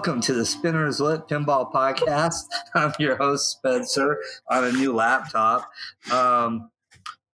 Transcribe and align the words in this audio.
right, 0.00 0.06
welcome 0.06 0.20
to 0.22 0.32
the 0.32 0.46
Spinner 0.46 0.86
Is 0.86 1.00
Lit 1.00 1.28
Pinball 1.28 1.70
Podcast. 1.72 2.44
I'm 2.74 2.92
your 2.98 3.16
host 3.16 3.50
Spencer 3.50 4.18
on 4.50 4.64
a 4.64 4.72
new 4.72 4.94
laptop. 4.94 5.70
Um, 6.10 6.70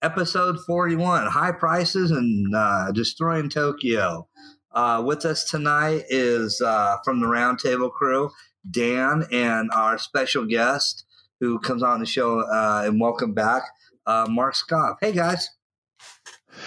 episode 0.02 0.58
41: 0.66 1.28
High 1.28 1.52
prices 1.52 2.10
and 2.12 2.56
uh, 2.56 2.92
destroying 2.92 3.50
Tokyo. 3.50 4.28
Uh, 4.72 5.04
with 5.06 5.26
us 5.26 5.44
tonight 5.44 6.06
is 6.10 6.60
uh, 6.60 6.98
from 7.04 7.20
the 7.20 7.28
Roundtable 7.28 7.92
crew, 7.92 8.32
Dan, 8.70 9.26
and 9.32 9.70
our 9.72 9.98
special 10.00 10.46
guest 10.46 11.06
who 11.40 11.60
comes 11.60 11.84
on 11.84 12.00
the 12.00 12.06
show. 12.06 12.40
Uh, 12.40 12.84
and 12.86 13.00
welcome 13.00 13.34
back, 13.34 13.62
uh, 14.08 14.26
Mark 14.28 14.56
Skoff. 14.56 14.96
Hey 15.02 15.12
guys, 15.12 15.50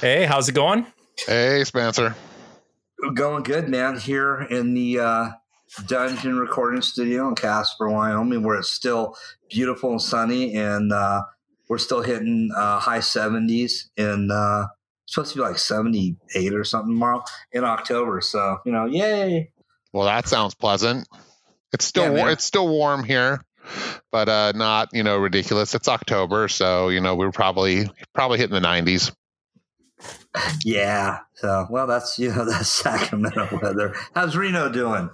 Hey, 0.00 0.26
how's 0.26 0.48
it 0.48 0.54
going? 0.54 0.86
Hey, 1.26 1.64
Spencer. 1.64 2.14
going 3.14 3.42
good, 3.42 3.68
man. 3.68 3.98
Here 3.98 4.42
in 4.42 4.74
the 4.74 5.00
uh, 5.00 5.28
Dungeon 5.86 6.38
Recording 6.38 6.82
Studio 6.82 7.28
in 7.28 7.34
Casper, 7.34 7.88
Wyoming, 7.88 8.42
where 8.42 8.56
it's 8.56 8.70
still 8.70 9.16
beautiful 9.50 9.92
and 9.92 10.02
sunny, 10.02 10.54
and 10.54 10.92
uh, 10.92 11.22
we're 11.68 11.78
still 11.78 12.02
hitting 12.02 12.50
uh, 12.56 12.78
high 12.78 13.00
seventies 13.00 13.90
and 13.96 14.32
uh, 14.32 14.66
supposed 15.06 15.32
to 15.32 15.38
be 15.38 15.42
like 15.42 15.58
seventy 15.58 16.16
eight 16.34 16.54
or 16.54 16.64
something 16.64 16.94
tomorrow 16.94 17.22
in 17.52 17.64
October. 17.64 18.20
So 18.20 18.58
you 18.64 18.72
know, 18.72 18.86
yay! 18.86 19.50
Well, 19.92 20.06
that 20.06 20.26
sounds 20.26 20.54
pleasant. 20.54 21.06
It's 21.72 21.84
still 21.84 22.16
Yeah, 22.16 22.30
it's 22.30 22.44
still 22.44 22.68
warm 22.68 23.04
here, 23.04 23.42
but 24.10 24.28
uh, 24.28 24.52
not 24.54 24.88
you 24.92 25.02
know 25.02 25.18
ridiculous. 25.18 25.74
It's 25.74 25.88
October, 25.88 26.48
so 26.48 26.88
you 26.88 27.00
know 27.00 27.14
we're 27.14 27.30
probably 27.30 27.90
probably 28.14 28.38
hitting 28.38 28.54
the 28.54 28.66
90s. 28.66 29.12
Yeah. 30.64 31.18
So 31.34 31.66
well, 31.68 31.88
that's 31.88 32.18
you 32.18 32.28
know 32.28 32.44
that's 32.48 32.72
Sacramento 32.72 33.58
weather. 33.60 33.94
How's 34.14 34.36
Reno 34.36 34.70
doing? 34.70 35.10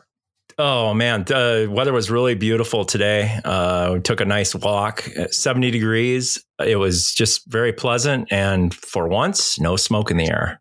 Oh 0.58 0.94
man, 0.94 1.24
the 1.24 1.68
weather 1.70 1.92
was 1.92 2.10
really 2.10 2.34
beautiful 2.34 2.84
today. 2.84 3.40
Uh, 3.44 3.92
we 3.94 4.00
took 4.00 4.20
a 4.20 4.24
nice 4.24 4.54
walk 4.54 5.08
at 5.16 5.34
70 5.34 5.70
degrees. 5.70 6.44
It 6.64 6.76
was 6.76 7.12
just 7.12 7.50
very 7.50 7.72
pleasant, 7.72 8.28
and 8.30 8.72
for 8.72 9.08
once, 9.08 9.58
no 9.58 9.76
smoke 9.76 10.10
in 10.10 10.16
the 10.16 10.28
air. 10.28 10.60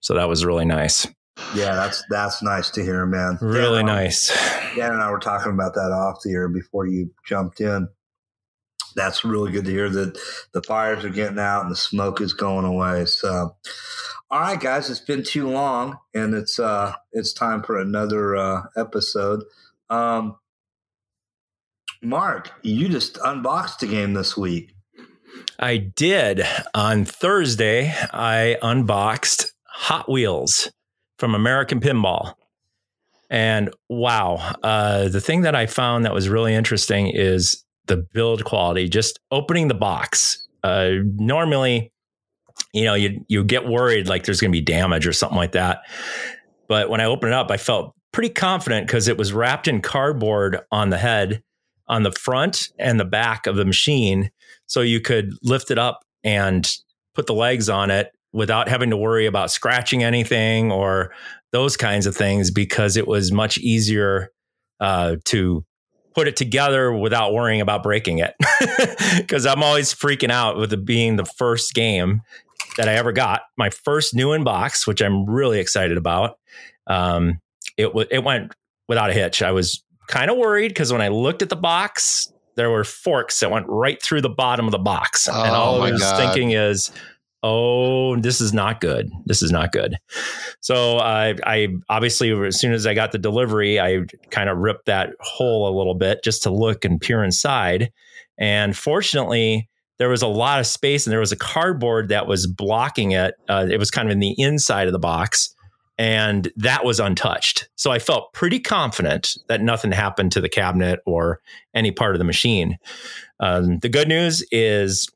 So 0.00 0.14
that 0.14 0.28
was 0.28 0.44
really 0.44 0.64
nice. 0.64 1.06
Yeah, 1.54 1.74
that's 1.74 2.02
that's 2.10 2.42
nice 2.42 2.70
to 2.70 2.82
hear, 2.82 3.04
man. 3.06 3.38
Really 3.40 3.78
Dan, 3.78 3.86
nice. 3.86 4.28
Dan 4.76 4.92
and 4.92 5.02
I 5.02 5.10
were 5.10 5.18
talking 5.18 5.52
about 5.52 5.74
that 5.74 5.92
off 5.92 6.20
the 6.24 6.32
air 6.32 6.48
before 6.48 6.86
you 6.86 7.10
jumped 7.26 7.60
in. 7.60 7.88
That's 8.94 9.24
really 9.24 9.52
good 9.52 9.64
to 9.64 9.70
hear 9.70 9.88
that 9.90 10.18
the 10.52 10.62
fires 10.62 11.04
are 11.04 11.10
getting 11.10 11.38
out 11.38 11.62
and 11.62 11.70
the 11.70 11.76
smoke 11.76 12.20
is 12.20 12.32
going 12.32 12.64
away. 12.64 13.06
So, 13.06 13.56
all 14.30 14.40
right, 14.40 14.60
guys, 14.60 14.90
it's 14.90 15.00
been 15.00 15.22
too 15.22 15.48
long, 15.48 15.98
and 16.14 16.34
it's 16.34 16.58
uh 16.58 16.94
it's 17.12 17.32
time 17.32 17.62
for 17.62 17.78
another 17.78 18.36
uh, 18.36 18.62
episode. 18.76 19.44
Um, 19.90 20.36
Mark, 22.02 22.52
you 22.62 22.88
just 22.88 23.16
unboxed 23.18 23.82
a 23.82 23.86
game 23.86 24.14
this 24.14 24.36
week. 24.36 24.74
I 25.58 25.76
did 25.76 26.42
on 26.74 27.04
Thursday. 27.04 27.94
I 28.12 28.56
unboxed 28.62 29.52
Hot 29.66 30.10
Wheels 30.10 30.70
from 31.18 31.34
American 31.34 31.80
Pinball. 31.80 32.34
And 33.30 33.70
wow, 33.88 34.54
uh, 34.62 35.08
the 35.08 35.20
thing 35.20 35.42
that 35.42 35.54
I 35.54 35.66
found 35.66 36.04
that 36.04 36.14
was 36.14 36.28
really 36.28 36.54
interesting 36.54 37.08
is 37.08 37.63
the 37.86 38.06
build 38.12 38.44
quality. 38.44 38.88
Just 38.88 39.18
opening 39.30 39.68
the 39.68 39.74
box. 39.74 40.46
Uh, 40.62 40.92
normally, 41.16 41.92
you 42.72 42.84
know, 42.84 42.94
you 42.94 43.24
you 43.28 43.44
get 43.44 43.66
worried 43.66 44.08
like 44.08 44.24
there's 44.24 44.40
going 44.40 44.50
to 44.50 44.56
be 44.56 44.64
damage 44.64 45.06
or 45.06 45.12
something 45.12 45.36
like 45.36 45.52
that. 45.52 45.82
But 46.68 46.88
when 46.88 47.00
I 47.00 47.04
opened 47.04 47.32
it 47.32 47.36
up, 47.36 47.50
I 47.50 47.56
felt 47.56 47.94
pretty 48.12 48.30
confident 48.30 48.86
because 48.86 49.08
it 49.08 49.18
was 49.18 49.32
wrapped 49.32 49.68
in 49.68 49.82
cardboard 49.82 50.60
on 50.70 50.90
the 50.90 50.98
head, 50.98 51.42
on 51.88 52.04
the 52.04 52.12
front 52.12 52.68
and 52.78 52.98
the 52.98 53.04
back 53.04 53.46
of 53.46 53.56
the 53.56 53.64
machine, 53.64 54.30
so 54.66 54.80
you 54.80 55.00
could 55.00 55.32
lift 55.42 55.70
it 55.70 55.78
up 55.78 56.00
and 56.22 56.70
put 57.14 57.26
the 57.26 57.34
legs 57.34 57.68
on 57.68 57.90
it 57.90 58.10
without 58.32 58.68
having 58.68 58.90
to 58.90 58.96
worry 58.96 59.26
about 59.26 59.50
scratching 59.50 60.02
anything 60.02 60.72
or 60.72 61.12
those 61.52 61.76
kinds 61.76 62.06
of 62.06 62.16
things 62.16 62.50
because 62.50 62.96
it 62.96 63.06
was 63.06 63.30
much 63.30 63.58
easier 63.58 64.30
uh, 64.80 65.16
to 65.24 65.64
put 66.14 66.28
it 66.28 66.36
together 66.36 66.92
without 66.92 67.32
worrying 67.32 67.60
about 67.60 67.82
breaking 67.82 68.18
it. 68.18 68.34
Because 69.16 69.46
I'm 69.46 69.62
always 69.62 69.94
freaking 69.94 70.30
out 70.30 70.56
with 70.56 70.72
it 70.72 70.84
being 70.84 71.16
the 71.16 71.24
first 71.24 71.72
game 71.74 72.22
that 72.76 72.88
I 72.88 72.94
ever 72.94 73.12
got, 73.12 73.42
my 73.56 73.70
first 73.70 74.14
new 74.14 74.32
in 74.32 74.42
box, 74.44 74.86
which 74.86 75.00
I'm 75.00 75.24
really 75.28 75.60
excited 75.60 75.96
about. 75.96 76.38
Um, 76.88 77.40
it 77.76 77.84
w- 77.84 78.06
it 78.10 78.24
went 78.24 78.52
without 78.88 79.10
a 79.10 79.12
hitch. 79.12 79.40
I 79.42 79.52
was 79.52 79.82
kind 80.08 80.30
of 80.30 80.36
worried 80.36 80.68
because 80.68 80.92
when 80.92 81.00
I 81.00 81.08
looked 81.08 81.42
at 81.42 81.48
the 81.48 81.56
box, 81.56 82.32
there 82.56 82.70
were 82.70 82.84
forks 82.84 83.38
that 83.40 83.50
went 83.50 83.66
right 83.68 84.02
through 84.02 84.20
the 84.22 84.28
bottom 84.28 84.66
of 84.66 84.72
the 84.72 84.78
box, 84.78 85.28
and 85.28 85.36
Oh, 85.36 85.54
all 85.54 85.82
I 85.82 85.92
was 85.92 86.00
God. 86.00 86.16
thinking 86.18 86.50
is, 86.50 86.90
"Oh, 87.44 88.16
this 88.16 88.40
is 88.40 88.52
not 88.52 88.80
good. 88.80 89.10
This 89.26 89.42
is 89.42 89.52
not 89.52 89.70
good." 89.70 89.96
So 90.60 90.98
I, 90.98 91.34
I 91.44 91.68
obviously, 91.88 92.32
as 92.46 92.58
soon 92.58 92.72
as 92.72 92.86
I 92.86 92.94
got 92.94 93.12
the 93.12 93.18
delivery, 93.18 93.78
I 93.78 94.00
kind 94.30 94.48
of 94.48 94.58
ripped 94.58 94.86
that 94.86 95.10
hole 95.20 95.68
a 95.68 95.76
little 95.76 95.94
bit 95.94 96.24
just 96.24 96.42
to 96.44 96.50
look 96.50 96.84
and 96.84 97.00
peer 97.00 97.22
inside. 97.22 97.92
And 98.38 98.76
fortunately, 98.76 99.68
there 99.98 100.08
was 100.08 100.22
a 100.22 100.26
lot 100.26 100.58
of 100.58 100.66
space, 100.66 101.06
and 101.06 101.12
there 101.12 101.20
was 101.20 101.32
a 101.32 101.36
cardboard 101.36 102.08
that 102.08 102.26
was 102.26 102.46
blocking 102.46 103.12
it. 103.12 103.34
Uh, 103.48 103.66
it 103.70 103.78
was 103.78 103.90
kind 103.90 104.08
of 104.08 104.12
in 104.12 104.20
the 104.20 104.34
inside 104.38 104.88
of 104.88 104.92
the 104.92 104.98
box, 104.98 105.54
and 105.98 106.50
that 106.56 106.84
was 106.84 106.98
untouched. 106.98 107.68
So 107.76 107.92
I 107.92 107.98
felt 108.00 108.32
pretty 108.32 108.58
confident 108.58 109.36
that 109.48 109.60
nothing 109.60 109.92
happened 109.92 110.32
to 110.32 110.40
the 110.40 110.48
cabinet 110.48 111.00
or 111.06 111.40
any 111.74 111.92
part 111.92 112.14
of 112.14 112.18
the 112.18 112.24
machine. 112.24 112.78
Um, 113.38 113.78
the 113.78 113.88
good 113.88 114.08
news 114.08 114.44
is 114.50 115.08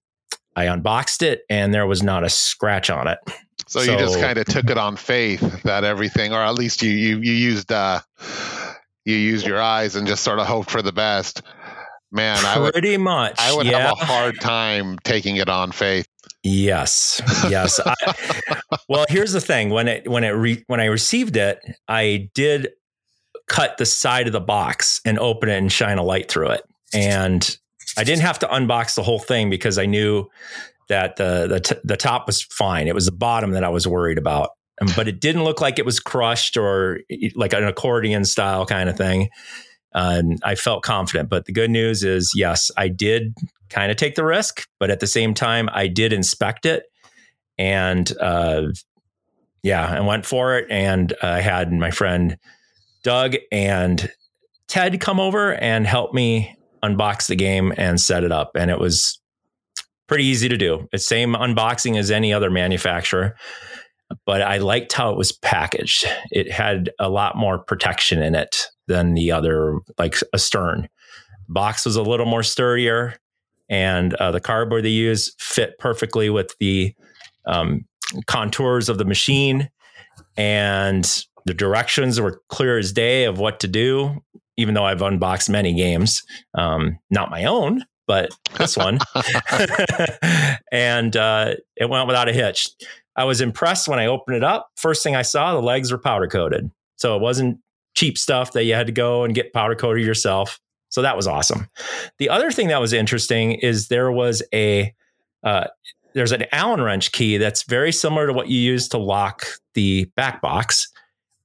I 0.57 0.65
unboxed 0.65 1.23
it, 1.23 1.43
and 1.49 1.73
there 1.73 1.87
was 1.87 2.03
not 2.03 2.25
a 2.25 2.29
scratch 2.29 2.91
on 2.91 3.07
it. 3.07 3.19
So, 3.67 3.83
you 3.83 3.99
just 3.99 4.19
kind 4.19 4.39
of 4.39 4.47
took 4.47 4.71
it 4.71 4.79
on 4.79 4.97
faith 4.97 5.63
that 5.65 5.85
everything, 5.85 6.33
or 6.33 6.41
at 6.41 6.55
least 6.55 6.83
you 6.83 6.91
you 6.91 7.19
you 7.19 7.33
used 7.33 7.71
uh, 7.71 8.01
you 9.05 9.15
used 9.15 9.47
your 9.47 9.61
eyes 9.61 9.95
and 9.95 10.07
just 10.07 10.25
sort 10.25 10.39
of 10.39 10.47
hoped 10.47 10.71
for 10.71 10.81
the 10.81 10.93
best. 10.93 11.43
Man, 12.11 12.43
I 12.45 12.59
would 12.59 12.73
pretty 12.73 12.97
much. 12.97 13.37
I 13.39 13.55
would 13.55 13.67
yeah. 13.67 13.89
have 13.89 14.01
a 14.01 14.05
hard 14.05 14.41
time 14.41 14.99
taking 15.05 15.37
it 15.37 15.51
on 15.51 15.73
faith. 15.73 16.09
Yes, 16.43 17.21
yes. 17.51 17.79
I, 17.85 18.63
well, 18.89 19.05
here's 19.09 19.33
the 19.33 19.41
thing: 19.41 19.69
when 19.69 19.89
it 19.89 20.09
when 20.09 20.25
it 20.25 20.31
re, 20.31 20.65
when 20.67 20.81
I 20.81 20.87
received 20.87 21.37
it, 21.37 21.61
I 21.89 22.31
did 22.35 22.71
cut 23.47 23.77
the 23.77 23.87
side 23.87 24.27
of 24.27 24.33
the 24.33 24.41
box 24.41 25.01
and 25.05 25.19
open 25.19 25.51
it 25.51 25.59
and 25.59 25.71
shine 25.71 25.99
a 25.99 26.03
light 26.03 26.31
through 26.31 26.51
it, 26.51 26.63
and 26.95 27.59
I 27.99 28.05
didn't 28.05 28.23
have 28.23 28.39
to 28.41 28.47
unbox 28.47 28.95
the 28.95 29.03
whole 29.03 29.19
thing 29.19 29.51
because 29.51 29.79
I 29.79 29.87
knew 29.87 30.29
that 30.89 31.17
the 31.17 31.47
the, 31.49 31.61
t- 31.61 31.81
the 31.85 31.97
top 31.97 32.27
was 32.27 32.43
fine. 32.43 32.89
It 32.89 32.95
was 32.95 33.07
the 33.07 33.13
bottom 33.13 33.51
that 33.53 33.65
I 33.65 33.69
was 33.69 33.87
worried 33.87 34.19
about, 34.19 34.51
Um, 34.81 34.89
but 34.97 35.09
it 35.09 35.21
didn't 35.21 35.45
look 35.45 35.61
like 35.61 35.79
it 35.79 35.85
was 35.85 36.01
crushed 36.01 36.57
or 36.57 37.01
like 37.35 37.53
an 37.53 37.65
accordion 37.65 38.25
style 38.25 38.65
kind 38.67 38.89
of 38.89 38.97
thing. 38.97 39.29
And 39.95 40.39
I 40.45 40.55
felt 40.55 40.83
confident. 40.83 41.29
But 41.29 41.47
the 41.47 41.53
good 41.53 41.71
news 41.71 42.05
is, 42.05 42.33
yes, 42.35 42.71
I 42.77 42.89
did 42.89 43.35
kind 43.71 43.91
of 43.91 43.97
take 43.97 44.15
the 44.15 44.25
risk, 44.25 44.67
but 44.79 44.91
at 44.91 45.01
the 45.01 45.07
same 45.07 45.35
time, 45.35 45.69
I 45.73 45.89
did 45.89 46.13
inspect 46.13 46.67
it, 46.67 46.85
and 47.59 48.11
uh, 48.21 48.69
yeah, 49.63 49.87
I 49.87 50.01
went 50.01 50.25
for 50.25 50.57
it. 50.59 50.67
And 50.71 51.13
I 51.23 51.41
had 51.41 51.73
my 51.73 51.91
friend 51.91 52.37
Doug 53.03 53.37
and 53.51 54.11
Ted 54.69 55.01
come 55.01 55.21
over 55.21 55.55
and 55.55 55.87
help 55.87 56.15
me 56.15 56.55
unbox 56.83 57.27
the 57.27 57.37
game 57.37 57.73
and 57.77 58.01
set 58.01 58.25
it 58.25 58.33
up, 58.33 58.53
and 58.55 58.71
it 58.71 58.79
was 58.79 59.21
pretty 60.07 60.25
easy 60.25 60.49
to 60.49 60.57
do. 60.57 60.89
It's 60.93 61.07
same 61.07 61.35
unboxing 61.35 61.99
as 61.99 62.11
any 62.11 62.33
other 62.33 62.51
manufacturer, 62.51 63.37
but 64.25 64.43
I 64.43 64.59
liked 64.59 64.93
how 64.93 65.11
it 65.11 65.19
was 65.19 65.33
packaged. 65.33 66.07
It 66.31 66.51
had 66.51 66.91
a 66.99 67.09
lot 67.09 67.37
more 67.37 67.59
protection 67.59 68.23
in 68.23 68.35
it 68.35 68.67
than 68.87 69.15
the 69.15 69.33
other, 69.33 69.79
like 69.99 70.17
a 70.33 70.39
stern. 70.39 70.89
Box 71.49 71.85
was 71.85 71.97
a 71.97 72.03
little 72.03 72.27
more 72.27 72.43
sturdier, 72.43 73.15
and 73.69 74.15
uh, 74.15 74.31
the 74.31 74.41
cardboard 74.41 74.85
they 74.85 74.91
use 74.91 75.35
fit 75.39 75.79
perfectly 75.79 76.31
with 76.31 76.55
the 76.59 76.95
um, 77.47 77.85
contours 78.27 78.89
of 78.89 78.99
the 78.99 79.05
machine, 79.05 79.69
and 80.37 81.25
the 81.45 81.55
directions 81.55 82.21
were 82.21 82.43
clear 82.49 82.79
as 82.79 82.93
day 82.93 83.25
of 83.25 83.39
what 83.39 83.61
to 83.61 83.69
do. 83.69 84.23
Even 84.59 84.75
though 84.75 84.85
I've 84.85 85.01
unboxed 85.01 85.49
many 85.49 85.73
games, 85.73 86.23
um, 86.55 86.99
not 87.09 87.31
my 87.31 87.45
own, 87.45 87.85
but 88.07 88.31
this 88.59 88.77
one, 88.77 88.99
and 90.73 91.17
uh, 91.17 91.55
it 91.77 91.89
went 91.89 92.07
without 92.07 92.29
a 92.29 92.33
hitch. 92.33 92.69
I 93.17 93.25
was 93.25 93.41
impressed 93.41 93.89
when 93.89 93.99
I 93.99 94.07
opened 94.07 94.37
it 94.37 94.45
up. 94.45 94.69
First 94.77 95.03
thing 95.03 95.17
I 95.17 95.23
saw, 95.23 95.55
the 95.55 95.63
legs 95.63 95.91
were 95.91 95.99
powder 95.99 96.27
coated, 96.27 96.71
so 96.97 97.17
it 97.17 97.23
wasn't 97.23 97.59
cheap 97.95 98.19
stuff 98.19 98.53
that 98.53 98.65
you 98.65 98.75
had 98.75 98.87
to 98.87 98.93
go 98.93 99.25
and 99.25 99.35
get 99.35 99.53
powder 99.53 99.75
coated 99.75 100.05
yourself. 100.05 100.61
So 100.91 101.03
that 101.03 101.17
was 101.17 101.27
awesome. 101.27 101.69
The 102.19 102.29
other 102.29 102.51
thing 102.51 102.69
that 102.69 102.81
was 102.81 102.93
interesting 102.93 103.53
is 103.53 103.89
there 103.89 104.11
was 104.11 104.43
a 104.53 104.95
uh, 105.45 105.67
there's 106.15 106.33
an 106.33 106.47
Allen 106.53 106.81
wrench 106.81 107.13
key 107.13 107.37
that's 107.37 107.63
very 107.65 107.93
similar 107.93 108.27
to 108.27 108.33
what 108.33 108.49
you 108.49 108.59
use 108.59 108.89
to 108.89 108.99
lock 108.99 109.47
the 109.75 110.07
back 110.17 110.41
box, 110.41 110.91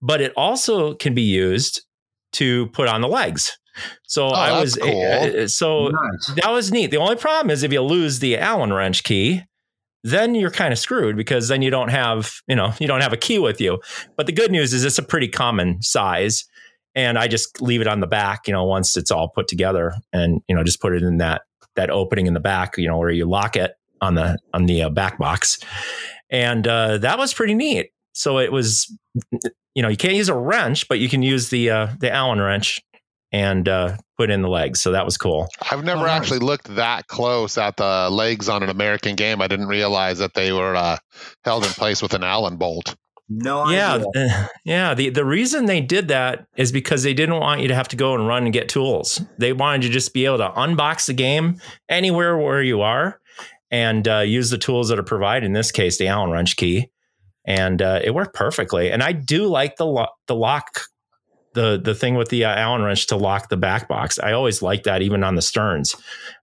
but 0.01 0.21
it 0.21 0.33
also 0.36 0.95
can 0.95 1.13
be 1.13 1.21
used 1.21 1.83
to 2.34 2.68
put 2.68 2.88
on 2.88 3.02
the 3.02 3.08
legs. 3.08 3.58
So 4.04 4.28
Oh, 4.28 4.32
I 4.34 4.60
was 4.60 4.76
cool. 4.76 5.04
uh, 5.44 5.48
so 5.48 5.88
Nice. 5.88 6.32
that 6.44 6.52
was 6.52 6.72
neat. 6.72 6.92
The 6.92 6.98
only 6.98 7.16
problem 7.16 7.50
is 7.50 7.64
if 7.64 7.74
you 7.74 7.82
lose 7.82 8.20
the 8.20 8.38
Allen 8.38 8.72
wrench 8.72 9.04
key, 9.04 9.42
then 10.04 10.36
you're 10.36 10.52
kind 10.52 10.72
of 10.74 10.78
screwed 10.78 11.16
because 11.16 11.48
then 11.48 11.62
you 11.62 11.70
don't 11.72 11.90
have, 11.90 12.34
you 12.48 12.56
know, 12.56 12.74
you 12.80 12.88
don't 12.88 13.02
have 13.02 13.14
a 13.14 13.18
key 13.18 13.40
with 13.40 13.60
you. 13.62 13.80
But 14.18 14.26
the 14.28 14.32
good 14.34 14.52
news 14.52 14.74
is 14.74 14.84
it's 14.84 14.98
a 15.00 15.04
pretty 15.04 15.28
common 15.28 15.82
size. 15.82 16.46
And 16.96 17.18
I 17.18 17.28
just 17.28 17.62
leave 17.62 17.82
it 17.82 17.88
on 17.88 18.02
the 18.02 18.08
back, 18.08 18.48
you 18.48 18.54
know, 18.54 18.66
once 18.66 18.96
it's 18.98 19.10
all 19.10 19.30
put 19.30 19.48
together 19.48 19.94
and, 20.12 20.42
you 20.48 20.56
know, 20.56 20.64
just 20.64 20.80
put 20.82 20.94
it 20.94 21.02
in 21.02 21.18
that 21.18 21.42
that 21.76 21.90
opening 21.90 22.28
in 22.28 22.36
the 22.36 22.40
back, 22.40 22.78
you 22.78 22.88
know, 22.88 23.00
where 23.00 23.10
you 23.10 23.26
lock 23.26 23.56
it 23.56 23.72
on 24.02 24.14
the 24.14 24.38
on 24.54 24.68
the 24.68 24.84
uh, 24.84 24.90
back 24.90 25.18
box. 25.18 25.58
And 26.30 26.68
uh, 26.68 27.00
that 27.00 27.18
was 27.18 27.34
pretty 27.34 27.56
neat. 27.56 27.90
So 28.13 28.39
it 28.39 28.51
was 28.51 28.95
you 29.75 29.81
know, 29.81 29.89
you 29.89 29.98
can't 29.98 30.15
use 30.15 30.30
a 30.30 30.36
wrench, 30.38 30.88
but 30.88 31.00
you 31.00 31.10
can 31.10 31.21
use 31.24 31.50
the 31.50 31.69
uh, 31.69 31.88
the 32.00 32.12
Allen 32.12 32.39
wrench 32.39 32.80
and 33.31 33.68
uh, 33.68 33.98
put 34.18 34.30
in 34.30 34.44
the 34.44 34.48
legs. 34.50 34.80
So 34.81 34.92
that 34.92 35.06
was 35.06 35.18
cool. 35.18 35.48
I've 35.71 35.83
never 35.83 36.01
Oh, 36.01 36.06
nice. 36.06 36.21
actually 36.21 36.39
looked 36.39 36.75
that 36.75 37.07
close 37.07 37.57
at 37.57 37.77
the 37.77 38.10
legs 38.12 38.48
on 38.48 38.62
an 38.62 38.69
American 38.69 39.15
game. 39.15 39.42
I 39.42 39.48
didn't 39.48 39.68
realize 39.68 40.19
that 40.19 40.36
they 40.36 40.51
were 40.51 40.75
uh, 40.75 40.98
held 41.44 41.63
in 41.65 41.71
place 41.71 42.01
with 42.01 42.13
an 42.13 42.24
Allen 42.24 42.57
bolt. 42.57 42.95
No 43.30 43.68
yeah, 43.69 43.95
idea. 43.95 44.07
uh, 44.15 44.48
yeah. 44.65 44.94
The 44.94 45.10
the 45.10 45.25
reason 45.25 45.65
they 45.65 45.81
did 45.81 46.10
that 46.10 46.45
is 46.57 46.71
because 46.71 47.01
they 47.01 47.13
didn't 47.15 47.39
want 47.39 47.62
you 47.62 47.68
to 47.69 47.75
have 47.75 47.88
to 47.88 47.95
go 47.95 48.13
and 48.13 48.27
run 48.27 48.44
and 48.44 48.54
get 48.54 48.69
tools. 48.69 49.21
They 49.39 49.54
wanted 49.54 49.83
you 49.86 49.89
to 49.89 49.94
just 49.94 50.13
be 50.13 50.25
able 50.25 50.38
to 50.39 50.50
unbox 50.50 51.07
the 51.07 51.13
game 51.13 51.60
anywhere 51.89 52.38
where 52.38 52.62
you 52.62 52.81
are 52.81 53.19
and 53.71 54.07
uh, 54.07 54.19
use 54.19 54.51
the 54.51 54.57
tools 54.60 54.89
that 54.89 55.00
are 55.00 55.04
provided. 55.04 55.48
In 55.48 55.54
this 55.54 55.71
case, 55.71 55.98
the 55.98 56.07
Allen 56.07 56.30
wrench 56.30 56.56
key, 56.57 56.89
and 57.45 57.81
uh, 57.81 58.00
it 58.04 58.13
worked 58.13 58.36
perfectly. 58.36 58.92
And 58.92 59.01
I 59.04 59.12
do 59.12 59.48
like 59.48 59.75
the 59.78 59.86
lo- 59.86 60.07
the 60.28 60.36
lock. 60.36 60.81
The, 61.56 61.80
the 61.80 61.94
thing 61.94 62.16
with 62.16 62.30
the 62.30 62.45
uh, 62.45 62.56
Allen 62.56 62.81
wrench 62.81 63.06
to 63.10 63.16
lock 63.16 63.50
the 63.50 63.57
back 63.57 63.88
box. 63.88 64.18
I 64.18 64.31
always 64.31 64.63
liked 64.63 64.86
that 64.86 65.04
even 65.04 65.24
on 65.24 65.36
the 65.36 65.42
sterns. 65.44 65.94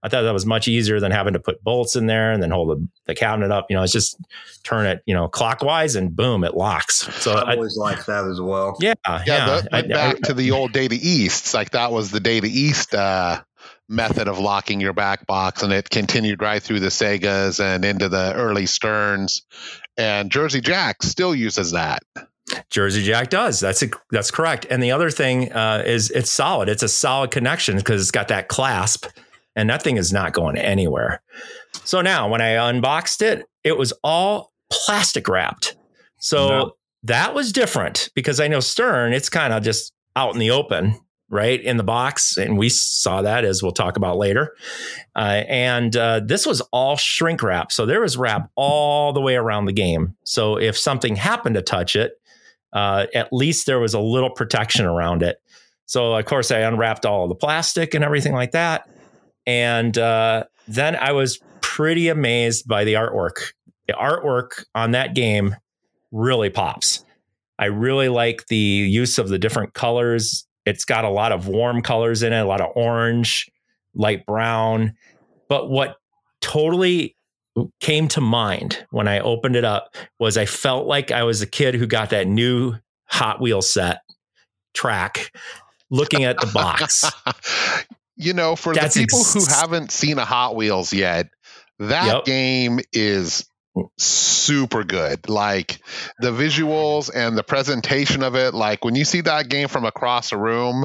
I 0.05 0.08
thought 0.08 0.23
that 0.23 0.32
was 0.32 0.47
much 0.47 0.69
easier 0.69 1.00
than 1.00 1.11
having 1.11 1.32
to 1.32 1.41
put 1.41 1.61
bolts 1.64 1.97
in 1.97 2.06
there 2.06 2.31
and 2.31 2.41
then 2.41 2.52
hold 2.52 2.69
the, 2.69 2.88
the 3.06 3.17
cabinet 3.17 3.50
up. 3.50 3.67
You 3.69 3.76
know, 3.76 3.82
it's 3.82 3.93
just 3.93 4.17
turn 4.62 4.87
it, 4.87 5.02
you 5.06 5.14
know, 5.14 5.26
clockwise 5.26 5.97
and 5.97 6.14
boom, 6.14 6.44
it 6.44 6.55
locks. 6.56 6.99
So 7.25 7.35
I've 7.35 7.56
always 7.56 7.76
liked 7.76 8.06
that 8.06 8.25
as 8.25 8.41
well. 8.41 8.76
yeah, 8.81 8.94
Yeah, 9.05 9.23
yeah. 9.26 9.46
the, 9.62 9.69
I- 9.76 9.82
but 9.82 9.88
back 9.91 10.17
to 10.26 10.32
the 10.32 10.53
old 10.53 10.70
day 10.73 10.87
data 10.87 11.00
easts. 11.05 11.55
Like 11.55 11.70
that 11.70 11.91
was 11.91 12.12
the 12.12 12.20
day 12.20 12.38
data 12.38 12.55
east 12.56 12.94
uh, 12.94 13.43
method 13.88 14.29
of 14.29 14.38
locking 14.38 14.81
your 14.81 14.93
back 14.93 15.26
box, 15.26 15.64
and 15.64 15.73
it 15.73 15.91
continued 15.91 16.41
right 16.41 16.62
through 16.62 16.79
the 16.79 16.87
Segas 16.87 17.58
and 17.58 17.85
into 17.85 18.08
the 18.08 18.32
early 18.37 18.67
Sterns. 18.67 19.43
And 20.00 20.31
Jersey 20.31 20.61
Jack 20.61 21.02
still 21.02 21.35
uses 21.35 21.73
that. 21.73 22.02
Jersey 22.70 23.05
Jack 23.05 23.31
does. 23.31 23.61
That's 23.61 23.82
a, 23.82 23.88
that's 24.11 24.31
correct. 24.31 24.67
And 24.70 24.82
the 24.82 24.91
other 24.93 25.11
thing 25.11 25.52
uh, 25.52 25.82
is 25.87 26.11
it's 26.11 26.31
solid. 26.31 26.69
It's 26.69 26.82
a 26.82 26.88
solid 26.88 27.31
connection 27.31 27.76
because 27.76 28.00
it's 28.00 28.11
got 28.11 28.29
that 28.29 28.49
clasp, 28.49 29.06
and 29.55 29.69
that 29.70 29.82
thing 29.82 29.97
is 29.99 30.12
not 30.12 30.32
going 30.32 30.56
anywhere. 30.56 31.23
So 31.85 32.00
now, 32.00 32.29
when 32.29 32.41
I 32.41 32.52
unboxed 32.70 33.23
it, 33.23 33.47
it 33.62 33.76
was 33.76 33.93
all 34.02 34.52
plastic 34.70 35.29
wrapped. 35.29 35.76
So 36.19 36.49
No. 36.49 36.73
that 37.05 37.35
was 37.35 37.53
different 37.53 38.08
because 38.14 38.41
I 38.41 38.49
know 38.49 38.61
Stern, 38.61 39.12
it's 39.12 39.29
kind 39.29 39.53
of 39.53 39.62
just 39.62 39.93
out 40.17 40.32
in 40.32 40.41
the 40.41 40.50
open, 40.50 40.99
right 41.31 41.62
in 41.62 41.77
the 41.77 41.85
box, 41.85 42.37
and 42.37 42.59
we 42.59 42.69
saw 42.69 43.23
that 43.23 43.44
as 43.44 43.62
we'll 43.62 43.73
talk 43.73 43.97
about 43.97 44.19
later. 44.19 44.55
Uh, 45.17 45.44
and 45.49 45.97
uh, 45.97 46.21
this 46.25 46.44
was 46.44 46.61
all 46.73 46.97
shrink 46.97 47.43
wrap, 47.43 47.73
so 47.73 47.87
there 47.87 48.00
was 48.00 48.17
wrap 48.17 48.50
all 48.56 49.12
the 49.12 49.21
way 49.21 49.37
around 49.37 49.65
the 49.65 49.73
game. 49.73 50.17
So 50.25 50.56
if 50.59 50.77
something 50.77 51.17
happened 51.17 51.55
to 51.55 51.62
touch 51.62 51.97
it, 51.97 52.21
uh, 52.73 53.06
at 53.15 53.32
least 53.32 53.67
there 53.67 53.81
was 53.81 53.94
a 53.94 54.00
little 54.00 54.31
protection 54.31 54.85
around 54.85 55.23
it. 55.23 55.41
So 55.87 56.15
of 56.15 56.25
course 56.25 56.50
I 56.50 56.59
unwrapped 56.59 57.06
all 57.06 57.27
the 57.29 57.35
plastic 57.35 57.94
and 57.94 58.05
everything 58.05 58.32
like 58.32 58.53
that, 58.53 58.88
and 59.47 59.97
uh, 59.97 60.44
then 60.69 60.97
I 60.97 61.12
was 61.12 61.41
pretty 61.61 62.09
amazed 62.09 62.67
by 62.67 62.85
the 62.85 62.94
artwork. 62.94 63.53
The 63.87 63.94
artwork 63.94 64.65
on 64.75 64.93
that 64.93 65.15
game 65.15 65.56
really 66.11 66.50
pops. 66.50 67.05
I 67.59 67.67
really 67.67 68.09
like 68.09 68.47
the 68.47 68.56
use 68.56 69.19
of 69.19 69.29
the 69.29 69.38
different 69.38 69.75
colors. 69.75 70.47
It's 70.70 70.84
got 70.84 71.05
a 71.05 71.11
lot 71.11 71.32
of 71.32 71.46
warm 71.49 71.82
colors 71.82 72.22
in 72.22 72.32
it, 72.32 72.38
a 72.40 72.44
lot 72.44 72.61
of 72.61 72.70
orange, 72.76 73.50
light 73.94 74.25
brown. 74.25 74.94
But 75.49 75.69
what 75.69 75.96
totally 76.40 77.17
came 77.81 78.08
to 78.08 78.20
mind 78.20 78.87
when 78.90 79.08
I 79.08 79.19
opened 79.20 79.56
it 79.56 79.64
up 79.64 79.94
was 80.19 80.37
I 80.37 80.46
felt 80.46 80.87
like 80.87 81.11
I 81.11 81.25
was 81.25 81.43
a 81.43 81.46
kid 81.46 81.75
who 81.75 81.87
got 81.87 82.11
that 82.11 82.26
new 82.26 82.75
Hot 83.06 83.40
Wheel 83.40 83.61
set 83.61 83.99
track 84.72 85.32
looking 85.90 86.25
at 86.25 86.40
the 86.40 86.46
box. 86.46 87.05
you 88.17 88.32
know, 88.32 88.55
for 88.55 88.72
That's 88.72 88.94
the 88.94 89.00
people 89.00 89.20
ex- 89.20 89.34
who 89.34 89.44
haven't 89.52 89.90
seen 89.90 90.19
a 90.19 90.25
Hot 90.25 90.55
Wheels 90.55 90.93
yet, 90.93 91.28
that 91.81 92.06
Yep. 92.06 92.25
game 92.25 92.81
is 92.93 93.44
super 93.99 94.85
good. 94.85 95.29
Like 95.29 95.81
the 96.19 96.31
visuals 96.31 97.11
and 97.15 97.37
the 97.37 97.43
presentation 97.43 98.23
of 98.23 98.35
it, 98.35 98.55
like 98.55 98.85
when 98.85 98.94
you 98.94 99.05
see 99.05 99.23
that 99.23 99.49
game 99.49 99.69
from 99.69 99.85
across 99.85 100.32
a 100.32 100.38
room, 100.38 100.85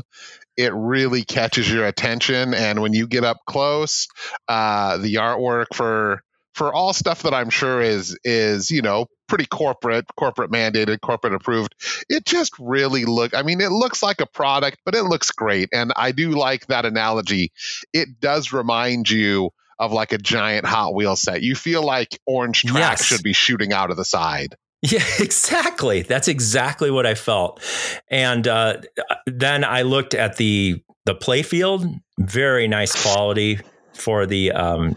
it 0.58 0.74
really 0.74 1.24
catches 1.24 1.72
your 1.72 1.86
attention. 1.86 2.54
And 2.54 2.82
when 2.82 2.94
you 2.94 3.08
get 3.08 3.24
up 3.24 3.38
close, 3.46 4.08
uh, 4.48 4.98
the 4.98 5.16
artwork 5.16 5.68
for 5.74 6.22
for 6.54 6.74
all 6.74 6.94
stuff 6.94 7.24
that 7.24 7.34
I'm 7.34 7.50
sure 7.50 7.82
is 7.82 8.18
is 8.24 8.72
you 8.72 8.82
know 8.82 9.08
pretty 9.28 9.46
corporate, 9.46 10.06
corporate 10.18 10.52
mandated, 10.52 11.02
corporate 11.02 11.34
approved. 11.34 11.76
It 12.10 12.26
just 12.26 12.54
really 12.60 13.06
look. 13.06 13.36
I 13.36 13.42
mean, 13.42 13.60
it 13.62 13.72
looks 13.72 14.02
like 14.02 14.22
a 14.22 14.26
product, 14.26 14.78
but 14.86 14.96
it 14.96 15.04
looks 15.04 15.32
great. 15.32 15.70
And 15.74 15.92
I 15.96 16.12
do 16.12 16.32
like 16.32 16.68
that 16.68 16.86
analogy. 16.86 17.52
It 17.92 18.20
does 18.20 18.54
remind 18.54 19.10
you 19.10 19.52
of 19.80 19.92
like 19.92 20.12
a 20.14 20.18
giant 20.18 20.66
Hot 20.66 20.94
Wheel 20.94 21.16
set. 21.16 21.42
You 21.42 21.56
feel 21.56 21.84
like 21.84 22.20
orange 22.26 22.64
tracks 22.64 23.02
Yes. 23.02 23.06
should 23.06 23.24
be 23.24 23.34
shooting 23.34 23.74
out 23.74 23.92
of 23.92 23.98
the 23.98 24.06
side. 24.06 24.56
Yeah, 24.82 25.04
exactly. 25.20 26.02
That's 26.04 26.28
exactly 26.28 26.92
what 26.92 27.06
I 27.06 27.16
felt. 27.16 27.62
And 28.10 28.48
uh, 28.48 28.78
then 29.26 29.64
I 29.64 29.82
looked 29.84 30.14
at 30.14 30.38
the 30.38 30.82
the 31.06 31.16
playfield. 31.16 32.00
Very 32.20 32.68
nice 32.68 33.00
quality 33.02 33.60
for 33.94 34.26
the 34.26 34.52
um, 34.52 34.96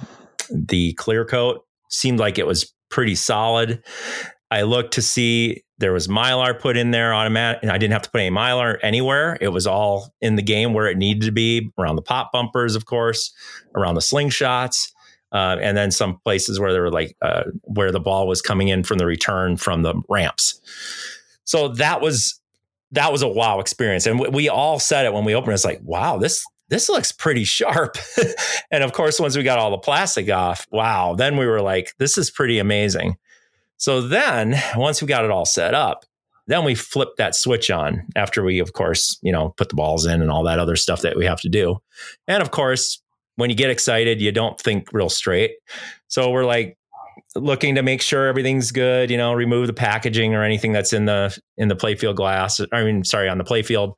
the 0.50 0.92
clear 0.94 1.24
coat. 1.24 1.64
Seemed 1.90 2.18
like 2.20 2.38
it 2.38 2.46
was 2.46 2.72
pretty 2.90 3.14
solid. 3.14 3.82
I 4.50 4.62
looked 4.62 4.94
to 4.94 5.02
see 5.02 5.62
there 5.78 5.92
was 5.92 6.08
mylar 6.08 6.58
put 6.58 6.76
in 6.76 6.90
there 6.90 7.14
automatic, 7.14 7.62
and 7.62 7.70
I 7.70 7.78
didn't 7.78 7.92
have 7.92 8.02
to 8.02 8.10
put 8.10 8.20
any 8.20 8.34
mylar 8.34 8.78
anywhere. 8.82 9.38
It 9.40 9.48
was 9.48 9.66
all 9.66 10.14
in 10.20 10.36
the 10.36 10.42
game 10.42 10.72
where 10.72 10.86
it 10.86 10.96
needed 10.96 11.22
to 11.26 11.32
be 11.32 11.70
around 11.78 11.96
the 11.96 12.02
pop 12.02 12.32
bumpers, 12.32 12.74
of 12.74 12.86
course, 12.86 13.32
around 13.74 13.94
the 13.94 14.00
slingshots. 14.00 14.90
Uh, 15.30 15.56
and 15.60 15.76
then 15.76 15.90
some 15.90 16.18
places 16.24 16.58
where 16.58 16.72
there 16.72 16.80
were 16.80 16.90
like 16.90 17.14
uh, 17.20 17.42
where 17.64 17.92
the 17.92 18.00
ball 18.00 18.26
was 18.26 18.40
coming 18.40 18.68
in 18.68 18.82
from 18.82 18.96
the 18.96 19.04
return 19.04 19.58
from 19.58 19.82
the 19.82 19.94
ramps. 20.08 20.58
So 21.44 21.68
that 21.68 22.00
was 22.00 22.40
that 22.92 23.12
was 23.12 23.20
a 23.20 23.28
wow 23.28 23.60
experience, 23.60 24.06
and 24.06 24.18
we, 24.18 24.28
we 24.28 24.48
all 24.48 24.78
said 24.78 25.04
it 25.04 25.12
when 25.12 25.26
we 25.26 25.34
opened. 25.34 25.52
It's 25.52 25.66
like, 25.66 25.80
wow, 25.82 26.16
this 26.16 26.42
this 26.70 26.88
looks 26.88 27.12
pretty 27.12 27.44
sharp. 27.44 27.98
and 28.70 28.82
of 28.82 28.92
course, 28.92 29.20
once 29.20 29.36
we 29.36 29.42
got 29.42 29.58
all 29.58 29.70
the 29.70 29.78
plastic 29.78 30.30
off, 30.30 30.66
wow, 30.70 31.14
then 31.14 31.36
we 31.36 31.46
were 31.46 31.60
like, 31.60 31.92
this 31.98 32.16
is 32.16 32.30
pretty 32.30 32.58
amazing. 32.58 33.16
So 33.78 34.00
then, 34.00 34.60
once 34.76 35.00
we 35.00 35.08
got 35.08 35.24
it 35.24 35.30
all 35.30 35.46
set 35.46 35.74
up, 35.74 36.04
then 36.48 36.64
we 36.64 36.74
flipped 36.74 37.18
that 37.18 37.34
switch 37.34 37.70
on 37.70 38.06
after 38.16 38.42
we, 38.42 38.58
of 38.58 38.72
course, 38.72 39.18
you 39.22 39.32
know, 39.32 39.50
put 39.56 39.68
the 39.68 39.76
balls 39.76 40.06
in 40.06 40.20
and 40.22 40.30
all 40.30 40.44
that 40.44 40.58
other 40.58 40.76
stuff 40.76 41.02
that 41.02 41.16
we 41.16 41.26
have 41.26 41.40
to 41.42 41.48
do. 41.48 41.78
And 42.26 42.42
of 42.42 42.50
course, 42.50 43.02
when 43.36 43.50
you 43.50 43.56
get 43.56 43.70
excited, 43.70 44.20
you 44.20 44.32
don't 44.32 44.58
think 44.60 44.88
real 44.92 45.10
straight. 45.10 45.52
So 46.08 46.30
we're 46.30 46.46
like 46.46 46.76
looking 47.36 47.74
to 47.76 47.82
make 47.82 48.02
sure 48.02 48.26
everything's 48.26 48.72
good, 48.72 49.10
you 49.10 49.16
know, 49.16 49.32
remove 49.32 49.66
the 49.66 49.72
packaging 49.72 50.34
or 50.34 50.42
anything 50.42 50.72
that's 50.72 50.92
in 50.92 51.04
the 51.04 51.38
in 51.56 51.68
the 51.68 51.76
playfield 51.76 52.16
glass. 52.16 52.60
I 52.72 52.82
mean, 52.82 53.04
sorry, 53.04 53.28
on 53.28 53.38
the 53.38 53.44
playfield. 53.44 53.94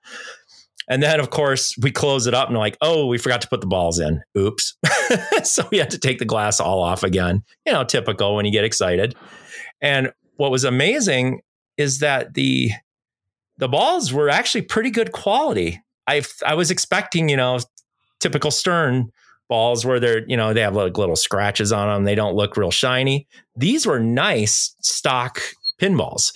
And 0.88 1.00
then 1.02 1.20
of 1.20 1.30
course 1.30 1.74
we 1.80 1.92
close 1.92 2.26
it 2.26 2.34
up 2.34 2.48
and 2.48 2.58
like, 2.58 2.76
oh, 2.82 3.06
we 3.06 3.16
forgot 3.16 3.40
to 3.42 3.48
put 3.48 3.60
the 3.60 3.68
balls 3.68 4.00
in. 4.00 4.22
Oops. 4.36 4.76
so 5.44 5.66
we 5.70 5.78
had 5.78 5.90
to 5.90 5.98
take 5.98 6.18
the 6.18 6.24
glass 6.24 6.58
all 6.58 6.82
off 6.82 7.04
again. 7.04 7.44
You 7.64 7.72
know, 7.72 7.84
typical 7.84 8.34
when 8.34 8.44
you 8.44 8.52
get 8.52 8.64
excited. 8.64 9.14
And 9.80 10.12
what 10.36 10.50
was 10.50 10.64
amazing 10.64 11.40
is 11.76 11.98
that 12.00 12.34
the 12.34 12.70
the 13.58 13.68
balls 13.68 14.12
were 14.12 14.28
actually 14.28 14.62
pretty 14.62 14.90
good 14.90 15.12
quality. 15.12 15.82
I 16.06 16.22
I 16.46 16.54
was 16.54 16.70
expecting, 16.70 17.28
you 17.28 17.36
know, 17.36 17.58
typical 18.20 18.50
Stern 18.50 19.10
balls 19.48 19.84
where 19.84 20.00
they're, 20.00 20.26
you 20.28 20.36
know, 20.36 20.54
they 20.54 20.60
have 20.60 20.76
like 20.76 20.96
little 20.96 21.16
scratches 21.16 21.72
on 21.72 21.88
them. 21.88 22.04
They 22.04 22.14
don't 22.14 22.36
look 22.36 22.56
real 22.56 22.70
shiny. 22.70 23.26
These 23.56 23.84
were 23.84 23.98
nice 23.98 24.74
stock 24.80 25.40
pinballs. 25.80 26.32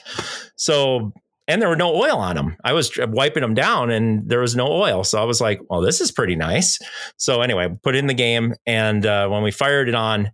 So, 0.56 1.12
and 1.46 1.62
there 1.62 1.68
were 1.68 1.76
no 1.76 1.94
oil 1.94 2.16
on 2.16 2.34
them. 2.34 2.56
I 2.64 2.72
was 2.72 2.90
wiping 2.98 3.42
them 3.42 3.54
down 3.54 3.90
and 3.90 4.28
there 4.28 4.40
was 4.40 4.56
no 4.56 4.66
oil. 4.66 5.04
So 5.04 5.20
I 5.20 5.24
was 5.24 5.40
like, 5.40 5.60
well, 5.70 5.80
this 5.80 6.00
is 6.00 6.10
pretty 6.10 6.34
nice. 6.34 6.78
So 7.16 7.40
anyway, 7.40 7.68
put 7.82 7.94
in 7.94 8.08
the 8.08 8.14
game. 8.14 8.54
And 8.66 9.06
uh, 9.06 9.28
when 9.28 9.42
we 9.42 9.52
fired 9.52 9.88
it 9.88 9.94
on, 9.94 10.32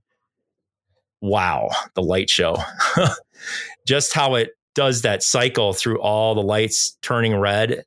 wow, 1.20 1.68
the 1.94 2.02
light 2.02 2.30
show. 2.30 2.56
Just 3.86 4.12
how 4.12 4.34
it 4.34 4.50
does 4.74 5.02
that 5.02 5.22
cycle 5.22 5.72
through 5.72 6.00
all 6.00 6.34
the 6.34 6.42
lights 6.42 6.96
turning 7.02 7.36
red 7.36 7.84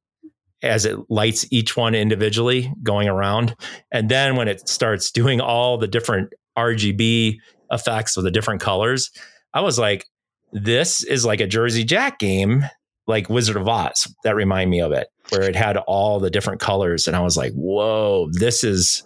as 0.62 0.86
it 0.86 0.98
lights 1.10 1.46
each 1.52 1.76
one 1.76 1.94
individually 1.94 2.74
going 2.84 3.08
around. 3.08 3.56
And 3.92 4.10
then 4.10 4.36
when 4.36 4.48
it 4.48 4.68
starts 4.68 5.12
doing 5.12 5.42
all 5.42 5.78
the 5.78 5.88
different 5.88 6.34
RGB 6.58 7.38
effects 7.72 8.16
with 8.16 8.26
the 8.26 8.32
different 8.32 8.62
colors, 8.62 9.12
I 9.54 9.62
was 9.62 9.78
like, 9.78 10.06
this 10.54 11.04
is 11.04 11.26
like 11.26 11.42
a 11.42 11.48
Jersey 11.48 11.84
Jack 11.84 12.20
game, 12.20 12.64
like 13.08 13.30
Wizard 13.30 13.58
of 13.58 13.68
Oz. 13.68 14.14
That 14.24 14.36
remind 14.36 14.70
me 14.70 14.80
of 14.80 14.92
it, 14.92 15.08
where 15.30 15.44
it 15.44 15.56
had 15.56 15.78
all 15.78 16.20
the 16.20 16.30
different 16.30 16.62
colors. 16.62 17.08
And 17.08 17.16
I 17.16 17.22
was 17.22 17.36
like, 17.36 17.52
whoa, 17.54 18.30
this 18.32 18.64
is 18.64 19.04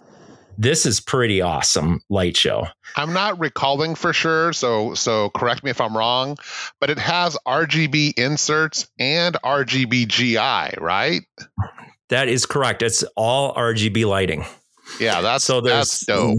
this 0.58 0.84
is 0.84 1.00
pretty 1.00 1.40
awesome 1.40 2.00
light 2.10 2.36
show. 2.36 2.66
I'm 2.96 3.12
not 3.12 3.38
recalling 3.38 3.94
for 3.94 4.12
sure, 4.12 4.52
so 4.52 4.92
so 4.94 5.30
correct 5.30 5.62
me 5.62 5.70
if 5.70 5.80
I'm 5.80 5.96
wrong, 5.96 6.36
but 6.80 6.90
it 6.90 6.98
has 6.98 7.38
RGB 7.46 8.18
inserts 8.18 8.88
and 8.98 9.36
RGB 9.44 10.08
GI, 10.08 10.80
right? 10.82 11.22
That 12.08 12.28
is 12.28 12.44
correct. 12.44 12.82
It's 12.82 13.04
all 13.16 13.54
RGB 13.54 14.04
lighting. 14.04 14.44
Yeah, 14.98 15.20
that's 15.20 15.44
so 15.44 15.60
that's 15.60 16.04
dope. 16.04 16.36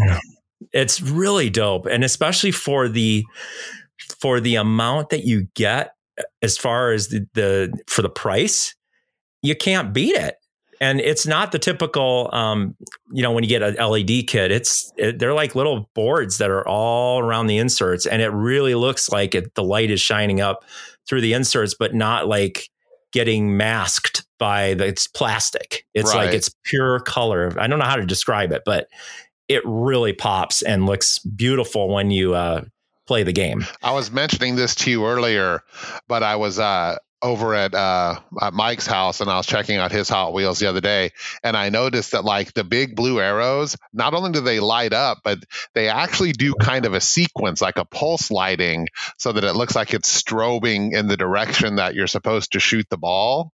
It's 0.73 1.01
really 1.01 1.49
dope, 1.49 1.85
and 1.85 2.03
especially 2.03 2.51
for 2.51 2.89
the 2.89 3.23
for 4.19 4.41
the 4.41 4.55
amount 4.55 5.09
that 5.09 5.23
you 5.23 5.47
get 5.55 5.91
uh, 6.19 6.23
as 6.41 6.57
far 6.57 6.91
as 6.91 7.07
the, 7.07 7.25
the 7.35 7.73
for 7.87 8.01
the 8.01 8.09
price, 8.09 8.75
you 9.41 9.55
can't 9.55 9.93
beat 9.93 10.15
it 10.15 10.35
and 10.81 11.01
it's 11.01 11.27
not 11.27 11.51
the 11.51 11.59
typical 11.59 12.29
um, 12.33 12.75
you 13.11 13.21
know 13.21 13.31
when 13.31 13.43
you 13.43 13.49
get 13.49 13.61
an 13.61 13.75
led 13.75 14.27
kit 14.27 14.51
it's 14.51 14.91
it, 14.97 15.19
they're 15.19 15.33
like 15.33 15.55
little 15.55 15.89
boards 15.93 16.37
that 16.37 16.49
are 16.49 16.67
all 16.67 17.19
around 17.19 17.47
the 17.47 17.57
inserts 17.57 18.05
and 18.05 18.21
it 18.21 18.29
really 18.29 18.75
looks 18.75 19.09
like 19.09 19.35
it, 19.35 19.53
the 19.55 19.63
light 19.63 19.91
is 19.91 20.01
shining 20.01 20.41
up 20.41 20.63
through 21.07 21.21
the 21.21 21.33
inserts 21.33 21.75
but 21.77 21.93
not 21.93 22.27
like 22.27 22.69
getting 23.11 23.57
masked 23.57 24.25
by 24.37 24.73
the 24.75 24.85
it's 24.85 25.07
plastic 25.07 25.85
it's 25.93 26.13
right. 26.13 26.25
like 26.25 26.35
it's 26.35 26.53
pure 26.63 26.99
color 26.99 27.53
i 27.59 27.67
don't 27.67 27.79
know 27.79 27.85
how 27.85 27.95
to 27.95 28.05
describe 28.05 28.51
it 28.51 28.61
but 28.65 28.87
it 29.49 29.63
really 29.65 30.13
pops 30.13 30.61
and 30.61 30.85
looks 30.85 31.19
beautiful 31.19 31.89
when 31.89 32.11
you 32.11 32.35
uh, 32.35 32.61
play 33.07 33.23
the 33.23 33.33
game. 33.33 33.65
I 33.81 33.91
was 33.91 34.11
mentioning 34.11 34.55
this 34.55 34.75
to 34.75 34.91
you 34.91 35.05
earlier, 35.07 35.63
but 36.07 36.21
I 36.21 36.35
was 36.35 36.59
uh, 36.59 36.97
over 37.21 37.53
at, 37.53 37.73
uh, 37.73 38.19
at 38.41 38.53
Mike's 38.53 38.87
house 38.87 39.21
and 39.21 39.29
I 39.29 39.37
was 39.37 39.45
checking 39.45 39.77
out 39.77 39.91
his 39.91 40.09
Hot 40.09 40.33
Wheels 40.33 40.59
the 40.59 40.67
other 40.67 40.81
day, 40.81 41.11
and 41.43 41.55
I 41.57 41.69
noticed 41.69 42.11
that 42.11 42.25
like 42.25 42.53
the 42.53 42.63
big 42.63 42.95
blue 42.95 43.19
arrows, 43.19 43.75
not 43.93 44.13
only 44.13 44.31
do 44.31 44.41
they 44.41 44.59
light 44.59 44.93
up, 44.93 45.19
but 45.23 45.39
they 45.73 45.89
actually 45.89 46.31
do 46.31 46.53
kind 46.55 46.85
of 46.85 46.93
a 46.93 47.01
sequence, 47.01 47.61
like 47.61 47.77
a 47.77 47.85
pulse 47.85 48.31
lighting, 48.31 48.87
so 49.17 49.31
that 49.31 49.43
it 49.43 49.53
looks 49.53 49.75
like 49.75 49.93
it's 49.93 50.21
strobing 50.21 50.93
in 50.93 51.07
the 51.07 51.17
direction 51.17 51.75
that 51.75 51.95
you're 51.95 52.07
supposed 52.07 52.53
to 52.53 52.59
shoot 52.59 52.85
the 52.89 52.97
ball. 52.97 53.51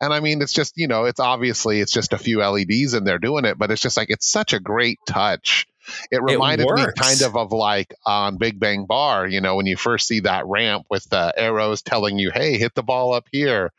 And 0.00 0.12
I 0.12 0.20
mean, 0.20 0.40
it's 0.40 0.52
just, 0.52 0.74
you 0.76 0.88
know, 0.88 1.04
it's 1.04 1.20
obviously 1.20 1.80
it's 1.80 1.92
just 1.92 2.12
a 2.12 2.18
few 2.18 2.38
LEDs 2.38 2.94
and 2.94 3.06
they're 3.06 3.18
doing 3.18 3.44
it, 3.44 3.58
but 3.58 3.70
it's 3.70 3.82
just 3.82 3.96
like 3.96 4.10
it's 4.10 4.28
such 4.28 4.52
a 4.52 4.60
great 4.60 4.98
touch 5.06 5.66
it 6.10 6.22
reminded 6.22 6.66
it 6.68 6.74
me 6.74 6.86
kind 6.96 7.22
of 7.22 7.36
of 7.36 7.52
like 7.52 7.94
on 8.04 8.36
Big 8.36 8.58
Bang 8.58 8.86
Bar, 8.86 9.26
you 9.26 9.40
know, 9.40 9.56
when 9.56 9.66
you 9.66 9.76
first 9.76 10.06
see 10.08 10.20
that 10.20 10.46
ramp 10.46 10.86
with 10.90 11.08
the 11.10 11.32
arrows 11.36 11.82
telling 11.82 12.18
you, 12.18 12.30
"Hey, 12.30 12.58
hit 12.58 12.74
the 12.74 12.82
ball 12.82 13.14
up 13.14 13.26
here," 13.30 13.72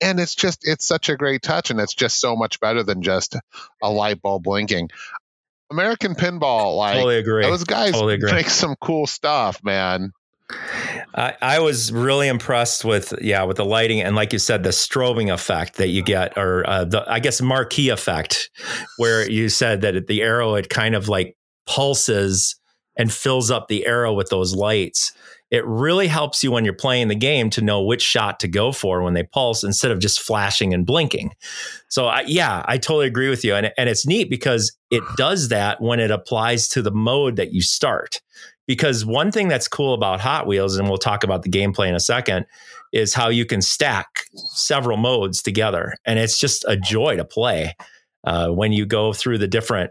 and 0.00 0.20
it's 0.20 0.34
just 0.34 0.66
it's 0.66 0.84
such 0.84 1.08
a 1.08 1.16
great 1.16 1.42
touch, 1.42 1.70
and 1.70 1.80
it's 1.80 1.94
just 1.94 2.20
so 2.20 2.36
much 2.36 2.60
better 2.60 2.82
than 2.82 3.02
just 3.02 3.36
a 3.82 3.90
light 3.90 4.22
bulb 4.22 4.44
blinking. 4.44 4.90
American 5.70 6.14
Pinball, 6.14 6.76
like 6.76 6.94
totally 6.94 7.18
agree. 7.18 7.44
those 7.44 7.64
guys 7.64 7.92
totally 7.92 8.18
make 8.18 8.50
some 8.50 8.74
cool 8.80 9.06
stuff, 9.06 9.62
man. 9.62 10.12
I, 11.14 11.36
I, 11.40 11.58
was 11.60 11.92
really 11.92 12.28
impressed 12.28 12.84
with 12.84 13.14
yeah 13.20 13.44
with 13.44 13.56
the 13.56 13.64
lighting 13.64 14.00
and 14.00 14.16
like 14.16 14.32
you 14.32 14.38
said 14.38 14.62
the 14.62 14.70
strobing 14.70 15.32
effect 15.32 15.76
that 15.76 15.88
you 15.88 16.02
get 16.02 16.36
or 16.36 16.68
uh, 16.68 16.84
the 16.84 17.04
I 17.08 17.20
guess 17.20 17.40
marquee 17.40 17.88
effect 17.88 18.50
where 18.96 19.28
you 19.28 19.48
said 19.48 19.82
that 19.82 20.06
the 20.06 20.22
arrow 20.22 20.54
had 20.54 20.68
kind 20.68 20.94
of 20.94 21.08
like 21.08 21.36
pulses 21.70 22.56
and 22.96 23.12
fills 23.12 23.50
up 23.50 23.68
the 23.68 23.86
arrow 23.86 24.12
with 24.12 24.28
those 24.28 24.54
lights. 24.54 25.12
It 25.50 25.64
really 25.64 26.08
helps 26.08 26.42
you 26.42 26.50
when 26.50 26.64
you're 26.64 26.74
playing 26.74 27.08
the 27.08 27.14
game 27.14 27.48
to 27.50 27.62
know 27.62 27.82
which 27.82 28.02
shot 28.02 28.40
to 28.40 28.48
go 28.48 28.72
for 28.72 29.02
when 29.02 29.14
they 29.14 29.22
pulse 29.22 29.64
instead 29.64 29.90
of 29.90 30.00
just 30.00 30.20
flashing 30.20 30.74
and 30.74 30.84
blinking. 30.84 31.32
So, 31.88 32.06
I, 32.06 32.22
yeah, 32.26 32.64
I 32.66 32.78
totally 32.78 33.06
agree 33.06 33.28
with 33.28 33.44
you. 33.44 33.54
And, 33.54 33.72
and 33.78 33.88
it's 33.88 34.06
neat 34.06 34.28
because 34.30 34.76
it 34.90 35.02
does 35.16 35.48
that 35.48 35.80
when 35.80 36.00
it 36.00 36.10
applies 36.10 36.68
to 36.68 36.82
the 36.82 36.92
mode 36.92 37.36
that 37.36 37.52
you 37.52 37.62
start. 37.62 38.20
Because 38.66 39.04
one 39.04 39.32
thing 39.32 39.48
that's 39.48 39.66
cool 39.66 39.94
about 39.94 40.20
Hot 40.20 40.46
Wheels, 40.46 40.76
and 40.76 40.88
we'll 40.88 40.98
talk 40.98 41.24
about 41.24 41.42
the 41.42 41.50
gameplay 41.50 41.88
in 41.88 41.94
a 41.94 42.00
second, 42.00 42.46
is 42.92 43.14
how 43.14 43.28
you 43.28 43.44
can 43.44 43.62
stack 43.62 44.06
several 44.54 44.96
modes 44.96 45.42
together. 45.42 45.94
And 46.04 46.18
it's 46.18 46.38
just 46.38 46.64
a 46.68 46.76
joy 46.76 47.16
to 47.16 47.24
play 47.24 47.74
uh, 48.24 48.48
when 48.48 48.72
you 48.72 48.86
go 48.86 49.12
through 49.12 49.38
the 49.38 49.48
different 49.48 49.90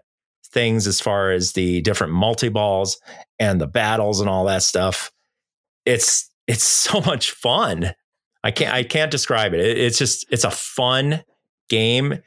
things 0.51 0.88
as 0.88 1.00
far 1.00 1.32
as 1.32 1.53
the 1.53 1.82
different 1.82 2.13
multi 2.13 2.50
balls 2.50 3.00
and 3.39 3.60
the 3.62 3.68
battles 3.68 4.20
and 4.20 4.29
all 4.29 4.46
that 4.46 4.63
stuff. 4.63 5.12
It's 5.86 6.29
it's 6.48 6.63
so 6.89 7.01
much 7.01 7.32
fun. 7.32 7.94
I 8.44 8.51
can't 8.51 8.74
I 8.74 8.84
can't 8.84 9.12
describe 9.12 9.53
it. 9.53 9.60
It's 9.60 9.98
just 9.98 10.25
it's 10.29 10.44
a 10.44 10.51
fun 10.51 11.24
game. 11.70 12.20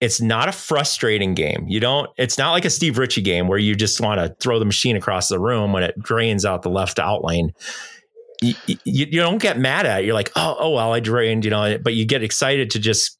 It's 0.00 0.20
not 0.20 0.48
a 0.48 0.52
frustrating 0.52 1.34
game. 1.34 1.66
You 1.68 1.78
don't. 1.78 2.10
It's 2.16 2.36
not 2.36 2.50
like 2.50 2.64
a 2.64 2.70
Steve 2.70 2.98
Ritchie 2.98 3.22
game 3.22 3.46
where 3.46 3.58
you 3.58 3.76
just 3.76 4.00
want 4.00 4.18
to 4.18 4.34
throw 4.40 4.58
the 4.58 4.64
machine 4.64 4.96
across 4.96 5.28
the 5.28 5.38
room 5.38 5.72
when 5.72 5.84
it 5.84 5.94
drains 6.00 6.44
out 6.44 6.62
the 6.62 6.70
left 6.70 6.98
outlane. 6.98 7.50
You, 8.40 8.54
you, 8.66 8.76
you 8.84 9.20
don't 9.20 9.38
get 9.38 9.56
mad 9.56 9.86
at 9.86 10.00
it. 10.00 10.06
You're 10.06 10.14
like, 10.14 10.32
oh, 10.34 10.56
oh 10.58 10.70
well, 10.70 10.92
I 10.92 10.98
drained, 10.98 11.44
you 11.44 11.52
know, 11.52 11.78
but 11.78 11.94
you 11.94 12.04
get 12.04 12.24
excited 12.24 12.70
to 12.70 12.80
just 12.80 13.16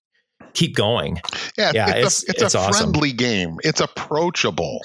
keep 0.54 0.74
going. 0.74 1.20
Yeah, 1.56 1.72
yeah, 1.74 1.94
it's, 1.96 2.22
it's 2.22 2.28
a, 2.28 2.30
it's, 2.30 2.42
it's 2.42 2.54
a 2.54 2.58
awesome. 2.58 2.92
friendly 2.92 3.12
game. 3.12 3.58
It's 3.62 3.80
approachable. 3.80 4.80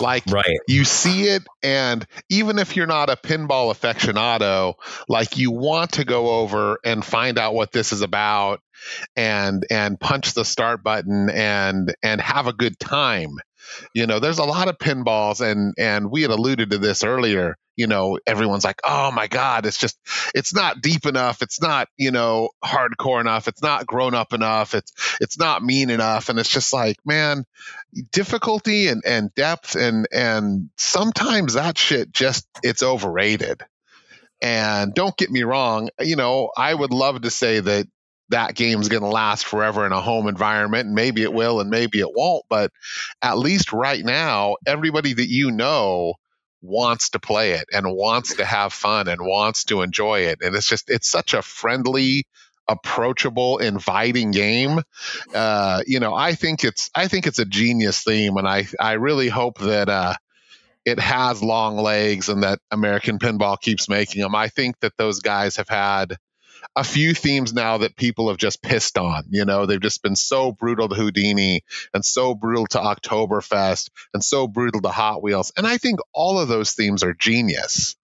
Like 0.00 0.24
right. 0.26 0.58
you 0.66 0.84
see 0.84 1.28
it, 1.28 1.42
and 1.62 2.06
even 2.28 2.58
if 2.58 2.76
you're 2.76 2.86
not 2.86 3.10
a 3.10 3.16
pinball 3.16 3.72
aficionado, 3.72 4.74
like 5.08 5.36
you 5.36 5.52
want 5.52 5.92
to 5.92 6.04
go 6.04 6.40
over 6.40 6.78
and 6.84 7.04
find 7.04 7.38
out 7.38 7.54
what 7.54 7.72
this 7.72 7.92
is 7.92 8.02
about, 8.02 8.60
and 9.14 9.64
and 9.70 9.98
punch 9.98 10.34
the 10.34 10.44
start 10.44 10.82
button 10.82 11.30
and 11.30 11.94
and 12.02 12.20
have 12.20 12.48
a 12.48 12.52
good 12.52 12.78
time. 12.78 13.30
You 13.94 14.06
know, 14.06 14.18
there's 14.18 14.38
a 14.38 14.44
lot 14.44 14.68
of 14.68 14.78
pinballs, 14.78 15.40
and 15.40 15.74
and 15.78 16.10
we 16.10 16.22
had 16.22 16.30
alluded 16.30 16.70
to 16.70 16.78
this 16.78 17.04
earlier 17.04 17.56
you 17.76 17.86
know 17.86 18.18
everyone's 18.26 18.64
like 18.64 18.80
oh 18.84 19.10
my 19.12 19.26
god 19.26 19.66
it's 19.66 19.78
just 19.78 19.98
it's 20.34 20.54
not 20.54 20.80
deep 20.80 21.06
enough. 21.06 21.42
It's 21.42 21.60
not 21.60 21.88
you 21.96 22.10
know 22.10 22.50
hardcore 22.64 23.20
enough. 23.20 23.48
It's 23.48 23.62
not 23.62 23.86
grown 23.86 24.14
up 24.14 24.32
enough. 24.32 24.74
It's 24.74 24.92
it's 25.20 25.38
not 25.38 25.62
mean 25.62 25.90
enough. 25.90 26.28
And 26.28 26.38
it's 26.38 26.48
just 26.48 26.72
like 26.72 26.96
man 27.04 27.44
difficulty 28.12 28.88
and 28.88 29.02
and 29.04 29.34
depth 29.34 29.76
and 29.76 30.06
and 30.12 30.70
sometimes 30.76 31.54
that 31.54 31.78
shit 31.78 32.12
just 32.12 32.46
it's 32.62 32.82
overrated. 32.82 33.62
And 34.42 34.94
don't 34.94 35.16
get 35.16 35.30
me 35.30 35.44
wrong 35.44 35.88
you 35.98 36.14
know 36.14 36.50
i 36.58 36.72
would 36.72 36.92
love 36.92 37.22
to 37.22 37.30
say 37.30 37.58
that 37.58 37.86
that 38.28 38.54
game's 38.54 38.88
going 38.88 39.02
to 39.02 39.08
last 39.08 39.46
forever 39.46 39.86
in 39.86 39.92
a 39.92 40.00
home 40.00 40.28
environment 40.28 40.86
and 40.86 40.94
maybe 40.94 41.22
it 41.22 41.32
will 41.32 41.58
and 41.58 41.70
maybe 41.70 42.00
it 42.00 42.12
won't 42.12 42.44
but 42.50 42.70
at 43.22 43.38
least 43.38 43.72
right 43.72 44.04
now 44.04 44.56
everybody 44.66 45.14
that 45.14 45.28
you 45.28 45.50
know 45.50 46.12
wants 46.66 47.10
to 47.10 47.18
play 47.18 47.52
it 47.52 47.66
and 47.72 47.86
wants 47.86 48.36
to 48.36 48.44
have 48.44 48.72
fun 48.72 49.08
and 49.08 49.20
wants 49.20 49.64
to 49.64 49.82
enjoy 49.82 50.20
it. 50.20 50.38
And 50.42 50.54
it's 50.54 50.66
just, 50.66 50.90
it's 50.90 51.08
such 51.08 51.34
a 51.34 51.42
friendly, 51.42 52.26
approachable, 52.68 53.58
inviting 53.58 54.32
game. 54.32 54.80
Uh, 55.34 55.82
you 55.86 56.00
know, 56.00 56.14
I 56.14 56.34
think 56.34 56.64
it's, 56.64 56.90
I 56.94 57.08
think 57.08 57.26
it's 57.26 57.38
a 57.38 57.44
genius 57.44 58.02
theme. 58.02 58.36
And 58.36 58.48
I, 58.48 58.66
I 58.80 58.94
really 58.94 59.28
hope 59.28 59.58
that, 59.58 59.88
uh, 59.88 60.14
it 60.84 61.00
has 61.00 61.42
long 61.42 61.76
legs 61.76 62.28
and 62.28 62.44
that 62.44 62.60
American 62.70 63.18
Pinball 63.18 63.60
keeps 63.60 63.88
making 63.88 64.22
them. 64.22 64.36
I 64.36 64.48
think 64.48 64.78
that 64.80 64.96
those 64.96 65.20
guys 65.20 65.56
have 65.56 65.68
had 65.68 66.16
a 66.76 66.84
few 66.84 67.14
themes 67.14 67.54
now 67.54 67.78
that 67.78 67.96
people 67.96 68.28
have 68.28 68.36
just 68.36 68.62
pissed 68.62 68.98
on. 68.98 69.24
You 69.30 69.46
know, 69.46 69.64
they've 69.64 69.80
just 69.80 70.02
been 70.02 70.14
so 70.14 70.52
brutal 70.52 70.88
to 70.88 70.94
Houdini 70.94 71.64
and 71.94 72.04
so 72.04 72.34
brutal 72.34 72.66
to 72.68 72.78
Oktoberfest 72.78 73.88
and 74.12 74.22
so 74.22 74.46
brutal 74.46 74.82
to 74.82 74.90
Hot 74.90 75.22
Wheels. 75.22 75.52
And 75.56 75.66
I 75.66 75.78
think 75.78 76.00
all 76.12 76.38
of 76.38 76.48
those 76.48 76.74
themes 76.74 77.02
are 77.02 77.14
genius. 77.14 77.96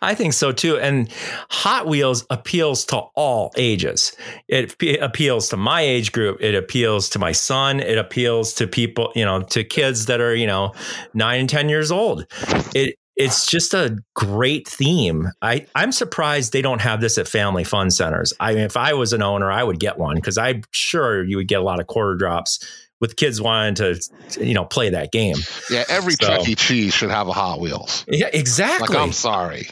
I 0.00 0.14
think 0.14 0.32
so 0.32 0.52
too. 0.52 0.78
And 0.78 1.10
Hot 1.50 1.86
Wheels 1.86 2.24
appeals 2.30 2.84
to 2.86 2.96
all 3.14 3.52
ages. 3.56 4.16
It 4.48 4.76
appeals 5.00 5.48
to 5.50 5.56
my 5.56 5.80
age 5.82 6.12
group. 6.12 6.40
It 6.40 6.54
appeals 6.54 7.10
to 7.10 7.18
my 7.18 7.32
son. 7.32 7.80
It 7.80 7.98
appeals 7.98 8.54
to 8.54 8.66
people, 8.66 9.12
you 9.14 9.24
know, 9.24 9.42
to 9.42 9.64
kids 9.64 10.06
that 10.06 10.20
are, 10.20 10.34
you 10.34 10.46
know, 10.46 10.72
nine 11.12 11.40
and 11.40 11.48
10 11.48 11.68
years 11.68 11.90
old. 11.90 12.26
It, 12.74 12.96
it's 13.16 13.46
just 13.46 13.74
a 13.74 13.98
great 14.14 14.66
theme. 14.66 15.28
I, 15.40 15.66
I'm 15.74 15.92
surprised 15.92 16.52
they 16.52 16.62
don't 16.62 16.80
have 16.80 17.00
this 17.00 17.16
at 17.18 17.28
family 17.28 17.64
fun 17.64 17.90
centers. 17.90 18.32
I 18.40 18.54
mean, 18.54 18.64
if 18.64 18.76
I 18.76 18.94
was 18.94 19.12
an 19.12 19.22
owner, 19.22 19.50
I 19.50 19.62
would 19.62 19.78
get 19.78 19.98
one 19.98 20.16
because 20.16 20.36
I'm 20.36 20.62
sure 20.72 21.22
you 21.22 21.36
would 21.36 21.48
get 21.48 21.60
a 21.60 21.64
lot 21.64 21.80
of 21.80 21.86
quarter 21.86 22.16
drops 22.16 22.64
with 23.00 23.16
kids 23.16 23.40
wanting 23.40 23.74
to, 23.76 24.00
you 24.40 24.54
know, 24.54 24.64
play 24.64 24.90
that 24.90 25.12
game. 25.12 25.36
Yeah, 25.70 25.84
every 25.88 26.14
so, 26.14 26.26
Chuck 26.26 26.48
E. 26.48 26.54
Cheese 26.54 26.94
should 26.94 27.10
have 27.10 27.28
a 27.28 27.32
Hot 27.32 27.60
Wheels. 27.60 28.04
Yeah, 28.08 28.30
exactly. 28.32 28.88
Like, 28.88 28.98
I'm 28.98 29.12
sorry. 29.12 29.68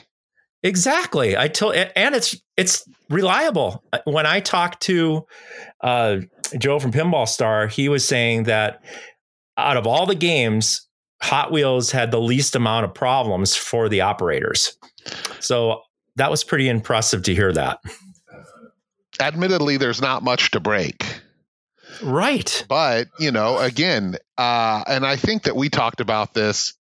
Exactly. 0.62 1.36
I 1.36 1.48
told, 1.48 1.74
and 1.74 2.14
it's 2.14 2.40
it's 2.56 2.88
reliable. 3.10 3.82
When 4.04 4.26
I 4.26 4.38
talked 4.38 4.82
to 4.82 5.26
uh, 5.80 6.18
Joe 6.56 6.78
from 6.78 6.92
Pinball 6.92 7.26
Star, 7.26 7.66
he 7.66 7.88
was 7.88 8.06
saying 8.06 8.44
that 8.44 8.84
out 9.56 9.76
of 9.76 9.86
all 9.86 10.06
the 10.06 10.14
games, 10.14 10.86
Hot 11.22 11.52
Wheels 11.52 11.90
had 11.90 12.10
the 12.10 12.20
least 12.20 12.56
amount 12.56 12.84
of 12.84 12.94
problems 12.94 13.56
for 13.56 13.88
the 13.88 14.00
operators. 14.00 14.76
So 15.40 15.82
that 16.16 16.30
was 16.30 16.44
pretty 16.44 16.68
impressive 16.68 17.22
to 17.24 17.34
hear 17.34 17.52
that. 17.52 17.78
Admittedly, 19.20 19.76
there's 19.76 20.00
not 20.00 20.22
much 20.22 20.50
to 20.50 20.60
break. 20.60 21.04
Right. 22.02 22.64
But, 22.68 23.08
you 23.18 23.30
know, 23.30 23.58
again, 23.58 24.16
uh, 24.36 24.82
and 24.86 25.06
I 25.06 25.16
think 25.16 25.44
that 25.44 25.54
we 25.54 25.68
talked 25.68 26.00
about 26.00 26.34
this 26.34 26.74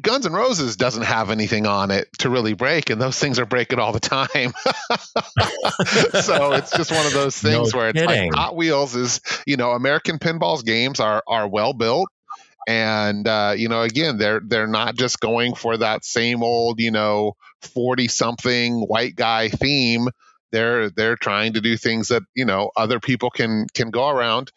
Guns 0.00 0.26
N' 0.26 0.32
Roses 0.32 0.76
doesn't 0.76 1.04
have 1.04 1.30
anything 1.30 1.66
on 1.66 1.90
it 1.90 2.08
to 2.18 2.28
really 2.28 2.54
break, 2.54 2.90
and 2.90 3.00
those 3.00 3.18
things 3.18 3.38
are 3.38 3.46
breaking 3.46 3.78
all 3.78 3.92
the 3.92 4.00
time. 4.00 4.52
so 6.22 6.52
it's 6.52 6.76
just 6.76 6.90
one 6.90 7.06
of 7.06 7.12
those 7.12 7.38
things 7.40 7.72
no 7.72 7.78
where 7.78 7.90
it's 7.90 8.00
kidding. 8.00 8.32
like 8.32 8.34
Hot 8.34 8.56
Wheels 8.56 8.96
is, 8.96 9.20
you 9.46 9.56
know, 9.56 9.70
American 9.70 10.18
Pinball's 10.18 10.62
games 10.64 10.98
are 10.98 11.22
are 11.28 11.46
well 11.46 11.74
built, 11.74 12.08
and 12.66 13.26
uh, 13.26 13.54
you 13.56 13.68
know, 13.68 13.82
again, 13.82 14.18
they're 14.18 14.40
they're 14.44 14.66
not 14.66 14.94
just 14.96 15.20
going 15.20 15.54
for 15.54 15.76
that 15.76 16.04
same 16.04 16.42
old, 16.42 16.80
you 16.80 16.90
know, 16.90 17.34
forty 17.60 18.08
something 18.08 18.80
white 18.80 19.16
guy 19.16 19.48
theme. 19.48 20.08
They're 20.52 20.88
they're 20.88 21.16
trying 21.16 21.54
to 21.54 21.60
do 21.60 21.76
things 21.76 22.08
that 22.08 22.22
you 22.34 22.44
know 22.44 22.70
other 22.76 23.00
people 23.00 23.30
can 23.30 23.66
can 23.74 23.90
go 23.90 24.08
around. 24.08 24.52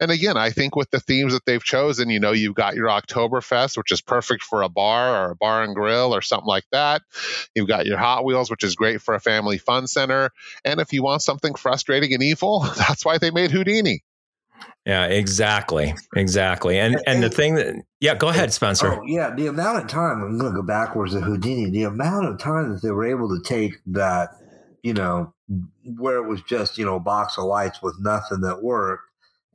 And 0.00 0.10
again 0.10 0.38
i 0.38 0.48
think 0.48 0.74
with 0.76 0.90
the 0.90 0.98
themes 0.98 1.34
that 1.34 1.44
they've 1.44 1.62
chosen 1.62 2.08
you 2.08 2.20
know 2.20 2.32
you've 2.32 2.54
got 2.54 2.74
your 2.74 2.88
oktoberfest 2.88 3.76
which 3.76 3.92
is 3.92 4.00
perfect 4.00 4.42
for 4.44 4.62
a 4.62 4.70
bar 4.70 5.26
or 5.26 5.30
a 5.32 5.36
bar 5.36 5.62
and 5.62 5.74
grill 5.74 6.14
or 6.14 6.22
something 6.22 6.46
like 6.46 6.64
that. 6.72 7.02
You've 7.54 7.68
got 7.68 7.84
your 7.84 7.98
hot 7.98 8.24
wheels 8.24 8.50
which 8.50 8.64
is 8.64 8.76
great 8.76 9.02
for 9.02 9.14
a 9.14 9.20
family 9.20 9.58
fun 9.58 9.86
center. 9.86 10.30
And 10.64 10.80
if 10.80 10.94
you 10.94 11.02
want 11.02 11.20
something 11.20 11.54
frustrating 11.54 12.14
and 12.14 12.22
evil 12.22 12.60
that's 12.78 13.04
why 13.04 13.18
they 13.18 13.30
made 13.30 13.50
houdini 13.50 14.02
yeah, 14.86 15.06
exactly, 15.06 15.94
exactly. 16.16 16.78
And 16.78 17.00
and 17.06 17.22
the 17.22 17.30
thing 17.30 17.54
that 17.56 17.76
yeah, 18.00 18.14
go 18.14 18.28
ahead, 18.28 18.52
Spencer. 18.52 19.00
Oh, 19.00 19.02
yeah, 19.04 19.34
the 19.34 19.46
amount 19.46 19.78
of 19.78 19.88
time 19.88 20.22
I'm 20.22 20.38
going 20.38 20.52
to 20.52 20.60
go 20.60 20.66
backwards 20.66 21.12
to 21.12 21.20
Houdini. 21.20 21.70
The 21.70 21.84
amount 21.84 22.26
of 22.26 22.38
time 22.38 22.72
that 22.72 22.82
they 22.82 22.90
were 22.90 23.06
able 23.06 23.28
to 23.28 23.42
take 23.42 23.78
that, 23.86 24.30
you 24.82 24.92
know, 24.92 25.32
where 25.96 26.16
it 26.16 26.26
was 26.26 26.42
just 26.42 26.78
you 26.78 26.84
know 26.84 26.96
a 26.96 27.00
box 27.00 27.38
of 27.38 27.44
lights 27.44 27.80
with 27.82 27.96
nothing 28.00 28.40
that 28.40 28.62
worked 28.62 29.04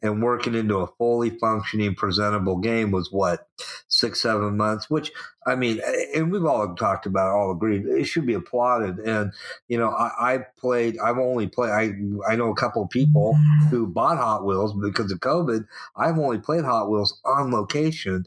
and 0.01 0.21
working 0.21 0.53
into 0.53 0.77
a 0.77 0.87
fully 0.97 1.31
functioning 1.31 1.95
presentable 1.95 2.57
game 2.57 2.91
was 2.91 3.11
what 3.11 3.47
six 3.87 4.21
seven 4.21 4.55
months 4.57 4.89
which 4.89 5.11
i 5.45 5.55
mean 5.55 5.79
and 6.15 6.31
we've 6.31 6.45
all 6.45 6.75
talked 6.75 7.05
about 7.05 7.33
all 7.33 7.51
agreed 7.51 7.85
it 7.85 8.05
should 8.05 8.25
be 8.25 8.33
applauded 8.33 8.99
and 8.99 9.31
you 9.67 9.77
know 9.77 9.89
i, 9.89 10.35
I 10.35 10.45
played 10.59 10.97
i've 10.99 11.17
only 11.17 11.47
played 11.47 11.71
i 11.71 11.91
i 12.31 12.35
know 12.35 12.51
a 12.51 12.55
couple 12.55 12.83
of 12.83 12.89
people 12.89 13.35
who 13.69 13.87
bought 13.87 14.17
hot 14.17 14.45
wheels 14.45 14.73
because 14.73 15.11
of 15.11 15.19
covid 15.19 15.65
i've 15.95 16.19
only 16.19 16.39
played 16.39 16.63
hot 16.63 16.89
wheels 16.89 17.19
on 17.25 17.51
location 17.51 18.25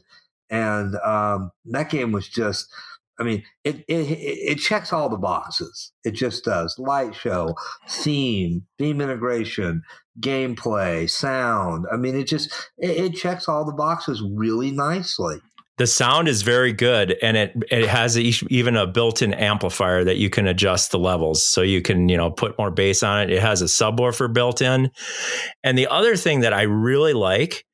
and 0.49 0.95
um, 0.97 1.51
that 1.65 1.89
game 1.89 2.11
was 2.11 2.27
just 2.27 2.67
I 3.21 3.23
mean, 3.23 3.43
it, 3.63 3.85
it 3.87 4.07
it 4.09 4.55
checks 4.55 4.91
all 4.91 5.07
the 5.07 5.15
boxes. 5.15 5.91
It 6.03 6.11
just 6.11 6.43
does. 6.43 6.79
Light 6.79 7.13
show, 7.13 7.55
theme, 7.87 8.65
theme 8.79 8.99
integration, 8.99 9.83
gameplay, 10.21 11.09
sound. 11.09 11.85
I 11.91 11.97
mean, 11.97 12.15
it 12.15 12.27
just 12.27 12.51
it, 12.77 12.91
it 12.91 13.15
checks 13.15 13.47
all 13.47 13.65
the 13.65 13.73
boxes 13.73 14.21
really 14.35 14.71
nicely. 14.71 15.37
The 15.77 15.87
sound 15.87 16.27
is 16.27 16.43
very 16.43 16.73
good, 16.73 17.17
and 17.21 17.35
it 17.37 17.53
it 17.71 17.87
has 17.87 18.17
a, 18.17 18.31
even 18.49 18.75
a 18.75 18.85
built-in 18.85 19.33
amplifier 19.33 20.03
that 20.03 20.17
you 20.17 20.29
can 20.29 20.47
adjust 20.47 20.91
the 20.91 20.99
levels, 20.99 21.45
so 21.45 21.61
you 21.61 21.81
can 21.81 22.07
you 22.07 22.17
know 22.17 22.29
put 22.29 22.57
more 22.57 22.71
bass 22.71 23.03
on 23.03 23.23
it. 23.23 23.31
It 23.31 23.41
has 23.41 23.61
a 23.61 23.65
subwoofer 23.65 24.31
built 24.31 24.61
in, 24.61 24.91
and 25.63 25.77
the 25.77 25.87
other 25.87 26.15
thing 26.15 26.41
that 26.41 26.53
I 26.53 26.63
really 26.63 27.13
like 27.13 27.65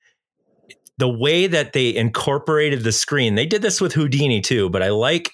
the 0.97 1.07
way 1.07 1.47
that 1.47 1.73
they 1.73 1.95
incorporated 1.95 2.83
the 2.83 2.91
screen. 2.91 3.35
They 3.35 3.45
did 3.45 3.61
this 3.61 3.79
with 3.79 3.93
Houdini 3.93 4.41
too, 4.41 4.69
but 4.69 4.81
I 4.81 4.89
like 4.89 5.31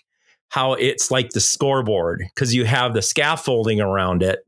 how 0.49 0.73
it's 0.73 1.09
like 1.09 1.31
the 1.31 1.39
scoreboard 1.39 2.23
because 2.35 2.53
you 2.53 2.65
have 2.65 2.93
the 2.93 3.01
scaffolding 3.01 3.81
around 3.81 4.21
it 4.21 4.39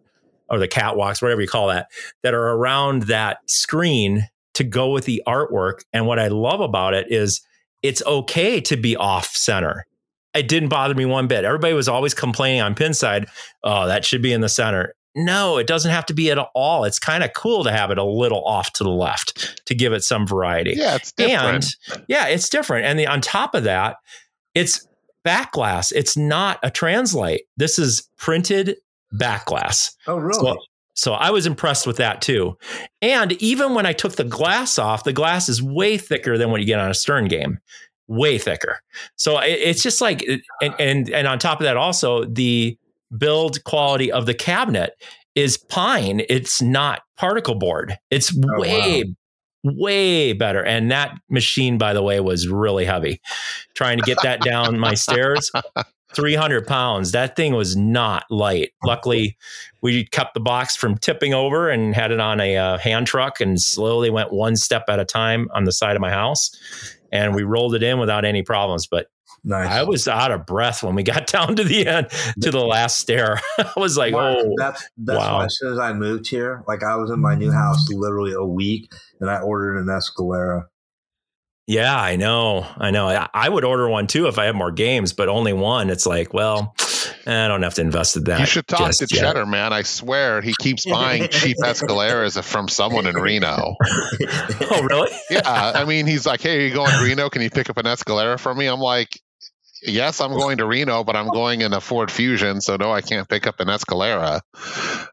or 0.50 0.60
the 0.60 0.68
catwalks, 0.68 1.22
whatever 1.22 1.42
you 1.42 1.48
call 1.48 1.68
that, 1.68 1.88
that 2.24 2.34
are 2.34 2.52
around 2.52 3.04
that 3.04 3.38
screen 3.48 4.28
to 4.54 4.64
go 4.64 4.92
with 4.92 5.06
the 5.06 5.22
artwork. 5.28 5.82
And 5.94 6.08
what 6.08 6.20
I 6.20 6.28
love 6.28 6.62
about 6.62 6.94
it 6.94 7.12
is 7.12 7.42
it's 7.82 8.04
okay 8.06 8.62
to 8.62 8.78
be 8.78 8.96
off 8.96 9.28
center. 9.28 9.86
It 10.34 10.48
didn't 10.48 10.70
bother 10.70 10.96
me 10.96 11.06
one 11.06 11.28
bit. 11.28 11.46
Everybody 11.46 11.74
was 11.74 11.88
always 11.88 12.14
complaining 12.14 12.62
on 12.62 12.76
Pinside, 12.76 13.28
oh, 13.64 13.88
that 13.88 14.04
should 14.04 14.22
be 14.22 14.34
in 14.34 14.42
the 14.42 14.50
center. 14.50 14.94
No, 15.18 15.58
it 15.58 15.66
doesn't 15.66 15.92
have 15.92 16.06
to 16.08 16.14
be 16.14 16.30
at 16.30 16.38
all. 16.38 16.84
It's 16.84 17.00
kind 17.00 17.24
of 17.24 17.32
cool 17.34 17.64
to 17.64 17.72
have 17.72 17.90
it 17.90 17.98
a 17.98 18.04
little 18.04 18.44
off 18.44 18.74
to 18.74 18.84
the 18.84 18.90
left 18.90 19.62
to 19.66 19.74
give 19.74 19.94
it 19.94 20.04
some 20.04 20.28
variety. 20.28 20.74
Yeah, 20.76 20.96
it's 20.96 21.14
different. 21.14 21.66
And 21.90 22.04
yeah, 22.10 22.28
it's 22.28 22.50
different. 22.50 22.86
And 22.86 23.00
the, 23.00 23.08
on 23.08 23.22
top 23.22 23.56
of 23.56 23.64
that, 23.64 23.96
it's 24.54 24.86
backglass. 25.26 25.94
It's 25.94 26.18
not 26.18 26.60
a 26.64 26.70
translite. 26.70 27.42
This 27.56 27.80
is 27.80 28.10
printed 28.18 28.76
backglass. 29.18 29.92
Oh, 30.08 30.18
really? 30.18 30.40
So, 30.40 30.58
so 30.94 31.14
I 31.14 31.32
was 31.32 31.46
impressed 31.46 31.86
with 31.86 31.98
that 31.98 32.22
too. 32.22 32.58
And 33.02 33.34
even 33.34 33.74
when 33.74 33.86
I 33.86 33.94
took 33.94 34.16
the 34.16 34.24
glass 34.24 34.80
off, 34.80 35.04
the 35.04 35.14
glass 35.14 35.50
is 35.50 35.62
way 35.62 35.98
thicker 35.98 36.38
than 36.38 36.52
what 36.52 36.62
you 36.62 36.68
get 36.68 36.80
on 36.80 36.90
a 36.90 36.94
Stern 36.94 37.28
game. 37.28 37.60
Way 38.08 38.38
thicker. 38.38 38.80
So 39.16 39.40
it, 39.40 39.60
it's 39.60 39.84
just 39.84 40.00
like, 40.00 40.24
and, 40.62 40.76
and 40.80 41.10
and 41.10 41.28
on 41.28 41.40
top 41.40 41.60
of 41.60 41.66
that, 41.66 41.76
also 41.76 42.24
the 42.26 42.78
build 43.18 43.64
quality 43.64 44.12
of 44.12 44.26
the 44.26 44.34
cabinet 44.34 44.94
is 45.34 45.58
pine. 45.58 46.22
It's 46.30 46.62
not 46.62 47.02
particle 47.18 47.56
board. 47.56 47.98
It's 48.12 48.36
oh, 48.38 48.62
way 48.62 49.04
wow 49.04 49.14
way 49.66 50.34
better. 50.34 50.64
And 50.64 50.92
that 50.92 51.18
machine, 51.30 51.78
by 51.78 51.94
the 51.94 52.04
way, 52.04 52.20
was 52.20 52.48
really 52.48 52.86
heavy. 52.86 53.20
Trying 53.74 53.98
to 53.98 54.04
get 54.04 54.22
that 54.24 54.42
down 54.42 54.80
my 54.80 54.94
stairs, 54.94 55.52
300 56.16 56.66
pounds. 56.66 57.12
That 57.12 57.36
thing 57.36 57.54
was 57.54 57.76
not 57.76 58.26
light. 58.30 58.72
Luckily, 58.84 59.38
we 59.82 60.06
kept 60.06 60.34
the 60.34 60.40
box 60.40 60.76
from 60.76 60.98
tipping 60.98 61.34
over 61.34 61.70
and 61.70 61.94
had 61.94 62.12
it 62.12 62.20
on 62.20 62.40
a 62.40 62.58
uh, 62.58 62.78
hand 62.78 63.08
truck 63.08 63.42
and 63.42 63.62
slowly 63.62 64.10
went 64.10 64.32
one 64.32 64.56
step 64.56 64.86
at 64.88 65.00
a 65.00 65.06
time 65.06 65.50
on 65.54 65.66
the 65.66 65.72
side 65.72 65.96
of 65.96 66.02
my 66.02 66.12
house. 66.12 66.56
And 67.12 67.36
we 67.36 67.44
rolled 67.44 67.76
it 67.76 67.84
in 67.84 68.00
without 68.00 68.26
any 68.26 68.42
problems. 68.42 68.88
But 68.88 69.08
Nice. 69.48 69.70
I 69.70 69.84
was 69.84 70.08
out 70.08 70.32
of 70.32 70.48
breath 70.48 70.82
when 70.82 70.96
we 70.96 71.04
got 71.04 71.28
down 71.32 71.56
to 71.56 71.64
the 71.64 71.86
end 71.86 72.08
to 72.42 72.50
the 72.50 72.66
last 72.66 73.00
stair. 73.00 73.40
I 73.60 73.72
was 73.78 73.96
like, 73.96 74.12
Mark, 74.12 74.38
"Oh, 74.40 74.54
that's 74.58 74.90
that's 74.98 75.20
wow. 75.20 75.38
why 75.38 75.46
as 75.46 75.58
soon 75.60 75.72
as 75.72 75.80
I 75.80 75.94
moved 75.94 76.28
here, 76.28 76.64
like 76.68 76.84
I 76.84 76.96
was 76.96 77.12
in 77.12 77.20
my 77.20 77.36
new 77.36 77.52
house 77.52 77.88
literally 77.92 78.34
a 78.34 78.44
week, 78.44 78.92
and 79.22 79.30
I 79.30 79.40
ordered 79.40 79.78
an 79.78 79.86
Escalera. 79.86 80.64
Yeah, 81.68 81.96
I 81.96 82.16
know, 82.16 82.68
I 82.78 82.92
know. 82.92 83.08
I, 83.08 83.28
I 83.34 83.50
would 83.50 83.66
order 83.66 83.90
one 83.90 84.06
too 84.06 84.28
if 84.28 84.38
I 84.38 84.46
had 84.46 84.56
more 84.56 84.72
games, 84.72 85.14
but 85.14 85.30
only 85.30 85.52
one. 85.52 85.90
It's 85.90 86.06
like, 86.06 86.32
well, 86.32 86.76
I 87.26 87.48
don't 87.48 87.64
have 87.64 87.74
to 87.76 87.82
invest 87.82 88.18
in 88.18 88.26
that. 88.26 88.40
You 88.40 88.46
should 88.46 88.68
talk 88.68 88.92
to 88.92 89.08
yet. 89.10 89.20
Cheddar, 89.22 89.48
man. 89.48 89.74
I 89.74 89.82
swear 89.82 90.42
he 90.42 90.54
keeps 90.60 90.86
buying 90.86 91.28
cheap 91.30 91.58
Escaleras 91.64 92.42
from 92.44 92.68
someone 92.68 93.08
in 93.08 93.16
Reno. 93.16 93.76
oh, 94.72 94.88
really? 94.88 95.10
yeah. 95.32 95.42
I 95.76 95.86
mean, 95.86 96.06
he's 96.06 96.28
like, 96.28 96.42
hey, 96.42 96.58
are 96.58 96.68
you 96.68 96.74
going 96.74 96.92
to 96.92 97.04
Reno? 97.04 97.30
Can 97.30 97.42
you 97.42 97.50
pick 97.50 97.70
up 97.70 97.78
an 97.78 97.86
Escalera 97.86 98.40
for 98.40 98.54
me? 98.54 98.68
I'm 98.68 98.80
like, 98.80 99.20
yes, 99.82 100.22
I'm 100.22 100.34
going 100.34 100.58
to 100.60 100.68
Reno, 100.68 101.04
but 101.04 101.16
I'm 101.16 101.30
going 101.30 101.62
in 101.62 101.74
a 101.74 101.82
Ford 101.82 102.12
Fusion, 102.12 102.62
so 102.62 102.76
no, 102.76 102.92
I 102.92 103.02
can't 103.02 103.28
pick 103.28 103.48
up 103.48 103.60
an 103.60 103.70
Escalera. 103.70 104.42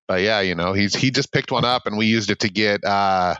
But 0.06 0.20
yeah, 0.20 0.40
you 0.40 0.54
know, 0.54 0.74
he's 0.74 0.94
he 0.94 1.10
just 1.10 1.32
picked 1.32 1.50
one 1.50 1.64
up, 1.64 1.86
and 1.86 1.96
we 1.96 2.06
used 2.06 2.30
it 2.30 2.40
to 2.40 2.50
get 2.50 2.84
uh, 2.84 3.36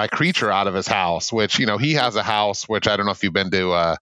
my 0.00 0.08
creature 0.08 0.50
out 0.50 0.66
of 0.66 0.72
his 0.72 0.88
house. 0.88 1.30
Which 1.30 1.58
you 1.58 1.66
know, 1.66 1.76
he 1.76 1.94
has 1.94 2.16
a 2.16 2.22
house, 2.22 2.64
which 2.66 2.88
I 2.88 2.96
don't 2.96 3.04
know 3.04 3.12
if 3.12 3.22
you've 3.22 3.34
been 3.34 3.50
to 3.50 3.72
uh, 3.72 3.96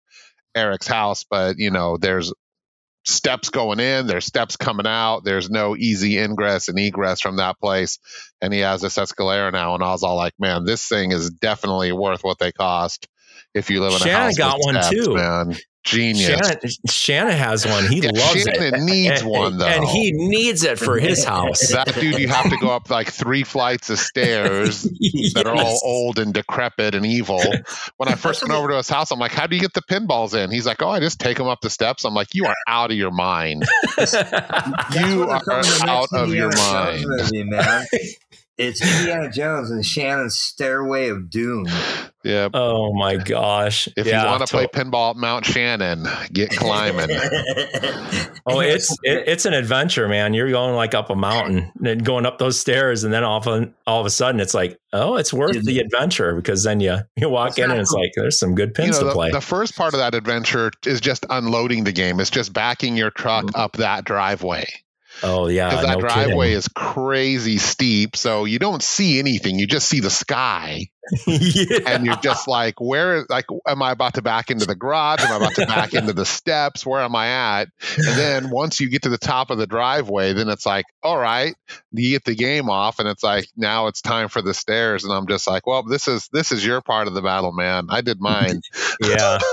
Eric's 0.55 0.87
house, 0.87 1.25
but 1.29 1.59
you 1.59 1.73
know, 1.73 1.97
there's 1.97 2.33
steps 3.05 3.51
going 3.51 3.81
in, 3.81 4.07
there's 4.07 4.25
steps 4.25 4.57
coming 4.57 4.87
out. 4.87 5.25
There's 5.25 5.51
no 5.51 5.77
easy 5.77 6.19
ingress 6.19 6.69
and 6.69 6.79
egress 6.79 7.21
from 7.21 7.37
that 7.37 7.59
place. 7.59 7.99
And 8.41 8.55
he 8.55 8.61
has 8.61 8.81
this 8.81 8.97
Escalera 8.97 9.53
now, 9.53 9.75
and 9.75 9.83
I 9.83 9.91
was 9.91 10.05
all 10.05 10.15
like, 10.17 10.35
man, 10.39 10.65
this 10.65 10.87
thing 10.87 11.11
is 11.11 11.31
definitely 11.31 11.91
worth 11.91 12.23
what 12.23 12.39
they 12.39 12.53
cost 12.53 13.09
if 13.59 13.71
you 13.71 13.81
live 13.81 13.93
in 13.93 13.97
a 13.97 14.01
Shannon 14.01 14.27
house. 14.27 14.37
got 14.37 14.59
one 14.61 14.83
steps, 14.83 14.91
too. 14.91 15.15
Man. 15.15 15.57
Genius. 15.89 16.27
Shannon, 16.27 16.59
Shannon 16.91 17.37
has 17.37 17.67
one. 17.67 17.87
He 17.87 18.01
yeah, 18.01 18.11
loves 18.11 18.43
Shannon 18.43 18.75
it. 18.75 18.83
needs 18.83 19.23
and, 19.23 19.31
one 19.31 19.57
though, 19.57 19.67
and 19.67 19.85
he 19.85 20.13
needs 20.13 20.63
it 20.63 20.79
for 20.79 20.99
his 20.99 21.25
house. 21.25 21.69
That 21.69 21.95
dude, 21.95 22.19
you 22.19 22.29
have 22.29 22.51
to 22.51 22.57
go 22.59 22.69
up 22.69 22.91
like 22.91 23.11
three 23.11 23.43
flights 23.43 23.89
of 23.89 23.99
stairs 23.99 24.87
yes. 25.01 25.33
that 25.35 25.47
are 25.47 25.55
all 25.55 25.81
old 25.83 26.19
and 26.19 26.35
decrepit 26.35 26.95
and 26.95 27.07
evil. 27.07 27.41
When 27.97 28.09
I 28.09 28.17
first 28.17 28.43
went 28.43 28.53
over 28.53 28.69
to 28.69 28.77
his 28.77 28.89
house, 28.89 29.11
I'm 29.11 29.19
like, 29.19 29.33
"How 29.33 29.47
do 29.47 29.57
you 29.57 29.63
get 29.63 29.73
the 29.73 29.83
pinballs 29.83 30.35
in?" 30.35 30.51
He's 30.51 30.67
like, 30.67 30.83
"Oh, 30.83 30.91
I 30.91 31.01
just 31.01 31.21
take 31.21 31.39
them 31.39 31.47
up 31.47 31.63
the 31.63 31.71
steps." 31.71 32.05
I'm 32.05 32.15
like, 32.15 32.35
"You 32.35 32.45
are 32.47 32.57
out 32.67 32.91
of 32.91 32.97
your 32.99 33.13
mind. 33.13 33.65
you 35.01 35.25
are 35.25 35.43
out 35.87 36.09
of 36.13 36.35
your 36.35 36.55
mind, 36.55 37.05
movie, 37.07 37.45
man." 37.45 37.87
It's 38.59 38.81
Indiana 38.83 39.31
Jones 39.31 39.71
and 39.71 39.87
Shannon's 39.87 40.35
Stairway 40.35 41.09
of 41.11 41.31
Doom. 41.31 41.67
Yeah. 42.25 42.49
Oh 42.53 42.93
my 42.93 43.15
gosh! 43.17 43.89
If 43.97 44.05
yeah, 44.07 44.23
you 44.23 44.29
want 44.29 44.41
to 44.41 44.47
to- 44.47 44.53
play 44.53 44.67
pinball 44.67 45.11
at 45.11 45.17
Mount 45.17 45.47
Shannon, 45.47 46.07
get 46.33 46.51
climbing. 46.51 47.09
oh, 48.47 48.59
it's 48.61 48.91
it, 49.05 49.29
it's 49.29 49.45
an 49.47 49.55
adventure, 49.55 50.09
man. 50.09 50.35
You're 50.35 50.51
going 50.51 50.75
like 50.75 50.93
up 50.95 51.09
a 51.11 51.15
mountain 51.15 51.71
and 51.85 52.05
going 52.05 52.27
up 52.27 52.39
those 52.39 52.59
stairs, 52.59 53.05
and 53.05 53.13
then 53.13 53.23
all 53.23 53.39
of 53.39 53.47
a, 53.47 53.71
all 53.87 54.01
of 54.01 54.07
a 54.07 54.11
sudden, 54.11 54.41
it's 54.41 54.55
like, 54.55 54.77
oh, 54.93 55.15
it's 55.17 55.33
worth 55.33 55.65
the 55.65 55.79
adventure 55.79 56.35
because 56.35 56.65
then 56.65 56.81
you 56.81 56.97
you 57.17 57.29
walk 57.31 57.59
in 57.59 57.71
and 57.71 57.81
it's 57.81 57.93
like 57.93 58.11
there's 58.17 58.39
some 58.39 58.57
good 58.57 58.71
you 58.71 58.75
pins 58.85 58.97
know, 58.97 59.05
to 59.05 59.05
the, 59.07 59.13
play. 59.13 59.31
the 59.31 59.41
first 59.41 59.77
part 59.77 59.95
of 59.95 60.01
that 60.01 60.15
adventure 60.17 60.73
is 60.85 61.01
just 61.01 61.25
unloading 61.31 61.85
the 61.85 61.93
game. 61.93 62.19
It's 62.19 62.31
just 62.31 62.53
backing 62.53 62.97
your 62.97 63.11
truck 63.13 63.45
Mm-hmm. 63.45 63.61
up 63.61 63.75
that 63.75 64.05
driveway. 64.05 64.67
Oh 65.23 65.49
yeah, 65.49 65.71
Because 65.71 65.85
that 65.87 65.95
no 65.95 66.01
driveway 66.01 66.47
kidding. 66.49 66.59
is 66.59 66.69
crazy 66.69 67.59
steep. 67.59 68.17
So 68.17 68.45
you 68.45 68.59
don't 68.59 68.83
see 68.83 69.19
anything. 69.19 69.59
You 69.59 69.67
just 69.67 69.89
see 69.89 70.01
the 70.01 70.11
sky. 70.11 70.89
yeah. 71.27 71.79
and 71.87 72.05
you're 72.05 72.17
just 72.17 72.47
like, 72.49 72.81
where, 72.81 73.25
like, 73.31 73.47
am 73.67 73.83
I 73.83 73.93
about 73.93 74.15
to 74.15 74.23
back 74.23 74.51
into 74.51 74.67
the 74.67 74.75
garage? 74.75 75.21
Am 75.21 75.33
I 75.33 75.37
about 75.37 75.55
to 75.55 75.67
back 75.67 75.95
into 75.95 76.13
the 76.13 76.27
steps? 76.27 76.85
Where 76.85 77.01
am 77.01 77.17
I 77.17 77.61
at? 77.61 77.69
And 77.97 78.19
then 78.19 78.51
once 78.51 78.79
you 78.79 78.91
get 78.91 79.03
to 79.03 79.09
the 79.09 79.17
top 79.17 79.51
of 79.51 79.57
the 79.57 79.67
driveway, 79.67 80.35
then 80.35 80.49
it's 80.51 80.67
like, 80.67 80.85
all 81.03 81.17
right, 81.17 81.55
you 81.93 82.11
get 82.11 82.25
the 82.25 82.35
game 82.35 82.69
off, 82.69 82.99
and 82.99 83.09
it's 83.09 83.23
like, 83.23 83.47
now 83.57 83.87
it's 83.87 84.03
time 84.03 84.29
for 84.29 84.43
the 84.43 84.53
stairs. 84.53 85.05
And 85.05 85.13
I'm 85.15 85.27
just 85.27 85.47
like, 85.47 85.67
well, 85.67 85.83
this 85.83 86.09
is 86.09 86.29
this 86.31 86.53
is 86.53 86.65
your 86.65 86.83
part 86.83 87.09
of 87.09 87.15
the 87.15 87.23
battle, 87.23 87.53
man. 87.53 87.87
I 87.91 88.03
did 88.03 88.21
mine. 88.21 88.61
Yeah. 89.01 89.39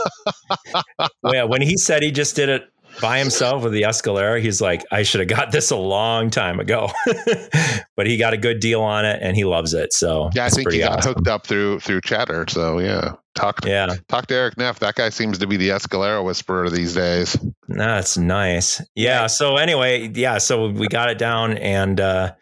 Well, 1.21 1.33
yeah. 1.33 1.43
When 1.43 1.61
he 1.61 1.77
said 1.77 2.01
he 2.03 2.11
just 2.11 2.35
did 2.35 2.49
it 2.49 2.69
by 3.01 3.19
himself 3.19 3.63
with 3.63 3.73
the 3.73 3.83
Escalera, 3.83 4.41
he's 4.41 4.61
like, 4.61 4.83
I 4.91 5.03
should 5.03 5.19
have 5.19 5.29
got 5.29 5.51
this 5.51 5.71
a 5.71 5.75
long 5.75 6.29
time 6.29 6.59
ago. 6.59 6.89
but 7.95 8.07
he 8.07 8.17
got 8.17 8.33
a 8.33 8.37
good 8.37 8.59
deal 8.59 8.81
on 8.81 9.05
it 9.05 9.19
and 9.21 9.35
he 9.35 9.43
loves 9.45 9.73
it. 9.73 9.93
So 9.93 10.29
Yeah, 10.33 10.45
I 10.45 10.49
think 10.49 10.65
pretty 10.65 10.79
he 10.79 10.83
got 10.83 10.99
awesome. 10.99 11.13
hooked 11.13 11.27
up 11.27 11.47
through 11.47 11.79
through 11.81 12.01
Cheddar. 12.01 12.45
So 12.49 12.79
yeah, 12.79 13.13
talk 13.35 13.61
to, 13.61 13.69
Yeah, 13.69 13.95
talk 14.07 14.27
to 14.27 14.35
Eric 14.35 14.57
Neff. 14.57 14.79
That 14.79 14.95
guy 14.95 15.09
seems 15.09 15.37
to 15.39 15.47
be 15.47 15.57
the 15.57 15.69
Escalera 15.69 16.23
whisperer 16.23 16.69
these 16.69 16.93
days. 16.93 17.37
that's 17.67 18.17
nice. 18.17 18.81
Yeah. 18.95 19.27
So 19.27 19.57
anyway, 19.57 20.09
yeah. 20.13 20.37
So 20.37 20.69
we 20.69 20.87
got 20.87 21.09
it 21.09 21.17
down, 21.17 21.57
and 21.57 21.99
uh, 21.99 22.33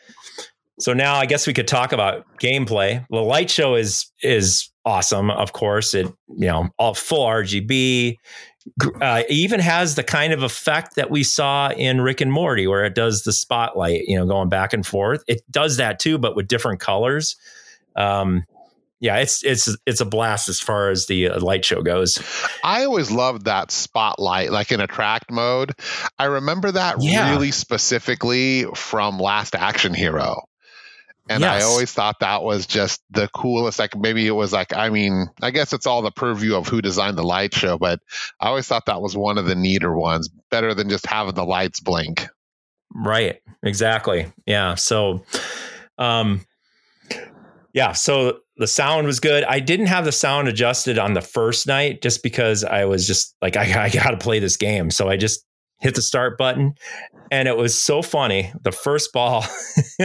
so 0.79 0.93
now 0.93 1.15
I 1.15 1.25
guess 1.25 1.47
we 1.47 1.53
could 1.53 1.67
talk 1.67 1.91
about 1.91 2.25
gameplay. 2.39 3.05
The 3.09 3.21
light 3.21 3.49
show 3.49 3.75
is 3.75 4.11
is 4.21 4.69
awesome. 4.85 5.29
Of 5.29 5.53
course, 5.53 5.93
it 5.93 6.07
you 6.27 6.47
know 6.47 6.69
all 6.77 6.93
full 6.93 7.25
RGB. 7.25 8.17
Uh, 9.01 9.23
it 9.27 9.31
even 9.31 9.59
has 9.59 9.95
the 9.95 10.03
kind 10.03 10.31
of 10.33 10.41
effect 10.43 10.95
that 10.95 11.11
we 11.11 11.23
saw 11.23 11.69
in 11.71 12.01
Rick 12.01 12.21
and 12.21 12.31
Morty, 12.31 12.65
where 12.67 12.85
it 12.85 12.95
does 12.95 13.23
the 13.23 13.33
spotlight, 13.33 14.03
you 14.07 14.17
know, 14.17 14.25
going 14.25 14.49
back 14.49 14.73
and 14.73 14.85
forth. 14.85 15.23
It 15.27 15.41
does 15.51 15.77
that 15.77 15.99
too, 15.99 16.17
but 16.17 16.35
with 16.35 16.47
different 16.47 16.79
colors. 16.79 17.35
Um, 17.95 18.45
yeah, 18.99 19.17
it's 19.17 19.43
it's 19.43 19.75
it's 19.85 19.99
a 19.99 20.05
blast 20.05 20.47
as 20.47 20.61
far 20.61 20.89
as 20.89 21.07
the 21.07 21.27
uh, 21.27 21.39
light 21.41 21.65
show 21.65 21.81
goes. 21.81 22.19
I 22.63 22.85
always 22.85 23.11
loved 23.11 23.45
that 23.45 23.69
spotlight, 23.69 24.49
like 24.51 24.71
in 24.71 24.79
attract 24.79 25.29
mode. 25.29 25.73
I 26.17 26.25
remember 26.25 26.71
that 26.71 26.95
Yeah. 27.01 27.31
really 27.31 27.51
specifically 27.51 28.63
from 28.75 29.19
Last 29.19 29.55
Action 29.55 29.93
Hero. 29.93 30.43
And 31.29 31.41
Yes. 31.41 31.63
I 31.63 31.65
always 31.65 31.91
thought 31.91 32.19
that 32.19 32.43
was 32.43 32.67
just 32.67 33.01
the 33.09 33.29
coolest. 33.29 33.79
Like 33.79 33.95
maybe 33.95 34.27
it 34.27 34.31
was 34.31 34.51
like, 34.51 34.73
I 34.73 34.89
mean, 34.89 35.27
I 35.41 35.51
guess 35.51 35.71
it's 35.71 35.87
all 35.87 36.01
the 36.01 36.11
purview 36.11 36.55
of 36.55 36.67
who 36.67 36.81
designed 36.81 37.17
the 37.17 37.23
light 37.23 37.53
show, 37.53 37.77
but 37.77 37.99
I 38.41 38.47
always 38.47 38.67
thought 38.67 38.85
that 38.87 39.01
was 39.01 39.15
one 39.15 39.37
of 39.37 39.45
the 39.45 39.55
neater 39.55 39.95
ones, 39.95 40.29
better 40.51 40.73
than 40.73 40.89
just 40.89 41.05
having 41.05 41.35
the 41.35 41.45
lights 41.45 41.79
blink. 41.79 42.27
Right. 42.93 43.39
Exactly. 43.63 44.31
Yeah. 44.45 44.75
So, 44.75 45.23
um, 45.97 46.45
yeah. 47.73 47.93
So 47.93 48.39
the 48.57 48.67
sound 48.67 49.07
was 49.07 49.19
good. 49.19 49.43
I 49.45 49.59
didn't 49.59 49.87
have 49.87 50.05
the 50.05 50.11
sound 50.11 50.47
adjusted 50.47 50.99
on 50.99 51.13
the 51.13 51.21
first 51.21 51.67
night 51.67 52.01
just 52.01 52.21
because 52.21 52.63
I 52.63 52.85
was 52.85 53.07
just 53.07 53.35
like, 53.41 53.55
I, 53.55 53.85
I 53.85 53.89
got 53.89 54.11
to 54.11 54.17
play 54.17 54.39
this 54.39 54.57
game. 54.57 54.91
So 54.91 55.09
I 55.09 55.17
just 55.17 55.45
hit 55.83 55.95
the 55.95 56.01
start 56.01 56.37
button 56.37 56.73
and 57.29 57.47
it 57.47 57.57
was 57.57 57.79
so 57.79 58.01
funny. 58.01 58.53
The 58.63 58.71
first 58.71 59.11
ball, 59.11 59.45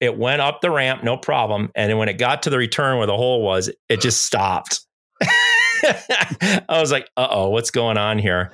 it 0.00 0.16
went 0.16 0.40
up 0.40 0.60
the 0.60 0.70
ramp, 0.70 1.02
no 1.02 1.16
problem. 1.16 1.70
And 1.74 1.90
then 1.90 1.98
when 1.98 2.08
it 2.08 2.16
got 2.16 2.44
to 2.44 2.50
the 2.50 2.58
return 2.58 2.96
where 2.96 3.06
the 3.06 3.16
hole 3.16 3.42
was, 3.42 3.70
it 3.88 4.00
just 4.00 4.24
stopped. 4.24 4.80
I 5.22 6.62
was 6.68 6.92
like, 6.92 7.08
uh 7.16 7.26
oh, 7.28 7.48
what's 7.48 7.72
going 7.72 7.98
on 7.98 8.18
here? 8.18 8.52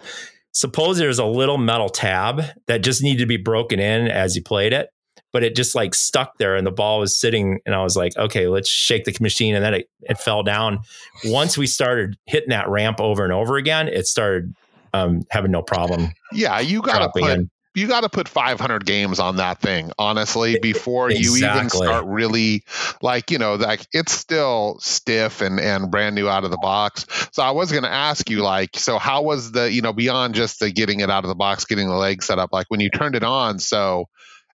Suppose 0.52 0.96
there's 0.96 1.18
a 1.18 1.26
little 1.26 1.58
metal 1.58 1.90
tab 1.90 2.42
that 2.68 2.82
just 2.82 3.02
needed 3.02 3.20
to 3.20 3.26
be 3.26 3.36
broken 3.36 3.78
in 3.78 4.08
as 4.08 4.34
you 4.34 4.42
played 4.42 4.72
it, 4.72 4.88
but 5.32 5.42
it 5.42 5.54
just 5.54 5.74
like 5.74 5.94
stuck 5.94 6.38
there 6.38 6.56
and 6.56 6.66
the 6.66 6.70
ball 6.70 7.00
was 7.00 7.14
sitting. 7.14 7.58
And 7.66 7.74
I 7.74 7.82
was 7.82 7.96
like, 7.96 8.16
okay, 8.16 8.46
let's 8.46 8.68
shake 8.68 9.04
the 9.04 9.14
machine. 9.20 9.54
And 9.54 9.64
then 9.64 9.74
it, 9.74 9.90
it 10.02 10.18
fell 10.18 10.42
down. 10.42 10.78
Once 11.24 11.58
we 11.58 11.66
started 11.66 12.16
hitting 12.24 12.50
that 12.50 12.68
ramp 12.70 13.00
over 13.00 13.24
and 13.24 13.32
over 13.32 13.56
again, 13.56 13.88
it 13.88 14.06
started 14.06 14.54
um, 14.94 15.26
having 15.30 15.50
no 15.50 15.62
problem 15.62 16.12
Yeah, 16.32 16.60
you 16.60 16.80
got 16.80 17.00
to 17.00 17.20
put 17.20 17.30
in. 17.32 17.50
you 17.74 17.88
got 17.88 18.02
to 18.02 18.08
put 18.08 18.28
500 18.28 18.86
games 18.86 19.18
on 19.18 19.36
that 19.36 19.60
thing 19.60 19.90
honestly 19.98 20.56
before 20.60 21.10
you 21.10 21.36
even 21.36 21.68
start 21.68 22.04
really 22.06 22.62
like 23.02 23.32
you 23.32 23.38
know 23.38 23.56
like 23.56 23.84
it's 23.92 24.12
still 24.12 24.78
stiff 24.80 25.40
and 25.40 25.58
and 25.58 25.90
brand 25.90 26.14
new 26.14 26.28
out 26.28 26.44
of 26.44 26.52
the 26.52 26.58
box. 26.58 27.06
So 27.32 27.42
i 27.42 27.50
was 27.50 27.72
going 27.72 27.82
to 27.82 27.90
ask 27.90 28.30
you 28.30 28.42
like 28.42 28.70
so 28.76 28.98
how 28.98 29.22
was 29.22 29.50
the 29.50 29.70
you 29.70 29.82
know 29.82 29.92
beyond 29.92 30.36
just 30.36 30.60
the 30.60 30.70
getting 30.70 31.00
it 31.00 31.10
out 31.10 31.24
of 31.24 31.28
the 31.28 31.34
box 31.34 31.64
getting 31.64 31.88
the 31.88 31.96
leg 31.96 32.22
set 32.22 32.38
up 32.38 32.50
like 32.52 32.66
when 32.68 32.80
you 32.80 32.90
turned 32.90 33.16
it 33.16 33.24
on 33.24 33.58
so 33.58 34.04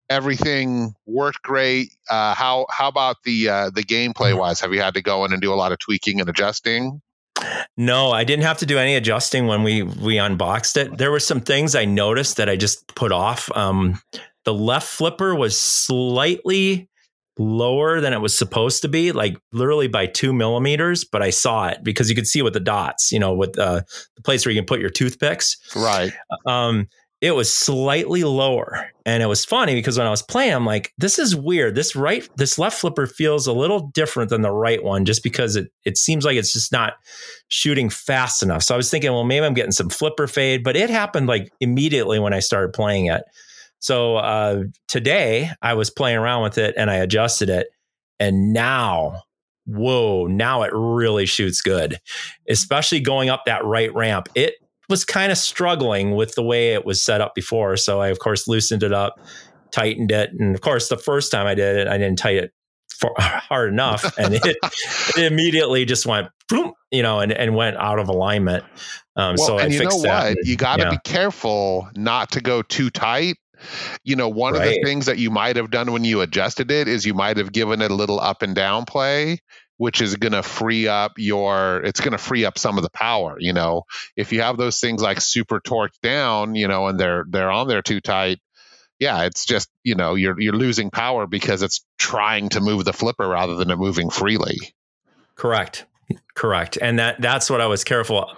everything 0.10 0.94
worked 1.06 1.42
great 1.44 1.94
uh 2.10 2.34
how 2.34 2.66
how 2.70 2.88
about 2.88 3.18
the 3.26 3.50
uh 3.50 3.70
the 3.70 3.84
gameplay 3.84 4.36
wise? 4.36 4.60
Have 4.62 4.74
you 4.74 4.82
had 4.82 4.96
to 4.96 5.02
go 5.02 5.26
in 5.26 5.34
and 5.34 5.42
do 5.42 5.54
a 5.54 5.56
lot 5.56 5.72
of 5.72 5.80
tweaking 5.80 6.20
and 6.20 6.30
adjusting 6.30 7.02
No, 7.78 8.12
I 8.12 8.24
didn't 8.24 8.44
have 8.44 8.58
to 8.60 8.66
do 8.66 8.78
any 8.78 8.96
adjusting 8.96 9.48
when 9.48 9.64
we 9.64 9.84
we 9.84 10.18
unboxed 10.18 10.78
it. 10.78 10.98
There 10.98 11.12
were 11.12 11.20
some 11.20 11.40
things 11.40 11.76
I 11.76 11.86
noticed 11.86 12.38
that 12.38 12.50
I 12.50 12.56
just 12.56 12.94
put 12.96 13.12
off. 13.12 13.50
Um, 13.56 14.02
the 14.46 14.54
left 14.54 14.88
flipper 14.88 15.34
was 15.36 15.58
slightly 15.58 16.90
lower 17.38 18.02
than 18.02 18.12
it 18.12 18.20
was 18.20 18.38
supposed 18.38 18.82
to 18.82 18.90
be, 18.90 19.14
like 19.14 19.38
literally 19.54 19.88
by 19.88 20.06
two 20.06 20.34
millimeters. 20.34 21.06
But 21.06 21.22
I 21.22 21.30
saw 21.30 21.68
it 21.68 21.84
because 21.84 22.10
you 22.10 22.16
could 22.16 22.28
see 22.28 22.42
with 22.42 22.54
the 22.54 22.60
dots, 22.60 23.12
you 23.12 23.20
know, 23.20 23.34
with 23.34 23.58
uh, 23.58 23.82
the 24.16 24.22
place 24.22 24.46
where 24.46 24.54
you 24.54 24.60
can 24.60 24.68
put 24.68 24.82
your 24.82 24.90
toothpicks. 24.90 25.58
right 25.76 26.12
Um, 26.46 26.88
it 27.22 27.32
was 27.32 27.54
slightly 27.54 28.24
lower, 28.24 28.90
and 29.06 29.22
it 29.22 29.26
was 29.26 29.44
funny 29.44 29.76
because 29.76 29.98
when 29.98 30.08
I 30.08 30.12
was 30.12 30.22
playing, 30.22 30.54
I'm 30.54 30.66
like, 30.66 30.94
"This 30.98 31.20
is 31.20 31.36
weird. 31.36 31.76
This 31.76 31.94
right, 31.96 32.28
this 32.38 32.58
left 32.58 32.80
flipper 32.80 33.08
feels 33.08 33.46
a 33.46 33.52
little 33.52 33.92
different 33.94 34.30
than 34.30 34.42
the 34.42 34.52
right 34.52 34.82
one, 34.82 35.04
just 35.04 35.22
because 35.22 35.58
it 35.58 35.70
it 35.84 35.98
seems 35.98 36.24
like 36.24 36.38
it's 36.38 36.54
just 36.54 36.72
not 36.72 36.94
shooting 37.50 37.90
fast 37.90 38.42
enough." 38.42 38.64
So 38.64 38.74
I 38.74 38.78
was 38.78 38.90
thinking, 38.90 39.12
well, 39.12 39.26
maybe 39.26 39.46
I'm 39.46 39.54
getting 39.54 39.74
some 39.74 39.90
flipper 39.90 40.28
fade, 40.28 40.64
but 40.64 40.78
it 40.78 40.90
happened 40.90 41.28
like 41.28 41.52
immediately 41.60 42.20
when 42.20 42.34
I 42.34 42.40
started 42.40 42.72
playing 42.72 43.08
it. 43.08 43.24
So 43.80 44.16
uh, 44.18 44.64
today 44.88 45.52
I 45.62 45.74
was 45.74 45.90
playing 45.90 46.18
around 46.18 46.44
with 46.44 46.58
it 46.58 46.76
and 46.78 46.90
I 46.90 46.96
adjusted 46.96 47.50
it, 47.50 47.68
and 48.20 48.54
now. 48.54 49.24
Whoa, 49.66 50.26
now 50.26 50.64
it 50.64 50.72
really 50.74 51.28
shoots 51.28 51.62
good, 51.62 52.00
especially 52.50 53.02
going 53.02 53.30
up 53.30 53.44
that 53.46 53.64
right 53.64 53.94
ramp. 53.94 54.28
It 54.34 54.56
was 54.90 55.06
kind 55.06 55.32
of 55.32 55.38
struggling 55.38 56.16
with 56.16 56.36
the 56.36 56.44
way 56.44 56.74
it 56.74 56.86
was 56.86 57.02
set 57.02 57.22
up 57.22 57.36
before. 57.36 57.78
So 57.78 58.02
I, 58.02 58.08
of 58.10 58.20
course, 58.20 58.48
loosened 58.48 58.84
it 58.84 58.92
up, 58.92 59.20
tightened 59.72 60.12
it. 60.12 60.32
And 60.38 60.56
of 60.56 60.62
course, 60.62 60.90
the 60.90 60.98
first 60.98 61.32
time 61.32 61.46
I 61.46 61.54
did 61.56 61.78
it, 61.78 61.88
I 61.88 61.98
didn't 61.98 62.18
tighten 62.18 62.46
it 62.46 62.54
for, 62.98 63.14
hard 63.20 63.72
enough. 63.72 64.12
And 64.18 64.34
it, 64.34 64.58
it 65.18 65.32
immediately 65.32 65.86
just 65.86 66.06
went, 66.06 66.28
boom, 66.50 66.74
you 66.92 67.04
know, 67.04 67.20
and, 67.20 67.32
and 67.32 67.56
went 67.56 67.78
out 67.78 68.00
of 68.00 68.10
alignment. 68.10 68.64
Um, 69.16 69.36
well, 69.38 69.48
so 69.48 69.60
I 69.60 69.66
you 69.68 69.78
fixed 69.80 70.02
that. 70.04 70.28
and- 70.30 70.38
You 70.44 70.56
got 70.58 70.78
to 70.78 70.84
yeah. 70.86 70.90
be 70.92 71.00
careful 71.04 71.88
not 71.96 72.32
to 72.32 72.42
go 72.42 72.62
too 72.64 72.90
tight. 72.90 73.36
You 74.06 74.16
know, 74.16 74.30
one 74.30 74.56
of 74.56 74.62
the 74.62 74.82
things 74.86 75.06
that 75.06 75.18
you 75.18 75.30
might 75.30 75.58
have 75.58 75.70
done 75.70 75.92
when 75.92 76.06
you 76.06 76.22
adjusted 76.22 76.72
it 76.72 76.88
is 76.88 77.06
you 77.06 77.14
might 77.14 77.36
have 77.36 77.52
given 77.52 77.82
it 77.82 77.92
a 77.92 77.94
little 77.94 78.18
up 78.20 78.42
and 78.42 78.56
down 78.56 78.86
play, 78.86 79.40
which 79.80 80.02
is 80.02 80.18
going 80.18 80.34
to 80.34 80.44
free 80.44 80.90
up 80.90 81.14
your. 81.18 81.82
It's 81.86 82.02
going 82.02 82.12
to 82.12 82.18
free 82.18 82.44
up 82.44 82.60
some 82.60 82.78
of 82.78 82.84
the 82.84 82.90
power. 82.90 83.38
You 83.40 83.54
know, 83.54 83.84
if 84.18 84.34
you 84.34 84.42
have 84.42 84.58
those 84.58 84.82
things 84.82 85.02
like 85.02 85.22
super 85.22 85.62
torqued 85.62 86.02
down, 86.04 86.54
you 86.54 86.68
know, 86.68 86.88
and 86.88 87.00
they're 87.00 87.24
they're 87.30 87.50
on 87.50 87.70
there 87.70 87.82
too 87.82 88.02
tight. 88.02 88.40
Yeah, 89.00 89.24
it's 89.24 89.46
just 89.46 89.70
you 89.86 89.96
know 89.96 90.16
you're 90.16 90.40
you're 90.40 90.54
losing 90.54 90.92
power 90.92 91.28
because 91.28 91.62
it's 91.62 91.86
trying 91.98 92.50
to 92.50 92.60
move 92.60 92.84
the 92.84 92.92
flipper 92.92 93.26
rather 93.26 93.56
than 93.56 93.72
it 93.72 93.78
moving 93.78 94.10
freely. 94.10 94.58
Correct. 95.36 95.86
Correct. 96.34 96.78
And 96.82 97.00
that 97.00 97.22
that's 97.22 97.50
what 97.50 97.62
I 97.62 97.68
was 97.68 97.86
careful. 97.86 98.36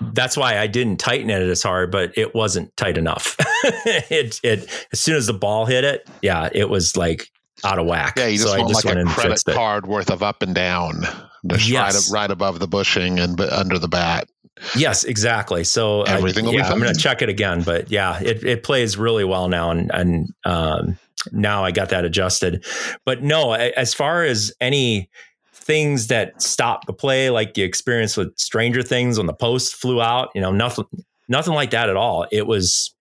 That's 0.00 0.38
why 0.38 0.58
I 0.58 0.68
didn't 0.68 0.96
tighten 0.96 1.28
it 1.28 1.42
as 1.42 1.62
hard, 1.62 1.90
but 1.90 2.16
it 2.16 2.34
wasn't 2.34 2.74
tight 2.78 2.96
enough. 2.96 3.36
it 4.08 4.40
it 4.42 4.86
as 4.90 5.00
soon 5.00 5.16
as 5.16 5.26
the 5.26 5.34
ball 5.34 5.66
hit 5.66 5.84
it, 5.84 6.08
yeah, 6.22 6.48
it 6.50 6.70
was 6.70 6.96
like 6.96 7.28
out 7.64 7.78
of 7.78 7.86
whack. 7.86 8.14
Yeah, 8.16 8.26
you 8.26 8.38
just 8.38 8.48
so 8.48 8.54
I 8.54 8.58
want 8.58 8.70
just 8.72 8.84
like 8.84 8.96
a 8.96 9.04
credit 9.04 9.30
fixed 9.30 9.48
it. 9.48 9.54
card 9.54 9.86
worth 9.86 10.10
of 10.10 10.22
up 10.22 10.42
and 10.42 10.54
down, 10.54 11.02
just 11.46 11.68
Yes. 11.68 12.10
right, 12.10 12.20
right 12.22 12.30
above 12.30 12.58
the 12.60 12.68
bushing 12.68 13.18
and 13.18 13.40
under 13.40 13.78
the 13.78 13.88
bat. 13.88 14.28
Yes, 14.76 15.04
exactly. 15.04 15.64
So 15.64 16.02
I- 16.02 16.16
Everything 16.16 16.44
be 16.46 16.52
yeah, 16.56 16.68
I'm 16.70 16.80
going 16.80 16.92
to 16.94 17.00
check 17.00 17.22
it 17.22 17.28
again, 17.28 17.62
but 17.62 17.90
yeah, 17.90 18.18
it, 18.20 18.42
it 18.44 18.62
plays 18.64 18.96
really 18.96 19.24
well 19.24 19.48
now, 19.48 19.70
and 19.70 19.90
and 19.94 20.28
um, 20.44 20.98
now 21.32 21.64
I 21.64 21.70
got 21.70 21.90
that 21.90 22.04
adjusted. 22.04 22.64
But 23.04 23.22
no, 23.22 23.52
as 23.52 23.94
far 23.94 24.24
as 24.24 24.52
any 24.60 25.10
things 25.54 26.06
that 26.06 26.40
stop 26.40 26.86
the 26.86 26.92
play, 26.92 27.28
like 27.30 27.54
the 27.54 27.62
experience 27.62 28.16
with 28.16 28.36
Stranger 28.38 28.82
Things 28.82 29.18
when 29.18 29.26
the 29.26 29.34
post 29.34 29.76
flew 29.76 30.00
out. 30.00 30.30
You 30.34 30.40
know, 30.40 30.50
nothing, 30.50 30.86
nothing 31.28 31.52
like 31.54 31.70
that 31.70 31.90
at 31.90 31.96
all. 31.96 32.26
It 32.32 32.46
was 32.46 32.94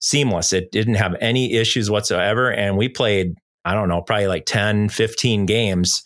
seamless. 0.00 0.52
It 0.52 0.72
didn't 0.72 0.94
have 0.94 1.14
any 1.20 1.52
issues 1.54 1.90
whatsoever. 1.90 2.50
And 2.50 2.76
we 2.78 2.88
played, 2.88 3.34
I 3.64 3.74
don't 3.74 3.88
know, 3.88 4.02
probably 4.02 4.26
like 4.26 4.46
10, 4.46 4.88
15 4.88 5.46
games 5.46 6.02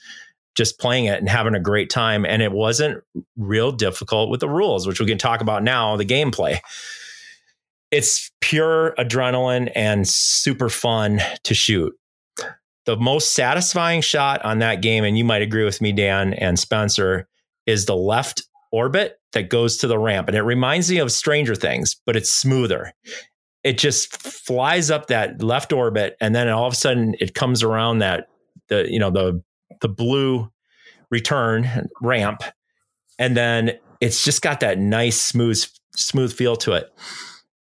just 0.59 0.81
playing 0.81 1.05
it 1.05 1.21
and 1.21 1.29
having 1.29 1.55
a 1.55 1.61
great 1.61 1.89
time. 1.89 2.27
And 2.27 2.43
it 2.43 2.51
wasn't 2.51 3.03
real 3.37 3.71
difficult 3.71 4.29
with 4.29 4.41
the 4.41 4.49
rules, 4.49 4.89
which 4.89 4.99
we 4.99 5.07
can 5.07 5.17
talk 5.17 5.41
about 5.41 5.63
now, 5.63 5.97
the 5.97 6.05
gameplay. 6.05 6.59
It's 7.93 8.31
pure 8.41 8.93
adrenaline 8.99 9.71
and 9.75 10.07
super 10.07 10.69
fun 10.69 11.21
to 11.45 11.55
shoot. 11.55 11.95
The 12.87 12.97
most 12.97 13.35
satisfying 13.35 14.01
shot 14.01 14.45
on 14.45 14.59
that 14.59 14.83
game, 14.83 15.05
and 15.05 15.17
you 15.17 15.25
might 15.25 15.43
agree 15.43 15.65
with 15.65 15.81
me, 15.81 15.93
Dan 15.93 16.35
and 16.35 16.59
Spencer, 16.59 17.29
is 17.67 17.87
the 17.87 17.97
left 17.97 18.43
orbit 18.73 19.21
that 19.35 19.51
goes 19.51 19.77
to 19.79 19.87
the 19.87 19.99
ramp. 19.99 20.27
And 20.27 20.37
it 20.37 20.43
reminds 20.43 20.91
me 20.91 20.99
of 20.99 21.13
Stranger 21.13 21.55
Things, 21.55 22.01
but 22.05 22.17
it's 22.17 22.33
smoother. 22.33 22.93
It 23.65 23.79
just 23.79 24.23
flies 24.23 24.91
up 24.91 25.09
that 25.09 25.43
left 25.43 25.73
orbit, 25.73 26.17
and 26.21 26.35
then 26.35 26.49
all 26.49 26.67
of 26.67 26.73
a 26.73 26.77
sudden 26.77 27.15
it 27.21 27.35
comes 27.35 27.63
around 27.63 27.99
that 27.99 28.29
the 28.69 28.87
you 28.91 28.99
know 28.99 29.11
the 29.11 29.43
the 29.81 29.89
blue 29.89 30.51
return 31.11 31.89
ramp, 32.01 32.43
and 33.19 33.37
then 33.37 33.73
it's 34.01 34.23
just 34.23 34.43
got 34.43 34.61
that 34.61 34.79
nice 34.79 35.21
smooth 35.21 35.63
smooth 35.95 36.33
feel 36.33 36.57
to 36.57 36.73
it. 36.73 36.93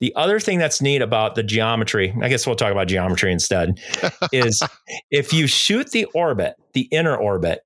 The 0.00 0.14
other 0.14 0.38
thing 0.38 0.58
that's 0.58 0.80
neat 0.80 1.02
about 1.02 1.34
the 1.34 1.42
geometry, 1.42 2.14
I 2.22 2.28
guess 2.28 2.46
we'll 2.46 2.54
talk 2.54 2.70
about 2.70 2.86
geometry 2.86 3.32
instead, 3.32 3.80
is 4.32 4.62
if 5.10 5.32
you 5.32 5.48
shoot 5.48 5.90
the 5.90 6.04
orbit, 6.14 6.54
the 6.72 6.82
inner 6.92 7.16
orbit, 7.16 7.62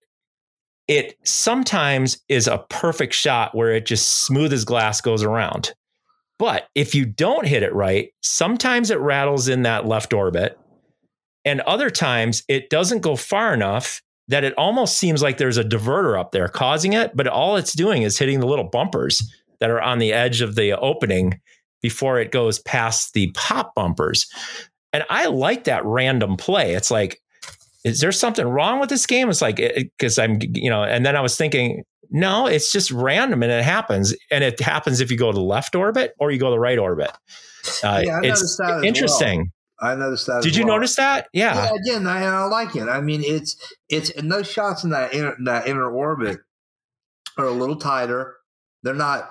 it 0.88 1.16
sometimes 1.25 2.23
is 2.29 2.47
a 2.47 2.64
perfect 2.71 3.12
shot 3.14 3.55
where 3.55 3.73
it 3.73 3.87
just 3.87 4.25
smooth 4.27 4.53
as 4.53 4.64
glass 4.64 5.01
goes 5.01 5.23
around. 5.23 5.75
But 6.42 6.66
if 6.74 6.92
you 6.92 7.07
don't 7.07 7.46
hit 7.46 7.62
it 7.62 7.72
right, 7.72 8.12
sometimes 8.20 8.90
it 8.90 8.98
rattles 8.98 9.46
in 9.46 9.62
that 9.62 9.87
left 9.87 10.12
orbit. 10.12 10.59
And 11.44 11.61
other 11.61 11.88
times 11.88 12.42
it 12.48 12.68
doesn't 12.68 12.98
go 12.98 13.14
far 13.14 13.55
enough 13.55 14.02
that 14.26 14.42
it 14.42 14.52
almost 14.59 14.98
seems 14.98 15.22
like 15.22 15.38
there's 15.38 15.57
a 15.57 15.62
diverter 15.62 16.18
up 16.18 16.33
there 16.33 16.48
causing 16.48 16.94
it. 16.94 17.14
But 17.14 17.28
all 17.28 17.55
it's 17.55 17.74
doing 17.74 18.02
is 18.02 18.18
hitting 18.18 18.40
the 18.40 18.48
little 18.48 18.68
bumpers 18.68 19.22
that 19.61 19.70
are 19.70 19.81
on 19.81 20.00
the 20.00 20.12
edge 20.12 20.40
of 20.40 20.57
the 20.57 20.76
opening 20.81 21.40
before 21.81 22.18
it 22.18 22.33
goes 22.33 22.59
past 22.59 23.14
the 23.14 23.31
pop 23.37 23.72
bumpers. 23.76 24.26
And 24.92 25.05
I 25.09 25.26
like 25.26 25.62
that 25.64 25.85
random 25.85 26.37
play. 26.37 26.74
It's 26.74 26.90
like, 26.90 27.22
is 27.85 28.00
there 28.00 28.11
something 28.11 28.48
wrong 28.48 28.81
with 28.81 28.88
this 28.88 29.07
game? 29.07 29.31
It's 29.31 29.42
like, 29.42 29.61
eh, 29.61 29.70
eh, 29.76 29.85
because 29.96 30.18
I'm, 30.18 30.40
you 30.40 30.70
know, 30.70 30.83
and 30.83 31.07
then 31.07 31.14
I 31.14 31.20
was 31.20 31.37
thinking, 31.37 31.85
no, 32.12 32.46
it's 32.46 32.70
just 32.70 32.90
random 32.90 33.42
and 33.42 33.51
it 33.51 33.64
happens. 33.64 34.14
And 34.31 34.44
it 34.44 34.61
happens 34.61 35.01
if 35.01 35.11
you 35.11 35.16
go 35.16 35.33
to 35.33 35.35
the 35.35 35.42
left 35.42 35.75
orbit 35.75 36.14
or 36.18 36.31
you 36.31 36.38
go 36.38 36.46
to 36.46 36.53
the 36.53 36.61
right 36.61 36.79
orbit. 36.79 37.11
Uh, 37.83 38.03
yeah, 38.05 38.20
it's 38.22 38.61
interesting. 38.85 39.51
Well. 39.81 39.92
I 39.92 39.94
noticed 39.96 40.27
that. 40.27 40.42
Did 40.42 40.55
you 40.55 40.64
well. 40.64 40.77
notice 40.77 40.96
that? 40.96 41.29
Yeah. 41.33 41.55
yeah 41.55 41.75
again, 41.75 42.07
I, 42.07 42.25
I, 42.25 42.44
like 42.44 42.77
it. 42.77 42.88
I 42.88 43.01
mean, 43.01 43.22
it's 43.25 43.57
it's 43.88 44.11
and 44.11 44.31
those 44.31 44.48
shots 44.51 44.85
in 44.85 44.90
that 44.90 45.14
inner, 45.14 45.37
that 45.44 45.66
inner 45.66 45.90
orbit 45.90 46.40
are 47.38 47.46
a 47.46 47.51
little 47.51 47.77
tighter. 47.77 48.37
They're 48.83 48.94
not 48.94 49.31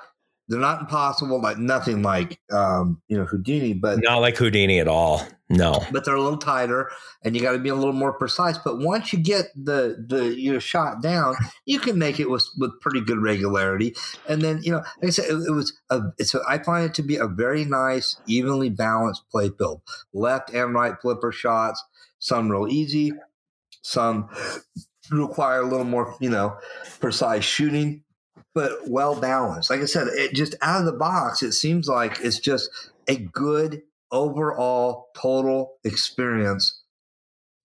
they're 0.51 0.59
not 0.59 0.81
impossible, 0.81 1.41
like 1.41 1.57
nothing 1.57 2.03
like 2.03 2.37
um, 2.51 3.01
you 3.07 3.17
know 3.17 3.23
Houdini, 3.23 3.71
but 3.71 3.99
not 4.03 4.17
like 4.17 4.35
Houdini 4.35 4.81
at 4.81 4.87
all. 4.87 5.25
No, 5.49 5.81
but 5.93 6.03
they're 6.03 6.15
a 6.15 6.21
little 6.21 6.37
tighter, 6.37 6.91
and 7.23 7.35
you 7.35 7.41
got 7.41 7.53
to 7.53 7.57
be 7.57 7.69
a 7.69 7.75
little 7.75 7.93
more 7.93 8.11
precise. 8.11 8.57
But 8.57 8.79
once 8.79 9.13
you 9.13 9.19
get 9.19 9.45
the 9.55 10.03
the 10.05 10.35
you 10.37 10.51
know 10.51 10.59
shot 10.59 11.01
down, 11.01 11.35
you 11.65 11.79
can 11.79 11.97
make 11.97 12.19
it 12.19 12.29
with 12.29 12.45
with 12.57 12.77
pretty 12.81 12.99
good 12.99 13.19
regularity. 13.19 13.95
And 14.27 14.41
then 14.41 14.61
you 14.61 14.73
know, 14.73 14.79
like 15.01 15.07
I 15.07 15.09
said, 15.11 15.25
it, 15.29 15.35
it 15.47 15.51
was 15.51 15.71
a 15.89 16.01
it's 16.17 16.35
a, 16.35 16.41
I 16.45 16.61
find 16.61 16.85
it 16.85 16.93
to 16.95 17.01
be 17.01 17.15
a 17.15 17.27
very 17.27 17.63
nice, 17.63 18.17
evenly 18.27 18.69
balanced 18.69 19.23
play 19.31 19.51
field. 19.57 19.81
Left 20.13 20.53
and 20.53 20.73
right 20.73 20.95
flipper 21.01 21.31
shots, 21.31 21.81
some 22.19 22.51
real 22.51 22.67
easy, 22.67 23.13
some 23.83 24.27
require 25.09 25.61
a 25.61 25.65
little 25.65 25.85
more 25.85 26.13
you 26.19 26.29
know 26.29 26.57
precise 26.99 27.45
shooting 27.45 28.03
but 28.53 28.87
well 28.87 29.19
balanced. 29.19 29.69
Like 29.69 29.81
I 29.81 29.85
said, 29.85 30.07
it 30.07 30.33
just 30.33 30.55
out 30.61 30.79
of 30.79 30.85
the 30.85 30.93
box, 30.93 31.41
it 31.43 31.53
seems 31.53 31.87
like 31.87 32.19
it's 32.21 32.39
just 32.39 32.69
a 33.07 33.15
good 33.15 33.83
overall 34.11 35.07
total 35.15 35.73
experience 35.83 36.81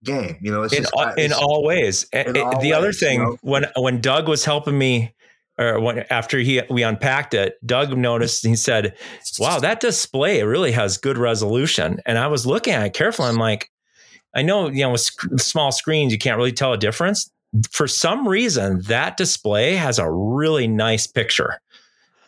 game. 0.04 0.36
You 0.40 0.52
know, 0.52 0.62
it's 0.62 0.74
in, 0.74 0.82
just, 0.82 0.94
all, 0.94 1.12
in 1.14 1.32
all 1.32 1.64
ways. 1.64 2.06
In 2.12 2.36
all 2.36 2.60
the 2.60 2.68
ways, 2.68 2.74
other 2.74 2.92
thing, 2.92 3.20
you 3.20 3.26
know? 3.26 3.38
when 3.42 3.66
when 3.76 4.00
Doug 4.00 4.28
was 4.28 4.44
helping 4.44 4.76
me, 4.76 5.14
or 5.58 5.80
when 5.80 6.04
after 6.10 6.38
he 6.38 6.60
we 6.68 6.82
unpacked 6.82 7.34
it, 7.34 7.54
Doug 7.66 7.96
noticed. 7.96 8.44
He 8.44 8.56
said, 8.56 8.96
"Wow, 9.38 9.58
that 9.60 9.80
display 9.80 10.42
really 10.42 10.72
has 10.72 10.98
good 10.98 11.18
resolution." 11.18 12.00
And 12.04 12.18
I 12.18 12.26
was 12.26 12.46
looking 12.46 12.74
at 12.74 12.86
it 12.86 12.92
carefully. 12.92 13.28
I'm 13.28 13.36
like, 13.36 13.70
I 14.34 14.42
know, 14.42 14.68
you 14.68 14.80
know, 14.80 14.90
with 14.90 15.00
small 15.40 15.72
screens, 15.72 16.12
you 16.12 16.18
can't 16.18 16.36
really 16.36 16.52
tell 16.52 16.72
a 16.72 16.78
difference 16.78 17.30
for 17.70 17.86
some 17.86 18.26
reason, 18.26 18.82
that 18.82 19.16
display 19.16 19.74
has 19.74 19.98
a 19.98 20.10
really 20.10 20.66
nice 20.66 21.06
picture, 21.06 21.60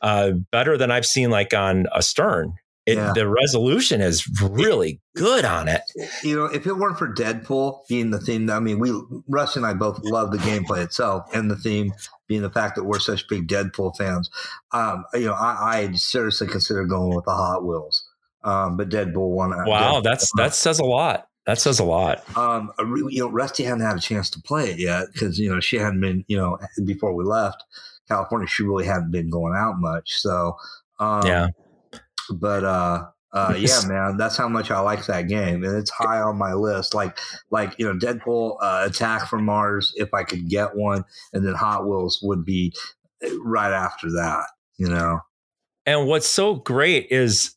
uh, 0.02 0.32
better 0.50 0.76
than 0.76 0.90
I've 0.90 1.06
seen 1.06 1.30
like 1.30 1.54
on 1.54 1.86
a 1.92 2.02
Stern. 2.02 2.54
It, 2.86 2.98
yeah. 2.98 3.12
The 3.12 3.28
resolution 3.28 4.00
is 4.00 4.28
really 4.40 5.00
good 5.16 5.44
on 5.44 5.66
it. 5.66 5.82
You 6.22 6.36
know, 6.36 6.44
if 6.44 6.68
it 6.68 6.74
weren't 6.74 6.96
for 6.96 7.12
Deadpool 7.12 7.88
being 7.88 8.12
the 8.12 8.20
theme, 8.20 8.48
I 8.48 8.60
mean, 8.60 8.78
we 8.78 8.92
Russ 9.26 9.56
and 9.56 9.66
I 9.66 9.74
both 9.74 9.98
love 10.04 10.30
the 10.30 10.38
gameplay 10.38 10.84
itself 10.84 11.28
and 11.34 11.50
the 11.50 11.56
theme 11.56 11.92
being 12.28 12.42
the 12.42 12.50
fact 12.50 12.76
that 12.76 12.84
we're 12.84 13.00
such 13.00 13.26
big 13.26 13.48
Deadpool 13.48 13.96
fans. 13.96 14.30
Um, 14.70 15.04
you 15.14 15.26
know, 15.26 15.34
I, 15.34 15.56
I 15.78 15.92
seriously 15.94 16.46
consider 16.46 16.84
going 16.84 17.16
with 17.16 17.24
the 17.24 17.34
Hot 17.34 17.64
Wheels. 17.64 18.08
Um, 18.44 18.76
but 18.76 18.88
Deadpool 18.88 19.30
won. 19.30 19.50
Wow, 19.50 19.94
Deadpool 19.94 20.02
that's 20.04 20.30
that 20.36 20.54
says 20.54 20.78
a 20.78 20.84
lot. 20.84 21.26
That 21.46 21.60
says 21.60 21.78
a 21.78 21.84
lot. 21.84 22.24
Um, 22.36 22.72
you 23.08 23.20
know, 23.20 23.30
Rusty 23.30 23.62
hadn't 23.62 23.80
had 23.80 23.96
a 23.96 24.00
chance 24.00 24.28
to 24.30 24.42
play 24.42 24.70
it 24.70 24.80
yet 24.80 25.06
because 25.12 25.38
you 25.38 25.48
know 25.48 25.60
she 25.60 25.76
hadn't 25.76 26.00
been. 26.00 26.24
You 26.26 26.36
know, 26.36 26.58
before 26.84 27.14
we 27.14 27.24
left 27.24 27.62
California, 28.08 28.48
she 28.48 28.64
really 28.64 28.84
hadn't 28.84 29.12
been 29.12 29.30
going 29.30 29.54
out 29.56 29.78
much. 29.78 30.14
So, 30.14 30.56
um, 30.98 31.24
yeah. 31.24 31.48
But 32.30 32.64
uh, 32.64 33.06
uh, 33.32 33.54
yeah, 33.56 33.80
man, 33.86 34.16
that's 34.16 34.36
how 34.36 34.48
much 34.48 34.72
I 34.72 34.80
like 34.80 35.06
that 35.06 35.28
game, 35.28 35.62
and 35.62 35.76
it's 35.76 35.90
high 35.90 36.20
on 36.20 36.36
my 36.36 36.52
list. 36.54 36.94
Like, 36.94 37.16
like 37.50 37.76
you 37.78 37.86
know, 37.86 37.96
Deadpool, 37.96 38.56
uh, 38.60 38.88
Attack 38.90 39.28
from 39.28 39.44
Mars, 39.44 39.92
if 39.94 40.12
I 40.12 40.24
could 40.24 40.48
get 40.48 40.74
one, 40.74 41.04
and 41.32 41.46
then 41.46 41.54
Hot 41.54 41.86
Wheels 41.86 42.18
would 42.24 42.44
be 42.44 42.72
eh, 43.22 43.30
right 43.44 43.72
after 43.72 44.10
that. 44.10 44.46
You 44.78 44.88
know. 44.88 45.20
And 45.84 46.08
what's 46.08 46.26
so 46.26 46.56
great 46.56 47.06
is, 47.12 47.54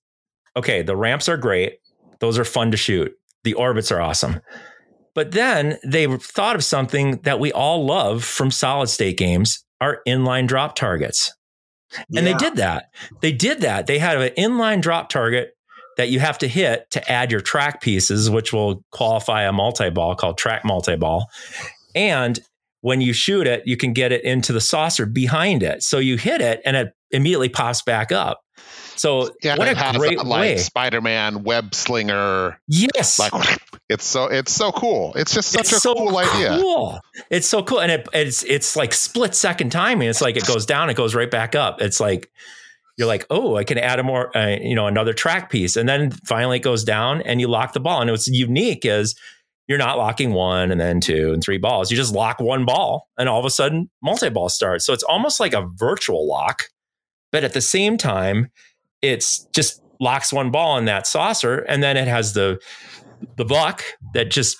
okay, 0.55 0.83
the 0.83 0.95
ramps 0.95 1.27
are 1.27 1.37
great; 1.37 1.79
those 2.19 2.37
are 2.37 2.45
fun 2.45 2.69
to 2.69 2.77
shoot 2.77 3.15
the 3.43 3.53
orbits 3.53 3.91
are 3.91 4.01
awesome. 4.01 4.41
But 5.15 5.31
then 5.31 5.77
they 5.83 6.07
thought 6.17 6.55
of 6.55 6.63
something 6.63 7.17
that 7.23 7.39
we 7.39 7.51
all 7.51 7.85
love 7.85 8.23
from 8.23 8.51
solid 8.51 8.87
state 8.87 9.17
games 9.17 9.63
are 9.81 10.01
inline 10.07 10.47
drop 10.47 10.75
targets. 10.75 11.33
And 12.15 12.25
yeah. 12.25 12.33
they 12.33 12.33
did 12.35 12.55
that. 12.57 12.85
They 13.21 13.31
did 13.31 13.61
that. 13.61 13.87
They 13.87 13.99
had 13.99 14.17
an 14.17 14.29
inline 14.37 14.81
drop 14.81 15.09
target 15.09 15.53
that 15.97 16.09
you 16.09 16.19
have 16.19 16.37
to 16.37 16.47
hit 16.47 16.89
to 16.91 17.11
add 17.11 17.31
your 17.31 17.41
track 17.41 17.81
pieces, 17.81 18.29
which 18.29 18.53
will 18.53 18.83
qualify 18.91 19.43
a 19.43 19.51
multi 19.51 19.89
ball 19.89 20.15
called 20.15 20.37
track 20.37 20.63
multi 20.63 20.95
ball. 20.95 21.27
And 21.95 22.39
when 22.81 23.01
you 23.01 23.11
shoot 23.11 23.47
it, 23.47 23.63
you 23.65 23.75
can 23.75 23.91
get 23.93 24.11
it 24.11 24.23
into 24.23 24.53
the 24.53 24.61
saucer 24.61 25.05
behind 25.05 25.63
it. 25.63 25.83
So 25.83 25.97
you 25.97 26.17
hit 26.17 26.41
it 26.41 26.61
and 26.63 26.77
it 26.77 26.93
immediately 27.11 27.49
pops 27.49 27.81
back 27.81 28.11
up. 28.11 28.41
So 28.99 29.33
yeah, 29.41 29.55
what 29.57 29.69
a 29.69 29.97
great 29.97 30.17
like 30.25 30.41
way. 30.41 30.57
Spider-Man 30.57 31.43
web 31.43 31.73
slinger. 31.73 32.59
Yes. 32.67 33.17
Like 33.17 33.31
it's 33.87 34.05
so 34.05 34.25
it's 34.25 34.51
so 34.51 34.73
cool. 34.73 35.13
It's 35.15 35.33
just 35.33 35.51
such 35.51 35.61
it's 35.61 35.71
a 35.71 35.79
so 35.79 35.95
cool, 35.95 36.17
idea. 36.17 36.99
It's 37.29 37.47
so 37.47 37.63
cool. 37.63 37.79
And 37.79 37.93
it, 37.93 38.09
it's 38.13 38.43
it's 38.43 38.75
like 38.75 38.93
split 38.93 39.35
second 39.35 39.71
timing. 39.71 40.09
It's 40.09 40.21
like 40.21 40.35
it 40.35 40.45
goes 40.45 40.65
down, 40.65 40.89
it 40.89 40.97
goes 40.97 41.15
right 41.15 41.31
back 41.31 41.55
up. 41.55 41.81
It's 41.81 42.01
like 42.01 42.29
you're 42.97 43.07
like, 43.07 43.25
oh, 43.29 43.55
I 43.55 43.63
can 43.63 43.77
add 43.77 43.99
a 43.99 44.03
more, 44.03 44.35
uh, 44.37 44.57
you 44.61 44.75
know, 44.75 44.85
another 44.85 45.13
track 45.13 45.49
piece, 45.49 45.77
and 45.77 45.87
then 45.87 46.11
finally 46.11 46.57
it 46.57 46.63
goes 46.63 46.83
down, 46.83 47.21
and 47.21 47.39
you 47.39 47.47
lock 47.47 47.71
the 47.71 47.79
ball. 47.79 48.01
And 48.01 48.11
what's 48.11 48.27
unique 48.27 48.85
is 48.85 49.15
you're 49.69 49.77
not 49.77 49.97
locking 49.97 50.33
one 50.33 50.71
and 50.71 50.81
then 50.81 50.99
two 50.99 51.31
and 51.31 51.41
three 51.41 51.57
balls. 51.57 51.89
You 51.89 51.95
just 51.95 52.13
lock 52.13 52.41
one 52.41 52.65
ball, 52.65 53.07
and 53.17 53.29
all 53.29 53.39
of 53.39 53.45
a 53.45 53.49
sudden, 53.49 53.89
multi 54.03 54.29
ball 54.29 54.49
starts. 54.49 54.85
So 54.85 54.91
it's 54.91 55.03
almost 55.03 55.39
like 55.39 55.53
a 55.53 55.65
virtual 55.75 56.27
lock, 56.27 56.63
but 57.31 57.45
at 57.45 57.53
the 57.53 57.61
same 57.61 57.97
time, 57.97 58.51
it's 59.01 59.45
just 59.53 59.81
locks 59.99 60.31
one 60.31 60.51
ball 60.51 60.77
in 60.77 60.85
that 60.85 61.05
saucer 61.05 61.59
and 61.59 61.83
then 61.83 61.97
it 61.97 62.07
has 62.07 62.33
the 62.33 62.59
the 63.35 63.43
buck 63.43 63.83
that 64.13 64.31
just 64.31 64.57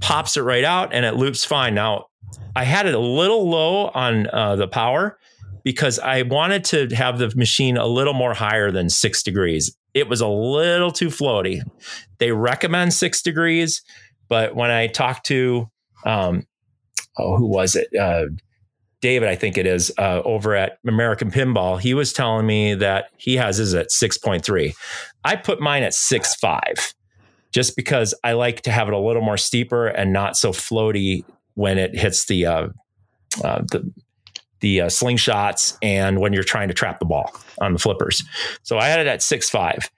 pops 0.00 0.36
it 0.36 0.42
right 0.42 0.64
out 0.64 0.92
and 0.92 1.04
it 1.04 1.14
loops 1.14 1.44
fine. 1.44 1.74
Now 1.74 2.06
i 2.56 2.64
had 2.64 2.86
it 2.86 2.94
a 2.94 2.98
little 2.98 3.48
low 3.48 3.88
on 3.88 4.26
uh, 4.28 4.56
the 4.56 4.66
power 4.68 5.18
because 5.62 5.98
i 5.98 6.22
wanted 6.22 6.64
to 6.64 6.88
have 6.94 7.18
the 7.18 7.32
machine 7.36 7.76
a 7.76 7.86
little 7.86 8.14
more 8.14 8.34
higher 8.34 8.70
than 8.70 8.88
six 8.88 9.22
degrees. 9.22 9.76
It 9.94 10.08
was 10.08 10.20
a 10.20 10.28
little 10.28 10.92
too 10.92 11.08
floaty. 11.08 11.62
They 12.18 12.32
recommend 12.32 12.92
six 12.92 13.22
degrees 13.22 13.82
but 14.28 14.54
when 14.54 14.70
i 14.70 14.86
talked 14.86 15.26
to 15.26 15.70
um, 16.04 16.46
oh 17.18 17.36
who 17.36 17.46
was 17.46 17.76
it? 17.76 17.88
Uh, 17.98 18.26
David, 19.00 19.28
I 19.28 19.34
think 19.34 19.56
it 19.56 19.66
is, 19.66 19.90
uh, 19.98 20.22
over 20.24 20.54
at 20.54 20.78
American 20.86 21.30
Pinball, 21.30 21.80
he 21.80 21.94
was 21.94 22.12
telling 22.12 22.46
me 22.46 22.74
that 22.74 23.10
he 23.16 23.36
has 23.36 23.56
his 23.56 23.74
at 23.74 23.88
6.3. 23.90 24.74
I 25.24 25.36
put 25.36 25.60
mine 25.60 25.82
at 25.82 25.92
6.5 25.92 26.94
just 27.52 27.76
because 27.76 28.14
I 28.22 28.32
like 28.32 28.62
to 28.62 28.70
have 28.70 28.88
it 28.88 28.94
a 28.94 28.98
little 28.98 29.22
more 29.22 29.36
steeper 29.36 29.86
and 29.86 30.12
not 30.12 30.36
so 30.36 30.52
floaty 30.52 31.24
when 31.54 31.78
it 31.78 31.98
hits 31.98 32.26
the 32.26 32.46
uh, 32.46 32.68
uh, 33.42 33.62
the 33.70 33.92
the 34.60 34.82
uh, 34.82 34.86
slingshots 34.86 35.76
and 35.82 36.20
when 36.20 36.32
you're 36.32 36.42
trying 36.42 36.68
to 36.68 36.74
trap 36.74 36.98
the 36.98 37.06
ball 37.06 37.34
on 37.60 37.72
the 37.72 37.78
flippers. 37.78 38.22
So 38.62 38.78
I 38.78 38.88
had 38.88 39.00
it 39.00 39.06
at 39.06 39.22
six 39.22 39.48
five. 39.50 39.90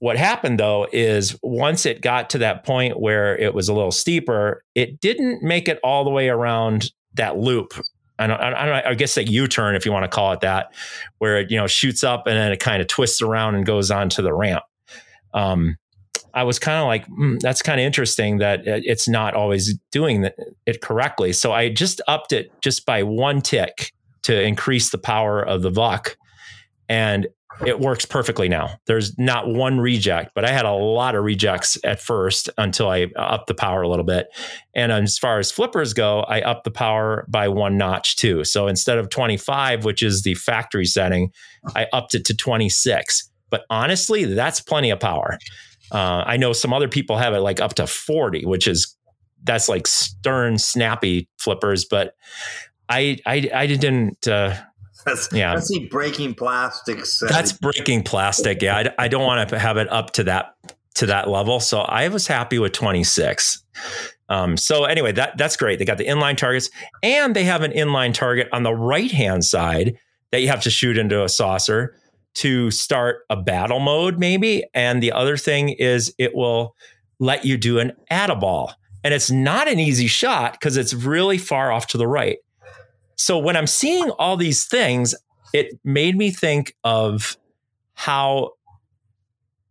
What 0.00 0.16
happened 0.16 0.58
though 0.58 0.86
is 0.92 1.36
once 1.42 1.84
it 1.84 2.00
got 2.00 2.30
to 2.30 2.38
that 2.38 2.64
point 2.64 3.00
where 3.00 3.36
it 3.36 3.54
was 3.54 3.68
a 3.68 3.74
little 3.74 3.90
steeper, 3.90 4.62
it 4.74 5.00
didn't 5.00 5.42
make 5.42 5.68
it 5.68 5.78
all 5.82 6.04
the 6.04 6.10
way 6.10 6.28
around 6.28 6.90
that 7.14 7.36
loop. 7.36 7.72
I, 8.18 8.26
don't, 8.26 8.40
I, 8.40 8.66
don't, 8.66 8.86
I 8.86 8.94
guess 8.94 9.14
that 9.14 9.28
U-turn, 9.28 9.74
if 9.76 9.86
you 9.86 9.92
want 9.92 10.04
to 10.04 10.08
call 10.08 10.32
it 10.32 10.40
that, 10.40 10.72
where 11.18 11.38
it 11.38 11.50
you 11.50 11.56
know 11.56 11.66
shoots 11.66 12.02
up 12.02 12.26
and 12.26 12.36
then 12.36 12.52
it 12.52 12.60
kind 12.60 12.80
of 12.80 12.88
twists 12.88 13.22
around 13.22 13.54
and 13.54 13.64
goes 13.64 13.90
onto 13.90 14.22
the 14.22 14.34
ramp. 14.34 14.64
Um, 15.34 15.76
I 16.34 16.44
was 16.44 16.58
kind 16.58 16.78
of 16.78 16.86
like, 16.86 17.06
mm, 17.08 17.40
that's 17.40 17.62
kind 17.62 17.80
of 17.80 17.84
interesting 17.84 18.38
that 18.38 18.60
it's 18.64 19.08
not 19.08 19.34
always 19.34 19.76
doing 19.90 20.28
it 20.66 20.80
correctly. 20.82 21.32
So 21.32 21.52
I 21.52 21.68
just 21.68 22.00
upped 22.06 22.32
it 22.32 22.50
just 22.60 22.86
by 22.86 23.02
one 23.02 23.40
tick 23.40 23.92
to 24.22 24.40
increase 24.40 24.90
the 24.90 24.98
power 24.98 25.42
of 25.42 25.62
the 25.62 25.70
VUK. 25.70 26.16
And 26.88 27.28
it 27.66 27.80
works 27.80 28.04
perfectly 28.04 28.48
now. 28.48 28.78
There's 28.86 29.18
not 29.18 29.48
one 29.48 29.80
reject, 29.80 30.32
but 30.34 30.44
I 30.44 30.50
had 30.50 30.64
a 30.64 30.72
lot 30.72 31.14
of 31.14 31.24
rejects 31.24 31.76
at 31.84 32.00
first 32.00 32.48
until 32.56 32.88
I 32.88 33.08
upped 33.16 33.48
the 33.48 33.54
power 33.54 33.82
a 33.82 33.88
little 33.88 34.04
bit. 34.04 34.28
And 34.74 34.92
as 34.92 35.18
far 35.18 35.38
as 35.38 35.50
flippers 35.50 35.92
go, 35.92 36.20
I 36.20 36.40
upped 36.40 36.64
the 36.64 36.70
power 36.70 37.26
by 37.28 37.48
one 37.48 37.76
notch 37.76 38.16
too. 38.16 38.44
So 38.44 38.68
instead 38.68 38.98
of 38.98 39.10
25, 39.10 39.84
which 39.84 40.02
is 40.02 40.22
the 40.22 40.34
factory 40.34 40.86
setting, 40.86 41.32
I 41.74 41.86
upped 41.92 42.14
it 42.14 42.24
to 42.26 42.36
26. 42.36 43.28
But 43.50 43.64
honestly, 43.70 44.24
that's 44.24 44.60
plenty 44.60 44.90
of 44.90 45.00
power. 45.00 45.38
Uh, 45.90 46.22
I 46.26 46.36
know 46.36 46.52
some 46.52 46.72
other 46.72 46.88
people 46.88 47.16
have 47.16 47.34
it 47.34 47.40
like 47.40 47.60
up 47.60 47.74
to 47.74 47.86
40, 47.86 48.44
which 48.44 48.68
is 48.68 48.94
that's 49.42 49.68
like 49.68 49.86
stern, 49.86 50.58
snappy 50.58 51.28
flippers. 51.38 51.84
But 51.84 52.14
I 52.88 53.18
I, 53.26 53.50
I 53.54 53.66
didn't. 53.66 54.28
Uh, 54.28 54.54
that's, 55.04 55.28
yeah, 55.32 55.54
that's 55.54 55.76
breaking 55.90 56.34
plastics. 56.34 57.20
That's 57.20 57.52
breaking 57.52 58.02
plastic. 58.02 58.62
Yeah, 58.62 58.76
I, 58.98 59.04
I 59.04 59.08
don't 59.08 59.24
want 59.24 59.48
to 59.48 59.58
have 59.58 59.76
it 59.76 59.90
up 59.90 60.12
to 60.14 60.24
that 60.24 60.54
to 60.96 61.06
that 61.06 61.28
level. 61.28 61.60
So 61.60 61.80
I 61.80 62.08
was 62.08 62.26
happy 62.26 62.58
with 62.58 62.72
26. 62.72 63.62
Um, 64.28 64.56
so 64.56 64.84
anyway, 64.84 65.12
that 65.12 65.38
that's 65.38 65.56
great. 65.56 65.78
They 65.78 65.84
got 65.84 65.98
the 65.98 66.06
inline 66.06 66.36
targets, 66.36 66.70
and 67.02 67.34
they 67.34 67.44
have 67.44 67.62
an 67.62 67.72
inline 67.72 68.12
target 68.12 68.48
on 68.52 68.62
the 68.62 68.74
right 68.74 69.10
hand 69.10 69.44
side 69.44 69.96
that 70.32 70.42
you 70.42 70.48
have 70.48 70.62
to 70.62 70.70
shoot 70.70 70.98
into 70.98 71.24
a 71.24 71.28
saucer 71.28 71.96
to 72.34 72.70
start 72.70 73.24
a 73.30 73.36
battle 73.36 73.80
mode, 73.80 74.18
maybe. 74.18 74.64
And 74.74 75.02
the 75.02 75.12
other 75.12 75.36
thing 75.36 75.70
is 75.70 76.14
it 76.18 76.34
will 76.34 76.76
let 77.18 77.44
you 77.44 77.56
do 77.56 77.78
an 77.78 77.92
add 78.10 78.30
a 78.30 78.36
ball. 78.36 78.74
And 79.02 79.14
it's 79.14 79.30
not 79.30 79.68
an 79.68 79.78
easy 79.78 80.06
shot 80.06 80.52
because 80.52 80.76
it's 80.76 80.92
really 80.92 81.38
far 81.38 81.72
off 81.72 81.86
to 81.88 81.98
the 81.98 82.06
right. 82.06 82.38
So 83.18 83.36
when 83.38 83.56
I'm 83.56 83.66
seeing 83.66 84.10
all 84.12 84.36
these 84.36 84.64
things, 84.64 85.14
it 85.52 85.78
made 85.84 86.16
me 86.16 86.30
think 86.30 86.74
of 86.84 87.36
how 87.94 88.52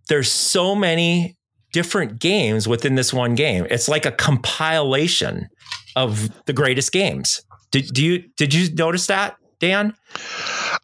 there's 0.10 0.32
so 0.32 0.76
many 0.76 1.38
different 1.72 2.20
games 2.20 2.68
within 2.68 2.96
this 2.96 3.14
one 3.14 3.36
game. 3.36 3.66
It's 3.70 3.88
like 3.88 4.06
a 4.06 4.12
compilation 4.12 5.48
of 5.96 6.30
the 6.46 6.54
greatest 6.54 6.92
games. 6.92 7.42
Did 7.72 7.88
do 7.94 8.04
you 8.04 8.24
did 8.38 8.54
you 8.54 8.74
notice 8.76 9.08
that, 9.08 9.38
Dan? 9.60 9.96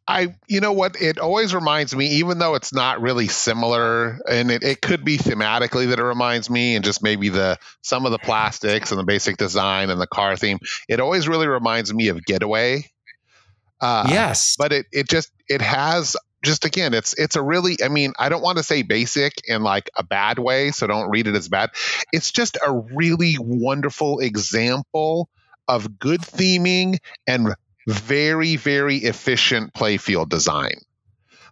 I, 0.07 0.35
you 0.47 0.59
know 0.59 0.73
what? 0.73 1.01
It 1.01 1.19
always 1.19 1.53
reminds 1.53 1.95
me, 1.95 2.07
even 2.07 2.39
though 2.39 2.55
it's 2.55 2.73
not 2.73 3.01
really 3.01 3.27
similar, 3.27 4.19
and 4.29 4.51
it, 4.51 4.63
it 4.63 4.81
could 4.81 5.05
be 5.05 5.17
thematically 5.17 5.89
that 5.89 5.99
it 5.99 6.03
reminds 6.03 6.49
me, 6.49 6.75
and 6.75 6.83
just 6.83 7.01
maybe 7.01 7.29
the 7.29 7.57
some 7.81 8.05
of 8.05 8.11
the 8.11 8.19
plastics 8.19 8.91
and 8.91 8.99
the 8.99 9.05
basic 9.05 9.37
design 9.37 9.89
and 9.89 10.01
the 10.01 10.07
car 10.07 10.35
theme. 10.35 10.59
It 10.89 10.99
always 10.99 11.27
really 11.27 11.47
reminds 11.47 11.93
me 11.93 12.09
of 12.09 12.23
Getaway. 12.25 12.89
Uh, 13.79 14.07
yes, 14.09 14.55
but 14.57 14.73
it 14.73 14.87
it 14.91 15.09
just 15.09 15.31
it 15.47 15.61
has 15.61 16.17
just 16.43 16.65
again 16.65 16.93
it's 16.93 17.13
it's 17.13 17.37
a 17.37 17.41
really 17.41 17.77
i 17.83 17.87
mean 17.87 18.11
i 18.19 18.27
don't 18.27 18.41
want 18.41 18.57
to 18.57 18.63
say 18.63 18.81
basic 18.81 19.33
in 19.47 19.63
like 19.63 19.89
a 19.97 20.03
bad 20.03 20.37
way 20.37 20.71
so 20.71 20.85
don't 20.85 21.09
read 21.09 21.25
it 21.25 21.35
as 21.35 21.47
bad 21.47 21.69
it's 22.11 22.31
just 22.31 22.57
a 22.65 22.71
really 22.93 23.37
wonderful 23.39 24.19
example 24.19 25.29
of 25.69 25.97
good 25.97 26.19
theming 26.19 26.97
and 27.25 27.55
very, 27.87 28.55
very 28.55 28.97
efficient 28.97 29.73
playfield 29.73 30.29
design. 30.29 30.75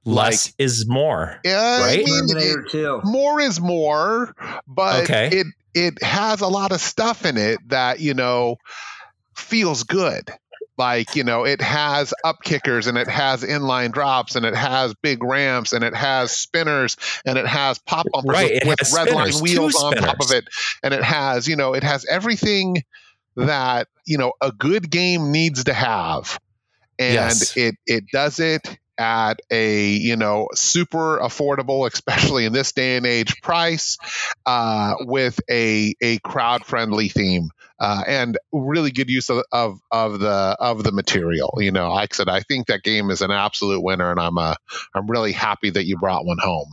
Less 0.03 0.47
like, 0.47 0.55
is 0.57 0.87
more. 0.87 1.39
Yeah, 1.43 1.81
right? 1.81 2.03
I 2.07 2.21
mean, 2.33 3.01
more 3.03 3.39
is 3.39 3.61
more, 3.61 4.35
but 4.67 5.03
okay. 5.03 5.29
it 5.31 5.47
it 5.73 6.03
has 6.03 6.41
a 6.41 6.47
lot 6.47 6.71
of 6.71 6.81
stuff 6.81 7.23
in 7.25 7.37
it 7.37 7.59
that 7.69 7.99
you 7.99 8.15
know 8.15 8.57
feels 9.35 9.83
good. 9.83 10.31
Like 10.75 11.15
you 11.15 11.23
know, 11.23 11.43
it 11.43 11.61
has 11.61 12.15
up 12.23 12.37
kickers 12.43 12.87
and 12.87 12.97
it 12.97 13.07
has 13.07 13.43
inline 13.43 13.91
drops 13.91 14.35
and 14.35 14.43
it 14.43 14.55
has 14.55 14.95
big 15.03 15.23
ramps 15.23 15.73
and 15.73 15.83
it 15.83 15.93
has 15.93 16.31
spinners 16.31 16.97
and 17.23 17.37
it 17.37 17.45
has 17.45 17.77
pop 17.77 18.07
bumpers 18.11 18.33
right. 18.33 18.65
with, 18.65 18.79
with 18.79 18.93
red 18.93 19.11
line 19.11 19.33
wheels 19.41 19.75
on 19.75 19.93
top 19.93 20.19
of 20.19 20.31
it 20.31 20.45
and 20.81 20.95
it 20.95 21.03
has 21.03 21.47
you 21.47 21.55
know 21.55 21.75
it 21.75 21.83
has 21.83 22.05
everything 22.07 22.77
that 23.35 23.87
you 24.05 24.17
know 24.17 24.33
a 24.41 24.51
good 24.51 24.89
game 24.89 25.31
needs 25.31 25.63
to 25.65 25.73
have 25.73 26.39
and 26.99 27.13
yes. 27.13 27.57
it 27.57 27.75
it 27.85 28.03
does 28.11 28.39
it 28.39 28.77
at 28.97 29.39
a 29.49 29.89
you 29.89 30.15
know 30.15 30.47
super 30.53 31.19
affordable 31.19 31.91
especially 31.91 32.45
in 32.45 32.53
this 32.53 32.71
day 32.71 32.97
and 32.97 33.05
age 33.05 33.41
price 33.41 33.97
uh, 34.45 34.95
with 35.01 35.39
a 35.49 35.95
a 36.01 36.19
crowd 36.19 36.65
friendly 36.65 37.09
theme 37.09 37.49
uh, 37.81 38.03
and 38.05 38.37
really 38.53 38.91
good 38.91 39.09
use 39.09 39.27
of, 39.27 39.43
of, 39.51 39.79
of 39.91 40.19
the 40.19 40.55
of 40.59 40.83
the 40.83 40.91
material. 40.91 41.51
You 41.57 41.71
know, 41.71 41.91
like 41.91 42.13
I 42.13 42.15
said, 42.15 42.29
I 42.29 42.41
think 42.41 42.67
that 42.67 42.83
game 42.83 43.09
is 43.09 43.21
an 43.21 43.31
absolute 43.31 43.81
winner, 43.81 44.11
and 44.11 44.19
I'm 44.19 44.37
uh, 44.37 44.53
I'm 44.93 45.07
really 45.07 45.31
happy 45.31 45.71
that 45.71 45.85
you 45.85 45.97
brought 45.97 46.23
one 46.23 46.37
home. 46.37 46.71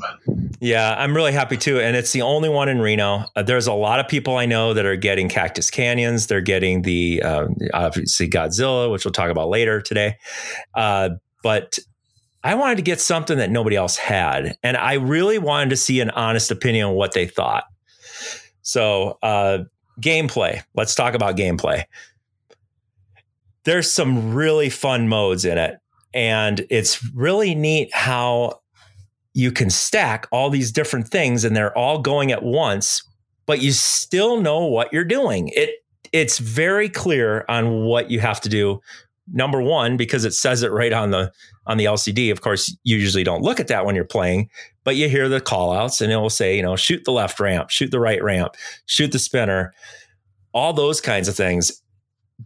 Yeah, 0.61 0.95
I'm 0.99 1.17
really 1.17 1.33
happy 1.33 1.57
too, 1.57 1.81
and 1.81 1.97
it's 1.97 2.13
the 2.13 2.21
only 2.21 2.51
one 2.51 2.69
in 2.69 2.79
Reno. 2.81 3.25
Uh, 3.35 3.43
there's 3.43 3.67
a 3.67 3.73
lot 3.73 4.01
of 4.01 4.09
people 4.09 4.37
I 4.37 4.45
know 4.45 4.75
that 4.75 4.85
are 4.85 4.97
getting 4.97 5.31
Cactus 5.31 5.71
Canyons. 5.71 6.27
They're 6.27 6.43
getting 6.43 6.83
the 6.83 7.23
uh, 7.23 7.47
obviously 7.73 8.29
Godzilla, 8.29 8.93
which 8.93 9.07
we'll 9.07 9.13
talk 9.13 9.31
about 9.31 9.49
later 9.49 9.81
today. 9.81 10.17
Uh, 10.75 11.11
but 11.43 11.79
I 12.45 12.55
wanted 12.55 12.77
to 12.77 12.83
get 12.83 13.01
something 13.01 13.39
that 13.39 13.51
nobody 13.51 13.77
else 13.77 13.97
had, 13.97 14.59
and 14.63 14.77
I 14.77 14.95
really 14.95 15.39
wanted 15.39 15.71
to 15.71 15.77
see 15.77 16.01
an 16.01 16.11
honest 16.11 16.51
opinion 16.51 16.89
on 16.89 16.95
what 16.97 17.13
they 17.13 17.27
thought. 17.27 17.65
So 18.61 19.17
uh, 19.23 19.61
gameplay. 20.01 20.63
Let's 20.75 20.95
talk 20.95 21.15
about 21.15 21.37
gameplay. 21.37 21.85
There's 23.65 23.91
some 23.91 24.35
really 24.35 24.71
fun 24.71 25.09
modes 25.09 25.45
in 25.45 25.59
it. 25.59 25.79
And 26.15 26.67
it's 26.71 27.05
really 27.15 27.55
neat 27.55 27.95
how 27.95 28.61
you 29.35 29.53
can 29.53 29.71
stack 29.71 30.27
all 30.33 30.51
these 30.51 30.73
different 30.73 31.09
things 31.09 31.45
and 31.45 31.55
they're 31.55 31.77
all 31.77 32.01
going 32.01 32.33
at 32.33 32.43
once, 32.43 33.03
but 33.47 33.61
you 33.61 33.73
still 33.73 34.41
know 34.41 34.65
what 34.65 34.93
you're 34.93 35.05
doing. 35.05 35.49
It 35.55 35.71
it's 36.11 36.39
very 36.39 36.89
clear 36.89 37.45
on 37.49 37.85
what 37.85 38.11
you 38.11 38.19
have 38.21 38.41
to 38.41 38.49
do. 38.49 38.81
Number 39.31 39.61
one, 39.61 39.99
because 39.99 40.25
it 40.25 40.33
says 40.33 40.63
it 40.63 40.73
right 40.73 40.93
on 40.93 41.11
the 41.11 41.31
on 41.69 41.77
the 41.77 41.85
LCD. 41.85 42.33
Of 42.33 42.41
course, 42.41 42.75
you 42.83 42.97
usually 42.97 43.23
don't 43.23 43.43
look 43.43 43.61
at 43.61 43.69
that 43.69 43.85
when 43.87 43.95
you're 43.95 44.05
playing, 44.05 44.49
but 44.85 44.97
you 44.97 45.09
hear 45.09 45.29
the 45.29 45.41
call 45.41 45.73
outs 45.73 46.01
and 46.01 46.11
it 46.11 46.17
will 46.17 46.31
say, 46.31 46.57
you 46.57 46.63
know, 46.63 46.75
shoot 46.75 47.05
the 47.05 47.13
left 47.13 47.39
ramp, 47.39 47.71
shoot 47.71 47.91
the 47.91 48.01
right 48.01 48.23
ramp, 48.23 48.57
shoot 48.87 49.13
the 49.13 49.19
spinner, 49.19 49.75
all 50.53 50.73
those 50.73 51.01
kinds 51.01 51.29
of 51.29 51.37
things. 51.37 51.83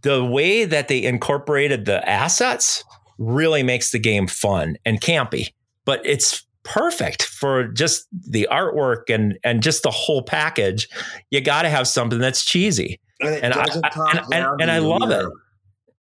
The 0.01 0.23
way 0.23 0.65
that 0.65 0.89
they 0.89 1.03
incorporated 1.03 1.85
the 1.85 2.07
assets 2.07 2.83
really 3.17 3.63
makes 3.63 3.91
the 3.91 3.99
game 3.99 4.27
fun 4.27 4.75
and 4.85 4.99
campy, 4.99 5.53
but 5.85 6.05
it's 6.05 6.45
perfect 6.63 7.23
for 7.23 7.67
just 7.67 8.07
the 8.11 8.47
artwork 8.49 9.13
and 9.13 9.37
and 9.43 9.61
just 9.61 9.83
the 9.83 9.91
whole 9.91 10.23
package. 10.23 10.89
You 11.29 11.41
got 11.41 11.61
to 11.61 11.69
have 11.69 11.87
something 11.87 12.19
that's 12.19 12.43
cheesy, 12.43 12.99
and, 13.21 13.35
and 13.35 13.53
I, 13.53 13.65
and, 13.73 14.33
and, 14.33 14.61
and 14.61 14.71
I 14.71 14.79
love 14.79 15.11
it 15.11 15.27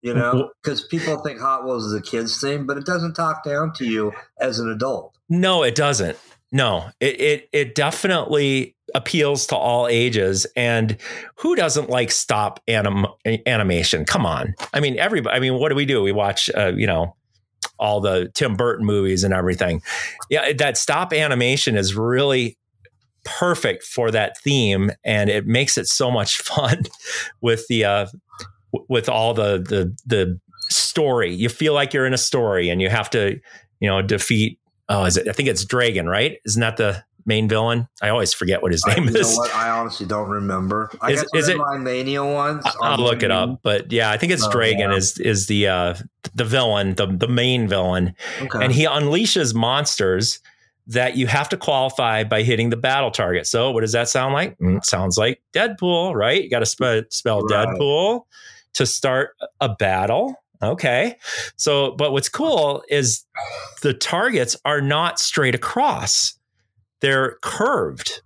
you 0.03 0.13
know, 0.13 0.51
because 0.63 0.85
people 0.85 1.19
think 1.19 1.41
Hot 1.41 1.65
Wheels 1.65 1.87
is 1.87 1.95
a 1.95 2.03
kid's 2.03 2.41
thing, 2.41 2.67
but 2.67 2.77
it 2.77 2.85
doesn't 2.85 3.15
talk 3.15 3.45
down 3.45 3.73
to 3.75 3.85
you 3.87 4.13
as 4.41 4.59
an 4.59 4.69
adult. 4.69 5.17
No, 5.29 5.63
it 5.63 5.77
doesn't. 5.77 6.19
No, 6.51 6.91
it 7.01 7.21
it, 7.21 7.49
it 7.53 7.75
definitely 7.75 8.77
appeals 8.95 9.47
to 9.47 9.57
all 9.57 9.87
ages. 9.89 10.47
And 10.57 10.99
who 11.37 11.55
doesn't 11.55 11.89
like 11.89 12.11
stop 12.11 12.61
anim- 12.69 13.07
animation? 13.47 14.05
Come 14.05 14.27
on, 14.27 14.55
I 14.75 14.81
mean, 14.81 14.99
everybody. 14.99 15.37
I 15.37 15.41
mean, 15.41 15.55
what 15.55 15.71
do 15.71 15.77
we 15.77 15.87
do? 15.87 16.03
We 16.03 16.13
watch, 16.13 16.51
uh, 16.55 16.73
you 16.75 16.87
know, 16.87 17.17
all 17.79 18.01
the 18.01 18.31
Tim 18.35 18.57
Burton 18.57 18.85
movies 18.85 19.25
and 19.25 19.33
everything. 19.33 19.83
Yeah, 20.29 20.53
that 20.55 20.77
stop 20.77 21.13
animation 21.13 21.77
is 21.77 21.95
really 21.95 22.59
perfect 23.25 23.85
for 23.85 24.11
that 24.11 24.37
theme, 24.39 24.91
and 25.05 25.31
it 25.31 25.47
makes 25.47 25.79
it 25.79 25.87
so 25.87 26.11
much 26.11 26.39
fun 26.43 26.83
with 27.41 27.67
the 27.69 27.85
uh, 27.85 28.07
with 28.89 29.09
all 29.09 29.35
the 29.35 29.59
the 29.59 29.97
the 30.07 30.41
story. 30.71 31.33
You 31.35 31.49
feel 31.49 31.75
like 31.75 31.93
you're 31.93 32.07
in 32.07 32.15
a 32.15 32.19
story 32.19 32.69
and 32.71 32.81
you 32.81 32.89
have 32.89 33.11
to, 33.11 33.39
you 33.81 33.89
know, 33.89 34.03
defeat. 34.03 34.59
Oh, 34.89 35.05
is 35.05 35.17
it? 35.17 35.29
I 35.29 35.33
think 35.33 35.49
it's 35.49 35.65
Dragon, 35.65 36.09
right? 36.09 36.39
Isn't 36.45 36.61
that 36.61 36.77
the 36.77 37.05
main 37.25 37.49
villain? 37.49 37.89
I 38.03 38.09
always 38.09 38.33
forget 38.35 38.63
what 38.63 38.73
his 38.73 38.85
name 38.87 39.09
I, 39.09 39.13
is. 39.13 39.39
I 39.55 39.71
honestly 39.71 40.07
don't 40.07 40.29
remember. 40.29 40.91
I 41.01 41.13
is, 41.13 41.25
is 41.35 41.49
it 41.49 41.57
my 41.57 41.79
Mania 41.79 42.25
ones? 42.25 42.65
I'll 42.81 42.99
look 42.99 43.23
it 43.23 43.31
up, 43.31 43.61
but 43.63 43.93
yeah, 43.93 44.11
I 44.11 44.17
think 44.19 44.33
it's 44.33 44.45
Oh, 44.45 44.51
Dragon 44.51 44.91
yeah. 44.91 44.97
is 44.97 45.19
is 45.19 45.47
the 45.47 45.69
uh, 45.69 45.95
the 46.35 46.45
villain, 46.45 46.95
the 46.95 47.07
the 47.07 47.29
main 47.29 47.69
villain, 47.69 48.15
Okay. 48.41 48.65
and 48.65 48.73
he 48.73 48.87
unleashes 48.87 49.55
monsters 49.55 50.41
that 50.89 51.17
you 51.17 51.29
have 51.29 51.49
to 51.49 51.57
qualify 51.57 52.25
by 52.25 52.43
hitting 52.43 52.71
the 52.71 52.77
battle 52.77 53.13
target. 53.13 53.47
So, 53.47 53.71
what 53.71 53.83
does 53.83 53.93
that 53.93 54.09
sound 54.09 54.35
like? 54.35 54.59
Mm, 54.59 54.85
sounds 54.85 55.17
like 55.17 55.41
Deadpool, 55.55 56.15
right? 56.15 56.43
You 56.43 56.51
got 56.51 56.59
to 56.59 56.67
spe- 56.67 57.09
spell 57.11 57.43
Right. 57.43 57.69
Deadpool 57.69 58.23
to 58.75 58.87
start 58.87 59.31
a 59.61 59.69
battle. 59.69 60.37
Okay. 60.63 61.17
So, 61.57 61.93
but 61.93 62.13
what's 62.13 62.29
cool 62.29 62.83
is 62.89 63.25
the 63.83 63.95
targets 63.95 64.57
are 64.65 64.81
not 64.81 65.19
straight 65.19 65.55
across, 65.55 66.35
they're 67.01 67.37
curved. 67.43 68.23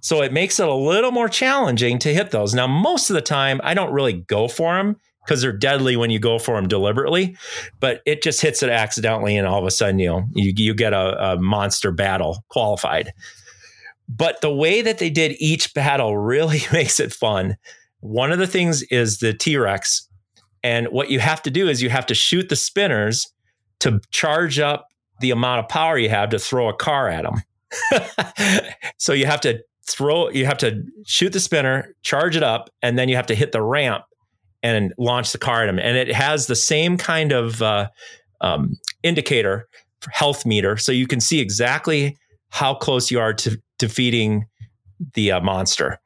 So 0.00 0.22
it 0.22 0.32
makes 0.32 0.60
it 0.60 0.68
a 0.68 0.74
little 0.74 1.10
more 1.10 1.28
challenging 1.28 1.98
to 2.00 2.14
hit 2.14 2.30
those. 2.30 2.54
Now, 2.54 2.66
most 2.66 3.10
of 3.10 3.14
the 3.14 3.20
time, 3.20 3.60
I 3.64 3.74
don't 3.74 3.92
really 3.92 4.12
go 4.12 4.46
for 4.46 4.76
them 4.76 4.96
because 5.24 5.42
they're 5.42 5.52
deadly 5.52 5.96
when 5.96 6.10
you 6.10 6.18
go 6.18 6.38
for 6.38 6.54
them 6.54 6.68
deliberately, 6.68 7.36
but 7.80 8.00
it 8.06 8.22
just 8.22 8.40
hits 8.40 8.62
it 8.62 8.70
accidentally, 8.70 9.36
and 9.36 9.46
all 9.46 9.58
of 9.58 9.66
a 9.66 9.70
sudden, 9.70 9.98
you 9.98 10.08
know, 10.08 10.24
you, 10.34 10.54
you 10.56 10.74
get 10.74 10.94
a, 10.94 11.32
a 11.32 11.38
monster 11.38 11.90
battle 11.90 12.44
qualified. 12.48 13.12
But 14.08 14.40
the 14.40 14.52
way 14.52 14.80
that 14.80 14.96
they 14.98 15.10
did 15.10 15.36
each 15.38 15.74
battle 15.74 16.16
really 16.18 16.62
makes 16.72 16.98
it 16.98 17.12
fun. 17.12 17.56
One 18.00 18.32
of 18.32 18.38
the 18.38 18.46
things 18.46 18.82
is 18.84 19.18
the 19.18 19.32
T 19.32 19.56
Rex. 19.56 20.08
And 20.62 20.88
what 20.88 21.10
you 21.10 21.20
have 21.20 21.42
to 21.42 21.50
do 21.50 21.68
is 21.68 21.82
you 21.82 21.90
have 21.90 22.06
to 22.06 22.14
shoot 22.14 22.48
the 22.48 22.56
spinners 22.56 23.32
to 23.80 24.00
charge 24.10 24.58
up 24.58 24.86
the 25.20 25.30
amount 25.30 25.60
of 25.60 25.68
power 25.68 25.98
you 25.98 26.08
have 26.08 26.30
to 26.30 26.38
throw 26.38 26.68
a 26.68 26.74
car 26.74 27.08
at 27.08 27.24
them. 27.24 27.42
so 28.98 29.12
you 29.12 29.26
have 29.26 29.40
to 29.42 29.62
throw, 29.88 30.28
you 30.30 30.46
have 30.46 30.58
to 30.58 30.82
shoot 31.06 31.32
the 31.32 31.40
spinner, 31.40 31.94
charge 32.02 32.36
it 32.36 32.42
up, 32.42 32.70
and 32.82 32.98
then 32.98 33.08
you 33.08 33.16
have 33.16 33.26
to 33.26 33.34
hit 33.34 33.52
the 33.52 33.62
ramp 33.62 34.04
and 34.62 34.92
launch 34.98 35.32
the 35.32 35.38
car 35.38 35.62
at 35.62 35.66
them. 35.66 35.78
And 35.78 35.96
it 35.96 36.12
has 36.12 36.46
the 36.46 36.56
same 36.56 36.96
kind 36.96 37.32
of 37.32 37.62
uh, 37.62 37.88
um, 38.40 38.76
indicator, 39.02 39.68
health 40.10 40.44
meter, 40.46 40.76
so 40.76 40.92
you 40.92 41.06
can 41.06 41.20
see 41.20 41.40
exactly 41.40 42.16
how 42.50 42.74
close 42.74 43.10
you 43.10 43.20
are 43.20 43.34
to 43.34 43.60
defeating 43.78 44.46
the 45.14 45.32
uh, 45.32 45.40
monster. 45.40 45.98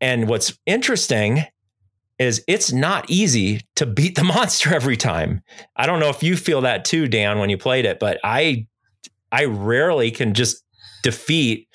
And 0.00 0.28
what's 0.28 0.58
interesting 0.66 1.44
is 2.18 2.42
it's 2.46 2.72
not 2.72 3.08
easy 3.10 3.60
to 3.76 3.86
beat 3.86 4.16
the 4.16 4.24
monster 4.34 4.74
every 4.74 4.96
time. 4.96 5.42
I 5.76 5.86
don't 5.86 6.00
know 6.00 6.10
if 6.10 6.22
you 6.22 6.36
feel 6.36 6.60
that 6.62 6.84
too, 6.84 7.08
Dan, 7.08 7.38
when 7.38 7.50
you 7.50 7.58
played 7.58 7.84
it, 7.84 7.98
but 7.98 8.18
I 8.24 8.66
I 9.32 9.46
rarely 9.46 10.10
can 10.10 10.32
just 10.32 10.62
defeat 11.02 11.68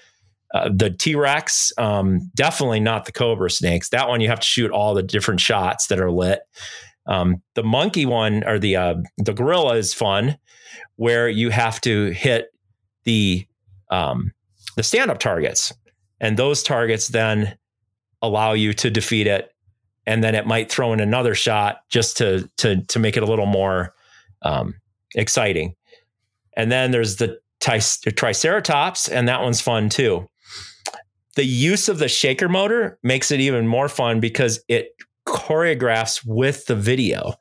uh, 0.53 0.69
the 0.73 0.89
T 0.89 1.15
Rex. 1.15 1.73
Um, 1.77 2.31
definitely 2.35 2.79
not 2.79 3.05
the 3.05 3.11
Cobra 3.11 3.51
snakes. 3.51 3.89
That 3.89 4.07
one 4.07 4.21
you 4.21 4.29
have 4.29 4.39
to 4.39 4.47
shoot 4.47 4.71
all 4.71 4.93
the 4.93 5.03
different 5.03 5.41
shots 5.41 5.87
that 5.87 5.99
are 5.99 6.11
lit. 6.11 6.39
Um, 7.05 7.41
the 7.55 7.63
monkey 7.63 8.05
one 8.05 8.43
or 8.45 8.59
the 8.59 8.75
uh, 8.75 8.95
the 9.17 9.33
gorilla 9.33 9.75
is 9.75 9.93
fun, 9.93 10.37
where 10.95 11.27
you 11.27 11.49
have 11.49 11.81
to 11.81 12.11
hit 12.11 12.47
the 13.03 13.45
um, 13.91 14.31
the 14.75 14.83
stand 14.83 15.11
up 15.11 15.19
targets, 15.19 15.73
and 16.19 16.37
those 16.37 16.63
targets 16.63 17.09
then 17.09 17.57
allow 18.21 18.53
you 18.53 18.73
to 18.73 18.89
defeat 18.89 19.27
it 19.27 19.53
and 20.09 20.23
then 20.23 20.33
it 20.33 20.47
might 20.47 20.71
throw 20.71 20.91
in 20.91 20.99
another 20.99 21.35
shot 21.35 21.81
just 21.87 22.17
to 22.17 22.49
to 22.57 22.81
to 22.85 22.97
make 22.97 23.15
it 23.15 23.21
a 23.21 23.27
little 23.27 23.45
more 23.45 23.93
um, 24.41 24.73
exciting. 25.13 25.75
And 26.57 26.71
then 26.71 26.89
there's 26.89 27.17
the 27.17 27.39
Triceratops, 27.61 29.07
and 29.07 29.27
that 29.27 29.41
one's 29.41 29.61
fun 29.61 29.87
too. 29.89 30.27
The 31.35 31.43
use 31.43 31.87
of 31.89 31.99
the 31.99 32.07
shaker 32.07 32.49
motor 32.49 32.97
makes 33.03 33.29
it 33.29 33.39
even 33.39 33.67
more 33.67 33.87
fun 33.87 34.19
because 34.19 34.59
it 34.67 34.95
choreographs 35.27 36.25
with 36.25 36.65
the 36.65 36.75
video. 36.75 37.33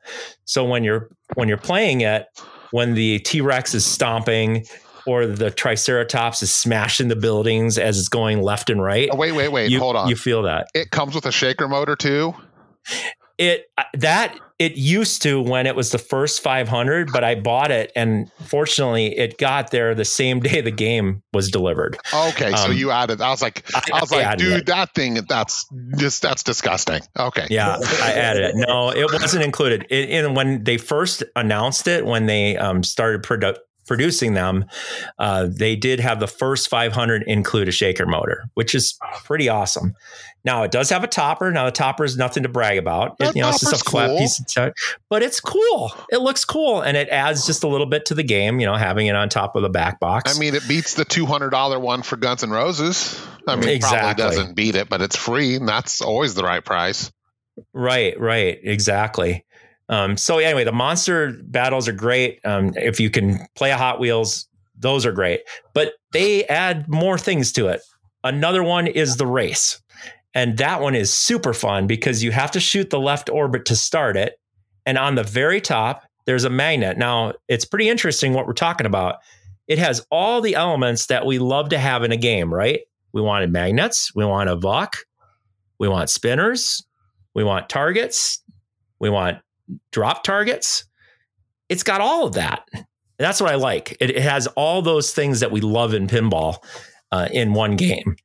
So 0.45 0.63
when 0.63 0.83
you're 0.83 1.09
when 1.33 1.47
you're 1.47 1.57
playing 1.57 2.01
it, 2.01 2.27
when 2.69 2.93
the 2.93 3.17
T 3.19 3.41
Rex 3.41 3.73
is 3.73 3.83
stomping 3.83 4.65
or 5.09 5.25
the 5.25 5.49
Triceratops 5.51 6.43
is 6.43 6.51
smashing 6.51 7.07
the 7.07 7.15
buildings 7.15 7.77
as 7.77 7.97
it's 7.99 8.09
going 8.09 8.41
left 8.41 8.69
and 8.69 8.81
right, 8.81 9.09
Oh, 9.11 9.15
wait, 9.15 9.31
wait, 9.33 9.49
wait. 9.51 9.71
you, 9.71 9.79
Hold 9.79 9.95
on. 9.95 10.07
you 10.09 10.15
feel 10.15 10.43
that 10.43 10.67
it 10.73 10.91
comes 10.91 11.15
with 11.15 11.25
a 11.25 11.31
shaker 11.31 11.67
motor 11.67 11.95
too. 11.95 12.33
it 13.37 13.65
that 13.93 14.37
it 14.57 14.75
used 14.75 15.21
to 15.21 15.41
when 15.41 15.65
it 15.65 15.73
was 15.75 15.91
the 15.91 15.97
first 15.97 16.41
500 16.41 17.11
but 17.13 17.23
i 17.23 17.33
bought 17.35 17.71
it 17.71 17.91
and 17.95 18.29
fortunately 18.47 19.17
it 19.17 19.37
got 19.37 19.71
there 19.71 19.95
the 19.95 20.03
same 20.03 20.39
day 20.41 20.59
the 20.61 20.71
game 20.71 21.21
was 21.31 21.49
delivered 21.49 21.97
Okay, 22.13 22.51
so 22.55 22.65
Um, 22.65 22.73
you 22.73 22.91
added. 22.91 23.21
I 23.21 23.29
was 23.29 23.41
like, 23.41 23.63
I- 23.73 23.81
I, 23.93 23.99
was 24.01 24.11
I 24.11 24.23
like, 24.23 24.37
dude, 24.37 24.53
it. 24.61 24.65
that 24.65 24.93
thing, 24.93 25.19
that's 25.29 25.65
just 25.97 26.21
that's 26.21 26.43
disgusting. 26.43 27.01
Okay, 27.17 27.47
yeah 27.49 27.77
i 28.01 28.11
added 28.13 28.43
it 28.49 28.55
no 28.67 28.89
it 28.91 29.05
wasn't 29.11 29.43
included 29.43 29.85
it, 29.89 30.09
and 30.09 30.35
when 30.35 30.63
they 30.65 30.77
first 30.77 31.23
announced 31.35 31.87
it 31.87 32.05
when 32.05 32.25
they 32.25 32.57
um, 32.57 32.83
started 32.83 33.23
produ- 33.23 33.57
producing 33.89 34.33
them 34.35 34.63
uh, 35.19 35.47
they 35.51 35.75
did 35.75 35.99
have 35.99 36.21
the 36.21 36.27
first 36.27 36.69
500 36.69 37.23
include 37.27 37.67
a 37.67 37.71
shaker 37.71 38.05
motor 38.05 38.45
which 38.53 38.73
is 38.73 38.97
pretty 39.25 39.49
awesome 39.49 39.93
now 40.45 40.63
it 40.63 40.71
does 40.71 40.89
have 40.89 41.03
a 41.03 41.07
topper 41.07 41.51
now 41.51 41.65
the 41.65 41.71
topper 41.71 42.05
is 42.05 42.15
nothing 42.15 42.43
to 42.43 42.49
brag 42.49 42.77
about 42.77 43.17
it, 43.19 43.35
you 43.35 43.41
know 43.41 43.49
it's 43.49 43.59
just 43.59 43.85
a 43.85 43.89
flat 43.89 44.09
cool. 44.09 44.19
piece 44.19 44.39
of 44.39 44.47
tech, 44.47 44.73
but 45.09 45.21
it's 45.21 45.41
cool 45.41 45.91
it 46.09 46.21
looks 46.21 46.45
cool 46.45 46.81
and 46.81 46.95
it 46.95 47.09
adds 47.09 47.45
just 47.45 47.63
a 47.63 47.67
little 47.67 47.87
bit 47.87 48.05
to 48.05 48.13
the 48.13 48.23
game 48.23 48.61
you 48.61 48.65
know 48.65 48.75
having 48.75 49.07
it 49.07 49.15
on 49.15 49.27
top 49.27 49.57
of 49.57 49.61
the 49.61 49.69
back 49.69 49.99
box 49.99 50.29
I 50.29 50.39
mean, 50.39 50.55
it 50.55 50.67
beats 50.67 50.93
the 50.93 51.05
two 51.05 51.25
hundred 51.25 51.49
dollar 51.49 51.79
one 51.79 52.03
for 52.03 52.15
Guns 52.15 52.43
and 52.43 52.51
Roses. 52.51 53.19
I 53.47 53.55
mean, 53.55 53.69
Exactly. 53.69 53.99
probably 53.99 54.23
doesn't 54.23 54.55
beat 54.55 54.75
it, 54.75 54.89
but 54.89 55.01
it's 55.01 55.15
free, 55.15 55.55
and 55.55 55.67
that's 55.67 56.01
always 56.01 56.35
the 56.35 56.43
right 56.43 56.63
price. 56.63 57.11
Right, 57.73 58.19
right, 58.19 58.59
exactly. 58.61 59.45
Um, 59.89 60.17
so 60.17 60.37
anyway, 60.37 60.63
the 60.63 60.71
monster 60.71 61.35
battles 61.43 61.87
are 61.87 61.93
great. 61.93 62.39
Um, 62.45 62.73
if 62.75 62.99
you 62.99 63.09
can 63.09 63.39
play 63.55 63.71
a 63.71 63.77
Hot 63.77 63.99
Wheels, 63.99 64.47
those 64.77 65.05
are 65.05 65.11
great. 65.11 65.41
But 65.73 65.93
they 66.13 66.45
add 66.45 66.87
more 66.87 67.17
things 67.17 67.51
to 67.53 67.67
it. 67.67 67.81
Another 68.23 68.63
one 68.63 68.87
is 68.87 69.17
the 69.17 69.25
race, 69.25 69.81
and 70.33 70.57
that 70.57 70.81
one 70.81 70.95
is 70.95 71.11
super 71.13 71.53
fun 71.53 71.87
because 71.87 72.23
you 72.23 72.31
have 72.31 72.51
to 72.51 72.59
shoot 72.59 72.89
the 72.89 72.99
left 72.99 73.29
orbit 73.29 73.65
to 73.65 73.75
start 73.75 74.17
it, 74.17 74.39
and 74.85 74.97
on 74.97 75.15
the 75.15 75.23
very 75.23 75.61
top 75.61 76.03
there's 76.25 76.43
a 76.43 76.49
magnet. 76.49 76.97
Now 76.97 77.33
it's 77.47 77.65
pretty 77.65 77.89
interesting 77.89 78.33
what 78.33 78.45
we're 78.45 78.53
talking 78.53 78.85
about. 78.85 79.15
It 79.67 79.79
has 79.79 80.05
all 80.11 80.41
the 80.41 80.55
elements 80.55 81.07
that 81.07 81.25
we 81.25 81.39
love 81.39 81.69
to 81.69 81.79
have 81.79 82.03
in 82.03 82.11
a 82.11 82.17
game, 82.17 82.53
right? 82.53 82.81
We 83.13 83.21
wanted 83.21 83.51
magnets, 83.51 84.13
we 84.13 84.25
want 84.25 84.49
a 84.49 84.55
VUK, 84.55 84.93
we 85.79 85.87
want 85.87 86.09
spinners, 86.09 86.83
we 87.33 87.43
want 87.43 87.69
targets. 87.69 88.43
We 88.99 89.09
want 89.09 89.37
drop 89.91 90.23
targets. 90.23 90.85
It's 91.69 91.83
got 91.83 92.01
all 92.01 92.27
of 92.27 92.33
that. 92.33 92.67
That's 93.17 93.41
what 93.41 93.51
I 93.51 93.55
like. 93.55 93.97
It, 93.99 94.11
it 94.11 94.21
has 94.21 94.47
all 94.47 94.81
those 94.81 95.13
things 95.13 95.39
that 95.41 95.51
we 95.51 95.61
love 95.61 95.93
in 95.93 96.07
pinball 96.07 96.57
uh, 97.11 97.27
in 97.31 97.53
one 97.53 97.75
game. 97.75 98.15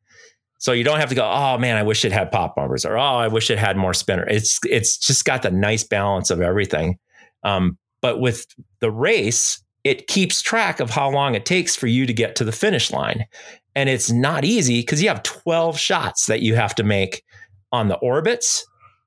So 0.58 0.72
you 0.72 0.84
don't 0.84 1.00
have 1.00 1.10
to 1.10 1.14
go, 1.14 1.30
oh 1.30 1.58
man, 1.58 1.76
I 1.76 1.82
wish 1.82 2.04
it 2.06 2.12
had 2.12 2.32
pop 2.32 2.56
bumpers, 2.56 2.86
or 2.86 2.96
oh, 2.96 3.02
I 3.02 3.28
wish 3.28 3.50
it 3.50 3.58
had 3.58 3.76
more 3.76 3.92
spinner. 3.92 4.26
It's 4.26 4.58
it's 4.64 4.96
just 4.96 5.26
got 5.26 5.42
the 5.42 5.50
nice 5.50 5.84
balance 5.84 6.30
of 6.30 6.40
everything. 6.40 6.98
Um, 7.42 7.76
but 8.00 8.18
with 8.18 8.46
the 8.80 8.90
race, 8.90 9.62
it 9.82 10.06
keeps 10.06 10.40
track 10.40 10.80
of 10.80 10.88
how 10.88 11.10
long 11.10 11.34
it 11.34 11.44
takes 11.44 11.76
for 11.76 11.86
you 11.86 12.06
to 12.06 12.14
get 12.14 12.34
to 12.36 12.44
the 12.44 12.52
finish 12.52 12.90
line, 12.90 13.26
and 13.74 13.90
it's 13.90 14.10
not 14.10 14.46
easy 14.46 14.80
because 14.80 15.02
you 15.02 15.08
have 15.08 15.22
twelve 15.22 15.78
shots 15.78 16.26
that 16.26 16.40
you 16.40 16.54
have 16.54 16.74
to 16.76 16.82
make 16.82 17.22
on 17.70 17.88
the 17.88 17.98
orbits 17.98 18.64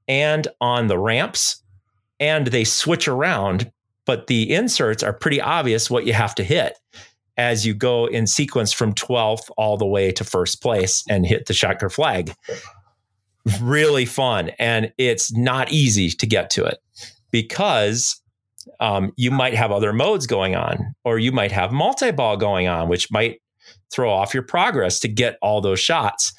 and 0.08 0.48
on 0.62 0.86
the 0.86 1.00
ramps, 1.00 1.64
and 2.20 2.48
they 2.48 2.64
switch 2.64 3.08
around. 3.08 3.72
But 4.06 4.28
the 4.28 4.54
inserts 4.54 5.04
are 5.04 5.14
pretty 5.14 5.42
obvious 5.42 5.90
what 5.90 6.06
you 6.06 6.14
have 6.14 6.34
to 6.36 6.44
hit 6.44 6.78
as 7.38 7.66
you 7.66 7.74
go 7.74 8.06
in 8.06 8.26
sequence 8.26 8.74
from 8.74 8.94
12th 8.94 9.50
all 9.58 9.78
the 9.78 9.86
way 9.86 10.12
to 10.12 10.24
first 10.24 10.62
place 10.62 11.04
and 11.10 11.26
hit 11.26 11.46
the 11.46 11.54
checker 11.54 11.90
flag. 11.90 12.34
Really 13.62 14.06
fun. 14.06 14.50
And 14.60 14.92
it's 14.98 15.32
not 15.34 15.72
easy 15.72 16.10
to 16.10 16.26
get 16.26 16.50
to 16.52 16.66
it 16.66 16.80
because 17.32 18.20
um, 18.80 19.14
you 19.16 19.32
might 19.32 19.54
have 19.54 19.72
other 19.72 19.94
modes 19.94 20.28
going 20.28 20.56
on, 20.56 20.96
or 21.04 21.20
you 21.20 21.32
might 21.32 21.52
have 21.52 21.72
multi 21.72 22.12
ball 22.12 22.38
going 22.38 22.68
on, 22.68 22.90
which 22.90 23.12
might 23.12 23.42
throw 23.92 24.12
off 24.12 24.34
your 24.34 24.44
progress 24.44 25.00
to 25.02 25.08
get 25.08 25.38
all 25.42 25.62
those 25.62 25.80
shots. 25.80 26.34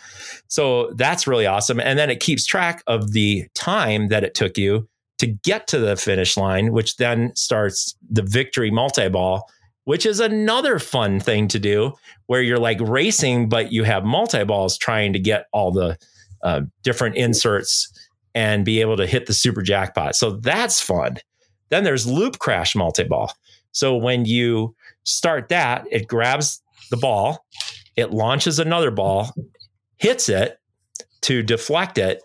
So 0.49 0.93
that's 0.97 1.27
really 1.27 1.47
awesome. 1.47 1.81
And 1.81 1.99
then 1.99 2.11
it 2.11 2.21
keeps 2.21 2.45
track 2.45 2.83
of 2.87 3.13
the 3.13 3.47
time 3.55 4.09
that 4.09 4.25
it 4.25 4.35
took 4.35 4.59
you 4.59 4.89
to 5.19 5.27
get 5.27 5.67
to 5.69 5.79
the 5.79 5.97
finish 5.97 6.37
line, 6.37 6.73
which 6.73 6.97
then 6.97 7.35
starts 7.35 7.97
the 8.11 8.23
victory 8.23 8.71
multi 8.71 9.09
ball, 9.09 9.49
which 9.85 10.07
is 10.07 10.21
another 10.21 10.79
fun 10.79 11.21
thing 11.21 11.49
to 11.49 11.59
do 11.59 11.93
where 12.27 12.43
you're 12.43 12.59
like 12.59 12.81
racing, 12.81 13.49
but 13.49 13.73
you 13.73 13.85
have 13.85 14.05
multi 14.05 14.45
balls 14.45 14.79
trying 14.79 15.13
to 15.13 15.19
get 15.19 15.47
all 15.53 15.73
the 15.73 15.99
uh, 16.43 16.63
different 16.83 17.17
inserts 17.17 17.93
and 18.35 18.65
be 18.65 18.81
able 18.81 18.97
to 18.97 19.07
hit 19.07 19.27
the 19.27 19.35
super 19.35 19.63
jackpot. 19.63 20.15
So 20.15 20.33
that's 20.33 20.81
fun. 20.81 21.17
Then 21.71 21.85
there's 21.85 22.07
loop 22.07 22.39
crash 22.39 22.77
multi 22.77 23.05
ball. 23.05 23.33
So 23.73 23.97
when 23.97 24.25
you 24.25 24.75
start 25.05 25.49
that, 25.49 25.87
it 25.91 26.07
grabs 26.07 26.63
the 26.91 26.97
ball, 26.97 27.45
it 27.97 28.13
launches 28.13 28.59
another 28.59 28.91
ball, 28.91 29.35
hits 29.97 30.29
it 30.29 30.59
to 31.23 31.43
deflect 31.43 31.99
it, 31.99 32.23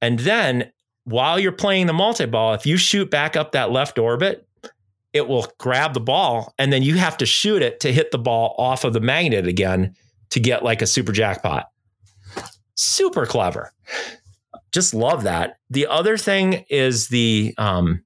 and 0.00 0.18
then 0.20 0.72
while 1.04 1.38
you're 1.38 1.52
playing 1.52 1.86
the 1.86 1.92
multi 1.92 2.26
ball, 2.26 2.54
if 2.54 2.66
you 2.66 2.76
shoot 2.76 3.10
back 3.10 3.36
up 3.36 3.52
that 3.52 3.70
left 3.70 3.98
orbit, 3.98 4.46
it 5.12 5.26
will 5.26 5.46
grab 5.58 5.94
the 5.94 6.00
ball 6.00 6.54
and 6.58 6.72
then 6.72 6.82
you 6.82 6.96
have 6.96 7.16
to 7.18 7.26
shoot 7.26 7.62
it 7.62 7.80
to 7.80 7.92
hit 7.92 8.10
the 8.10 8.18
ball 8.18 8.54
off 8.58 8.84
of 8.84 8.92
the 8.92 9.00
magnet 9.00 9.46
again 9.46 9.94
to 10.30 10.40
get 10.40 10.62
like 10.62 10.82
a 10.82 10.86
super 10.86 11.12
jackpot. 11.12 11.66
Super 12.76 13.26
clever. 13.26 13.72
Just 14.72 14.94
love 14.94 15.24
that. 15.24 15.58
The 15.68 15.86
other 15.88 16.16
thing 16.16 16.64
is 16.70 17.08
the 17.08 17.54
um, 17.58 18.04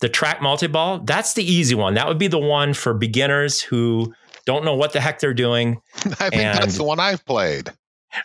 the 0.00 0.08
track 0.08 0.40
multi 0.40 0.66
ball. 0.66 1.00
That's 1.00 1.34
the 1.34 1.44
easy 1.44 1.74
one. 1.74 1.94
That 1.94 2.08
would 2.08 2.18
be 2.18 2.26
the 2.26 2.38
one 2.38 2.72
for 2.72 2.94
beginners 2.94 3.60
who 3.60 4.14
don't 4.46 4.64
know 4.64 4.74
what 4.74 4.92
the 4.92 5.00
heck 5.00 5.20
they're 5.20 5.34
doing. 5.34 5.80
I 5.96 6.30
think 6.30 6.36
and, 6.36 6.58
that's 6.58 6.78
the 6.78 6.84
one 6.84 7.00
I've 7.00 7.24
played. 7.26 7.70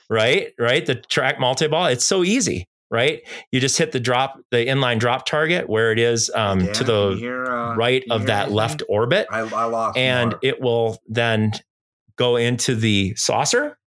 Right, 0.09 0.53
right. 0.57 0.85
The 0.85 0.95
track 0.95 1.39
multi 1.39 1.67
ball. 1.67 1.87
It's 1.87 2.05
so 2.05 2.23
easy 2.23 2.67
right? 2.91 3.21
You 3.51 3.61
just 3.61 3.77
hit 3.77 3.93
the 3.93 3.99
drop, 3.99 4.37
the 4.51 4.57
inline 4.57 4.99
drop 4.99 5.25
target 5.25 5.69
where 5.69 5.91
it 5.91 5.97
is 5.97 6.29
um, 6.35 6.59
yeah, 6.59 6.73
to 6.73 6.83
the 6.83 7.15
hear, 7.17 7.45
uh, 7.45 7.75
right 7.75 8.03
of 8.11 8.25
that 8.27 8.41
anything? 8.41 8.55
left 8.55 8.83
orbit. 8.89 9.27
I, 9.31 9.39
I 9.39 9.63
lost 9.63 9.97
and 9.97 10.35
it 10.43 10.61
will 10.61 10.97
then 11.07 11.53
go 12.17 12.35
into 12.35 12.75
the 12.75 13.15
saucer 13.15 13.77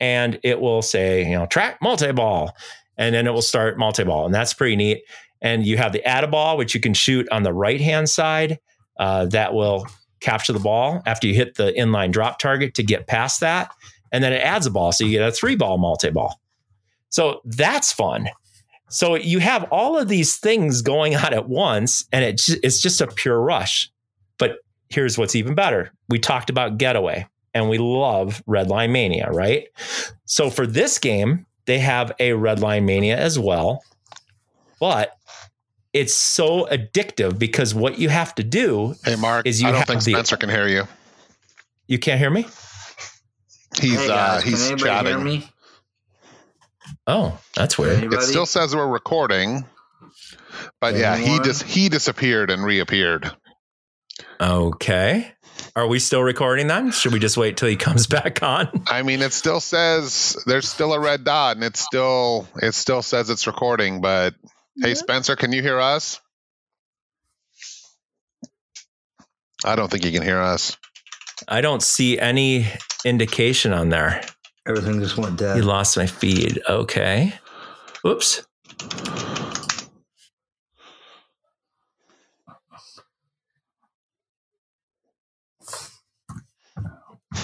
and 0.00 0.40
it 0.42 0.60
will 0.60 0.82
say, 0.82 1.24
you 1.28 1.36
know, 1.36 1.46
track 1.46 1.78
multi 1.82 2.10
ball. 2.10 2.56
And 2.96 3.14
then 3.14 3.28
it 3.28 3.32
will 3.32 3.42
start 3.42 3.78
multi 3.78 4.02
ball. 4.02 4.24
And 4.24 4.34
that's 4.34 4.54
pretty 4.54 4.74
neat. 4.74 5.02
And 5.40 5.64
you 5.64 5.76
have 5.76 5.92
the 5.92 6.04
add 6.04 6.24
a 6.24 6.28
ball, 6.28 6.56
which 6.56 6.74
you 6.74 6.80
can 6.80 6.94
shoot 6.94 7.28
on 7.30 7.44
the 7.44 7.52
right 7.52 7.80
hand 7.80 8.08
side. 8.08 8.58
Uh, 8.98 9.26
that 9.26 9.54
will 9.54 9.86
capture 10.20 10.52
the 10.52 10.58
ball 10.58 11.00
after 11.06 11.28
you 11.28 11.34
hit 11.34 11.54
the 11.54 11.70
inline 11.72 12.10
drop 12.10 12.40
target 12.40 12.74
to 12.74 12.82
get 12.82 13.06
past 13.06 13.38
that. 13.40 13.70
And 14.10 14.24
then 14.24 14.32
it 14.32 14.42
adds 14.42 14.66
a 14.66 14.70
ball. 14.70 14.90
So 14.90 15.04
you 15.04 15.12
get 15.12 15.28
a 15.28 15.30
three 15.30 15.54
ball 15.54 15.78
multi 15.78 16.10
ball. 16.10 16.40
So 17.10 17.40
that's 17.44 17.92
fun. 17.92 18.28
So 18.88 19.16
you 19.16 19.38
have 19.38 19.64
all 19.70 19.98
of 19.98 20.08
these 20.08 20.36
things 20.36 20.82
going 20.82 21.14
on 21.14 21.34
at 21.34 21.48
once, 21.48 22.06
and 22.12 22.24
it, 22.24 22.42
it's 22.62 22.80
just 22.80 23.00
a 23.00 23.06
pure 23.06 23.40
rush. 23.40 23.90
But 24.38 24.58
here's 24.88 25.18
what's 25.18 25.34
even 25.34 25.54
better 25.54 25.92
we 26.08 26.18
talked 26.18 26.50
about 26.50 26.78
Getaway, 26.78 27.26
and 27.54 27.68
we 27.68 27.78
love 27.78 28.42
Redline 28.46 28.90
Mania, 28.90 29.30
right? 29.30 29.68
So 30.24 30.48
for 30.50 30.66
this 30.66 30.98
game, 30.98 31.46
they 31.66 31.78
have 31.78 32.12
a 32.18 32.30
Redline 32.30 32.84
Mania 32.84 33.18
as 33.18 33.38
well, 33.38 33.82
but 34.80 35.12
it's 35.92 36.14
so 36.14 36.66
addictive 36.66 37.38
because 37.38 37.74
what 37.74 37.98
you 37.98 38.08
have 38.08 38.34
to 38.36 38.44
do. 38.44 38.94
Hey, 39.04 39.16
Mark, 39.16 39.46
is 39.46 39.60
you 39.60 39.68
I 39.68 39.72
don't 39.72 39.86
think 39.86 40.04
the, 40.04 40.12
Spencer 40.12 40.36
can 40.36 40.48
hear 40.48 40.68
you. 40.68 40.84
You 41.86 41.98
can't 41.98 42.18
hear 42.18 42.30
me. 42.30 42.46
He's 43.80 43.98
hey 43.98 44.08
guys, 44.08 44.42
uh, 44.42 44.44
he's 44.44 44.74
chatting. 44.82 45.42
Oh, 47.08 47.40
that's 47.56 47.78
weird. 47.78 47.96
Anybody? 47.96 48.18
It 48.18 48.26
still 48.26 48.44
says 48.44 48.76
we're 48.76 48.86
recording, 48.86 49.64
but 50.78 50.94
Anyone? 50.94 51.00
yeah, 51.00 51.16
he 51.16 51.38
just 51.40 51.62
he 51.62 51.88
disappeared 51.88 52.50
and 52.50 52.62
reappeared. 52.62 53.32
Okay. 54.38 55.32
Are 55.74 55.86
we 55.86 56.00
still 56.00 56.22
recording 56.22 56.66
then? 56.66 56.90
Should 56.90 57.14
we 57.14 57.18
just 57.18 57.38
wait 57.38 57.56
till 57.56 57.68
he 57.68 57.76
comes 57.76 58.06
back 58.18 58.42
on? 58.42 58.68
I 58.88 59.02
mean, 59.02 59.22
it 59.22 59.32
still 59.32 59.60
says 59.60 60.36
there's 60.46 60.68
still 60.68 60.92
a 60.92 61.00
red 61.00 61.24
dot, 61.24 61.56
and 61.56 61.64
it 61.64 61.78
still 61.78 62.46
it 62.60 62.74
still 62.74 63.00
says 63.00 63.30
it's 63.30 63.46
recording. 63.46 64.02
But 64.02 64.34
yeah. 64.76 64.88
hey, 64.88 64.94
Spencer, 64.94 65.34
can 65.34 65.52
you 65.52 65.62
hear 65.62 65.80
us? 65.80 66.20
I 69.64 69.76
don't 69.76 69.90
think 69.90 70.04
you 70.04 70.12
can 70.12 70.22
hear 70.22 70.40
us. 70.40 70.76
I 71.48 71.62
don't 71.62 71.82
see 71.82 72.18
any 72.18 72.66
indication 73.04 73.72
on 73.72 73.88
there. 73.88 74.22
Everything 74.68 75.00
just 75.00 75.16
went 75.16 75.38
dead. 75.38 75.56
You 75.56 75.62
lost 75.62 75.96
my 75.96 76.06
feed. 76.06 76.60
Okay. 76.68 77.32
Whoops. 78.02 78.46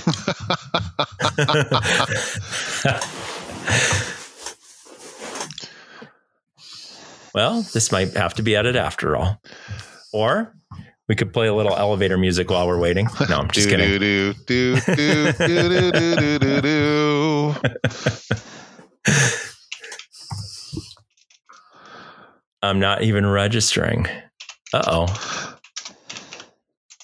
well, 7.35 7.63
this 7.73 7.91
might 7.91 8.13
have 8.13 8.35
to 8.35 8.43
be 8.43 8.55
edited 8.55 8.77
after 8.77 9.17
all. 9.17 9.41
Or 10.13 10.55
we 11.09 11.15
could 11.15 11.33
play 11.33 11.49
a 11.49 11.55
little 11.55 11.77
elevator 11.77 12.17
music 12.17 12.51
while 12.51 12.67
we're 12.67 12.79
waiting. 12.79 13.09
No, 13.29 13.39
I'm 13.39 13.51
just 13.51 13.69
kidding. 13.69 14.35
I'm 22.63 22.81
not 22.81 23.03
even 23.03 23.27
registering. 23.27 24.07
Uh 24.73 24.83
oh. 24.87 25.59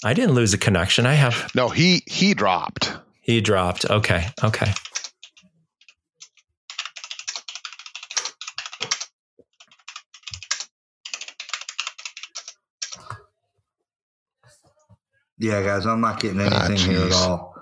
I 0.02 0.14
didn't 0.14 0.34
lose 0.34 0.54
a 0.54 0.58
connection. 0.58 1.04
I 1.06 1.14
have 1.14 1.50
no. 1.54 1.68
He 1.68 2.02
he 2.06 2.32
dropped. 2.32 2.94
He 3.20 3.40
dropped. 3.40 3.90
Okay. 3.90 4.28
Okay. 4.42 4.72
Yeah, 15.40 15.62
guys, 15.62 15.86
I'm 15.86 16.02
not 16.02 16.20
getting 16.20 16.40
anything 16.40 16.76
ah, 16.76 16.76
here 16.76 17.00
at 17.00 17.12
all. 17.12 17.54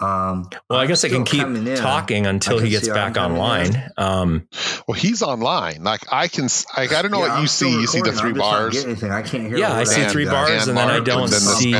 Um, 0.00 0.48
well, 0.68 0.80
I 0.80 0.86
guess 0.86 1.04
I 1.04 1.08
can 1.08 1.24
keep 1.24 1.46
talking 1.76 2.26
until 2.26 2.58
he 2.58 2.68
gets 2.68 2.88
back 2.88 3.16
online. 3.16 3.90
Um, 3.96 4.48
well, 4.88 4.96
he's 4.96 5.22
online. 5.22 5.84
Like 5.84 6.00
I 6.12 6.28
can, 6.28 6.48
like 6.76 6.92
I 6.92 7.02
don't 7.02 7.10
know 7.10 7.24
yeah, 7.24 7.34
what 7.34 7.42
you 7.42 7.46
see. 7.46 7.70
You 7.70 7.86
see 7.86 8.00
the 8.00 8.12
3 8.12 8.32
bars. 8.32 8.84
anything. 8.84 9.10
I 9.10 9.22
can't 9.22 9.46
hear. 9.46 9.56
Yeah, 9.56 9.72
I 9.72 9.84
see 9.84 10.04
three 10.04 10.24
bars, 10.24 10.66
and, 10.66 10.76
and 10.76 10.78
then 10.78 10.90
I 10.90 11.00
don't 11.00 11.28
see. 11.28 11.74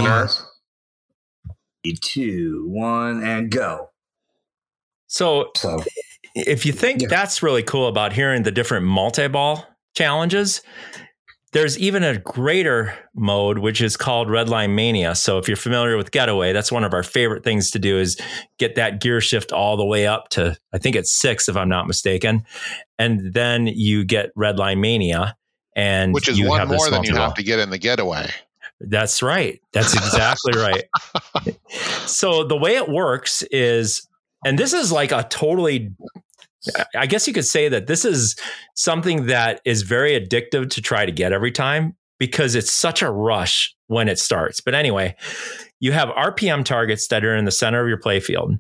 Two, 2.01 2.65
one, 2.69 3.23
and 3.23 3.51
go. 3.51 3.91
So, 5.07 5.51
so 5.55 5.83
if 6.35 6.65
you 6.65 6.73
think 6.73 7.03
yeah. 7.03 7.09
that's 7.09 7.43
really 7.43 7.63
cool 7.63 7.89
about 7.89 8.13
hearing 8.13 8.43
the 8.43 8.51
different 8.51 8.87
multi-ball 8.87 9.67
challenges, 9.95 10.63
there's 11.55 11.79
even 11.79 12.03
a 12.03 12.19
greater 12.19 12.93
mode, 13.15 13.59
which 13.59 13.81
is 13.81 13.97
called 13.97 14.27
Redline 14.27 14.75
Mania. 14.75 15.15
So 15.15 15.39
if 15.39 15.47
you're 15.47 15.57
familiar 15.57 15.97
with 15.97 16.11
Getaway, 16.11 16.53
that's 16.53 16.73
one 16.73 16.83
of 16.83 16.93
our 16.93 17.05
favorite 17.05 17.45
things 17.45 17.71
to 17.71 17.79
do 17.79 17.97
is 17.97 18.21
get 18.59 18.75
that 18.75 19.01
gear 19.01 19.21
shift 19.21 19.53
all 19.53 19.77
the 19.77 19.85
way 19.85 20.05
up 20.05 20.31
to, 20.31 20.57
I 20.73 20.79
think 20.79 20.97
it's 20.97 21.15
six, 21.15 21.49
if 21.49 21.57
I'm 21.57 21.69
not 21.69 21.87
mistaken. 21.87 22.45
And 22.99 23.33
then 23.33 23.69
you 23.69 24.05
get 24.05 24.35
Redline 24.35 24.81
Mania. 24.81 25.37
And 25.77 26.13
which 26.13 26.29
is 26.29 26.43
one 26.43 26.67
more 26.67 26.91
than 26.91 27.05
you 27.05 27.15
have 27.15 27.35
to 27.35 27.45
get 27.45 27.61
in 27.61 27.71
the 27.71 27.79
Getaway. 27.79 28.31
That's 28.81 29.23
right. 29.23 29.61
That's 29.73 29.95
exactly 29.95 30.53
right. 30.57 30.85
So 32.07 32.43
the 32.43 32.57
way 32.57 32.75
it 32.75 32.89
works 32.89 33.43
is, 33.53 34.09
and 34.45 34.59
this 34.59 34.73
is 34.73 34.91
like 34.91 35.13
a 35.13 35.25
totally 35.31 35.93
I 36.95 37.07
guess 37.07 37.27
you 37.27 37.35
could 37.35 37.45
say 37.45 37.69
that 37.69 37.87
this 37.87 38.05
is 38.05 38.37
something 38.75 39.27
that 39.27 39.61
is 39.65 39.83
very 39.83 40.19
addictive 40.19 40.71
to 40.71 40.81
try 40.81 41.07
to 41.07 41.13
get 41.13 41.33
every 41.33 41.53
time 41.53 41.97
because 42.19 42.55
it's 42.55 42.73
such 42.73 43.03
a 43.03 43.11
rush 43.11 43.75
when 43.89 44.09
it 44.09 44.19
starts. 44.19 44.61
But 44.61 44.75
anyway, 44.75 45.15
you 45.81 45.93
have 45.93 46.09
RPM 46.11 46.65
targets 46.65 47.09
that 47.09 47.25
are 47.25 47.37
in 47.37 47.45
the 47.45 47.51
center 47.51 47.83
of 47.83 47.89
your 47.89 48.01
playfield. 48.01 48.59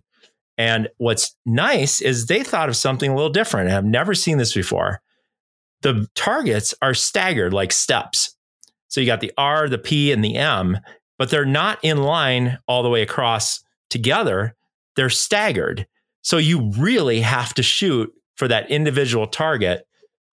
And 0.58 0.88
what's 0.98 1.34
nice 1.46 2.00
is 2.00 2.26
they 2.26 2.42
thought 2.44 2.68
of 2.68 2.76
something 2.76 3.10
a 3.10 3.14
little 3.14 3.30
different. 3.30 3.70
I've 3.70 3.84
never 3.84 4.14
seen 4.14 4.38
this 4.38 4.54
before. 4.54 5.00
The 5.82 6.06
targets 6.14 6.74
are 6.82 6.94
staggered 6.94 7.52
like 7.52 7.72
steps. 7.72 8.36
So 8.88 9.00
you 9.00 9.06
got 9.06 9.20
the 9.20 9.32
R, 9.36 9.68
the 9.68 9.78
P, 9.78 10.12
and 10.12 10.24
the 10.24 10.36
M, 10.36 10.78
but 11.18 11.30
they're 11.30 11.44
not 11.44 11.78
in 11.82 12.02
line 12.02 12.58
all 12.68 12.82
the 12.82 12.88
way 12.88 13.02
across 13.02 13.60
together. 13.90 14.54
They're 14.96 15.10
staggered. 15.10 15.86
So 16.24 16.38
you 16.38 16.72
really 16.76 17.20
have 17.20 17.54
to 17.54 17.62
shoot 17.62 18.12
for 18.36 18.48
that 18.48 18.68
individual 18.70 19.26
target 19.28 19.86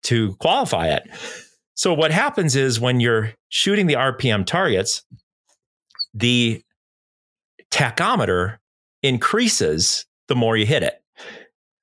to 0.04 0.34
qualify 0.36 0.88
it. 0.88 1.02
So 1.74 1.92
what 1.92 2.12
happens 2.12 2.56
is 2.56 2.80
when 2.80 3.00
you're 3.00 3.34
shooting 3.48 3.86
the 3.86 3.94
RPM 3.94 4.46
targets, 4.46 5.02
the 6.14 6.62
tachometer 7.70 8.58
increases 9.02 10.06
the 10.28 10.36
more 10.36 10.56
you 10.56 10.64
hit 10.64 10.82
it. 10.82 10.94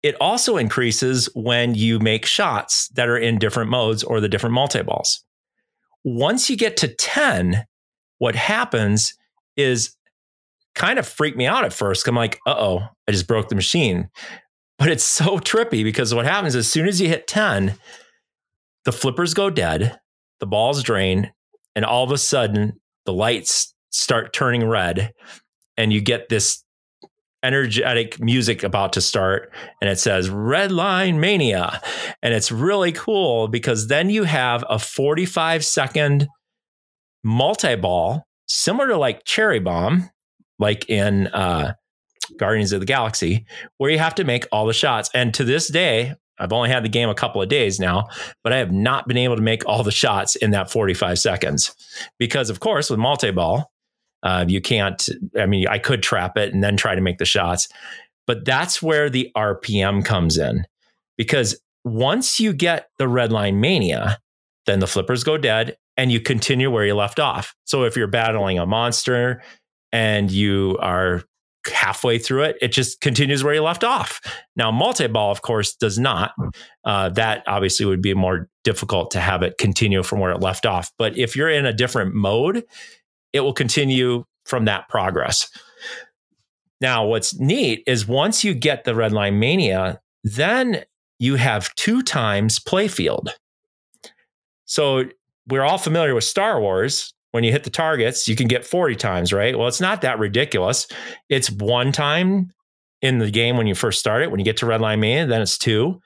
It 0.03 0.16
also 0.22 0.58
increases 0.58 1.28
when 1.36 1.76
you 1.76 1.99
make 1.99 2.26
shots 2.26 2.88
that 2.89 3.10
are 3.10 3.18
in 3.18 3.39
different 3.39 3.70
modes 3.70 4.03
or 4.03 4.22
the 4.22 4.30
different 4.30 4.53
multi 4.53 4.82
balls. 4.84 5.24
Once 6.03 6.49
you 6.49 6.55
get 6.55 6.78
to 6.78 6.88
10, 6.88 7.66
what 8.20 8.36
happens 8.36 9.14
is 9.58 9.97
kind 10.78 11.00
of 11.00 11.08
freaked 11.08 11.38
me 11.38 11.46
out 11.46 11.66
at 11.66 11.74
first. 11.74 12.08
I'm 12.08 12.16
like, 12.16 12.40
uh 12.46 12.56
oh, 12.58 12.88
I 13.08 13.12
just 13.12 13.28
broke 13.28 13.50
the 13.50 13.56
machine. 13.56 14.10
But 14.78 14.90
it's 14.90 15.04
so 15.20 15.40
trippy 15.40 15.84
because 15.84 16.14
what 16.14 16.26
happens 16.26 16.56
as 16.56 16.72
soon 16.72 16.88
as 16.88 17.02
you 17.02 17.10
hit 17.10 17.28
10, 17.28 17.76
the 18.86 18.92
flippers 18.92 19.34
go 19.34 19.50
dead, 19.50 20.00
the 20.40 20.48
balls 20.48 20.82
drain, 20.84 21.32
and 21.76 21.84
all 21.84 22.04
of 22.04 22.12
a 22.12 22.18
sudden 22.18 22.80
the 23.06 23.14
lights 23.14 23.74
start 23.92 24.34
turning 24.34 24.68
red 24.68 25.12
and 25.78 25.92
you 25.92 26.02
get 26.02 26.30
this 26.30 26.64
energetic 27.44 28.20
music 28.20 28.64
about 28.64 28.94
to 28.94 29.00
start 29.00 29.54
and 29.80 29.90
it 29.90 30.00
says 30.00 30.28
red 30.28 30.72
line 30.72 31.20
mania 31.20 31.80
and 32.24 32.34
it's 32.34 32.52
really 32.52 32.92
cool 32.92 33.48
because 33.48 33.88
then 33.88 34.10
you 34.10 34.24
have 34.24 34.66
a 34.70 34.80
45 34.80 35.64
second 35.64 36.28
multi-ball 37.24 38.24
similar 38.48 38.88
to 38.88 38.98
like 38.98 39.24
cherry 39.24 39.60
bomb 39.60 40.10
like 40.60 40.89
in 40.89 41.28
uh, 41.28 41.74
guardians 42.38 42.72
of 42.74 42.80
the 42.80 42.86
galaxy 42.86 43.45
where 43.78 43.89
you 43.89 43.99
have 43.99 44.16
to 44.16 44.24
make 44.24 44.45
all 44.51 44.66
the 44.66 44.74
shots 44.74 45.10
and 45.14 45.34
to 45.34 45.43
this 45.43 45.70
day 45.70 46.14
i've 46.39 46.51
only 46.51 46.70
had 46.70 46.84
the 46.84 46.89
game 46.89 47.10
a 47.10 47.16
couple 47.16 47.41
of 47.41 47.47
days 47.47 47.80
now 47.80 48.05
but 48.43 48.51
i 48.51 48.58
have 48.58 48.72
not 48.72 49.08
been 49.08 49.18
able 49.18 49.36
to 49.36 49.41
make 49.41 49.66
all 49.66 49.84
the 49.84 49.91
shots 49.91 50.36
in 50.36 50.51
that 50.51 50.70
45 50.70 51.18
seconds 51.18 51.74
because 52.20 52.49
of 52.49 52.60
course 52.60 52.89
with 52.89 52.99
multi-ball 52.99 53.72
uh, 54.24 54.45
you 54.47 54.62
can't, 54.62 55.08
I 55.39 55.45
mean, 55.45 55.68
I 55.68 55.80
could 55.80 56.01
trap 56.01 56.38
it 56.38 56.53
and 56.53 56.64
then 56.64 56.76
try 56.76 56.95
to 56.95 57.01
make 57.01 57.18
the 57.18 57.26
shots, 57.26 57.68
but 58.26 58.45
that's 58.45 58.82
where 58.82 59.10
the 59.10 59.32
RPM 59.36 60.03
comes 60.03 60.38
in. 60.38 60.66
Because 61.18 61.60
once 61.84 62.39
you 62.39 62.53
get 62.53 62.89
the 62.97 63.08
red 63.08 63.32
line 63.32 63.60
mania, 63.60 64.20
then 64.66 64.80
the 64.80 64.88
flippers 64.88 65.24
go 65.24 65.38
dead 65.38 65.78
and 65.95 66.12
you 66.12 66.20
continue 66.20 66.70
where 66.70 66.86
you 66.86 66.93
left 66.93 67.20
off. 67.20 67.55
So 67.64 67.84
if 67.84 67.95
you're 67.95 68.08
battling 68.08 68.60
a 68.60 68.66
monster 68.66 69.41
and 69.92 70.32
you 70.32 70.78
are 70.82 71.24
halfway 71.74 72.18
through 72.18 72.44
it, 72.44 72.58
it 72.62 72.70
just 72.70 73.02
continues 73.02 73.44
where 73.44 73.54
you 73.54 73.62
left 73.62 73.84
off. 73.84 74.22
Now, 74.56 74.72
multi 74.72 75.08
ball, 75.08 75.32
of 75.32 75.42
course, 75.42 75.76
does 75.76 75.98
not. 75.98 76.32
Uh, 76.84 77.10
that 77.10 77.44
obviously 77.48 77.86
would 77.86 78.02
be 78.02 78.14
more 78.14 78.50
difficult 78.64 79.12
to 79.12 79.20
have 79.20 79.44
it 79.44 79.58
continue 79.58 80.04
from 80.04 80.20
where 80.20 80.32
it 80.32 80.40
left 80.40 80.66
off. 80.66 80.92
But 80.98 81.18
if 81.18 81.36
you're 81.36 81.50
in 81.50 81.66
a 81.66 81.74
different 81.74 82.14
mode, 82.14 82.64
it 83.34 83.42
will 83.42 83.54
continue 83.54 84.24
from 84.46 84.66
that 84.66 84.88
progress. 84.90 85.50
Now, 86.80 87.06
what's 87.06 87.38
neat 87.40 87.84
is 87.88 88.08
once 88.08 88.44
you 88.44 88.54
get 88.54 88.84
the 88.84 88.96
red 88.96 89.12
line 89.12 89.40
mania, 89.40 90.00
then 90.24 90.84
you 91.20 91.36
have 91.36 91.74
two 91.76 92.04
times 92.04 92.60
playfield. 92.60 93.30
So 94.66 95.06
we're 95.48 95.64
all 95.64 95.78
familiar 95.78 96.14
with 96.14 96.24
Star 96.24 96.62
Wars. 96.62 97.14
When 97.38 97.44
you 97.44 97.52
hit 97.52 97.66
the 97.66 97.70
targets, 97.70 98.28
you 98.28 98.36
can 98.36 98.48
get 98.48 98.66
40 98.66 98.96
times, 98.96 99.32
right? 99.32 99.56
Well, 99.56 99.68
it's 99.68 99.80
not 99.80 100.02
that 100.02 100.18
ridiculous. 100.18 100.88
It's 101.30 101.52
one 101.52 101.92
time 101.92 102.52
in 103.04 103.20
the 103.20 103.30
game 103.30 103.58
when 103.58 103.68
you 103.68 103.76
first 103.76 104.00
start 104.00 104.24
it. 104.24 104.32
When 104.32 104.40
you 104.40 104.44
get 104.44 104.58
to 104.58 104.66
red 104.66 104.82
line 104.82 105.02
mania, 105.02 105.28
then 105.28 105.44
it's 105.44 105.56
two. 105.56 106.02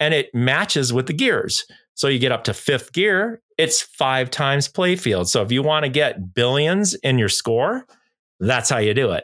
And 0.00 0.12
it 0.12 0.34
matches 0.34 0.92
with 0.92 1.06
the 1.06 1.12
gears. 1.12 1.64
So 1.94 2.08
you 2.08 2.18
get 2.18 2.32
up 2.32 2.42
to 2.42 2.52
fifth 2.52 2.92
gear, 2.92 3.40
it's 3.58 3.80
five 3.80 4.28
times 4.28 4.68
playfield. 4.68 5.28
So 5.28 5.40
if 5.40 5.52
you 5.52 5.62
want 5.62 5.84
to 5.84 5.88
get 5.88 6.34
billions 6.34 6.94
in 6.94 7.16
your 7.16 7.28
score, 7.28 7.86
that's 8.40 8.68
how 8.68 8.78
you 8.78 8.92
do 8.92 9.12
it. 9.12 9.22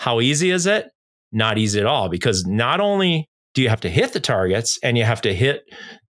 How 0.00 0.20
easy 0.20 0.50
is 0.50 0.66
it? 0.66 0.90
Not 1.30 1.58
easy 1.58 1.78
at 1.78 1.86
all 1.86 2.08
because 2.08 2.44
not 2.44 2.80
only 2.80 3.28
do 3.54 3.62
you 3.62 3.68
have 3.68 3.82
to 3.82 3.88
hit 3.88 4.14
the 4.14 4.18
targets 4.18 4.80
and 4.82 4.98
you 4.98 5.04
have 5.04 5.20
to 5.20 5.32
hit 5.32 5.62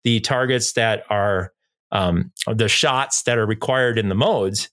the 0.05 0.20
targets 0.20 0.74
that 0.74 1.03
are 1.11 1.51
um, 1.91 2.30
the 2.47 2.68
shots 2.68 3.24
that 3.24 3.37
are 3.37 3.47
required 3.47 3.99
in 3.99 4.11
the 4.11 4.14
modes, 4.14 4.70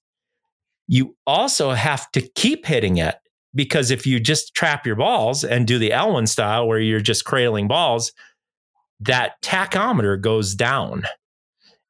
you 0.87 1.15
also 1.25 1.71
have 1.71 2.11
to 2.11 2.21
keep 2.35 2.65
hitting 2.65 2.97
it 2.97 3.15
because 3.55 3.91
if 3.91 4.05
you 4.05 4.19
just 4.19 4.53
trap 4.53 4.85
your 4.85 4.95
balls 4.95 5.43
and 5.43 5.67
do 5.67 5.77
the 5.77 5.93
Elwin 5.93 6.27
style 6.27 6.67
where 6.67 6.79
you're 6.79 6.99
just 6.99 7.25
cradling 7.25 7.67
balls, 7.67 8.11
that 8.99 9.41
tachometer 9.41 10.19
goes 10.19 10.55
down 10.55 11.03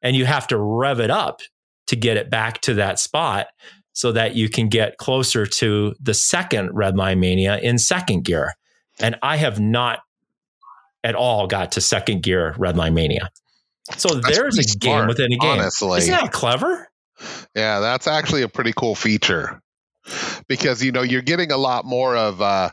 and 0.02 0.16
you 0.16 0.26
have 0.26 0.48
to 0.48 0.58
rev 0.58 1.00
it 1.00 1.10
up 1.10 1.42
to 1.88 1.96
get 1.96 2.18
it 2.18 2.30
back 2.30 2.62
to 2.62 2.74
that 2.76 3.00
spot 3.00 3.48
so 3.94 4.12
that 4.12 4.36
you 4.36 4.50
can 4.50 4.68
get 4.68 4.98
closer 4.98 5.46
to 5.46 5.96
the 6.02 6.14
second 6.14 6.72
red 6.74 6.98
line 6.98 7.20
mania 7.20 7.60
in 7.60 7.78
second 7.78 8.24
gear. 8.24 8.54
And 9.00 9.16
I 9.22 9.38
have 9.38 9.60
not 9.60 10.00
at 11.04 11.16
all 11.16 11.48
got 11.48 11.74
to 11.74 11.82
second 11.82 12.24
gear 12.24 12.56
red 12.58 12.78
line 12.78 12.94
mania. 12.94 13.30
So 13.98 14.16
that's 14.16 14.38
there's 14.38 14.58
a 14.58 14.64
smart, 14.64 14.82
game 14.82 15.08
within 15.08 15.34
a 15.34 15.38
game. 15.38 15.60
Honestly. 15.60 16.00
Isn't 16.00 16.12
that 16.12 16.32
clever? 16.32 16.90
Yeah, 17.56 17.80
that's 17.80 18.08
actually 18.08 18.44
a 18.44 18.50
pretty 18.50 18.74
cool 18.76 18.96
feature. 18.96 19.62
Because 20.48 20.84
you 20.84 20.92
know 20.92 21.02
you're 21.02 21.22
getting 21.22 21.52
a 21.52 21.58
lot 21.58 21.86
more 21.86 22.16
of 22.16 22.42
uh, 22.42 22.70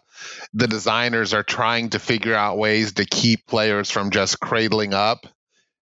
the 0.52 0.66
designers 0.66 1.32
are 1.32 1.44
trying 1.44 1.90
to 1.90 2.00
figure 2.00 2.34
out 2.34 2.58
ways 2.58 2.94
to 2.94 3.04
keep 3.04 3.46
players 3.46 3.90
from 3.90 4.10
just 4.10 4.40
cradling 4.40 4.94
up 4.94 5.26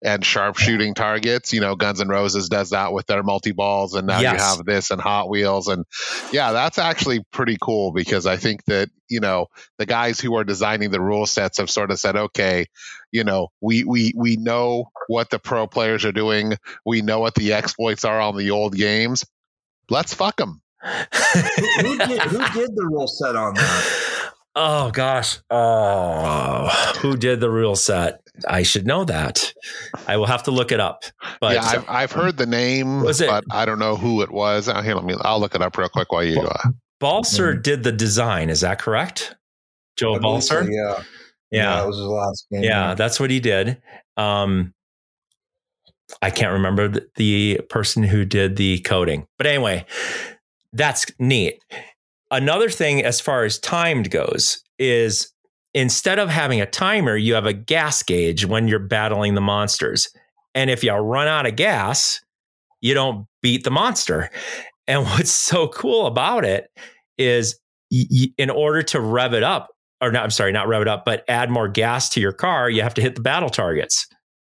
and 0.07 0.25
sharpshooting 0.25 0.95
targets. 0.95 1.53
You 1.53 1.61
know, 1.61 1.75
Guns 1.75 2.01
N' 2.01 2.09
Roses 2.09 2.49
does 2.49 2.71
that 2.71 2.93
with 2.93 3.07
their 3.07 3.25
multi 3.25 3.51
balls, 3.53 3.95
and 3.95 4.07
now 4.07 4.21
yes. 4.21 4.33
you 4.33 4.39
have 4.39 4.65
this 4.65 4.91
and 4.91 5.01
Hot 5.01 5.29
Wheels, 5.29 5.67
and 5.67 5.85
yeah, 6.33 6.53
that's 6.53 6.79
actually 6.79 7.25
pretty 7.33 7.59
cool 7.61 7.93
because 7.93 8.25
I 8.25 8.37
think 8.37 8.65
that 8.67 8.89
you 9.09 9.21
know 9.21 9.49
the 9.79 9.87
guys 9.87 10.21
who 10.21 10.37
are 10.37 10.45
designing 10.45 10.91
the 10.91 11.01
rule 11.01 11.27
sets 11.27 11.59
have 11.59 11.69
sort 11.69 11.91
of 11.91 11.99
said, 11.99 12.17
okay, 12.17 12.67
you 13.11 13.25
know, 13.25 13.49
we 13.61 13.83
we 13.83 14.13
we 14.17 14.37
know 14.37 14.91
what 15.09 15.29
the 15.29 15.41
pro 15.41 15.67
players 15.67 16.05
are 16.05 16.13
doing, 16.13 16.55
we 16.87 17.03
know 17.03 17.19
what 17.19 17.35
the 17.35 17.53
exploits 17.53 18.05
are 18.05 18.21
on 18.21 18.37
the 18.37 18.53
old 18.53 18.77
games. 18.77 19.27
Let's 19.91 20.15
fuck 20.15 20.37
them 20.37 20.63
who, 20.83 21.41
who, 21.81 21.99
did, 21.99 22.23
who, 22.23 22.39
did, 22.53 22.77
the 22.77 22.87
rule 22.91 23.09
set 23.09 23.35
on 23.35 23.55
that? 23.55 24.13
Oh 24.59 24.91
gosh. 24.91 25.39
Oh, 25.51 26.95
who 27.01 27.17
did 27.17 27.41
the 27.41 27.51
rule 27.51 27.77
set? 27.77 28.23
I 28.49 28.63
should 28.63 28.87
know 28.87 29.05
that. 29.05 29.53
I 30.09 30.17
will 30.17 30.27
have 30.27 30.43
to 30.45 30.51
look 30.51 30.73
it 30.73 30.81
up. 30.81 31.05
But 31.41 31.55
yeah, 31.55 31.65
I've, 31.65 31.89
I've 31.89 32.13
heard 32.13 32.39
the 32.39 32.47
name, 32.47 33.03
was 33.03 33.21
it, 33.21 33.29
but 33.29 33.45
I 33.51 33.67
don't 33.67 33.79
know 33.79 33.97
who 33.97 34.23
it 34.23 34.31
was. 34.31 34.67
Here, 34.67 34.95
let 34.95 35.05
me. 35.05 35.15
I'll 35.21 35.41
look 35.41 35.55
it 35.55 35.61
up 35.61 35.77
real 35.77 35.91
quick 35.91 36.11
while 36.11 36.25
you. 36.25 36.41
Uh, 36.41 36.71
Balcer 37.01 37.53
mm-hmm. 37.53 37.63
did 37.63 37.83
the 37.83 37.93
design. 37.93 38.49
Is 38.49 38.63
that 38.63 38.79
correct? 38.79 39.37
Joe 39.97 40.19
Balcer. 40.19 40.65
So, 40.65 40.71
yeah. 40.71 41.03
Yeah. 41.51 41.77
that 41.77 41.87
was 41.87 41.97
his 41.97 42.07
last 42.07 42.47
game. 42.51 42.63
Yeah, 42.63 42.95
that's 42.95 43.21
what 43.21 43.31
he 43.31 43.41
did. 43.41 43.81
Um, 44.17 44.73
I 46.23 46.31
can't 46.31 46.53
remember 46.53 46.89
the, 46.89 47.07
the 47.17 47.61
person 47.69 48.03
who 48.03 48.25
did 48.25 48.57
the 48.57 48.81
coding, 48.81 49.27
but 49.37 49.47
anyway, 49.47 49.85
that's 50.73 51.07
neat. 51.19 51.63
Another 52.31 52.68
thing, 52.68 53.05
as 53.05 53.20
far 53.20 53.45
as 53.45 53.59
timed 53.59 54.11
goes, 54.11 54.62
is 54.79 55.33
instead 55.74 56.18
of 56.18 56.29
having 56.29 56.61
a 56.61 56.66
timer, 56.66 57.16
you 57.16 57.35
have 57.35 57.47
a 57.47 57.53
gas 57.53 58.03
gauge 58.03 58.45
when 58.47 58.66
you're 58.66 58.79
battling 58.79 59.35
the 59.35 59.41
monsters. 59.41 60.09
And 60.55 60.70
if 60.70 60.83
you 60.83 60.93
run 60.93 61.29
out 61.29 61.47
of 61.47 61.55
gas, 61.57 62.20
you 62.81 62.95
don't 62.95 63.27
beat 63.43 63.64
the 63.64 63.70
monster. 63.70 64.31
And 64.89 65.03
what's 65.03 65.33
so 65.33 65.66
cool 65.66 66.07
about 66.07 66.45
it 66.45 66.70
is 67.18 67.59
y- 67.91 68.29
in 68.39 68.51
order 68.51 68.85
to 68.85 69.01
rev 69.01 69.35
it 69.35 69.43
up, 69.43 69.70
or 70.01 70.12
not, 70.12 70.22
I'm 70.22 70.31
sorry, 70.31 70.53
not 70.53 70.68
rev 70.68 70.83
it 70.83 70.87
up, 70.87 71.05
but 71.05 71.24
add 71.27 71.51
more 71.51 71.66
gas 71.66 72.09
to 72.11 72.20
your 72.20 72.33
car, 72.33 72.70
you 72.70 72.83
have 72.83 72.95
to 72.95 73.03
hit 73.03 73.16
the 73.16 73.20
battle 73.20 73.49
targets. 73.49 74.07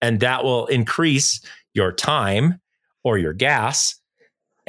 And 0.02 0.22
that 0.22 0.46
will 0.46 0.68
increase 0.68 1.42
your 1.74 1.92
time 1.92 2.62
or 3.04 3.18
your 3.18 3.34
gas 3.34 4.01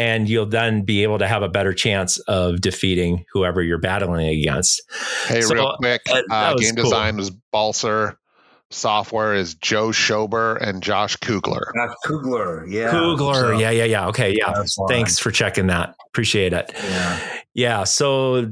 and 0.02 0.28
you'll 0.28 0.46
then 0.46 0.82
be 0.82 1.04
able 1.04 1.18
to 1.18 1.28
have 1.28 1.42
a 1.42 1.48
better 1.48 1.72
chance 1.72 2.18
of 2.20 2.60
defeating 2.60 3.24
whoever 3.32 3.62
you're 3.62 3.78
battling 3.78 4.26
against. 4.26 4.82
Hey, 5.28 5.42
so, 5.42 5.54
real 5.54 5.76
quick, 5.78 6.02
uh, 6.10 6.22
uh, 6.28 6.54
game 6.56 6.74
cool. 6.74 6.84
design 6.84 7.16
was 7.16 7.30
Balcer. 7.30 8.18
Software 8.70 9.34
is 9.34 9.54
Joe 9.54 9.88
Schober 9.88 10.56
and 10.56 10.82
Josh 10.82 11.14
Kugler. 11.16 11.72
Uh, 11.78 11.94
Kugler, 12.04 12.66
yeah. 12.66 12.90
Kugler, 12.90 13.34
so, 13.34 13.58
yeah, 13.58 13.70
yeah, 13.70 13.84
yeah. 13.84 14.08
Okay, 14.08 14.34
yeah. 14.36 14.64
Thanks 14.88 15.20
for 15.20 15.30
checking 15.30 15.68
that. 15.68 15.94
Appreciate 16.08 16.52
it. 16.52 16.72
Yeah. 16.74 17.20
Yeah. 17.54 17.84
So 17.84 18.50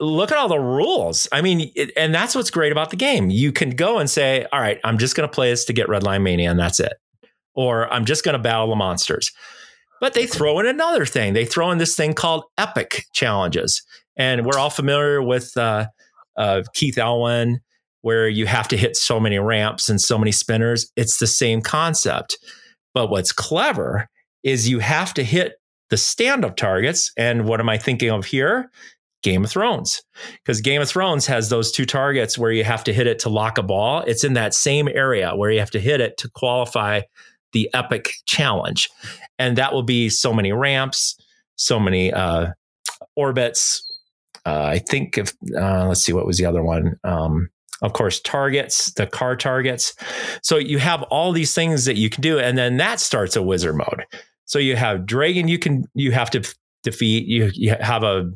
look 0.00 0.30
at 0.32 0.38
all 0.38 0.48
the 0.48 0.58
rules. 0.58 1.28
I 1.30 1.42
mean, 1.42 1.72
it, 1.74 1.90
and 1.96 2.14
that's 2.14 2.34
what's 2.34 2.50
great 2.50 2.72
about 2.72 2.88
the 2.90 2.96
game. 2.96 3.28
You 3.28 3.52
can 3.52 3.70
go 3.70 3.98
and 3.98 4.08
say, 4.08 4.46
all 4.50 4.60
right, 4.60 4.80
I'm 4.82 4.96
just 4.96 5.14
going 5.14 5.28
to 5.28 5.34
play 5.34 5.50
this 5.50 5.66
to 5.66 5.72
get 5.74 5.88
Redline 5.88 6.22
Mania, 6.22 6.50
and 6.50 6.58
that's 6.58 6.80
it. 6.80 6.94
Or 7.54 7.92
I'm 7.92 8.04
just 8.04 8.24
going 8.24 8.34
to 8.34 8.38
battle 8.38 8.68
the 8.68 8.76
monsters. 8.76 9.32
But 10.04 10.12
they 10.12 10.26
throw 10.26 10.58
in 10.58 10.66
another 10.66 11.06
thing. 11.06 11.32
They 11.32 11.46
throw 11.46 11.70
in 11.70 11.78
this 11.78 11.96
thing 11.96 12.12
called 12.12 12.44
epic 12.58 13.06
challenges. 13.14 13.82
And 14.18 14.44
we're 14.44 14.58
all 14.58 14.68
familiar 14.68 15.22
with 15.22 15.56
uh, 15.56 15.86
uh, 16.36 16.60
Keith 16.74 16.98
Elwin, 16.98 17.60
where 18.02 18.28
you 18.28 18.44
have 18.44 18.68
to 18.68 18.76
hit 18.76 18.98
so 18.98 19.18
many 19.18 19.38
ramps 19.38 19.88
and 19.88 19.98
so 19.98 20.18
many 20.18 20.30
spinners. 20.30 20.92
It's 20.94 21.20
the 21.20 21.26
same 21.26 21.62
concept. 21.62 22.36
But 22.92 23.08
what's 23.08 23.32
clever 23.32 24.10
is 24.42 24.68
you 24.68 24.80
have 24.80 25.14
to 25.14 25.24
hit 25.24 25.54
the 25.88 25.96
stand 25.96 26.44
up 26.44 26.56
targets. 26.56 27.10
And 27.16 27.46
what 27.46 27.60
am 27.60 27.70
I 27.70 27.78
thinking 27.78 28.10
of 28.10 28.26
here? 28.26 28.70
Game 29.22 29.42
of 29.42 29.50
Thrones. 29.50 30.02
Because 30.44 30.60
Game 30.60 30.82
of 30.82 30.88
Thrones 30.90 31.24
has 31.28 31.48
those 31.48 31.72
two 31.72 31.86
targets 31.86 32.36
where 32.36 32.52
you 32.52 32.64
have 32.64 32.84
to 32.84 32.92
hit 32.92 33.06
it 33.06 33.20
to 33.20 33.30
lock 33.30 33.56
a 33.56 33.62
ball. 33.62 34.02
It's 34.02 34.22
in 34.22 34.34
that 34.34 34.52
same 34.52 34.86
area 34.86 35.34
where 35.34 35.50
you 35.50 35.60
have 35.60 35.70
to 35.70 35.80
hit 35.80 36.02
it 36.02 36.18
to 36.18 36.28
qualify 36.28 37.00
the 37.54 37.70
epic 37.72 38.12
challenge 38.26 38.90
and 39.38 39.56
that 39.58 39.72
will 39.72 39.82
be 39.82 40.08
so 40.08 40.32
many 40.32 40.52
ramps, 40.52 41.16
so 41.56 41.80
many 41.80 42.12
uh, 42.12 42.48
orbits. 43.16 43.82
Uh, 44.46 44.64
I 44.64 44.78
think 44.78 45.18
if 45.18 45.32
uh, 45.56 45.88
let's 45.88 46.04
see 46.04 46.12
what 46.12 46.26
was 46.26 46.38
the 46.38 46.46
other 46.46 46.62
one. 46.62 46.98
Um, 47.04 47.48
of 47.82 47.92
course, 47.92 48.20
targets, 48.20 48.92
the 48.92 49.06
car 49.06 49.36
targets. 49.36 49.94
So 50.42 50.56
you 50.56 50.78
have 50.78 51.02
all 51.04 51.32
these 51.32 51.54
things 51.54 51.84
that 51.86 51.96
you 51.96 52.08
can 52.08 52.22
do, 52.22 52.38
and 52.38 52.56
then 52.56 52.76
that 52.78 53.00
starts 53.00 53.36
a 53.36 53.42
wizard 53.42 53.76
mode. 53.76 54.04
So 54.44 54.58
you 54.58 54.76
have 54.76 55.06
Dragon 55.06 55.48
you 55.48 55.58
can 55.58 55.84
you 55.94 56.12
have 56.12 56.30
to 56.30 56.54
defeat. 56.82 57.26
You 57.26 57.50
you 57.54 57.74
have 57.80 58.02
a, 58.02 58.30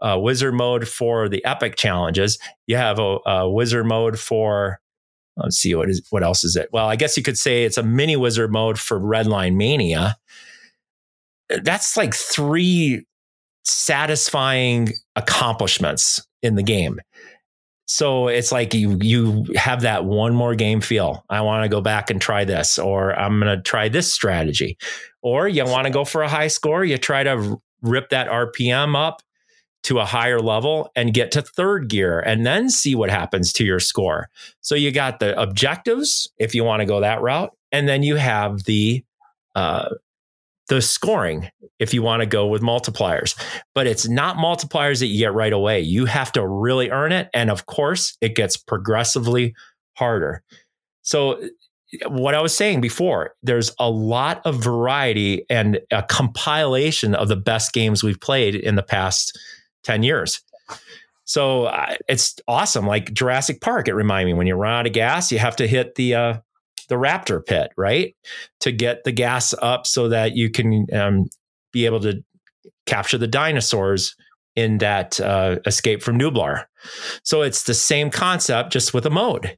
a 0.00 0.18
wizard 0.18 0.54
mode 0.54 0.88
for 0.88 1.28
the 1.28 1.44
epic 1.44 1.76
challenges. 1.76 2.38
You 2.66 2.76
have 2.76 2.98
a, 2.98 3.18
a 3.26 3.50
wizard 3.50 3.86
mode 3.86 4.18
for 4.18 4.80
let's 5.36 5.56
see 5.56 5.74
what 5.74 5.88
is 5.88 6.02
what 6.10 6.22
else 6.22 6.44
is 6.44 6.56
it? 6.56 6.68
Well, 6.72 6.88
I 6.88 6.96
guess 6.96 7.16
you 7.16 7.22
could 7.22 7.38
say 7.38 7.64
it's 7.64 7.78
a 7.78 7.82
mini 7.82 8.16
wizard 8.16 8.52
mode 8.52 8.78
for 8.78 9.00
Redline 9.00 9.56
Mania. 9.56 10.16
Uh, 11.52 11.58
that's 11.62 11.96
like 11.96 12.14
three 12.14 13.04
satisfying 13.64 14.92
accomplishments 15.16 16.26
in 16.42 16.54
the 16.54 16.62
game. 16.62 17.00
So 17.86 18.28
it's 18.28 18.52
like 18.52 18.72
you 18.72 18.98
you 19.00 19.46
have 19.56 19.82
that 19.82 20.04
one 20.04 20.34
more 20.34 20.54
game 20.54 20.80
feel. 20.80 21.24
I 21.28 21.40
want 21.40 21.64
to 21.64 21.68
go 21.68 21.80
back 21.80 22.08
and 22.10 22.20
try 22.20 22.44
this, 22.44 22.78
or 22.78 23.18
I'm 23.18 23.40
going 23.40 23.56
to 23.56 23.62
try 23.62 23.88
this 23.88 24.12
strategy, 24.12 24.78
or 25.22 25.48
you 25.48 25.64
want 25.64 25.86
to 25.86 25.90
go 25.90 26.04
for 26.04 26.22
a 26.22 26.28
high 26.28 26.46
score. 26.46 26.84
You 26.84 26.98
try 26.98 27.24
to 27.24 27.60
rip 27.82 28.10
that 28.10 28.28
RPM 28.28 28.96
up 28.96 29.22
to 29.82 29.98
a 29.98 30.04
higher 30.04 30.40
level 30.40 30.90
and 30.94 31.14
get 31.14 31.32
to 31.32 31.42
third 31.42 31.88
gear, 31.88 32.20
and 32.20 32.44
then 32.44 32.68
see 32.68 32.94
what 32.94 33.10
happens 33.10 33.52
to 33.54 33.64
your 33.64 33.80
score. 33.80 34.28
So 34.60 34.74
you 34.74 34.92
got 34.92 35.20
the 35.20 35.40
objectives 35.40 36.30
if 36.38 36.54
you 36.54 36.64
want 36.64 36.80
to 36.80 36.86
go 36.86 37.00
that 37.00 37.22
route, 37.22 37.56
and 37.72 37.88
then 37.88 38.02
you 38.02 38.16
have 38.16 38.64
the 38.64 39.04
uh, 39.54 39.88
the 40.70 40.80
scoring 40.80 41.50
if 41.78 41.92
you 41.92 42.00
want 42.00 42.20
to 42.20 42.26
go 42.26 42.46
with 42.46 42.62
multipliers. 42.62 43.38
But 43.74 43.86
it's 43.86 44.08
not 44.08 44.36
multipliers 44.36 45.00
that 45.00 45.06
you 45.06 45.18
get 45.18 45.34
right 45.34 45.52
away. 45.52 45.80
You 45.80 46.06
have 46.06 46.32
to 46.32 46.46
really 46.46 46.90
earn 46.90 47.12
it. 47.12 47.28
And 47.34 47.50
of 47.50 47.66
course, 47.66 48.16
it 48.20 48.36
gets 48.36 48.56
progressively 48.56 49.54
harder. 49.94 50.42
So, 51.02 51.42
what 52.06 52.36
I 52.36 52.40
was 52.40 52.56
saying 52.56 52.80
before, 52.80 53.34
there's 53.42 53.74
a 53.80 53.90
lot 53.90 54.40
of 54.44 54.62
variety 54.62 55.44
and 55.50 55.80
a 55.90 56.04
compilation 56.04 57.16
of 57.16 57.26
the 57.26 57.36
best 57.36 57.72
games 57.72 58.04
we've 58.04 58.20
played 58.20 58.54
in 58.54 58.76
the 58.76 58.82
past 58.82 59.36
10 59.84 60.02
years. 60.02 60.42
So 61.24 61.66
uh, 61.66 61.94
it's 62.08 62.34
awesome. 62.48 62.86
Like 62.86 63.12
Jurassic 63.12 63.60
Park, 63.60 63.86
it 63.86 63.94
reminded 63.94 64.32
me 64.32 64.38
when 64.38 64.46
you 64.46 64.56
run 64.56 64.80
out 64.80 64.86
of 64.86 64.92
gas, 64.92 65.30
you 65.30 65.38
have 65.38 65.56
to 65.56 65.68
hit 65.68 65.94
the 65.94 66.14
uh, 66.14 66.34
the 66.88 66.96
raptor 66.96 67.44
pit, 67.44 67.70
right? 67.76 68.16
To 68.60 68.72
get 68.72 69.04
the 69.04 69.12
gas 69.12 69.54
up 69.62 69.86
so 69.86 70.08
that 70.08 70.34
you 70.34 70.50
can 70.50 70.86
um, 70.92 71.26
be 71.72 71.86
able 71.86 72.00
to 72.00 72.24
capture 72.86 73.16
the 73.16 73.28
dinosaurs 73.28 74.16
in 74.56 74.78
that 74.78 75.20
uh, 75.20 75.58
escape 75.66 76.02
from 76.02 76.18
Nublar. 76.18 76.64
So 77.22 77.42
it's 77.42 77.62
the 77.62 77.74
same 77.74 78.10
concept, 78.10 78.72
just 78.72 78.92
with 78.92 79.06
a 79.06 79.10
mode. 79.10 79.56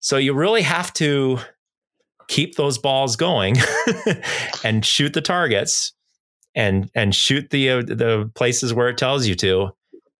So 0.00 0.18
you 0.18 0.34
really 0.34 0.62
have 0.62 0.92
to 0.94 1.38
keep 2.28 2.56
those 2.56 2.76
balls 2.76 3.16
going 3.16 3.56
and 4.64 4.84
shoot 4.84 5.14
the 5.14 5.20
targets 5.22 5.94
and 6.54 6.90
and 6.94 7.14
shoot 7.14 7.50
the 7.50 7.70
uh, 7.70 7.82
the 7.82 8.30
places 8.34 8.74
where 8.74 8.88
it 8.88 8.98
tells 8.98 9.26
you 9.26 9.34
to 9.34 9.70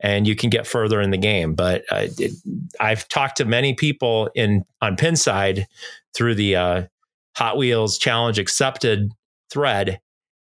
and 0.00 0.26
you 0.26 0.34
can 0.34 0.50
get 0.50 0.66
further 0.66 1.00
in 1.00 1.10
the 1.10 1.18
game 1.18 1.54
but 1.54 1.84
uh, 1.90 2.06
it, 2.18 2.32
I've 2.80 3.06
talked 3.08 3.36
to 3.36 3.44
many 3.44 3.74
people 3.74 4.30
in 4.34 4.64
on 4.80 4.96
Pinside 4.96 5.66
through 6.14 6.34
the 6.34 6.56
uh, 6.56 6.82
Hot 7.36 7.56
Wheels 7.56 7.98
Challenge 7.98 8.38
Accepted 8.38 9.12
thread, 9.50 10.00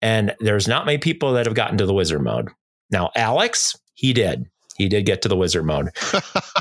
and 0.03 0.35
there's 0.41 0.69
not 0.69 0.87
many 0.87 0.99
people 0.99 1.33
that 1.35 1.47
have 1.47 1.55
gotten 1.55 1.79
to 1.79 1.87
the 1.87 1.95
wizard 1.95 2.23
mode. 2.23 2.51
Now, 2.91 3.11
Alex, 3.17 3.77
he 3.95 4.13
did. 4.13 4.47
He 4.77 4.89
did 4.89 5.07
get 5.07 5.23
to 5.23 5.29
the 5.29 5.37
wizard 5.37 5.65
mode. 5.65 5.89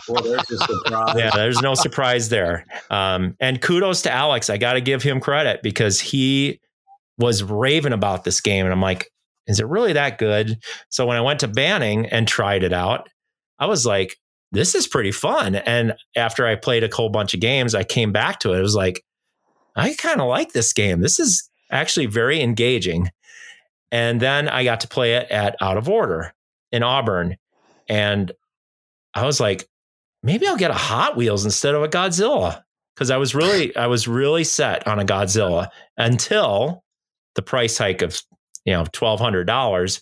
well, 0.07 0.24
there's 0.24 0.49
a 0.49 0.57
surprise. 0.57 1.16
Yeah, 1.18 1.32
there's 1.36 1.61
no 1.61 1.76
surprise 1.76 2.30
there. 2.30 2.66
Um, 2.89 3.36
and 3.41 3.61
kudos 3.61 4.03
to 4.03 4.11
Alex. 4.11 4.49
I 4.49 4.57
got 4.57 4.74
to 4.74 4.82
give 4.82 5.03
him 5.03 5.20
credit 5.20 5.61
because 5.61 5.99
he 5.99 6.61
was 7.18 7.43
raving 7.43 7.93
about 7.93 8.24
this 8.24 8.41
game. 8.41 8.66
And 8.66 8.74
I'm 8.74 8.82
like, 8.82 9.11
is 9.47 9.59
it 9.59 9.68
really 9.68 9.93
that 9.93 10.18
good? 10.18 10.57
So 10.89 11.05
when 11.05 11.18
I 11.18 11.22
went 11.22 11.41
to 11.41 11.47
Banning 11.47 12.07
and 12.07 12.28
tried 12.28 12.63
it 12.63 12.74
out, 12.74 13.09
I 13.59 13.68
was 13.68 13.86
like, 13.86 14.18
this 14.51 14.76
is 14.76 14.88
pretty 14.88 15.11
fun. 15.11 15.55
And 15.55 15.95
after 16.16 16.45
I 16.45 16.55
played 16.55 16.84
a 16.84 16.95
whole 16.95 17.09
bunch 17.09 17.34
of 17.34 17.39
games, 17.39 17.76
I 17.76 17.84
came 17.84 18.11
back 18.11 18.39
to 18.39 18.53
it. 18.53 18.59
It 18.59 18.61
was 18.61 18.76
like, 18.76 19.03
I 19.76 19.93
kind 19.93 20.22
of 20.22 20.28
like 20.28 20.53
this 20.53 20.74
game. 20.74 21.01
This 21.01 21.20
is 21.20 21.49
actually 21.72 22.05
very 22.05 22.41
engaging. 22.41 23.09
And 23.91 24.20
then 24.20 24.47
I 24.47 24.63
got 24.63 24.82
to 24.82 24.88
play 24.88 25.13
it 25.16 25.30
at 25.30 25.55
Out 25.61 25.78
of 25.78 25.89
Order 25.89 26.34
in 26.72 26.84
Auburn. 26.84 27.38
And 27.88 28.32
I 29.13 29.26
was 29.26 29.39
like, 29.39 29.68
maybe 30.24 30.47
I'll 30.47 30.57
get 30.57 30.72
a 30.72 30.76
Hot 30.76 31.18
Wheels 31.18 31.45
instead 31.45 31.76
of 31.76 31.84
a 31.84 31.88
Godzilla. 31.88 32.61
Cause 32.95 33.11
I 33.11 33.18
was 33.18 33.36
really, 33.36 33.76
I 33.76 33.88
was 33.88 34.07
really 34.07 34.45
set 34.45 34.88
on 34.88 34.99
a 34.99 35.05
Godzilla 35.05 35.68
until 35.97 36.85
the 37.36 37.42
price 37.42 37.78
hike 37.78 38.02
of, 38.02 38.22
you 38.66 38.74
know, 38.74 38.84
$1,200 38.84 40.02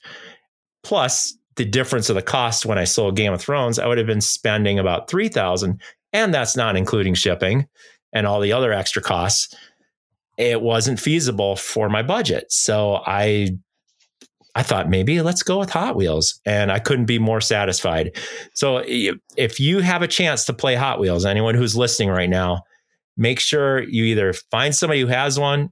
plus 0.83 1.37
the 1.55 1.65
difference 1.65 2.09
of 2.09 2.15
the 2.15 2.21
cost 2.21 2.65
when 2.65 2.77
I 2.77 2.83
sold 2.83 3.15
Game 3.15 3.33
of 3.33 3.41
Thrones, 3.41 3.77
I 3.77 3.87
would 3.87 3.97
have 3.97 4.07
been 4.07 4.21
spending 4.21 4.79
about 4.79 5.09
3000 5.09 5.79
and 6.11 6.33
that's 6.33 6.55
not 6.55 6.75
including 6.75 7.13
shipping 7.13 7.67
and 8.11 8.27
all 8.27 8.39
the 8.39 8.53
other 8.53 8.71
extra 8.71 9.01
costs. 9.01 9.53
It 10.37 10.61
wasn't 10.61 10.99
feasible 10.99 11.55
for 11.55 11.89
my 11.89 12.01
budget. 12.01 12.51
So 12.51 13.01
I 13.05 13.57
I 14.55 14.61
thought 14.61 14.89
maybe 14.89 15.21
let's 15.21 15.41
go 15.41 15.57
with 15.59 15.71
Hot 15.71 15.95
Wheels 15.95 16.39
and 16.45 16.71
I 16.71 16.77
couldn't 16.77 17.05
be 17.05 17.17
more 17.17 17.41
satisfied. 17.41 18.15
So 18.53 18.83
if 18.85 19.59
you 19.59 19.79
have 19.79 20.03
a 20.03 20.07
chance 20.07 20.45
to 20.45 20.53
play 20.53 20.75
Hot 20.75 20.99
Wheels, 20.99 21.25
anyone 21.25 21.55
who's 21.55 21.75
listening 21.75 22.09
right 22.09 22.29
now, 22.29 22.61
make 23.17 23.39
sure 23.39 23.81
you 23.81 24.03
either 24.05 24.33
find 24.51 24.75
somebody 24.75 25.01
who 25.01 25.07
has 25.07 25.39
one. 25.39 25.71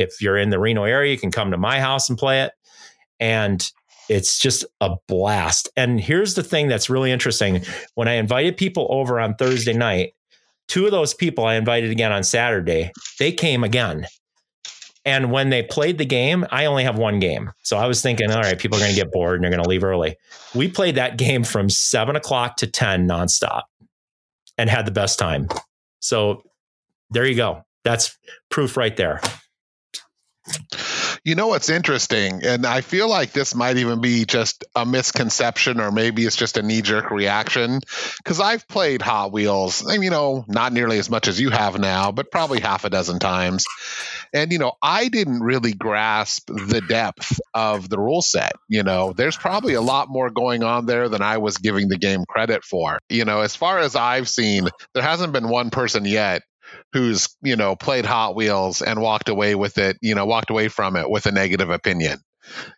If 0.00 0.20
you're 0.22 0.36
in 0.36 0.50
the 0.50 0.58
Reno 0.58 0.84
area, 0.84 1.12
you 1.12 1.18
can 1.18 1.30
come 1.30 1.50
to 1.50 1.58
my 1.58 1.80
house 1.80 2.08
and 2.08 2.18
play 2.18 2.42
it. 2.42 2.52
And 3.18 3.70
it's 4.08 4.38
just 4.38 4.64
a 4.80 4.96
blast. 5.06 5.68
And 5.76 6.00
here's 6.00 6.34
the 6.34 6.42
thing 6.42 6.68
that's 6.68 6.90
really 6.90 7.12
interesting. 7.12 7.62
When 7.94 8.08
I 8.08 8.14
invited 8.14 8.56
people 8.56 8.88
over 8.90 9.20
on 9.20 9.34
Thursday 9.34 9.72
night, 9.72 10.14
two 10.68 10.84
of 10.84 10.90
those 10.90 11.14
people 11.14 11.44
I 11.44 11.54
invited 11.54 11.90
again 11.90 12.12
on 12.12 12.24
Saturday, 12.24 12.92
they 13.18 13.30
came 13.30 13.62
again. 13.62 14.06
And 15.04 15.30
when 15.30 15.50
they 15.50 15.62
played 15.62 15.98
the 15.98 16.04
game, 16.04 16.44
I 16.50 16.66
only 16.66 16.84
have 16.84 16.98
one 16.98 17.20
game. 17.20 17.52
So 17.62 17.78
I 17.78 17.86
was 17.86 18.02
thinking, 18.02 18.30
all 18.30 18.42
right, 18.42 18.58
people 18.58 18.76
are 18.78 18.80
going 18.80 18.90
to 18.90 19.00
get 19.00 19.12
bored 19.12 19.36
and 19.36 19.44
they're 19.44 19.50
going 19.50 19.62
to 19.62 19.68
leave 19.68 19.84
early. 19.84 20.16
We 20.54 20.68
played 20.68 20.96
that 20.96 21.16
game 21.16 21.44
from 21.44 21.70
seven 21.70 22.16
o'clock 22.16 22.56
to 22.56 22.66
10 22.66 23.08
nonstop 23.08 23.62
and 24.58 24.68
had 24.68 24.86
the 24.86 24.92
best 24.92 25.18
time. 25.18 25.48
So 26.00 26.42
there 27.10 27.26
you 27.26 27.34
go. 27.34 27.62
That's 27.84 28.18
proof 28.50 28.76
right 28.76 28.96
there. 28.96 29.20
You 31.22 31.34
know 31.34 31.48
what's 31.48 31.68
interesting, 31.68 32.40
and 32.44 32.64
I 32.64 32.80
feel 32.80 33.08
like 33.08 33.32
this 33.32 33.54
might 33.54 33.76
even 33.76 34.00
be 34.00 34.24
just 34.24 34.64
a 34.74 34.86
misconception, 34.86 35.78
or 35.78 35.92
maybe 35.92 36.24
it's 36.24 36.36
just 36.36 36.56
a 36.56 36.62
knee 36.62 36.80
jerk 36.80 37.10
reaction. 37.10 37.80
Because 38.18 38.40
I've 38.40 38.66
played 38.66 39.02
Hot 39.02 39.30
Wheels, 39.30 39.82
and 39.82 40.02
you 40.02 40.10
know, 40.10 40.44
not 40.48 40.72
nearly 40.72 40.98
as 40.98 41.10
much 41.10 41.28
as 41.28 41.38
you 41.38 41.50
have 41.50 41.78
now, 41.78 42.10
but 42.10 42.30
probably 42.30 42.60
half 42.60 42.84
a 42.84 42.90
dozen 42.90 43.18
times. 43.18 43.66
And 44.32 44.50
you 44.50 44.58
know, 44.58 44.72
I 44.82 45.08
didn't 45.08 45.40
really 45.40 45.72
grasp 45.72 46.46
the 46.46 46.82
depth 46.88 47.38
of 47.52 47.88
the 47.88 47.98
rule 47.98 48.22
set. 48.22 48.52
You 48.68 48.82
know, 48.82 49.12
there's 49.12 49.36
probably 49.36 49.74
a 49.74 49.82
lot 49.82 50.08
more 50.08 50.30
going 50.30 50.62
on 50.62 50.86
there 50.86 51.10
than 51.10 51.20
I 51.20 51.38
was 51.38 51.58
giving 51.58 51.88
the 51.88 51.98
game 51.98 52.24
credit 52.26 52.64
for. 52.64 52.98
You 53.10 53.26
know, 53.26 53.40
as 53.40 53.54
far 53.54 53.78
as 53.78 53.94
I've 53.94 54.28
seen, 54.28 54.68
there 54.94 55.02
hasn't 55.02 55.34
been 55.34 55.48
one 55.48 55.68
person 55.70 56.06
yet 56.06 56.42
who's 56.92 57.36
you 57.42 57.56
know 57.56 57.76
played 57.76 58.06
Hot 58.06 58.34
Wheels 58.34 58.82
and 58.82 59.00
walked 59.00 59.28
away 59.28 59.54
with 59.54 59.78
it, 59.78 59.98
you 60.00 60.14
know, 60.14 60.26
walked 60.26 60.50
away 60.50 60.68
from 60.68 60.96
it 60.96 61.08
with 61.08 61.26
a 61.26 61.32
negative 61.32 61.70
opinion. 61.70 62.20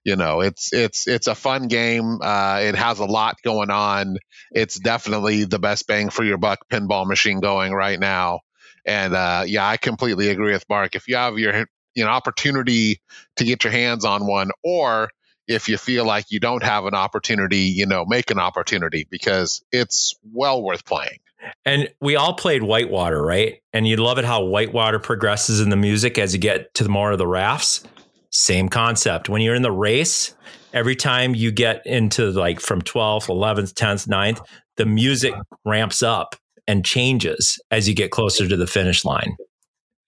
You 0.04 0.16
know, 0.16 0.40
it's 0.40 0.72
it's 0.72 1.06
it's 1.08 1.26
a 1.26 1.34
fun 1.34 1.68
game. 1.68 2.18
Uh, 2.22 2.60
it 2.62 2.74
has 2.74 2.98
a 2.98 3.06
lot 3.06 3.36
going 3.42 3.70
on. 3.70 4.18
It's 4.50 4.78
definitely 4.78 5.44
the 5.44 5.58
best 5.58 5.86
bang 5.86 6.10
for 6.10 6.24
your 6.24 6.38
buck 6.38 6.68
pinball 6.70 7.06
machine 7.06 7.40
going 7.40 7.72
right 7.72 7.98
now. 7.98 8.40
And 8.84 9.14
uh, 9.14 9.44
yeah, 9.46 9.66
I 9.66 9.76
completely 9.76 10.28
agree 10.28 10.52
with 10.52 10.68
Mark. 10.68 10.94
If 10.94 11.08
you 11.08 11.16
have 11.16 11.38
your 11.38 11.66
you 11.94 12.04
know 12.04 12.10
opportunity 12.10 13.00
to 13.36 13.44
get 13.44 13.64
your 13.64 13.72
hands 13.72 14.04
on 14.04 14.26
one, 14.26 14.50
or 14.62 15.08
if 15.48 15.68
you 15.68 15.76
feel 15.78 16.04
like 16.04 16.26
you 16.30 16.40
don't 16.40 16.62
have 16.62 16.84
an 16.86 16.94
opportunity, 16.94 17.72
you 17.76 17.86
know, 17.86 18.04
make 18.04 18.30
an 18.30 18.38
opportunity 18.38 19.06
because 19.10 19.62
it's 19.72 20.14
well 20.22 20.62
worth 20.62 20.84
playing. 20.84 21.18
And 21.64 21.88
we 22.00 22.16
all 22.16 22.34
played 22.34 22.62
Whitewater, 22.62 23.22
right? 23.22 23.60
And 23.72 23.86
you 23.86 23.96
love 23.96 24.18
it 24.18 24.24
how 24.24 24.44
Whitewater 24.44 24.98
progresses 24.98 25.60
in 25.60 25.70
the 25.70 25.76
music 25.76 26.18
as 26.18 26.32
you 26.32 26.40
get 26.40 26.72
to 26.74 26.84
the 26.84 26.90
more 26.90 27.12
of 27.12 27.18
the 27.18 27.26
rafts. 27.26 27.82
Same 28.30 28.68
concept. 28.68 29.28
When 29.28 29.42
you're 29.42 29.54
in 29.54 29.62
the 29.62 29.72
race, 29.72 30.34
every 30.72 30.96
time 30.96 31.34
you 31.34 31.50
get 31.50 31.84
into 31.86 32.30
like 32.30 32.60
from 32.60 32.82
12th, 32.82 33.28
11th, 33.28 33.74
10th, 33.74 34.08
9th, 34.08 34.40
the 34.76 34.86
music 34.86 35.34
ramps 35.64 36.02
up 36.02 36.36
and 36.66 36.84
changes 36.84 37.60
as 37.70 37.88
you 37.88 37.94
get 37.94 38.10
closer 38.10 38.48
to 38.48 38.56
the 38.56 38.66
finish 38.66 39.04
line. 39.04 39.36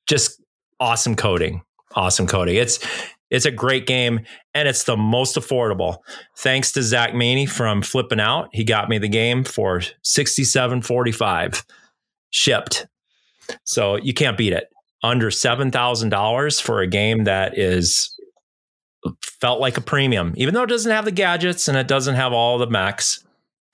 Just 0.06 0.40
awesome 0.80 1.16
coding. 1.16 1.62
Awesome 1.96 2.26
coding. 2.26 2.56
It's 2.56 2.78
it's 3.34 3.44
a 3.44 3.50
great 3.50 3.86
game 3.86 4.20
and 4.54 4.68
it's 4.68 4.84
the 4.84 4.96
most 4.96 5.34
affordable. 5.34 5.98
Thanks 6.38 6.70
to 6.72 6.82
Zach 6.82 7.14
Maney 7.14 7.46
from 7.46 7.82
Flipping 7.82 8.20
Out. 8.20 8.48
He 8.52 8.62
got 8.62 8.88
me 8.88 8.98
the 8.98 9.08
game 9.08 9.42
for 9.42 9.80
67.45 10.04 11.64
shipped. 12.30 12.86
So 13.64 13.96
you 13.96 14.14
can't 14.14 14.38
beat 14.38 14.52
it. 14.52 14.68
Under 15.02 15.30
$7,000 15.30 16.62
for 16.62 16.80
a 16.80 16.86
game 16.86 17.24
that 17.24 17.58
is 17.58 18.16
felt 19.20 19.60
like 19.60 19.76
a 19.76 19.82
premium, 19.82 20.32
even 20.36 20.54
though 20.54 20.62
it 20.62 20.68
doesn't 20.68 20.92
have 20.92 21.04
the 21.04 21.10
gadgets 21.10 21.66
and 21.66 21.76
it 21.76 21.88
doesn't 21.88 22.14
have 22.14 22.32
all 22.32 22.56
the 22.56 22.70
mechs. 22.70 23.24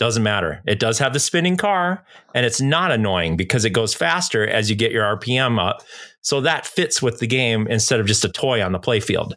Doesn't 0.00 0.22
matter. 0.22 0.62
It 0.66 0.78
does 0.78 0.98
have 0.98 1.12
the 1.12 1.20
spinning 1.20 1.58
car, 1.58 2.06
and 2.34 2.46
it's 2.46 2.58
not 2.58 2.90
annoying 2.90 3.36
because 3.36 3.66
it 3.66 3.70
goes 3.70 3.92
faster 3.92 4.48
as 4.48 4.70
you 4.70 4.74
get 4.74 4.92
your 4.92 5.04
RPM 5.18 5.62
up. 5.62 5.82
So 6.22 6.40
that 6.40 6.64
fits 6.64 7.02
with 7.02 7.18
the 7.18 7.26
game 7.26 7.66
instead 7.66 8.00
of 8.00 8.06
just 8.06 8.24
a 8.24 8.30
toy 8.30 8.64
on 8.64 8.72
the 8.72 8.78
playfield. 8.78 9.34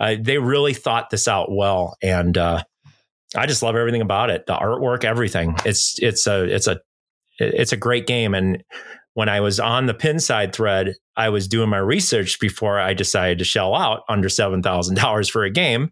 Uh, 0.00 0.16
they 0.18 0.38
really 0.38 0.72
thought 0.72 1.10
this 1.10 1.28
out 1.28 1.52
well, 1.52 1.94
and 2.02 2.38
uh, 2.38 2.62
I 3.36 3.44
just 3.44 3.62
love 3.62 3.76
everything 3.76 4.00
about 4.00 4.30
it. 4.30 4.46
The 4.46 4.54
artwork, 4.54 5.04
everything. 5.04 5.54
It's 5.66 5.96
it's 5.98 6.26
a 6.26 6.44
it's 6.44 6.66
a 6.66 6.80
it's 7.38 7.72
a 7.72 7.76
great 7.76 8.06
game. 8.06 8.32
And 8.32 8.64
when 9.12 9.28
I 9.28 9.40
was 9.40 9.60
on 9.60 9.84
the 9.84 9.94
Pinside 9.94 10.54
thread, 10.54 10.94
I 11.18 11.28
was 11.28 11.48
doing 11.48 11.68
my 11.68 11.76
research 11.76 12.40
before 12.40 12.80
I 12.80 12.94
decided 12.94 13.40
to 13.40 13.44
shell 13.44 13.74
out 13.74 14.04
under 14.08 14.30
seven 14.30 14.62
thousand 14.62 14.94
dollars 14.94 15.28
for 15.28 15.44
a 15.44 15.50
game, 15.50 15.90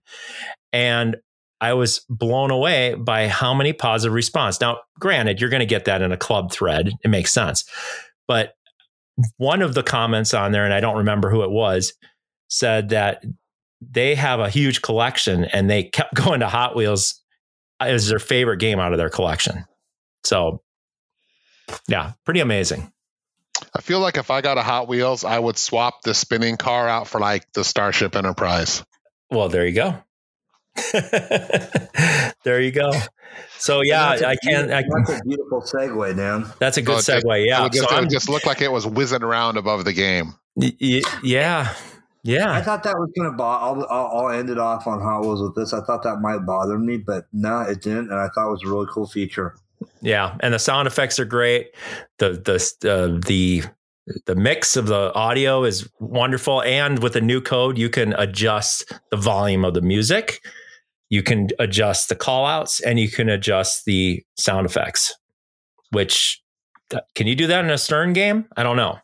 and 0.73 1.17
I 1.61 1.72
was 1.72 2.04
blown 2.09 2.50
away 2.50 2.94
by 2.94 3.28
how 3.28 3.54
many 3.54 3.72
positive 3.72 4.12
response. 4.12 4.61
Now, 4.61 4.78
granted, 4.98 5.40
you're 5.40 5.50
going 5.50 5.61
to 5.61 5.66
get 5.66 5.86
that 5.86 6.02
in 6.02 6.12
a 6.12 6.16
club 6.16 6.52
thread. 6.52 6.90
It 7.02 7.09
makes 7.09 7.32
sense. 7.32 7.64
But 8.28 8.54
one 9.38 9.62
of 9.62 9.74
the 9.74 9.82
comments 9.82 10.34
on 10.34 10.52
there, 10.52 10.64
and 10.64 10.74
I 10.74 10.80
don't 10.80 10.98
remember 10.98 11.30
who 11.30 11.42
it 11.42 11.50
was, 11.50 11.94
said 12.48 12.90
that 12.90 13.24
they 13.80 14.14
have 14.14 14.40
a 14.40 14.50
huge 14.50 14.82
collection 14.82 15.44
and 15.44 15.70
they 15.70 15.84
kept 15.84 16.14
going 16.22 16.40
to 16.40 16.48
Hot 16.48 16.76
Wheels 16.76 17.22
as 17.80 18.09
their 18.09 18.18
favorite 18.18 18.59
game 18.59 18.78
out 18.78 18.92
of 18.92 18.98
their 18.98 19.11
collection. 19.11 19.64
So, 20.24 20.62
yeah, 21.88 22.12
pretty 22.24 22.40
amazing. 22.40 22.92
I 23.74 23.80
feel 23.80 24.00
like 24.00 24.18
if 24.18 24.30
I 24.30 24.42
got 24.42 24.59
a 24.59 24.62
Hot 24.62 24.88
Wheels, 24.88 25.24
I 25.24 25.38
would 25.38 25.57
swap 25.57 26.02
the 26.02 26.14
spinning 26.14 26.57
car 26.57 26.88
out 26.88 27.09
for 27.09 27.20
like 27.20 27.50
the 27.52 27.64
Starship 27.64 28.14
Enterprise. 28.14 28.84
Well, 29.30 29.48
there 29.48 29.66
you 29.66 29.74
go. 29.74 30.02
there 32.45 32.61
you 32.61 32.70
go. 32.72 32.91
So 33.59 33.81
yeah, 33.83 34.09
I 34.11 34.37
can't. 34.45 34.70
I 34.72 34.83
That's 35.07 35.20
a 35.20 35.24
beautiful 35.24 35.62
segue, 35.62 36.16
Dan. 36.16 36.47
That's 36.59 36.77
a 36.77 36.83
good 36.83 36.93
Oh, 36.95 36.99
it 36.99 37.05
just- 37.05 37.24
segue. 37.27 37.41
It 37.43 37.47
Yeah. 37.49 37.68
just, 37.68 37.89
so 37.89 37.95
it 37.97 37.99
I'm, 37.99 38.09
just 38.09 38.29
looked 38.29 38.47
like 38.47 38.61
it 38.61 38.70
was 38.72 38.87
whizzing 38.87 39.22
around 39.22 39.57
above 39.57 39.85
the 39.85 39.93
game. 39.93 40.35
y- 40.55 40.72
y- 40.81 41.03
yeah, 41.22 41.72
I 42.53 42.61
thought 42.61 42.83
that 42.83 42.95
was 42.99 43.11
going 43.16 43.31
to 43.31 43.37
bother. 43.37 43.64
I'll, 43.64 43.87
I'll, 43.89 44.27
I'll 44.27 44.31
end 44.39 44.51
it 44.51 44.59
off 44.59 44.87
on 44.89 45.01
how 45.01 45.22
it 45.22 45.27
was 45.27 45.41
with 45.41 45.55
this. 45.55 45.72
I 45.72 45.81
thought 45.83 46.03
that 46.03 46.16
might 46.20 46.45
bother 46.45 46.77
me, 46.79 46.97
but 46.97 47.27
no, 47.33 47.61
it 47.61 47.83
didn't. 47.83 48.11
And 48.11 48.14
I 48.18 48.29
thought 48.35 48.49
it 48.49 48.51
was 48.51 48.62
a 48.64 48.68
really 48.68 48.87
cool 48.91 49.07
feature. 49.07 49.55
yeah. 50.01 50.37
And 50.41 50.53
the 50.53 50.59
sound 50.59 50.89
effects 50.89 51.18
are 51.20 51.24
great. 51.24 51.72
The 52.18 52.31
the 52.33 52.91
uh, 52.91 53.20
the 53.27 53.62
the 54.27 54.35
mix 54.35 54.77
of 54.77 54.87
the 54.87 55.12
audio 55.14 55.62
is 55.64 55.89
wonderful. 56.01 56.62
And 56.62 57.01
with 57.01 57.12
the 57.14 57.20
new 57.20 57.41
code, 57.41 57.77
you 57.79 57.89
can 57.91 58.12
adjust 58.14 58.93
the 59.11 59.16
volume 59.16 59.64
of 59.64 59.74
the 59.74 59.83
music. 59.83 60.41
You 61.09 61.22
can 61.22 61.48
adjust 61.59 62.09
the 62.09 62.16
call 62.16 62.46
outs 62.46 62.80
and 62.80 62.98
you 62.98 63.09
can 63.09 63.28
adjust 63.28 63.84
the 63.84 64.22
sound 64.36 64.66
effects, 64.66 65.14
which 65.90 66.42
can 67.14 67.26
you 67.26 67.34
do 67.34 67.48
that 67.48 67.64
in 67.64 67.70
a 67.70 67.78
Stern 67.78 68.12
game? 68.12 68.46
I 68.57 68.62
don't 68.62 68.76
know. 68.76 68.98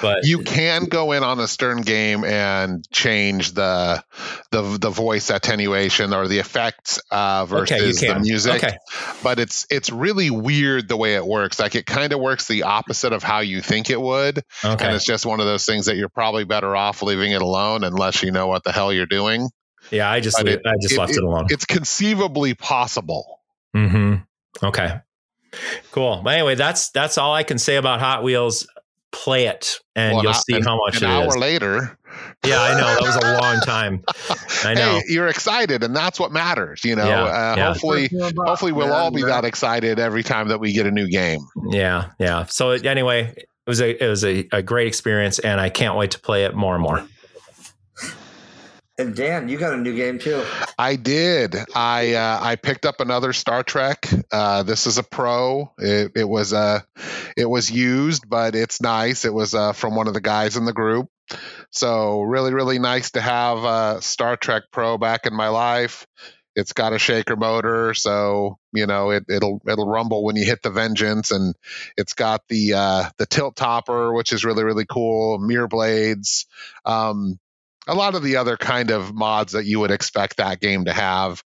But 0.00 0.24
You 0.24 0.38
can 0.38 0.84
go 0.84 1.12
in 1.12 1.22
on 1.22 1.38
a 1.40 1.48
Stern 1.48 1.82
game 1.82 2.24
and 2.24 2.84
change 2.90 3.52
the 3.52 4.02
the 4.50 4.78
the 4.80 4.90
voice 4.90 5.28
attenuation 5.28 6.14
or 6.14 6.26
the 6.26 6.38
effects 6.38 7.00
uh, 7.10 7.44
versus 7.46 8.02
okay, 8.02 8.12
the 8.12 8.20
music. 8.20 8.64
Okay. 8.64 8.76
But 9.22 9.38
it's 9.38 9.66
it's 9.70 9.90
really 9.90 10.30
weird 10.30 10.88
the 10.88 10.96
way 10.96 11.16
it 11.16 11.26
works. 11.26 11.58
Like 11.58 11.74
it 11.74 11.84
kind 11.84 12.12
of 12.12 12.20
works 12.20 12.48
the 12.48 12.62
opposite 12.62 13.12
of 13.12 13.22
how 13.22 13.40
you 13.40 13.60
think 13.60 13.90
it 13.90 14.00
would, 14.00 14.42
and 14.62 14.94
it's 14.94 15.04
just 15.04 15.26
one 15.26 15.40
of 15.40 15.46
those 15.46 15.66
things 15.66 15.86
that 15.86 15.96
you're 15.96 16.08
probably 16.08 16.44
better 16.44 16.74
off 16.74 17.02
leaving 17.02 17.32
it 17.32 17.42
alone 17.42 17.84
unless 17.84 18.22
you 18.22 18.30
know 18.30 18.46
what 18.46 18.64
the 18.64 18.72
hell 18.72 18.92
you're 18.92 19.06
doing. 19.06 19.50
Yeah, 19.90 20.10
I 20.10 20.20
just 20.20 20.36
But 20.36 20.46
le- 20.46 20.70
I 20.70 20.74
just 20.80 20.96
left 20.96 21.12
it, 21.12 21.22
alone. 21.22 21.46
It's 21.50 21.64
conceivably 21.64 22.54
possible. 22.54 23.40
hmm 23.74 24.16
Okay. 24.62 25.00
Cool. 25.92 26.20
But 26.24 26.34
anyway, 26.34 26.54
that's 26.54 26.90
that's 26.90 27.18
all 27.18 27.34
I 27.34 27.42
can 27.42 27.58
say 27.58 27.76
about 27.76 28.00
Hot 28.00 28.22
Wheels. 28.22 28.66
Play 29.12 29.46
it, 29.46 29.80
and 29.96 30.14
Well, 30.14 30.22
you'll 30.22 30.32
an- 30.32 30.38
see 30.38 30.54
an- 30.56 30.62
how 30.62 30.76
much 30.76 30.98
An 31.02 31.10
it 31.10 31.12
hour 31.12 31.26
is. 31.28 31.36
later, 31.36 31.98
Yeah, 32.46 32.62
I 32.62 32.74
know 32.80 32.86
that 32.86 33.02
was 33.02 33.16
a 33.16 33.40
long 33.40 33.60
time. 33.62 34.04
I 34.64 34.74
know. 34.74 34.98
hey, 34.98 35.02
you're 35.08 35.26
excited, 35.26 35.82
and 35.82 35.96
that's 35.96 36.20
what 36.20 36.30
matters. 36.30 36.84
You 36.84 36.94
know, 36.94 37.04
Yeah, 37.08 37.22
uh, 37.24 37.54
yeah. 37.56 37.66
hopefully, 37.72 38.08
hopefully 38.46 38.70
we'll 38.70 38.86
Yeah, 38.86 38.92
all 38.94 39.10
be 39.10 39.22
yeah. 39.22 39.26
that 39.26 39.44
excited 39.44 39.98
every 39.98 40.22
time 40.22 40.46
that 40.48 40.60
we 40.60 40.72
get 40.72 40.86
a 40.86 40.92
new 40.92 41.08
game. 41.08 41.40
Yeah, 41.70 42.10
yeah. 42.20 42.44
So 42.46 42.70
anyway, 42.70 43.34
it 43.36 43.48
was 43.66 43.80
a 43.80 44.04
it 44.04 44.08
was 44.08 44.24
a, 44.24 44.46
a 44.52 44.62
great 44.62 44.86
experience, 44.86 45.40
and 45.40 45.60
I 45.60 45.70
can't 45.70 45.96
wait 45.96 46.12
to 46.12 46.20
play 46.20 46.44
it 46.44 46.54
more 46.54 46.74
and 46.76 46.82
more. 46.84 47.04
And 49.00 49.16
Dan, 49.16 49.48
you 49.48 49.56
got 49.56 49.72
a 49.72 49.78
new 49.78 49.96
game 49.96 50.18
too. 50.18 50.44
I 50.78 50.96
did. 50.96 51.56
I 51.74 52.12
uh, 52.12 52.38
I 52.42 52.56
picked 52.56 52.84
up 52.84 53.00
another 53.00 53.32
Star 53.32 53.62
Trek. 53.62 54.06
Uh, 54.30 54.62
this 54.62 54.86
is 54.86 54.98
a 54.98 55.02
pro. 55.02 55.72
It, 55.78 56.12
it 56.16 56.28
was 56.28 56.52
uh, 56.52 56.80
it 57.34 57.46
was 57.46 57.70
used, 57.70 58.28
but 58.28 58.54
it's 58.54 58.82
nice. 58.82 59.24
It 59.24 59.32
was 59.32 59.54
uh, 59.54 59.72
from 59.72 59.96
one 59.96 60.06
of 60.06 60.12
the 60.12 60.20
guys 60.20 60.58
in 60.58 60.66
the 60.66 60.74
group. 60.74 61.08
So 61.70 62.20
really, 62.20 62.52
really 62.52 62.78
nice 62.78 63.12
to 63.12 63.22
have 63.22 63.58
uh, 63.64 64.00
Star 64.00 64.36
Trek 64.36 64.64
Pro 64.70 64.98
back 64.98 65.24
in 65.24 65.34
my 65.34 65.48
life. 65.48 66.06
It's 66.54 66.74
got 66.74 66.92
a 66.92 66.98
shaker 66.98 67.36
motor, 67.36 67.94
so 67.94 68.58
you 68.74 68.86
know 68.86 69.12
it, 69.12 69.24
it'll 69.30 69.62
it'll 69.66 69.88
rumble 69.88 70.24
when 70.24 70.36
you 70.36 70.44
hit 70.44 70.62
the 70.62 70.68
Vengeance, 70.68 71.30
and 71.30 71.54
it's 71.96 72.12
got 72.12 72.42
the 72.48 72.74
uh, 72.74 73.04
the 73.16 73.24
tilt 73.24 73.56
topper, 73.56 74.12
which 74.12 74.34
is 74.34 74.44
really 74.44 74.62
really 74.62 74.84
cool. 74.84 75.38
Mirror 75.38 75.68
blades. 75.68 76.44
Um, 76.84 77.38
a 77.86 77.94
lot 77.94 78.14
of 78.14 78.22
the 78.22 78.36
other 78.36 78.56
kind 78.56 78.90
of 78.90 79.14
mods 79.14 79.52
that 79.52 79.64
you 79.64 79.80
would 79.80 79.90
expect 79.90 80.36
that 80.36 80.60
game 80.60 80.84
to 80.84 80.92
have. 80.92 81.42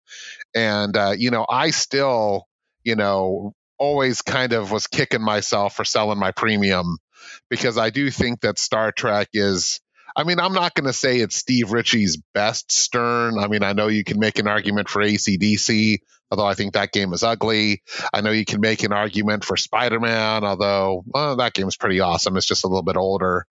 And, 0.55 0.95
uh, 0.95 1.13
you 1.17 1.31
know, 1.31 1.45
I 1.49 1.71
still, 1.71 2.45
you 2.83 2.95
know, 2.95 3.53
always 3.77 4.21
kind 4.21 4.53
of 4.53 4.71
was 4.71 4.87
kicking 4.87 5.21
myself 5.21 5.75
for 5.75 5.85
selling 5.85 6.19
my 6.19 6.31
premium 6.31 6.97
because 7.49 7.77
I 7.77 7.89
do 7.89 8.09
think 8.11 8.41
that 8.41 8.59
Star 8.59 8.91
Trek 8.91 9.29
is. 9.33 9.79
I 10.15 10.23
mean, 10.23 10.39
I'm 10.39 10.53
not 10.53 10.73
going 10.73 10.87
to 10.87 10.93
say 10.93 11.19
it's 11.19 11.35
Steve 11.35 11.71
Ritchie's 11.71 12.17
best 12.33 12.71
Stern. 12.71 13.37
I 13.37 13.47
mean, 13.47 13.63
I 13.63 13.73
know 13.73 13.87
you 13.87 14.03
can 14.03 14.19
make 14.19 14.39
an 14.39 14.47
argument 14.47 14.87
for 14.89 15.01
ACDC, 15.01 15.97
although 16.31 16.45
I 16.45 16.53
think 16.53 16.73
that 16.73 16.91
game 16.91 17.11
is 17.13 17.23
ugly. 17.23 17.81
I 18.13 18.21
know 18.21 18.31
you 18.31 18.45
can 18.45 18.61
make 18.61 18.83
an 18.83 18.93
argument 18.93 19.43
for 19.43 19.57
Spider 19.57 19.99
Man, 19.99 20.43
although 20.43 21.03
well, 21.05 21.35
that 21.37 21.53
game's 21.53 21.77
pretty 21.77 21.99
awesome. 21.99 22.37
It's 22.37 22.45
just 22.45 22.63
a 22.63 22.67
little 22.67 22.83
bit 22.83 22.97
older 22.97 23.45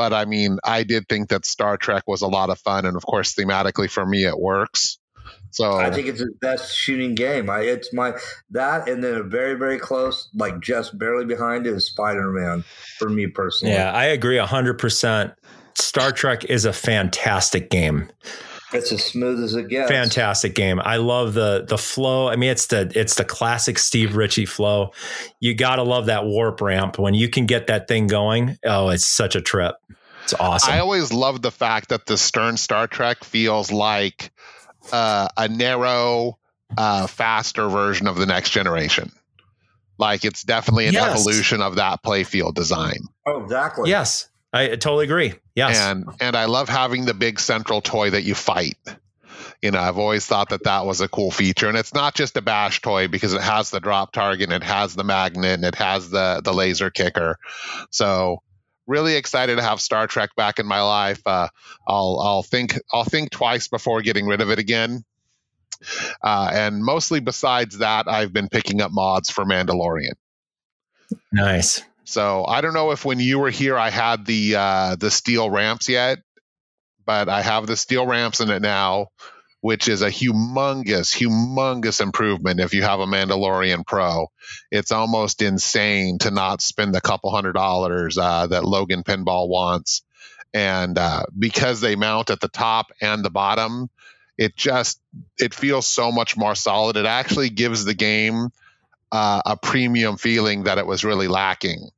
but 0.00 0.14
I 0.14 0.24
mean, 0.24 0.58
I 0.64 0.82
did 0.84 1.10
think 1.10 1.28
that 1.28 1.44
Star 1.44 1.76
Trek 1.76 2.04
was 2.06 2.22
a 2.22 2.26
lot 2.26 2.48
of 2.48 2.58
fun, 2.58 2.86
and 2.86 2.96
of 2.96 3.04
course, 3.04 3.34
thematically 3.34 3.90
for 3.90 4.06
me, 4.06 4.24
it 4.24 4.38
works. 4.38 4.98
So 5.50 5.72
I 5.74 5.90
think 5.90 6.06
it's 6.06 6.20
his 6.20 6.32
best 6.40 6.74
shooting 6.74 7.14
game. 7.14 7.50
I, 7.50 7.60
it's 7.60 7.92
my 7.92 8.14
that, 8.52 8.88
and 8.88 9.04
then 9.04 9.16
a 9.16 9.22
very 9.22 9.54
very 9.58 9.78
close, 9.78 10.30
like 10.34 10.60
just 10.60 10.98
barely 10.98 11.26
behind 11.26 11.66
it 11.66 11.74
is 11.74 11.86
Spider 11.86 12.30
Man 12.30 12.64
for 12.98 13.10
me 13.10 13.26
personally. 13.26 13.74
Yeah, 13.74 13.92
I 13.92 14.06
agree 14.06 14.38
hundred 14.38 14.78
percent. 14.78 15.34
Star 15.76 16.12
Trek 16.12 16.44
is 16.44 16.64
a 16.64 16.72
fantastic 16.72 17.70
game. 17.70 18.10
it's 18.72 18.92
as 18.92 19.04
smooth 19.04 19.42
as 19.42 19.54
it 19.54 19.68
gets. 19.68 19.90
Fantastic 19.90 20.54
game. 20.54 20.80
I 20.80 20.96
love 20.96 21.34
the 21.34 21.64
the 21.66 21.78
flow. 21.78 22.28
I 22.28 22.36
mean, 22.36 22.50
it's 22.50 22.66
the 22.66 22.90
it's 22.94 23.14
the 23.16 23.24
classic 23.24 23.78
Steve 23.78 24.14
Ritchie 24.16 24.46
flow. 24.46 24.92
You 25.40 25.54
gotta 25.54 25.82
love 25.82 26.06
that 26.06 26.24
warp 26.24 26.60
ramp 26.60 26.98
when 26.98 27.14
you 27.14 27.28
can 27.28 27.46
get 27.46 27.66
that 27.66 27.88
thing 27.88 28.06
going. 28.06 28.58
Oh, 28.64 28.88
it's 28.90 29.06
such 29.06 29.34
a 29.36 29.40
trip. 29.40 29.74
It's 30.24 30.34
awesome. 30.34 30.72
I 30.72 30.78
always 30.78 31.12
love 31.12 31.42
the 31.42 31.50
fact 31.50 31.88
that 31.88 32.06
the 32.06 32.16
Stern 32.16 32.56
Star 32.56 32.86
Trek 32.86 33.24
feels 33.24 33.72
like 33.72 34.30
uh, 34.92 35.28
a 35.36 35.48
narrow, 35.48 36.38
uh, 36.78 37.06
faster 37.08 37.68
version 37.68 38.06
of 38.06 38.16
the 38.16 38.26
next 38.26 38.50
generation. 38.50 39.10
Like 39.98 40.24
it's 40.24 40.42
definitely 40.44 40.86
an 40.86 40.94
Yes. 40.94 41.10
evolution 41.18 41.60
of 41.60 41.74
that 41.76 42.02
playfield 42.02 42.54
design. 42.54 42.96
Oh, 43.26 43.42
exactly. 43.42 43.90
yes, 43.90 44.28
I 44.52 44.68
totally 44.68 45.04
agree. 45.04 45.34
Yes. 45.54 45.78
and 45.78 46.06
and 46.20 46.36
I 46.36 46.46
love 46.46 46.68
having 46.68 47.04
the 47.04 47.14
big 47.14 47.38
central 47.38 47.80
toy 47.80 48.10
that 48.10 48.22
you 48.22 48.34
fight. 48.34 48.76
You 49.62 49.70
know, 49.70 49.78
I've 49.78 49.98
always 49.98 50.26
thought 50.26 50.48
that 50.50 50.64
that 50.64 50.86
was 50.86 51.00
a 51.00 51.08
cool 51.08 51.30
feature, 51.30 51.68
and 51.68 51.76
it's 51.76 51.94
not 51.94 52.14
just 52.14 52.36
a 52.36 52.42
bash 52.42 52.80
toy 52.80 53.08
because 53.08 53.34
it 53.34 53.42
has 53.42 53.70
the 53.70 53.80
drop 53.80 54.12
target, 54.12 54.50
and 54.50 54.62
it 54.62 54.66
has 54.66 54.94
the 54.94 55.04
magnet, 55.04 55.54
and 55.54 55.64
it 55.64 55.74
has 55.76 56.10
the 56.10 56.40
the 56.42 56.52
laser 56.52 56.90
kicker. 56.90 57.36
So, 57.90 58.42
really 58.86 59.16
excited 59.16 59.56
to 59.56 59.62
have 59.62 59.80
Star 59.80 60.06
Trek 60.06 60.34
back 60.34 60.58
in 60.58 60.66
my 60.66 60.80
life. 60.80 61.20
Uh, 61.26 61.48
I'll 61.86 62.18
I'll 62.20 62.42
think 62.42 62.78
I'll 62.92 63.04
think 63.04 63.30
twice 63.30 63.68
before 63.68 64.02
getting 64.02 64.26
rid 64.26 64.40
of 64.40 64.50
it 64.50 64.58
again. 64.58 65.04
Uh, 66.22 66.50
and 66.52 66.82
mostly 66.82 67.20
besides 67.20 67.78
that, 67.78 68.08
I've 68.08 68.32
been 68.32 68.48
picking 68.48 68.80
up 68.80 68.90
mods 68.92 69.30
for 69.30 69.44
Mandalorian. 69.44 70.14
nice. 71.32 71.82
So 72.10 72.44
I 72.44 72.60
don't 72.60 72.74
know 72.74 72.90
if 72.90 73.04
when 73.04 73.20
you 73.20 73.38
were 73.38 73.50
here 73.50 73.78
I 73.78 73.90
had 73.90 74.26
the 74.26 74.56
uh, 74.56 74.96
the 74.96 75.10
steel 75.10 75.48
ramps 75.48 75.88
yet, 75.88 76.18
but 77.06 77.28
I 77.28 77.42
have 77.42 77.66
the 77.66 77.76
steel 77.76 78.06
ramps 78.06 78.40
in 78.40 78.50
it 78.50 78.62
now, 78.62 79.08
which 79.60 79.88
is 79.88 80.02
a 80.02 80.10
humongous, 80.10 81.14
humongous 81.16 82.00
improvement 82.00 82.58
if 82.58 82.74
you 82.74 82.82
have 82.82 82.98
a 82.98 83.06
Mandalorian 83.06 83.86
Pro. 83.86 84.26
It's 84.72 84.90
almost 84.90 85.40
insane 85.40 86.18
to 86.18 86.32
not 86.32 86.62
spend 86.62 86.94
the 86.94 87.00
couple 87.00 87.30
hundred 87.30 87.52
dollars 87.52 88.18
uh, 88.18 88.48
that 88.48 88.64
Logan 88.64 89.04
Pinball 89.04 89.48
wants 89.48 90.02
and 90.52 90.98
uh, 90.98 91.22
because 91.38 91.80
they 91.80 91.94
mount 91.94 92.30
at 92.30 92.40
the 92.40 92.48
top 92.48 92.90
and 93.00 93.24
the 93.24 93.30
bottom, 93.30 93.88
it 94.36 94.56
just 94.56 95.00
it 95.38 95.54
feels 95.54 95.86
so 95.86 96.10
much 96.10 96.36
more 96.36 96.54
solid. 96.54 96.96
It 96.96 97.06
actually 97.06 97.50
gives 97.50 97.84
the 97.84 97.94
game 97.94 98.48
uh, 99.12 99.42
a 99.46 99.56
premium 99.56 100.16
feeling 100.16 100.64
that 100.64 100.78
it 100.78 100.86
was 100.86 101.04
really 101.04 101.28
lacking. 101.28 101.90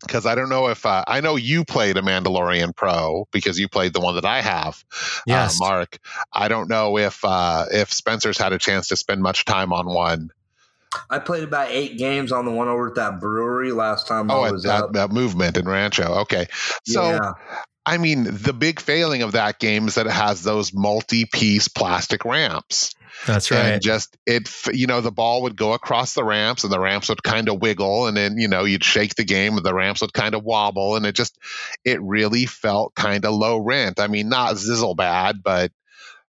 Because 0.00 0.26
I 0.26 0.36
don't 0.36 0.48
know 0.48 0.68
if 0.68 0.86
uh, 0.86 1.02
I 1.06 1.20
know 1.20 1.34
you 1.36 1.64
played 1.64 1.96
a 1.96 2.02
Mandalorian 2.02 2.74
Pro 2.76 3.26
because 3.32 3.58
you 3.58 3.68
played 3.68 3.92
the 3.92 4.00
one 4.00 4.14
that 4.14 4.24
I 4.24 4.40
have, 4.42 4.84
Yes. 5.26 5.60
uh, 5.60 5.64
Mark. 5.66 5.98
I 6.32 6.46
don't 6.48 6.68
know 6.68 6.98
if 6.98 7.24
uh, 7.24 7.64
if 7.72 7.92
Spencer's 7.92 8.38
had 8.38 8.52
a 8.52 8.58
chance 8.58 8.88
to 8.88 8.96
spend 8.96 9.22
much 9.22 9.44
time 9.44 9.72
on 9.72 9.86
one. 9.86 10.30
I 11.10 11.18
played 11.18 11.42
about 11.42 11.70
eight 11.70 11.98
games 11.98 12.32
on 12.32 12.44
the 12.44 12.50
one 12.52 12.68
over 12.68 12.88
at 12.88 12.94
that 12.94 13.20
brewery 13.20 13.72
last 13.72 14.06
time 14.06 14.30
Oh, 14.30 14.40
I 14.42 14.52
was 14.52 14.62
that, 14.62 14.84
up. 14.84 14.92
that 14.92 15.10
movement 15.10 15.56
in 15.56 15.68
Rancho. 15.68 16.20
Okay, 16.22 16.46
so 16.86 17.02
yeah. 17.10 17.32
I 17.84 17.98
mean, 17.98 18.24
the 18.24 18.52
big 18.52 18.80
failing 18.80 19.22
of 19.22 19.32
that 19.32 19.58
game 19.58 19.88
is 19.88 19.96
that 19.96 20.06
it 20.06 20.12
has 20.12 20.42
those 20.42 20.72
multi-piece 20.74 21.68
plastic 21.68 22.24
ramps. 22.24 22.94
That's 23.26 23.50
right. 23.50 23.72
And 23.72 23.82
just 23.82 24.16
it, 24.26 24.48
you 24.72 24.86
know, 24.86 25.00
the 25.00 25.10
ball 25.12 25.42
would 25.42 25.56
go 25.56 25.72
across 25.72 26.14
the 26.14 26.24
ramps, 26.24 26.64
and 26.64 26.72
the 26.72 26.80
ramps 26.80 27.08
would 27.08 27.22
kind 27.22 27.48
of 27.48 27.60
wiggle, 27.60 28.06
and 28.06 28.16
then 28.16 28.38
you 28.38 28.48
know 28.48 28.64
you'd 28.64 28.84
shake 28.84 29.14
the 29.14 29.24
game, 29.24 29.56
and 29.56 29.64
the 29.64 29.74
ramps 29.74 30.00
would 30.00 30.12
kind 30.12 30.34
of 30.34 30.44
wobble, 30.44 30.96
and 30.96 31.04
it 31.04 31.14
just, 31.14 31.36
it 31.84 32.00
really 32.02 32.46
felt 32.46 32.94
kind 32.94 33.24
of 33.24 33.34
low 33.34 33.58
rent. 33.58 34.00
I 34.00 34.06
mean, 34.06 34.28
not 34.28 34.54
zizzle 34.54 34.96
bad, 34.96 35.42
but 35.42 35.72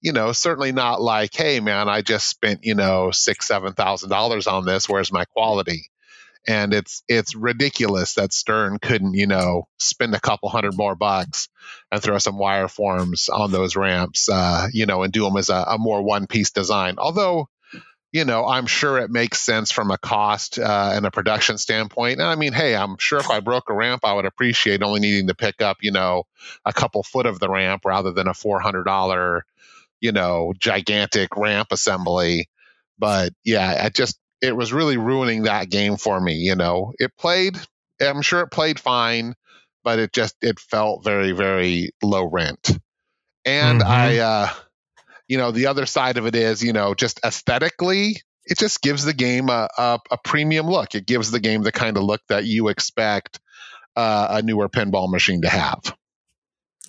you 0.01 0.12
know, 0.12 0.32
certainly 0.32 0.72
not 0.72 1.01
like, 1.01 1.35
hey 1.35 1.61
man, 1.61 1.89
I 1.89 2.03
just 2.03 2.28
spent 2.28 2.61
you 2.64 2.74
know 2.74 3.11
six, 3.11 3.47
seven 3.47 3.72
thousand 3.72 4.11
dollars 4.11 4.47
on 4.47 4.64
this. 4.66 4.89
Where's 4.89 5.12
my 5.12 5.24
quality? 5.24 5.91
And 6.47 6.74
it's 6.74 7.03
it's 7.09 7.34
ridiculous 7.34 8.14
that 8.14 8.32
Stern 8.32 8.78
couldn't 8.78 9.14
you 9.14 9.26
know 9.26 9.66
spend 9.78 10.14
a 10.14 10.20
couple 10.20 10.49
hundred 10.49 10.76
more 10.76 10.95
bucks 10.95 11.49
and 11.90 12.03
throw 12.03 12.18
some 12.18 12.38
wire 12.38 12.68
forms 12.68 13.28
on 13.28 13.51
those 13.51 13.76
ramps, 13.76 14.28
uh, 14.28 14.68
you 14.72 14.86
know, 14.86 15.03
and 15.03 15.12
do 15.12 15.24
them 15.24 15.36
as 15.36 15.49
a, 15.49 15.64
a 15.68 15.78
more 15.78 16.03
one 16.03 16.26
piece 16.26 16.51
design. 16.51 16.97
Although, 16.99 17.49
you 18.12 18.24
know, 18.24 18.47
I'm 18.47 18.66
sure 18.66 18.99
it 18.99 19.11
makes 19.11 19.40
sense 19.40 19.70
from 19.70 19.90
a 19.90 19.99
cost 19.99 20.59
uh, 20.59 20.92
and 20.95 21.07
a 21.07 21.11
production 21.11 21.59
standpoint. 21.59 22.20
And 22.20 22.28
I 22.28 22.34
mean, 22.36 22.53
hey, 22.53 22.76
I'm 22.76 22.97
sure 22.99 23.18
if 23.18 23.30
I 23.30 23.40
broke 23.40 23.70
a 23.70 23.74
ramp, 23.74 24.05
I 24.05 24.12
would 24.12 24.26
appreciate 24.26 24.82
only 24.82 25.01
needing 25.01 25.28
to 25.28 25.34
pick 25.34 25.62
up, 25.62 25.78
you 25.80 25.90
know, 25.92 26.24
a 26.64 26.72
couple 26.72 27.03
foot 27.03 27.26
of 27.26 27.40
the 27.40 27.49
ramp 27.49 27.82
rather 27.84 28.12
than 28.12 28.28
a 28.28 28.32
$400, 28.32 29.40
you 30.01 30.12
know, 30.12 30.53
gigantic 30.59 31.36
ramp 31.36 31.68
assembly. 31.70 32.49
But 32.99 33.32
yeah, 33.45 33.80
I 33.84 33.88
just, 33.88 34.18
it 34.45 34.57
was 34.57 34.72
really 34.72 34.97
ruining 34.97 35.42
that 35.45 35.70
game 35.70 35.97
for 35.97 36.20
me. 36.20 36.34
You 36.34 36.55
know, 36.55 36.92
it 36.99 37.11
played, 37.18 37.57
I'm 38.01 38.22
sure 38.22 38.40
it 38.40 38.51
played 38.51 38.78
fine 38.80 39.34
but 39.84 39.99
it 39.99 40.14
just 40.14 40.34
it 40.40 40.59
felt 40.59 41.05
very 41.05 41.32
very 41.32 41.90
low 42.03 42.24
rent 42.24 42.78
and 43.45 43.82
Mhm. 43.82 43.86
i 43.86 44.18
uh 44.18 44.49
you 45.28 45.36
know 45.36 45.51
the 45.51 45.66
other 45.66 45.84
side 45.84 46.16
of 46.16 46.24
it 46.24 46.34
is 46.34 46.64
you 46.64 46.72
know 46.72 46.95
just 46.95 47.20
aesthetically 47.22 48.16
it 48.47 48.57
just 48.59 48.80
gives 48.80 49.05
the 49.05 49.12
game 49.12 49.51
a, 49.51 49.68
a, 49.76 49.99
a 50.11 50.16
premium 50.24 50.66
look 50.66 50.95
it 50.95 51.05
gives 51.07 51.30
the 51.30 51.38
game 51.38 51.62
the 51.62 51.70
kind 51.70 51.99
of 51.99 52.03
look 52.03 52.22
that 52.30 52.47
you 52.47 52.68
expect 52.68 53.38
uh, 53.95 54.28
a 54.30 54.42
newer 54.42 54.70
pinball 54.70 55.11
machine 55.11 55.42
to 55.42 55.51
have 55.51 55.82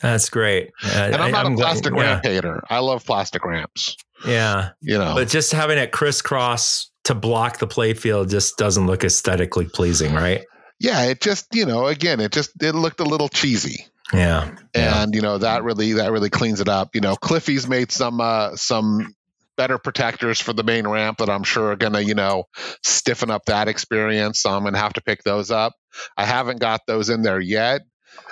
That's 0.01 0.30
great. 0.30 0.72
Uh, 0.82 0.88
and 1.12 1.16
i'm 1.16 1.22
I- 1.22 1.32
not 1.32 1.45
a 1.51 1.56
glad- 1.56 1.64
plastic 1.66 1.93
yeah, 1.95 2.01
ramp 2.01 2.24
hater 2.26 2.64
i 2.70 2.80
love 2.80 3.06
plastic 3.06 3.43
ramps 3.43 3.97
Yeah. 4.26 4.70
you 4.80 4.97
know 4.97 5.16
But 5.16 5.28
just 5.28 5.51
having 5.51 5.78
it 5.78 5.91
crisscross 5.91 6.89
to 7.06 7.16
block 7.16 7.60
the 7.60 7.68
playfield 7.68 8.30
just 8.30 8.58
doesn't 8.58 8.86
look 8.88 9.03
aesthetically 9.03 9.66
pleasing, 9.74 10.14
right? 10.14 10.43
yeah 10.78 11.03
it 11.03 11.22
just 11.22 11.47
you 11.56 11.66
know 11.66 11.88
again 11.88 12.20
it 12.20 12.34
just 12.34 12.51
it 12.62 12.76
looked 12.76 12.99
a 12.99 13.06
little 13.06 13.30
cheesy 13.30 13.88
Yeah. 14.12 14.53
Yeah. 14.76 15.01
and 15.03 15.16
you 15.16 15.22
know 15.22 15.38
that 15.38 15.64
really 15.64 15.93
that 15.93 16.12
really 16.12 16.30
cleans 16.30 16.60
it 16.60 16.68
up. 16.68 16.93
You 16.95 16.99
know, 17.01 17.16
Cliffy's 17.16 17.66
made 17.68 17.91
some 17.93 18.20
uh, 18.20 18.56
some 18.58 19.16
better 19.56 19.78
protectors 19.78 20.41
for 20.41 20.51
the 20.51 20.64
main 20.64 20.86
ramp 20.86 21.20
that 21.20 21.30
I'm 21.30 21.43
sure 21.43 21.72
are 21.72 21.76
gonna 21.78 22.01
you 22.01 22.14
know 22.14 22.43
stiffen 22.84 23.32
up 23.32 23.45
that 23.45 23.70
experience. 23.70 24.41
So 24.41 24.49
I'm 24.49 24.64
gonna 24.66 24.78
have 24.78 24.93
to 24.93 25.01
pick 25.01 25.24
those 25.24 25.49
up. 25.49 25.74
I 26.18 26.26
haven't 26.26 26.60
got 26.60 26.82
those 26.88 27.10
in 27.10 27.22
there 27.22 27.39
yet. 27.39 27.82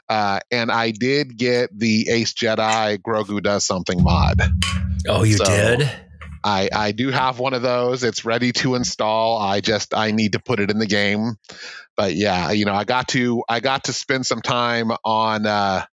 Uh, 0.09 0.39
and 0.51 0.69
I 0.69 0.91
did 0.91 1.37
get 1.37 1.69
the 1.77 2.09
Ace 2.09 2.33
Jedi 2.33 2.97
Grogu 2.99 3.41
does 3.41 3.65
something 3.65 4.03
mod. 4.03 4.41
Oh, 5.07 5.23
you 5.23 5.37
So- 5.37 5.45
did? 5.45 5.89
I 6.43 6.69
I 6.73 6.91
do 6.91 7.09
have 7.09 7.39
one 7.39 7.53
of 7.53 7.61
those. 7.61 8.03
It's 8.03 8.25
ready 8.25 8.51
to 8.53 8.75
install. 8.75 9.37
I 9.37 9.61
just 9.61 9.93
I 9.93 10.11
need 10.11 10.33
to 10.33 10.39
put 10.39 10.59
it 10.59 10.71
in 10.71 10.79
the 10.79 10.87
game. 10.87 11.35
But 11.95 12.15
yeah, 12.15 12.51
you 12.51 12.65
know, 12.65 12.73
I 12.73 12.83
got 12.83 13.09
to 13.09 13.43
I 13.47 13.59
got 13.59 13.85
to 13.85 13.93
spend 13.93 14.25
some 14.25 14.41
time 14.41 14.91
on 15.03 15.45
uh 15.45 15.85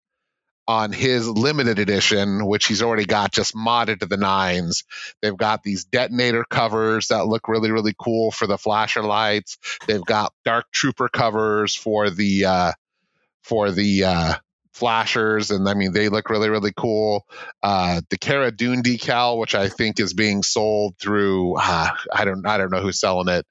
on 0.67 0.91
his 0.91 1.27
limited 1.27 1.79
edition, 1.79 2.45
which 2.45 2.67
he's 2.67 2.83
already 2.83 3.05
got 3.05 3.31
just 3.31 3.55
modded 3.55 4.01
to 4.01 4.05
the 4.05 4.17
nines. 4.17 4.83
They've 5.19 5.35
got 5.35 5.63
these 5.63 5.85
detonator 5.85 6.45
covers 6.47 7.07
that 7.07 7.25
look 7.25 7.47
really, 7.47 7.71
really 7.71 7.95
cool 7.99 8.29
for 8.29 8.45
the 8.45 8.57
flasher 8.57 9.01
lights. 9.01 9.57
They've 9.87 10.05
got 10.05 10.31
dark 10.45 10.65
trooper 10.71 11.09
covers 11.09 11.73
for 11.73 12.11
the 12.11 12.45
uh 12.45 12.71
for 13.43 13.71
the 13.71 14.03
uh 14.03 14.35
flashers 14.79 15.51
and 15.51 15.67
I 15.67 15.73
mean 15.73 15.91
they 15.91 16.09
look 16.09 16.29
really 16.29 16.49
really 16.49 16.73
cool. 16.75 17.25
Uh 17.61 18.01
the 18.09 18.17
Cara 18.17 18.51
Dune 18.51 18.81
decal 18.81 19.37
which 19.37 19.53
I 19.55 19.67
think 19.67 19.99
is 19.99 20.13
being 20.13 20.41
sold 20.41 20.95
through 20.99 21.57
uh, 21.57 21.89
I 22.13 22.25
don't 22.25 22.47
I 22.47 22.57
don't 22.57 22.71
know 22.71 22.81
who's 22.81 22.99
selling 22.99 23.27
it 23.27 23.45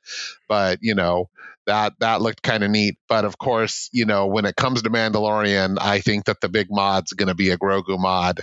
but 0.49 0.79
you 0.81 0.95
know 0.95 1.29
that 1.66 1.93
that 2.01 2.22
looked 2.22 2.43
kind 2.43 2.64
of 2.64 2.70
neat. 2.70 2.97
But 3.09 3.26
of 3.26 3.37
course 3.37 3.91
you 3.93 4.07
know 4.07 4.26
when 4.26 4.47
it 4.47 4.57
comes 4.57 4.83
to 4.83 4.91
Mandalorian 4.91 5.76
I 5.79 6.01
think 6.01 6.24
that 6.24 6.41
the 6.41 6.49
big 6.49 6.68
mod's 6.70 7.12
going 7.12 7.29
to 7.29 7.35
be 7.35 7.51
a 7.51 7.59
Grogu 7.59 7.99
mod. 7.99 8.41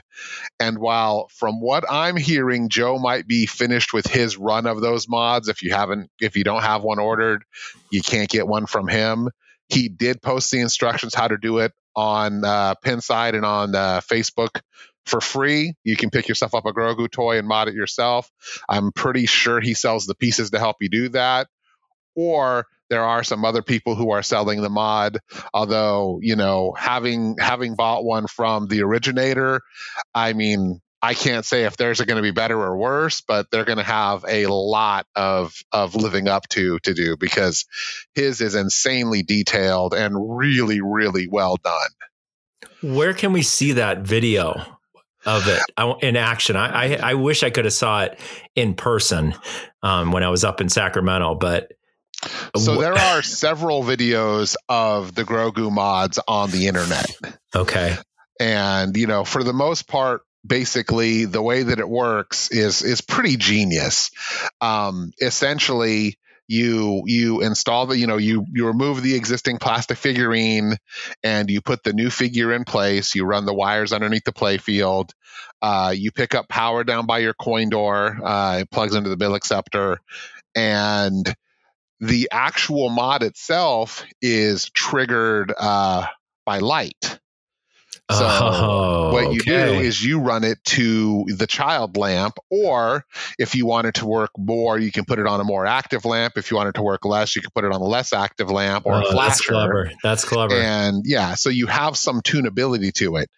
And 0.59 0.77
while 0.77 1.27
from 1.29 1.59
what 1.59 1.85
I'm 1.89 2.15
hearing 2.15 2.69
Joe 2.69 2.99
might 2.99 3.27
be 3.27 3.47
finished 3.47 3.93
with 3.93 4.05
his 4.05 4.37
run 4.37 4.67
of 4.67 4.79
those 4.79 5.09
mods 5.09 5.49
if 5.49 5.63
you 5.63 5.73
haven't 5.73 6.11
if 6.21 6.37
you 6.37 6.43
don't 6.43 6.61
have 6.61 6.83
one 6.83 6.99
ordered 6.99 7.43
you 7.89 8.01
can't 8.03 8.29
get 8.29 8.47
one 8.47 8.67
from 8.67 8.87
him. 8.87 9.29
He 9.69 9.89
did 9.89 10.21
post 10.21 10.51
the 10.51 10.59
instructions 10.59 11.15
how 11.15 11.27
to 11.27 11.37
do 11.37 11.57
it 11.57 11.73
on 11.95 12.43
uh, 12.43 12.75
Pinside 12.83 13.35
and 13.35 13.45
on 13.45 13.75
uh, 13.75 14.01
Facebook 14.01 14.61
for 15.05 15.21
free. 15.21 15.73
You 15.83 15.95
can 15.95 16.09
pick 16.09 16.27
yourself 16.27 16.53
up 16.55 16.65
a 16.65 16.73
Grogu 16.73 17.09
toy 17.09 17.37
and 17.37 17.47
mod 17.47 17.67
it 17.67 17.75
yourself. 17.75 18.29
I'm 18.67 18.91
pretty 18.91 19.25
sure 19.25 19.61
he 19.61 19.73
sells 19.73 20.05
the 20.05 20.15
pieces 20.15 20.51
to 20.51 20.59
help 20.59 20.77
you 20.81 20.89
do 20.89 21.09
that. 21.09 21.47
Or 22.15 22.65
there 22.89 23.03
are 23.03 23.23
some 23.23 23.43
other 23.45 23.61
people 23.61 23.95
who 23.95 24.11
are 24.11 24.23
selling 24.23 24.61
the 24.61 24.69
mod. 24.69 25.19
Although 25.53 26.19
you 26.21 26.35
know, 26.35 26.73
having 26.77 27.35
having 27.39 27.75
bought 27.75 28.03
one 28.03 28.27
from 28.27 28.67
the 28.67 28.83
originator, 28.83 29.61
I 30.13 30.33
mean, 30.33 30.81
I 31.05 31.13
can't 31.13 31.45
say 31.45 31.65
if 31.65 31.77
theirs 31.77 32.01
are 32.01 32.05
going 32.05 32.17
to 32.17 32.23
be 32.23 32.31
better 32.31 32.59
or 32.59 32.75
worse, 32.75 33.21
but 33.21 33.51
they're 33.51 33.63
going 33.63 33.77
to 33.77 33.83
have 33.83 34.25
a 34.27 34.47
lot 34.47 35.05
of 35.15 35.53
of 35.71 35.93
living 35.93 36.27
up 36.27 36.47
to 36.49 36.79
to 36.79 36.95
do 36.95 37.15
because 37.15 37.65
his 38.15 38.41
is 38.41 38.55
insanely 38.55 39.21
detailed 39.21 39.93
and 39.93 40.15
really 40.17 40.81
really 40.81 41.27
well 41.27 41.57
done. 41.63 42.95
Where 42.95 43.13
can 43.13 43.33
we 43.33 43.43
see 43.43 43.73
that 43.73 43.99
video 43.99 44.65
of 45.27 45.47
it 45.47 45.61
in 46.03 46.15
action? 46.15 46.55
I, 46.55 46.95
I, 46.95 47.11
I 47.11 47.13
wish 47.13 47.43
I 47.43 47.51
could 47.51 47.65
have 47.65 47.73
saw 47.73 48.05
it 48.05 48.19
in 48.55 48.73
person 48.73 49.35
um, 49.83 50.11
when 50.11 50.23
I 50.23 50.29
was 50.29 50.43
up 50.43 50.59
in 50.59 50.69
Sacramento, 50.69 51.35
but 51.35 51.71
So 52.57 52.81
there 52.81 52.97
are 52.97 53.21
several 53.21 53.83
videos 53.83 54.55
of 54.69 55.13
the 55.13 55.23
Grogu 55.23 55.71
mods 55.71 56.19
on 56.27 56.49
the 56.49 56.67
internet. 56.67 57.15
okay, 57.55 57.95
and 58.39 58.97
you 58.97 59.05
know 59.05 59.23
for 59.23 59.43
the 59.43 59.53
most 59.53 59.87
part 59.87 60.23
basically 60.45 61.25
the 61.25 61.41
way 61.41 61.63
that 61.63 61.79
it 61.79 61.89
works 61.89 62.49
is 62.51 62.81
is 62.81 63.01
pretty 63.01 63.37
genius. 63.37 64.11
Um 64.61 65.11
essentially 65.21 66.17
you 66.47 67.03
you 67.05 67.41
install 67.41 67.87
the 67.87 67.97
you 67.97 68.07
know 68.07 68.17
you 68.17 68.45
you 68.53 68.67
remove 68.67 69.01
the 69.01 69.15
existing 69.15 69.57
plastic 69.57 69.97
figurine 69.97 70.75
and 71.23 71.49
you 71.49 71.61
put 71.61 71.83
the 71.83 71.93
new 71.93 72.09
figure 72.09 72.53
in 72.53 72.63
place. 72.65 73.15
You 73.15 73.25
run 73.25 73.45
the 73.45 73.53
wires 73.53 73.93
underneath 73.93 74.25
the 74.25 74.31
play 74.31 74.57
field. 74.57 75.11
Uh, 75.61 75.93
you 75.95 76.11
pick 76.11 76.35
up 76.35 76.47
power 76.47 76.83
down 76.83 77.07
by 77.07 77.19
your 77.19 77.33
coin 77.33 77.69
door 77.69 78.19
uh, 78.23 78.57
it 78.59 78.69
plugs 78.69 78.93
into 78.93 79.09
the 79.09 79.17
bill 79.17 79.35
acceptor. 79.35 79.97
And 80.53 81.33
the 81.99 82.29
actual 82.31 82.89
mod 82.89 83.23
itself 83.23 84.05
is 84.21 84.69
triggered 84.69 85.53
uh, 85.57 86.05
by 86.45 86.59
light 86.59 87.19
so 88.11 88.27
Oh, 88.27 89.11
what 89.13 89.33
you 89.33 89.39
do 89.41 89.51
is 89.79 90.03
you 90.03 90.19
run 90.19 90.43
it 90.43 90.63
to 90.65 91.25
the 91.27 91.47
child 91.47 91.97
lamp, 91.97 92.37
or 92.51 93.03
if 93.39 93.55
you 93.55 93.65
want 93.65 93.87
it 93.87 93.95
to 93.95 94.05
work 94.05 94.29
more, 94.37 94.77
you 94.77 94.91
can 94.91 95.05
put 95.05 95.17
it 95.19 95.25
on 95.25 95.39
a 95.39 95.43
more 95.43 95.65
active 95.65 96.05
lamp. 96.05 96.33
If 96.37 96.51
you 96.51 96.57
want 96.57 96.69
it 96.69 96.75
to 96.75 96.83
work 96.83 97.03
less, 97.05 97.35
you 97.35 97.41
can 97.41 97.51
put 97.55 97.63
it 97.63 97.71
on 97.71 97.81
a 97.81 97.85
less 97.85 98.13
active 98.13 98.51
lamp 98.51 98.85
or 98.85 98.95
Oh, 98.95 99.09
a 99.09 99.15
that's 99.15 99.41
clever. 99.45 99.91
That's 100.03 100.23
clever. 100.23 100.55
And 100.55 101.03
yeah, 101.05 101.33
so 101.35 101.49
you 101.49 101.67
have 101.67 101.97
some 101.97 102.21
tunability 102.21 102.93
to 102.93 103.15
it. 103.17 103.29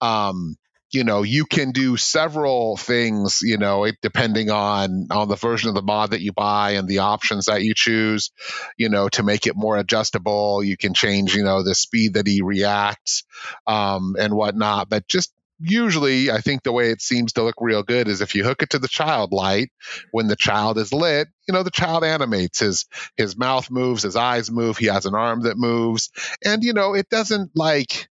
Um, 0.00 0.56
you 0.92 1.04
know 1.04 1.22
you 1.22 1.44
can 1.44 1.72
do 1.72 1.96
several 1.96 2.76
things 2.76 3.40
you 3.42 3.58
know 3.58 3.90
depending 4.02 4.50
on 4.50 5.08
on 5.10 5.28
the 5.28 5.36
version 5.36 5.68
of 5.68 5.74
the 5.74 5.82
mod 5.82 6.10
that 6.12 6.20
you 6.20 6.32
buy 6.32 6.72
and 6.72 6.88
the 6.88 6.98
options 6.98 7.46
that 7.46 7.62
you 7.62 7.74
choose 7.74 8.30
you 8.76 8.88
know 8.88 9.08
to 9.10 9.22
make 9.22 9.46
it 9.46 9.56
more 9.56 9.76
adjustable. 9.76 10.62
You 10.62 10.76
can 10.76 10.94
change 10.94 11.34
you 11.34 11.44
know 11.44 11.62
the 11.62 11.74
speed 11.74 12.14
that 12.14 12.26
he 12.26 12.42
reacts 12.42 13.24
um, 13.66 14.16
and 14.18 14.34
whatnot. 14.34 14.88
But 14.88 15.08
just 15.08 15.32
usually 15.60 16.30
i 16.30 16.40
think 16.40 16.62
the 16.62 16.70
way 16.70 16.92
it 16.92 17.02
seems 17.02 17.32
to 17.32 17.42
look 17.42 17.56
real 17.58 17.82
good 17.82 18.06
is 18.06 18.20
if 18.20 18.36
you 18.36 18.44
hook 18.44 18.62
it 18.62 18.70
to 18.70 18.78
the 18.78 18.86
child 18.86 19.32
light 19.32 19.70
when 20.12 20.28
the 20.28 20.36
child 20.36 20.78
is 20.78 20.92
lit 20.92 21.26
you 21.48 21.54
know 21.54 21.62
the 21.62 21.70
child 21.70 22.04
animates. 22.04 22.60
His 22.60 22.86
his 23.16 23.36
mouth 23.36 23.70
moves 23.70 24.02
his 24.02 24.16
eyes 24.16 24.50
move 24.50 24.76
he 24.76 24.86
has 24.86 25.06
an 25.06 25.14
arm 25.14 25.42
that 25.42 25.56
moves. 25.56 26.10
And 26.44 26.62
you 26.62 26.74
know 26.74 26.94
it 26.94 27.08
doesn't 27.08 27.52
like 27.56 28.08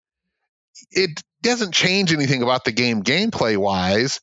it 0.91 1.21
doesn't 1.41 1.73
change 1.73 2.13
anything 2.13 2.41
about 2.41 2.65
the 2.65 2.71
game 2.71 3.03
gameplay 3.03 3.57
wise, 3.57 4.21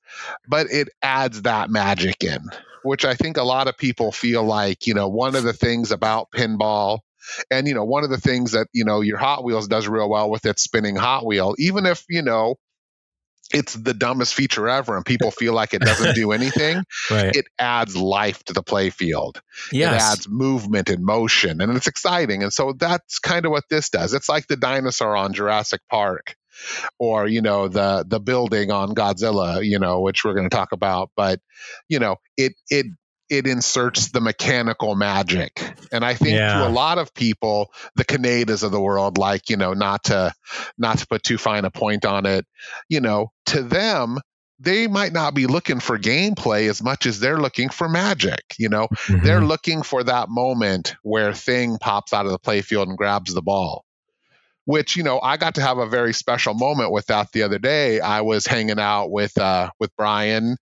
but 0.48 0.66
it 0.70 0.88
adds 1.02 1.42
that 1.42 1.70
magic 1.70 2.24
in, 2.24 2.40
which 2.82 3.04
I 3.04 3.14
think 3.14 3.36
a 3.36 3.42
lot 3.42 3.68
of 3.68 3.76
people 3.76 4.12
feel 4.12 4.42
like, 4.42 4.86
you 4.86 4.94
know, 4.94 5.08
one 5.08 5.36
of 5.36 5.44
the 5.44 5.52
things 5.52 5.92
about 5.92 6.30
pinball 6.30 7.00
and 7.50 7.66
you 7.66 7.74
know, 7.74 7.84
one 7.84 8.04
of 8.04 8.10
the 8.10 8.20
things 8.20 8.52
that, 8.52 8.66
you 8.72 8.84
know, 8.84 9.00
your 9.00 9.18
Hot 9.18 9.44
Wheels 9.44 9.68
does 9.68 9.88
real 9.88 10.10
well 10.10 10.30
with 10.30 10.44
its 10.44 10.62
spinning 10.62 10.96
Hot 10.96 11.24
Wheel, 11.24 11.54
even 11.58 11.86
if, 11.86 12.04
you 12.08 12.22
know, 12.22 12.56
it's 13.52 13.74
the 13.74 13.94
dumbest 13.94 14.34
feature 14.34 14.68
ever 14.68 14.96
and 14.96 15.04
people 15.04 15.30
feel 15.30 15.52
like 15.52 15.74
it 15.74 15.82
doesn't 15.82 16.14
do 16.14 16.32
anything 16.32 16.82
right. 17.10 17.36
it 17.36 17.46
adds 17.58 17.96
life 17.96 18.42
to 18.44 18.52
the 18.52 18.62
play 18.62 18.88
field 18.88 19.42
yes. 19.70 19.92
it 19.92 20.12
adds 20.12 20.28
movement 20.28 20.88
and 20.88 21.04
motion 21.04 21.60
and 21.60 21.76
it's 21.76 21.86
exciting 21.86 22.42
and 22.42 22.52
so 22.52 22.72
that's 22.72 23.18
kind 23.18 23.44
of 23.44 23.50
what 23.50 23.64
this 23.68 23.90
does 23.90 24.14
it's 24.14 24.28
like 24.28 24.46
the 24.46 24.56
dinosaur 24.56 25.14
on 25.14 25.34
jurassic 25.34 25.80
park 25.90 26.36
or 26.98 27.26
you 27.28 27.42
know 27.42 27.68
the 27.68 28.04
the 28.06 28.20
building 28.20 28.70
on 28.70 28.94
Godzilla, 28.94 29.64
you 29.64 29.78
know, 29.78 30.00
which 30.00 30.24
we're 30.24 30.34
going 30.34 30.48
to 30.48 30.54
talk 30.54 30.72
about. 30.72 31.10
But 31.16 31.40
you 31.88 31.98
know, 31.98 32.16
it 32.36 32.54
it 32.70 32.86
it 33.30 33.46
inserts 33.46 34.10
the 34.10 34.20
mechanical 34.20 34.94
magic. 34.94 35.60
And 35.90 36.04
I 36.04 36.14
think 36.14 36.36
yeah. 36.36 36.58
to 36.58 36.68
a 36.68 36.70
lot 36.70 36.98
of 36.98 37.14
people, 37.14 37.72
the 37.96 38.04
Kanedas 38.04 38.62
of 38.62 38.70
the 38.70 38.80
world, 38.80 39.18
like, 39.18 39.48
you 39.48 39.56
know, 39.56 39.72
not 39.72 40.04
to 40.04 40.32
not 40.78 40.98
to 40.98 41.06
put 41.06 41.22
too 41.22 41.38
fine 41.38 41.64
a 41.64 41.70
point 41.70 42.04
on 42.04 42.26
it, 42.26 42.46
you 42.88 43.00
know, 43.00 43.32
to 43.46 43.62
them, 43.62 44.18
they 44.60 44.86
might 44.86 45.12
not 45.12 45.34
be 45.34 45.46
looking 45.46 45.80
for 45.80 45.98
gameplay 45.98 46.68
as 46.68 46.82
much 46.82 47.06
as 47.06 47.18
they're 47.18 47.40
looking 47.40 47.70
for 47.70 47.88
magic. 47.88 48.42
You 48.58 48.68
know, 48.68 48.88
mm-hmm. 48.88 49.24
they're 49.24 49.44
looking 49.44 49.82
for 49.82 50.04
that 50.04 50.28
moment 50.28 50.94
where 51.02 51.32
thing 51.32 51.78
pops 51.78 52.12
out 52.12 52.26
of 52.26 52.32
the 52.32 52.38
playfield 52.38 52.88
and 52.88 52.96
grabs 52.96 53.34
the 53.34 53.42
ball 53.42 53.83
which 54.66 54.96
you 54.96 55.02
know 55.02 55.20
I 55.20 55.36
got 55.36 55.56
to 55.56 55.62
have 55.62 55.78
a 55.78 55.86
very 55.86 56.12
special 56.12 56.54
moment 56.54 56.92
with 56.92 57.06
that 57.06 57.32
the 57.32 57.42
other 57.42 57.58
day. 57.58 58.00
I 58.00 58.22
was 58.22 58.46
hanging 58.46 58.80
out 58.80 59.10
with 59.10 59.36
uh, 59.38 59.70
with 59.78 59.94
Brian 59.96 60.56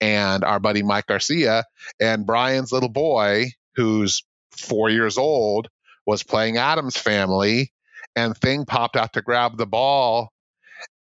and 0.00 0.44
our 0.44 0.60
buddy 0.60 0.82
Mike 0.82 1.06
Garcia, 1.06 1.64
and 2.00 2.26
Brian's 2.26 2.72
little 2.72 2.88
boy, 2.88 3.46
who's 3.74 4.24
four 4.52 4.90
years 4.90 5.18
old, 5.18 5.68
was 6.06 6.22
playing 6.22 6.56
Addams 6.56 6.96
Family, 6.96 7.72
and 8.16 8.36
Thing 8.36 8.64
popped 8.64 8.96
out 8.96 9.12
to 9.14 9.22
grab 9.22 9.56
the 9.56 9.66
ball, 9.66 10.30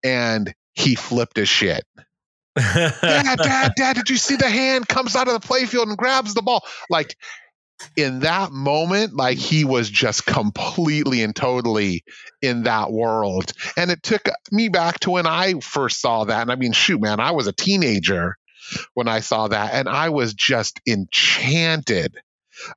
and 0.04 0.54
he 0.74 0.96
flipped 0.96 1.38
his 1.38 1.50
shit. 1.50 1.84
dad, 2.58 3.38
dad, 3.38 3.74
dad! 3.76 3.96
Did 3.96 4.10
you 4.10 4.18
see 4.18 4.36
the 4.36 4.50
hand 4.50 4.88
comes 4.88 5.16
out 5.16 5.28
of 5.28 5.40
the 5.40 5.48
playfield 5.48 5.84
and 5.84 5.98
grabs 5.98 6.34
the 6.34 6.42
ball? 6.42 6.64
Like 6.90 7.16
in 7.96 8.20
that 8.20 8.52
moment, 8.52 9.16
like 9.16 9.38
he 9.38 9.66
was 9.66 9.90
just 9.90 10.26
completely 10.26 11.22
and 11.22 11.36
totally 11.36 12.04
in 12.42 12.64
that 12.64 12.92
world. 12.92 13.54
And 13.76 13.92
it 13.92 14.04
took 14.04 14.28
me 14.52 14.70
back 14.70 15.00
to 15.02 15.12
when 15.12 15.28
I 15.28 15.60
first 15.60 16.02
saw 16.02 16.24
that. 16.26 16.42
And 16.42 16.52
I 16.52 16.56
mean, 16.56 16.72
shoot, 16.72 17.02
man, 17.02 17.20
I 17.20 17.32
was 17.32 17.48
a 17.48 17.54
teenager 17.54 18.38
when 18.94 19.08
I 19.08 19.22
saw 19.22 19.48
that, 19.48 19.74
and 19.74 19.88
I 19.88 20.10
was 20.10 20.34
just 20.34 20.82
enchanted 20.88 22.18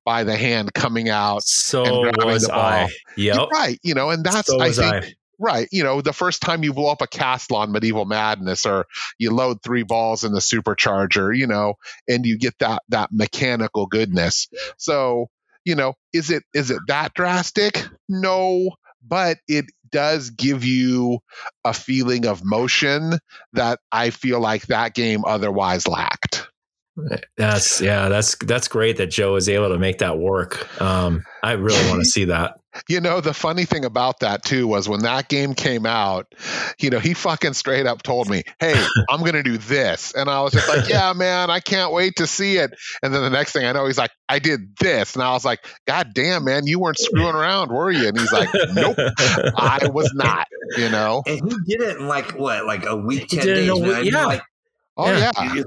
by 0.04 0.24
the 0.24 0.36
hand 0.36 0.72
coming 0.74 1.08
out. 1.08 1.42
So 1.42 2.10
was 2.24 2.48
I. 2.48 2.88
Yep. 3.16 3.48
Right. 3.52 3.78
You 3.82 3.94
know, 3.94 4.10
and 4.10 4.24
that's 4.24 4.48
so 4.48 4.60
I 4.60 4.70
think 4.72 4.94
I. 4.94 5.12
Right. 5.42 5.68
You 5.72 5.82
know, 5.84 6.02
the 6.02 6.12
first 6.12 6.42
time 6.42 6.62
you 6.62 6.74
blow 6.74 6.90
up 6.92 7.00
a 7.00 7.06
castle 7.06 7.56
on 7.56 7.72
Medieval 7.72 8.04
Madness 8.04 8.66
or 8.66 8.86
you 9.18 9.30
load 9.30 9.62
three 9.62 9.84
balls 9.84 10.22
in 10.22 10.32
the 10.32 10.40
supercharger, 10.40 11.34
you 11.34 11.46
know, 11.46 11.74
and 12.06 12.26
you 12.26 12.36
get 12.36 12.54
that 12.58 12.82
that 12.90 13.08
mechanical 13.10 13.86
goodness. 13.86 14.48
So, 14.76 15.28
you 15.64 15.76
know, 15.76 15.94
is 16.12 16.30
it 16.30 16.42
is 16.52 16.70
it 16.70 16.80
that 16.88 17.14
drastic? 17.14 17.86
No, 18.06 18.70
but 19.06 19.38
it 19.48 19.64
does 19.90 20.28
give 20.28 20.62
you 20.62 21.20
a 21.64 21.72
feeling 21.72 22.26
of 22.26 22.44
motion 22.44 23.14
that 23.54 23.78
I 23.90 24.10
feel 24.10 24.40
like 24.40 24.66
that 24.66 24.94
game 24.94 25.24
otherwise 25.24 25.88
lacked. 25.88 26.39
That's 27.36 27.80
yeah, 27.80 28.08
that's 28.08 28.36
that's 28.36 28.68
great 28.68 28.96
that 28.98 29.08
Joe 29.08 29.34
was 29.34 29.48
able 29.48 29.68
to 29.68 29.78
make 29.78 29.98
that 29.98 30.18
work. 30.18 30.80
Um, 30.80 31.24
I 31.42 31.52
really 31.52 31.88
want 31.88 32.00
to 32.00 32.08
see 32.08 32.26
that. 32.26 32.56
You 32.88 33.00
know, 33.00 33.20
the 33.20 33.34
funny 33.34 33.64
thing 33.64 33.84
about 33.84 34.20
that 34.20 34.44
too 34.44 34.68
was 34.68 34.88
when 34.88 35.02
that 35.02 35.28
game 35.28 35.54
came 35.54 35.86
out, 35.86 36.32
you 36.78 36.90
know, 36.90 37.00
he 37.00 37.14
fucking 37.14 37.54
straight 37.54 37.84
up 37.84 38.04
told 38.04 38.30
me, 38.30 38.44
Hey, 38.60 38.74
I'm 39.10 39.20
going 39.20 39.32
to 39.32 39.42
do 39.42 39.58
this. 39.58 40.14
And 40.14 40.30
I 40.30 40.40
was 40.42 40.52
just 40.52 40.68
like, 40.68 40.88
Yeah, 40.88 41.12
man, 41.12 41.50
I 41.50 41.58
can't 41.58 41.92
wait 41.92 42.16
to 42.16 42.28
see 42.28 42.58
it. 42.58 42.70
And 43.02 43.12
then 43.12 43.22
the 43.22 43.30
next 43.30 43.52
thing 43.52 43.64
I 43.64 43.72
know, 43.72 43.86
he's 43.86 43.98
like, 43.98 44.12
I 44.28 44.38
did 44.38 44.76
this. 44.78 45.14
And 45.14 45.22
I 45.24 45.32
was 45.32 45.44
like, 45.44 45.66
God 45.88 46.12
damn, 46.14 46.44
man, 46.44 46.68
you 46.68 46.78
weren't 46.78 46.98
screwing 46.98 47.34
around, 47.34 47.72
were 47.72 47.90
you? 47.90 48.06
And 48.06 48.16
he's 48.16 48.32
like, 48.32 48.48
Nope, 48.72 48.96
I 49.56 49.88
was 49.92 50.12
not, 50.14 50.46
you 50.76 50.90
know. 50.90 51.24
And 51.26 51.40
he 51.50 51.76
did 51.76 51.80
it 51.80 51.96
in 51.96 52.06
like, 52.06 52.38
what, 52.38 52.66
like 52.66 52.86
a 52.86 52.96
week, 52.96 53.30
10 53.30 53.46
days? 53.46 53.80
Man. 53.80 54.04
Yeah. 54.04 54.26
Like, 54.26 54.42
oh, 54.96 55.10
yeah. 55.10 55.32
yeah 55.36 55.62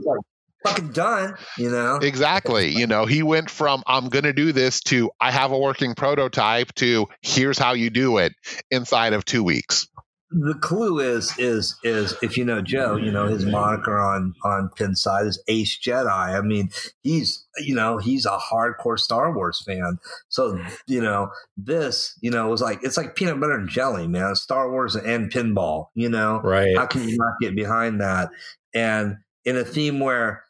fucking 0.64 0.91
done, 0.91 1.36
you 1.57 1.70
know? 1.70 1.97
Exactly. 1.97 2.70
You 2.70 2.88
know, 2.88 3.05
he 3.05 3.24
went 3.24 3.49
from 3.49 3.84
I'm 3.88 4.09
going 4.09 4.24
to 4.24 4.34
do 4.34 4.51
this 4.51 4.82
to 4.84 5.11
I 5.20 5.32
have 5.32 5.51
a 5.51 5.57
working 5.57 5.95
prototype 5.95 6.74
to 6.76 7.07
here's 7.22 7.57
how 7.57 7.74
you 7.74 7.89
do 7.89 8.18
it 8.18 8.34
inside 8.72 9.14
of 9.14 9.26
2 9.26 9.43
weeks. 9.43 9.88
The 10.36 10.55
clue 10.55 10.99
is 10.99 11.38
is 11.38 11.76
is 11.84 12.16
if 12.24 12.39
you 12.39 12.45
know 12.45 12.59
Joe, 12.59 12.95
you 12.95 13.11
know 13.11 13.28
his 13.28 13.45
moniker 13.45 13.99
on 13.99 14.34
on 14.43 14.72
Pinside 14.76 15.28
is 15.28 15.39
Ace 15.47 15.78
Jedi. 15.80 16.09
I 16.09 16.41
mean, 16.41 16.72
he's 17.03 17.45
you 17.59 17.76
know 17.76 17.99
he's 17.99 18.26
a 18.26 18.39
hardcore 18.39 18.97
Star 18.97 19.36
Wars 19.36 19.61
fan. 19.64 19.99
So 20.30 20.59
you 20.88 21.01
know 21.01 21.30
this 21.55 22.18
you 22.22 22.32
know 22.32 22.47
was 22.47 22.64
like 22.64 22.80
it's 22.82 22.97
like 22.97 23.16
peanut 23.16 23.39
butter 23.39 23.53
and 23.53 23.70
jelly, 23.70 24.07
man. 24.07 24.34
Star 24.34 24.72
Wars 24.72 24.95
and 24.95 25.32
pinball. 25.32 25.89
You 25.93 26.09
know, 26.09 26.41
right? 26.43 26.76
How 26.76 26.88
can 26.88 27.07
you 27.07 27.16
not 27.16 27.34
get 27.39 27.55
behind 27.55 28.01
that? 28.01 28.32
And 28.74 29.18
in 29.45 29.56
a 29.56 29.64
theme 29.64 29.99
where 29.99 30.44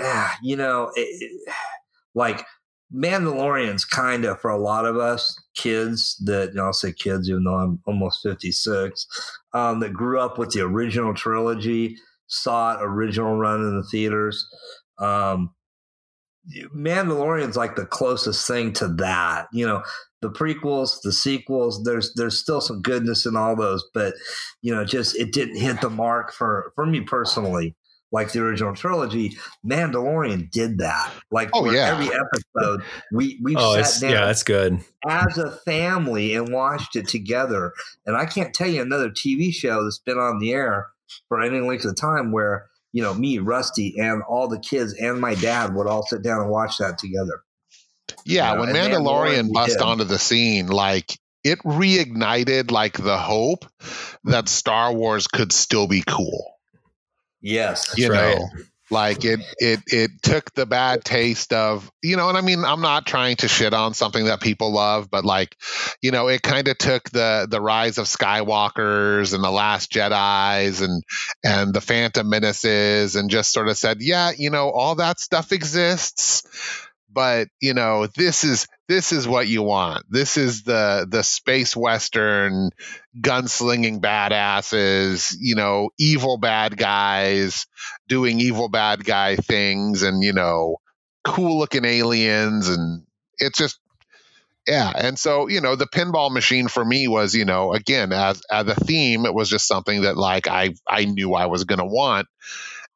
ah, 0.00 0.36
you 0.42 0.56
know, 0.56 0.90
it, 0.94 1.08
it, 1.20 1.54
like 2.14 2.44
Mandalorian's 2.94 3.84
kind 3.84 4.24
of 4.24 4.40
for 4.40 4.50
a 4.50 4.58
lot 4.58 4.86
of 4.86 4.96
us 4.96 5.36
kids 5.54 6.16
that 6.24 6.50
you 6.50 6.54
know, 6.54 6.66
I'll 6.66 6.72
say 6.72 6.92
kids, 6.92 7.28
even 7.28 7.44
though 7.44 7.54
I'm 7.54 7.80
almost 7.86 8.22
56, 8.22 9.06
um, 9.54 9.80
that 9.80 9.92
grew 9.92 10.20
up 10.20 10.38
with 10.38 10.50
the 10.50 10.60
original 10.60 11.14
trilogy, 11.14 11.96
saw 12.28 12.74
it 12.74 12.82
original 12.82 13.36
run 13.36 13.60
in 13.60 13.76
the 13.76 13.86
theaters. 13.88 14.46
Um, 14.98 15.50
Mandalorian's 16.76 17.56
like 17.56 17.74
the 17.74 17.86
closest 17.86 18.46
thing 18.46 18.72
to 18.74 18.86
that. 18.98 19.48
You 19.52 19.66
know, 19.66 19.82
the 20.22 20.30
prequels, 20.30 21.02
the 21.02 21.12
sequels. 21.12 21.82
There's 21.82 22.14
there's 22.14 22.38
still 22.38 22.60
some 22.60 22.82
goodness 22.82 23.26
in 23.26 23.36
all 23.36 23.56
those, 23.56 23.84
but 23.92 24.14
you 24.62 24.72
know, 24.72 24.84
just 24.84 25.16
it 25.16 25.32
didn't 25.32 25.56
hit 25.56 25.80
the 25.80 25.90
mark 25.90 26.32
for 26.32 26.72
for 26.76 26.86
me 26.86 27.00
personally 27.00 27.74
like 28.12 28.32
the 28.32 28.40
original 28.40 28.74
trilogy, 28.74 29.36
Mandalorian 29.64 30.50
did 30.50 30.78
that. 30.78 31.12
Like 31.30 31.50
oh, 31.52 31.70
yeah. 31.70 31.90
every 31.90 32.06
episode, 32.06 32.82
we 33.12 33.38
we 33.42 33.56
oh, 33.56 33.80
sat 33.82 34.00
down 34.00 34.10
yeah, 34.10 34.26
that's 34.26 34.42
good 34.42 34.80
as 35.08 35.38
a 35.38 35.50
family 35.50 36.34
and 36.34 36.52
watched 36.52 36.96
it 36.96 37.08
together. 37.08 37.72
And 38.06 38.16
I 38.16 38.26
can't 38.26 38.54
tell 38.54 38.68
you 38.68 38.82
another 38.82 39.10
TV 39.10 39.52
show 39.52 39.84
that's 39.84 39.98
been 39.98 40.18
on 40.18 40.38
the 40.38 40.52
air 40.52 40.88
for 41.28 41.40
any 41.40 41.60
length 41.60 41.84
of 41.84 41.96
time 41.96 42.32
where 42.32 42.66
you 42.92 43.02
know 43.02 43.14
me, 43.14 43.38
Rusty, 43.38 43.98
and 43.98 44.22
all 44.22 44.48
the 44.48 44.58
kids 44.58 44.94
and 44.94 45.20
my 45.20 45.34
dad 45.34 45.74
would 45.74 45.86
all 45.86 46.06
sit 46.06 46.22
down 46.22 46.40
and 46.40 46.50
watch 46.50 46.78
that 46.78 46.98
together. 46.98 47.42
Yeah, 48.24 48.50
you 48.50 48.56
know, 48.56 48.60
when 48.60 48.74
Mandalorian, 48.74 49.48
Mandalorian 49.48 49.52
bust 49.52 49.80
onto 49.80 50.04
the 50.04 50.18
scene, 50.18 50.68
like 50.68 51.18
it 51.44 51.58
reignited 51.60 52.70
like 52.70 52.96
the 52.96 53.18
hope 53.18 53.66
that 54.24 54.48
Star 54.48 54.92
Wars 54.92 55.28
could 55.28 55.52
still 55.52 55.86
be 55.86 56.02
cool 56.06 56.55
Yes, 57.40 57.94
you 57.96 58.08
right. 58.08 58.38
know, 58.38 58.48
like 58.90 59.24
it 59.24 59.40
it 59.58 59.80
it 59.88 60.10
took 60.22 60.52
the 60.54 60.66
bad 60.66 61.04
taste 61.04 61.52
of 61.52 61.90
you 62.02 62.16
know, 62.16 62.28
and 62.28 62.38
I 62.38 62.40
mean, 62.40 62.64
I'm 62.64 62.80
not 62.80 63.04
trying 63.06 63.36
to 63.36 63.48
shit 63.48 63.74
on 63.74 63.94
something 63.94 64.26
that 64.26 64.40
people 64.40 64.72
love, 64.72 65.10
but 65.10 65.24
like, 65.24 65.56
you 66.00 66.12
know, 66.12 66.28
it 66.28 66.42
kind 66.42 66.68
of 66.68 66.78
took 66.78 67.10
the 67.10 67.48
the 67.50 67.60
rise 67.60 67.98
of 67.98 68.06
Skywalkers 68.06 69.34
and 69.34 69.42
the 69.42 69.50
Last 69.50 69.90
Jedi's 69.90 70.82
and 70.82 71.02
and 71.44 71.74
the 71.74 71.80
Phantom 71.80 72.28
Menaces 72.28 73.16
and 73.16 73.28
just 73.28 73.52
sort 73.52 73.68
of 73.68 73.76
said, 73.76 73.98
yeah, 74.00 74.30
you 74.36 74.50
know, 74.50 74.70
all 74.70 74.94
that 74.96 75.18
stuff 75.18 75.50
exists 75.52 76.44
but 77.16 77.48
you 77.62 77.72
know, 77.72 78.06
this 78.14 78.44
is 78.44 78.68
this 78.88 79.10
is 79.10 79.26
what 79.26 79.48
you 79.48 79.62
want. 79.62 80.04
This 80.10 80.36
is 80.36 80.64
the 80.64 81.06
the 81.10 81.22
space 81.22 81.74
western 81.74 82.68
gunslinging 83.18 84.02
badasses, 84.02 85.34
you 85.40 85.54
know, 85.54 85.88
evil 85.98 86.36
bad 86.36 86.76
guys 86.76 87.66
doing 88.06 88.38
evil 88.38 88.68
bad 88.68 89.02
guy 89.02 89.36
things 89.36 90.02
and 90.02 90.22
you 90.22 90.34
know, 90.34 90.76
cool 91.24 91.58
looking 91.58 91.86
aliens 91.86 92.68
and 92.68 93.04
it's 93.38 93.58
just 93.58 93.80
yeah 94.68 94.92
and 94.94 95.18
so 95.18 95.48
you 95.48 95.62
know 95.62 95.74
the 95.74 95.86
pinball 95.86 96.30
machine 96.30 96.68
for 96.68 96.84
me 96.84 97.08
was 97.08 97.34
you 97.34 97.46
know 97.46 97.72
again 97.72 98.12
as 98.12 98.42
as 98.50 98.66
a 98.68 98.74
theme 98.74 99.24
it 99.24 99.34
was 99.34 99.48
just 99.48 99.66
something 99.68 100.02
that 100.02 100.16
like 100.16 100.48
i 100.48 100.74
i 100.88 101.04
knew 101.04 101.34
i 101.34 101.46
was 101.46 101.64
going 101.64 101.78
to 101.78 101.84
want 101.84 102.26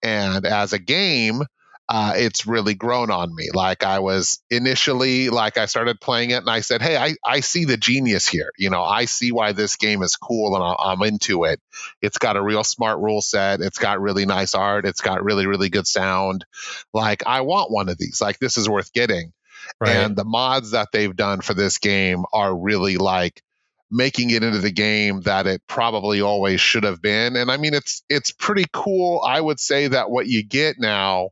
and 0.03 0.47
as 0.47 0.73
a 0.73 0.79
game 0.79 1.43
uh, 1.91 2.13
it's 2.15 2.47
really 2.47 2.75
grown 2.75 3.11
on 3.11 3.35
me. 3.35 3.49
Like 3.53 3.83
I 3.83 3.99
was 3.99 4.41
initially, 4.49 5.29
like 5.29 5.59
I 5.59 5.67
started 5.67 6.01
playing 6.01 6.31
it 6.31 6.37
and 6.37 6.49
I 6.49 6.61
said, 6.61 6.83
Hey, 6.83 6.97
I, 6.97 7.17
I 7.27 7.41
see 7.41 7.65
the 7.65 7.77
genius 7.77 8.29
here. 8.29 8.53
You 8.57 8.71
know, 8.71 8.85
I 8.85 9.07
see 9.07 9.33
why 9.33 9.51
this 9.51 9.75
game 9.75 10.01
is 10.05 10.15
cool 10.15 10.55
and 10.55 10.77
I'm 10.79 11.03
into 11.03 11.45
it. 11.45 11.61
It's 12.01 12.19
got 12.19 12.37
a 12.37 12.43
real 12.43 12.63
smart 12.63 13.01
rule 13.01 13.21
set. 13.21 13.61
It's 13.61 13.79
got 13.79 14.01
really 14.01 14.25
nice 14.25 14.55
art. 14.55 14.87
It's 14.87 15.01
got 15.01 15.25
really, 15.25 15.47
really 15.47 15.69
good 15.69 15.87
sound. 15.89 16.45
Like 16.95 17.27
I 17.27 17.41
want 17.41 17.73
one 17.73 17.89
of 17.89 17.99
these. 17.99 18.21
Like 18.21 18.39
this 18.39 18.57
is 18.57 18.69
worth 18.69 18.93
getting. 18.93 19.33
Right. 19.81 19.97
And 19.97 20.15
the 20.15 20.25
mods 20.25 20.71
that 20.71 20.91
they've 20.93 21.15
done 21.15 21.41
for 21.41 21.55
this 21.55 21.79
game 21.79 22.23
are 22.33 22.57
really 22.57 22.99
like 22.99 23.43
making 23.91 24.31
it 24.31 24.45
into 24.45 24.61
the 24.61 24.71
game 24.71 25.23
that 25.23 25.49
it 25.49 25.61
probably 25.67 26.21
always 26.21 26.61
should 26.61 26.85
have 26.85 27.03
been. 27.03 27.35
And 27.35 27.51
I 27.51 27.57
mean, 27.57 27.75
it's 27.75 28.05
it's 28.09 28.31
pretty 28.31 28.67
cool. 28.73 29.25
I 29.27 29.41
would 29.41 29.59
say 29.59 29.89
that 29.89 30.09
what 30.09 30.29
you 30.29 30.45
get 30.45 30.77
now 30.79 31.31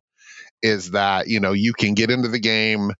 is 0.63 0.93
that 0.93 1.29
you 1.29 1.41
know 1.41 1.53
you 1.53 1.73
can 1.73 1.95
get 1.95 2.11
into 2.11 2.29
the 2.29 2.41
game 2.41 2.93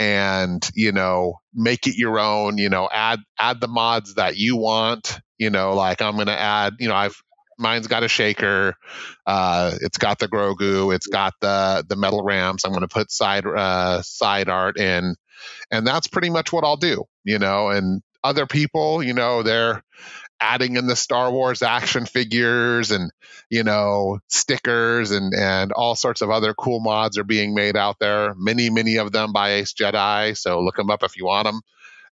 and 0.00 0.68
you 0.74 0.92
know 0.92 1.34
make 1.54 1.86
it 1.86 1.96
your 1.96 2.18
own. 2.18 2.58
You 2.58 2.68
know, 2.68 2.88
add 2.92 3.20
add 3.38 3.60
the 3.60 3.68
mods 3.68 4.14
that 4.14 4.36
you 4.36 4.56
want. 4.56 5.20
You 5.38 5.50
know, 5.50 5.74
like 5.74 6.02
I'm 6.02 6.16
to 6.26 6.38
add. 6.38 6.74
You 6.78 6.88
know, 6.88 6.94
I've 6.94 7.16
mine's 7.58 7.86
got 7.86 8.02
a 8.02 8.08
shaker. 8.08 8.74
Uh, 9.26 9.72
it's 9.80 9.98
got 9.98 10.18
the 10.18 10.28
Grogu. 10.28 10.94
It's 10.94 11.06
got 11.06 11.34
the 11.40 11.84
the 11.88 11.96
metal 11.96 12.22
ramps. 12.22 12.64
I'm 12.64 12.72
to 12.82 12.88
put 12.88 13.10
side 13.10 13.46
uh, 13.46 14.02
side 14.02 14.48
art 14.48 14.78
in, 14.78 15.14
and 15.70 15.86
that's 15.86 16.08
pretty 16.08 16.30
much 16.30 16.52
what 16.52 16.64
I'll 16.64 16.76
do. 16.76 17.04
You 17.24 17.38
know, 17.38 17.68
and 17.68 18.02
other 18.24 18.46
people, 18.46 19.02
you 19.02 19.14
know, 19.14 19.42
they're 19.42 19.82
adding 20.42 20.76
in 20.76 20.86
the 20.86 20.96
Star 20.96 21.30
Wars 21.30 21.62
action 21.62 22.04
figures 22.06 22.90
and 22.90 23.10
you 23.48 23.62
know 23.62 24.18
stickers 24.28 25.12
and 25.12 25.32
and 25.34 25.72
all 25.72 25.94
sorts 25.94 26.20
of 26.20 26.30
other 26.30 26.52
cool 26.54 26.80
mods 26.80 27.16
are 27.16 27.24
being 27.24 27.54
made 27.54 27.76
out 27.76 27.98
there. 28.00 28.34
Many 28.34 28.70
many 28.70 28.96
of 28.96 29.12
them 29.12 29.32
by 29.32 29.54
Ace 29.54 29.72
Jedi, 29.72 30.36
so 30.36 30.60
look 30.60 30.76
them 30.76 30.90
up 30.90 31.02
if 31.02 31.16
you 31.16 31.26
want 31.26 31.46
them 31.46 31.60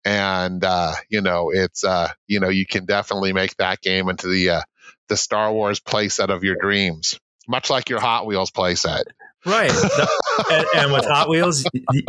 and 0.04 0.62
uh, 0.64 0.94
you 1.08 1.20
know 1.20 1.50
it's 1.50 1.84
uh, 1.84 2.10
you 2.26 2.40
know 2.40 2.48
you 2.48 2.64
can 2.64 2.86
definitely 2.86 3.32
make 3.32 3.56
that 3.56 3.80
game 3.80 4.08
into 4.08 4.28
the 4.28 4.50
uh, 4.50 4.60
the 5.08 5.16
Star 5.16 5.52
Wars 5.52 5.80
playset 5.80 6.28
of 6.28 6.44
your 6.44 6.56
dreams, 6.56 7.18
much 7.48 7.70
like 7.70 7.90
your 7.90 8.00
Hot 8.00 8.24
Wheels 8.24 8.50
playset. 8.50 9.04
Right. 9.44 9.70
and, 10.50 10.66
and, 10.74 10.92
with 10.92 11.04
Hot 11.04 11.28
Wheels, 11.28 11.64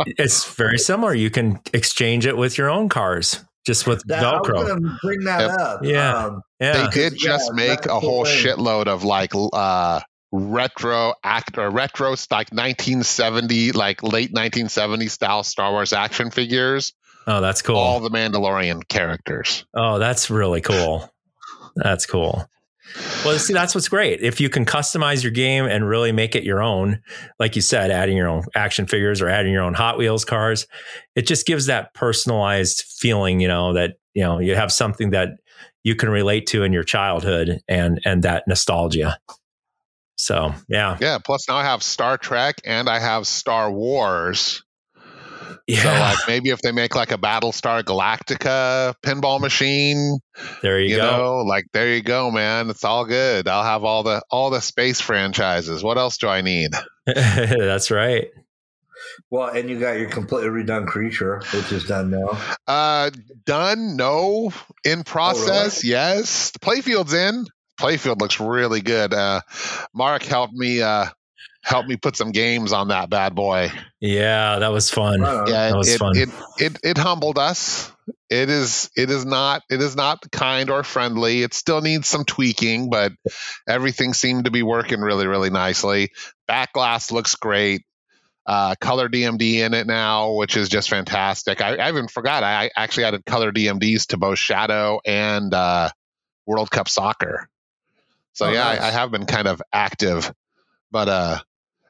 it's 0.06 0.44
very 0.54 0.78
similar. 0.78 1.14
You 1.14 1.30
can 1.30 1.60
exchange 1.72 2.26
it 2.26 2.36
with 2.36 2.58
your 2.58 2.68
own 2.68 2.88
cars 2.88 3.44
just 3.68 3.86
with 3.86 4.02
that, 4.06 4.22
Velcro. 4.22 4.98
bring 5.02 5.24
that 5.24 5.40
yep. 5.42 5.60
up. 5.60 5.80
Yeah. 5.84 6.24
Um, 6.24 6.42
yeah. 6.58 6.86
They 6.86 6.88
did 6.88 7.18
just 7.18 7.50
yeah, 7.50 7.66
make 7.66 7.84
a 7.84 8.00
whole 8.00 8.24
thing. 8.24 8.34
shitload 8.34 8.86
of 8.86 9.04
like 9.04 9.32
uh, 9.34 10.00
retro 10.32 11.12
act 11.22 11.58
or 11.58 11.68
retro 11.68 12.08
like 12.30 12.50
1970 12.50 13.72
like 13.72 14.02
late 14.02 14.32
1970 14.32 15.08
style 15.08 15.42
Star 15.42 15.70
Wars 15.70 15.92
action 15.92 16.30
figures. 16.30 16.94
Oh, 17.26 17.42
that's 17.42 17.60
cool. 17.60 17.76
All 17.76 18.00
the 18.00 18.08
Mandalorian 18.08 18.88
characters. 18.88 19.66
Oh, 19.74 19.98
that's 19.98 20.30
really 20.30 20.62
cool. 20.62 21.12
That's 21.76 22.06
cool. 22.06 22.48
Well, 23.24 23.38
see, 23.38 23.52
that's 23.52 23.74
what's 23.74 23.88
great. 23.88 24.20
If 24.22 24.40
you 24.40 24.48
can 24.48 24.64
customize 24.64 25.22
your 25.22 25.32
game 25.32 25.66
and 25.66 25.88
really 25.88 26.12
make 26.12 26.34
it 26.34 26.44
your 26.44 26.62
own, 26.62 27.00
like 27.38 27.56
you 27.56 27.62
said, 27.62 27.90
adding 27.90 28.16
your 28.16 28.28
own 28.28 28.44
action 28.54 28.86
figures 28.86 29.20
or 29.20 29.28
adding 29.28 29.52
your 29.52 29.62
own 29.62 29.74
Hot 29.74 29.98
Wheels 29.98 30.24
cars, 30.24 30.66
it 31.14 31.26
just 31.26 31.46
gives 31.46 31.66
that 31.66 31.94
personalized 31.94 32.84
feeling, 32.98 33.40
you 33.40 33.48
know, 33.48 33.72
that, 33.74 33.94
you 34.14 34.22
know, 34.22 34.38
you 34.38 34.54
have 34.54 34.72
something 34.72 35.10
that 35.10 35.30
you 35.84 35.96
can 35.96 36.08
relate 36.08 36.46
to 36.48 36.62
in 36.62 36.72
your 36.72 36.84
childhood 36.84 37.60
and 37.68 38.00
and 38.04 38.22
that 38.22 38.44
nostalgia. 38.46 39.18
So, 40.16 40.52
yeah. 40.68 40.96
Yeah, 41.00 41.18
plus 41.18 41.48
now 41.48 41.56
I 41.56 41.64
have 41.64 41.82
Star 41.82 42.18
Trek 42.18 42.56
and 42.64 42.88
I 42.88 42.98
have 42.98 43.26
Star 43.26 43.70
Wars 43.70 44.64
yeah. 45.66 45.82
So 45.82 45.88
like 45.88 46.18
maybe 46.28 46.50
if 46.50 46.60
they 46.60 46.72
make 46.72 46.94
like 46.94 47.12
a 47.12 47.18
Battlestar 47.18 47.82
Galactica 47.82 48.94
pinball 49.04 49.40
machine, 49.40 50.18
there 50.62 50.80
you, 50.80 50.90
you 50.90 50.96
go. 50.96 51.10
Know, 51.10 51.36
like 51.38 51.66
there 51.72 51.94
you 51.94 52.02
go, 52.02 52.30
man. 52.30 52.70
It's 52.70 52.84
all 52.84 53.04
good. 53.04 53.48
I'll 53.48 53.64
have 53.64 53.84
all 53.84 54.02
the 54.02 54.22
all 54.30 54.50
the 54.50 54.60
space 54.60 55.00
franchises. 55.00 55.82
What 55.82 55.98
else 55.98 56.18
do 56.18 56.28
I 56.28 56.40
need? 56.40 56.70
That's 57.06 57.90
right. 57.90 58.28
Well, 59.30 59.48
and 59.48 59.68
you 59.68 59.78
got 59.78 59.98
your 59.98 60.08
completely 60.08 60.48
redone 60.48 60.86
creature, 60.86 61.42
which 61.52 61.72
is 61.72 61.84
done 61.84 62.10
now. 62.10 62.38
Uh, 62.66 63.10
done? 63.44 63.96
No. 63.96 64.52
In 64.84 65.04
process? 65.04 65.78
Oh, 65.78 65.86
really? 65.86 65.90
Yes. 65.90 66.50
The 66.52 66.58
playfield's 66.60 67.12
in. 67.12 67.46
Playfield 67.80 68.20
looks 68.20 68.40
really 68.40 68.80
good. 68.80 69.14
Uh, 69.14 69.40
Mark 69.94 70.22
helped 70.22 70.54
me 70.54 70.82
uh, 70.82 71.06
help 71.68 71.86
me 71.86 71.96
put 71.96 72.16
some 72.16 72.32
games 72.32 72.72
on 72.72 72.88
that 72.88 73.10
bad 73.10 73.34
boy. 73.34 73.70
Yeah, 74.00 74.58
that 74.60 74.72
was 74.72 74.88
fun. 74.88 75.20
Yeah, 75.20 75.68
that 75.68 75.76
was 75.76 75.92
it, 75.92 75.98
fun. 75.98 76.16
It, 76.16 76.28
it 76.58 76.78
it 76.82 76.98
humbled 76.98 77.38
us. 77.38 77.92
It 78.30 78.48
is 78.48 78.90
it 78.96 79.10
is 79.10 79.26
not 79.26 79.62
it 79.68 79.82
is 79.82 79.94
not 79.94 80.18
kind 80.32 80.70
or 80.70 80.82
friendly. 80.82 81.42
It 81.42 81.52
still 81.52 81.82
needs 81.82 82.08
some 82.08 82.24
tweaking, 82.24 82.88
but 82.88 83.12
everything 83.68 84.14
seemed 84.14 84.46
to 84.46 84.50
be 84.50 84.62
working 84.62 85.00
really 85.00 85.26
really 85.26 85.50
nicely. 85.50 86.10
Back 86.46 86.72
glass 86.72 87.12
looks 87.12 87.34
great. 87.34 87.82
Uh, 88.46 88.74
color 88.80 89.10
DMD 89.10 89.56
in 89.56 89.74
it 89.74 89.86
now, 89.86 90.32
which 90.32 90.56
is 90.56 90.70
just 90.70 90.88
fantastic. 90.88 91.60
I, 91.60 91.76
I 91.76 91.88
even 91.90 92.08
forgot 92.08 92.42
I 92.42 92.70
actually 92.74 93.04
added 93.04 93.26
color 93.26 93.52
DMDs 93.52 94.06
to 94.06 94.16
both 94.16 94.38
Shadow 94.38 95.00
and 95.04 95.52
uh, 95.52 95.90
World 96.46 96.70
Cup 96.70 96.88
Soccer. 96.88 97.50
So 98.32 98.46
oh, 98.46 98.52
yeah, 98.52 98.64
nice. 98.64 98.80
I, 98.80 98.88
I, 98.88 98.90
have 98.92 99.10
been 99.10 99.26
kind 99.26 99.48
of 99.48 99.60
active, 99.70 100.32
but 100.90 101.08
uh, 101.08 101.38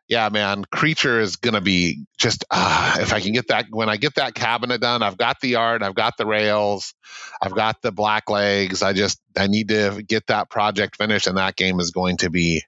yeah, 0.09 0.29
man, 0.31 0.65
creature 0.73 1.21
is 1.21 1.37
gonna 1.37 1.61
be 1.61 2.05
just 2.19 2.45
uh, 2.51 2.97
if 3.01 3.13
I 3.13 3.21
can 3.21 3.33
get 3.33 3.49
that 3.49 3.67
when 3.71 3.89
I 3.89 3.97
get 3.97 4.17
that 4.17 4.35
cabinet 4.35 4.81
done, 4.81 5.03
I've 5.03 5.19
got 5.19 5.41
the 5.41 5.57
art, 5.57 5.83
I've 5.83 5.95
got 5.95 6.17
the 6.17 6.27
rails, 6.27 6.95
I've 7.43 7.55
got 7.55 7.83
the 7.83 7.93
black 7.93 8.31
legs. 8.31 8.83
I 8.83 8.95
just 8.95 9.21
I 9.37 9.47
need 9.49 9.69
to 9.69 10.03
get 10.07 10.27
that 10.29 10.51
project 10.51 10.97
finished, 10.97 11.27
and 11.27 11.39
that 11.39 11.57
game 11.57 11.81
is 11.81 11.91
going 11.91 12.19
to 12.19 12.31
be 12.31 12.63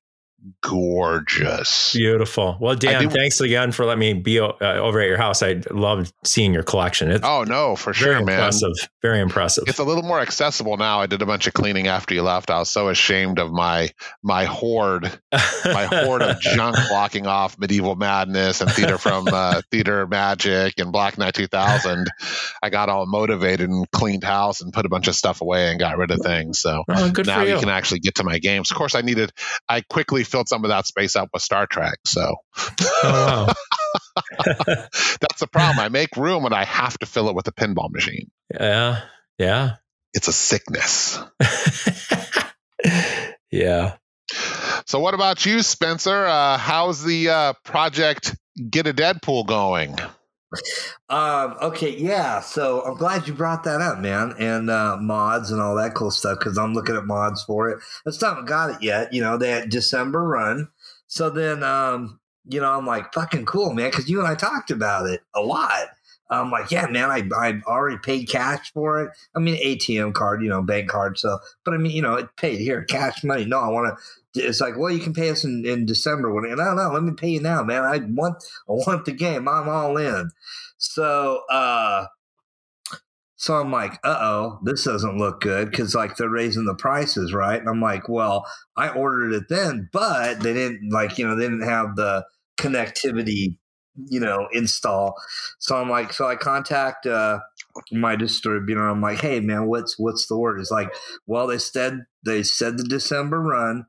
gorgeous. 0.62 1.92
Beautiful. 1.92 2.56
Well, 2.60 2.74
Dan, 2.74 3.10
thanks 3.10 3.40
again 3.40 3.72
for 3.72 3.84
letting 3.84 4.00
me 4.00 4.12
be 4.14 4.40
uh, 4.40 4.52
over 4.60 5.00
at 5.00 5.08
your 5.08 5.16
house. 5.16 5.42
I 5.42 5.62
love 5.70 6.12
seeing 6.24 6.52
your 6.52 6.62
collection. 6.62 7.10
It's 7.10 7.24
oh 7.24 7.44
no, 7.44 7.76
for 7.76 7.92
sure, 7.92 8.14
man. 8.24 8.36
Impressive. 8.36 8.72
Very 9.02 9.20
impressive. 9.20 9.64
It's 9.66 9.78
a 9.78 9.84
little 9.84 10.02
more 10.02 10.20
accessible 10.20 10.76
now. 10.76 11.00
I 11.00 11.06
did 11.06 11.22
a 11.22 11.26
bunch 11.26 11.46
of 11.46 11.54
cleaning 11.54 11.88
after 11.88 12.14
you 12.14 12.22
left. 12.22 12.50
I 12.50 12.58
was 12.58 12.70
so 12.70 12.88
ashamed 12.88 13.38
of 13.38 13.52
my 13.52 13.90
my 14.22 14.44
hoard, 14.44 15.10
my 15.64 15.86
hoard 15.86 16.22
of 16.22 16.40
junk 16.40 16.76
blocking 16.88 17.26
off 17.26 17.58
Medieval 17.58 17.96
Madness 17.96 18.60
and 18.60 18.70
Theater 18.70 18.98
from 18.98 19.28
uh, 19.28 19.62
Theater 19.70 20.06
Magic 20.06 20.74
and 20.78 20.92
Black 20.92 21.18
Knight 21.18 21.34
2000. 21.34 22.06
I 22.62 22.70
got 22.70 22.88
all 22.88 23.06
motivated 23.06 23.68
and 23.68 23.90
cleaned 23.90 24.24
house 24.24 24.60
and 24.60 24.72
put 24.72 24.86
a 24.86 24.88
bunch 24.88 25.08
of 25.08 25.14
stuff 25.14 25.40
away 25.40 25.70
and 25.70 25.78
got 25.78 25.98
rid 25.98 26.10
of 26.10 26.20
things. 26.20 26.60
So 26.60 26.84
oh, 26.88 27.12
now 27.24 27.42
you. 27.42 27.54
you 27.54 27.60
can 27.60 27.68
actually 27.68 28.00
get 28.00 28.16
to 28.16 28.24
my 28.24 28.38
games. 28.38 28.70
Of 28.70 28.76
course, 28.76 28.94
I 28.94 29.02
needed. 29.02 29.32
I 29.68 29.80
quickly 29.82 30.24
filled 30.30 30.48
some 30.48 30.64
of 30.64 30.70
that 30.70 30.86
space 30.86 31.16
up 31.16 31.30
with 31.32 31.42
Star 31.42 31.66
Trek. 31.66 31.98
So 32.06 32.36
oh, 32.80 32.90
wow. 33.04 33.52
that's 34.46 35.40
the 35.40 35.48
problem. 35.50 35.78
I 35.78 35.88
make 35.88 36.16
room 36.16 36.44
and 36.44 36.54
I 36.54 36.64
have 36.64 36.98
to 36.98 37.06
fill 37.06 37.28
it 37.28 37.34
with 37.34 37.48
a 37.48 37.52
pinball 37.52 37.90
machine. 37.90 38.30
Yeah. 38.52 39.02
Yeah. 39.38 39.76
It's 40.12 40.28
a 40.28 40.32
sickness. 40.32 41.18
yeah. 43.50 43.94
So, 44.86 44.98
what 44.98 45.14
about 45.14 45.46
you, 45.46 45.62
Spencer? 45.62 46.26
Uh, 46.26 46.58
how's 46.58 47.04
the 47.04 47.28
uh, 47.28 47.52
project 47.64 48.36
Get 48.68 48.86
a 48.86 48.92
Deadpool 48.92 49.46
going? 49.46 49.96
Um, 51.08 51.56
okay, 51.62 51.96
yeah. 51.96 52.40
So 52.40 52.82
I'm 52.84 52.94
glad 52.96 53.26
you 53.26 53.34
brought 53.34 53.64
that 53.64 53.80
up, 53.80 53.98
man, 53.98 54.34
and 54.38 54.70
uh, 54.70 54.96
mods 55.00 55.50
and 55.50 55.60
all 55.60 55.74
that 55.76 55.94
cool 55.94 56.10
stuff 56.10 56.38
because 56.38 56.58
I'm 56.58 56.74
looking 56.74 56.96
at 56.96 57.06
mods 57.06 57.42
for 57.44 57.68
it. 57.70 57.78
I 58.06 58.10
still 58.10 58.30
haven't 58.30 58.46
got 58.46 58.70
it 58.70 58.82
yet. 58.82 59.12
You 59.12 59.20
know, 59.22 59.36
that 59.38 59.70
December 59.70 60.22
run. 60.24 60.68
So 61.06 61.30
then, 61.30 61.62
um, 61.64 62.20
you 62.46 62.60
know, 62.60 62.72
I'm 62.76 62.86
like, 62.86 63.12
fucking 63.12 63.46
cool, 63.46 63.74
man, 63.74 63.90
because 63.90 64.08
you 64.08 64.18
and 64.20 64.28
I 64.28 64.34
talked 64.34 64.70
about 64.70 65.06
it 65.08 65.22
a 65.34 65.40
lot. 65.40 65.88
I'm 66.30 66.50
like, 66.52 66.70
yeah, 66.70 66.86
man, 66.86 67.10
I 67.10 67.28
I 67.36 67.60
already 67.66 67.98
paid 67.98 68.28
cash 68.28 68.72
for 68.72 69.02
it. 69.02 69.10
I 69.34 69.40
mean, 69.40 69.56
ATM 69.56 70.12
card, 70.12 70.42
you 70.42 70.48
know, 70.48 70.62
bank 70.62 70.88
card. 70.88 71.18
So, 71.18 71.38
but 71.64 71.74
I 71.74 71.76
mean, 71.76 71.90
you 71.92 72.02
know, 72.02 72.14
it 72.14 72.28
paid 72.36 72.60
here, 72.60 72.84
cash 72.84 73.24
money. 73.24 73.44
No, 73.44 73.58
I 73.58 73.68
want 73.68 73.88
to. 73.98 74.04
It's 74.34 74.60
like, 74.60 74.76
well, 74.76 74.92
you 74.92 75.00
can 75.00 75.12
pay 75.12 75.30
us 75.30 75.44
in, 75.44 75.64
in 75.66 75.86
December. 75.86 76.32
When 76.32 76.44
no, 76.56 76.74
no, 76.74 76.90
let 76.92 77.02
me 77.02 77.12
pay 77.12 77.30
you 77.30 77.40
now, 77.40 77.62
man. 77.64 77.82
I 77.82 77.98
want 77.98 78.42
I 78.68 78.72
want 78.72 79.04
the 79.04 79.12
game. 79.12 79.48
I'm 79.48 79.68
all 79.68 79.96
in. 79.96 80.30
So, 80.78 81.42
uh, 81.50 82.06
so 83.36 83.54
I'm 83.54 83.72
like, 83.72 83.94
uh 84.04 84.18
oh, 84.20 84.58
this 84.64 84.84
doesn't 84.84 85.16
look 85.18 85.40
good 85.40 85.70
because 85.70 85.94
like 85.94 86.16
they're 86.16 86.28
raising 86.28 86.66
the 86.66 86.74
prices, 86.74 87.32
right? 87.32 87.58
And 87.58 87.68
I'm 87.68 87.80
like, 87.80 88.08
well, 88.08 88.44
I 88.76 88.90
ordered 88.90 89.32
it 89.32 89.48
then, 89.48 89.88
but 89.92 90.40
they 90.40 90.52
didn't 90.52 90.90
like, 90.92 91.16
you 91.16 91.26
know, 91.26 91.34
they 91.34 91.44
didn't 91.44 91.62
have 91.62 91.96
the 91.96 92.24
connectivity, 92.58 93.56
you 93.96 94.20
know, 94.20 94.46
install. 94.52 95.14
So 95.58 95.76
I'm 95.76 95.88
like, 95.88 96.12
so 96.12 96.28
I 96.28 96.36
contact 96.36 97.06
uh, 97.06 97.40
my 97.92 98.14
distributor. 98.14 98.86
I'm 98.86 99.00
like, 99.00 99.20
hey 99.20 99.40
man, 99.40 99.68
what's 99.68 99.98
what's 99.98 100.26
the 100.26 100.36
word? 100.36 100.60
It's 100.60 100.70
like, 100.70 100.92
well, 101.26 101.46
they 101.46 101.58
said 101.58 102.00
they 102.24 102.42
said 102.42 102.76
the 102.76 102.84
December 102.84 103.40
run. 103.40 103.86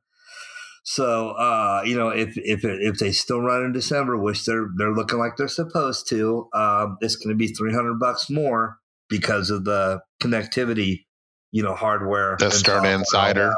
So 0.83 1.31
uh, 1.31 1.83
you 1.85 1.95
know, 1.95 2.09
if 2.09 2.37
if 2.37 2.63
if 2.63 2.97
they 2.97 3.11
still 3.11 3.41
run 3.41 3.63
in 3.63 3.71
December, 3.71 4.17
which 4.17 4.45
they're 4.45 4.69
they're 4.77 4.93
looking 4.93 5.19
like 5.19 5.37
they're 5.37 5.47
supposed 5.47 6.09
to, 6.09 6.49
um, 6.53 6.97
it's 7.01 7.15
going 7.15 7.29
to 7.29 7.37
be 7.37 7.47
three 7.47 7.73
hundred 7.73 7.99
bucks 7.99 8.29
more 8.29 8.77
because 9.09 9.49
of 9.51 9.65
the 9.65 10.01
connectivity, 10.21 11.05
you 11.51 11.61
know, 11.61 11.75
hardware. 11.75 12.35
The 12.39 12.49
Stern 12.49 12.85
Insider. 12.85 13.53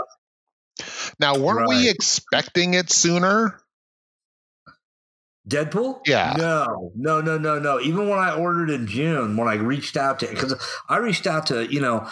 Now, 1.20 1.38
weren't 1.38 1.70
right. 1.70 1.70
we 1.70 1.90
expecting 1.90 2.74
it 2.74 2.90
sooner? 2.90 3.60
Deadpool? 5.48 6.00
Yeah. 6.06 6.34
No, 6.38 6.91
no, 6.95 7.22
no, 7.22 7.38
no, 7.38 7.60
no. 7.60 7.80
Even 7.80 8.10
when 8.10 8.18
I 8.18 8.34
ordered 8.34 8.70
in 8.70 8.88
June, 8.88 9.36
when 9.36 9.48
I 9.48 9.56
reached 9.56 9.98
out 9.98 10.20
to, 10.20 10.28
because 10.28 10.56
I 10.90 10.98
reached 10.98 11.28
out 11.28 11.48
to, 11.48 11.72
you 11.72 11.82
know, 11.82 12.10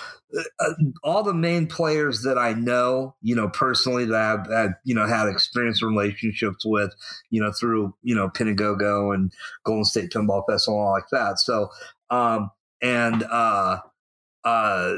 uh, 0.59 0.73
all 1.03 1.23
the 1.23 1.33
main 1.33 1.67
players 1.67 2.23
that 2.23 2.37
I 2.37 2.53
know, 2.53 3.15
you 3.21 3.35
know, 3.35 3.49
personally 3.49 4.05
that 4.05 4.15
I've, 4.15 4.51
had, 4.51 4.73
you 4.83 4.95
know, 4.95 5.05
had 5.05 5.27
experience 5.27 5.81
relationships 5.81 6.65
with, 6.65 6.93
you 7.29 7.41
know, 7.41 7.51
through, 7.51 7.93
you 8.01 8.15
know, 8.15 8.29
Pinagogo 8.29 9.13
and 9.13 9.33
Golden 9.63 9.85
State 9.85 10.11
Pinball 10.11 10.43
Festival 10.49 10.79
and 10.79 10.87
all 10.87 10.93
like 10.93 11.09
that. 11.11 11.39
So, 11.39 11.69
um, 12.09 12.51
and 12.81 13.23
uh, 13.23 13.79
uh, 14.43 14.93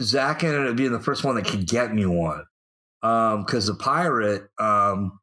Zach 0.00 0.42
ended 0.42 0.68
up 0.68 0.76
being 0.76 0.92
the 0.92 1.00
first 1.00 1.24
one 1.24 1.34
that 1.36 1.46
could 1.46 1.66
get 1.66 1.94
me 1.94 2.06
one 2.06 2.44
because 3.00 3.68
um, 3.68 3.76
the 3.76 3.82
pirate, 3.82 4.48
um, 4.58 5.18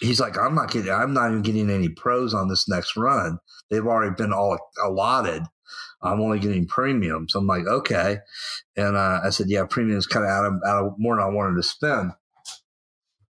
he's 0.00 0.20
like, 0.20 0.38
I'm 0.38 0.54
not 0.54 0.70
getting, 0.70 0.92
I'm 0.92 1.14
not 1.14 1.30
even 1.30 1.42
getting 1.42 1.70
any 1.70 1.88
pros 1.88 2.34
on 2.34 2.48
this 2.48 2.68
next 2.68 2.96
run. 2.96 3.38
They've 3.70 3.86
already 3.86 4.14
been 4.14 4.32
all 4.32 4.58
allotted. 4.84 5.42
I'm 6.04 6.20
only 6.20 6.38
getting 6.38 6.66
premium. 6.66 7.28
So 7.28 7.38
I'm 7.38 7.46
like, 7.46 7.66
okay. 7.66 8.18
And 8.76 8.96
uh, 8.96 9.20
I 9.24 9.30
said, 9.30 9.48
yeah, 9.48 9.64
premium 9.68 9.98
is 9.98 10.06
kind 10.06 10.24
of 10.24 10.30
out 10.30 10.44
of, 10.44 10.52
out 10.66 10.84
of 10.84 10.94
more 10.98 11.16
than 11.16 11.24
I 11.24 11.28
wanted 11.28 11.56
to 11.56 11.62
spend 11.62 12.12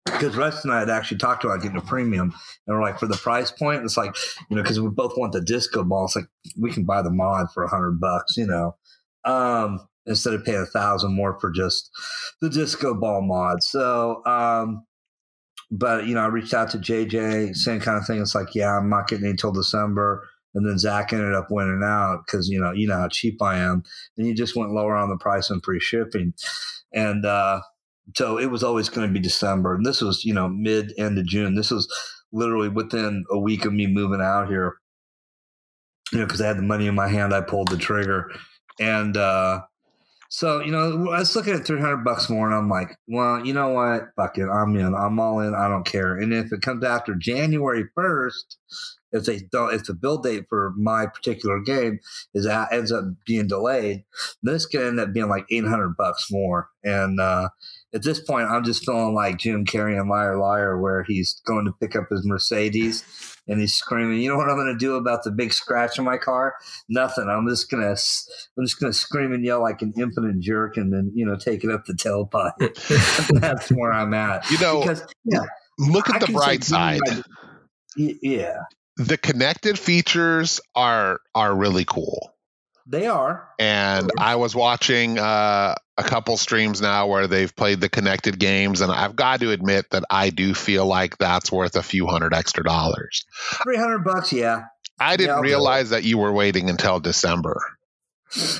because 0.05 0.35
Russ 0.35 0.63
and 0.63 0.73
I 0.73 0.79
had 0.79 0.89
actually 0.89 1.17
talked 1.17 1.43
about 1.43 1.61
getting 1.61 1.77
a 1.77 1.81
premium, 1.81 2.33
and 2.67 2.75
we're 2.75 2.81
like, 2.81 2.99
for 2.99 3.07
the 3.07 3.17
price 3.17 3.51
point, 3.51 3.83
it's 3.83 3.97
like, 3.97 4.15
you 4.49 4.55
know, 4.55 4.61
because 4.61 4.79
we 4.79 4.89
both 4.89 5.17
want 5.17 5.33
the 5.33 5.41
disco 5.41 5.83
ball. 5.83 6.05
It's 6.05 6.15
like 6.15 6.27
we 6.59 6.71
can 6.71 6.85
buy 6.85 7.01
the 7.01 7.11
mod 7.11 7.47
for 7.53 7.63
a 7.63 7.69
hundred 7.69 7.99
bucks, 7.99 8.37
you 8.37 8.47
know, 8.47 8.75
um, 9.25 9.87
instead 10.05 10.33
of 10.33 10.43
paying 10.43 10.61
a 10.61 10.65
thousand 10.65 11.15
more 11.15 11.39
for 11.39 11.51
just 11.51 11.89
the 12.41 12.49
disco 12.49 12.93
ball 12.93 13.21
mod. 13.21 13.63
So, 13.63 14.23
um, 14.25 14.85
but 15.69 16.05
you 16.05 16.15
know, 16.15 16.21
I 16.21 16.27
reached 16.27 16.53
out 16.53 16.71
to 16.71 16.77
JJ, 16.77 17.55
same 17.55 17.79
kind 17.79 17.97
of 17.97 18.05
thing. 18.05 18.21
It's 18.21 18.35
like, 18.35 18.55
yeah, 18.55 18.77
I'm 18.77 18.89
not 18.89 19.07
getting 19.07 19.25
it 19.25 19.31
until 19.31 19.51
December. 19.51 20.27
And 20.53 20.67
then 20.67 20.77
Zach 20.77 21.13
ended 21.13 21.33
up 21.33 21.47
winning 21.49 21.81
out 21.83 22.23
because 22.25 22.49
you 22.49 22.59
know 22.59 22.71
you 22.71 22.87
know 22.87 22.97
how 22.97 23.07
cheap 23.07 23.41
I 23.41 23.57
am, 23.57 23.83
and 24.17 24.27
you 24.27 24.33
just 24.33 24.55
went 24.55 24.73
lower 24.73 24.95
on 24.95 25.09
the 25.09 25.17
price 25.17 25.49
and 25.49 25.63
free 25.63 25.79
shipping, 25.79 26.33
and 26.93 27.25
uh, 27.25 27.61
so 28.15 28.37
it 28.37 28.47
was 28.47 28.63
always 28.63 28.89
going 28.89 29.07
to 29.07 29.13
be 29.13 29.19
December. 29.19 29.75
And 29.75 29.85
this 29.85 30.01
was, 30.01 30.25
you 30.25 30.33
know, 30.33 30.49
mid 30.49 30.93
end 30.97 31.17
of 31.17 31.25
June. 31.25 31.55
This 31.55 31.71
was 31.71 31.87
literally 32.31 32.69
within 32.69 33.25
a 33.29 33.39
week 33.39 33.65
of 33.65 33.73
me 33.73 33.87
moving 33.87 34.21
out 34.21 34.47
here. 34.47 34.77
You 36.11 36.19
know, 36.19 36.25
because 36.25 36.41
I 36.41 36.47
had 36.47 36.57
the 36.57 36.63
money 36.63 36.87
in 36.87 36.95
my 36.95 37.07
hand, 37.07 37.33
I 37.33 37.41
pulled 37.41 37.69
the 37.69 37.77
trigger, 37.77 38.29
and 38.79 39.15
uh, 39.15 39.61
so 40.33 40.61
you 40.61 40.71
know, 40.71 41.09
I 41.11 41.19
was 41.19 41.35
looking 41.35 41.53
at 41.53 41.65
three 41.65 41.81
hundred 41.81 42.05
bucks 42.05 42.29
more, 42.29 42.47
and 42.47 42.55
I'm 42.55 42.69
like, 42.69 42.97
well, 43.05 43.45
you 43.45 43.53
know 43.53 43.71
what, 43.71 44.03
fuck 44.15 44.37
it, 44.37 44.47
I'm 44.47 44.73
in, 44.77 44.95
I'm 44.95 45.19
all 45.19 45.41
in, 45.41 45.53
I 45.53 45.67
don't 45.67 45.85
care. 45.85 46.15
And 46.15 46.33
if 46.33 46.53
it 46.53 46.61
comes 46.61 46.85
after 46.85 47.15
January 47.15 47.83
first, 47.93 48.57
if 49.11 49.25
they 49.25 49.41
don't, 49.51 49.73
if 49.73 49.83
the 49.83 49.93
build 49.93 50.23
date 50.23 50.45
for 50.47 50.73
my 50.77 51.05
particular 51.05 51.59
game 51.59 51.99
is 52.33 52.45
that 52.45 52.71
ends 52.71 52.93
up 52.93 53.03
being 53.25 53.47
delayed, 53.47 54.05
this 54.41 54.65
could 54.65 54.87
end 54.87 55.01
up 55.01 55.11
being 55.11 55.27
like 55.27 55.45
eight 55.51 55.65
hundred 55.65 55.97
bucks 55.97 56.31
more, 56.31 56.69
and 56.81 57.19
uh, 57.19 57.49
at 57.93 58.03
this 58.03 58.21
point, 58.21 58.47
I'm 58.49 58.63
just 58.63 58.85
feeling 58.85 59.13
like 59.13 59.37
Jim 59.37 59.65
Carrey 59.65 59.99
in 59.99 60.07
Liar 60.07 60.37
Liar, 60.37 60.79
where 60.79 61.03
he's 61.03 61.41
going 61.45 61.65
to 61.65 61.73
pick 61.73 61.97
up 61.97 62.05
his 62.09 62.25
Mercedes 62.25 63.03
and 63.51 63.59
he's 63.59 63.73
screaming, 63.75 64.21
"You 64.21 64.29
know 64.29 64.37
what 64.37 64.49
I'm 64.49 64.55
going 64.55 64.71
to 64.71 64.77
do 64.77 64.95
about 64.95 65.23
the 65.23 65.31
big 65.31 65.51
scratch 65.51 65.99
in 65.99 66.05
my 66.05 66.17
car? 66.17 66.55
Nothing. 66.87 67.27
I'm 67.27 67.47
just 67.49 67.69
gonna, 67.69 67.89
I'm 67.89 68.65
just 68.65 68.79
gonna 68.79 68.93
scream 68.93 69.33
and 69.33 69.43
yell 69.43 69.61
like 69.61 69.81
an 69.81 69.93
impotent 69.97 70.41
jerk, 70.41 70.77
and 70.77 70.91
then 70.91 71.11
you 71.13 71.25
know 71.25 71.35
take 71.35 71.65
it 71.65 71.69
up 71.69 71.85
the 71.85 71.93
tailpipe. 71.93 72.53
That's 73.41 73.69
where 73.69 73.91
I'm 73.91 74.13
at. 74.13 74.49
You 74.49 74.59
know, 74.59 74.79
because 74.79 75.05
yeah, 75.25 75.43
look 75.77 76.09
at 76.09 76.23
I 76.23 76.25
the 76.25 76.31
bright 76.31 76.63
side. 76.63 77.01
yeah, 77.97 78.59
the 78.95 79.17
connected 79.17 79.77
features 79.77 80.61
are 80.73 81.19
are 81.35 81.53
really 81.53 81.83
cool. 81.85 82.33
They 82.87 83.07
are. 83.07 83.47
And 83.59 84.09
I 84.17 84.35
was 84.35 84.55
watching 84.55 85.19
uh, 85.19 85.75
a 85.97 86.03
couple 86.03 86.37
streams 86.37 86.81
now 86.81 87.07
where 87.07 87.27
they've 87.27 87.55
played 87.55 87.81
the 87.81 87.89
connected 87.89 88.39
games, 88.39 88.81
and 88.81 88.91
I've 88.91 89.15
got 89.15 89.41
to 89.41 89.51
admit 89.51 89.89
that 89.91 90.03
I 90.09 90.29
do 90.29 90.53
feel 90.53 90.85
like 90.85 91.17
that's 91.17 91.51
worth 91.51 91.75
a 91.75 91.83
few 91.83 92.07
hundred 92.07 92.33
extra 92.33 92.63
dollars. 92.63 93.25
Three 93.63 93.77
hundred 93.77 94.03
bucks, 94.03 94.31
yeah. 94.31 94.63
I 94.99 95.17
didn't 95.17 95.37
yeah, 95.37 95.41
realize 95.41 95.89
that 95.89 96.03
you 96.03 96.17
were 96.17 96.31
waiting 96.31 96.69
until 96.69 96.99
December. 96.99 97.59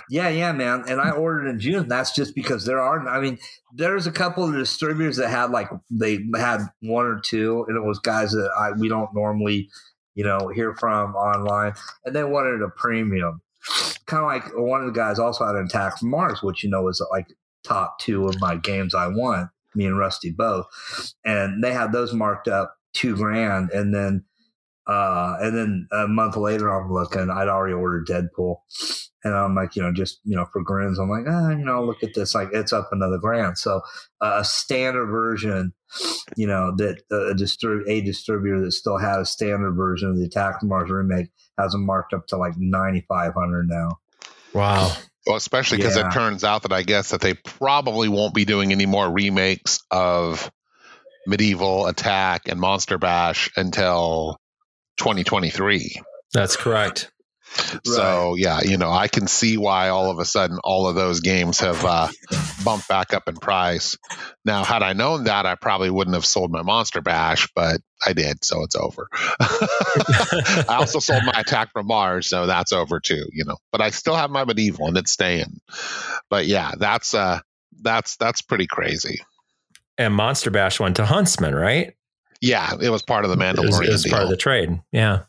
Yeah, 0.09 0.27
yeah, 0.27 0.51
man. 0.51 0.83
And 0.87 0.99
I 0.99 1.11
ordered 1.11 1.47
in 1.47 1.59
June. 1.59 1.87
That's 1.87 2.13
just 2.13 2.35
because 2.35 2.65
there 2.65 2.81
are. 2.81 3.07
I 3.07 3.21
mean, 3.21 3.37
there's 3.73 4.05
a 4.05 4.11
couple 4.11 4.43
of 4.43 4.53
distributors 4.53 5.17
that 5.17 5.29
had 5.29 5.51
like 5.51 5.69
they 5.89 6.19
had 6.35 6.65
one 6.81 7.05
or 7.05 7.21
two, 7.23 7.65
and 7.67 7.77
it 7.77 7.83
was 7.83 7.99
guys 7.99 8.31
that 8.31 8.49
I 8.59 8.71
we 8.71 8.89
don't 8.89 9.13
normally, 9.13 9.69
you 10.15 10.25
know, 10.25 10.49
hear 10.49 10.75
from 10.75 11.15
online, 11.15 11.73
and 12.03 12.15
they 12.15 12.23
wanted 12.23 12.61
a 12.61 12.69
premium 12.69 13.41
kind 14.05 14.23
of 14.23 14.27
like 14.27 14.57
one 14.57 14.81
of 14.81 14.88
the 14.88 14.99
guys 14.99 15.19
also 15.19 15.45
had 15.45 15.55
an 15.55 15.65
attack 15.65 15.99
from 15.99 16.09
Mars, 16.09 16.41
which 16.41 16.63
you 16.63 16.69
know 16.69 16.88
is 16.88 17.05
like 17.11 17.27
top 17.63 17.99
two 17.99 18.27
of 18.27 18.39
my 18.39 18.55
games 18.55 18.95
I 18.95 19.07
want. 19.07 19.49
Me 19.73 19.85
and 19.85 19.97
Rusty 19.97 20.31
both, 20.31 20.65
and 21.23 21.63
they 21.63 21.71
had 21.71 21.93
those 21.93 22.13
marked 22.13 22.49
up 22.49 22.75
two 22.93 23.15
grand, 23.15 23.71
and 23.71 23.95
then 23.95 24.25
uh, 24.88 25.38
and 25.39 25.55
then 25.55 25.88
a 25.91 26.07
month 26.07 26.35
later, 26.35 26.69
I'm 26.69 26.91
looking. 26.91 27.29
I'd 27.29 27.47
already 27.47 27.73
ordered 27.73 28.07
Deadpool, 28.07 28.57
and 29.23 29.33
I'm 29.33 29.55
like, 29.55 29.75
you 29.75 29.81
know, 29.81 29.93
just 29.93 30.19
you 30.25 30.35
know, 30.35 30.45
for 30.51 30.61
grins, 30.61 30.99
I'm 30.99 31.09
like, 31.09 31.25
ah, 31.27 31.51
you 31.51 31.63
know, 31.63 31.83
look 31.83 32.03
at 32.03 32.13
this, 32.15 32.35
like 32.35 32.49
it's 32.51 32.73
up 32.73 32.89
another 32.91 33.17
grand. 33.17 33.57
So 33.57 33.81
uh, 34.19 34.39
a 34.41 34.43
standard 34.43 35.07
version, 35.07 35.73
you 36.35 36.47
know, 36.47 36.73
that 36.77 37.01
uh, 37.11 37.31
a, 37.31 37.34
distrib- 37.34 37.88
a 37.88 38.01
distributor 38.01 38.61
that 38.61 38.72
still 38.72 38.97
had 38.97 39.19
a 39.19 39.26
standard 39.26 39.73
version 39.73 40.09
of 40.09 40.18
the 40.18 40.26
Attack 40.26 40.59
from 40.59 40.69
Mars 40.69 40.89
remake 40.89 41.30
has 41.57 41.73
them 41.73 41.85
marked 41.85 42.13
up 42.13 42.27
to 42.27 42.38
like 42.38 42.53
9,500 42.57 43.68
now. 43.68 43.99
Wow. 44.53 44.91
Well, 45.27 45.35
especially 45.35 45.77
because 45.77 45.97
yeah. 45.97 46.07
it 46.07 46.13
turns 46.13 46.43
out 46.43 46.63
that 46.63 46.73
I 46.73 46.81
guess 46.81 47.11
that 47.11 47.22
they 47.22 47.35
probably 47.35 48.09
won't 48.09 48.34
be 48.34 48.45
doing 48.45 48.72
any 48.72 48.85
more 48.85 49.09
remakes 49.09 49.80
of 49.91 50.51
Medieval 51.27 51.85
Attack 51.85 52.47
and 52.47 52.59
Monster 52.59 52.97
Bash 52.97 53.51
until 53.55 54.39
2023. 54.97 56.01
That's 56.34 56.55
correct. 56.55 57.11
So 57.83 58.35
yeah, 58.35 58.61
you 58.61 58.77
know, 58.77 58.91
I 58.91 59.07
can 59.07 59.27
see 59.27 59.57
why 59.57 59.89
all 59.89 60.09
of 60.09 60.19
a 60.19 60.25
sudden 60.25 60.59
all 60.63 60.87
of 60.87 60.95
those 60.95 61.19
games 61.19 61.59
have 61.59 61.83
uh, 61.83 62.07
bumped 62.63 62.87
back 62.87 63.13
up 63.13 63.27
in 63.27 63.35
price. 63.35 63.97
Now, 64.45 64.63
had 64.63 64.83
I 64.83 64.93
known 64.93 65.25
that, 65.25 65.45
I 65.45 65.55
probably 65.55 65.89
wouldn't 65.89 66.15
have 66.15 66.25
sold 66.25 66.51
my 66.51 66.61
Monster 66.61 67.01
Bash, 67.01 67.49
but 67.55 67.81
I 68.05 68.13
did, 68.13 68.43
so 68.43 68.63
it's 68.63 68.75
over. 68.75 69.07
I 69.39 70.77
also 70.79 70.99
sold 70.99 71.23
my 71.25 71.33
Attack 71.35 71.73
from 71.73 71.87
Mars, 71.87 72.27
so 72.27 72.45
that's 72.45 72.71
over 72.71 72.99
too. 72.99 73.27
You 73.31 73.45
know, 73.45 73.57
but 73.71 73.81
I 73.81 73.89
still 73.89 74.15
have 74.15 74.29
my 74.29 74.45
Medieval 74.45 74.87
and 74.87 74.97
it's 74.97 75.11
staying. 75.11 75.59
But 76.29 76.45
yeah, 76.45 76.71
that's 76.77 77.13
uh, 77.13 77.39
that's 77.81 78.17
that's 78.17 78.41
pretty 78.41 78.67
crazy. 78.67 79.19
And 79.97 80.13
Monster 80.13 80.51
Bash 80.51 80.79
went 80.79 80.95
to 80.95 81.05
Huntsman, 81.05 81.53
right? 81.53 81.93
Yeah, 82.41 82.73
it 82.81 82.89
was 82.89 83.03
part 83.03 83.23
of 83.23 83.29
the 83.29 83.37
Mandalorian. 83.37 83.63
It 83.63 83.67
was, 83.67 83.79
it 83.79 83.91
was 83.91 84.05
part 84.07 84.23
of 84.23 84.29
the 84.29 84.37
trade. 84.37 84.81
Yeah. 84.91 85.23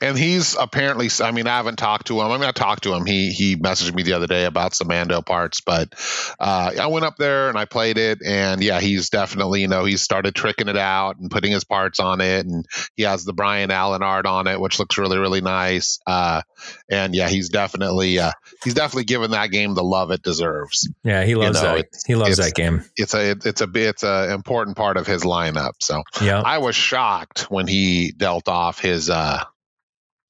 And 0.00 0.16
he's 0.16 0.54
apparently 0.54 1.08
i 1.20 1.30
mean 1.30 1.46
i 1.46 1.56
haven't 1.56 1.76
talked 1.76 2.06
to 2.08 2.20
him. 2.20 2.30
I 2.30 2.38
mean 2.38 2.48
i 2.48 2.52
talked 2.52 2.84
to 2.84 2.94
him. 2.94 3.04
He 3.04 3.32
he 3.32 3.56
messaged 3.56 3.94
me 3.94 4.02
the 4.02 4.12
other 4.12 4.26
day 4.26 4.44
about 4.44 4.74
some 4.74 4.88
mando 4.88 5.22
parts 5.22 5.60
but 5.60 5.92
uh, 6.38 6.72
i 6.78 6.86
went 6.86 7.04
up 7.04 7.16
there 7.16 7.48
and 7.48 7.58
i 7.58 7.64
played 7.64 7.98
it. 7.98 8.20
And 8.24 8.62
yeah 8.62 8.80
he's 8.80 9.10
definitely 9.10 9.62
you 9.62 9.68
know 9.68 9.84
he's 9.84 10.02
started 10.02 10.34
tricking 10.34 10.68
it 10.68 10.76
out 10.76 11.18
and 11.18 11.30
putting 11.30 11.52
his 11.52 11.64
parts 11.64 11.98
on 11.98 12.20
it. 12.20 12.46
And 12.46 12.64
he 12.94 13.02
has 13.02 13.24
the 13.24 13.32
brian 13.32 13.70
allen 13.70 14.02
art 14.02 14.26
on 14.26 14.46
it 14.46 14.60
which 14.60 14.78
looks 14.78 14.98
really 14.98 15.18
really 15.18 15.40
nice. 15.40 15.98
Uh, 16.06 16.42
and 16.88 17.14
yeah 17.14 17.28
he's 17.28 17.48
definitely 17.48 18.18
uh, 18.18 18.32
he's 18.62 18.74
definitely 18.74 19.04
given 19.04 19.32
that 19.32 19.50
game 19.50 19.74
the 19.74 19.82
love 19.82 20.10
it 20.10 20.22
deserves. 20.22 20.88
Yeah 21.02 21.24
he 21.24 21.34
loves 21.34 21.60
you 21.60 21.66
know, 21.66 21.76
that. 21.76 21.86
he 22.06 22.14
loves 22.14 22.36
that 22.36 22.54
game. 22.54 22.84
it's 22.96 23.14
a 23.14 23.30
it's 23.30 23.60
a 23.60 23.68
it's 23.74 24.02
a 24.04 24.32
important 24.32 24.76
part 24.76 24.96
of 24.96 25.06
his 25.06 25.24
lineup. 25.24 25.72
So 25.80 26.02
yeah. 26.22 26.40
I 26.40 26.58
was 26.58 26.76
shocked 26.76 27.50
when 27.50 27.66
he 27.66 28.12
dealt 28.12 28.48
off 28.48 28.78
his 28.78 29.10
uh 29.10 29.42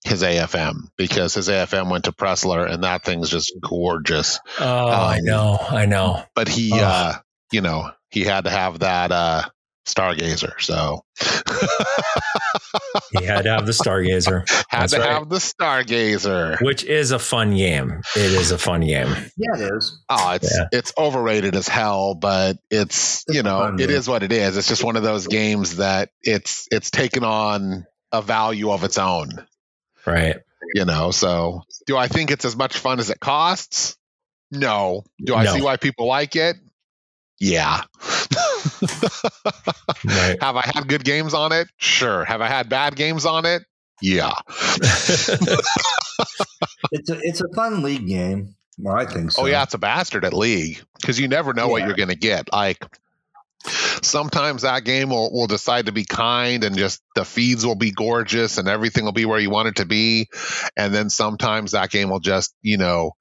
his 0.06 0.22
AFM 0.22 0.88
because 0.96 1.34
his 1.34 1.48
AFM 1.48 1.90
went 1.90 2.04
to 2.04 2.12
Pressler 2.12 2.70
and 2.70 2.84
that 2.84 3.04
thing's 3.04 3.28
just 3.28 3.52
gorgeous. 3.60 4.38
Oh, 4.58 4.88
um, 4.88 4.94
I 4.94 5.18
know, 5.20 5.58
I 5.60 5.86
know. 5.86 6.22
But 6.34 6.48
he, 6.48 6.72
oh. 6.72 6.78
uh, 6.78 7.14
you 7.52 7.60
know, 7.60 7.90
he 8.10 8.22
had 8.22 8.44
to 8.44 8.50
have 8.50 8.80
that 8.80 9.12
uh, 9.12 9.42
Stargazer. 9.86 10.60
So 10.60 11.04
he 13.12 13.24
had 13.24 13.42
to 13.42 13.50
have 13.50 13.66
the 13.66 13.72
Stargazer. 13.72 14.48
Had 14.68 14.82
That's 14.82 14.94
to 14.94 14.98
right. 14.98 15.10
have 15.10 15.28
the 15.28 15.36
Stargazer, 15.36 16.60
which 16.60 16.82
is 16.82 17.12
a 17.12 17.20
fun 17.20 17.54
game. 17.54 18.00
It 18.16 18.32
is 18.32 18.50
a 18.50 18.58
fun 18.58 18.80
game. 18.80 19.08
Yeah, 19.36 19.54
it 19.54 19.72
is. 19.76 20.02
Oh, 20.08 20.32
it's 20.32 20.52
yeah. 20.52 20.66
it's 20.72 20.92
overrated 20.98 21.54
as 21.54 21.68
hell, 21.68 22.14
but 22.14 22.58
it's, 22.68 23.24
it's 23.28 23.36
you 23.36 23.44
know 23.44 23.76
it 23.78 23.90
is 23.90 24.08
what 24.08 24.24
it 24.24 24.32
is. 24.32 24.56
It's 24.56 24.66
just 24.66 24.82
one 24.82 24.96
of 24.96 25.04
those 25.04 25.28
games 25.28 25.76
that 25.76 26.10
it's 26.20 26.66
it's 26.72 26.90
taken 26.90 27.22
on 27.22 27.86
a 28.12 28.22
value 28.22 28.70
of 28.72 28.82
its 28.82 28.98
own. 28.98 29.46
Right. 30.06 30.36
You 30.74 30.84
know, 30.84 31.10
so 31.10 31.62
do 31.86 31.96
I 31.96 32.08
think 32.08 32.30
it's 32.30 32.44
as 32.44 32.56
much 32.56 32.76
fun 32.78 32.98
as 32.98 33.10
it 33.10 33.20
costs? 33.20 33.96
No. 34.50 35.04
Do 35.22 35.34
I 35.34 35.44
no. 35.44 35.54
see 35.54 35.62
why 35.62 35.76
people 35.76 36.06
like 36.06 36.36
it? 36.36 36.56
Yeah. 37.38 37.82
right. 40.04 40.36
Have 40.42 40.56
I 40.56 40.62
had 40.74 40.88
good 40.88 41.04
games 41.04 41.34
on 41.34 41.52
it? 41.52 41.68
Sure. 41.76 42.24
Have 42.24 42.40
I 42.40 42.48
had 42.48 42.68
bad 42.68 42.96
games 42.96 43.26
on 43.26 43.44
it? 43.44 43.62
Yeah. 44.02 44.34
it's 44.48 45.40
a 47.10 47.18
it's 47.22 47.40
a 47.40 47.48
fun 47.54 47.82
league 47.82 48.06
game. 48.06 48.54
Well, 48.78 48.96
I 48.96 49.06
think 49.06 49.26
oh, 49.26 49.28
so. 49.30 49.42
Oh 49.42 49.46
yeah, 49.46 49.62
it's 49.62 49.74
a 49.74 49.78
bastard 49.78 50.24
at 50.24 50.34
league 50.34 50.80
because 51.00 51.18
you 51.18 51.28
never 51.28 51.54
know 51.54 51.66
yeah. 51.66 51.72
what 51.72 51.82
you're 51.84 51.96
going 51.96 52.10
to 52.10 52.14
get. 52.14 52.52
Like 52.52 52.84
sometimes 53.64 54.62
that 54.62 54.84
game 54.84 55.10
will, 55.10 55.32
will 55.32 55.46
decide 55.46 55.86
to 55.86 55.92
be 55.92 56.04
kind 56.04 56.64
and 56.64 56.76
just 56.76 57.02
the 57.14 57.24
feeds 57.24 57.66
will 57.66 57.74
be 57.74 57.90
gorgeous 57.90 58.58
and 58.58 58.68
everything 58.68 59.04
will 59.04 59.12
be 59.12 59.24
where 59.24 59.38
you 59.38 59.50
want 59.50 59.68
it 59.68 59.76
to 59.76 59.84
be. 59.84 60.28
And 60.76 60.94
then 60.94 61.10
sometimes 61.10 61.72
that 61.72 61.90
game 61.90 62.10
will 62.10 62.20
just, 62.20 62.54
you 62.62 62.78
know, 62.78 63.12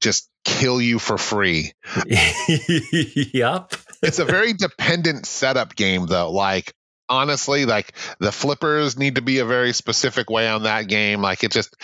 just 0.00 0.28
kill 0.44 0.80
you 0.80 0.98
for 0.98 1.18
free. 1.18 1.72
yep. 2.06 3.72
it's 4.02 4.18
a 4.18 4.24
very 4.24 4.52
dependent 4.52 5.26
setup 5.26 5.74
game 5.74 6.06
though. 6.06 6.30
Like 6.30 6.72
honestly, 7.08 7.66
like 7.66 7.92
the 8.18 8.32
flippers 8.32 8.98
need 8.98 9.16
to 9.16 9.22
be 9.22 9.38
a 9.38 9.44
very 9.44 9.72
specific 9.72 10.30
way 10.30 10.48
on 10.48 10.64
that 10.64 10.88
game. 10.88 11.20
Like 11.20 11.44
it 11.44 11.52
just 11.52 11.74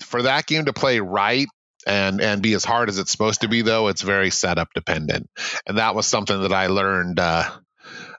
for 0.00 0.22
that 0.22 0.46
game 0.46 0.66
to 0.66 0.72
play 0.72 1.00
right, 1.00 1.48
and 1.88 2.20
and 2.20 2.42
be 2.42 2.52
as 2.54 2.64
hard 2.64 2.88
as 2.88 2.98
it's 2.98 3.10
supposed 3.10 3.40
to 3.40 3.48
be 3.48 3.62
though 3.62 3.88
it's 3.88 4.02
very 4.02 4.30
setup 4.30 4.68
dependent. 4.74 5.28
And 5.66 5.78
that 5.78 5.94
was 5.94 6.06
something 6.06 6.42
that 6.42 6.52
i 6.52 6.66
learned 6.66 7.18
uh, 7.18 7.50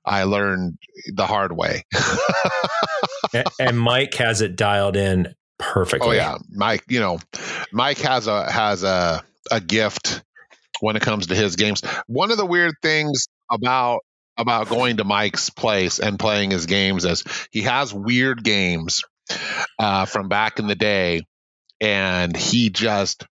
i 0.05 0.23
learned 0.23 0.77
the 1.13 1.27
hard 1.27 1.55
way. 1.55 1.85
And 3.59 3.79
mike 3.79 4.15
has 4.15 4.41
it 4.41 4.55
dialed 4.55 4.95
in 4.95 5.35
perfectly. 5.59 6.09
Oh 6.09 6.11
yeah. 6.19 6.37
Mike 6.49 6.83
you 6.89 6.99
know 6.99 7.19
mike 7.71 7.99
has 7.99 8.27
a 8.27 8.51
has 8.51 8.83
a 8.83 9.23
a 9.51 9.61
gift 9.61 10.23
when 10.81 10.95
it 10.95 11.01
comes 11.01 11.27
to 11.27 11.35
his 11.35 11.55
games. 11.55 11.81
One 12.07 12.31
of 12.31 12.37
the 12.37 12.45
weird 12.45 12.75
things 12.81 13.27
about 13.51 13.99
about 14.37 14.69
going 14.69 14.97
to 14.97 15.03
mike's 15.03 15.49
place 15.49 15.99
and 15.99 16.17
playing 16.17 16.51
his 16.51 16.65
games 16.65 17.05
is 17.05 17.23
he 17.51 17.63
has 17.63 17.93
weird 17.93 18.43
games 18.43 19.01
uh, 19.77 20.05
from 20.05 20.29
back 20.29 20.59
in 20.59 20.67
the 20.67 20.75
day 20.75 21.21
and 21.81 22.35
he 22.35 22.69
just 22.69 23.25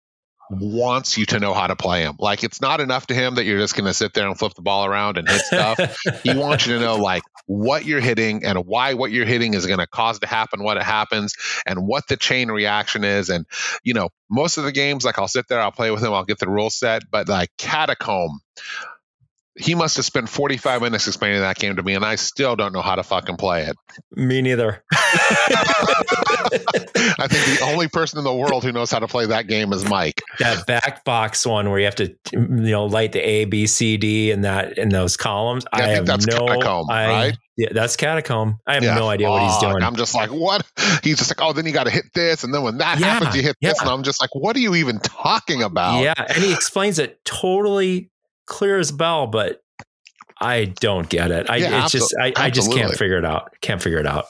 wants 0.50 1.18
you 1.18 1.26
to 1.26 1.40
know 1.40 1.54
how 1.54 1.68
to 1.68 1.76
play 1.76 2.04
him. 2.04 2.16
Like 2.20 2.44
it's 2.44 2.62
not 2.62 2.80
enough 2.80 3.08
to 3.08 3.14
him 3.14 3.36
that 3.36 3.46
you're 3.46 3.60
just 3.60 3.76
going 3.76 3.86
to 3.86 3.94
sit 3.94 4.14
there 4.14 4.28
and 4.28 4.38
flip 4.38 4.54
the 4.54 4.62
ball 4.62 4.86
around 4.86 5.18
and 5.18 5.28
hit 5.28 5.42
stuff. 5.42 5.98
he 6.24 6.36
wants 6.36 6.68
you 6.68 6.74
to 6.76 6.80
know 6.80 6.96
like 6.98 7.24
what 7.48 7.86
you're 7.86 8.02
hitting 8.02 8.44
and 8.44 8.60
why 8.60 8.94
what 8.94 9.12
you're 9.12 9.26
hitting 9.26 9.54
is 9.54 9.66
going 9.66 9.80
to 9.80 9.88
cause 9.88 10.20
to 10.20 10.28
happen 10.28 10.64
what 10.64 10.78
it 10.78 10.84
happens 10.84 11.36
and 11.66 11.80
what 11.86 12.08
the 12.08 12.18
chain 12.18 12.50
reaction 12.50 13.04
is 13.04 13.30
and 13.30 13.46
you 13.84 13.94
know, 13.94 14.10
most 14.30 14.58
of 14.58 14.64
the 14.64 14.72
games 14.72 15.06
like 15.06 15.20
I'll 15.20 15.28
sit 15.28 15.48
there, 15.48 15.60
I'll 15.60 15.72
play 15.72 15.92
with 15.92 16.04
him, 16.04 16.14
I'll 16.14 16.26
get 16.26 16.40
the 16.40 16.50
rule 16.50 16.70
set, 16.70 17.04
but 17.10 17.28
like 17.28 17.50
Catacomb 17.58 18.40
he 19.58 19.74
must 19.74 19.96
have 19.96 20.06
spent 20.06 20.28
45 20.28 20.82
minutes 20.82 21.08
explaining 21.08 21.40
that 21.40 21.58
game 21.58 21.76
to 21.78 21.84
me, 21.84 21.94
and 21.94 22.04
I 22.04 22.16
still 22.16 22.56
don't 22.56 22.74
know 22.74 22.82
how 22.82 22.96
to 22.96 23.04
fucking 23.04 23.38
play 23.38 23.64
it. 23.64 23.78
Me 24.12 24.42
neither. 24.42 24.84
I 27.18 27.28
think 27.28 27.60
the 27.60 27.66
only 27.72 27.88
person 27.88 28.18
in 28.18 28.26
the 28.26 28.34
world 28.34 28.64
who 28.64 28.72
knows 28.72 28.92
how 28.92 29.00
to 29.00 29.08
play 29.08 29.26
that 29.28 29.48
game 29.48 29.72
is 29.72 29.88
Mike. 29.90 30.22
That 30.40 30.66
back 30.66 31.06
box 31.06 31.46
one 31.46 31.70
where 31.70 31.80
you 31.80 31.86
have 31.86 31.96
to, 31.96 32.14
you 32.34 32.40
know, 32.40 32.86
light 32.86 33.14
the 33.14 33.20
A, 33.20 33.46
B, 33.46 33.66
C, 33.68 33.96
D 33.98 34.32
in 34.32 34.42
that 34.42 34.78
in 34.78 34.90
those 34.90 35.16
columns. 35.16 35.66
Yeah, 35.74 35.84
I, 35.84 35.86
I 35.86 35.88
have 35.94 36.06
that's 36.06 36.28
no. 36.28 36.46
Catacomb, 36.46 36.90
I, 36.90 37.08
right? 37.08 37.38
Yeah, 37.58 37.70
that's 37.72 37.96
catacomb. 37.96 38.60
I 38.68 38.74
have 38.74 38.84
yeah, 38.84 38.96
no 38.96 39.08
idea 39.08 39.28
fuck. 39.28 39.40
what 39.40 39.50
he's 39.50 39.58
doing. 39.60 39.82
I'm 39.82 39.96
just 39.96 40.14
like, 40.14 40.30
what? 40.30 40.70
He's 41.04 41.18
just 41.18 41.32
like, 41.32 41.42
oh, 41.42 41.54
then 41.54 41.66
you 41.66 41.72
got 41.72 41.86
to 41.86 41.92
hit 41.92 42.06
this, 42.14 42.44
and 42.44 42.54
then 42.54 42.64
when 42.64 42.78
that 42.80 43.00
yeah, 43.00 43.06
happens, 43.06 43.36
you 43.36 43.42
hit 43.42 43.56
this, 43.62 43.80
and 43.80 43.90
I'm 43.90 44.04
just 44.04 44.20
like, 44.20 44.36
what 44.36 44.58
are 44.58 44.60
you 44.60 44.76
even 44.76 45.00
talking 45.00 45.64
about? 45.64 46.02
Yeah, 46.02 46.14
and 46.18 46.44
he 46.44 46.52
explains 46.52 47.00
it 47.00 47.24
totally 47.24 48.12
clear 48.46 48.80
as 48.80 48.92
bell, 48.92 49.28
but 49.28 49.62
I 50.40 50.66
don't 50.66 51.10
get 51.10 51.32
it. 51.32 51.50
I 51.50 51.58
yeah, 51.58 51.84
it's 51.84 51.92
just 51.92 52.16
I, 52.20 52.34
I, 52.36 52.50
just 52.50 52.72
can't 52.72 52.94
figure 52.94 53.18
it 53.18 53.26
out. 53.26 53.54
Can't 53.62 53.82
figure 53.82 54.00
it 54.00 54.08
out. 54.08 54.26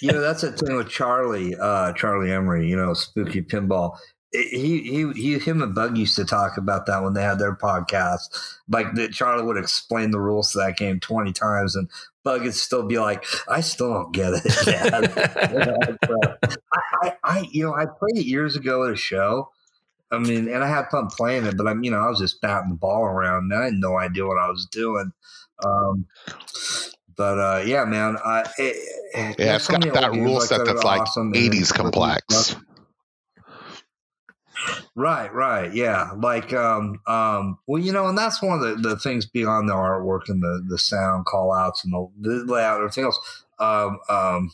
you 0.00 0.12
know, 0.12 0.20
that's 0.20 0.42
the 0.42 0.52
thing 0.52 0.76
with 0.76 0.88
Charlie, 0.88 1.54
uh, 1.56 1.92
Charlie 1.92 2.32
Emery, 2.32 2.68
you 2.68 2.76
know, 2.76 2.94
spooky 2.94 3.42
pinball. 3.42 3.96
he, 4.32 4.80
he, 4.80 5.12
he, 5.12 5.38
him 5.38 5.60
and 5.60 5.74
Bug 5.74 5.98
used 5.98 6.16
to 6.16 6.24
talk 6.24 6.56
about 6.56 6.86
that 6.86 7.02
when 7.02 7.12
they 7.12 7.22
had 7.22 7.38
their 7.38 7.54
podcast. 7.54 8.56
Like 8.68 8.94
that, 8.94 9.12
Charlie 9.12 9.44
would 9.44 9.58
explain 9.58 10.10
the 10.10 10.20
rules 10.20 10.52
to 10.52 10.58
that 10.58 10.76
game 10.76 11.00
twenty 11.00 11.32
times, 11.32 11.76
and 11.76 11.90
Bug 12.24 12.42
would 12.42 12.54
still 12.54 12.86
be 12.86 12.98
like, 12.98 13.24
"I 13.46 13.60
still 13.60 13.92
don't 13.92 14.14
get 14.14 14.32
it." 14.34 14.42
I, 16.72 16.80
I, 17.02 17.16
I, 17.24 17.48
you 17.50 17.64
know, 17.64 17.74
I 17.74 17.84
played 17.84 18.16
it 18.16 18.26
years 18.26 18.56
ago 18.56 18.84
at 18.84 18.92
a 18.92 18.96
show, 18.96 19.50
I 20.12 20.18
mean, 20.18 20.48
and 20.48 20.62
I 20.62 20.68
had 20.68 20.90
fun 20.90 21.08
playing 21.08 21.46
it, 21.46 21.56
but 21.56 21.66
I'm, 21.66 21.82
you 21.82 21.90
know, 21.90 21.98
I 21.98 22.08
was 22.08 22.18
just 22.18 22.40
batting 22.42 22.68
the 22.68 22.76
ball 22.76 23.04
around. 23.04 23.50
And 23.50 23.54
I 23.54 23.64
had 23.64 23.74
no 23.74 23.98
idea 23.98 24.26
what 24.26 24.38
I 24.38 24.48
was 24.48 24.66
doing. 24.66 25.10
Um, 25.64 26.06
but 27.16 27.38
uh, 27.38 27.62
yeah, 27.64 27.84
man, 27.86 28.18
I, 28.22 28.44
it, 28.58 29.36
yeah, 29.38 29.56
it's 29.56 29.68
got 29.68 29.80
that 29.80 30.12
rule 30.12 30.40
set 30.40 30.58
that 30.58 30.66
that's 30.66 30.84
like 30.84 31.00
awesome 31.02 31.32
80s 31.32 31.72
complex. 31.72 32.56
Right, 34.94 35.32
right, 35.32 35.72
yeah. 35.74 36.10
Like, 36.16 36.52
um, 36.52 37.00
um, 37.06 37.58
well, 37.66 37.82
you 37.82 37.92
know, 37.92 38.06
and 38.06 38.16
that's 38.16 38.42
one 38.42 38.58
of 38.58 38.82
the, 38.82 38.88
the 38.90 38.96
things 38.98 39.26
beyond 39.26 39.68
the 39.68 39.72
artwork 39.72 40.28
and 40.28 40.42
the 40.42 40.62
the 40.68 40.78
sound 40.78 41.24
call 41.24 41.52
outs 41.52 41.84
and 41.84 41.92
the, 41.92 42.08
the 42.20 42.52
layout 42.52 42.76
and 42.76 42.84
everything 42.84 43.04
else. 43.04 43.44
Um, 43.58 43.98
um, 44.08 44.52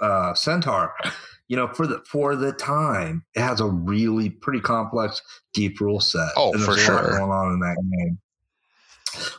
uh, 0.00 0.34
Centaur 0.34 0.94
you 1.48 1.56
know, 1.56 1.68
for 1.68 1.86
the 1.86 2.02
for 2.08 2.36
the 2.36 2.52
time, 2.52 3.24
it 3.34 3.40
has 3.40 3.60
a 3.60 3.66
really 3.66 4.30
pretty 4.30 4.60
complex, 4.60 5.20
deep 5.52 5.80
rule 5.80 6.00
set. 6.00 6.28
Oh, 6.36 6.52
and 6.52 6.62
for 6.62 6.76
sure, 6.76 7.18
going 7.18 7.30
on 7.30 7.52
in 7.52 7.60
that 7.60 7.76
game, 7.98 8.18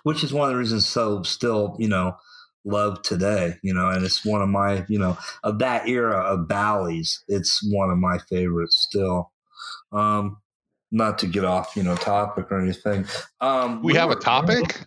which 0.03 0.23
is 0.23 0.33
one 0.33 0.49
of 0.49 0.53
the 0.53 0.59
reasons 0.59 0.85
so 0.85 1.23
still, 1.23 1.75
you 1.79 1.87
know, 1.87 2.15
loved 2.63 3.03
today. 3.03 3.55
You 3.63 3.73
know, 3.73 3.89
and 3.89 4.05
it's 4.05 4.25
one 4.25 4.41
of 4.41 4.49
my, 4.49 4.85
you 4.87 4.99
know, 4.99 5.17
of 5.43 5.59
that 5.59 5.87
era 5.87 6.19
of 6.19 6.47
Bally's. 6.47 7.23
It's 7.27 7.61
one 7.71 7.89
of 7.89 7.97
my 7.97 8.19
favorites 8.29 8.77
still. 8.77 9.31
Um, 9.91 10.37
not 10.91 11.17
to 11.19 11.27
get 11.27 11.43
off, 11.43 11.75
you 11.75 11.83
know, 11.83 11.95
topic 11.95 12.51
or 12.51 12.59
anything. 12.59 13.05
Um, 13.41 13.81
we, 13.81 13.93
we 13.93 13.97
have 13.97 14.09
were, 14.09 14.15
a 14.15 14.19
topic 14.19 14.85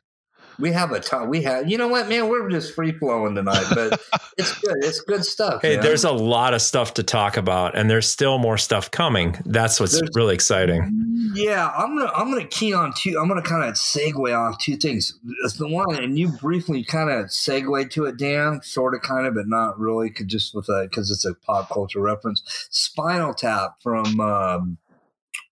we 0.59 0.73
have 0.73 0.91
a 0.91 1.01
ton. 1.01 1.29
We 1.29 1.43
have, 1.43 1.71
you 1.71 1.79
know 1.79 1.89
what, 1.89 2.09
man? 2.09 2.29
We're 2.29 2.49
just 2.51 2.75
free 2.75 2.93
flowing 2.93 3.35
tonight, 3.35 3.67
but 3.73 4.01
it's 4.39 4.59
good. 4.59 4.77
It's 4.79 5.01
good 5.01 5.25
stuff. 5.25 5.63
Hey, 5.63 5.77
man. 5.77 5.85
there's 5.85 6.05
a 6.05 6.11
lot 6.11 6.53
of 6.53 6.61
stuff 6.61 6.95
to 6.95 7.03
talk 7.03 7.37
about, 7.37 7.77
and 7.77 7.89
there's 7.89 8.09
still 8.09 8.39
more 8.39 8.59
stuff 8.59 8.91
coming. 8.91 9.37
That's 9.45 9.79
what's 9.79 9.99
there's, 9.99 10.11
really 10.15 10.35
exciting. 10.35 11.31
Yeah, 11.35 11.69
I'm 11.77 11.97
gonna 11.97 12.11
I'm 12.15 12.31
gonna 12.31 12.47
key 12.47 12.73
on 12.73 12.93
two. 12.97 13.19
I'm 13.21 13.29
gonna 13.29 13.43
kind 13.43 13.65
of 13.65 13.75
segue 13.75 14.37
off 14.37 14.59
two 14.59 14.77
things. 14.77 15.19
It's 15.45 15.55
the 15.55 15.69
one, 15.69 16.03
and 16.03 16.19
you 16.19 16.29
briefly 16.29 16.83
kind 16.83 17.11
of 17.11 17.27
segue 17.27 17.91
to 17.91 18.07
it, 18.07 18.17
Dan, 18.17 18.61
sort 18.63 18.95
of, 18.95 19.03
kind 19.03 19.27
of, 19.27 19.35
but 19.35 19.49
not 19.49 19.79
really, 19.79 20.11
just 20.27 20.55
with 20.55 20.69
a 20.69 20.89
because 20.91 21.11
it's 21.11 21.25
a 21.25 21.35
pop 21.35 21.69
culture 21.71 22.01
reference. 22.01 22.43
Spinal 22.71 23.35
Tap 23.35 23.77
from. 23.81 24.21
Um, 24.21 24.79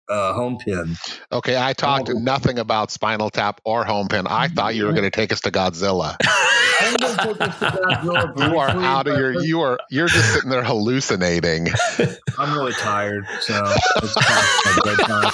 uh, 0.09 0.35
Homepin. 0.35 0.99
Okay, 1.33 1.57
I 1.57 1.73
talked 1.73 2.11
oh. 2.11 2.19
nothing 2.19 2.59
about 2.59 2.91
Spinal 2.91 3.31
Tap 3.31 3.61
or 3.65 3.85
home 3.85 4.09
pin. 4.09 4.27
I 4.27 4.49
thought 4.49 4.75
you 4.75 4.87
were 4.87 4.93
going 4.93 5.05
to 5.05 5.11
take 5.11 5.33
us 5.33 5.41
to 5.43 5.51
Godzilla. 5.51 6.17
I 6.77 8.01
you 8.51 8.59
are 8.59 8.71
out 8.71 9.07
of 9.07 9.17
your. 9.17 9.43
You 9.43 9.61
are. 9.61 9.79
You're 9.91 10.09
just 10.09 10.35
sitting 10.35 10.51
there 10.51 10.65
hallucinating. 10.65 11.69
I'm 12.39 12.57
really 12.57 12.73
tired, 12.73 13.25
so 13.41 13.63
it's 14.03 14.15
past 14.15 14.67
my 14.67 14.79
bedtime. 14.85 15.33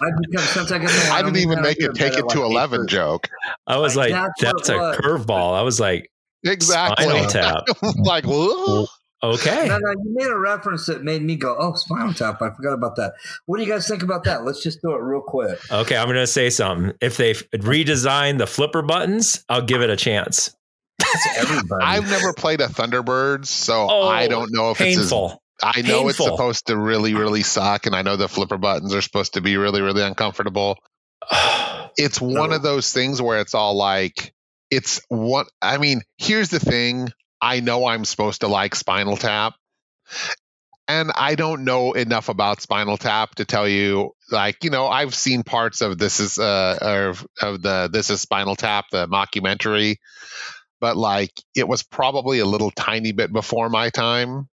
I've 0.00 0.12
become 0.20 0.44
since 0.44 0.72
I 0.72 1.16
I 1.16 1.22
didn't 1.22 1.38
even 1.38 1.62
make 1.62 1.78
it 1.80 1.94
take 1.94 2.14
it 2.14 2.28
to 2.28 2.40
like 2.40 2.50
eleven 2.50 2.82
8:30. 2.82 2.86
joke. 2.88 3.28
I 3.66 3.78
was 3.78 3.96
like, 3.96 4.10
That's 4.10 4.40
that's 4.40 4.68
a 4.68 4.72
curveball. 5.00 5.54
I 5.54 5.62
was 5.62 5.80
like, 5.80 6.10
Exactly. 6.44 7.04
Spinal 7.04 7.28
Tap. 7.28 7.64
like, 7.98 8.24
whoa. 8.24 8.86
Okay. 9.22 9.68
No, 9.68 9.78
no, 9.78 9.90
you 9.90 10.14
made 10.14 10.28
a 10.28 10.38
reference 10.38 10.86
that 10.86 11.02
made 11.04 11.22
me 11.22 11.36
go, 11.36 11.54
"Oh, 11.58 11.74
Spinal 11.74 12.14
Tap." 12.14 12.40
I 12.40 12.50
forgot 12.50 12.72
about 12.72 12.96
that. 12.96 13.12
What 13.46 13.58
do 13.58 13.64
you 13.64 13.68
guys 13.70 13.86
think 13.86 14.02
about 14.02 14.24
that? 14.24 14.44
Let's 14.44 14.62
just 14.62 14.80
do 14.82 14.92
it 14.92 14.98
real 15.00 15.20
quick. 15.20 15.58
Okay, 15.70 15.96
I'm 15.96 16.06
going 16.06 16.16
to 16.16 16.26
say 16.26 16.48
something. 16.48 16.92
If 17.02 17.18
they 17.18 17.34
redesign 17.34 18.38
the 18.38 18.46
flipper 18.46 18.80
buttons, 18.82 19.44
I'll 19.48 19.60
give 19.62 19.82
it 19.82 19.90
a 19.90 19.96
chance. 19.96 20.54
Everybody. 21.36 21.84
I've 21.84 22.08
never 22.08 22.32
played 22.32 22.60
a 22.60 22.66
Thunderbirds, 22.68 23.46
so 23.46 23.88
Oh, 23.90 24.08
I 24.08 24.26
don't 24.28 24.52
know 24.52 24.70
if 24.70 24.80
it's 24.80 24.96
as 24.96 25.02
Painful. 25.04 25.42
I 25.62 25.82
know 25.82 26.08
it's 26.08 26.16
supposed 26.16 26.66
to 26.68 26.76
really, 26.78 27.12
really 27.14 27.42
suck, 27.42 27.84
and 27.86 27.94
I 27.94 28.00
know 28.00 28.16
the 28.16 28.28
flipper 28.28 28.56
buttons 28.56 28.94
are 28.94 29.02
supposed 29.02 29.34
to 29.34 29.42
be 29.42 29.56
really, 29.58 29.82
really 29.82 30.02
uncomfortable. 30.02 30.78
It's 31.96 32.20
one 32.20 32.50
No. 32.50 32.56
of 32.56 32.62
those 32.62 32.92
things 32.92 33.20
where 33.20 33.40
it's 33.40 33.52
all 33.52 33.74
like, 33.74 34.32
it's 34.70 35.00
what 35.08 35.48
I 35.60 35.76
mean. 35.76 36.02
Here's 36.18 36.48
the 36.48 36.60
thing: 36.60 37.10
I 37.40 37.60
know 37.60 37.86
I'm 37.86 38.04
supposed 38.04 38.42
to 38.42 38.48
like 38.48 38.74
Spinal 38.74 39.16
Tap, 39.16 39.54
and 40.88 41.12
I 41.14 41.36
don't 41.36 41.64
know 41.64 41.92
enough 41.92 42.28
about 42.28 42.60
Spinal 42.60 42.96
Tap 42.96 43.36
to 43.36 43.44
tell 43.44 43.68
you. 43.68 44.10
Like, 44.30 44.64
you 44.64 44.70
know, 44.70 44.86
I've 44.86 45.14
seen 45.14 45.42
parts 45.42 45.80
of 45.80 45.98
this 45.98 46.20
is 46.20 46.38
uh 46.38 46.78
of, 46.80 47.26
of 47.40 47.62
the 47.62 47.88
this 47.92 48.10
is 48.10 48.20
Spinal 48.20 48.56
Tap, 48.56 48.86
the 48.90 49.06
mockumentary, 49.06 49.96
but 50.80 50.96
like 50.96 51.32
it 51.54 51.68
was 51.68 51.82
probably 51.82 52.40
a 52.40 52.46
little 52.46 52.70
tiny 52.70 53.12
bit 53.12 53.32
before 53.32 53.68
my 53.68 53.90
time. 53.90 54.48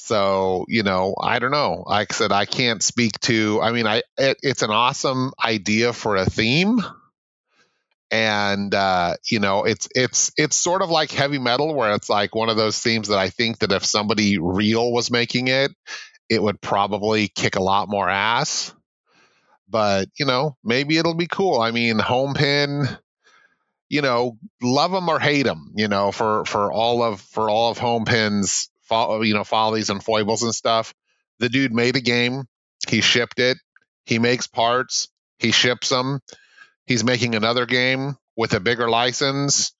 So, 0.00 0.64
you 0.68 0.84
know, 0.84 1.16
I 1.20 1.40
don't 1.40 1.50
know. 1.50 1.82
Like 1.86 2.12
I 2.12 2.14
said, 2.14 2.32
I 2.32 2.46
can't 2.46 2.82
speak 2.82 3.18
to, 3.22 3.60
I 3.60 3.72
mean, 3.72 3.86
I, 3.86 4.02
it, 4.16 4.38
it's 4.42 4.62
an 4.62 4.70
awesome 4.70 5.32
idea 5.44 5.92
for 5.92 6.16
a 6.16 6.24
theme. 6.24 6.80
And, 8.10 8.74
uh, 8.74 9.16
you 9.30 9.38
know, 9.38 9.64
it's, 9.64 9.88
it's, 9.94 10.32
it's 10.36 10.56
sort 10.56 10.80
of 10.82 10.90
like 10.90 11.10
heavy 11.10 11.38
metal 11.38 11.74
where 11.74 11.92
it's 11.92 12.08
like 12.08 12.34
one 12.34 12.48
of 12.48 12.56
those 12.56 12.78
themes 12.78 13.08
that 13.08 13.18
I 13.18 13.28
think 13.28 13.58
that 13.58 13.72
if 13.72 13.84
somebody 13.84 14.38
real 14.38 14.90
was 14.92 15.10
making 15.10 15.48
it, 15.48 15.72
it 16.30 16.42
would 16.42 16.60
probably 16.60 17.28
kick 17.28 17.56
a 17.56 17.62
lot 17.62 17.88
more 17.88 18.08
ass. 18.08 18.74
But, 19.68 20.08
you 20.18 20.24
know, 20.24 20.56
maybe 20.64 20.96
it'll 20.96 21.14
be 21.14 21.26
cool. 21.26 21.60
I 21.60 21.70
mean, 21.70 21.98
Homepin, 21.98 22.98
you 23.90 24.00
know, 24.00 24.38
love 24.62 24.92
them 24.92 25.10
or 25.10 25.18
hate 25.20 25.44
them, 25.44 25.72
you 25.76 25.88
know, 25.88 26.10
for, 26.10 26.46
for 26.46 26.72
all 26.72 27.02
of, 27.02 27.20
for 27.20 27.50
all 27.50 27.70
of 27.70 27.78
Homepins, 27.78 28.68
fo- 28.82 29.20
you 29.20 29.34
know, 29.34 29.44
follies 29.44 29.90
and 29.90 30.02
foibles 30.02 30.42
and 30.42 30.54
stuff. 30.54 30.94
The 31.40 31.50
dude 31.50 31.74
made 31.74 31.96
a 31.96 32.00
game. 32.00 32.44
He 32.88 33.02
shipped 33.02 33.38
it. 33.38 33.58
He 34.06 34.18
makes 34.18 34.46
parts. 34.46 35.08
He 35.38 35.52
ships 35.52 35.90
them. 35.90 36.20
He's 36.88 37.04
making 37.04 37.34
another 37.34 37.66
game 37.66 38.16
with 38.34 38.54
a 38.54 38.60
bigger 38.60 38.88
license. 38.88 39.72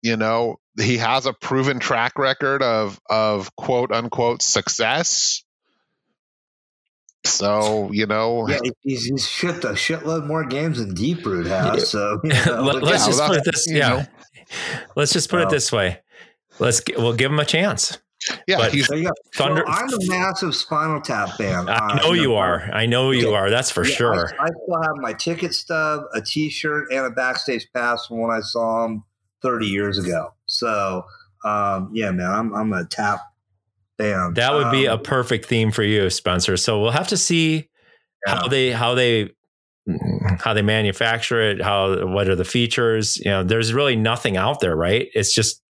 You 0.00 0.16
know, 0.16 0.60
he 0.80 0.98
has 0.98 1.26
a 1.26 1.32
proven 1.32 1.80
track 1.80 2.18
record 2.18 2.62
of 2.62 3.00
of 3.10 3.54
quote 3.56 3.90
unquote 3.90 4.40
success. 4.40 5.42
So 7.26 7.90
you 7.90 8.06
know, 8.06 8.48
yeah, 8.48 8.60
he's, 8.82 9.04
he's 9.06 9.26
shipped 9.26 9.64
a 9.64 9.70
shitload 9.70 10.26
more 10.26 10.44
games 10.44 10.78
than 10.78 10.94
Deeproot 10.94 11.46
has. 11.46 11.90
So 11.90 12.20
you 12.22 12.30
know, 12.30 12.62
Let, 12.80 12.84
us 12.84 13.02
out. 13.02 13.06
just 13.06 13.20
put 13.26 13.36
it 13.38 13.44
that's- 13.44 13.64
this 13.64 13.66
you 13.66 13.78
yeah. 13.78 13.88
know. 13.88 14.06
Let's 14.94 15.12
just 15.12 15.30
put 15.30 15.40
it 15.40 15.48
this 15.48 15.72
way. 15.72 16.00
Let's 16.60 16.80
we'll 16.96 17.14
give 17.14 17.32
him 17.32 17.40
a 17.40 17.44
chance. 17.44 17.98
Yeah, 18.46 18.56
but- 18.58 18.72
he's 18.72 18.88
There. 18.88 19.02
Thunder- 19.34 19.64
Well, 19.66 19.74
I'm 19.76 19.88
a 19.92 19.98
massive 20.08 20.54
Spinal 20.54 21.00
Tap 21.00 21.36
fan. 21.36 21.68
I 21.68 21.76
Uh, 21.76 21.94
know 21.96 22.12
you 22.12 22.28
know, 22.28 22.36
are. 22.36 22.70
I 22.72 22.86
know 22.86 23.10
you 23.10 23.28
Okay. 23.28 23.36
are. 23.36 23.50
That's 23.50 23.70
for 23.70 23.84
Yeah, 23.86 23.94
sure. 23.96 24.34
I, 24.40 24.44
I 24.44 24.48
still 24.48 24.82
have 24.82 24.96
my 24.96 25.12
ticket 25.12 25.54
stub, 25.54 26.04
a 26.14 26.20
T-shirt, 26.20 26.88
and 26.92 27.06
a 27.06 27.10
backstage 27.10 27.66
pass 27.74 28.06
from 28.06 28.18
when 28.20 28.30
I 28.30 28.40
saw 28.40 28.84
him 28.84 29.02
30 29.42 29.66
years 29.66 29.98
ago. 29.98 30.28
So, 30.46 31.04
um, 31.44 31.90
yeah, 31.92 32.10
man, 32.10 32.30
I'm 32.30 32.54
I'm 32.54 32.72
a 32.72 32.84
tap 32.86 33.20
fan. 33.98 34.34
That 34.34 34.54
would 34.54 34.70
be 34.70 34.86
a 34.86 34.94
Um, 34.94 35.02
perfect 35.02 35.46
theme 35.46 35.70
for 35.70 35.82
you, 35.82 36.08
Spencer. 36.10 36.56
So 36.56 36.80
we'll 36.80 36.90
have 36.92 37.08
to 37.08 37.16
see 37.16 37.68
how 38.26 38.48
they 38.48 38.70
how 38.72 38.94
they 38.94 39.30
how 40.38 40.54
they 40.54 40.62
manufacture 40.62 41.42
it, 41.42 41.60
how 41.60 42.06
what 42.06 42.26
are 42.28 42.34
the 42.36 42.44
features. 42.46 43.18
You 43.18 43.30
know, 43.30 43.44
there's 43.44 43.74
really 43.74 43.96
nothing 43.96 44.38
out 44.38 44.60
there, 44.60 44.74
right? 44.74 45.08
It's 45.14 45.34
just 45.34 45.60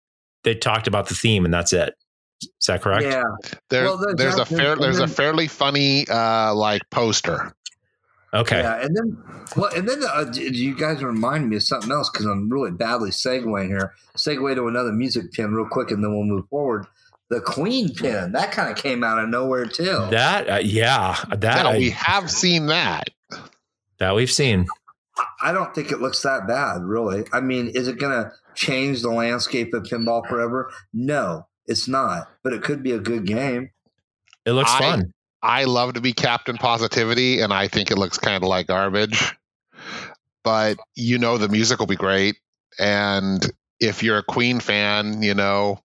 they 0.44 0.54
talked 0.54 0.86
about 0.86 1.08
the 1.08 1.14
theme 1.14 1.44
and 1.44 1.52
that's 1.52 1.72
it. 1.72 1.94
Is 2.60 2.66
that 2.66 2.82
correct? 2.82 3.04
Yeah, 3.04 3.22
there, 3.70 3.84
well, 3.84 3.98
there's 3.98 4.16
there's 4.16 4.38
a 4.38 4.44
fair 4.46 4.76
there's- 4.76 4.78
there's 4.80 4.98
a 5.00 5.08
fairly 5.08 5.46
funny 5.48 6.06
uh 6.08 6.54
like 6.54 6.82
poster. 6.90 7.54
Okay. 8.32 8.60
yeah, 8.62 8.82
and 8.84 8.96
then 8.96 9.16
well, 9.56 9.70
and 9.76 9.88
then 9.88 10.02
uh, 10.02 10.26
you 10.34 10.74
guys 10.76 11.02
remind 11.04 11.48
me 11.48 11.56
of 11.56 11.62
something 11.62 11.92
else 11.92 12.10
because 12.10 12.26
I'm 12.26 12.50
really 12.50 12.72
badly 12.72 13.10
segueing 13.10 13.68
here. 13.68 13.92
Segue 14.16 14.56
to 14.56 14.66
another 14.66 14.90
music 14.92 15.30
pin 15.32 15.54
real 15.54 15.68
quick, 15.68 15.92
and 15.92 16.02
then 16.02 16.12
we'll 16.12 16.24
move 16.24 16.48
forward. 16.48 16.86
The 17.30 17.40
Queen 17.40 17.94
pin 17.94 18.32
that 18.32 18.50
kind 18.50 18.70
of 18.70 18.76
came 18.76 19.04
out 19.04 19.20
of 19.22 19.28
nowhere 19.28 19.66
too. 19.66 20.06
That 20.10 20.50
uh, 20.50 20.56
yeah, 20.64 21.16
that 21.30 21.42
Yeah, 21.64 21.68
I- 21.68 21.78
we 21.78 21.90
have 21.90 22.28
seen 22.30 22.66
that. 22.66 23.08
that 23.98 24.16
we've 24.16 24.30
seen. 24.32 24.66
I 25.40 25.52
don't 25.52 25.72
think 25.72 25.92
it 25.92 26.00
looks 26.00 26.20
that 26.22 26.48
bad, 26.48 26.82
really. 26.82 27.24
I 27.32 27.40
mean, 27.40 27.68
is 27.68 27.86
it 27.86 28.00
going 28.00 28.12
to 28.24 28.32
change 28.56 29.02
the 29.02 29.10
landscape 29.10 29.72
of 29.72 29.84
pinball 29.84 30.26
forever? 30.28 30.72
No, 30.92 31.46
it's 31.66 31.88
not. 31.88 32.28
But 32.42 32.52
it 32.52 32.62
could 32.62 32.82
be 32.82 32.92
a 32.92 32.98
good 32.98 33.26
game. 33.26 33.70
It 34.44 34.52
looks 34.52 34.72
I- 34.72 34.78
fun. 34.78 35.12
I 35.42 35.64
love 35.64 35.92
to 35.92 36.00
be 36.00 36.14
Captain 36.14 36.56
Positivity, 36.56 37.40
and 37.42 37.52
I 37.52 37.68
think 37.68 37.90
it 37.90 37.98
looks 37.98 38.16
kind 38.16 38.42
of 38.42 38.48
like 38.48 38.66
garbage. 38.68 39.34
But 40.42 40.78
you 40.94 41.18
know, 41.18 41.36
the 41.36 41.48
music 41.50 41.78
will 41.80 41.86
be 41.86 41.96
great, 41.96 42.36
and 42.78 43.44
if 43.78 44.02
you're 44.02 44.16
a 44.18 44.22
Queen 44.22 44.60
fan, 44.60 45.22
you 45.22 45.34
know, 45.34 45.80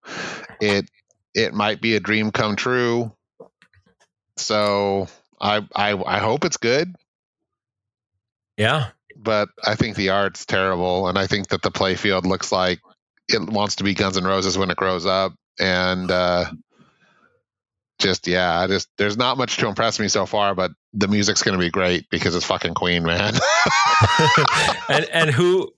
it 0.62 0.90
it 1.34 1.54
might 1.54 1.82
be 1.82 1.96
a 1.96 2.00
dream 2.00 2.32
come 2.32 2.56
true. 2.56 3.12
So 4.38 5.08
I 5.42 5.66
I, 5.76 6.02
I 6.06 6.20
hope 6.20 6.46
it's 6.46 6.58
good, 6.58 6.96
Yeah. 8.58 8.88
but 9.16 9.50
I 9.66 9.76
think 9.76 9.96
the 9.96 10.10
art's 10.10 10.46
terrible, 10.46 11.08
and 11.08 11.18
I 11.18 11.28
think 11.28 11.50
that 11.50 11.62
the 11.62 11.72
playfield 11.72 12.24
looks 12.26 12.52
like 12.52 12.80
it 13.28 13.42
wants 13.50 13.76
to 13.78 13.84
be 13.84 13.94
Guns 13.94 14.18
N' 14.18 14.24
Roses 14.24 14.58
when 14.58 14.72
it 14.72 14.78
grows 14.78 15.06
up, 15.06 15.34
and 15.60 16.10
uh, 16.10 16.46
just 18.00 18.28
yeah, 18.28 18.60
I 18.60 18.68
just 18.68 18.90
there's 18.98 19.18
not 19.18 19.38
much 19.38 19.58
to 19.58 19.68
impress 19.68 20.00
me 20.00 20.08
so 20.08 20.26
far, 20.26 20.56
but 20.56 20.72
the 20.94 21.08
music's 21.08 21.44
gonna 21.44 21.58
be 21.58 21.70
great 21.70 22.10
because 22.10 22.36
it's 22.36 22.46
fucking 22.46 22.74
Queen, 22.74 23.04
man. 23.04 23.34
and 24.90 25.06
and 25.12 25.30
who 25.30 25.72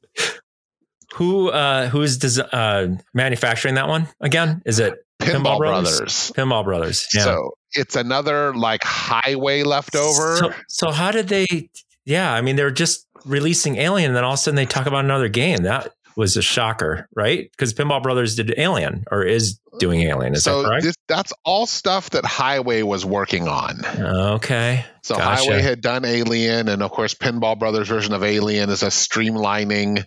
who 1.14 1.50
uh 1.50 1.90
who's 1.90 2.18
des- 2.18 2.48
uh 2.54 2.88
manufacturing 3.14 3.76
that 3.76 3.88
one 3.88 4.08
again? 4.22 4.62
Is 4.66 4.80
it 4.80 5.06
Pinball, 5.22 5.56
Pinball 5.56 5.58
Brothers? 5.58 5.98
Brothers. 5.98 6.32
Pinball 6.36 6.64
Brothers? 6.64 7.08
Yeah. 7.14 7.24
So 7.24 7.52
it's 7.74 7.96
another 7.96 8.54
like 8.56 8.84
highway 8.84 9.64
leftover. 9.64 10.38
So, 10.38 10.54
so 10.68 10.92
how 10.92 11.12
did 11.12 11.28
they? 11.28 11.70
Yeah, 12.06 12.34
I 12.34 12.42
mean, 12.42 12.56
they're 12.56 12.72
just 12.72 13.08
releasing 13.26 13.78
Alien, 13.78 14.10
and 14.10 14.16
then 14.16 14.24
all 14.24 14.34
of 14.34 14.40
a 14.40 14.42
sudden 14.42 14.56
they 14.56 14.66
talk 14.66 14.88
about 14.88 15.06
another 15.06 15.30
game. 15.30 15.64
That 15.64 15.94
was 16.16 16.38
a 16.38 16.42
shocker, 16.42 17.08
right? 17.16 17.50
Because 17.52 17.74
Pinball 17.74 18.04
Brothers 18.04 18.36
did 18.36 18.54
Alien 18.58 19.06
or 19.12 19.24
is 19.24 19.60
doing 19.80 20.02
Alien. 20.02 20.34
Is 20.34 20.44
that 20.44 20.52
so 20.52 20.64
correct? 20.64 20.84
this, 20.84 20.96
that's 21.08 21.34
all 21.44 21.66
stuff 21.66 22.12
that 22.12 22.26
Highway 22.26 22.82
was 22.82 23.06
working 23.06 23.48
on. 23.48 23.86
okay. 23.86 24.86
So 25.04 25.16
Gotcha. 25.16 25.44
Highway 25.44 25.62
had 25.62 25.82
done 25.82 26.06
Alien, 26.06 26.68
and 26.70 26.84
of 26.84 26.92
course, 26.92 27.14
Pinball 27.14 27.58
Brothers' 27.58 27.88
version 27.88 28.14
of 28.14 28.24
Alien 28.24 28.70
is 28.70 28.84
a 28.84 28.88
streamlining 28.88 30.06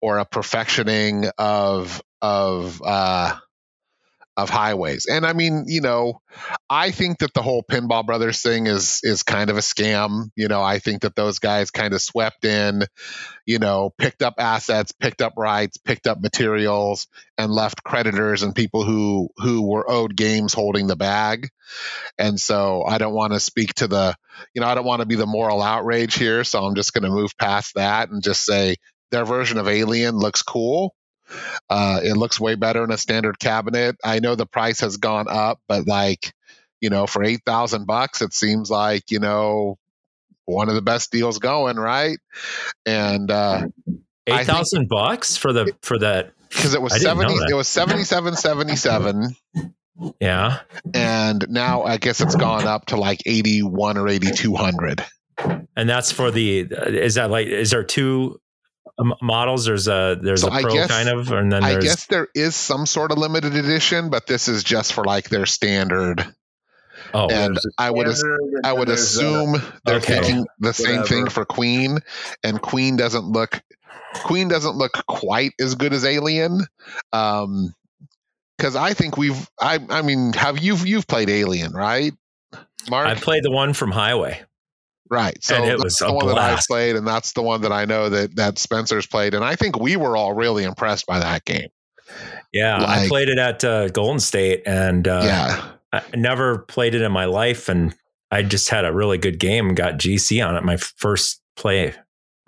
or 0.00 0.18
a 0.18 0.24
perfectioning 0.24 1.30
of 1.38 2.02
of 2.22 2.80
uh, 2.84 3.36
of 4.36 4.48
Highways. 4.48 5.06
And 5.06 5.26
I 5.26 5.32
mean, 5.32 5.64
you 5.66 5.80
know, 5.80 6.20
I 6.68 6.92
think 6.92 7.18
that 7.18 7.34
the 7.34 7.42
whole 7.42 7.62
Pinball 7.62 8.06
Brothers 8.06 8.42
thing 8.42 8.66
is 8.66 9.00
is 9.02 9.22
kind 9.22 9.50
of 9.50 9.56
a 9.56 9.60
scam. 9.60 10.30
You 10.36 10.48
know, 10.48 10.62
I 10.62 10.78
think 10.78 11.02
that 11.02 11.16
those 11.16 11.38
guys 11.38 11.70
kind 11.70 11.92
of 11.92 12.00
swept 12.00 12.44
in, 12.44 12.84
you 13.44 13.58
know, 13.58 13.90
picked 13.98 14.22
up 14.22 14.34
assets, 14.38 14.92
picked 14.92 15.20
up 15.20 15.34
rights, 15.36 15.76
picked 15.78 16.06
up 16.06 16.20
materials, 16.20 17.08
and 17.36 17.52
left 17.52 17.82
creditors 17.84 18.42
and 18.42 18.54
people 18.54 18.84
who 18.84 19.28
who 19.36 19.68
were 19.68 19.90
owed 19.90 20.16
games 20.16 20.54
holding 20.54 20.86
the 20.86 20.96
bag. 20.96 21.50
And 22.18 22.40
so 22.40 22.84
I 22.86 22.98
don't 22.98 23.14
want 23.14 23.32
to 23.32 23.40
speak 23.40 23.74
to 23.74 23.88
the, 23.88 24.16
you 24.54 24.60
know, 24.60 24.66
I 24.66 24.74
don't 24.74 24.86
want 24.86 25.00
to 25.00 25.06
be 25.06 25.16
the 25.16 25.26
moral 25.26 25.62
outrage 25.62 26.14
here. 26.14 26.44
So 26.44 26.64
I'm 26.64 26.74
just 26.74 26.92
going 26.92 27.04
to 27.04 27.10
move 27.10 27.36
past 27.36 27.74
that 27.74 28.10
and 28.10 28.22
just 28.22 28.44
say 28.44 28.76
their 29.10 29.24
version 29.24 29.58
of 29.58 29.68
Alien 29.68 30.16
looks 30.16 30.42
cool. 30.42 30.94
Uh, 31.68 32.00
it 32.02 32.16
looks 32.16 32.40
way 32.40 32.54
better 32.54 32.82
in 32.84 32.90
a 32.90 32.98
standard 32.98 33.38
cabinet. 33.38 33.96
I 34.04 34.20
know 34.20 34.34
the 34.34 34.46
price 34.46 34.80
has 34.80 34.96
gone 34.96 35.26
up, 35.28 35.60
but 35.68 35.86
like, 35.86 36.32
you 36.80 36.90
know, 36.90 37.06
for 37.06 37.22
eight 37.24 37.40
thousand 37.46 37.86
bucks, 37.86 38.22
it 38.22 38.32
seems 38.34 38.70
like 38.70 39.10
you 39.10 39.18
know 39.20 39.76
one 40.46 40.68
of 40.68 40.74
the 40.74 40.82
best 40.82 41.12
deals 41.12 41.38
going, 41.38 41.76
right? 41.76 42.18
And 42.86 43.30
uh, 43.30 43.66
Eight 44.26 44.46
thousand 44.46 44.88
bucks 44.88 45.36
for 45.36 45.52
the 45.52 45.74
for 45.82 45.98
that. 45.98 46.32
because 46.48 46.74
it 46.74 46.82
was 46.82 46.92
I 46.92 46.98
70 46.98 47.34
it 47.48 47.54
was 47.54 47.68
77 47.68 48.34
77 48.36 49.36
Yeah. 50.20 50.60
and 50.94 51.46
now 51.48 51.82
i 51.84 51.96
guess 51.96 52.20
it's 52.20 52.34
gone 52.36 52.66
up 52.66 52.86
to 52.86 52.96
like 52.96 53.20
81 53.26 53.96
or 53.96 54.08
8200 54.08 55.04
And 55.76 55.88
that's 55.88 56.12
for 56.12 56.30
the. 56.30 56.60
Is 56.60 57.14
that 57.14 57.30
like? 57.30 57.46
Is 57.46 57.70
there 57.70 57.82
two 57.84 58.40
models? 59.22 59.64
There's 59.64 59.88
a 59.88 60.18
there's 60.20 60.42
So 60.42 60.48
a 60.48 60.60
pro 60.60 60.72
guess- 60.72 60.88
kind 60.90 61.08
of, 61.08 61.30
and 61.32 61.50
then 61.52 61.64
i 61.64 61.78
guess 61.78 62.06
there 62.06 62.28
is 62.34 62.54
some 62.56 62.86
sort 62.86 63.12
of 63.12 63.18
limited 63.18 63.54
edition 63.54 64.10
but 64.10 64.26
this 64.26 64.48
is 64.48 64.62
just 64.64 64.92
for 64.92 65.04
like 65.04 65.28
their 65.28 65.46
standard 65.46 66.24
oh 67.14 67.28
and 67.30 67.56
a 67.56 67.60
i 67.78 67.90
would 67.90 68.06
as- 68.08 68.18
standard, 68.18 68.40
and 68.54 68.66
i 68.66 68.72
would 68.72 68.88
a- 68.88 68.92
assume 68.92 69.54
they're 69.84 69.96
Okay. 69.96 70.20
thinking 70.20 70.46
the 70.58 70.72
same 70.74 71.02
thing 71.04 71.28
for 71.28 71.44
queen 71.44 71.98
and 72.44 72.60
queen 72.60 72.96
doesn't 72.96 73.24
look 73.24 73.60
queen 74.14 74.48
doesn't 74.48 74.76
look 74.76 74.92
quite 75.08 75.52
as 75.60 75.74
good 75.76 75.92
as 75.92 76.04
alien 76.04 76.60
um 77.12 77.72
because 78.58 78.76
i 78.76 78.92
think 78.92 79.16
we've 79.16 79.48
i 79.60 79.78
i 79.90 80.02
mean 80.02 80.32
have 80.34 80.58
you 80.58 80.76
you've 80.76 81.06
played 81.06 81.30
alien 81.30 81.72
right 81.72 82.12
mark 82.90 83.06
I 83.08 83.14
played 83.14 83.44
the 83.44 83.50
one 83.50 83.72
from 83.74 83.90
Highway. 83.90 84.42
Right. 85.10 85.42
So 85.42 85.54
that's 85.54 85.82
was 85.82 85.96
the 85.96 86.06
a 86.06 86.12
one 86.12 86.28
that 86.28 86.38
I 86.38 86.56
played, 86.68 86.94
and 86.94 87.04
that's 87.04 87.32
the 87.32 87.42
one 87.42 87.62
that 87.62 87.72
I 87.72 87.84
know 87.84 88.08
that 88.08 88.36
that 88.36 88.58
Spencer's 88.58 89.06
played, 89.06 89.34
and 89.34 89.44
I 89.44 89.56
think 89.56 89.78
we 89.78 89.96
were 89.96 90.16
all 90.16 90.32
really 90.32 90.62
impressed 90.62 91.06
by 91.06 91.18
that 91.18 91.44
game. 91.44 91.68
Yeah, 92.52 92.82
I 92.84 93.08
played 93.08 93.28
it 93.28 93.38
at 93.38 93.64
uh, 93.64 93.88
Golden 93.88 94.20
State, 94.20 94.62
and 94.66 95.06
uh, 95.08 95.22
yeah. 95.24 95.68
I 95.92 96.02
never 96.16 96.58
played 96.58 96.94
it 96.94 97.02
in 97.02 97.10
my 97.10 97.24
life, 97.24 97.68
and 97.68 97.94
I 98.30 98.42
just 98.42 98.68
had 98.68 98.84
a 98.84 98.92
really 98.92 99.18
good 99.18 99.40
game. 99.40 99.74
Got 99.74 99.94
GC 99.94 100.46
on 100.46 100.54
it 100.54 100.62
my 100.62 100.76
first 100.76 101.40
play, 101.56 101.94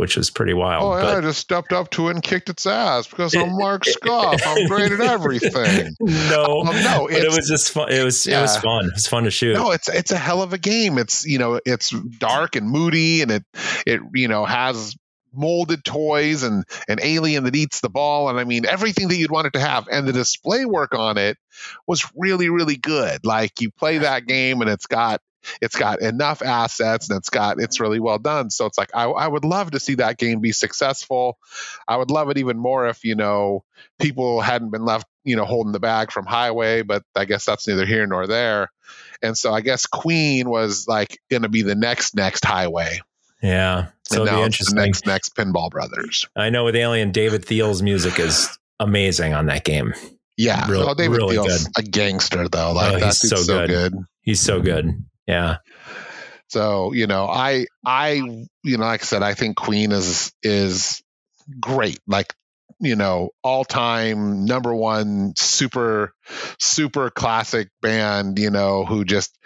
which 0.03 0.17
was 0.17 0.31
pretty 0.31 0.53
wild. 0.53 0.83
Oh, 0.83 0.99
yeah, 0.99 1.19
I 1.19 1.21
just 1.21 1.39
stepped 1.39 1.73
up 1.73 1.89
to 1.91 2.09
it 2.09 2.11
and 2.15 2.23
kicked 2.23 2.51
its 2.51 2.67
ass 2.67 3.07
because 3.07 3.35
I'm 3.37 3.57
Mark 3.57 3.85
Skoff. 3.87 4.41
I'm 4.45 4.67
great 4.67 4.91
at 4.91 5.01
everything. 5.01 5.95
no, 6.01 6.63
Um, 6.67 6.83
no, 6.83 7.07
it 7.09 7.25
was 7.35 7.49
just 7.49 7.71
fun. 7.71 7.91
It 7.93 8.03
was 8.05 8.27
it 8.27 8.39
was 8.41 8.57
fun. 8.57 8.87
It 8.87 8.95
was 8.95 9.07
fun 9.07 9.23
to 9.25 9.31
shoot. 9.31 9.55
no, 9.55 9.71
it's 9.71 9.89
it's 9.89 10.11
a 10.11 10.19
hell 10.19 10.43
of 10.43 10.53
a 10.53 10.59
game. 10.59 10.99
It's 10.99 11.25
you 11.25 11.39
know 11.39 11.61
it's 11.65 11.91
dark 11.91 12.57
and 12.57 12.69
moody, 12.69 13.23
and 13.23 13.31
it 13.31 13.45
it 13.87 14.01
you 14.13 14.27
know 14.27 14.45
has 14.45 14.97
molded 15.35 15.83
toys 15.83 16.43
and 16.43 16.65
an 16.89 16.99
alien 17.01 17.45
that 17.45 17.55
eats 17.57 17.81
the 17.81 17.89
ball, 17.89 18.29
and 18.29 18.39
I 18.41 18.45
mean 18.45 18.67
everything 18.67 19.07
that 19.09 19.17
you'd 19.17 19.31
want 19.31 19.47
it 19.47 19.53
to 19.53 19.61
have. 19.61 19.87
And 19.89 20.07
the 20.07 20.13
display 20.13 20.65
work 20.67 20.95
on 20.95 21.17
it 21.17 21.39
was 21.87 22.05
really 22.17 22.49
really 22.51 22.77
good. 22.77 23.25
Like 23.25 23.61
you 23.61 23.71
play 23.71 23.99
that 23.99 24.27
game, 24.27 24.61
and 24.61 24.69
it's 24.69 24.87
got 24.87 25.21
it's 25.61 25.77
got 25.77 26.01
enough 26.01 26.43
assets 26.43 27.09
and 27.09 27.19
it's 27.19 27.31
got 27.31 27.61
it's 27.61 27.81
really 27.81 28.01
well 28.01 28.19
done. 28.19 28.51
So 28.51 28.67
it's 28.67 28.79
like 28.79 28.91
I, 28.95 29.05
I 29.05 29.29
would 29.29 29.45
love 29.45 29.73
to 29.73 29.81
see 29.81 29.97
that 29.97 30.19
game 30.19 30.41
be 30.41 30.53
successful. 30.53 31.39
I 31.87 31.97
would 31.97 32.11
love 32.11 32.31
it 32.31 32.39
even 32.39 32.59
more 32.59 32.87
if 32.89 33.05
you 33.05 33.15
know 33.15 33.65
people 33.99 34.41
hadn't 34.41 34.71
been 34.71 34.85
left 34.85 35.07
you 35.25 35.37
know 35.37 35.45
holding 35.45 35.73
the 35.73 35.81
bag 35.81 36.11
from 36.11 36.27
Heighway 36.27 36.85
but 36.85 37.05
i 37.15 37.25
guess 37.25 37.45
that's 37.45 37.67
neither 37.69 37.87
here 37.87 38.07
nor 38.07 38.27
there. 38.27 38.71
And 39.23 39.39
so 39.39 39.53
i 39.53 39.61
guess 39.61 39.87
queen 39.87 40.49
was 40.49 40.87
like 40.89 41.19
going 41.31 41.43
to 41.43 41.49
be 41.49 41.63
the 41.63 41.75
next 41.75 42.15
next 42.17 42.43
Heighway. 42.45 42.99
Yeah, 43.43 43.89
so 44.07 44.23
and 44.23 44.31
now 44.31 44.43
it's 44.45 44.71
the 44.71 44.77
next 44.77 45.07
next 45.07 45.35
pinball 45.37 45.71
brothers. 45.71 46.29
I 46.37 46.51
know 46.51 46.65
with 46.65 46.77
Alien, 46.77 47.11
David 47.11 47.45
Thiel's 47.45 47.83
music 47.83 48.21
is 48.21 48.49
amazing 48.79 49.35
on 49.35 49.47
that 49.47 49.65
game. 49.65 49.95
yeah. 50.37 50.65
Oh, 50.69 50.95
david 50.95 51.17
really 51.17 51.37
Thiel's 51.37 51.65
good. 51.65 51.73
a 51.77 51.83
gangster 51.89 52.49
though. 52.49 52.73
Like 52.73 52.95
Oh, 52.95 52.99
that 53.01 53.07
he's 53.07 53.29
so 53.29 53.37
so 53.37 53.67
good. 53.67 53.95
He's 54.23 54.41
so 54.41 54.61
good. 54.61 55.05
Yeah, 55.27 55.59
So 56.49 56.93
you 56.93 57.07
know, 57.07 57.27
I 57.27 57.67
I 57.85 58.13
you 58.63 58.77
know, 58.79 58.85
like 58.85 59.03
I 59.03 59.05
said, 59.05 59.23
I 59.23 59.35
think 59.35 59.57
Queen 59.57 59.93
is 59.93 60.33
is 60.43 61.03
great. 61.61 61.99
Like 62.07 62.35
you 62.81 62.97
know, 62.97 63.31
all 63.45 63.65
time 63.65 64.45
number 64.45 64.75
one 64.75 65.35
super 65.37 66.15
super 66.59 67.11
classic 67.11 67.69
band. 67.81 68.39
You 68.39 68.51
know, 68.51 68.85
who 68.85 69.05
just 69.05 69.37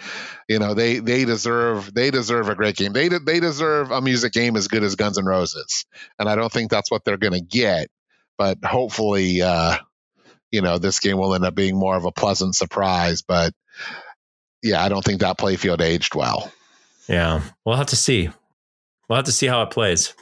you 0.49 0.59
know 0.59 0.75
they 0.75 0.99
they 0.99 1.25
deserve 1.25 1.93
they 1.95 2.11
deserve 2.11 2.49
a 2.49 2.55
great 2.57 2.77
game. 2.77 2.93
They 2.93 3.09
they 3.09 3.41
deserve 3.41 3.91
a 3.91 4.01
music 4.01 4.33
game 4.33 4.57
as 4.57 4.69
good 4.69 4.83
as 4.85 4.97
Guns 4.97 5.19
N' 5.19 5.27
Roses, 5.27 5.87
and 6.19 6.29
I 6.29 6.37
don't 6.37 6.53
think 6.53 6.71
that's 6.71 6.91
what 6.91 7.05
they're 7.05 7.19
going 7.19 7.35
to 7.35 7.41
get. 7.41 7.89
But 8.39 8.65
hopefully, 8.65 9.43
uh, 9.43 9.79
you 10.51 10.63
know, 10.63 10.79
this 10.79 11.01
game 11.01 11.19
will 11.19 11.35
end 11.35 11.45
up 11.45 11.55
being 11.55 11.77
more 11.79 11.97
of 11.97 12.05
a 12.05 12.13
pleasant 12.13 12.55
surprise. 12.57 13.23
But 13.23 13.53
yeah, 14.63 14.83
I 14.85 14.89
don't 14.89 15.05
think 15.05 15.21
that 15.21 15.39
playfield 15.39 15.81
aged 15.81 16.15
well. 16.15 16.51
yeah. 17.09 17.43
We'll 17.65 17.77
have 17.77 17.87
to 17.89 17.97
see. 17.97 18.31
We'll 19.09 19.17
have 19.17 19.27
to 19.27 19.33
see 19.33 19.47
how 19.47 19.63
it 19.63 19.71
plays. 19.71 20.15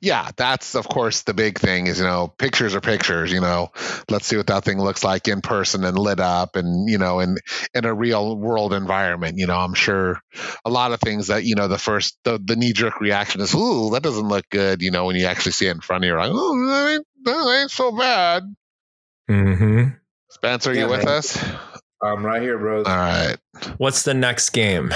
yeah 0.00 0.30
that's 0.36 0.76
of 0.76 0.86
course 0.86 1.22
the 1.22 1.34
big 1.34 1.58
thing 1.58 1.88
is 1.88 1.98
you 1.98 2.04
know 2.04 2.28
pictures 2.28 2.76
are 2.76 2.80
pictures 2.80 3.32
you 3.32 3.40
know 3.40 3.70
let's 4.08 4.26
see 4.26 4.36
what 4.36 4.46
that 4.46 4.62
thing 4.62 4.78
looks 4.78 5.02
like 5.02 5.26
in 5.26 5.40
person 5.40 5.82
and 5.82 5.98
lit 5.98 6.20
up 6.20 6.54
and 6.54 6.88
you 6.88 6.96
know 6.98 7.18
in 7.18 7.38
in 7.74 7.84
a 7.84 7.92
real 7.92 8.36
world 8.36 8.72
environment 8.72 9.36
you 9.36 9.46
know 9.48 9.56
i'm 9.58 9.74
sure 9.74 10.20
a 10.64 10.70
lot 10.70 10.92
of 10.92 11.00
things 11.00 11.26
that 11.26 11.42
you 11.44 11.56
know 11.56 11.66
the 11.66 11.78
first 11.78 12.16
the, 12.22 12.38
the 12.44 12.54
knee-jerk 12.54 13.00
reaction 13.00 13.40
is 13.40 13.52
ooh 13.54 13.90
that 13.90 14.02
doesn't 14.02 14.28
look 14.28 14.44
good 14.50 14.80
you 14.80 14.92
know 14.92 15.06
when 15.06 15.16
you 15.16 15.24
actually 15.26 15.50
see 15.52 15.66
it 15.66 15.72
in 15.74 15.80
front 15.80 16.04
of 16.04 16.06
you 16.06 16.12
you're 16.12 16.20
like 16.20 16.30
oh 16.32 16.66
that 16.68 16.92
ain't, 16.92 17.06
that 17.24 17.58
ain't 17.62 17.70
so 17.70 17.90
bad 17.90 18.44
Mm-hmm. 19.28 19.88
spencer 20.30 20.72
Yeah, 20.72 20.82
you 20.84 20.88
with 20.88 21.04
man. 21.06 21.08
us 21.16 21.36
I'm 22.04 22.24
right 22.24 22.42
here, 22.42 22.58
bro. 22.58 22.78
all 22.78 22.84
right 22.84 23.36
What's 23.78 24.02
the 24.02 24.14
next 24.14 24.50
game? 24.50 24.92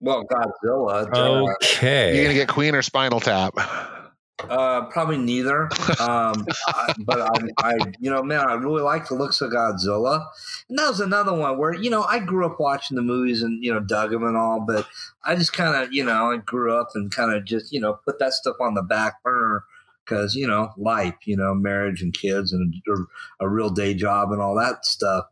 well, 0.00 0.24
Godzilla. 0.24 1.54
Okay. 1.56 2.14
You're 2.14 2.24
gonna 2.24 2.34
get 2.34 2.48
queen 2.48 2.74
or 2.74 2.82
spinal 2.82 3.20
tap 3.20 3.54
Uh, 4.48 4.84
probably 4.86 5.16
neither. 5.16 5.64
Um, 6.00 6.46
I, 6.68 6.94
but 6.98 7.20
I, 7.20 7.48
I, 7.58 7.74
you 8.00 8.10
know, 8.10 8.22
man, 8.22 8.40
I 8.40 8.54
really 8.54 8.82
like 8.82 9.08
the 9.08 9.14
looks 9.14 9.40
of 9.40 9.52
Godzilla. 9.52 10.26
And 10.68 10.78
that 10.78 10.88
was 10.88 11.00
another 11.00 11.32
one 11.32 11.56
where, 11.56 11.72
you 11.72 11.88
know, 11.88 12.02
I 12.02 12.18
grew 12.18 12.44
up 12.44 12.58
watching 12.58 12.96
the 12.96 13.02
movies 13.02 13.42
and, 13.42 13.64
you 13.64 13.72
know, 13.72 13.80
dug 13.80 14.10
them 14.10 14.24
and 14.24 14.36
all, 14.36 14.60
but 14.60 14.86
I 15.24 15.36
just 15.36 15.52
kind 15.52 15.82
of, 15.82 15.92
you 15.92 16.04
know, 16.04 16.32
I 16.32 16.36
grew 16.38 16.76
up 16.76 16.90
and 16.94 17.10
kind 17.10 17.32
of 17.32 17.44
just, 17.44 17.72
you 17.72 17.80
know, 17.80 17.98
put 18.04 18.18
that 18.18 18.32
stuff 18.32 18.56
on 18.60 18.74
the 18.74 18.82
back 18.82 19.22
burner 19.22 19.64
because, 20.04 20.34
you 20.34 20.46
know, 20.46 20.72
life, 20.76 21.14
you 21.24 21.36
know, 21.36 21.54
marriage 21.54 22.02
and 22.02 22.12
kids 22.12 22.52
and 22.52 22.74
a, 22.88 23.44
a 23.44 23.48
real 23.48 23.70
day 23.70 23.94
job 23.94 24.32
and 24.32 24.42
all 24.42 24.56
that 24.56 24.84
stuff. 24.84 25.24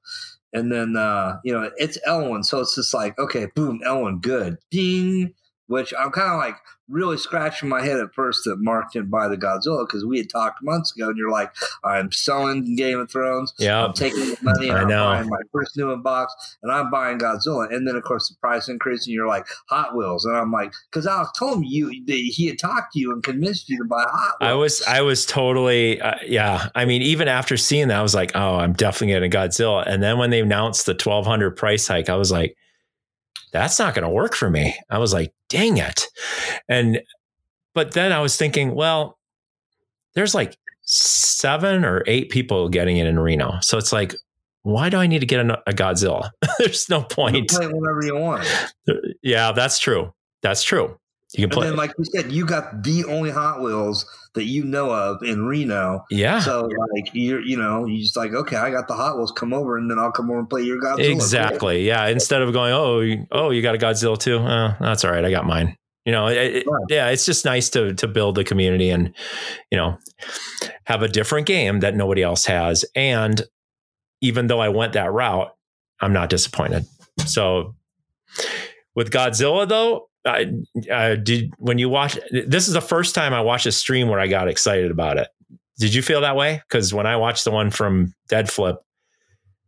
And 0.53 0.71
then, 0.71 0.97
uh, 0.97 1.39
you 1.45 1.53
know, 1.53 1.71
it's 1.77 1.99
Elwin. 2.07 2.43
So 2.43 2.61
it's 2.61 2.75
just 2.75 2.93
like, 2.93 3.19
okay, 3.19 3.47
boom, 3.55 3.81
Elwin, 3.85 4.19
good. 4.19 4.59
Ding. 4.71 5.33
Which 5.73 5.95
I'm 5.99 6.11
kind 6.11 6.31
of 6.31 6.39
like 6.39 6.57
really 6.93 7.17
scratching 7.17 7.69
my 7.69 7.83
head 7.83 7.99
at 7.99 8.15
first 8.15 8.45
that 8.45 8.57
Mark 8.59 8.93
didn't 8.93 9.11
buy 9.11 9.27
the 9.27 9.37
Godzilla 9.37 9.87
because 9.87 10.05
we 10.05 10.19
had 10.19 10.29
talked 10.29 10.63
months 10.63 10.95
ago 10.95 11.09
and 11.09 11.17
you're 11.17 11.31
like, 11.31 11.51
I'm 11.83 12.13
selling 12.13 12.77
Game 12.77 13.01
of 13.01 13.11
Thrones. 13.11 13.55
Yeah. 13.59 13.85
I'm 13.85 13.95
taking 13.95 14.21
the 14.21 14.37
money 14.43 14.69
and 14.69 14.79
I 14.79 14.83
I'm 14.83 14.89
know. 14.89 15.05
buying 15.07 15.29
my 15.29 15.41
first 15.53 15.77
new 15.77 15.97
box 15.97 16.59
and 16.63 16.71
I'm 16.71 16.91
buying 16.91 17.19
Godzilla. 17.19 17.73
And 17.75 17.89
then, 17.89 17.97
of 17.97 18.03
course, 18.03 18.29
the 18.29 18.35
price 18.37 18.69
increase 18.69 19.07
and 19.07 19.15
you're 19.15 19.27
like, 19.27 19.47
Hot 19.71 19.97
Wheels. 19.97 20.27
And 20.27 20.37
I'm 20.37 20.53
like, 20.53 20.75
because 20.91 21.07
I 21.07 21.25
told 21.37 21.59
him 21.59 21.65
you, 21.65 21.89
he 22.07 22.47
had 22.47 22.59
talked 22.59 22.93
to 22.93 23.01
you 23.01 23.13
and 23.13 23.23
convinced 23.23 23.71
you 23.71 23.79
to 23.79 23.85
buy 23.85 24.05
Hot 24.07 24.35
Wheels. 24.41 24.51
I 24.51 24.53
was 24.53 24.83
I 24.83 25.01
was 25.01 25.25
totally 25.25 26.01
uh, 26.01 26.17
yeah. 26.27 26.69
I 26.75 26.85
mean, 26.85 27.01
even 27.01 27.27
after 27.27 27.57
seeing 27.57 27.89
that, 27.89 27.99
I 27.99 28.03
was 28.03 28.15
like, 28.15 28.33
oh, 28.35 28.57
I'm 28.57 28.75
definitely 28.75 29.15
getting 29.15 29.33
a 29.33 29.35
Godzilla. 29.35 29.85
And 29.87 30.03
then 30.03 30.19
when 30.19 30.29
they 30.29 30.41
announced 30.41 30.85
the 30.85 30.93
1200 30.93 31.57
price 31.57 31.89
hike, 31.89 32.11
I 32.11 32.17
was 32.17 32.31
like, 32.31 32.57
that's 33.53 33.79
not 33.79 33.95
going 33.95 34.05
to 34.05 34.09
work 34.11 34.35
for 34.35 34.51
me. 34.51 34.77
I 34.91 34.99
was 34.99 35.13
like, 35.13 35.33
dang 35.49 35.77
it. 35.79 36.07
And 36.69 37.01
but 37.75 37.93
then 37.93 38.13
I 38.13 38.21
was 38.21 38.37
thinking, 38.37 38.75
well, 38.75 39.19
there's 40.15 40.35
like 40.35 40.57
seven 40.83 41.85
or 41.85 42.03
eight 42.07 42.31
people 42.31 42.69
getting 42.69 42.97
it 42.99 43.07
in 43.07 43.19
Reno, 43.19 43.59
so 43.61 43.79
it's 43.79 43.93
like, 43.93 44.15
why 44.63 44.89
do 44.91 44.97
I 44.99 45.07
need 45.07 45.21
to 45.21 45.27
get 45.27 45.45
a, 45.45 45.61
Godzilla? 45.73 46.31
there's 46.59 46.89
no 46.89 46.99
You 46.99 47.05
point. 47.05 47.51
play 47.51 47.67
it 47.67 47.73
whenever 47.75 48.05
you 48.05 48.17
want. 48.17 48.47
Yeah, 49.23 49.53
that's 49.53 49.79
true. 49.79 50.13
That's 50.43 50.63
true. 50.63 50.99
You 51.35 51.49
can 51.49 51.59
And 51.63 51.69
then, 51.71 51.77
like 51.77 51.93
you 51.99 52.05
said, 52.05 52.31
you 52.33 52.45
got 52.47 52.83
the 52.83 53.05
only 53.07 53.31
Hot 53.31 53.63
Wheels 53.63 54.05
that 54.35 54.45
you 54.45 54.65
know 54.65 54.91
of 54.91 55.23
in 55.23 55.45
Reno. 55.45 56.05
yeah. 56.11 56.41
So 56.41 56.69
like 56.95 57.11
you're, 57.15 57.41
you 57.41 57.57
know, 57.57 57.85
you 57.87 58.01
just 58.01 58.17
like, 58.17 58.33
okay, 58.33 58.57
I 58.57 58.71
got 58.71 58.89
the 58.89 58.95
Hot 58.95 59.17
Wheels. 59.17 59.33
Come 59.33 59.53
over, 59.55 59.77
and 59.79 59.91
then 59.91 59.99
I'll 59.99 60.13
come 60.13 60.31
over 60.31 60.39
and 60.41 60.49
play 60.51 60.63
your 60.63 60.81
Godzilla. 60.81 61.11
Exactly. 61.13 61.87
Yeah. 61.87 62.07
Instead 62.07 62.43
of 62.43 62.53
going, 62.53 62.73
oh, 62.73 63.27
oh, 63.33 63.51
you 63.51 63.63
got 63.63 63.75
a 63.75 63.79
Godzilla 63.79 64.19
too. 64.19 64.39
Oh, 64.39 64.75
that's 64.81 65.05
all 65.05 65.11
right. 65.11 65.25
I 65.25 65.31
got 65.31 65.47
mine. 65.47 65.77
You 66.05 66.13
know, 66.13 66.27
it, 66.29 66.37
it- 66.57 66.67
Right. 66.67 66.83
yeah, 66.91 67.09
it's 67.09 67.25
just 67.25 67.45
nice 67.45 67.71
to 67.71 67.95
to 67.95 68.09
build 68.09 68.35
the 68.35 68.45
community 68.45 68.91
and 68.91 69.15
you 69.71 69.79
know 69.79 69.99
have 70.85 71.03
a 71.03 71.09
different 71.09 71.47
game 71.47 71.81
that 71.81 71.95
nobody 71.95 72.23
else 72.23 72.45
has. 72.47 72.85
And 72.95 73.43
even 74.21 74.49
though 74.49 74.61
I 74.61 74.69
went 74.69 74.93
that 74.95 75.13
route, 75.13 75.55
I'm 76.01 76.13
not 76.13 76.29
disappointed. 76.31 76.85
So 77.27 77.75
with 78.95 79.11
Godzilla 79.11 79.69
though, 79.69 80.09
I, 80.25 80.53
I 80.93 81.17
did 81.17 81.53
when 81.59 81.79
you 81.79 81.89
watch. 81.89 82.19
This 82.31 82.69
is 82.69 82.75
the 82.75 82.81
first 82.81 83.15
time 83.15 83.33
I 83.33 83.41
watched 83.41 83.67
a 83.67 83.73
stream 83.73 84.09
where 84.09 84.21
I 84.21 84.29
got 84.29 84.49
excited 84.49 84.91
about 84.91 85.19
it. 85.19 85.29
Did 85.79 85.95
you 85.95 86.03
feel 86.03 86.21
that 86.21 86.37
way? 86.37 86.63
Because 86.69 86.95
when 86.95 87.07
I 87.07 87.17
watched 87.17 87.45
the 87.45 87.51
one 87.51 87.71
from 87.71 88.15
Deadflip, 88.31 88.77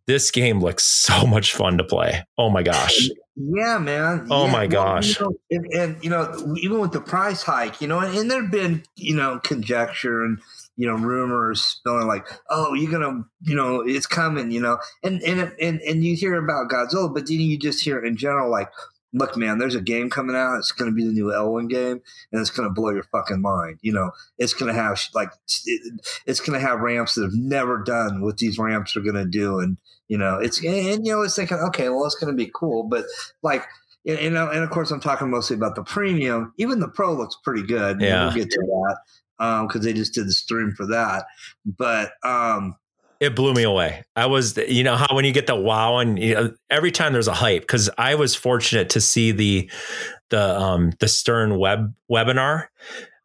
this 0.07 0.31
game 0.31 0.61
looks 0.61 0.85
so 1.05 1.27
much 1.27 1.53
fun 1.53 1.79
to 1.79 1.85
play. 1.85 2.25
Oh 2.39 2.51
my 2.51 2.63
gosh. 2.63 3.09
Yeah, 3.37 3.79
man. 3.79 4.29
Oh 4.31 4.47
yeah. 4.47 4.53
my 4.53 4.67
gosh. 4.69 5.21
Well, 5.21 5.33
you 5.51 5.59
know, 5.59 5.65
and, 5.65 5.75
and, 5.75 6.05
you 6.05 6.11
know, 6.11 6.57
even 6.59 6.79
with 6.79 6.93
the 6.93 7.01
price 7.01 7.43
hike, 7.43 7.81
you 7.81 7.89
know, 7.89 7.99
and, 7.99 8.17
and 8.17 8.31
there've 8.31 8.51
been, 8.51 8.85
you 8.95 9.17
know, 9.17 9.41
conjecture 9.43 10.23
and 10.25 10.39
you 10.77 10.87
know 10.87 10.95
rumors 10.95 11.63
spilling 11.63 12.07
like, 12.07 12.27
oh, 12.49 12.75
you're 12.75 12.93
gonna, 12.93 13.25
you 13.43 13.57
know, 13.57 13.81
it's 13.81 14.07
coming, 14.07 14.53
you 14.53 14.61
know, 14.61 14.79
and 15.03 15.21
and 15.23 15.53
and 15.61 15.81
and 15.81 16.05
you 16.05 16.15
hear 16.15 16.37
about 16.37 16.71
Godzilla, 16.71 17.13
but 17.13 17.27
then 17.27 17.41
you 17.41 17.59
just 17.59 17.83
hear 17.83 18.05
in 18.05 18.17
general 18.17 18.51
like, 18.51 18.71
look, 19.15 19.37
man, 19.37 19.59
there's 19.59 19.77
a 19.77 19.81
game 19.81 20.11
coming 20.11 20.37
out. 20.37 20.59
It's 20.59 20.73
going 20.73 20.91
to 20.91 20.95
be 20.95 21.05
the 21.05 21.13
new 21.13 21.33
Elwin 21.33 21.69
game, 21.69 22.03
and 22.33 22.41
it's 22.41 22.51
going 22.51 22.69
to 22.69 22.73
blow 22.73 22.91
your 22.91 23.05
fucking 23.05 23.41
mind. 23.41 23.79
You 23.81 23.93
know, 23.93 24.11
it's 24.37 24.53
going 24.53 24.75
to 24.75 24.79
have 24.79 25.01
like 25.15 25.31
it, 25.65 26.01
it's 26.27 26.41
going 26.41 26.61
to 26.61 26.67
have 26.67 26.81
ramps 26.81 27.15
that 27.15 27.23
have 27.23 27.35
never 27.35 27.83
done 27.83 28.21
what 28.21 28.39
these 28.39 28.59
ramps 28.59 28.97
are 28.97 29.01
going 29.01 29.15
to 29.15 29.25
do, 29.25 29.61
and 29.61 29.79
you 30.09 30.19
know, 30.19 30.39
it's 30.39 30.63
and 30.63 31.07
you 31.07 31.13
know, 31.13 31.23
it's 31.23 31.37
thinking, 31.37 31.59
okay, 31.59 31.89
well, 31.89 32.05
it's 32.05 32.17
going 32.17 32.33
to 32.33 32.37
be 32.37 32.51
cool, 32.55 32.83
but 32.85 33.05
like. 33.43 33.65
You 34.07 34.29
know, 34.29 34.51
and 34.51 34.63
of 34.63 34.69
course, 34.69 34.91
I'm 34.91 35.01
talking 35.01 35.31
mostly 35.31 35.57
about 35.57 35.77
the 35.77 35.83
premium. 35.83 36.53
Even 36.59 36.79
the 36.79 36.89
pro 36.89 37.15
looks 37.15 37.39
pretty 37.43 37.63
good. 37.63 38.03
Yeah, 38.03 38.25
we'll 38.25 38.35
get 38.35 38.51
to 38.51 38.61
that 38.61 38.99
because 39.39 39.77
um, 39.77 39.83
they 39.83 39.95
just 39.95 40.13
did 40.13 40.27
the 40.27 40.33
stream 40.33 40.75
for 40.77 40.85
that. 40.89 41.25
But 41.65 42.13
um, 42.23 42.77
it 43.25 43.35
blew 43.35 43.55
me 43.55 43.63
away. 43.63 44.05
I 44.15 44.27
was, 44.27 44.57
you 44.57 44.85
know, 44.85 44.97
how 44.97 45.15
when 45.15 45.25
you 45.25 45.33
get 45.33 45.47
the 45.47 45.57
wow, 45.57 45.99
and 45.99 46.19
you 46.19 46.35
know, 46.35 46.55
every 46.71 46.91
time 46.91 47.13
there's 47.13 47.29
a 47.29 47.35
hype, 47.35 47.63
because 47.63 47.91
I 47.99 48.15
was 48.15 48.35
fortunate 48.35 48.91
to 48.91 49.01
see 49.01 49.33
the 49.33 49.71
the 50.31 50.61
um 50.61 50.93
the 51.01 51.09
Stern 51.09 51.59
web 51.59 51.95
webinar. 52.11 52.69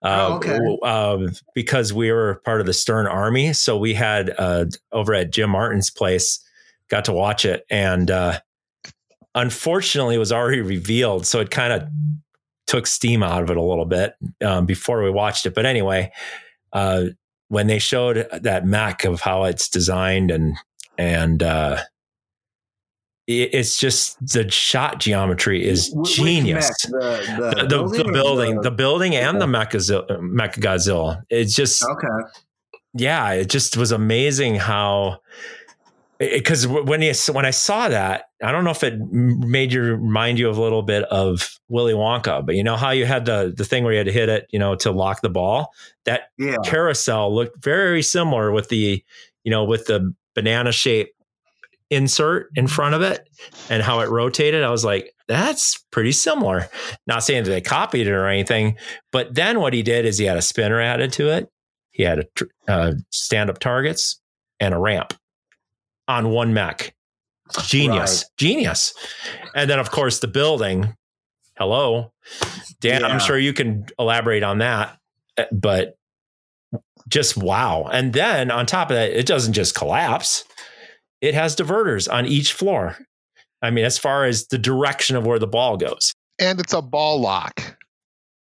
Uh, 0.01 0.27
oh, 0.29 0.35
okay. 0.35 0.59
Uh, 0.81 1.29
because 1.53 1.91
we 1.91 2.11
were 2.11 2.41
part 2.45 2.61
of 2.61 2.65
the 2.65 2.73
Stern 2.73 3.05
Army, 3.05 3.51
so 3.51 3.77
we 3.77 3.93
had 3.93 4.33
uh, 4.37 4.65
over 4.91 5.13
at 5.13 5.31
Jim 5.31 5.49
Martin's 5.49 5.89
place, 5.89 6.39
got 6.89 7.05
to 7.05 7.11
watch 7.11 7.43
it, 7.43 7.65
and 7.69 8.09
uh, 8.09 8.39
unfortunately, 9.35 10.15
it 10.15 10.19
was 10.19 10.31
already 10.31 10.61
revealed, 10.61 11.25
so 11.27 11.41
it 11.41 11.51
kind 11.51 11.73
of 11.73 11.83
took 12.65 12.87
steam 12.87 13.23
out 13.23 13.43
of 13.43 13.49
it 13.49 13.57
a 13.57 13.61
little 13.61 13.85
bit 13.85 14.13
um, 14.45 14.65
before 14.65 15.03
we 15.03 15.09
watched 15.09 15.45
it. 15.45 15.53
But 15.53 15.65
anyway, 15.65 16.11
uh, 16.71 17.05
when 17.49 17.67
they 17.67 17.79
showed 17.79 18.27
that 18.41 18.65
Mac 18.65 19.03
of 19.03 19.21
how 19.21 19.43
it's 19.43 19.69
designed 19.69 20.31
and 20.31 20.55
and 20.97 21.43
uh, 21.43 21.83
it, 23.27 23.49
it's 23.53 23.77
just 23.77 24.17
the 24.25 24.49
shot 24.49 24.99
geometry 24.99 25.65
is 25.67 25.91
Which 25.93 26.15
genius. 26.15 26.69
The, 26.85 27.55
the, 27.57 27.61
the, 27.61 27.67
building, 27.67 28.05
the, 28.05 28.13
building, 28.13 28.55
the, 28.55 28.61
the 28.61 28.71
building, 28.71 29.15
and 29.15 29.41
the 29.41 29.45
Mecha 29.45 30.07
Mecha 30.19 30.59
Godzilla. 30.59 31.21
It's 31.29 31.53
just 31.53 31.83
okay. 31.83 32.07
Yeah, 32.93 33.31
it 33.33 33.49
just 33.49 33.77
was 33.77 33.91
amazing 33.91 34.55
how 34.55 35.19
because 36.19 36.67
when 36.67 37.01
you 37.01 37.13
when 37.31 37.45
I 37.45 37.51
saw 37.51 37.87
that, 37.87 38.25
I 38.43 38.51
don't 38.51 38.65
know 38.65 38.71
if 38.71 38.83
it 38.83 38.99
made 38.99 39.71
you 39.71 39.81
remind 39.81 40.37
you 40.37 40.49
of 40.49 40.57
a 40.57 40.61
little 40.61 40.81
bit 40.81 41.03
of 41.05 41.57
Willy 41.69 41.93
Wonka, 41.93 42.45
but 42.45 42.55
you 42.55 42.63
know 42.63 42.75
how 42.75 42.91
you 42.91 43.05
had 43.05 43.25
the 43.25 43.53
the 43.55 43.63
thing 43.63 43.85
where 43.85 43.93
you 43.93 43.99
had 43.99 44.07
to 44.07 44.11
hit 44.11 44.27
it, 44.27 44.47
you 44.51 44.59
know, 44.59 44.75
to 44.75 44.91
lock 44.91 45.21
the 45.21 45.29
ball. 45.29 45.73
That 46.03 46.23
yeah. 46.37 46.57
carousel 46.65 47.33
looked 47.33 47.63
very 47.63 48.01
similar 48.01 48.51
with 48.51 48.67
the, 48.67 49.03
you 49.43 49.51
know, 49.51 49.63
with 49.63 49.85
the 49.85 50.13
banana 50.35 50.73
shape 50.73 51.13
insert 51.89 52.49
in 52.53 52.67
front 52.67 52.95
of 52.95 53.01
it 53.01 53.27
and 53.69 53.81
how 53.81 54.01
it 54.01 54.09
rotated. 54.09 54.63
I 54.63 54.69
was 54.71 54.83
like, 54.83 55.13
that's 55.29 55.77
pretty 55.89 56.11
similar. 56.11 56.67
Not 57.07 57.23
saying 57.23 57.45
that 57.45 57.49
they 57.49 57.61
copied 57.61 58.07
it 58.07 58.11
or 58.11 58.27
anything, 58.27 58.75
but 59.13 59.33
then 59.33 59.61
what 59.61 59.73
he 59.73 59.83
did 59.83 60.05
is 60.05 60.17
he 60.17 60.25
had 60.25 60.37
a 60.37 60.41
spinner 60.41 60.81
added 60.81 61.13
to 61.13 61.29
it. 61.29 61.49
He 61.91 62.03
had 62.03 62.19
a 62.19 62.25
uh, 62.67 62.93
stand 63.09 63.49
up 63.49 63.59
targets 63.59 64.19
and 64.59 64.73
a 64.73 64.77
ramp 64.77 65.13
on 66.09 66.29
one 66.29 66.53
mech. 66.53 66.93
Genius, 67.63 68.23
right. 68.23 68.29
genius. 68.37 68.93
And 69.55 69.69
then, 69.69 69.79
of 69.79 69.91
course, 69.91 70.19
the 70.19 70.27
building. 70.27 70.95
Hello, 71.57 72.11
Dan. 72.81 73.01
Yeah. 73.01 73.07
I'm 73.07 73.19
sure 73.19 73.37
you 73.37 73.53
can 73.53 73.85
elaborate 73.97 74.43
on 74.43 74.59
that, 74.59 74.97
eh, 75.37 75.45
but 75.51 75.97
just 77.07 77.37
wow. 77.37 77.89
And 77.91 78.13
then 78.13 78.51
on 78.51 78.65
top 78.65 78.91
of 78.91 78.95
that, 78.95 79.11
it 79.11 79.25
doesn't 79.25 79.53
just 79.53 79.75
collapse; 79.75 80.43
it 81.21 81.33
has 81.33 81.55
diverters 81.55 82.11
on 82.11 82.25
each 82.25 82.53
floor. 82.53 82.97
I 83.61 83.71
mean, 83.71 83.83
as 83.83 83.97
far 83.97 84.25
as 84.25 84.47
the 84.47 84.57
direction 84.57 85.15
of 85.15 85.25
where 85.25 85.39
the 85.39 85.47
ball 85.47 85.75
goes, 85.75 86.13
and 86.39 86.59
it's 86.59 86.73
a 86.73 86.81
ball 86.81 87.19
lock 87.19 87.78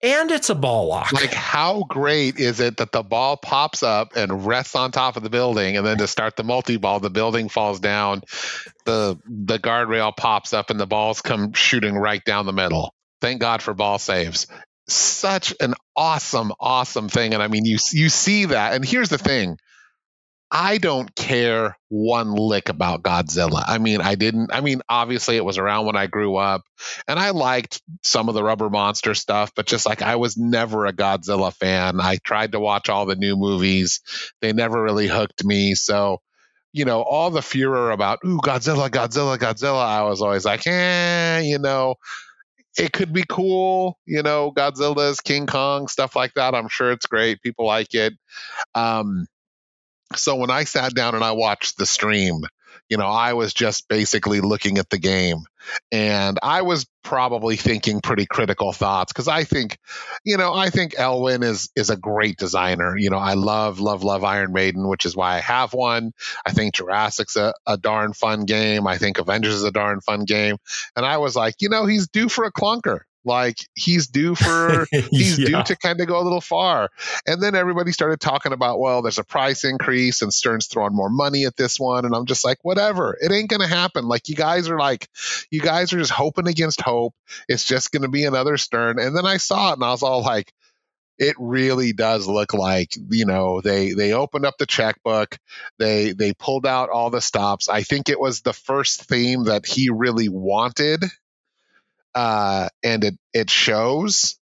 and 0.03 0.29
it's 0.31 0.49
a 0.49 0.55
ball 0.55 0.87
lock. 0.87 1.13
Like, 1.13 1.33
how 1.33 1.83
great 1.87 2.37
is 2.37 2.59
it 2.59 2.77
that 2.77 2.91
the 2.91 3.01
ball 3.01 3.37
pops 3.37 3.81
up 3.81 4.15
and 4.15 4.45
rests 4.45 4.75
on 4.75 4.91
top 4.91 5.15
of 5.15 5.23
the 5.23 5.29
building, 5.29 5.77
and 5.77 5.87
then 5.87 5.97
to 5.97 6.07
start 6.07 6.35
the 6.35 6.43
multi 6.43 6.77
ball, 6.77 6.99
the 6.99 7.09
building 7.09 7.47
falls 7.49 7.79
down, 7.79 8.21
the 8.85 9.17
the 9.25 9.57
guardrail 9.57 10.15
pops 10.15 10.53
up, 10.53 10.69
and 10.69 10.79
the 10.79 10.85
balls 10.85 11.21
come 11.21 11.53
shooting 11.53 11.95
right 11.95 12.23
down 12.25 12.45
the 12.45 12.53
middle. 12.53 12.93
Thank 13.21 13.39
God 13.39 13.61
for 13.61 13.73
ball 13.73 13.97
saves. 13.97 14.47
Such 14.89 15.53
an 15.61 15.73
awesome, 15.95 16.51
awesome 16.59 17.07
thing, 17.07 17.33
and 17.33 17.41
I 17.41 17.47
mean, 17.47 17.65
you 17.65 17.77
you 17.93 18.09
see 18.09 18.45
that. 18.45 18.73
And 18.73 18.83
here's 18.83 19.09
the 19.09 19.17
thing: 19.17 19.57
I 20.55 20.77
don't 20.77 21.13
care 21.15 21.75
one 21.89 22.31
lick 22.35 22.69
about 22.69 23.01
Godzilla. 23.01 23.63
I 23.65 23.79
mean, 23.79 24.01
I 24.01 24.13
didn't. 24.13 24.51
I 24.53 24.61
mean, 24.61 24.83
obviously, 24.87 25.35
it 25.35 25.43
was 25.43 25.57
around 25.57 25.87
when 25.87 25.95
I 25.95 26.05
grew 26.05 26.35
up, 26.35 26.61
and 27.07 27.17
I 27.17 27.31
liked 27.31 27.81
some 28.03 28.29
of 28.29 28.35
the 28.35 28.43
Rubber 28.43 28.69
Monster 28.69 29.15
stuff, 29.15 29.51
but 29.55 29.65
just 29.65 29.87
like 29.87 30.03
I 30.03 30.17
was 30.17 30.37
never 30.37 30.85
a 30.85 30.93
Godzilla 30.93 31.51
fan. 31.51 31.99
I 31.99 32.17
tried 32.23 32.51
to 32.51 32.59
watch 32.59 32.87
all 32.87 33.07
the 33.07 33.15
new 33.15 33.35
movies, 33.35 34.01
they 34.41 34.53
never 34.53 34.79
really 34.81 35.07
hooked 35.07 35.43
me. 35.43 35.73
So, 35.73 36.21
you 36.71 36.85
know, 36.85 37.01
all 37.01 37.31
the 37.31 37.41
furor 37.41 37.89
about 37.89 38.19
ooh 38.23 38.37
Godzilla, 38.37 38.89
Godzilla, 38.89 39.39
Godzilla, 39.39 39.83
I 39.83 40.03
was 40.03 40.21
always 40.21 40.45
like, 40.45 40.67
eh, 40.67 41.39
you 41.39 41.57
know. 41.57 41.95
It 42.77 42.91
could 42.91 43.13
be 43.13 43.23
cool, 43.29 43.99
you 44.07 44.23
know, 44.23 44.51
Godzilla's 44.51 45.21
King 45.21 45.45
Kong, 45.45 45.87
stuff 45.87 46.15
like 46.15 46.33
that. 46.35 46.55
I'm 46.55 46.67
sure 46.69 46.91
it's 46.91 47.05
great. 47.05 47.41
People 47.43 47.67
like 47.67 47.93
it. 47.93 48.13
Um, 48.73 49.27
so 50.17 50.35
when 50.35 50.51
I 50.51 50.63
sat 50.63 50.93
down 50.93 51.15
and 51.15 51.23
I 51.23 51.31
watched 51.31 51.77
the 51.77 51.85
stream, 51.85 52.41
you 52.89 52.97
know, 52.97 53.07
I 53.07 53.33
was 53.33 53.53
just 53.53 53.87
basically 53.87 54.41
looking 54.41 54.77
at 54.77 54.89
the 54.89 54.99
game 54.99 55.45
and 55.91 56.37
I 56.43 56.61
was 56.63 56.85
probably 57.03 57.55
thinking 57.55 58.01
pretty 58.01 58.25
critical 58.25 58.73
thoughts 58.73 59.13
because 59.13 59.27
I 59.27 59.43
think, 59.45 59.77
you 60.23 60.37
know, 60.37 60.53
I 60.53 60.69
think 60.69 60.95
Elwin 60.97 61.43
is 61.43 61.69
is 61.75 61.89
a 61.89 61.97
great 61.97 62.37
designer. 62.37 62.97
You 62.97 63.09
know, 63.09 63.17
I 63.17 63.33
love, 63.33 63.79
love, 63.79 64.03
love 64.03 64.23
Iron 64.23 64.53
Maiden, 64.53 64.87
which 64.87 65.05
is 65.05 65.15
why 65.15 65.35
I 65.35 65.39
have 65.39 65.73
one. 65.73 66.11
I 66.45 66.51
think 66.51 66.75
Jurassic's 66.75 67.35
a, 67.35 67.53
a 67.65 67.77
darn 67.77 68.13
fun 68.13 68.45
game. 68.45 68.85
I 68.87 68.97
think 68.97 69.17
Avengers 69.17 69.55
is 69.55 69.63
a 69.63 69.71
darn 69.71 70.01
fun 70.01 70.25
game. 70.25 70.57
And 70.95 71.05
I 71.05 71.17
was 71.17 71.35
like, 71.35 71.55
you 71.61 71.69
know, 71.69 71.85
he's 71.85 72.07
due 72.09 72.29
for 72.29 72.43
a 72.45 72.51
clunker. 72.51 73.01
Like 73.25 73.57
he's 73.75 74.07
due 74.07 74.35
for 74.35 74.87
he's 74.91 75.39
yeah. 75.39 75.47
due 75.47 75.63
to 75.63 75.75
kind 75.77 75.99
of 76.01 76.07
go 76.07 76.19
a 76.19 76.23
little 76.23 76.41
far. 76.41 76.89
And 77.25 77.41
then 77.41 77.55
everybody 77.55 77.91
started 77.91 78.19
talking 78.19 78.53
about, 78.53 78.79
well, 78.79 79.01
there's 79.01 79.17
a 79.17 79.23
price 79.23 79.63
increase 79.63 80.21
and 80.21 80.33
Stern's 80.33 80.67
throwing 80.67 80.95
more 80.95 81.09
money 81.09 81.45
at 81.45 81.55
this 81.55 81.79
one. 81.79 82.05
And 82.05 82.15
I'm 82.15 82.25
just 82.25 82.45
like, 82.45 82.57
whatever. 82.61 83.17
It 83.19 83.31
ain't 83.31 83.49
gonna 83.49 83.67
happen. 83.67 84.07
Like 84.07 84.29
you 84.29 84.35
guys 84.35 84.69
are 84.69 84.79
like, 84.79 85.07
you 85.51 85.61
guys 85.61 85.93
are 85.93 85.99
just 85.99 86.11
hoping 86.11 86.47
against 86.47 86.81
hope. 86.81 87.13
It's 87.47 87.65
just 87.65 87.91
gonna 87.91 88.09
be 88.09 88.25
another 88.25 88.57
Stern. 88.57 88.99
And 88.99 89.15
then 89.15 89.25
I 89.25 89.37
saw 89.37 89.71
it 89.71 89.73
and 89.73 89.83
I 89.83 89.91
was 89.91 90.03
all 90.03 90.21
like, 90.21 90.53
it 91.19 91.35
really 91.39 91.93
does 91.93 92.27
look 92.27 92.53
like 92.53 92.95
you 93.09 93.25
know 93.25 93.61
they 93.61 93.93
they 93.93 94.13
opened 94.13 94.45
up 94.45 94.55
the 94.57 94.65
checkbook 94.65 95.37
they 95.77 96.11
they 96.11 96.33
pulled 96.33 96.65
out 96.65 96.89
all 96.89 97.09
the 97.09 97.21
stops 97.21 97.69
i 97.69 97.83
think 97.83 98.09
it 98.09 98.19
was 98.19 98.41
the 98.41 98.53
first 98.53 99.03
theme 99.03 99.43
that 99.43 99.65
he 99.65 99.89
really 99.89 100.29
wanted 100.29 101.03
uh, 102.15 102.69
and 102.83 103.03
it 103.03 103.15
it 103.33 103.49
shows. 103.49 104.37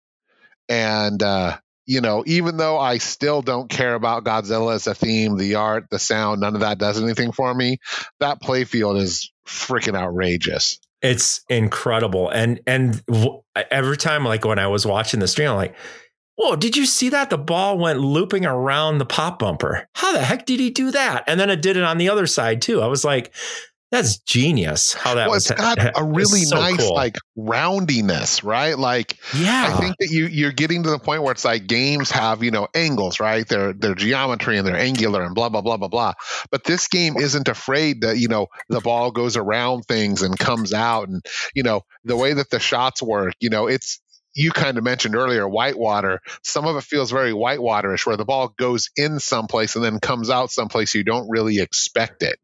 And 0.68 1.22
uh, 1.22 1.58
you 1.86 2.02
know, 2.02 2.22
even 2.26 2.58
though 2.58 2.78
I 2.78 2.98
still 2.98 3.40
don't 3.40 3.68
care 3.70 3.94
about 3.94 4.24
Godzilla 4.24 4.74
as 4.74 4.86
a 4.86 4.94
theme, 4.94 5.38
the 5.38 5.54
art, 5.54 5.86
the 5.90 5.98
sound, 5.98 6.42
none 6.42 6.54
of 6.54 6.60
that 6.60 6.78
does 6.78 7.02
anything 7.02 7.32
for 7.32 7.52
me. 7.54 7.78
That 8.20 8.42
playfield 8.42 9.00
is 9.00 9.32
freaking 9.46 9.96
outrageous. 9.96 10.78
It's 11.00 11.40
incredible, 11.48 12.28
and 12.28 12.60
and 12.66 13.02
every 13.70 13.96
time, 13.96 14.24
like 14.24 14.44
when 14.44 14.58
I 14.58 14.66
was 14.66 14.84
watching 14.84 15.20
the 15.20 15.28
stream, 15.28 15.48
I'm 15.50 15.56
like, 15.56 15.76
"Whoa! 16.34 16.56
Did 16.56 16.76
you 16.76 16.86
see 16.86 17.08
that? 17.10 17.30
The 17.30 17.38
ball 17.38 17.78
went 17.78 18.00
looping 18.00 18.44
around 18.44 18.98
the 18.98 19.06
pop 19.06 19.38
bumper. 19.38 19.88
How 19.94 20.12
the 20.12 20.24
heck 20.24 20.44
did 20.44 20.58
he 20.58 20.70
do 20.70 20.90
that?" 20.90 21.24
And 21.28 21.38
then 21.38 21.50
it 21.50 21.62
did 21.62 21.76
it 21.76 21.84
on 21.84 21.98
the 21.98 22.08
other 22.08 22.26
side 22.26 22.60
too. 22.60 22.82
I 22.82 22.88
was 22.88 23.04
like, 23.04 23.32
that's 23.90 24.18
genius. 24.18 24.92
How 24.92 25.14
that 25.14 25.28
well, 25.28 25.36
was. 25.36 25.50
It's 25.50 25.60
got 25.60 25.78
a 25.96 26.04
really 26.04 26.40
so 26.40 26.56
nice 26.56 26.76
cool. 26.76 26.94
like 26.94 27.16
roundiness, 27.36 28.44
right? 28.44 28.78
Like, 28.78 29.16
yeah, 29.34 29.72
I 29.72 29.80
think 29.80 29.96
that 29.98 30.10
you 30.10 30.26
you're 30.26 30.52
getting 30.52 30.82
to 30.82 30.90
the 30.90 30.98
point 30.98 31.22
where 31.22 31.32
it's 31.32 31.44
like 31.44 31.66
games 31.66 32.10
have 32.10 32.42
you 32.42 32.50
know 32.50 32.68
angles, 32.74 33.18
right? 33.18 33.48
Their 33.48 33.72
their 33.72 33.94
geometry 33.94 34.58
and 34.58 34.66
they're 34.66 34.76
angular 34.76 35.22
and 35.22 35.34
blah 35.34 35.48
blah 35.48 35.62
blah 35.62 35.78
blah 35.78 35.88
blah. 35.88 36.12
But 36.50 36.64
this 36.64 36.88
game 36.88 37.16
isn't 37.16 37.48
afraid 37.48 38.02
that 38.02 38.18
you 38.18 38.28
know 38.28 38.48
the 38.68 38.80
ball 38.80 39.10
goes 39.10 39.38
around 39.38 39.82
things 39.82 40.22
and 40.22 40.38
comes 40.38 40.74
out, 40.74 41.08
and 41.08 41.24
you 41.54 41.62
know 41.62 41.82
the 42.04 42.16
way 42.16 42.34
that 42.34 42.50
the 42.50 42.60
shots 42.60 43.02
work. 43.02 43.34
You 43.40 43.48
know, 43.48 43.68
it's 43.68 44.00
you 44.34 44.50
kind 44.50 44.76
of 44.76 44.84
mentioned 44.84 45.16
earlier, 45.16 45.48
whitewater. 45.48 46.20
Some 46.44 46.66
of 46.66 46.76
it 46.76 46.84
feels 46.84 47.10
very 47.10 47.32
whitewaterish, 47.32 48.04
where 48.04 48.18
the 48.18 48.26
ball 48.26 48.52
goes 48.58 48.90
in 48.96 49.18
someplace 49.18 49.76
and 49.76 49.84
then 49.84 49.98
comes 49.98 50.28
out 50.28 50.50
someplace 50.50 50.94
you 50.94 51.04
don't 51.04 51.30
really 51.30 51.58
expect 51.60 52.22
it 52.22 52.38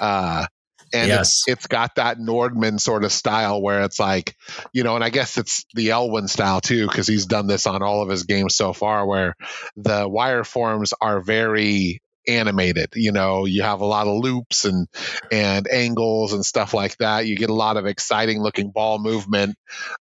Uh, 0.00 0.46
and 0.92 1.08
Yes. 1.08 1.20
it's, 1.20 1.44
it's 1.46 1.66
got 1.68 1.94
that 1.96 2.18
Nordman 2.18 2.80
sort 2.80 3.04
of 3.04 3.12
style 3.12 3.62
where 3.62 3.82
it's 3.82 4.00
like, 4.00 4.34
you 4.72 4.82
know, 4.82 4.96
and 4.96 5.04
I 5.04 5.10
guess 5.10 5.38
it's 5.38 5.64
the 5.74 5.90
Elwin 5.90 6.26
style 6.26 6.60
too, 6.60 6.86
because 6.86 7.06
he's 7.06 7.26
done 7.26 7.46
this 7.46 7.66
on 7.66 7.82
all 7.82 8.02
of 8.02 8.08
his 8.08 8.24
games 8.24 8.56
so 8.56 8.72
far, 8.72 9.06
where 9.06 9.36
the 9.76 10.08
wire 10.08 10.42
forms 10.42 10.92
are 11.00 11.20
very 11.20 12.02
animated. 12.26 12.90
You 12.94 13.12
know, 13.12 13.46
you 13.46 13.62
have 13.62 13.80
a 13.80 13.86
lot 13.86 14.08
of 14.08 14.18
loops 14.18 14.64
and 14.64 14.88
and 15.30 15.68
angles 15.70 16.32
and 16.32 16.44
stuff 16.44 16.74
like 16.74 16.96
that. 16.98 17.26
You 17.26 17.36
get 17.36 17.50
a 17.50 17.54
lot 17.54 17.76
of 17.76 17.86
exciting 17.86 18.42
looking 18.42 18.70
ball 18.70 18.98
movement. 18.98 19.56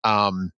Um, 0.05 0.51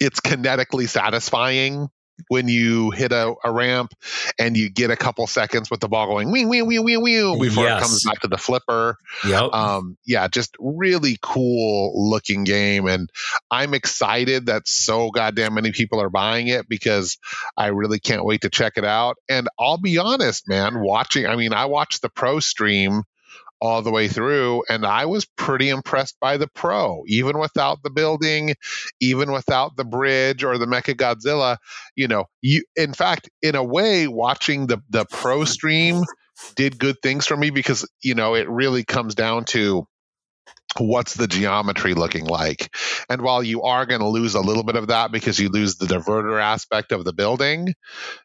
it's 0.00 0.20
kinetically 0.20 0.88
satisfying 0.88 1.88
when 2.28 2.48
you 2.48 2.90
hit 2.90 3.12
a, 3.12 3.34
a 3.44 3.52
ramp 3.52 3.92
and 4.38 4.56
you 4.56 4.70
get 4.70 4.90
a 4.90 4.96
couple 4.96 5.26
seconds 5.26 5.70
with 5.70 5.80
the 5.80 5.88
ball 5.88 6.06
going 6.06 6.30
wee 6.30 6.44
wee 6.46 6.62
wee 6.62 6.78
wee 6.78 6.96
wee 6.96 7.38
before 7.48 7.64
Yes. 7.64 7.78
it 7.78 7.82
comes 7.82 8.04
back 8.04 8.20
to 8.20 8.28
the 8.28 8.38
flipper 8.38 8.96
Yep. 9.26 9.52
um 9.52 9.96
yeah 10.06 10.28
just 10.28 10.56
really 10.58 11.18
cool 11.22 12.10
looking 12.10 12.44
game 12.44 12.86
and 12.86 13.10
i'm 13.50 13.74
excited 13.74 14.46
that 14.46 14.66
so 14.68 15.10
goddamn 15.10 15.54
many 15.54 15.72
people 15.72 16.00
are 16.00 16.10
buying 16.10 16.48
it 16.48 16.68
because 16.68 17.18
i 17.56 17.66
really 17.68 17.98
can't 17.98 18.24
wait 18.24 18.42
to 18.42 18.50
check 18.50 18.74
it 18.76 18.84
out 18.84 19.16
and 19.28 19.48
i'll 19.58 19.78
be 19.78 19.98
honest 19.98 20.48
man 20.48 20.80
watching 20.80 21.26
i 21.26 21.36
mean 21.36 21.52
i 21.52 21.66
watched 21.66 22.02
the 22.02 22.08
pro 22.08 22.40
stream 22.40 23.02
all 23.60 23.82
the 23.82 23.90
way 23.90 24.08
through 24.08 24.62
and 24.68 24.86
i 24.86 25.04
was 25.04 25.26
pretty 25.36 25.68
impressed 25.68 26.16
by 26.20 26.36
the 26.36 26.48
pro. 26.48 27.02
Even 27.06 27.38
without 27.38 27.82
the 27.82 27.90
building 27.90 28.54
even 29.00 29.32
without 29.32 29.76
the 29.76 29.84
bridge 29.84 30.42
or 30.44 30.58
the 30.58 30.66
mecha 30.66 30.94
godzilla 30.94 31.56
you 31.96 32.08
know 32.08 32.24
you 32.40 32.62
in 32.76 32.92
fact 32.92 33.28
in 33.42 33.54
a 33.54 33.64
way 33.64 34.08
watching 34.08 34.66
the 34.66 34.78
the 34.88 35.04
pro 35.10 35.44
stream 35.44 36.02
did 36.56 36.78
good 36.78 36.96
things 37.02 37.26
for 37.26 37.36
me 37.36 37.50
because 37.50 37.88
you 38.02 38.14
know 38.14 38.34
it 38.34 38.48
really 38.48 38.84
comes 38.84 39.14
down 39.14 39.44
to 39.44 39.86
what's 40.78 41.14
the 41.14 41.26
geometry 41.26 41.94
looking 41.94 42.24
like 42.24 42.74
and 43.08 43.22
while 43.22 43.42
you 43.42 43.62
are 43.62 43.86
going 43.86 44.00
to 44.00 44.06
lose 44.06 44.34
a 44.34 44.40
little 44.40 44.62
bit 44.62 44.76
of 44.76 44.86
that 44.88 45.10
because 45.10 45.38
you 45.38 45.48
lose 45.48 45.76
the 45.76 45.86
diverter 45.86 46.40
aspect 46.40 46.92
of 46.92 47.04
the 47.04 47.12
building 47.12 47.74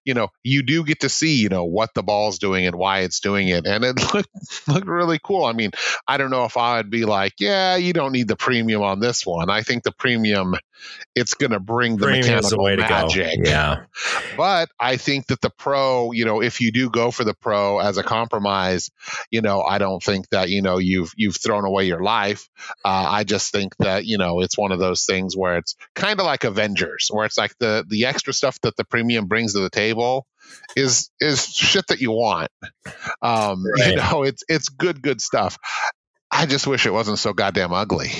you 0.03 0.13
know 0.13 0.27
you 0.43 0.61
do 0.61 0.83
get 0.83 0.99
to 0.99 1.09
see 1.09 1.41
you 1.41 1.49
know 1.49 1.63
what 1.63 1.93
the 1.95 2.03
ball's 2.03 2.37
doing 2.37 2.67
and 2.67 2.75
why 2.75 2.99
it's 2.99 3.19
doing 3.19 3.47
it 3.47 3.65
and 3.65 3.83
it 3.83 3.95
looked 4.13 4.67
looked 4.67 4.87
really 4.87 5.19
cool 5.23 5.43
i 5.43 5.53
mean 5.53 5.71
i 6.07 6.17
don't 6.17 6.29
know 6.29 6.45
if 6.45 6.55
i 6.55 6.77
would 6.77 6.91
be 6.91 7.05
like 7.05 7.33
yeah 7.39 7.75
you 7.77 7.93
don't 7.93 8.11
need 8.11 8.27
the 8.27 8.35
premium 8.35 8.83
on 8.83 8.99
this 8.99 9.25
one 9.25 9.49
i 9.49 9.61
think 9.61 9.83
the 9.83 9.91
premium 9.91 10.55
it's 11.15 11.33
going 11.33 11.51
to 11.51 11.59
bring 11.59 11.97
the 11.97 12.05
Premium's 12.05 12.27
mechanical 12.27 12.49
the 12.57 12.61
way 12.61 12.75
to 12.75 12.81
go. 12.81 13.07
Yeah. 13.43 13.85
but 14.37 14.69
I 14.79 14.97
think 14.97 15.27
that 15.27 15.41
the 15.41 15.49
pro, 15.49 16.11
you 16.11 16.25
know, 16.25 16.41
if 16.41 16.61
you 16.61 16.71
do 16.71 16.89
go 16.89 17.11
for 17.11 17.23
the 17.23 17.33
pro 17.33 17.79
as 17.79 17.97
a 17.97 18.03
compromise, 18.03 18.91
you 19.31 19.41
know, 19.41 19.61
I 19.61 19.77
don't 19.77 20.03
think 20.03 20.29
that 20.29 20.49
you 20.49 20.61
know 20.61 20.77
you've 20.77 21.13
you've 21.15 21.37
thrown 21.37 21.65
away 21.65 21.85
your 21.85 22.01
life. 22.01 22.34
Uh, 22.83 23.07
I 23.09 23.23
just 23.23 23.51
think 23.51 23.75
that 23.77 24.05
you 24.05 24.17
know 24.17 24.41
it's 24.41 24.57
one 24.57 24.71
of 24.71 24.79
those 24.79 25.05
things 25.05 25.35
where 25.35 25.57
it's 25.57 25.75
kind 25.95 26.19
of 26.19 26.25
like 26.25 26.43
Avengers, 26.43 27.09
where 27.11 27.25
it's 27.25 27.37
like 27.37 27.57
the 27.59 27.85
the 27.87 28.05
extra 28.05 28.33
stuff 28.33 28.59
that 28.61 28.75
the 28.75 28.83
premium 28.85 29.27
brings 29.27 29.53
to 29.53 29.59
the 29.59 29.69
table 29.69 30.25
is 30.75 31.09
is 31.19 31.45
shit 31.47 31.87
that 31.87 31.99
you 31.99 32.11
want. 32.11 32.49
Um, 33.21 33.63
Right. 33.79 33.91
You 33.91 33.95
know, 33.97 34.23
it's 34.23 34.43
it's 34.47 34.69
good 34.69 35.01
good 35.01 35.21
stuff. 35.21 35.57
I 36.31 36.45
just 36.45 36.67
wish 36.67 36.85
it 36.85 36.91
wasn't 36.93 37.19
so 37.19 37.33
goddamn 37.33 37.73
ugly. 37.73 38.11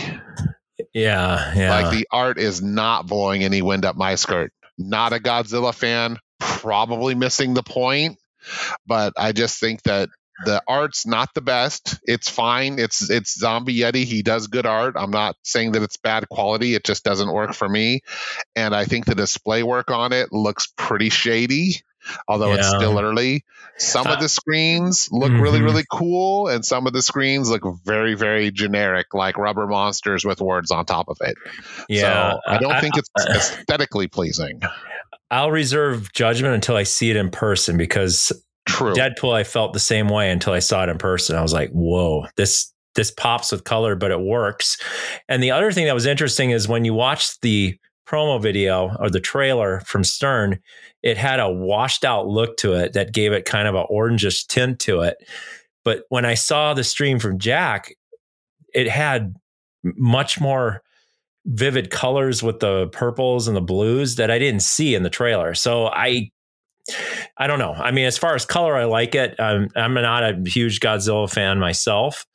Yeah. 0.93 1.53
Yeah. 1.55 1.69
Like 1.69 1.91
the 1.91 2.07
art 2.11 2.37
is 2.37 2.61
not 2.61 3.07
blowing 3.07 3.43
any 3.43 3.61
wind 3.61 3.85
up 3.85 3.95
my 3.95 4.15
skirt. 4.15 4.51
Not 4.77 5.13
a 5.13 5.17
Godzilla 5.19 5.73
fan, 5.73 6.17
probably 6.39 7.15
missing 7.15 7.53
the 7.53 7.63
point, 7.63 8.17
but 8.85 9.13
I 9.17 9.31
just 9.31 9.59
think 9.59 9.83
that 9.83 10.09
the 10.43 10.61
art's 10.67 11.05
not 11.07 11.33
the 11.33 11.41
best. 11.41 11.99
It's 12.03 12.29
fine. 12.29 12.77
It's 12.79 13.09
it's 13.09 13.39
Zombie 13.39 13.77
Yeti. 13.77 14.03
He 14.03 14.21
does 14.21 14.47
good 14.47 14.65
art. 14.65 14.95
I'm 14.97 15.11
not 15.11 15.37
saying 15.43 15.71
that 15.73 15.83
it's 15.83 15.97
bad 15.97 16.27
quality. 16.27 16.75
It 16.75 16.83
just 16.83 17.03
doesn't 17.05 17.31
work 17.31 17.53
for 17.53 17.69
me. 17.69 18.01
And 18.55 18.75
I 18.75 18.85
think 18.85 19.05
the 19.05 19.15
display 19.15 19.63
work 19.63 19.91
on 19.91 20.11
it 20.11 20.33
looks 20.33 20.67
pretty 20.75 21.09
shady, 21.09 21.81
although 22.27 22.53
it's 22.53 22.67
still 22.67 22.99
early. 22.99 23.45
Some 23.77 24.07
Uh, 24.07 24.13
of 24.13 24.19
the 24.19 24.29
screens 24.29 25.07
look 25.11 25.31
really, 25.31 25.59
mhm. 25.59 25.65
really 25.65 25.85
cool, 25.91 26.47
and 26.47 26.65
some 26.65 26.87
of 26.87 26.93
the 26.93 27.01
screens 27.01 27.49
look 27.49 27.63
very, 27.85 28.15
very 28.15 28.51
generic, 28.51 29.13
like 29.13 29.37
rubber 29.37 29.67
monsters 29.67 30.23
with 30.25 30.39
words 30.41 30.71
on 30.71 30.85
top 30.85 31.07
of 31.09 31.17
it. 31.21 31.35
yeah. 31.89 32.31
So 32.33 32.39
I 32.47 32.57
don't 32.57 32.79
think 32.81 32.97
it's 32.97 33.09
aesthetically 33.19 34.07
pleasing. 34.07 34.61
I'll 35.31 35.51
reserve 35.51 36.13
judgment 36.13 36.53
until 36.53 36.75
I 36.77 36.83
see 36.83 37.09
it 37.09 37.15
in 37.15 37.31
person 37.31 37.77
because 37.77 38.31
True. 38.65 38.93
Deadpool, 38.93 39.33
I 39.33 39.43
felt 39.43 39.73
the 39.73 39.79
same 39.79 40.09
way 40.09 40.31
until 40.31 40.53
I 40.53 40.59
saw 40.59 40.83
it 40.83 40.89
in 40.89 40.97
person. 40.97 41.35
I 41.35 41.41
was 41.41 41.53
like, 41.53 41.69
whoa, 41.71 42.25
this 42.35 42.71
this 42.95 43.11
pops 43.11 43.51
with 43.51 43.65
color, 43.65 43.95
but 43.95 44.11
it 44.11 44.21
works. 44.21 44.77
And 45.27 45.43
the 45.43 45.51
other 45.51 45.71
thing 45.71 45.85
that 45.85 45.93
was 45.93 46.05
interesting 46.05 46.51
is 46.51 46.67
when 46.67 46.85
you 46.85 46.93
watch 46.93 47.39
the 47.41 47.77
promo 48.07 48.41
video 48.41 48.95
or 48.99 49.09
the 49.09 49.19
trailer 49.19 49.81
from 49.81 50.03
Stern, 50.03 50.59
it 51.03 51.17
had 51.17 51.39
a 51.39 51.49
washed 51.49 52.05
out 52.05 52.27
look 52.27 52.57
to 52.57 52.73
it 52.73 52.93
that 52.93 53.13
gave 53.13 53.33
it 53.33 53.45
kind 53.45 53.67
of 53.67 53.75
an 53.75 53.85
orangish 53.91 54.47
tint 54.47 54.79
to 54.79 55.01
it. 55.01 55.17
But 55.83 56.03
when 56.09 56.25
I 56.25 56.33
saw 56.33 56.73
the 56.73 56.83
stream 56.83 57.19
from 57.19 57.37
Jack, 57.37 57.93
it 58.73 58.87
had 58.87 59.35
much 59.83 60.39
more 60.39 60.81
vivid 61.45 61.91
colors 61.91 62.41
with 62.41 62.59
the 62.59 62.87
purples 62.87 63.47
and 63.47 63.55
the 63.55 63.61
blues 63.61 64.15
that 64.15 64.31
I 64.31 64.39
didn't 64.39 64.63
see 64.63 64.95
in 64.95 65.03
the 65.03 65.09
trailer. 65.09 65.53
So 65.53 65.87
I 65.87 66.31
I 67.37 67.47
don't 67.47 67.59
know. 67.59 67.73
I 67.73 67.91
mean, 67.91 68.05
as 68.05 68.17
far 68.17 68.35
as 68.35 68.45
color, 68.45 68.75
I 68.75 68.85
like 68.85 69.15
it. 69.15 69.35
I'm 69.39 69.69
not 69.75 70.23
a 70.23 70.41
huge 70.45 70.79
Godzilla 70.79 71.29
fan 71.29 71.59
myself, 71.59 72.25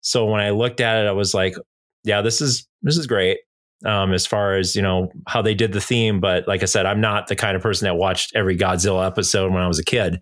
so 0.00 0.24
when 0.26 0.40
I 0.40 0.50
looked 0.50 0.80
at 0.80 1.04
it, 1.04 1.08
I 1.08 1.12
was 1.12 1.34
like, 1.34 1.56
"Yeah, 2.04 2.22
this 2.22 2.40
is 2.40 2.68
this 2.82 2.96
is 2.96 3.06
great." 3.06 3.38
Um, 3.84 4.12
as 4.14 4.26
far 4.26 4.56
as 4.56 4.74
you 4.76 4.82
know 4.82 5.10
how 5.26 5.42
they 5.42 5.54
did 5.54 5.72
the 5.72 5.80
theme, 5.80 6.20
but 6.20 6.46
like 6.46 6.62
I 6.62 6.66
said, 6.66 6.86
I'm 6.86 7.00
not 7.00 7.26
the 7.26 7.36
kind 7.36 7.56
of 7.56 7.62
person 7.62 7.86
that 7.86 7.96
watched 7.96 8.34
every 8.34 8.56
Godzilla 8.56 9.06
episode 9.06 9.52
when 9.52 9.62
I 9.62 9.68
was 9.68 9.78
a 9.78 9.84
kid. 9.84 10.20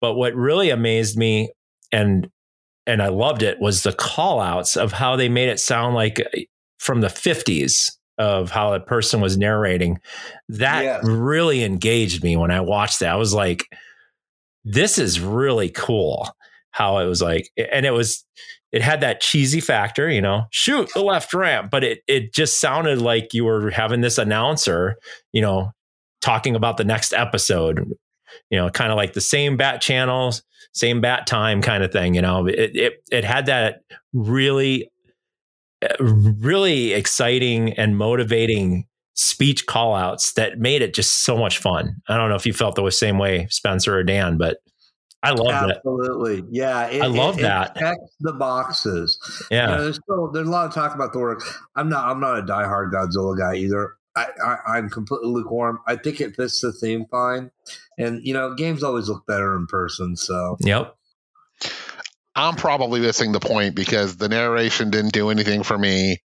But 0.00 0.14
what 0.14 0.34
really 0.34 0.70
amazed 0.70 1.16
me 1.16 1.50
and 1.90 2.28
and 2.86 3.02
I 3.02 3.08
loved 3.08 3.42
it 3.42 3.60
was 3.60 3.82
the 3.82 3.92
call 3.92 4.40
outs 4.40 4.76
of 4.76 4.92
how 4.92 5.16
they 5.16 5.28
made 5.28 5.48
it 5.48 5.58
sound 5.58 5.94
like 5.94 6.20
uh, 6.20 6.40
from 6.78 7.00
the 7.00 7.08
50s 7.08 7.90
of 8.18 8.50
how 8.50 8.72
a 8.74 8.80
person 8.80 9.20
was 9.20 9.36
narrating. 9.36 9.98
That 10.48 10.84
Yes. 10.84 11.04
really 11.04 11.64
engaged 11.64 12.22
me 12.22 12.36
when 12.36 12.50
I 12.50 12.60
watched 12.60 13.00
that. 13.00 13.12
I 13.12 13.16
was 13.16 13.34
like, 13.34 13.66
this 14.64 14.98
is 14.98 15.20
really 15.20 15.68
cool. 15.70 16.28
How 16.70 16.98
it 16.98 17.06
was 17.06 17.22
like, 17.22 17.50
and 17.56 17.86
it 17.86 17.92
was, 17.92 18.24
it 18.72 18.82
had 18.82 19.00
that 19.02 19.20
cheesy 19.20 19.60
factor, 19.60 20.10
you 20.10 20.20
know, 20.20 20.44
shoot 20.50 20.90
the 20.94 21.02
left 21.02 21.32
ramp, 21.32 21.70
but 21.70 21.84
it 21.84 22.00
it 22.08 22.34
just 22.34 22.60
sounded 22.60 23.00
like 23.00 23.32
you 23.32 23.44
were 23.44 23.70
having 23.70 24.00
this 24.00 24.18
announcer, 24.18 24.96
you 25.32 25.40
know, 25.40 25.70
talking 26.20 26.56
about 26.56 26.76
the 26.76 26.84
next 26.84 27.12
episode, 27.12 27.78
you 28.50 28.58
know, 28.58 28.68
kind 28.70 28.90
of 28.90 28.96
like 28.96 29.12
the 29.12 29.20
same 29.20 29.56
bat 29.56 29.80
channels, 29.80 30.42
same 30.72 31.00
bat 31.00 31.26
time 31.28 31.62
kind 31.62 31.84
of 31.84 31.92
thing, 31.92 32.14
you 32.14 32.22
know. 32.22 32.46
It 32.48 32.74
it 32.74 32.92
it 33.12 33.24
had 33.24 33.46
that 33.46 33.82
really 34.12 34.90
really 36.00 36.92
exciting 36.92 37.72
and 37.74 37.96
motivating 37.96 38.86
speech 39.14 39.66
call 39.66 39.94
outs 39.94 40.32
that 40.32 40.58
made 40.58 40.82
it 40.82 40.92
just 40.94 41.24
so 41.24 41.36
much 41.36 41.58
fun. 41.58 41.96
I 42.08 42.16
don't 42.16 42.28
know 42.28 42.34
if 42.36 42.46
you 42.46 42.52
felt 42.52 42.74
the 42.74 42.90
same 42.90 43.18
way, 43.18 43.46
Spencer 43.50 43.96
or 43.96 44.02
Dan, 44.02 44.38
but 44.38 44.58
I 45.22 45.30
love 45.30 45.70
it. 45.70 45.76
Absolutely. 45.76 46.44
Yeah. 46.50 46.86
It, 46.88 47.00
I 47.02 47.06
love 47.06 47.38
it- 47.38 47.42
that. 47.42 47.76
It 47.76 47.80
checks 47.80 48.16
the 48.20 48.32
boxes. 48.32 49.18
You 49.50 49.56
Yeah. 49.56 49.66
know, 49.66 49.82
there's 49.84 49.96
still 50.02 50.30
there's 50.32 50.48
a 50.48 50.50
lot 50.50 50.66
of 50.66 50.74
talk 50.74 50.94
about 50.94 51.12
the 51.12 51.18
work. 51.20 51.42
I'm 51.76 51.88
not 51.88 52.04
I'm 52.06 52.20
not 52.20 52.38
a 52.38 52.42
diehard 52.42 52.92
Godzilla 52.92 53.38
guy 53.38 53.54
either. 53.56 53.94
I, 54.16 54.26
I 54.44 54.56
I'm 54.76 54.90
completely 54.90 55.28
lukewarm. 55.28 55.78
I 55.86 55.96
think 55.96 56.20
it 56.20 56.36
fits 56.36 56.60
the 56.60 56.72
theme 56.72 57.06
fine, 57.10 57.50
and 57.98 58.20
you 58.26 58.34
know 58.34 58.54
games 58.54 58.82
always 58.82 59.08
look 59.08 59.26
better 59.26 59.56
in 59.56 59.66
person. 59.66 60.14
So 60.16 60.56
Yep. 60.60 60.94
I'm 62.36 62.56
probably 62.56 63.00
missing 63.00 63.30
the 63.32 63.40
point 63.40 63.76
because 63.76 64.16
the 64.16 64.28
narration 64.28 64.90
didn't 64.90 65.12
do 65.12 65.30
anything 65.30 65.62
for 65.62 65.78
me. 65.78 66.18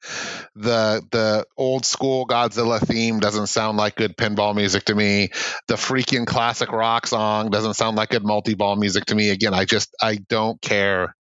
The 0.56 1.04
the 1.12 1.46
old 1.56 1.86
school 1.86 2.26
Godzilla 2.26 2.80
theme 2.80 3.20
doesn't 3.20 3.48
sound 3.48 3.78
like 3.78 3.96
good 3.96 4.18
pinball 4.18 4.56
music 4.56 4.86
to 4.86 4.96
me. 4.96 5.30
The 5.68 5.76
freaking 5.76 6.26
classic 6.26 6.72
rock 6.72 7.06
song 7.06 7.52
doesn't 7.52 7.76
sound 7.76 7.96
like 7.96 8.10
good 8.10 8.26
multi-ball 8.26 8.76
music 8.76 9.06
to 9.06 9.16
me. 9.16 9.30
Again, 9.30 9.54
I 9.54 9.66
just 9.66 9.96
I 10.02 10.16
don't 10.16 10.60
care 10.62 11.16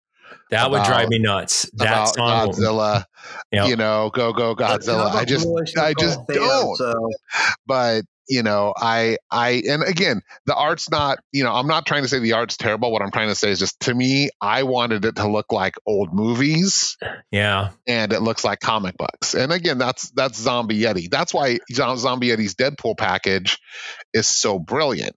That 0.49 0.71
would 0.71 0.83
drive 0.83 1.09
me 1.09 1.19
nuts. 1.19 1.69
That 1.73 1.87
about 1.87 2.15
song. 2.15 2.49
Godzilla. 2.49 3.03
Yep. 3.51 3.67
You 3.67 3.75
know, 3.75 4.09
go 4.11 4.33
go 4.33 4.55
Godzilla. 4.55 5.11
I 5.11 5.25
just 5.25 5.47
I 5.77 5.93
just 5.93 6.19
don't. 6.27 6.75
So 6.75 7.09
but 7.67 8.03
you 8.30 8.43
know 8.43 8.73
i 8.77 9.18
i 9.31 9.61
and 9.68 9.84
again 9.84 10.22
the 10.45 10.56
art's 10.56 10.89
not 10.89 11.19
you 11.31 11.43
know 11.43 11.51
i'm 11.51 11.68
not 11.68 11.85
trying 11.85 12.03
to 12.03 12.07
say 12.07 12.19
the 12.19 12.34
art's 12.34 12.56
terrible. 12.56 12.91
What 12.91 13.01
i'm 13.01 13.11
trying 13.11 13.30
to 13.30 13.35
say 13.35 13.49
is 13.49 13.60
just 13.60 13.80
to 13.81 13.93
me 13.93 14.30
i 14.39 14.64
wanted 14.64 15.03
it 15.06 15.15
to 15.18 15.27
look 15.27 15.51
like 15.51 15.76
old 15.85 16.14
movies. 16.14 16.97
Yeah. 17.31 17.72
and 17.88 18.14
it 18.14 18.22
looks 18.22 18.43
like 18.43 18.60
comic 18.60 18.95
books. 18.97 19.34
And 19.34 19.51
again 19.51 19.77
that's 19.77 20.11
that's 20.11 20.39
zombie 20.39 20.80
yeti. 20.80 21.10
That's 21.10 21.34
why 21.34 21.60
zombie 21.72 22.27
yeti's 22.30 22.56
deadpool 22.56 22.97
package 22.97 23.57
is 24.14 24.27
so 24.27 24.60
brilliant. 24.60 25.15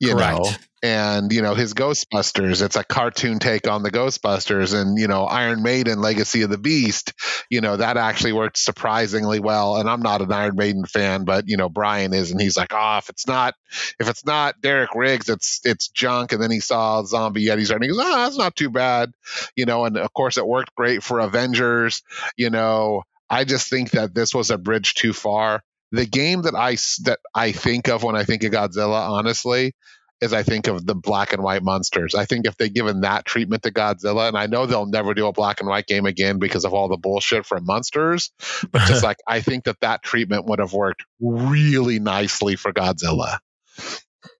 You 0.00 0.14
Correct. 0.14 0.38
know 0.38 0.50
and 0.82 1.32
you 1.32 1.42
know 1.42 1.54
his 1.54 1.74
ghostbusters. 1.74 2.62
It's 2.62 2.76
a 2.76 2.84
cartoon 2.84 3.38
take 3.38 3.68
on 3.68 3.82
the 3.82 3.90
ghostbusters 3.90 4.80
and 4.80 4.98
you 4.98 5.08
know 5.08 5.24
iron 5.24 5.62
maiden 5.62 6.00
legacy 6.00 6.42
of 6.42 6.50
the 6.50 6.58
beast 6.58 7.12
you 7.50 7.60
know 7.60 7.76
that 7.76 7.96
actually 7.96 8.32
worked 8.32 8.58
surprisingly 8.58 9.40
well. 9.40 9.76
And 9.76 9.88
i'm 9.88 10.02
not 10.02 10.22
an 10.22 10.32
iron 10.32 10.56
maiden 10.56 10.84
fan 10.84 11.24
but 11.24 11.48
you 11.48 11.56
know 11.56 11.68
brian 11.68 12.14
is 12.14 12.30
and 12.30 12.40
he's 12.40 12.56
like 12.56 12.72
oh 12.72 12.98
if 12.98 13.08
it's 13.08 13.26
not 13.26 13.54
if 13.98 14.08
it's 14.08 14.24
not 14.24 14.60
derek 14.60 14.94
riggs 14.94 15.28
it's 15.28 15.60
it's 15.64 15.88
junk. 15.88 16.32
And 16.32 16.42
then 16.42 16.50
he 16.50 16.60
saw 16.60 17.02
zombie 17.04 17.46
yetis 17.46 17.70
and 17.70 17.82
he 17.82 17.88
goes 17.88 17.98
oh 18.00 18.16
that's 18.16 18.38
not 18.38 18.56
too 18.56 18.70
bad 18.70 19.12
you 19.56 19.66
know 19.66 19.84
and 19.84 19.96
of 19.96 20.12
course 20.12 20.36
it 20.36 20.46
worked 20.46 20.74
great 20.74 21.02
for 21.02 21.20
avengers 21.20 22.02
you 22.36 22.50
know. 22.50 23.02
I 23.30 23.44
just 23.44 23.68
think 23.68 23.90
that 23.90 24.14
this 24.14 24.34
was 24.34 24.50
a 24.50 24.56
bridge 24.56 24.94
too 24.94 25.12
far. 25.12 25.62
The 25.92 26.06
game 26.06 26.42
that 26.42 26.54
I 26.54 26.76
that 27.04 27.18
i 27.34 27.52
think 27.52 27.88
of 27.88 28.02
when 28.02 28.16
i 28.16 28.24
think 28.24 28.42
of 28.44 28.52
godzilla 28.52 29.08
honestly 29.10 29.74
is 30.20 30.32
I 30.32 30.42
think 30.42 30.66
of 30.66 30.84
the 30.84 30.94
black 30.94 31.32
and 31.32 31.42
white 31.42 31.62
Munsters. 31.62 32.14
I 32.14 32.24
think 32.24 32.46
if 32.46 32.56
they 32.56 32.68
given 32.68 33.02
that 33.02 33.24
treatment 33.24 33.62
to 33.62 33.70
Godzilla, 33.70 34.28
and 34.28 34.36
I 34.36 34.46
know 34.46 34.66
they'll 34.66 34.86
never 34.86 35.14
do 35.14 35.26
a 35.26 35.32
black 35.32 35.60
and 35.60 35.68
white 35.68 35.86
game 35.86 36.06
again 36.06 36.38
because 36.38 36.64
of 36.64 36.74
all 36.74 36.88
the 36.88 36.96
bullshit 36.96 37.46
from 37.46 37.64
Munsters, 37.64 38.32
but 38.72 38.82
just 38.86 39.02
like 39.04 39.18
I 39.26 39.40
think 39.40 39.64
that 39.64 39.80
that 39.80 40.02
treatment 40.02 40.46
would 40.46 40.58
have 40.58 40.72
worked 40.72 41.04
really 41.20 41.98
nicely 41.98 42.56
for 42.56 42.72
Godzilla. 42.72 43.38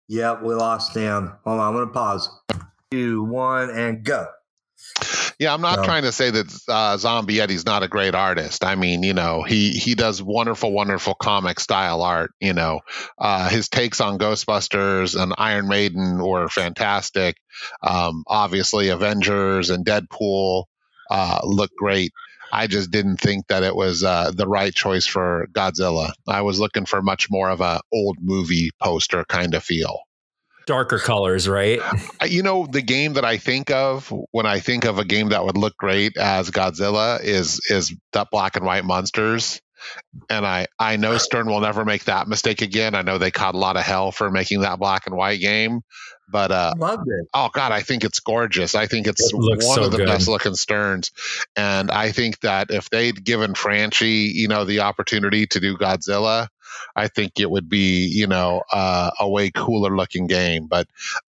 Yep, 0.09 0.42
we 0.42 0.55
lost 0.55 0.94
Dan. 0.94 1.32
Hold 1.44 1.60
on, 1.60 1.68
I'm 1.68 1.74
gonna 1.74 1.92
pause. 1.92 2.28
Two, 2.90 3.24
one, 3.24 3.70
and 3.70 4.02
go. 4.02 4.26
Yeah, 5.39 5.55
I'm 5.55 5.60
not 5.60 5.78
No. 5.78 5.85
trying 5.85 6.02
to 6.02 6.10
say 6.12 6.31
that 6.31 6.60
uh, 6.69 6.97
Zombie 6.97 7.36
Yeti's 7.36 7.65
not 7.65 7.85
a 7.85 7.89
great 7.89 8.15
artist. 8.15 8.65
I 8.65 8.74
mean, 8.74 9.05
you 9.05 9.15
know, 9.15 9.43
he 9.43 9.70
he 9.70 9.94
does 9.94 10.20
wonderful, 10.23 10.73
wonderful 10.73 11.15
comic 11.15 11.60
style 11.60 12.02
art. 12.02 12.32
You 12.40 12.55
know, 12.55 12.81
uh, 13.19 13.48
his 13.48 13.69
takes 13.69 14.01
on 14.01 14.19
Ghostbusters 14.19 15.20
and 15.20 15.32
Iron 15.39 15.69
Maiden 15.69 16.19
were 16.23 16.48
fantastic. 16.48 17.36
Um, 17.82 18.24
obviously, 18.27 18.89
Avengers 18.89 19.70
and 19.70 19.86
Deadpool 19.86 20.65
uh, 21.10 21.40
look 21.44 21.70
great. 21.77 22.12
I 22.52 22.66
just 22.66 22.90
didn't 22.90 23.19
think 23.19 23.47
that 23.48 23.62
it 23.62 23.77
was 23.77 24.02
uh, 24.02 24.32
the 24.35 24.48
right 24.48 24.74
choice 24.74 25.06
for 25.06 25.47
Godzilla. 25.52 26.12
I 26.27 26.43
was 26.43 26.59
looking 26.59 26.86
for 26.86 27.02
much 27.02 27.28
more 27.31 27.51
of 27.51 27.60
a 27.60 27.81
old 27.93 28.16
movie 28.20 28.70
poster 28.82 29.24
kind 29.24 29.55
of 29.55 29.62
feel. 29.62 30.01
Darker 30.69 30.99
colors, 30.99 31.49
right? 31.49 31.81
You 32.24 32.43
know 32.43 32.66
the 32.70 32.82
game 32.82 33.15
that 33.15 33.24
I 33.24 33.39
think 33.39 33.70
of 33.70 34.12
when 34.31 34.45
I 34.47 34.61
think 34.61 34.85
of 34.85 34.99
a 34.99 35.05
game 35.05 35.31
that 35.31 35.45
would 35.45 35.57
look 35.57 35.77
great 35.77 36.16
as 36.19 36.51
Godzilla 36.51 37.20
is 37.23 37.61
is 37.70 37.95
that 38.12 38.28
black 38.31 38.57
and 38.57 38.65
white 38.66 38.85
Munsters. 38.85 39.61
And 40.28 40.45
I 40.45 40.66
I 40.78 40.97
know 40.97 41.16
Stern 41.19 41.47
will 41.47 41.61
never 41.61 41.85
make 41.85 42.05
that 42.05 42.28
mistake 42.28 42.61
again. 42.62 42.95
I 42.95 43.03
know 43.03 43.16
they 43.16 43.31
caught 43.31 43.55
a 43.55 43.59
lot 43.59 43.77
of 43.77 43.82
hell 43.85 44.12
for 44.12 44.31
making 44.31 44.61
that 44.61 44.78
black 44.78 45.07
and 45.07 45.16
white 45.16 45.40
game, 45.40 45.81
but 46.31 46.51
uh 46.51 46.74
Loved 46.77 47.07
it. 47.09 47.28
oh 47.32 47.49
god, 47.55 47.73
I 47.73 47.81
think 47.81 48.05
it's 48.05 48.20
gorgeous. 48.20 48.74
I 48.74 48.86
think 48.86 49.07
it's 49.07 49.32
It 49.32 49.36
one 49.36 49.61
so 49.61 49.85
of 49.85 49.93
the 49.93 49.99
good. 49.99 50.07
best 50.09 50.28
looking 50.28 50.55
Sterns. 50.57 51.12
And 51.57 51.90
I 51.90 52.11
think 52.12 52.40
that 52.40 52.70
if 52.70 52.90
they'd 52.90 53.24
given 53.24 53.55
Franchi, 53.55 54.32
you 54.35 54.49
know, 54.49 54.65
the 54.65 54.81
opportunity 54.81 55.47
to 55.47 55.61
do 55.61 55.77
Godzilla, 55.78 56.49
I 56.96 57.09
think 57.09 57.40
it 57.40 57.50
would 57.50 57.68
be, 57.68 58.06
you 58.06 58.26
know, 58.26 58.62
uh, 58.72 59.10
a 59.18 59.28
way 59.28 59.50
cooler 59.50 59.96
looking 59.96 60.26
game. 60.26 60.66
But 60.66 60.86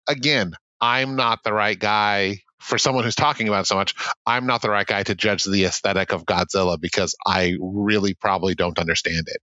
again, 0.09 0.55
I'm 0.81 1.17
not 1.17 1.43
the 1.45 1.53
right 1.53 1.79
guy 1.79 2.43
for 2.61 2.79
someone 2.79 3.05
who's 3.05 3.15
talking 3.15 3.49
about 3.49 3.63
it 3.63 3.67
so 3.67 3.77
much. 3.77 3.95
I'm 4.27 4.47
not 4.47 4.63
the 4.63 4.71
right 4.71 4.87
guy 4.87 5.03
to 5.05 5.15
judge 5.15 5.45
the 5.45 5.65
aesthetic 5.65 6.13
of 6.13 6.27
Godzilla 6.27 6.81
because 6.81 7.15
I 7.27 7.57
really 7.61 8.15
probably 8.15 8.55
don't 8.55 8.79
understand 8.79 9.25
it. 9.29 9.41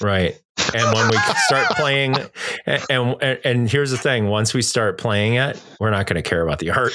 Right. 0.00 0.38
And 0.74 0.92
when 0.94 1.08
we 1.08 1.16
start 1.46 1.66
playing, 1.76 2.14
and, 2.66 2.82
and 2.90 3.22
and 3.44 3.70
here's 3.70 3.90
the 3.90 3.96
thing: 3.96 4.26
once 4.28 4.52
we 4.52 4.60
start 4.60 4.98
playing 4.98 5.34
it, 5.34 5.58
we're 5.80 5.90
not 5.90 6.06
going 6.06 6.22
to 6.22 6.28
care 6.28 6.42
about 6.42 6.58
the 6.58 6.70
art. 6.72 6.92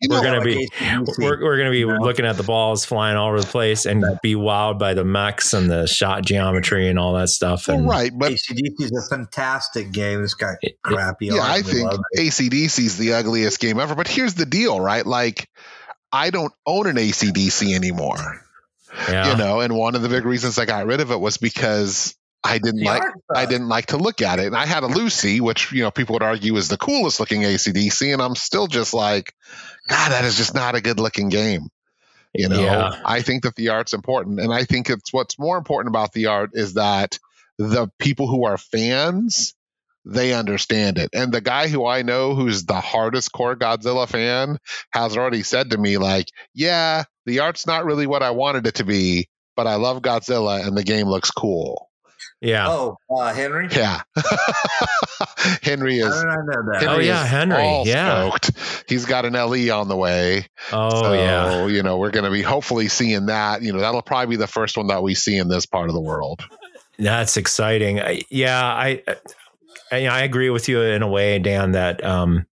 You 0.00 0.08
We're 0.10 0.22
gonna 0.22 0.40
be 0.40 0.68
we're, 1.18 1.42
we're 1.42 1.56
going 1.56 1.66
to 1.66 1.70
be 1.72 1.80
You 1.80 1.88
know? 1.88 1.96
looking 2.00 2.24
at 2.24 2.36
the 2.38 2.42
balls 2.44 2.84
flying 2.86 3.16
all 3.18 3.28
over 3.28 3.40
the 3.40 3.46
place 3.46 3.84
and 3.84 4.02
be 4.22 4.34
wowed 4.36 4.78
by 4.78 4.94
the 4.94 5.04
mechs 5.04 5.52
and 5.52 5.68
the 5.70 5.86
shot 5.86 6.24
geometry 6.24 6.88
and 6.88 6.98
all 6.98 7.12
that 7.14 7.28
stuff. 7.28 7.68
well, 7.68 7.78
And 7.78 7.88
right, 7.88 8.10
but 8.16 8.32
ACDC 8.32 8.80
is 8.80 8.92
a 8.92 9.14
fantastic 9.14 9.92
game. 9.92 10.22
It's 10.24 10.34
got 10.34 10.54
It- 10.62 10.70
it- 10.72 10.82
crappy 10.82 11.26
yeah. 11.26 11.40
I 11.42 11.60
think. 11.62 11.90
ACDC 12.16 12.78
is 12.86 12.96
the 12.96 13.12
ugliest 13.14 13.60
game 13.60 13.78
ever. 13.80 13.94
But 13.94 14.08
here's 14.08 14.34
the 14.34 14.46
deal, 14.46 14.80
right? 14.80 15.04
Like, 15.04 15.48
I 16.12 16.30
don't 16.30 16.52
own 16.64 16.86
an 16.86 16.96
ACDC 16.96 17.74
anymore. 17.74 18.16
yeah, 19.08 19.32
You 19.32 19.36
know, 19.36 19.60
and 19.60 19.74
one 19.76 19.94
of 19.94 20.02
the 20.02 20.08
big 20.08 20.24
reasons 20.24 20.58
I 20.58 20.64
got 20.64 20.86
rid 20.86 21.00
of 21.00 21.10
it 21.10 21.20
was 21.20 21.36
because 21.36 22.14
I 22.42 22.58
didn't 22.58 22.80
The 22.80 22.86
like 22.86 23.02
I 23.34 23.46
didn't 23.46 23.68
like 23.68 23.86
to 23.86 23.96
look 23.96 24.22
at 24.22 24.38
it. 24.38 24.46
And 24.46 24.56
I 24.56 24.66
had 24.66 24.82
a 24.82 24.88
Luci, 24.88 25.40
which 25.40 25.72
you 25.72 25.82
know 25.82 25.90
people 25.90 26.14
would 26.14 26.22
argue 26.22 26.56
is 26.56 26.68
the 26.68 26.76
coolest 26.76 27.20
looking 27.20 27.42
ACDC, 27.42 28.12
and 28.12 28.22
I'm 28.22 28.34
still 28.34 28.66
just 28.66 28.94
like, 28.94 29.34
God, 29.88 30.12
that 30.12 30.24
is 30.24 30.36
just 30.36 30.54
not 30.54 30.74
a 30.74 30.80
good 30.80 31.00
looking 31.00 31.28
game. 31.28 31.68
You 32.32 32.48
know, 32.48 32.60
Yeah. 32.60 33.00
I 33.04 33.22
think 33.22 33.42
that 33.42 33.56
the 33.56 33.70
art's 33.70 33.92
important, 33.92 34.40
and 34.40 34.52
I 34.52 34.64
think 34.64 34.88
it's 34.88 35.12
what's 35.12 35.38
more 35.38 35.58
important 35.58 35.92
about 35.92 36.12
the 36.12 36.26
art 36.26 36.50
is 36.54 36.74
that 36.74 37.18
the 37.58 37.90
people 37.98 38.26
who 38.26 38.44
are 38.44 38.56
fans 38.56 39.54
they 40.04 40.32
understand 40.32 40.98
it. 40.98 41.10
And 41.12 41.32
the 41.32 41.40
guy 41.40 41.68
who 41.68 41.86
I 41.86 42.02
know 42.02 42.34
who's 42.34 42.64
the 42.64 42.80
hardest 42.80 43.32
core 43.32 43.56
Godzilla 43.56 44.08
fan 44.08 44.58
has 44.92 45.16
already 45.16 45.42
said 45.42 45.70
to 45.70 45.78
me, 45.78 45.98
like, 45.98 46.28
yeah, 46.54 47.04
the 47.26 47.40
art's 47.40 47.66
not 47.66 47.84
really 47.84 48.06
what 48.06 48.22
I 48.22 48.30
wanted 48.30 48.66
it 48.66 48.76
to 48.76 48.84
be, 48.84 49.28
but 49.56 49.66
I 49.66 49.74
love 49.74 50.02
Godzilla 50.02 50.66
and 50.66 50.76
the 50.76 50.84
game 50.84 51.06
looks 51.06 51.30
cool. 51.30 51.89
Yeah. 52.40 52.68
Oh, 52.68 52.96
uh, 53.10 53.32
Henry. 53.34 53.68
Yeah. 53.70 54.00
Henry 55.62 55.98
How 56.00 56.08
is 56.08 56.14
did 56.20 56.28
I 56.28 56.36
know 56.36 56.62
that? 56.72 56.76
Henry 56.80 56.94
Oh, 56.94 56.98
yeah, 56.98 57.24
is 57.24 57.30
Henry, 57.30 57.82
yeah. 57.84 58.28
stoked. 58.30 58.50
He's 58.88 59.04
got 59.04 59.24
an 59.24 59.34
LE 59.34 59.70
on 59.70 59.88
the 59.88 59.96
way. 59.96 60.46
oh 60.72 61.02
so, 61.02 61.12
yeah. 61.12 61.66
you 61.66 61.82
know, 61.82 61.98
we're 61.98 62.10
going 62.10 62.24
to 62.24 62.30
be 62.30 62.42
hopefully 62.42 62.88
seeing 62.88 63.26
that. 63.26 63.62
You 63.62 63.72
know, 63.72 63.80
that'll 63.80 64.02
probably 64.02 64.36
be 64.36 64.40
the 64.40 64.46
first 64.46 64.76
one 64.76 64.86
that 64.88 65.02
we 65.02 65.14
see 65.14 65.36
in 65.36 65.48
this 65.48 65.66
part 65.66 65.88
of 65.88 65.94
the 65.94 66.00
world. 66.00 66.42
That's 66.98 67.36
exciting. 67.36 68.00
I, 68.00 68.22
yeah, 68.30 68.62
I, 68.62 69.02
I 69.90 70.06
I 70.06 70.20
agree 70.22 70.50
with 70.50 70.68
you 70.68 70.82
in 70.82 71.02
a 71.02 71.08
way, 71.08 71.38
Dan. 71.38 71.72
That 71.72 72.04
um, 72.04 72.46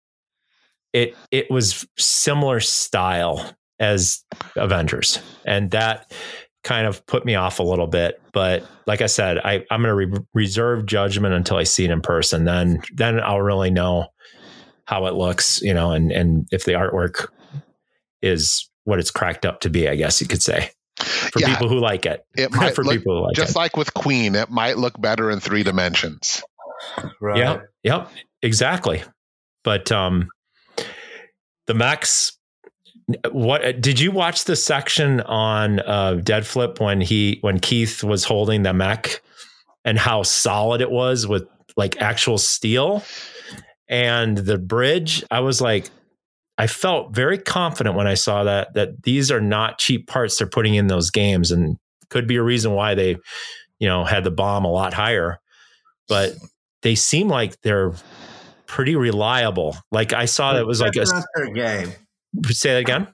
it 0.93 1.17
it 1.31 1.51
was 1.51 1.87
similar 1.99 2.61
style 2.61 3.53
as 3.81 4.25
Avengers, 4.55 5.21
and 5.45 5.71
that 5.73 6.13
kind 6.67 6.87
of 6.89 7.07
put 7.07 7.25
me 7.25 7.37
off 7.37 7.61
a 7.61 7.63
little 7.63 7.87
bit. 7.87 8.21
But 8.33 8.67
like 8.87 9.01
I 9.01 9.07
said, 9.07 9.39
I 9.39 9.65
I'm 9.71 9.83
going 9.83 10.11
to 10.11 10.17
re- 10.19 10.25
reserve 10.35 10.85
judgment 10.85 11.33
until 11.33 11.57
I 11.57 11.63
see 11.63 11.85
it 11.85 11.91
in 11.93 12.01
person. 12.03 12.45
Then 12.45 12.83
then 12.93 13.21
I'll 13.21 13.41
really 13.41 13.71
know 13.71 14.09
how 14.85 15.07
it 15.07 15.15
looks, 15.15 15.63
you 15.63 15.73
know, 15.73 15.93
and 15.93 16.11
and 16.11 16.47
if 16.51 16.65
the 16.65 16.73
artwork 16.73 17.29
is 18.21 18.69
what 18.85 18.99
it's 18.99 19.11
cracked 19.13 19.47
up 19.47 19.61
to 19.61 19.71
be. 19.71 19.89
I 19.89 19.95
guess 19.95 20.21
you 20.21 20.27
could 20.27 20.43
say 20.43 20.71
for 20.99 21.39
Yeah. 21.41 21.49
people 21.53 21.69
who 21.69 21.79
like 21.79 22.05
it. 22.05 22.25
It 22.37 22.53
might 22.55 22.75
for 22.75 22.83
look, 22.85 22.95
people 22.97 23.19
who 23.19 23.25
like 23.27 23.37
just 23.37 23.53
it. 23.53 23.57
like 23.57 23.77
with 23.77 23.95
Queen, 23.95 24.35
it 24.35 24.51
might 24.51 24.77
look 24.77 25.01
better 25.01 25.31
in 25.31 25.39
three 25.41 25.63
dimensions. 25.63 26.43
Right. 27.21 27.39
Yep. 27.39 27.63
Yep. 27.85 28.11
Exactly. 28.43 29.03
But 29.65 29.91
um 29.93 30.29
the 31.67 31.75
Max 31.75 32.36
what 33.31 33.81
did 33.81 34.01
you 34.01 34.11
watch 34.11 34.45
the 34.45 34.57
section 34.57 35.21
on 35.23 35.81
uh 35.81 36.21
Deadflip 36.23 36.81
when 36.81 37.01
he 37.01 37.39
when 37.41 37.61
Keith 37.61 38.03
was 38.03 38.25
holding 38.25 38.63
the 38.63 38.73
mech 38.73 39.23
and 39.85 39.99
how 39.99 40.23
solid 40.23 40.81
it 40.81 40.91
was 40.91 41.27
with 41.27 41.45
like 41.77 42.01
actual 42.01 42.39
steel 42.39 43.05
and 43.89 44.37
the 44.37 44.59
bridge? 44.59 45.25
I 45.31 45.41
was 45.41 45.61
like 45.61 45.89
I 46.59 46.67
felt 46.67 47.15
very 47.15 47.39
confident 47.39 47.97
when 47.97 48.07
I 48.07 48.15
saw 48.15 48.45
that 48.45 48.75
that 48.75 49.03
these 49.05 49.31
are 49.31 49.41
not 49.41 49.79
cheap 49.79 50.09
parts 50.09 50.39
they're 50.39 50.49
putting 50.49 50.75
in 50.75 50.89
those 50.89 51.11
games 51.11 51.51
and 51.51 51.77
could 52.11 52.27
be 52.27 52.37
a 52.37 52.43
reason 52.43 52.73
why 52.73 52.95
they 52.95 53.17
you 53.79 53.87
know 53.87 54.05
had 54.05 54.25
the 54.25 54.31
bomb 54.33 54.65
a 54.65 54.71
lot 54.71 54.95
higher. 54.95 55.39
But 56.09 56.35
they 56.83 56.95
seem 56.95 57.29
like 57.29 57.61
they're 57.63 57.93
pretty 58.67 58.97
reliable. 58.97 59.77
Like 59.93 60.13
I 60.13 60.25
saw 60.25 60.55
that 60.55 60.61
it 60.61 60.67
was 60.67 60.81
like 60.81 60.97
a 60.97 61.51
game. 61.53 61.93
Say 62.45 62.73
that 62.75 62.81
again. 62.81 63.09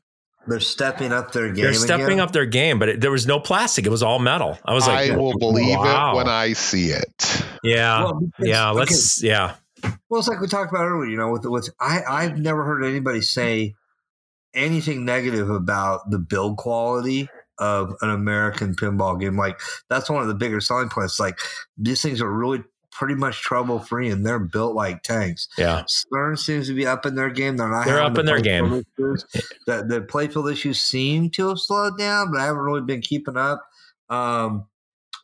They're 0.46 0.60
stepping 0.60 1.12
up 1.12 1.32
their 1.32 1.52
game. 1.52 1.64
They're 1.64 1.74
stepping 1.74 2.06
again. 2.06 2.20
up 2.20 2.32
their 2.32 2.46
game, 2.46 2.78
but 2.78 2.88
it, 2.88 3.00
there 3.00 3.12
was 3.12 3.26
no 3.26 3.38
plastic. 3.38 3.86
It 3.86 3.90
was 3.90 4.02
all 4.02 4.18
metal. 4.18 4.58
I 4.64 4.74
was 4.74 4.86
like, 4.86 5.10
I 5.12 5.16
will 5.16 5.38
believe 5.38 5.78
wow. 5.78 6.12
it 6.12 6.16
when 6.16 6.28
I 6.28 6.52
see 6.52 6.88
it. 6.88 7.44
yeah, 7.62 8.02
Well, 8.02 8.20
because- 8.20 8.48
yeah. 8.48 8.70
Let's 8.70 9.22
yeah, 9.22 9.54
Well, 10.08 10.18
it's 10.18 10.28
like 10.28 10.40
we 10.40 10.48
talked 10.48 10.72
about 10.72 10.84
earlier. 10.84 11.10
You 11.10 11.16
know, 11.16 11.30
with 11.30 11.44
with 11.44 11.70
I 11.80 12.02
I've 12.08 12.38
never 12.38 12.64
heard 12.64 12.84
anybody 12.84 13.20
say 13.20 13.74
anything 14.54 15.04
negative 15.04 15.48
about 15.48 16.10
the 16.10 16.18
build 16.18 16.56
quality 16.56 17.28
of 17.58 17.94
an 18.02 18.10
American 18.10 18.74
pinball 18.74 19.20
game. 19.20 19.36
Like 19.36 19.60
that's 19.88 20.10
one 20.10 20.22
of 20.22 20.28
the 20.28 20.34
bigger 20.34 20.60
selling 20.60 20.88
points. 20.88 21.20
Like 21.20 21.38
these 21.78 22.02
things 22.02 22.20
are 22.20 22.30
really 22.30 22.64
pretty 22.93 23.14
much 23.14 23.40
trouble 23.40 23.78
free, 23.78 24.10
and 24.10 24.24
they're 24.24 24.39
built 24.39 24.74
like 24.74 25.02
tanks. 25.02 25.48
yeah, 25.59 25.82
Stern 25.89 26.36
seems 26.36 26.69
to 26.69 26.74
be 26.74 26.86
up 26.86 27.05
in 27.05 27.14
their 27.14 27.31
game. 27.31 27.56
They're 27.56 27.69
not. 27.69 27.86
They're 27.86 28.01
up 28.01 28.19
in 28.19 28.27
their 28.27 28.40
game. 28.40 28.85
Issues. 28.98 29.24
The 29.66 29.85
the 29.85 30.01
playfield 30.01 30.51
issues 30.51 30.81
seem 30.81 31.31
to 31.31 31.48
have 31.48 31.59
slowed 31.59 31.98
down, 31.98 32.32
but 32.32 32.40
I 32.40 32.44
haven't 32.44 32.62
really 32.62 32.81
been 32.81 33.01
keeping 33.01 33.36
up. 33.36 33.64
Um, 34.09 34.66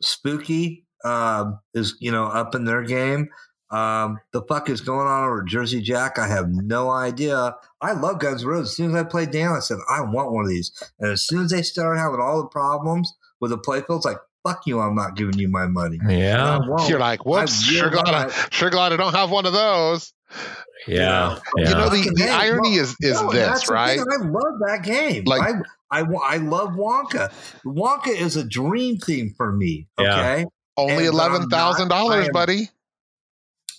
Spooky 0.01 0.85
um, 1.03 1.59
is 1.73 1.95
you 1.99 2.11
know 2.11 2.25
up 2.25 2.55
in 2.55 2.65
their 2.65 2.83
game. 2.83 3.29
Um, 3.71 4.19
the 4.33 4.41
fuck 4.43 4.69
is 4.69 4.81
going 4.81 5.07
on 5.07 5.25
over 5.25 5.43
Jersey 5.43 5.81
Jack? 5.81 6.17
I 6.17 6.27
have 6.27 6.49
no 6.49 6.89
idea. 6.89 7.55
I 7.81 7.91
love 7.93 8.19
Guns 8.19 8.41
N' 8.41 8.47
Roses. 8.47 8.71
As 8.71 8.77
soon 8.77 8.95
as 8.95 8.95
I 8.95 9.03
played 9.03 9.31
down, 9.31 9.55
I 9.55 9.59
said 9.59 9.77
I 9.89 10.01
want 10.01 10.31
one 10.31 10.45
of 10.45 10.49
these. 10.49 10.71
And 10.99 11.11
as 11.11 11.21
soon 11.21 11.43
as 11.45 11.51
they 11.51 11.61
started 11.61 11.99
having 11.99 12.19
all 12.19 12.41
the 12.41 12.47
problems 12.47 13.13
with 13.39 13.51
the 13.51 13.59
playfields, 13.59 14.05
like 14.05 14.17
fuck 14.49 14.67
you, 14.67 14.79
I'm 14.79 14.95
not 14.95 15.15
giving 15.15 15.37
you 15.37 15.47
my 15.47 15.67
money. 15.67 15.99
Yeah, 16.07 16.59
you're 16.87 16.99
like, 16.99 17.25
whoops, 17.25 17.63
sure 17.63 17.89
glad, 17.89 18.07
I, 18.07 18.29
sure 18.51 18.69
glad 18.69 18.93
I 18.93 18.97
don't 18.97 19.13
have 19.13 19.31
one 19.31 19.45
of 19.45 19.53
those. 19.53 20.13
Yeah, 20.87 20.95
you 20.95 21.35
know, 21.35 21.41
yeah. 21.57 21.69
you 21.69 21.75
know 21.75 21.89
the, 21.89 22.11
the 22.15 22.29
irony 22.29 22.71
well, 22.71 22.79
is 22.79 22.95
is 23.01 23.21
no, 23.21 23.31
this, 23.31 23.69
right? 23.69 23.99
I 23.99 24.15
love 24.17 24.59
that 24.67 24.81
game. 24.83 25.23
Like- 25.25 25.41
I, 25.41 25.61
I, 25.91 26.01
I 26.01 26.37
love 26.37 26.69
Wonka. 26.69 27.31
Wonka 27.65 28.09
is 28.09 28.35
a 28.35 28.43
dream 28.43 28.97
theme 28.97 29.33
for 29.35 29.51
me. 29.51 29.87
Yeah. 29.99 30.19
Okay. 30.19 30.45
Only 30.77 30.93
And, 30.93 31.07
um, 31.07 31.13
eleven 31.13 31.49
thousand 31.49 31.91
I 31.91 31.97
dollars, 31.97 32.29
buddy. 32.31 32.69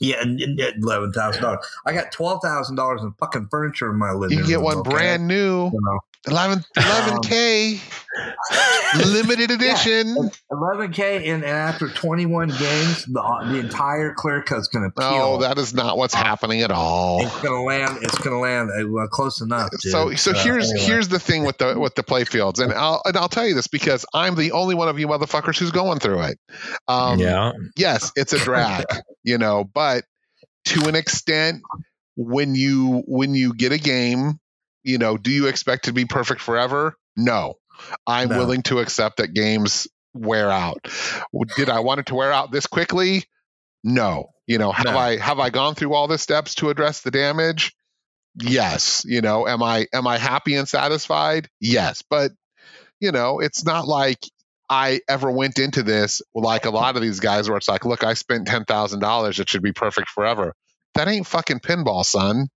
Yeah, 0.01 0.17
and, 0.21 0.41
and 0.41 0.59
eleven 0.83 1.13
thousand 1.13 1.43
dollars. 1.43 1.65
I 1.87 1.93
got 1.93 2.11
twelve 2.11 2.41
thousand 2.43 2.77
dollars 2.77 3.03
in 3.03 3.13
fucking 3.21 3.49
furniture 3.51 3.91
in 3.91 3.97
my 3.97 4.13
living 4.13 4.39
You 4.39 4.45
room. 4.45 4.51
can 4.51 4.57
get 4.57 4.61
one 4.63 4.79
okay? 4.79 4.91
brand 4.91 5.29
new, 5.29 5.67
You 5.67 5.81
know, 5.81 6.01
11 6.27 6.65
k 7.23 7.81
limited 9.07 9.51
edition. 9.51 10.17
eleven 10.51 10.93
k, 10.93 11.29
and 11.31 11.45
after 11.45 11.89
twenty 11.89 12.27
one 12.27 12.49
games, 12.49 13.05
the 13.07 13.23
the 13.51 13.59
entire 13.59 14.13
clear 14.15 14.43
coat's 14.43 14.69
going 14.69 14.85
to 14.91 15.01
peel. 15.01 15.11
No, 15.11 15.37
that 15.39 15.59
is 15.59 15.73
not 15.75 15.97
what's 15.97 16.15
happening 16.15 16.63
at 16.63 16.71
all. 16.71 17.23
it's 17.23 17.41
going 17.41 17.55
to 17.55 17.63
land. 17.63 17.99
It's 18.03 18.19
going 18.19 18.31
to 18.33 18.39
land 18.39 18.71
uh, 18.71 19.07
close 19.09 19.41
enough. 19.41 19.71
Dude. 19.71 19.93
So, 19.93 20.15
so 20.15 20.33
Uh, 20.33 20.43
here's 20.43 20.71
anyway. 20.71 20.87
here's 20.87 21.09
the 21.09 21.19
thing 21.19 21.45
with 21.45 21.59
the 21.59 21.79
with 21.79 21.95
the 21.95 22.03
play 22.03 22.25
fields, 22.25 22.61
and 22.61 22.73
I'll 22.73 23.01
and 23.05 23.17
I'll 23.17 23.29
tell 23.29 23.47
you 23.47 23.55
this 23.55 23.69
because 23.69 24.05
I'm 24.13 24.35
the 24.35 24.53
only 24.53 24.75
one 24.75 24.89
of 24.89 24.99
you 24.99 25.07
motherfuckers 25.09 25.59
who's 25.59 25.71
going 25.71 26.01
through 26.01 26.23
it. 26.25 26.39
Um, 26.89 27.19
yeah, 27.19 27.53
yes, 27.77 28.13
it's 28.17 28.33
a 28.33 28.39
drag, 28.39 28.85
you 29.23 29.39
know, 29.39 29.65
but 29.65 30.05
to 30.67 30.87
an 30.89 30.97
extent, 30.97 31.63
when 32.17 32.55
you 32.55 33.03
when 33.07 33.35
you 33.35 33.55
get 33.55 33.73
a 33.73 33.79
game, 33.79 34.39
you 34.83 34.99
know, 34.99 35.17
do 35.17 35.31
you 35.31 35.47
expect 35.47 35.85
to 35.87 35.93
be 35.93 36.05
perfect 36.05 36.41
forever? 36.41 36.95
No, 37.17 37.55
I'm 38.07 38.29
No. 38.29 38.39
willing 38.39 38.63
to 38.65 38.79
accept 38.79 39.19
that 39.19 39.35
games 39.35 39.87
wear 40.15 40.51
out. 40.51 40.87
Did 41.57 41.69
I 41.69 41.81
want 41.81 42.01
it 42.01 42.07
to 42.07 42.15
wear 42.15 42.33
out 42.33 42.51
this 42.51 42.67
quickly? 42.67 43.25
No. 43.85 44.31
You 44.47 44.59
know, 44.59 44.73
have 44.73 44.87
No. 44.87 44.99
I 44.99 45.17
have 45.17 45.39
I 45.39 45.51
gone 45.51 45.75
through 45.75 45.95
all 45.95 46.09
the 46.09 46.19
steps 46.19 46.57
to 46.57 46.71
address 46.71 47.01
the 47.03 47.11
damage? 47.11 47.73
Yes. 48.35 49.03
You 49.05 49.21
know, 49.21 49.47
am 49.47 49.63
I 49.63 49.87
am 49.93 50.07
I 50.07 50.19
happy 50.19 50.55
and 50.55 50.69
satisfied? 50.69 51.49
Yes. 51.61 52.03
But 52.09 52.33
you 53.01 53.13
know, 53.13 53.41
it's 53.41 53.65
not 53.65 53.87
like 53.89 54.19
I 54.69 55.01
ever 55.09 55.31
went 55.31 55.59
into 55.59 55.83
this 55.83 56.23
like 56.35 56.65
a 56.65 56.71
lot 56.71 56.97
of 56.97 57.03
these 57.03 57.21
guys 57.21 57.49
where 57.49 57.57
it's 57.59 57.69
like, 57.69 57.85
look, 57.85 58.05
I 58.05 58.15
spent 58.15 58.47
ten 58.47 58.65
thousand 58.65 59.01
dollars, 59.01 59.39
it 59.41 59.49
should 59.49 59.63
be 59.63 59.73
perfect 59.73 60.09
forever. 60.09 60.55
That 60.95 61.09
ain't 61.09 61.27
fucking 61.27 61.61
pinball, 61.61 62.05
son. 62.05 62.49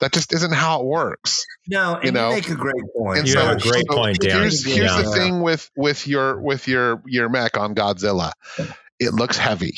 That 0.00 0.12
just 0.12 0.32
isn't 0.34 0.52
how 0.52 0.80
it 0.80 0.86
works. 0.86 1.46
no, 1.66 1.94
and 1.94 2.04
you 2.14 2.20
you, 2.20 2.28
make 2.30 2.48
a 2.50 2.54
great 2.54 2.74
point. 2.96 3.18
And 3.20 3.26
You 3.28 3.34
so, 3.34 3.46
have 3.46 3.56
a 3.56 3.60
great 3.60 3.86
so 3.90 3.96
point, 3.96 4.18
Dan. 4.20 4.40
Here's, 4.42 4.64
here's 4.64 4.78
Yeah. 4.78 5.02
the 5.02 5.10
thing 5.12 5.40
with 5.40 5.70
with 5.76 6.06
your 6.06 6.40
with 6.40 6.68
your 6.68 7.02
your 7.06 7.28
mech 7.28 7.56
on 7.56 7.74
Godzilla. 7.74 8.32
It 9.00 9.12
looks 9.14 9.38
heavy. 9.38 9.74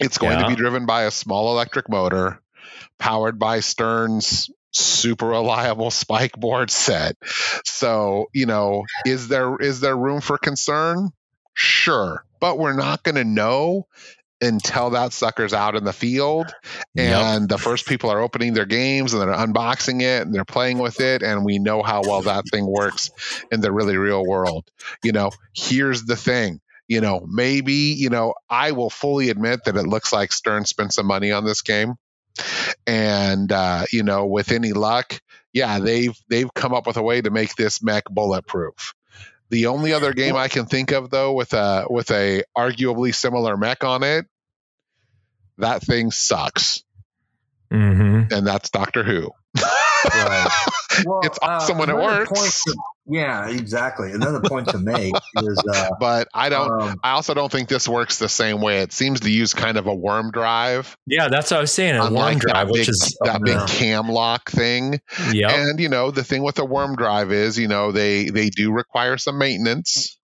It's 0.00 0.18
going 0.18 0.38
to 0.38 0.48
be 0.48 0.54
driven 0.56 0.86
by 0.86 1.04
a 1.04 1.10
small 1.10 1.52
electric 1.52 1.88
motor, 1.88 2.40
powered 2.98 3.38
by 3.38 3.60
Stern's 3.60 4.50
super 4.72 5.26
reliable 5.26 5.90
spike 5.90 6.32
board 6.32 6.70
set. 6.70 7.16
So, 7.64 8.26
you 8.32 8.46
know, 8.46 8.84
is 9.06 9.28
there 9.28 9.56
is 9.56 9.80
there 9.80 9.96
room 9.96 10.20
for 10.20 10.38
concern? 10.38 11.10
Sure. 11.54 12.24
But 12.40 12.58
we're 12.58 12.76
not 12.76 13.02
going 13.02 13.16
to 13.16 13.24
know 13.24 13.86
until 14.40 14.90
that 14.90 15.12
sucker's 15.12 15.52
out 15.52 15.74
in 15.74 15.84
the 15.84 15.92
field. 15.92 16.52
Yep. 16.94 17.22
and 17.22 17.48
the 17.48 17.58
first 17.58 17.86
people 17.86 18.10
are 18.10 18.20
opening 18.20 18.54
their 18.54 18.66
games 18.66 19.12
and 19.12 19.22
they're 19.22 19.34
unboxing 19.34 20.00
it 20.00 20.22
and 20.22 20.34
they're 20.34 20.44
playing 20.44 20.78
with 20.78 21.00
it. 21.00 21.22
And 21.22 21.44
we 21.44 21.58
know 21.58 21.82
how 21.82 22.02
well 22.02 22.22
that 22.22 22.44
thing 22.50 22.66
works 22.66 23.10
in 23.50 23.60
the 23.60 23.72
really 23.72 23.96
real 23.96 24.24
world. 24.24 24.68
You 25.02 25.12
know 25.12 25.30
here's 25.54 26.04
the 26.04 26.16
thing. 26.16 26.60
You 26.86 27.00
know 27.00 27.26
maybe 27.28 27.94
you 27.98 28.08
know 28.08 28.34
i 28.48 28.72
will 28.72 28.88
fully 28.88 29.28
admit 29.28 29.64
that 29.64 29.76
it 29.76 29.86
looks 29.86 30.10
like 30.12 30.32
stern 30.32 30.64
spent 30.64 30.94
some 30.94 31.06
money 31.06 31.32
on 31.32 31.44
this 31.44 31.62
game. 31.62 31.94
And 32.86 33.50
uh, 33.50 33.84
you 33.92 34.02
know 34.02 34.26
with 34.26 34.52
any 34.52 34.72
luck 34.72 35.20
yeah 35.52 35.78
they've 35.78 36.16
they've 36.28 36.52
come 36.54 36.74
up 36.74 36.86
with 36.86 36.96
a 36.96 37.02
way 37.02 37.20
to 37.20 37.30
make 37.30 37.54
this 37.56 37.82
mech 37.82 38.04
bulletproof 38.04 38.94
the 39.50 39.66
only 39.66 39.92
other 39.92 40.12
game 40.12 40.36
i 40.36 40.48
can 40.48 40.66
think 40.66 40.92
of 40.92 41.10
though 41.10 41.32
with 41.32 41.52
a 41.54 41.86
with 41.90 42.10
a 42.10 42.42
arguably 42.56 43.14
similar 43.14 43.56
mech 43.56 43.84
on 43.84 44.02
it 44.02 44.26
that 45.58 45.82
thing 45.82 46.10
sucks 46.10 46.82
hmm 47.70 48.22
and 48.30 48.46
that's 48.46 48.70
doctor 48.70 49.02
who 49.04 49.30
Right. 50.14 50.48
Well, 51.04 51.20
It's 51.24 51.38
awesome 51.42 51.76
when 51.78 51.90
it 51.90 51.96
works. 51.96 52.28
point 52.30 52.52
to- 52.76 52.82
yeah, 53.08 53.48
exactly. 53.48 54.12
Another 54.12 54.40
point 54.40 54.68
to 54.68 54.78
make 54.78 55.14
is 55.42 55.62
uh, 55.72 55.90
but 56.00 56.28
i 56.34 56.48
don't 56.48 56.70
um, 56.82 57.00
i 57.02 57.10
also 57.10 57.34
don't 57.34 57.50
think 57.50 57.68
this 57.68 57.88
works 57.88 58.18
the 58.18 58.28
same 58.28 58.60
way 58.60 58.80
it 58.80 58.92
seems 58.92 59.20
to 59.20 59.30
use 59.30 59.54
kind 59.54 59.76
of 59.76 59.86
a 59.86 59.94
worm 59.94 60.30
drive 60.30 60.96
yeah. 61.06 61.28
That's 61.28 61.50
what 61.50 61.58
I 61.58 61.60
was 61.62 61.72
saying. 61.72 61.96
A 61.96 62.00
worm 62.00 62.08
unlike 62.08 62.38
that 62.40 62.48
drive, 62.48 62.70
which 62.70 62.88
is 62.88 63.16
that 63.24 63.40
big 63.42 63.54
Yeah. 63.56 63.66
cam 63.68 64.08
lock 64.08 64.50
thing 64.50 65.00
Yeah, 65.32 65.54
And 65.54 65.80
you 65.80 65.88
know, 65.88 66.10
the 66.10 66.22
thing 66.24 66.42
with 66.42 66.56
the 66.56 66.64
worm 66.64 66.96
drive 66.96 67.32
is, 67.32 67.58
you 67.58 67.68
know, 67.68 67.92
they 67.92 68.26
they 68.28 68.50
do 68.50 68.72
require 68.72 69.16
some 69.16 69.38
maintenance. 69.38 70.17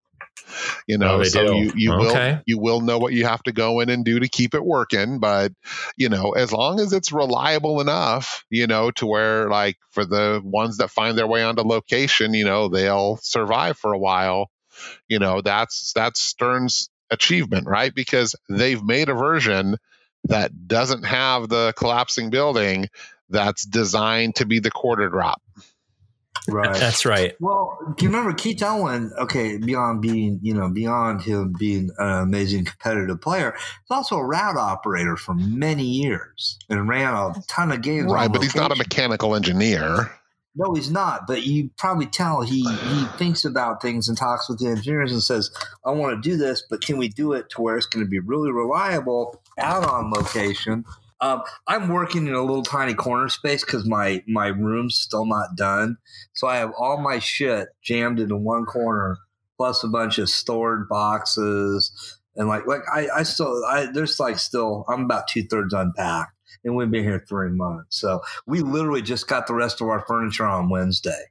You 0.88 0.98
know, 0.98 1.20
Oh, 1.20 1.24
so 1.24 1.44
do. 1.44 1.56
you 1.56 1.72
you 1.76 1.94
Okay. 1.94 2.30
will 2.30 2.44
you 2.46 2.60
will 2.60 2.82
know 2.82 2.98
what 2.98 3.14
you 3.14 3.26
have 3.26 3.44
to 3.44 3.52
go 3.52 3.80
in 3.80 3.90
and 3.90 4.06
do 4.06 4.20
to 4.20 4.28
keep 4.28 4.54
it 4.56 4.66
working. 4.66 5.20
But 5.20 5.54
you 5.98 6.10
know, 6.10 6.32
as 6.32 6.52
long 6.52 6.80
as 6.80 6.94
it's 6.94 7.12
reliable 7.12 7.82
enough, 7.82 8.46
you 8.50 8.68
know, 8.68 8.92
to 8.92 9.06
where 9.06 9.50
like 9.50 9.78
for 9.92 10.06
the 10.06 10.42
ones 10.44 10.78
that 10.78 10.92
find 10.92 11.18
their 11.18 11.28
way 11.28 11.44
onto 11.44 11.64
location, 11.64 12.34
you 12.34 12.46
know, 12.46 12.70
they'll 12.70 13.18
survive 13.22 13.78
for 13.78 13.94
a 13.94 14.00
while. 14.00 14.50
You 15.08 15.20
know, 15.20 15.42
that's 15.42 15.94
that's 15.94 16.22
Stern's 16.22 16.90
achievement, 17.12 17.68
right? 17.68 17.94
Because 17.94 18.36
they've 18.50 18.84
made 18.84 19.10
a 19.10 19.16
version 19.16 19.78
that 20.26 20.68
doesn't 20.68 21.04
have 21.04 21.50
the 21.50 21.74
collapsing 21.78 22.32
building 22.32 22.90
that's 23.30 23.66
designed 23.66 24.36
to 24.38 24.46
be 24.46 24.60
the 24.60 24.72
quarter 24.72 25.10
drop. 25.10 25.42
Right. 26.48 26.74
That's 26.74 27.06
right. 27.06 27.36
Well, 27.40 27.78
do 27.98 28.06
you 28.06 28.12
remember 28.12 28.34
Keith 28.34 28.62
Elwin? 28.62 29.12
Okay, 29.18 29.58
beyond 29.58 30.02
being, 30.02 30.40
you 30.42 30.54
know, 30.54 30.70
beyond 30.70 31.22
him 31.22 31.54
being 31.58 31.90
an 31.98 32.24
amazing 32.24 32.66
competitive 32.66 33.22
player, 33.22 33.54
he's 33.56 33.92
also 33.92 34.18
a 34.18 34.26
route 34.26 34.58
operator 34.58 35.18
for 35.18 35.34
many 35.34 35.86
years 35.86 36.58
and 36.70 36.88
ran 36.88 37.14
a 37.14 37.34
ton 37.48 37.72
of 37.72 37.82
games. 37.82 38.12
Right, 38.12 38.26
on 38.26 38.32
but 38.32 38.44
he's 38.44 38.56
not 38.56 38.72
a 38.72 38.76
mechanical 38.76 39.36
engineer. 39.36 40.12
No, 40.56 40.74
he's 40.74 40.92
not. 40.92 41.26
But 41.26 41.44
you 41.44 41.72
probably 41.78 42.06
tell 42.06 42.42
he 42.42 42.64
he 42.64 43.06
thinks 43.18 43.44
about 43.44 43.82
things 43.82 44.08
and 44.08 44.18
talks 44.18 44.48
with 44.48 44.60
the 44.60 44.68
engineers 44.68 45.12
and 45.12 45.24
says, 45.24 45.50
"I 45.86 45.92
want 45.92 46.22
to 46.22 46.30
do 46.30 46.38
this, 46.38 46.64
but 46.70 46.82
can 46.82 46.98
we 46.98 47.10
do 47.10 47.34
it 47.34 47.50
to 47.52 47.62
where 47.62 47.76
it's 47.78 47.88
going 47.88 48.06
to 48.06 48.10
be 48.10 48.20
really 48.20 48.52
reliable 48.52 49.42
out 49.58 49.84
on 49.88 50.12
location?" 50.12 50.86
Um, 51.24 51.42
I'm 51.68 51.88
working 51.88 52.28
in 52.28 52.34
a 52.34 52.42
little 52.42 52.64
tiny 52.64 52.94
corner 52.94 53.30
space 53.30 53.64
because 53.64 53.88
my 53.88 54.22
my 54.28 54.48
room's 54.48 54.96
still 54.96 55.26
not 55.26 55.56
done, 55.56 55.98
so 56.34 56.48
I 56.48 56.58
have 56.58 56.74
all 56.78 56.98
my 56.98 57.20
shit 57.20 57.70
jammed 57.82 58.20
into 58.20 58.36
one 58.36 58.66
corner, 58.66 59.18
plus 59.56 59.84
a 59.84 59.88
bunch 59.88 60.18
of 60.18 60.30
stored 60.30 60.90
boxes 60.90 62.20
and 62.36 62.48
like 62.48 62.68
like 62.68 62.82
I 62.94 63.08
I 63.16 63.24
still 63.24 63.64
I 63.66 63.86
there's 63.86 64.20
like 64.20 64.40
still 64.40 64.86
I'm 64.90 65.04
about 65.06 65.28
two 65.28 65.44
thirds 65.44 65.74
unpacked. 65.74 66.32
And 66.66 66.76
we've 66.76 66.90
been 66.90 67.04
here 67.04 67.24
three 67.28 67.50
months. 67.50 67.98
So 67.98 68.22
we 68.46 68.62
literally 68.62 69.02
just 69.02 69.28
got 69.28 69.48
the 69.48 69.54
rest 69.54 69.82
of 69.82 69.88
our 69.88 70.06
furniture 70.08 70.46
on 70.46 70.70
Wednesday. 70.70 71.26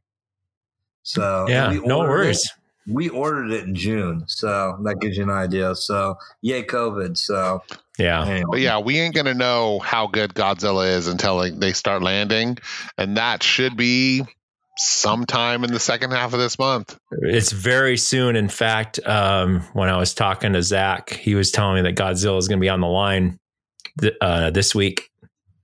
So 1.03 1.47
Yeah. 1.49 1.73
No 1.85 2.01
worries. 2.01 2.45
it- 2.45 2.51
we 2.87 3.09
ordered 3.09 3.51
it 3.53 3.65
in 3.65 3.75
June, 3.75 4.25
so 4.27 4.79
that 4.85 4.97
gives 5.01 5.17
you 5.17 5.23
an 5.25 5.31
idea. 5.31 5.75
So 5.75 6.17
yay, 6.41 6.65
COVID. 6.65 7.17
So 7.17 7.63
Yeah. 7.99 8.25
anyway. 8.27 8.45
But 8.51 8.61
yeah, 8.61 8.79
we 8.79 8.99
ain't 8.99 9.15
gonna 9.15 9.35
know 9.35 9.79
how 9.79 10.07
good 10.07 10.35
Godzilla 10.35 10.89
is 10.97 11.07
until 11.07 11.37
like, 11.37 11.59
they 11.59 11.73
start 11.73 12.03
landing, 12.03 12.59
and 12.99 13.17
that 13.17 13.43
should 13.43 13.77
be 13.77 14.23
sometime 14.79 15.65
in 15.65 15.73
the 15.73 15.79
second 15.79 16.11
half 16.13 16.33
of 16.33 16.41
this 16.41 16.59
month. 16.59 16.99
It's 17.11 17.53
very 17.53 17.97
soon. 17.97 18.37
In 18.37 18.49
fact, 18.49 18.99
um, 19.07 19.61
when 19.75 19.89
I 19.89 19.99
was 19.99 20.15
talking 20.15 20.55
to 20.55 20.63
Zach, 20.63 21.11
he 21.11 21.35
was 21.35 21.51
telling 21.51 21.77
me 21.77 21.83
that 21.83 21.95
Godzilla 21.97 22.39
is 22.39 22.49
going 22.49 22.59
to 22.59 22.65
be 22.65 22.71
on 22.71 22.81
the 22.81 22.87
line 22.89 23.39
th- 24.01 24.15
uh, 24.21 24.51
this 24.51 24.75
week 24.75 25.11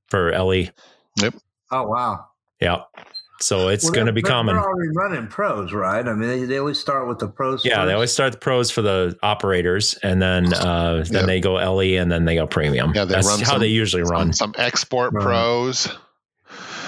for 0.09 0.31
LE. 0.33 0.69
Yep. 1.21 1.35
Oh 1.71 1.83
wow, 1.89 2.27
Yeah. 2.61 2.83
So 3.41 3.69
it's 3.69 3.85
Well, 3.85 3.93
going 3.95 4.07
to 4.07 4.13
be 4.13 4.21
they're- 4.21 4.33
They're 4.57 4.65
already 4.65 4.91
running 4.97 5.29
pros, 5.29 5.73
right? 5.73 6.07
I 6.07 6.13
mean, 6.15 6.29
they, 6.29 6.45
they 6.45 6.59
always 6.59 6.79
start 6.81 7.07
with 7.07 7.21
the 7.21 7.29
pros. 7.29 7.65
Yeah, 7.65 7.85
they 7.85 7.93
always 7.93 8.13
start 8.13 8.33
the 8.33 8.39
pros 8.39 8.71
for 8.71 8.83
the 8.83 9.17
operators, 9.23 9.95
and 10.03 10.21
then 10.21 10.53
uh, 10.53 11.05
then 11.05 11.13
Yep. 11.21 11.27
they 11.27 11.41
go 11.41 11.55
LE, 11.55 12.01
and 12.01 12.11
then 12.11 12.25
they 12.25 12.35
go 12.35 12.47
premium. 12.49 12.93
Yeah, 12.95 13.05
they 13.05 13.15
That's 13.15 13.29
run 13.29 13.39
how 13.41 13.53
some- 13.53 13.61
they 13.61 13.69
usually 13.69 14.03
run. 14.03 14.33
Some, 14.33 14.55
some 14.55 14.65
export 14.65 15.13
Right. 15.13 15.23
pros, 15.23 15.89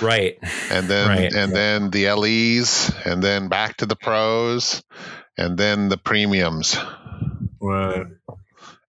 Right. 0.02 0.38
and 0.70 0.88
then 0.88 1.08
Right. 1.08 1.32
and 1.32 1.52
then 1.54 1.90
the 1.90 2.06
LEs, 2.08 2.90
and 3.04 3.22
then 3.22 3.46
back 3.48 3.76
to 3.76 3.86
the 3.86 3.96
pros, 3.96 4.82
and 5.38 5.56
then 5.56 5.88
the 5.88 5.98
premiums. 5.98 6.76
right. 7.60 8.06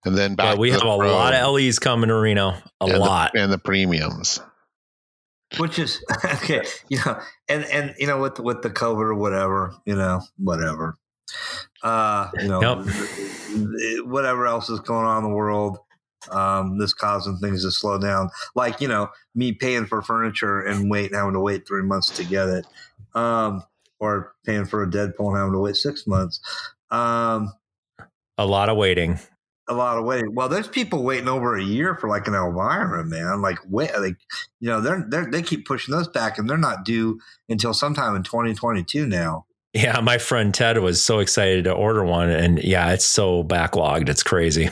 and 0.03 0.17
then 0.17 0.33
back. 0.33 0.53
But 0.53 0.57
we 0.57 0.69
to 0.69 0.73
have 0.73 0.81
the 0.81 0.88
a 0.88 0.97
Pro 0.97 1.11
lot 1.11 1.33
of 1.35 1.53
LEs 1.53 1.77
coming 1.77 2.07
to 2.07 2.15
Reno. 2.15 2.49
A 2.79 2.85
and 2.85 2.93
the- 2.93 2.99
lot. 2.99 3.35
and 3.35 3.51
the 3.53 3.59
premiums. 3.59 4.39
Which 5.57 5.78
is 5.80 6.03
okay 6.26 6.64
you 6.90 6.98
know 7.06 7.19
and 7.49 7.65
and 7.65 7.94
you 7.98 8.07
know 8.07 8.19
with 8.19 8.40
with 8.40 8.61
the 8.61 8.69
covid 8.69 9.02
or 9.02 9.15
whatever 9.15 9.73
you 9.86 9.95
know 9.95 10.22
whatever. 10.38 10.98
Uh 11.84 12.30
you 12.41 12.48
know 12.48 12.61
whatever 14.06 14.48
else 14.48 14.69
is 14.69 14.80
going 14.82 15.06
on 15.06 15.23
in 15.23 15.30
the 15.30 15.36
world 15.36 15.78
um 16.30 16.78
this 16.78 16.94
causing 16.94 17.38
things 17.38 17.64
to 17.64 17.72
slow 17.72 17.98
down. 17.98 18.30
Like 18.56 18.82
you 18.82 18.88
know 18.88 19.10
me 19.34 19.52
paying 19.53 19.86
for 19.86 20.02
furniture 20.02 20.61
and 20.61 20.90
wait 20.91 21.14
having 21.14 21.34
to 21.34 21.40
wait 21.40 21.68
three 21.68 21.84
months 21.84 22.11
to 22.11 22.23
get 22.26 22.48
it 22.49 22.65
um 23.15 23.64
or 23.99 24.34
paying 24.45 24.65
for 24.65 24.84
a 24.84 24.88
deadpool 24.90 25.30
and 25.30 25.38
having 25.38 25.53
to 25.53 25.60
wait 25.60 25.76
six 25.76 26.06
months 26.06 26.40
um 26.91 27.52
A 28.38 28.45
lot 28.45 28.69
of 28.69 28.78
waiting. 28.78 29.19
A 29.67 29.73
lot 29.73 29.97
of 29.97 30.05
waiting. 30.05 30.33
Well, 30.33 30.49
there's 30.49 30.67
people 30.67 31.03
waiting 31.03 31.27
over 31.27 31.55
a 31.55 31.63
year 31.63 31.95
for 31.95 32.09
like 32.09 32.27
an 32.27 32.33
Elvira, 32.33 33.05
man. 33.05 33.41
Like, 33.41 33.59
wait, 33.67 33.91
like 33.99 34.17
you 34.59 34.69
know, 34.69 34.81
they're 34.81 35.05
they 35.07 35.17
are 35.17 35.31
they 35.31 35.41
keep 35.41 35.65
pushing 35.65 35.93
those 35.93 36.07
back, 36.07 36.38
and 36.38 36.49
they're 36.49 36.57
not 36.57 36.85
due 36.85 37.19
until 37.49 37.73
sometime 37.73 38.15
in 38.15 38.23
2022 38.23 39.05
now. 39.07 39.45
Yeah, 39.73 40.01
my 40.01 40.17
friend 40.17 40.53
Ted 40.53 40.77
was 40.79 41.01
so 41.01 41.19
excited 41.19 41.63
to 41.63 41.71
order 41.71 42.03
one, 42.03 42.29
and 42.29 42.61
yeah, 42.61 42.91
it's 42.91 43.05
so 43.05 43.43
backlogged. 43.43 44.09
It's 44.09 44.23
crazy. 44.23 44.69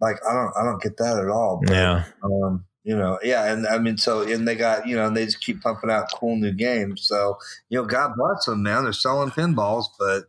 Like, 0.00 0.16
I 0.28 0.34
don't 0.34 0.52
I 0.56 0.64
don't 0.64 0.82
get 0.82 0.98
that 0.98 1.18
at 1.18 1.28
all. 1.28 1.60
But, 1.64 1.72
Yeah, 1.72 2.04
Um, 2.22 2.64
you 2.84 2.94
know, 2.94 3.18
yeah, 3.24 3.52
and 3.52 3.66
I 3.66 3.78
mean, 3.78 3.98
so 3.98 4.20
and 4.20 4.46
they 4.46 4.54
got 4.54 4.86
you 4.86 4.94
know, 4.94 5.08
and 5.08 5.16
they 5.16 5.24
just 5.24 5.40
keep 5.40 5.62
pumping 5.62 5.90
out 5.90 6.12
cool 6.14 6.36
new 6.36 6.52
games. 6.52 7.02
So 7.08 7.38
you 7.68 7.78
know, 7.78 7.84
God 7.84 8.12
bless 8.16 8.44
them, 8.44 8.62
man. 8.62 8.84
They're 8.84 8.92
selling 8.92 9.30
pinballs, 9.30 9.86
but 9.98 10.26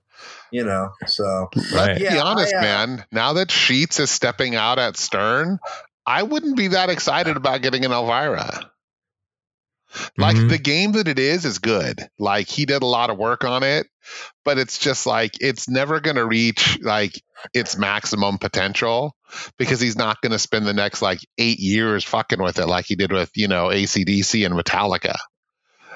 you 0.52 0.64
know, 0.64 0.90
so 1.06 1.50
Let's 1.56 1.74
Right. 1.74 1.98
be 1.98 2.20
honest, 2.20 2.54
I, 2.56 2.58
uh, 2.58 2.62
man. 2.62 3.06
Now 3.12 3.34
that 3.34 3.52
Sheats 3.52 4.00
is 4.00 4.10
stepping 4.12 4.56
out 4.56 4.80
at 4.80 4.98
Stern, 4.98 5.60
I 6.06 6.24
wouldn't 6.24 6.58
be 6.58 6.70
that 6.70 6.90
excited 6.90 7.36
about 7.38 7.62
getting 7.62 7.86
an 7.86 7.92
Elvira. 7.92 8.72
Like 10.18 10.36
Mhm. 10.36 10.50
the 10.50 10.58
game 10.58 10.92
that 10.94 11.08
it 11.08 11.18
is 11.18 11.46
is 11.46 11.60
good. 11.60 12.08
Like 12.20 12.48
he 12.50 12.66
did 12.66 12.82
a 12.84 12.86
lot 12.86 13.10
of 13.10 13.18
work 13.18 13.44
on 13.46 13.64
it, 13.64 13.88
but 14.44 14.58
it's 14.58 14.78
just 14.78 15.06
like 15.06 15.38
it's 15.42 15.70
never 15.70 16.00
going 16.02 16.18
to 16.18 16.26
reach 16.26 16.78
like 16.82 17.14
its 17.54 17.78
maximum 17.78 18.38
potential 18.38 19.16
because 19.58 19.80
he's 19.80 19.96
not 19.98 20.22
going 20.22 20.34
to 20.34 20.40
spend 20.40 20.68
the 20.68 20.74
next 20.74 21.02
like 21.02 21.20
eight 21.38 21.60
years 21.60 22.04
fucking 22.04 22.42
with 22.42 22.60
it 22.60 22.68
like 22.68 22.86
he 22.86 22.96
did 22.96 23.12
with 23.12 23.32
you 23.36 23.48
know 23.48 23.68
ACDC 23.68 24.46
and 24.46 24.56
Metallica. 24.56 25.16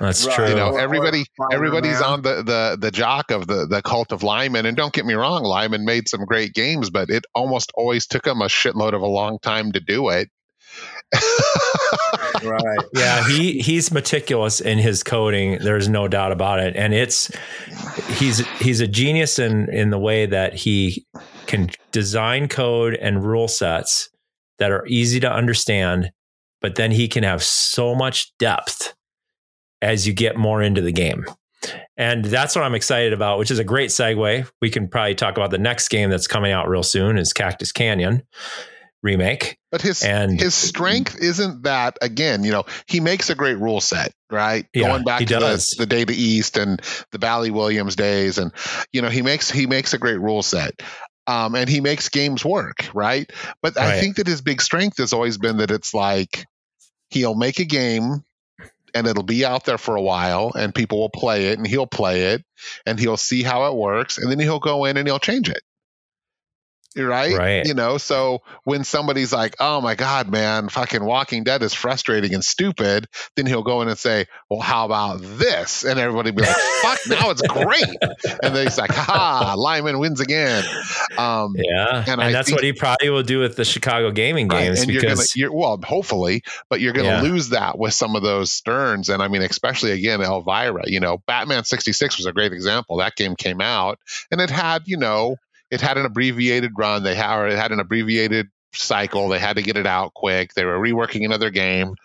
That's 0.02 0.26
Right. 0.26 0.36
true. 0.36 0.50
You 0.50 0.56
know, 0.56 0.68
Or- 0.70 0.74
or 0.74 0.80
everybody 0.80 1.26
everybody's 1.52 2.02
on 2.02 2.22
the 2.24 2.44
the 2.44 2.78
the 2.80 2.92
jock 2.92 3.32
of 3.32 3.48
the 3.48 3.66
the 3.68 3.82
cult 3.82 4.12
of 4.12 4.24
Lyman, 4.24 4.66
and 4.66 4.76
don't 4.76 4.94
get 4.94 5.06
me 5.06 5.14
wrong, 5.14 5.44
Lyman 5.44 5.86
made 5.86 6.10
some 6.10 6.26
great 6.26 6.54
games, 6.54 6.90
but 6.90 7.10
it 7.10 7.26
almost 7.36 7.72
always 7.76 8.06
took 8.08 8.26
him 8.26 8.42
a 8.42 8.46
shitload 8.48 8.94
of 8.94 9.02
a 9.02 9.08
long 9.08 9.38
time 9.42 9.72
to 9.74 9.80
do 9.80 10.10
it. 10.10 10.30
right, 12.44 12.80
yeah, 12.94 13.28
he 13.28 13.60
he's 13.62 13.92
meticulous 13.92 14.60
in 14.62 14.78
his 14.78 15.04
coding. 15.04 15.60
There's 15.62 15.90
no 15.90 16.08
doubt 16.08 16.32
about 16.32 16.60
it, 16.60 16.76
and 16.76 16.94
it's 16.94 17.32
he's 18.18 18.40
he's 18.60 18.80
a 18.82 18.88
genius 18.88 19.38
in 19.40 19.70
in 19.74 19.90
the 19.90 20.00
way 20.00 20.26
that 20.26 20.54
he 20.54 21.06
can 21.48 21.70
design 21.92 22.48
code 22.48 22.96
and 22.96 23.24
rule 23.26 23.48
sets 23.48 24.10
that 24.60 24.72
are 24.72 24.86
easy 24.88 25.20
to 25.20 25.32
understand, 25.32 26.12
but 26.62 26.76
then 26.76 26.92
he 26.92 27.08
can 27.08 27.24
have 27.24 27.44
so 27.44 27.94
much 27.94 28.32
depth 28.38 28.94
as 29.82 30.08
you 30.08 30.14
get 30.14 30.38
more 30.38 30.62
into 30.62 30.82
the 30.82 30.92
game. 30.92 31.26
And 31.98 32.26
that's 32.26 32.56
what 32.56 32.64
I'm 32.64 32.74
excited 32.74 33.14
about, 33.14 33.38
which 33.38 33.52
is 33.52 33.60
a 33.60 33.64
great 33.64 33.90
segue. 33.92 34.50
We 34.62 34.70
can 34.70 34.88
probably 34.88 35.16
talk 35.16 35.38
about 35.38 35.52
the 35.52 35.60
next 35.60 35.90
game 35.90 36.10
that's 36.10 36.28
coming 36.28 36.52
out 36.52 36.68
real 36.68 36.84
soon 36.84 37.18
is 37.18 37.34
Cactus 37.34 37.72
Canyon 37.72 38.24
remake. 39.04 39.58
But 39.72 39.82
his 39.82 40.04
And 40.04 40.40
his 40.40 40.54
strength 40.54 41.18
isn't 41.20 41.64
that 41.64 41.98
again, 42.02 42.44
you 42.44 42.52
know, 42.52 42.66
he 42.88 43.00
makes 43.00 43.30
a 43.30 43.36
great 43.36 43.58
rule 43.58 43.82
set, 43.82 44.14
right? 44.32 44.66
Yeah, 44.74 44.90
Going 44.90 45.04
back 45.04 45.20
he 45.20 45.26
to 45.28 45.40
the, 45.40 45.76
the 45.78 45.86
Data 45.86 46.14
East 46.16 46.58
and 46.58 46.82
the 47.12 47.20
Bally 47.20 47.52
Williams 47.52 47.96
days 47.96 48.38
and 48.38 48.52
you 48.92 49.02
know, 49.02 49.10
he 49.10 49.22
makes 49.22 49.50
he 49.50 49.68
makes 49.68 49.94
a 49.94 49.98
great 49.98 50.20
rule 50.20 50.44
set. 50.44 50.82
Um, 51.28 51.54
and 51.56 51.70
he 51.70 51.82
makes 51.82 52.10
games 52.10 52.44
work, 52.44 52.90
right? 52.96 53.32
But 53.62 53.78
I 53.78 54.02
think 54.02 54.16
that 54.16 54.26
his 54.26 54.42
big 54.42 54.60
strength 54.60 54.98
has 54.98 55.14
always 55.14 55.38
been 55.38 55.58
that 55.58 55.70
it's 55.70 55.94
like 55.94 56.46
he'll 57.12 57.36
make 57.36 57.60
a 57.60 57.66
game 57.66 58.24
and 58.94 59.08
it'll 59.08 59.24
be 59.24 59.46
out 59.46 59.66
there 59.66 59.78
for 59.78 59.96
a 59.96 60.02
while 60.02 60.52
and 60.58 60.74
people 60.76 61.00
will 61.00 61.10
play 61.10 61.48
it 61.48 61.58
and 61.58 61.68
he'll 61.68 61.88
play 61.88 62.34
it 62.34 62.44
and 62.86 63.00
he'll 63.00 63.18
see 63.18 63.44
how 63.44 63.68
it 63.72 63.76
works 63.76 64.18
and 64.18 64.32
then 64.32 64.40
he'll 64.40 64.60
go 64.60 64.86
in 64.86 64.98
and 64.98 65.08
he'll 65.08 65.20
change 65.20 65.50
it 65.50 65.62
right 66.98 67.38
Right. 67.38 67.66
you 67.66 67.74
know 67.74 67.98
so 67.98 68.42
when 68.66 68.84
somebody's 68.84 69.32
like 69.32 69.56
oh 69.60 69.80
my 69.80 69.96
god 69.96 70.30
man 70.30 70.68
fucking 70.70 71.04
walking 71.04 71.44
dead 71.46 71.64
is 71.64 71.74
frustrating 71.74 72.34
and 72.34 72.44
stupid 72.44 73.08
then 73.38 73.46
he'll 73.46 73.64
go 73.64 73.82
in 73.82 73.88
and 73.88 73.98
say 73.98 74.26
well 74.50 74.60
how 74.60 74.86
about 74.86 75.22
this 75.22 75.84
and 75.86 76.00
everybody 76.00 76.32
be 76.32 76.42
like 76.42 76.56
fuck 76.82 77.00
now 77.08 77.30
it's 77.30 77.42
great 77.44 77.84
and 78.44 78.56
then 78.56 78.66
he's 78.68 78.78
like 78.78 78.92
ha 78.92 79.56
lyman 79.58 80.00
wins 80.00 80.20
again 80.20 80.64
um 81.18 81.54
Yeah, 81.56 82.04
And 82.08 82.22
and, 82.22 82.34
that's 82.36 82.48
think- 82.50 82.58
what 82.58 82.64
he 82.64 82.74
probably 82.74 83.10
will 83.10 83.24
do 83.24 83.40
with 83.40 83.56
the 83.56 83.66
Chicago 83.66 84.12
gaming 84.12 84.48
Right, 84.48 84.66
games 84.66 84.82
and 84.82 84.92
you're 84.92 85.02
gonna, 85.02 85.16
you're 85.36 85.52
well, 85.54 85.80
hopefully, 85.84 86.44
but 86.70 86.80
you're 86.82 86.94
gonna 86.94 87.08
Yeah. 87.08 87.22
lose 87.22 87.50
that 87.50 87.78
with 87.78 87.94
some 87.94 88.16
of 88.16 88.22
those 88.24 88.52
Sterns, 88.52 89.10
and 89.10 89.22
I 89.22 89.28
mean, 89.28 89.42
especially 89.42 89.92
again, 89.92 90.22
Elvira. 90.22 90.84
You 90.88 91.00
know, 91.00 91.20
Batman 91.28 91.64
'66 91.64 92.18
was 92.18 92.26
a 92.26 92.34
great 92.34 92.54
example. 92.54 92.98
That 92.98 93.16
game 93.16 93.36
came 93.36 93.62
out, 93.62 94.00
and 94.32 94.40
it 94.42 94.50
had, 94.50 94.84
you 94.88 94.98
know, 94.98 95.36
it 95.72 95.82
had 95.82 95.98
an 95.98 96.06
abbreviated 96.06 96.74
run. 96.78 97.04
They 97.04 97.16
had, 97.16 97.46
it 97.46 97.58
had 97.58 97.72
an 97.72 97.80
abbreviated 97.80 98.48
cycle. 98.74 99.30
They 99.30 99.40
had 99.40 99.56
to 99.56 99.64
get 99.64 99.78
it 99.78 99.88
out 99.88 100.14
quick. 100.14 100.54
They 100.54 100.66
were 100.66 100.78
reworking 100.78 101.26
another 101.26 101.50
game, 101.50 101.96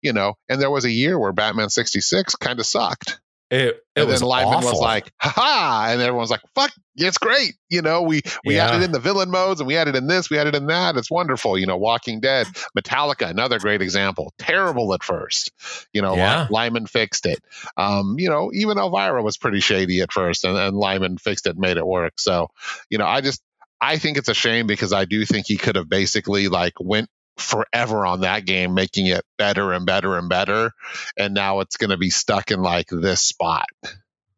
you 0.00 0.12
know, 0.12 0.34
and 0.48 0.60
there 0.60 0.70
was 0.70 0.84
a 0.84 0.90
year 0.90 1.18
where 1.18 1.32
Batman 1.32 1.68
'66 1.68 2.36
kind 2.36 2.58
of 2.58 2.66
sucked. 2.66 3.20
It, 3.50 3.58
it 3.58 3.82
and 3.94 4.08
was 4.08 4.20
then 4.20 4.28
Lyman 4.28 4.54
awful. 4.54 4.70
was 4.72 4.80
like, 4.80 5.12
"Ha 5.20 5.28
ha!" 5.34 5.86
and 5.90 6.00
everyone's 6.02 6.30
like, 6.30 6.42
"Fuck, 6.54 6.72
it's 6.96 7.18
great." 7.18 7.54
You 7.68 7.82
know, 7.82 8.02
we 8.02 8.22
we 8.44 8.56
Yeah. 8.56 8.66
added 8.68 8.82
in 8.82 8.92
the 8.92 8.98
villain 8.98 9.30
modes, 9.30 9.60
and 9.60 9.66
we 9.68 9.76
added 9.76 9.94
in 9.94 10.06
this, 10.08 10.28
we 10.30 10.38
added 10.38 10.54
in 10.56 10.66
that. 10.66 10.96
It's 10.96 11.10
wonderful. 11.10 11.56
You 11.58 11.66
know, 11.66 11.76
Walking 11.76 12.20
Dead, 12.20 12.46
Metallica, 12.76 13.28
another 13.30 13.58
great 13.58 13.82
example. 13.82 14.32
Terrible 14.38 14.92
at 14.94 15.04
first. 15.04 15.52
You 15.92 16.02
know, 16.02 16.16
Yeah. 16.16 16.48
Lyman 16.50 16.86
fixed 16.86 17.26
it. 17.26 17.38
Um, 17.76 18.16
you 18.18 18.28
know, 18.28 18.50
even 18.52 18.78
Elvira 18.78 19.22
was 19.22 19.36
pretty 19.38 19.60
shady 19.60 20.00
at 20.00 20.12
first, 20.12 20.44
and, 20.44 20.56
and 20.56 20.76
Lyman 20.76 21.18
fixed 21.18 21.46
it, 21.46 21.56
made 21.56 21.76
it 21.76 21.86
work. 21.86 22.14
So, 22.18 22.48
you 22.90 22.98
know, 22.98 23.06
I 23.06 23.20
just 23.20 23.40
I 23.80 23.98
think 23.98 24.16
it's 24.16 24.28
a 24.30 24.34
shame 24.34 24.66
because 24.66 24.92
I 24.92 25.04
do 25.04 25.24
think 25.26 25.46
he 25.46 25.56
could 25.58 25.76
have 25.76 25.88
basically 25.88 26.48
like 26.48 26.72
went 26.80 27.08
forever 27.38 28.06
on 28.06 28.20
that 28.20 28.44
game 28.46 28.74
making 28.74 29.06
it 29.06 29.24
better 29.36 29.72
and 29.72 29.86
better 29.86 30.16
and 30.16 30.28
better 30.28 30.70
and 31.18 31.34
now 31.34 31.60
it's 31.60 31.76
going 31.76 31.90
to 31.90 31.96
be 31.98 32.10
stuck 32.10 32.50
in 32.50 32.62
like 32.62 32.86
this 32.90 33.20
spot 33.20 33.66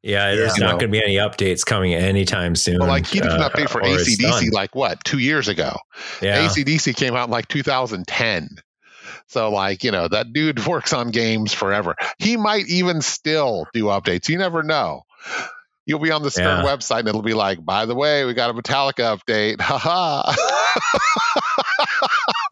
yeah, 0.03 0.35
there's 0.35 0.57
You 0.57 0.65
not 0.65 0.79
going 0.79 0.93
to 0.93 0.99
be 0.99 1.03
any 1.03 1.17
updates 1.17 1.67
coming 1.67 1.93
anytime 1.93 2.55
soon. 2.55 2.79
But 2.79 2.89
like 2.89 3.07
he 3.07 3.21
did 3.21 3.33
an 3.33 3.41
uh, 3.41 3.49
update 3.49 3.69
for 3.69 3.81
ACDC 3.81 4.53
like 4.53 4.75
what 4.75 5.03
two 5.05 5.19
years 5.19 5.49
ago. 5.49 5.77
yeah, 6.23 6.47
ACDC 6.47 6.95
came 6.97 7.17
out 7.17 7.25
in 7.25 7.31
like 7.33 7.49
2010. 7.49 8.49
So 9.27 9.51
like 9.51 9.85
you 9.85 9.91
know 9.91 10.07
that 10.09 10.33
dude 10.33 10.65
works 10.67 10.93
on 10.93 11.11
games 11.11 11.53
forever. 11.53 11.97
He 12.19 12.37
might 12.37 12.69
even 12.69 13.03
still 13.03 13.67
do 13.73 13.85
updates. 13.85 14.29
You 14.29 14.39
never 14.39 14.63
know. 14.63 15.03
You'll 15.85 15.99
be 15.99 16.11
on 16.11 16.23
the 16.23 16.31
Stern 16.31 16.65
Yeah. 16.65 16.71
website 16.77 17.01
and 17.01 17.09
it'll 17.09 17.23
be 17.23 17.35
like, 17.35 17.65
by 17.65 17.87
the 17.87 17.95
way, 17.95 18.25
we 18.25 18.35
got 18.35 18.51
a 18.51 18.55
Metallica 18.55 19.19
update. 19.19 19.61
Ha 19.61 19.79
ha. 19.79 20.35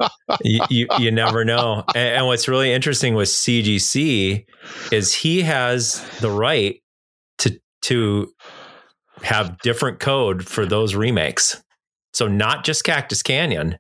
you, 0.43 0.61
you 0.71 0.87
you 0.99 1.11
never 1.11 1.45
know. 1.45 1.85
And, 1.95 2.17
and 2.17 2.27
what's 2.27 2.49
really 2.49 2.73
interesting 2.73 3.15
with 3.15 3.29
CGC 3.29 4.45
is 4.93 5.15
he 5.15 5.43
has 5.43 6.07
the 6.21 6.31
right 6.31 6.83
to 7.39 7.59
to 7.83 8.33
have 9.23 9.59
different 9.61 10.01
code 10.01 10.47
for 10.47 10.67
those 10.67 10.95
remakes. 10.95 11.63
So 12.13 12.29
not 12.29 12.65
just 12.65 12.85
Cactus 12.85 13.23
Canyon, 13.23 13.79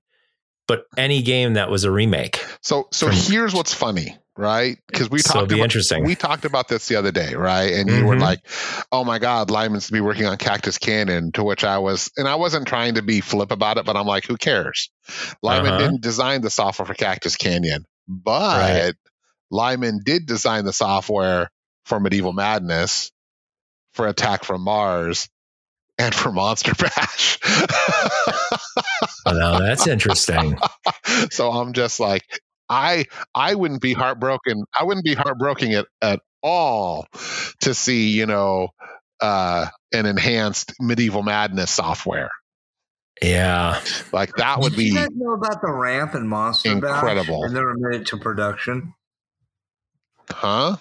but 0.69 0.85
any 0.97 1.23
game 1.23 1.55
that 1.55 1.71
was 1.71 1.85
a 1.85 1.91
remake. 1.91 2.45
So 2.63 2.89
so 2.93 3.09
here's 3.09 3.55
what's 3.55 3.75
funny, 3.75 4.17
right? 4.37 4.79
Because 4.87 5.11
we 5.11 5.19
So 5.21 5.33
talked 5.35 5.49
be 5.49 5.57
about 5.57 5.65
interesting. 5.65 6.05
we 6.05 6.15
talked 6.15 6.45
about 6.45 6.69
this 6.69 6.89
the 6.89 6.97
other 6.97 7.13
day, 7.13 7.35
right? 7.35 7.73
And 7.73 7.89
you 7.91 8.05
were 8.05 8.17
Mhm. 8.17 8.21
like, 8.21 8.41
"Oh 8.93 9.05
my 9.05 9.19
God, 9.19 9.51
Lyman's 9.51 9.87
to 9.87 9.93
be 9.93 10.01
working 10.01 10.27
on 10.27 10.37
Cactus 10.37 10.79
Canyon." 10.79 11.33
To 11.33 11.45
which 11.45 11.65
I 11.65 11.79
was, 11.79 12.11
and 12.17 12.29
I 12.29 12.35
wasn't 12.37 12.67
trying 12.69 12.95
to 12.95 13.03
be 13.03 13.21
flip 13.21 13.51
about 13.53 13.79
it, 13.79 13.85
but 13.87 13.97
I'm 13.97 14.07
like, 14.07 14.27
"Who 14.27 14.37
cares?" 14.37 14.91
Lyman 15.43 15.69
Uh-huh. 15.69 15.79
didn't 15.79 16.03
design 16.03 16.43
the 16.43 16.51
software 16.51 16.87
for 16.87 16.95
Cactus 16.95 17.37
Canyon, 17.37 17.85
but 18.09 18.59
Right. 18.59 18.95
Lyman 19.51 20.01
did 20.05 20.27
design 20.27 20.65
the 20.65 20.73
software 20.73 21.51
for 21.85 22.01
Medieval 22.01 22.33
Madness, 22.33 23.13
for 23.95 24.07
Attack 24.09 24.45
from 24.45 24.63
Mars, 24.63 25.29
and 25.99 26.15
for 26.15 26.33
Monster 26.33 26.75
Bash. 26.79 27.39
Now 29.27 29.59
that's 29.59 29.87
interesting. 29.87 30.59
so 31.31 31.51
I'm 31.51 31.73
just 31.73 32.01
like, 32.01 32.23
I 32.69 33.07
I 33.35 33.55
wouldn't 33.55 33.81
be 33.81 33.93
heartbroken. 33.93 34.65
I 34.79 34.85
wouldn't 34.85 35.05
be 35.05 35.15
heartbroken 35.15 35.73
at, 35.73 35.87
at 36.03 36.21
all 36.43 37.07
to 37.61 37.75
see, 37.75 38.11
you 38.11 38.27
know, 38.27 38.69
uh, 39.21 39.67
an 39.93 40.07
enhanced 40.07 40.75
medieval 40.81 41.23
madness 41.23 41.71
software. 41.71 42.31
Yeah. 43.23 43.81
Like 44.13 44.35
that 44.37 44.61
would 44.61 44.71
Did 44.71 44.79
be 44.79 44.85
you 44.85 44.95
guys 44.95 45.09
know 45.15 45.33
about 45.33 45.63
the 45.63 45.73
ramp 45.73 46.15
and 46.15 46.29
Monster 46.29 46.71
incredible. 46.71 47.41
Bash 47.41 47.47
and 47.47 47.55
never 47.55 47.75
made 47.77 48.01
it 48.03 48.07
to 48.09 48.19
production? 48.19 48.95
huh? 50.31 50.77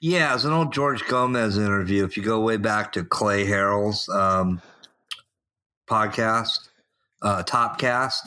Yeah, 0.00 0.34
it's 0.34 0.44
an 0.44 0.52
old 0.52 0.72
George 0.72 1.04
Gomez 1.06 1.58
interview. 1.58 2.04
If 2.04 2.16
you 2.16 2.22
go 2.22 2.40
way 2.40 2.56
back 2.56 2.92
to 2.92 3.04
Clay 3.04 3.46
Harrell's 3.46 4.08
um, 4.08 4.62
podcast, 5.88 6.65
uh, 7.26 7.42
Topcast, 7.42 8.20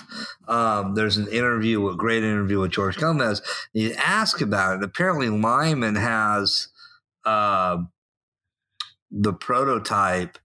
um, 0.50 0.94
there's 0.96 1.16
an 1.18 1.28
interview, 1.30 1.88
a 1.88 1.96
great 1.96 2.24
interview 2.24 2.60
with 2.60 2.72
George 2.72 2.98
Gomez. 2.98 3.42
He 3.74 3.94
asked 3.96 4.42
about 4.42 4.78
it. 4.78 4.84
Apparently, 4.84 5.30
Lyman 5.30 5.96
has 5.96 6.68
uh, 7.26 7.78
the 9.10 9.34
prototype 9.34 10.38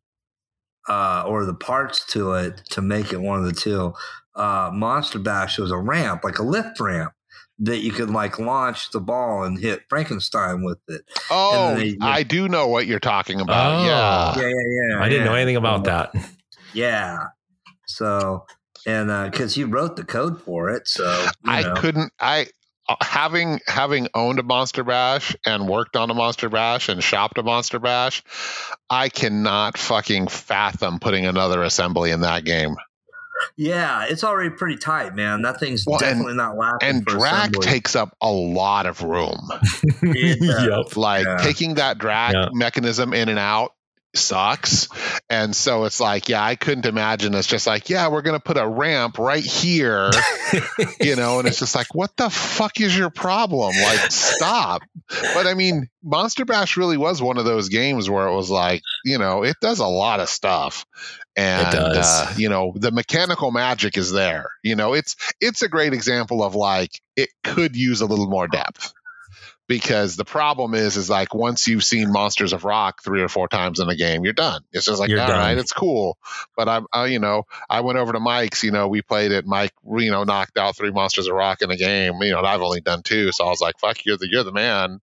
uh, 0.88 1.24
or 1.26 1.44
the 1.44 1.54
parts 1.54 2.04
to 2.12 2.32
it 2.34 2.58
to 2.70 2.80
make 2.82 3.12
it 3.12 3.20
one 3.20 3.38
of 3.40 3.44
the 3.44 3.52
two. 3.52 3.92
Uh, 4.36 4.70
Monster 4.72 5.18
Bash 5.18 5.58
was 5.58 5.70
a 5.70 5.78
ramp, 5.78 6.22
like 6.24 6.38
a 6.38 6.42
lift 6.44 6.78
ramp. 6.80 7.12
That 7.60 7.78
you 7.78 7.92
could 7.92 8.10
like 8.10 8.40
launch 8.40 8.90
the 8.90 8.98
ball 8.98 9.44
and 9.44 9.56
hit 9.56 9.82
Frankenstein 9.88 10.64
with 10.64 10.78
it. 10.88 11.02
Oh, 11.30 11.76
they- 11.76 11.96
I 12.00 12.24
do 12.24 12.48
know 12.48 12.66
what 12.66 12.86
you're 12.86 12.98
talking 12.98 13.40
about. 13.40 13.80
Oh. 13.80 13.86
Yeah. 13.86 14.42
Yeah, 14.42 14.48
yeah, 14.48 14.88
yeah. 14.98 15.02
I 15.04 15.08
didn't 15.08 15.26
know 15.26 15.34
anything 15.34 15.54
about 15.56 15.84
that. 15.84 16.12
Yeah. 16.72 17.26
So, 17.86 18.44
and 18.86 19.10
uh 19.10 19.28
because 19.30 19.56
you 19.56 19.66
wrote 19.66 19.96
the 19.96 20.04
code 20.04 20.40
for 20.42 20.70
it, 20.70 20.86
so 20.88 21.04
you 21.22 21.28
I 21.44 21.62
know. 21.62 21.74
couldn't 21.74 22.12
I 22.20 22.46
uh, 22.88 22.96
having 23.00 23.60
having 23.66 24.08
owned 24.14 24.38
a 24.38 24.42
Monster 24.42 24.84
Bash 24.84 25.34
and 25.46 25.66
worked 25.68 25.96
on 25.96 26.10
a 26.10 26.14
Monster 26.14 26.48
Bash 26.50 26.88
and 26.88 27.02
shopped 27.02 27.38
a 27.38 27.42
Monster 27.42 27.78
Bash, 27.78 28.22
I 28.90 29.08
cannot 29.08 29.78
fucking 29.78 30.28
fathom 30.28 30.98
putting 30.98 31.24
another 31.26 31.62
assembly 31.62 32.10
in 32.10 32.20
that 32.22 32.44
game. 32.44 32.76
Yeah, 33.56 34.04
it's 34.08 34.22
already 34.24 34.50
pretty 34.50 34.76
tight, 34.76 35.14
man. 35.14 35.42
That 35.42 35.58
thing's 35.60 35.84
Well, 35.86 35.96
and- 35.96 36.02
definitely 36.02 36.34
not 36.34 36.56
lasting. 36.56 36.88
And 36.88 37.04
for 37.04 37.16
drag 37.18 37.50
assembly. 37.50 37.66
takes 37.66 37.96
up 37.96 38.16
a 38.22 38.30
lot 38.30 38.86
of 38.86 39.02
room. 39.02 39.48
Yeah. 40.02 40.34
yep. 40.66 40.96
Like 40.96 41.26
Yeah. 41.26 41.36
taking 41.38 41.74
that 41.74 41.98
drag 41.98 42.34
Yeah. 42.34 42.48
mechanism 42.52 43.12
in 43.12 43.28
and 43.28 43.38
out 43.38 43.72
sucks. 44.16 44.88
And 45.28 45.54
so 45.54 45.84
it's 45.84 46.00
like, 46.00 46.28
yeah, 46.28 46.44
I 46.44 46.56
couldn't 46.56 46.86
imagine 46.86 47.34
it's 47.34 47.48
just 47.48 47.66
like, 47.66 47.90
yeah, 47.90 48.08
we're 48.08 48.22
going 48.22 48.38
to 48.38 48.44
put 48.44 48.56
a 48.56 48.66
ramp 48.66 49.18
right 49.18 49.44
here, 49.44 50.10
you 51.00 51.16
know, 51.16 51.38
and 51.38 51.48
it's 51.48 51.58
just 51.58 51.74
like, 51.74 51.94
what 51.94 52.16
the 52.16 52.30
fuck 52.30 52.80
is 52.80 52.96
your 52.96 53.10
problem? 53.10 53.74
Like, 53.82 54.10
stop. 54.10 54.82
But 55.08 55.46
I 55.46 55.54
mean, 55.54 55.88
Monster 56.02 56.44
Bash 56.44 56.76
really 56.76 56.96
was 56.96 57.20
one 57.20 57.38
of 57.38 57.44
those 57.44 57.68
games 57.68 58.08
where 58.08 58.26
it 58.26 58.34
was 58.34 58.50
like, 58.50 58.82
you 59.04 59.18
know, 59.18 59.42
it 59.44 59.56
does 59.60 59.78
a 59.78 59.86
lot 59.86 60.20
of 60.20 60.28
stuff. 60.28 60.86
And 61.36 61.72
does. 61.72 62.06
Uh, 62.06 62.34
you 62.36 62.48
know, 62.48 62.72
the 62.76 62.92
mechanical 62.92 63.50
magic 63.50 63.96
is 63.96 64.12
there. 64.12 64.50
You 64.62 64.76
know, 64.76 64.94
it's 64.94 65.16
it's 65.40 65.62
a 65.62 65.68
great 65.68 65.92
example 65.92 66.44
of 66.44 66.54
like 66.54 66.90
it 67.16 67.30
could 67.42 67.74
use 67.74 68.02
a 68.02 68.06
little 68.06 68.28
more 68.28 68.46
depth 68.46 68.92
because 69.66 70.16
the 70.16 70.24
problem 70.24 70.74
is 70.74 70.96
is 70.96 71.08
like 71.08 71.34
once 71.34 71.66
you've 71.66 71.84
seen 71.84 72.12
monsters 72.12 72.52
of 72.52 72.64
rock 72.64 73.02
three 73.02 73.22
or 73.22 73.28
four 73.28 73.48
times 73.48 73.80
in 73.80 73.88
a 73.88 73.96
game 73.96 74.24
you're 74.24 74.32
done 74.32 74.62
it's 74.72 74.86
just 74.86 75.00
like 75.00 75.08
You're 75.08 75.20
all 75.20 75.28
done. 75.28 75.38
right 75.38 75.58
it's 75.58 75.72
cool 75.72 76.18
but 76.56 76.68
i'm 76.68 76.86
I, 76.92 77.06
you 77.06 77.18
know 77.18 77.44
i 77.68 77.80
went 77.80 77.98
over 77.98 78.12
to 78.12 78.20
mike's 78.20 78.62
you 78.62 78.70
know 78.70 78.88
we 78.88 79.02
played 79.02 79.32
it 79.32 79.46
mike 79.46 79.72
you 79.96 80.10
know 80.10 80.24
knocked 80.24 80.58
out 80.58 80.76
three 80.76 80.90
monsters 80.90 81.26
of 81.26 81.34
rock 81.34 81.62
in 81.62 81.70
a 81.70 81.76
game 81.76 82.14
you 82.22 82.32
know 82.32 82.38
and 82.38 82.46
i've 82.46 82.62
only 82.62 82.80
done 82.80 83.02
two 83.02 83.32
so 83.32 83.44
i 83.46 83.48
was 83.48 83.60
like 83.60 83.78
fuck 83.78 84.04
you're 84.04 84.16
the 84.18 84.28
you're 84.30 84.44
the 84.44 84.52
man 84.52 85.00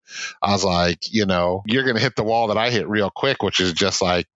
i 0.41 0.52
was 0.52 0.64
like 0.64 0.99
you 1.11 1.26
know 1.26 1.61
you're 1.65 1.84
gonna 1.86 1.99
hit 1.99 2.15
the 2.15 2.23
wall 2.23 2.48
that 2.48 2.57
i 2.57 2.69
hit 2.69 2.88
real 2.88 3.10
quick 3.10 3.44
which 3.44 3.60
is 3.60 3.73
just 3.73 4.02
like 4.02 4.27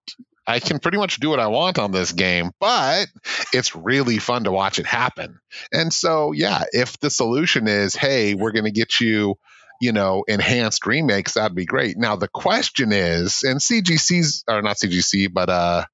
I 0.46 0.58
can 0.58 0.80
pretty 0.80 0.98
much 0.98 1.20
do 1.20 1.30
what 1.30 1.38
I 1.38 1.46
want 1.46 1.78
on 1.78 1.92
this 1.92 2.10
game, 2.10 2.50
but 2.58 3.06
it's 3.52 3.76
really 3.76 4.18
fun 4.18 4.44
to 4.44 4.50
watch 4.50 4.80
it 4.80 4.86
happen. 4.86 5.38
And 5.72 5.92
so, 5.92 6.32
yeah, 6.32 6.64
if 6.72 6.98
the 6.98 7.08
solution 7.08 7.68
is, 7.68 7.94
hey, 7.94 8.34
we're 8.34 8.50
going 8.50 8.64
to 8.64 8.72
get 8.72 8.98
you 8.98 9.36
you 9.80 9.92
know, 9.92 10.24
enhanced 10.28 10.86
remakes, 10.86 11.34
that'd 11.34 11.56
be 11.56 11.64
great. 11.64 11.96
Now 11.96 12.16
the 12.16 12.28
question 12.28 12.92
is, 12.92 13.42
and 13.42 13.60
CGC's 13.60 14.44
or 14.48 14.62
not 14.62 14.76
CGC, 14.76 15.32
but 15.32 15.48
uh 15.48 15.84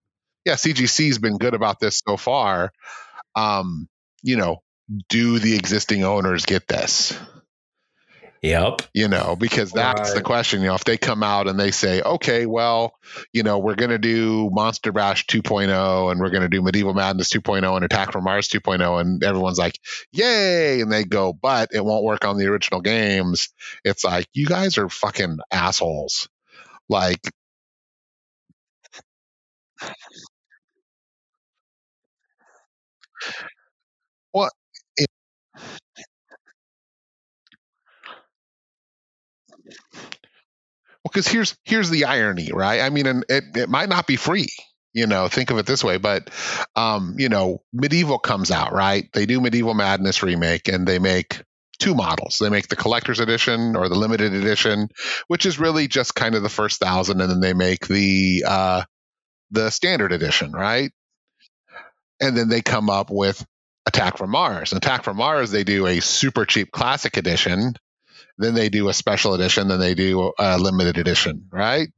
yeah, 0.44 0.54
CGC's 0.54 1.18
been 1.18 1.38
good 1.38 1.54
about 1.54 1.80
this 1.80 2.00
so 2.06 2.16
far. 2.16 2.72
Um, 3.34 3.88
you 4.22 4.36
know, 4.36 4.62
do 5.08 5.38
the 5.40 5.56
existing 5.56 6.04
owners 6.04 6.46
get 6.46 6.68
this? 6.68 7.18
Yep. 8.42 8.82
You 8.94 9.08
know, 9.08 9.34
because 9.34 9.72
that's 9.72 10.12
the 10.14 10.20
question. 10.20 10.60
You 10.60 10.68
know, 10.68 10.74
if 10.74 10.84
they 10.84 10.96
come 10.96 11.22
out 11.22 11.48
and 11.48 11.58
they 11.58 11.70
say, 11.70 12.02
okay, 12.02 12.46
well, 12.46 12.94
you 13.32 13.42
know, 13.42 13.58
we're 13.58 13.74
going 13.74 13.90
to 13.90 13.98
do 13.98 14.50
Monster 14.52 14.92
Bash 14.92 15.26
2.0 15.26 16.10
and 16.12 16.20
we're 16.20 16.30
going 16.30 16.42
to 16.42 16.48
do 16.48 16.62
Medieval 16.62 16.94
Madness 16.94 17.30
2.0 17.30 17.74
and 17.74 17.84
Attack 17.84 18.12
from 18.12 18.24
Mars 18.24 18.48
2.0, 18.48 19.00
and 19.00 19.24
everyone's 19.24 19.58
like, 19.58 19.78
yay. 20.12 20.80
And 20.80 20.92
they 20.92 21.04
go, 21.04 21.32
but 21.32 21.70
it 21.72 21.84
won't 21.84 22.04
work 22.04 22.24
on 22.24 22.36
the 22.36 22.46
original 22.46 22.80
games. 22.80 23.48
It's 23.84 24.04
like, 24.04 24.28
you 24.32 24.46
guys 24.46 24.78
are 24.78 24.88
fucking 24.88 25.38
assholes. 25.50 26.28
Like, 26.88 27.20
what? 34.32 34.52
Because 41.16 41.28
here's 41.28 41.56
here's 41.64 41.88
the 41.88 42.04
irony, 42.04 42.50
right? 42.52 42.82
I 42.82 42.90
mean, 42.90 43.06
and 43.06 43.24
it, 43.30 43.44
it 43.56 43.68
might 43.70 43.88
not 43.88 44.06
be 44.06 44.16
free. 44.16 44.48
You 44.92 45.06
know, 45.06 45.28
think 45.28 45.50
of 45.50 45.56
it 45.56 45.64
this 45.64 45.82
way, 45.82 45.96
but 45.96 46.28
um, 46.74 47.14
you 47.16 47.30
know, 47.30 47.62
medieval 47.72 48.18
comes 48.18 48.50
out, 48.50 48.74
right? 48.74 49.08
They 49.14 49.24
do 49.24 49.40
Medieval 49.40 49.72
Madness 49.72 50.22
remake, 50.22 50.68
and 50.68 50.86
they 50.86 50.98
make 50.98 51.42
two 51.78 51.94
models. 51.94 52.36
They 52.38 52.50
make 52.50 52.68
the 52.68 52.76
collector's 52.76 53.20
edition 53.20 53.76
or 53.76 53.88
the 53.88 53.94
limited 53.94 54.34
edition, 54.34 54.88
which 55.26 55.46
is 55.46 55.58
really 55.58 55.88
just 55.88 56.14
kind 56.14 56.34
of 56.34 56.42
the 56.42 56.50
first 56.50 56.80
thousand, 56.80 57.22
and 57.22 57.30
then 57.30 57.40
they 57.40 57.54
make 57.54 57.86
the 57.86 58.44
uh, 58.46 58.82
the 59.52 59.70
standard 59.70 60.12
edition, 60.12 60.52
right? 60.52 60.90
And 62.20 62.36
then 62.36 62.50
they 62.50 62.60
come 62.60 62.90
up 62.90 63.08
with 63.10 63.42
Attack 63.86 64.18
from 64.18 64.30
Mars. 64.30 64.74
Attack 64.74 65.04
from 65.04 65.16
Mars, 65.16 65.50
they 65.50 65.64
do 65.64 65.86
a 65.86 66.00
super 66.00 66.44
cheap 66.44 66.70
classic 66.72 67.16
edition. 67.16 67.74
Then 68.38 68.54
they 68.54 68.68
do 68.68 68.88
a 68.88 68.94
special 68.94 69.34
edition. 69.34 69.68
Then 69.68 69.80
they 69.80 69.94
do 69.94 70.32
a 70.38 70.58
limited 70.58 70.98
edition, 70.98 71.48
right? 71.50 71.88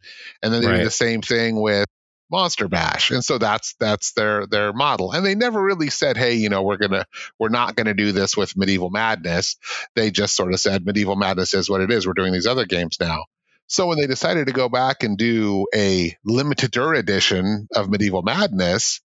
And 0.43 0.53
then 0.53 0.61
they 0.63 0.69
Right. 0.69 0.79
do 0.79 0.85
the 0.85 0.91
same 0.91 1.21
thing 1.23 1.61
with 1.61 1.87
Monster 2.31 2.69
Bash. 2.69 3.11
And 3.11 3.25
so 3.25 3.39
that's 3.39 3.75
that's 3.81 4.13
their 4.13 4.47
their 4.47 4.73
model. 4.73 5.13
And 5.13 5.25
they 5.25 5.35
never 5.35 5.61
really 5.61 5.89
said, 5.91 6.17
"Hey, 6.17 6.35
you 6.35 6.49
know, 6.49 6.63
we're 6.63 6.77
gonna 6.77 7.07
we're 7.39 7.49
not 7.49 7.75
gonna 7.75 7.95
do 7.95 8.13
this 8.13 8.37
with 8.37 8.57
Medieval 8.57 8.91
Madness." 8.91 9.57
They 9.95 10.11
just 10.11 10.37
sort 10.37 10.53
of 10.53 10.61
said, 10.61 10.85
"Medieval 10.85 11.17
Madness 11.17 11.55
is 11.55 11.71
what 11.71 11.81
it 11.81 11.91
is. 11.91 12.07
We're 12.07 12.13
doing 12.13 12.33
these 12.33 12.47
other 12.47 12.67
games 12.67 12.99
now." 13.01 13.25
So 13.67 13.87
when 13.87 13.99
they 13.99 14.07
decided 14.07 14.47
to 14.47 14.53
go 14.53 14.69
back 14.69 15.03
and 15.03 15.19
do 15.19 15.67
a 15.75 16.17
limited 16.25 16.75
edition 16.77 17.69
of 17.75 17.91
Medieval 17.91 18.23
Madness, 18.23 19.01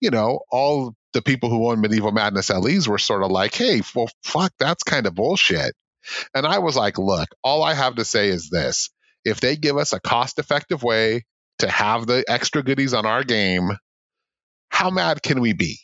you 0.00 0.10
know, 0.10 0.40
all 0.50 0.94
the 1.12 1.22
people 1.22 1.50
who 1.50 1.68
own 1.70 1.80
Medieval 1.80 2.12
Madness 2.12 2.50
LEs 2.50 2.88
were 2.88 2.98
sort 2.98 3.22
of 3.22 3.30
like, 3.30 3.54
hey, 3.54 3.82
well, 3.94 4.08
fuck, 4.22 4.52
that's 4.58 4.82
kind 4.82 5.06
of 5.06 5.14
bullshit. 5.14 5.74
And 6.34 6.46
I 6.46 6.58
was 6.58 6.76
like, 6.76 6.98
look, 6.98 7.28
all 7.42 7.62
I 7.62 7.74
have 7.74 7.96
to 7.96 8.04
say 8.04 8.28
is 8.28 8.50
this 8.50 8.90
if 9.24 9.40
they 9.40 9.56
give 9.56 9.76
us 9.76 9.92
a 9.92 10.00
cost 10.00 10.38
effective 10.38 10.82
way 10.82 11.24
to 11.58 11.68
have 11.68 12.06
the 12.06 12.24
extra 12.28 12.62
goodies 12.62 12.94
on 12.94 13.06
our 13.06 13.24
game, 13.24 13.70
how 14.68 14.90
mad 14.90 15.22
can 15.22 15.40
we 15.40 15.52
be? 15.52 15.78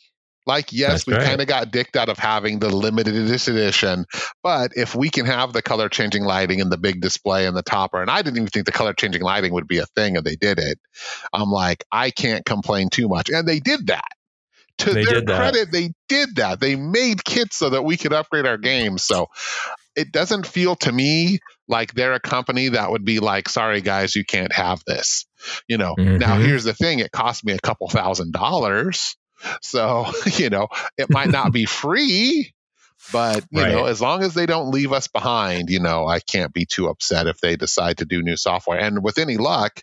Like, 0.44 0.72
yes, 0.72 1.04
That's 1.04 1.06
we 1.06 1.24
kind 1.24 1.40
of 1.40 1.46
got 1.46 1.70
dicked 1.70 1.96
out 1.96 2.08
of 2.08 2.18
having 2.18 2.58
the 2.58 2.68
limited 2.68 3.14
edition, 3.14 4.06
but 4.42 4.72
if 4.74 4.94
we 4.94 5.08
can 5.08 5.24
have 5.24 5.52
the 5.52 5.62
color 5.62 5.88
changing 5.88 6.24
lighting 6.24 6.60
and 6.60 6.70
the 6.70 6.78
big 6.78 7.00
display 7.00 7.46
and 7.46 7.56
the 7.56 7.62
topper, 7.62 8.00
and 8.00 8.10
I 8.10 8.22
didn't 8.22 8.38
even 8.38 8.48
think 8.48 8.66
the 8.66 8.72
color 8.72 8.92
changing 8.92 9.22
lighting 9.22 9.52
would 9.52 9.68
be 9.68 9.78
a 9.78 9.86
thing, 9.86 10.16
and 10.16 10.26
they 10.26 10.34
did 10.34 10.58
it. 10.58 10.80
I'm 11.32 11.50
like, 11.50 11.84
I 11.92 12.10
can't 12.10 12.44
complain 12.44 12.88
too 12.90 13.08
much. 13.08 13.30
And 13.30 13.46
they 13.46 13.60
did 13.60 13.86
that. 13.86 14.08
To 14.78 14.94
They 14.94 15.04
their 15.04 15.22
credit, 15.22 15.70
they 15.70 15.92
did 16.08 16.36
that. 16.36 16.58
They 16.58 16.74
made 16.74 17.24
kits 17.24 17.56
so 17.56 17.70
that 17.70 17.84
we 17.84 17.96
could 17.96 18.12
upgrade 18.12 18.46
our 18.46 18.58
games. 18.58 19.04
So 19.04 19.28
it 19.96 20.12
doesn't 20.12 20.46
feel 20.46 20.76
to 20.76 20.92
me 20.92 21.38
like 21.68 21.94
they're 21.94 22.14
a 22.14 22.20
company 22.20 22.68
that 22.70 22.90
would 22.90 23.04
be 23.04 23.20
like, 23.20 23.48
sorry 23.48 23.80
guys, 23.80 24.14
you 24.16 24.24
can't 24.24 24.52
have 24.52 24.82
this. 24.86 25.26
You 25.68 25.78
know, 25.78 25.94
now 26.18 26.36
Mhm. 26.38 26.44
here's 26.44 26.64
the 26.64 26.74
thing, 26.74 26.98
it 27.00 27.10
cost 27.12 27.44
me 27.44 27.52
a 27.52 27.58
couple 27.58 27.88
thousand 27.88 28.32
dollars. 28.32 29.16
So, 29.60 30.06
you 30.36 30.50
know, 30.50 30.68
it 30.96 31.10
might 31.10 31.30
not 31.30 31.52
be 31.52 31.64
free, 31.66 32.52
but 33.10 33.44
you 33.50 33.58
know, 33.72 33.84
as 33.86 34.00
long 34.00 34.22
as 34.22 34.34
they 34.34 34.46
don't 34.46 34.70
leave 34.70 34.92
us 34.92 35.08
behind, 35.08 35.68
you 35.68 35.80
know, 35.80 36.06
I 36.06 36.20
can't 36.20 36.52
be 36.52 36.64
too 36.64 36.88
upset 36.88 37.26
if 37.26 37.38
they 37.40 37.56
decide 37.56 37.98
to 37.98 38.04
do 38.04 38.22
new 38.22 38.36
software. 38.36 38.78
And 38.78 39.02
with 39.02 39.18
any 39.18 39.36
luck, 39.36 39.80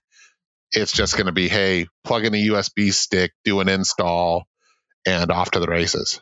it's 0.72 0.92
just 0.92 1.16
going 1.16 1.26
to 1.26 1.32
be, 1.32 1.50
hey, 1.50 1.88
plug 2.04 2.26
in 2.26 2.34
a 2.36 2.48
USB 2.48 2.94
stick, 2.94 3.32
do 3.44 3.60
an 3.60 3.70
install, 3.70 4.46
and 5.06 5.32
off 5.32 5.52
to 5.52 5.60
the 5.60 5.68
races. 5.68 6.22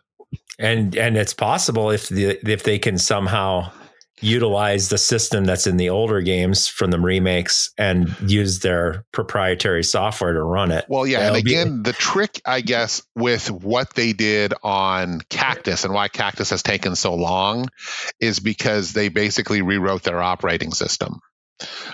And 0.59 0.95
and 0.95 1.17
it's 1.17 1.33
possible 1.33 1.91
if 1.91 2.09
the 2.09 2.39
if 2.49 2.63
they 2.63 2.79
can 2.79 2.97
somehow 2.97 3.71
utilize 4.19 4.89
the 4.89 4.97
system 4.97 5.45
that's 5.45 5.67
in 5.67 5.77
the 5.77 5.89
older 5.89 6.21
games 6.21 6.67
from 6.67 6.89
the 6.89 6.99
remakes 6.99 7.71
and 7.77 8.15
use 8.25 8.59
their 8.59 9.05
proprietary 9.11 9.83
software 9.83 10.33
to 10.33 10.41
run 10.41 10.71
it. 10.71 10.85
Well, 10.87 11.05
yeah, 11.05 11.19
That'll 11.19 11.35
and 11.35 11.47
again, 11.47 11.83
be- 11.83 11.91
the 11.91 11.93
trick, 11.93 12.41
I 12.45 12.61
guess, 12.61 13.03
with 13.15 13.51
what 13.51 13.93
they 13.93 14.13
did 14.13 14.53
on 14.63 15.21
Cactus 15.29 15.83
and 15.83 15.93
why 15.93 16.07
Cactus 16.07 16.49
has 16.49 16.63
taken 16.63 16.95
so 16.95 17.13
long 17.13 17.67
is 18.19 18.39
because 18.39 18.93
they 18.93 19.09
basically 19.09 19.61
rewrote 19.61 20.03
their 20.03 20.21
operating 20.21 20.71
system. 20.71 21.19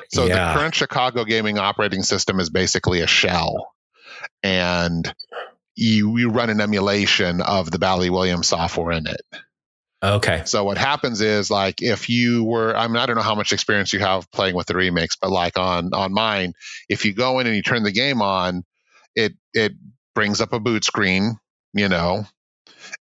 So 0.10 0.26
yeah. 0.26 0.53
the 0.53 0.60
current 0.60 0.76
Chicago 0.76 1.26
gaming 1.26 1.57
operating 1.57 2.03
system 2.03 2.40
is 2.40 2.49
basically 2.49 3.02
a 3.02 3.07
shell, 3.07 3.74
and 4.41 5.14
you 5.75 6.17
you 6.17 6.29
run 6.29 6.49
an 6.49 6.61
emulation 6.61 7.41
of 7.41 7.69
the 7.71 7.79
Bally 7.79 8.09
Williams 8.09 8.47
software 8.47 8.91
in 8.91 9.07
it. 9.07 9.21
Okay. 10.03 10.41
So 10.45 10.65
what 10.65 10.77
happens 10.77 11.21
is 11.21 11.49
like 11.49 11.81
if 11.81 12.09
you 12.09 12.43
were 12.43 12.75
I 12.75 12.87
mean 12.87 12.97
I 12.97 13.05
don't 13.05 13.15
know 13.15 13.21
how 13.21 13.35
much 13.35 13.53
experience 13.53 13.93
you 13.93 13.99
have 13.99 14.29
playing 14.31 14.55
with 14.55 14.67
the 14.67 14.75
remakes, 14.75 15.15
but 15.15 15.31
like 15.31 15.57
on 15.57 15.93
on 15.93 16.13
mine, 16.13 16.53
if 16.89 17.05
you 17.05 17.13
go 17.13 17.39
in 17.39 17.47
and 17.47 17.55
you 17.55 17.61
turn 17.61 17.83
the 17.83 17.91
game 17.91 18.21
on, 18.21 18.63
it 19.15 19.33
it 19.53 19.73
brings 20.13 20.41
up 20.41 20.53
a 20.53 20.59
boot 20.59 20.83
screen, 20.83 21.39
you 21.73 21.87
know, 21.87 22.25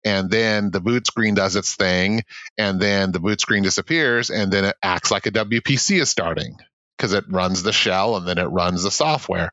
and 0.06 0.30
then 0.30 0.72
the 0.72 0.80
boot 0.80 1.07
screen 1.07 1.34
does 1.34 1.56
its 1.56 1.76
thing, 1.76 2.22
and 2.57 2.80
then 2.80 3.11
the 3.11 3.19
boot 3.19 3.41
screen 3.41 3.64
disappears, 3.64 4.30
and 4.30 4.52
then 4.53 4.65
it 4.65 4.76
acts 4.84 5.11
like 5.11 5.26
a 5.26 5.31
WPC 5.31 5.99
is 5.99 6.10
starting 6.10 6.57
because 7.02 7.14
it 7.14 7.26
runs 7.30 7.64
the 7.64 7.73
shell 7.73 8.15
and 8.15 8.28
then 8.28 8.38
it 8.38 8.45
runs 8.45 8.84
the 8.84 8.91
software. 8.91 9.49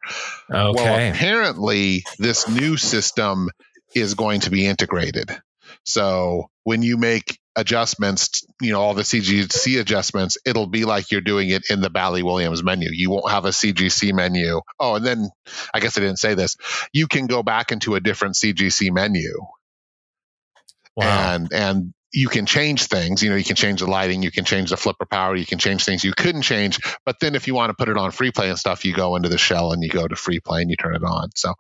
Okay. 0.53 0.73
Well, 0.75 1.11
apparently 1.11 2.05
this 2.19 2.47
new 2.47 2.77
system 2.77 3.49
is 3.95 4.13
going 4.13 4.41
to 4.41 4.51
be 4.51 4.67
integrated. 4.67 5.31
So 5.87 6.51
when 6.65 6.83
you 6.83 6.99
make 6.99 7.39
adjustments, 7.57 8.47
you 8.61 8.73
know, 8.73 8.83
all 8.83 8.93
the 8.93 9.01
CGC 9.01 9.81
adjustments, 9.81 10.37
it'll 10.45 10.67
be 10.67 10.85
like 10.85 11.11
you're 11.11 11.23
doing 11.23 11.49
it 11.49 11.71
in 11.71 11.81
the 11.81 11.89
Bally 11.89 12.23
Williams 12.23 12.63
menu. 12.63 12.91
You 12.93 13.09
won't 13.09 13.31
have 13.31 13.47
a 13.47 13.51
CGC 13.51 14.13
menu. 14.13 14.61
Oh, 14.79 14.97
and 14.97 15.07
then 15.07 15.31
I 15.73 15.81
guess 15.81 15.97
I 15.97 16.03
didn't 16.03 16.19
say 16.19 16.35
this. 16.35 16.57
You 16.93 17.07
can 17.07 17.27
go 17.29 17.43
back 17.43 17.73
into 17.73 17.95
a 17.95 18.01
different 18.01 18.35
CGC 18.35 18.93
menu. 18.93 19.33
Wow. 20.97 21.35
And 21.35 21.53
and 21.55 21.95
you 22.13 22.29
can 22.29 22.47
change 22.47 22.87
things. 22.87 23.23
You 23.23 23.31
know, 23.31 23.37
you 23.37 23.45
can 23.45 23.57
change 23.57 23.81
the 23.81 23.87
lighting, 23.87 24.23
you 24.23 24.31
can 24.31 24.45
change 24.45 24.71
the 24.71 24.77
flipper 24.77 25.07
power, 25.07 25.37
you 25.37 25.47
can 25.47 25.59
change 25.59 25.85
things 25.85 26.05
you 26.05 26.13
couldn't 26.13 26.43
change. 26.43 26.79
But 27.05 27.21
then 27.21 27.35
if 27.35 27.47
you 27.47 27.55
want 27.55 27.71
to 27.71 27.75
put 27.75 27.89
it 27.89 27.97
on 27.97 28.11
free 28.11 28.31
play 28.31 28.49
and 28.49 28.59
stuff, 28.59 28.85
you 28.85 28.95
go 28.95 29.17
into 29.17 29.29
the 29.29 29.39
shell 29.39 29.73
and 29.73 29.83
you 29.83 29.91
go 29.91 30.07
to 30.07 30.17
free 30.17 30.41
play 30.41 30.63
and 30.63 30.71
you 30.71 30.77
turn 30.77 30.95
it 30.95 31.05
on. 31.05 31.31
So 31.35 31.55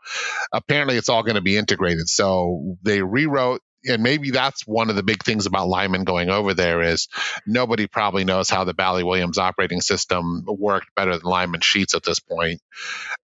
apparently 0.52 0.96
it's 0.96 1.08
all 1.08 1.22
going 1.22 1.36
to 1.36 1.42
be 1.42 1.56
integrated. 1.56 2.08
So 2.08 2.76
they 2.82 3.02
rewrote 3.02 3.60
and 3.84 4.02
maybe 4.02 4.30
that's 4.30 4.66
one 4.66 4.90
of 4.90 4.96
the 4.96 5.02
big 5.02 5.22
things 5.22 5.46
about 5.46 5.68
Lyman 5.68 6.04
going 6.04 6.30
over 6.30 6.54
there 6.54 6.82
is 6.82 7.08
nobody 7.46 7.86
probably 7.86 8.24
knows 8.24 8.50
how 8.50 8.64
the 8.64 8.74
Bally 8.74 9.04
Williams 9.04 9.38
operating 9.38 9.80
system 9.80 10.44
worked 10.46 10.94
better 10.94 11.12
than 11.12 11.22
Lyman 11.22 11.60
Sheats 11.60 11.94
at 11.94 12.02
this 12.02 12.18
point. 12.18 12.60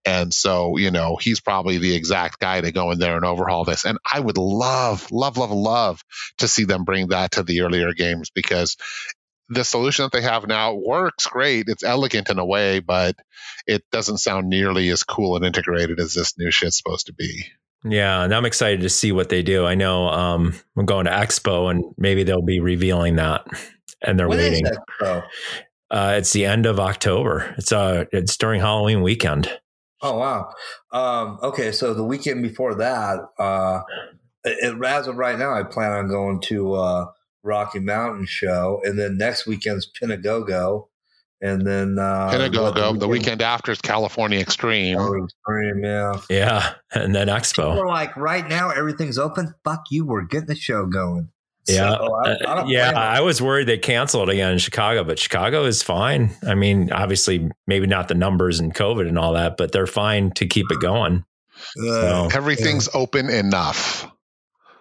And 0.06 0.34
so, 0.34 0.78
you 0.78 0.92
know, 0.92 1.16
he's 1.16 1.40
probably 1.40 1.80
the 1.80 1.96
exact 1.96 2.40
guy 2.40 2.62
to 2.62 2.72
go 2.72 2.92
in 2.92 3.00
there 3.00 3.16
and 3.16 3.26
overhaul 3.26 3.66
this. 3.66 3.86
And 3.86 3.98
I 4.12 4.20
would 4.20 4.38
love, 4.38 5.12
love, 5.12 5.38
love, 5.38 5.52
love 5.52 6.04
to 6.38 6.48
see 6.48 6.66
them 6.66 6.84
bring 6.84 7.08
that 7.08 7.32
to 7.32 7.44
the 7.44 7.62
earlier 7.62 7.94
games 7.94 8.30
because 8.30 8.78
the 9.50 9.64
solution 9.64 10.06
that 10.06 10.12
they 10.12 10.22
have 10.22 10.48
now 10.48 10.74
works 10.74 11.28
great. 11.28 11.66
It's 11.68 11.84
elegant 11.84 12.30
in 12.30 12.40
a 12.40 12.46
way, 12.46 12.80
but 12.80 13.16
it 13.68 13.84
doesn't 13.92 14.18
sound 14.20 14.50
nearly 14.50 14.90
as 14.90 15.04
cool 15.04 15.36
and 15.36 15.46
integrated 15.46 16.00
as 16.00 16.14
this 16.14 16.38
new 16.38 16.52
shit's 16.52 16.78
supposed 16.78 17.08
to 17.08 17.14
be. 17.14 17.46
Yeah, 17.86 18.24
and 18.24 18.34
I'm 18.34 18.46
excited 18.46 18.82
to 18.82 18.90
see 18.90 19.12
what 19.12 19.30
they 19.30 19.44
do. 19.44 19.66
I 19.66 19.76
know 19.76 20.08
um, 20.08 20.54
I'm 20.78 20.86
going 20.86 21.06
to 21.06 21.12
Expo, 21.12 21.70
and 21.70 21.84
maybe 21.98 22.24
they'll 22.24 22.42
be 22.42 22.60
revealing 22.60 23.18
that, 23.18 23.46
and 24.02 24.18
they're 24.18 24.30
when 24.30 24.38
waiting. 24.38 24.66
Uh, 25.92 26.16
it's 26.18 26.34
the 26.34 26.46
end 26.46 26.66
of 26.66 26.80
October. 26.80 27.54
It's 27.58 27.72
uh, 27.72 28.06
it's 28.12 28.36
during 28.38 28.62
Halloween 28.62 29.04
weekend. 29.04 29.60
Oh 30.02 30.18
wow. 30.18 30.50
Um, 30.92 31.40
okay, 31.44 31.72
so 31.72 31.94
the 31.94 32.04
weekend 32.04 32.42
before 32.42 32.76
that, 32.76 33.20
uh, 33.38 33.82
it, 34.44 34.84
as 34.84 35.08
of 35.08 35.18
right 35.18 35.38
now, 35.38 35.54
I 35.54 35.64
plan 35.64 35.92
on 35.92 36.08
going 36.08 36.42
to 36.42 36.74
uh, 36.74 37.06
Rocky 37.44 37.80
Mountain 37.80 38.26
Show, 38.26 38.82
and 38.84 38.98
then 38.98 39.18
next 39.18 39.46
weekend's 39.46 39.90
Pinagogo, 39.90 40.88
and 41.44 41.68
then 41.68 42.00
uh, 42.00 42.32
Pinagogo. 42.32 42.98
The 42.98 43.08
weekend 43.08 43.42
after 43.42 43.74
is 43.74 43.82
California 43.82 44.40
Extreme. 44.40 44.98
Oh, 44.98 45.26
Extreme, 45.26 45.84
yeah, 45.84 46.14
yeah, 46.30 46.74
and 46.94 47.14
then 47.14 47.28
Expo. 47.28 47.78
We're 47.78 47.88
like 47.88 48.16
right 48.16 48.48
now, 48.48 48.70
everything's 48.70 49.18
open. 49.18 49.54
Fuck 49.64 49.84
you, 49.92 50.06
we're 50.06 50.24
getting 50.24 50.48
the 50.48 50.56
show 50.56 50.86
going. 50.86 51.30
Yeah, 51.68 51.98
so, 51.98 52.16
I, 52.26 52.30
I 52.30 52.34
uh, 52.46 52.66
yeah. 52.68 52.92
I 52.92 53.22
was 53.22 53.42
worried 53.42 53.68
they 53.68 53.78
canceled 53.78 54.30
again 54.30 54.54
in 54.54 54.58
Chicago, 54.58 55.04
but 55.04 55.20
Chicago 55.20 55.66
is 55.66 55.84
fine. 55.84 56.32
I 56.48 56.56
mean, 56.56 56.92
obviously, 56.92 57.50
maybe 57.68 57.88
not 57.88 58.08
the 58.08 58.16
numbers 58.16 58.60
and 58.60 58.74
COVID 58.74 59.08
and 59.08 59.20
all 59.20 59.34
that, 59.34 59.58
but 59.58 59.74
they're 59.74 59.88
fine 59.88 60.32
to 60.32 60.48
keep 60.48 60.66
it 60.72 60.80
going. 60.82 61.26
Uh, 61.80 62.30
so, 62.30 62.30
Everything's 62.34 62.90
yeah. 62.94 63.02
open 63.02 63.30
enough. 63.30 64.10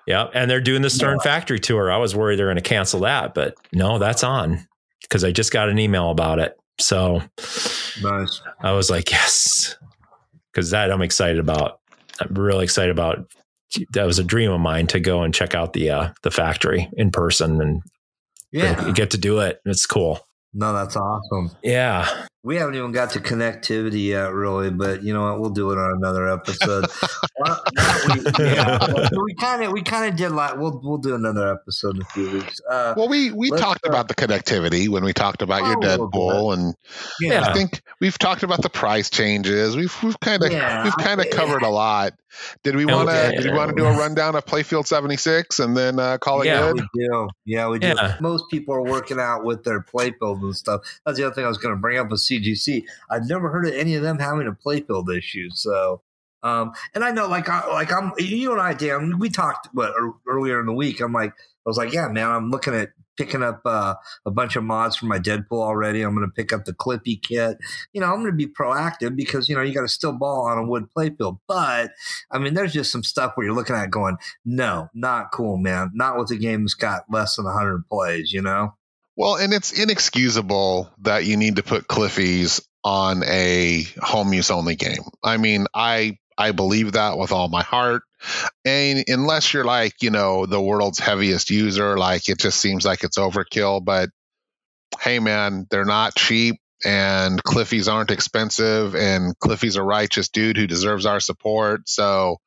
Yeah, 0.06 0.28
and 0.34 0.50
they're 0.50 0.60
doing 0.60 0.82
the 0.82 0.90
Stern 0.90 1.18
yeah. 1.20 1.30
Factory 1.30 1.60
tour. 1.60 1.90
I 1.90 1.98
was 1.98 2.16
worried 2.16 2.38
they're 2.38 2.46
going 2.46 2.56
to 2.56 2.62
cancel 2.62 3.00
that, 3.00 3.34
but 3.34 3.54
no, 3.72 3.98
that's 3.98 4.24
on 4.24 4.66
because 5.02 5.24
I 5.24 5.32
just 5.32 5.52
got 5.52 5.68
an 5.68 5.78
email 5.78 6.10
about 6.10 6.38
it. 6.38 6.56
So 6.78 7.22
nice. 8.02 8.40
I 8.60 8.72
was 8.72 8.90
like, 8.90 9.10
yes, 9.10 9.76
because 10.52 10.70
that 10.70 10.90
I'm 10.90 11.02
excited 11.02 11.38
about. 11.38 11.80
I'm 12.20 12.34
really 12.34 12.64
excited 12.64 12.90
about. 12.90 13.30
That 13.94 14.04
was 14.04 14.18
a 14.18 14.24
dream 14.24 14.50
of 14.50 14.60
mine 14.60 14.86
to 14.88 15.00
go 15.00 15.22
and 15.22 15.32
check 15.34 15.54
out 15.54 15.72
the 15.72 15.90
uh, 15.90 16.12
the 16.22 16.30
factory 16.30 16.88
in 16.94 17.10
person 17.10 17.60
and 17.60 17.82
yeah, 18.50 18.90
get 18.92 19.10
to 19.12 19.18
do 19.18 19.38
it. 19.40 19.60
It's 19.64 19.86
cool. 19.86 20.20
No, 20.54 20.72
that's 20.74 20.96
awesome. 20.96 21.50
Yeah. 21.62 22.26
We 22.44 22.56
haven't 22.56 22.74
even 22.74 22.90
got 22.90 23.10
to 23.12 23.20
connectivity 23.20 24.08
yet, 24.08 24.32
really, 24.32 24.70
but 24.70 25.04
you 25.04 25.14
know 25.14 25.22
what? 25.22 25.40
We'll 25.40 25.50
do 25.50 25.70
it 25.70 25.78
on 25.78 25.92
another 25.92 26.28
episode. 26.28 26.86
we, 28.08 28.44
yeah, 28.44 29.08
we 29.12 29.34
kind 29.34 29.62
of 29.62 29.72
we 29.72 29.82
kind 29.82 30.10
of 30.10 30.16
did 30.16 30.30
like 30.30 30.56
we'll 30.56 30.80
we'll 30.82 30.98
do 30.98 31.14
another 31.14 31.52
episode 31.52 31.96
in 31.96 32.02
a 32.02 32.06
few 32.06 32.30
weeks. 32.32 32.60
Uh, 32.68 32.94
well, 32.96 33.08
we 33.08 33.30
we 33.30 33.50
talked 33.50 33.86
uh, 33.86 33.90
about 33.90 34.08
the 34.08 34.14
connectivity 34.14 34.88
when 34.88 35.04
we 35.04 35.12
talked 35.12 35.40
about 35.40 35.64
your 35.66 35.76
Deadpool, 35.76 36.54
and 36.54 36.74
yeah. 37.20 37.42
I 37.42 37.52
think 37.52 37.80
we've 38.00 38.18
talked 38.18 38.42
about 38.42 38.62
the 38.62 38.70
price 38.70 39.08
changes. 39.08 39.76
We've 39.76 39.96
we've 40.02 40.18
kind 40.18 40.42
of 40.42 40.50
yeah, 40.50 40.82
we've 40.82 40.96
kind 40.96 41.20
of 41.20 41.30
covered 41.30 41.62
a 41.62 41.70
lot. 41.70 42.14
Did 42.62 42.76
we 42.76 42.86
want 42.86 43.08
to? 43.08 43.26
Okay. 43.26 43.36
Did 43.36 43.50
we 43.50 43.56
want 43.56 43.70
to 43.70 43.76
do 43.76 43.84
a 43.84 43.96
rundown 43.96 44.34
of 44.34 44.44
Playfield 44.46 44.86
seventy 44.86 45.16
six 45.16 45.58
and 45.58 45.76
then 45.76 45.98
uh, 45.98 46.18
call 46.18 46.42
it 46.42 46.46
yeah, 46.46 46.72
good? 46.72 46.82
We 46.94 47.04
do. 47.06 47.28
Yeah, 47.44 47.68
we 47.68 47.78
do. 47.78 47.88
Yeah. 47.88 48.16
Most 48.20 48.44
people 48.50 48.74
are 48.74 48.82
working 48.82 49.20
out 49.20 49.44
with 49.44 49.64
their 49.64 49.80
Playfield 49.80 50.42
and 50.42 50.56
stuff. 50.56 50.80
That's 51.04 51.18
the 51.18 51.26
other 51.26 51.34
thing 51.34 51.44
I 51.44 51.48
was 51.48 51.58
going 51.58 51.74
to 51.74 51.80
bring 51.80 51.98
up 51.98 52.10
with 52.10 52.20
CGC. 52.40 52.84
I've 53.10 53.28
never 53.28 53.50
heard 53.50 53.66
of 53.66 53.74
any 53.74 53.94
of 53.94 54.02
them 54.02 54.18
having 54.18 54.46
a 54.46 54.52
Playfield 54.52 55.14
issue. 55.16 55.50
So, 55.50 56.02
um, 56.42 56.72
and 56.94 57.04
I 57.04 57.10
know, 57.10 57.28
like, 57.28 57.48
I, 57.48 57.66
like 57.68 57.92
I'm, 57.92 58.12
you 58.18 58.52
and 58.52 58.60
I, 58.60 58.74
Dan, 58.74 59.18
we 59.18 59.30
talked 59.30 59.68
what 59.72 59.92
earlier 60.26 60.60
in 60.60 60.66
the 60.66 60.72
week. 60.72 61.00
I'm 61.00 61.12
like, 61.12 61.30
I 61.30 61.68
was 61.68 61.76
like, 61.76 61.92
yeah, 61.92 62.08
man, 62.08 62.30
I'm 62.30 62.50
looking 62.50 62.74
at 62.74 62.90
picking 63.16 63.42
up 63.42 63.60
uh, 63.64 63.94
a 64.26 64.30
bunch 64.30 64.56
of 64.56 64.64
mods 64.64 64.96
for 64.96 65.06
my 65.06 65.18
Deadpool 65.18 65.60
already. 65.60 66.02
I'm 66.02 66.14
going 66.14 66.26
to 66.26 66.32
pick 66.32 66.52
up 66.52 66.64
the 66.64 66.72
Cliffy 66.72 67.16
kit. 67.16 67.58
You 67.92 68.00
know, 68.00 68.06
I'm 68.06 68.20
going 68.20 68.26
to 68.26 68.32
be 68.32 68.46
proactive 68.46 69.16
because 69.16 69.48
you 69.48 69.54
know 69.54 69.62
you 69.62 69.74
got 69.74 69.82
to 69.82 69.88
still 69.88 70.12
ball 70.12 70.46
on 70.46 70.58
a 70.58 70.64
wood 70.64 70.86
playfield. 70.96 71.38
But 71.46 71.92
I 72.30 72.38
mean, 72.38 72.54
there's 72.54 72.72
just 72.72 72.90
some 72.90 73.02
stuff 73.02 73.32
where 73.34 73.46
you're 73.46 73.54
looking 73.54 73.76
at 73.76 73.90
going, 73.90 74.16
no, 74.44 74.88
not 74.94 75.32
cool, 75.32 75.56
man. 75.56 75.90
Not 75.94 76.18
with 76.18 76.28
the 76.28 76.38
game's 76.38 76.74
got 76.74 77.04
less 77.10 77.36
than 77.36 77.44
100 77.44 77.88
plays. 77.88 78.32
You 78.32 78.42
know. 78.42 78.74
Well, 79.16 79.36
and 79.36 79.52
it's 79.52 79.72
inexcusable 79.72 80.90
that 81.02 81.24
you 81.24 81.36
need 81.36 81.56
to 81.56 81.62
put 81.62 81.86
Cliffies 81.86 82.62
on 82.84 83.22
a 83.24 83.86
home 84.00 84.32
use 84.32 84.50
only 84.50 84.76
game. 84.76 85.02
I 85.22 85.36
mean, 85.36 85.66
I 85.74 86.18
I 86.36 86.52
believe 86.52 86.92
that 86.92 87.18
with 87.18 87.32
all 87.32 87.48
my 87.48 87.62
heart. 87.62 88.02
And 88.64 89.04
unless 89.06 89.52
you're 89.52 89.64
like, 89.64 90.02
you 90.02 90.10
know, 90.10 90.46
the 90.46 90.60
world's 90.60 90.98
heaviest 90.98 91.50
user, 91.50 91.96
like 91.98 92.28
it 92.28 92.38
just 92.38 92.60
seems 92.60 92.84
like 92.84 93.04
it's 93.04 93.18
overkill. 93.18 93.84
But 93.84 94.10
hey, 95.00 95.18
man, 95.18 95.66
they're 95.70 95.84
not 95.84 96.14
cheap 96.14 96.56
and 96.84 97.42
Cliffies 97.42 97.92
aren't 97.92 98.10
expensive 98.10 98.94
and 98.94 99.38
Cliffy's 99.38 99.76
a 99.76 99.82
righteous 99.82 100.28
dude 100.28 100.56
who 100.56 100.66
deserves 100.66 101.06
our 101.06 101.20
support. 101.20 101.88
So 101.88 102.38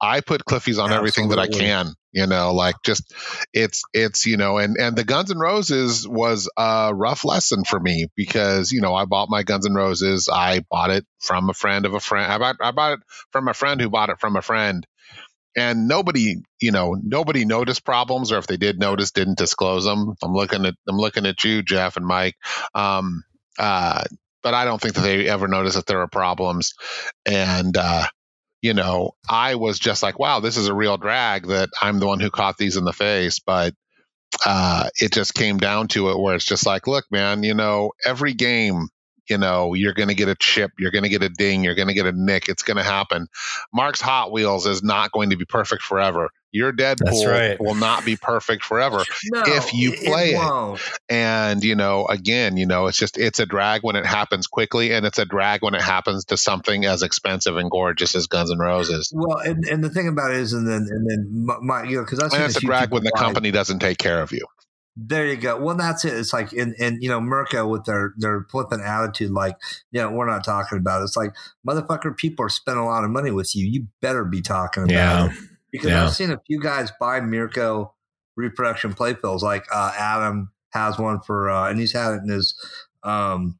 I 0.00 0.20
put 0.20 0.44
Cliffies 0.44 0.78
on 0.78 0.90
Absolutely. 0.90 0.96
everything 0.96 1.28
that 1.30 1.38
I 1.38 1.46
can, 1.46 1.94
you 2.12 2.26
know, 2.26 2.52
like 2.52 2.76
just 2.84 3.14
it's 3.52 3.82
it's 3.92 4.26
you 4.26 4.36
know, 4.36 4.58
and 4.58 4.76
and 4.78 4.96
the 4.96 5.04
Guns 5.04 5.30
N' 5.30 5.38
Roses 5.38 6.06
was 6.06 6.50
a 6.56 6.92
rough 6.94 7.24
lesson 7.24 7.64
for 7.64 7.78
me 7.78 8.08
because 8.14 8.72
you 8.72 8.80
know 8.80 8.94
I 8.94 9.04
bought 9.04 9.30
my 9.30 9.42
Guns 9.42 9.66
N' 9.66 9.74
Roses. 9.74 10.28
I 10.32 10.60
bought 10.70 10.90
it 10.90 11.06
from 11.20 11.48
a 11.48 11.54
friend 11.54 11.86
of 11.86 11.94
a 11.94 12.00
friend. 12.00 12.30
I 12.30 12.38
bought 12.38 12.56
I 12.60 12.72
bought 12.72 12.92
it 12.94 13.00
from 13.32 13.48
a 13.48 13.54
friend 13.54 13.80
who 13.80 13.88
bought 13.88 14.10
it 14.10 14.20
from 14.20 14.36
a 14.36 14.42
friend, 14.42 14.86
and 15.56 15.88
nobody 15.88 16.36
you 16.60 16.72
know 16.72 16.96
nobody 17.02 17.44
noticed 17.44 17.84
problems 17.84 18.32
or 18.32 18.38
if 18.38 18.46
they 18.46 18.58
did 18.58 18.78
notice 18.78 19.12
didn't 19.12 19.38
disclose 19.38 19.84
them. 19.84 20.14
I'm 20.22 20.34
looking 20.34 20.66
at 20.66 20.74
I'm 20.88 20.98
looking 20.98 21.26
at 21.26 21.42
you, 21.44 21.62
Jeff 21.62 21.96
and 21.96 22.06
Mike. 22.06 22.36
Um, 22.74 23.24
uh, 23.58 24.04
but 24.42 24.54
I 24.54 24.64
don't 24.64 24.80
think 24.80 24.94
that 24.94 25.00
they 25.02 25.28
ever 25.28 25.48
noticed 25.48 25.76
that 25.76 25.86
there 25.86 25.98
were 25.98 26.08
problems. 26.08 26.74
And, 27.24 27.76
uh, 27.76 28.06
you 28.62 28.74
know, 28.74 29.12
I 29.28 29.56
was 29.56 29.78
just 29.78 30.02
like, 30.02 30.18
wow, 30.18 30.40
this 30.40 30.56
is 30.56 30.68
a 30.68 30.74
real 30.74 30.96
drag 30.96 31.48
that 31.48 31.68
I'm 31.80 31.98
the 31.98 32.06
one 32.06 32.20
who 32.20 32.30
caught 32.30 32.56
these 32.56 32.76
in 32.76 32.84
the 32.84 32.92
face. 32.92 33.40
But 33.40 33.74
uh, 34.44 34.88
it 35.00 35.12
just 35.12 35.34
came 35.34 35.58
down 35.58 35.88
to 35.88 36.10
it 36.10 36.18
where 36.18 36.34
it's 36.34 36.44
just 36.44 36.66
like, 36.66 36.86
look, 36.86 37.04
man, 37.10 37.42
you 37.42 37.54
know, 37.54 37.92
every 38.04 38.34
game 38.34 38.88
you 39.28 39.38
know, 39.38 39.74
you're 39.74 39.94
going 39.94 40.08
to 40.08 40.14
get 40.14 40.28
a 40.28 40.36
chip, 40.36 40.72
you're 40.78 40.90
going 40.90 41.02
to 41.02 41.08
get 41.08 41.22
a 41.22 41.28
ding, 41.28 41.64
you're 41.64 41.74
going 41.74 41.88
to 41.88 41.94
get 41.94 42.06
a 42.06 42.12
nick. 42.12 42.48
It's 42.48 42.62
going 42.62 42.76
to 42.76 42.82
happen. 42.82 43.26
Mark's 43.72 44.00
Hot 44.00 44.32
Wheels 44.32 44.66
is 44.66 44.82
not 44.82 45.12
going 45.12 45.30
to 45.30 45.36
be 45.36 45.44
perfect 45.44 45.82
forever. 45.82 46.30
Your 46.56 46.72
Deadpool 46.72 47.26
right. 47.30 47.60
will 47.60 47.74
not 47.74 48.04
be 48.04 48.16
perfect 48.16 48.64
forever 48.64 49.04
No, 49.32 49.42
if 49.44 49.74
you 49.74 49.92
play 49.92 50.30
it. 50.30 50.40
it. 50.40 50.80
And, 51.08 51.62
you 51.62 51.74
know, 51.74 52.06
again, 52.06 52.56
you 52.56 52.64
know, 52.66 52.86
it's 52.86 52.96
just, 52.96 53.18
it's 53.18 53.38
a 53.38 53.46
drag 53.46 53.82
when 53.82 53.94
it 53.94 54.06
happens 54.06 54.46
quickly 54.46 54.92
and 54.92 55.04
it's 55.04 55.18
a 55.18 55.26
drag 55.26 55.62
when 55.62 55.74
it 55.74 55.82
happens 55.82 56.24
to 56.26 56.36
something 56.36 56.86
as 56.86 57.02
expensive 57.02 57.56
and 57.58 57.70
gorgeous 57.70 58.14
as 58.14 58.26
Guns 58.26 58.50
N' 58.50 58.58
Roses. 58.58 59.12
Well, 59.14 59.38
and, 59.38 59.64
and 59.66 59.84
the 59.84 59.90
thing 59.90 60.08
about 60.08 60.30
it 60.30 60.38
is, 60.38 60.52
and 60.54 60.66
then 60.66 60.86
and 60.90 61.10
then 61.10 61.44
my, 61.44 61.56
my 61.60 61.82
you 61.84 61.96
know, 61.98 62.04
because 62.04 62.18
that's 62.18 62.34
And 62.34 62.44
it's 62.44 62.56
a 62.56 62.60
drag 62.60 62.90
when 62.90 63.04
the 63.04 63.12
company 63.12 63.50
doesn't 63.50 63.80
take 63.80 63.98
care 63.98 64.22
of 64.22 64.32
you. 64.32 64.46
There 64.98 65.26
you 65.26 65.36
go. 65.36 65.60
Well, 65.60 65.76
that's 65.76 66.06
it. 66.06 66.14
It's 66.14 66.32
like, 66.32 66.52
and, 66.52 66.74
and 66.78 67.02
you 67.02 67.10
know, 67.10 67.20
Mirco 67.20 67.68
with 67.68 67.84
their 67.84 68.14
their 68.16 68.46
flippant 68.50 68.80
attitude, 68.82 69.30
like, 69.30 69.56
you 69.92 70.00
know, 70.00 70.10
we're 70.10 70.26
not 70.26 70.42
talking 70.42 70.78
about. 70.78 71.02
It. 71.02 71.04
It's 71.04 71.16
like, 71.18 71.34
motherfucker, 71.68 72.16
people 72.16 72.46
are 72.46 72.48
spending 72.48 72.82
a 72.82 72.86
lot 72.86 73.04
of 73.04 73.10
money 73.10 73.30
with 73.30 73.54
you. 73.54 73.66
You 73.66 73.88
better 74.00 74.24
be 74.24 74.40
talking 74.40 74.84
about 74.84 74.92
Yeah. 74.92 75.26
it 75.26 75.32
because 75.72 75.90
Yeah. 75.90 76.04
I've 76.04 76.12
seen 76.14 76.30
a 76.30 76.40
few 76.46 76.60
guys 76.60 76.90
buy 77.00 77.20
Mirco 77.20 77.92
reproduction 78.36 78.94
playfields. 78.94 79.42
Like 79.42 79.64
uh, 79.72 79.92
Adam 79.96 80.50
has 80.70 80.98
one 80.98 81.20
for, 81.20 81.48
uh, 81.50 81.68
and 81.70 81.78
he's 81.78 81.92
had 81.92 82.14
it 82.14 82.22
in 82.22 82.28
his 82.28 82.54
um, 83.02 83.58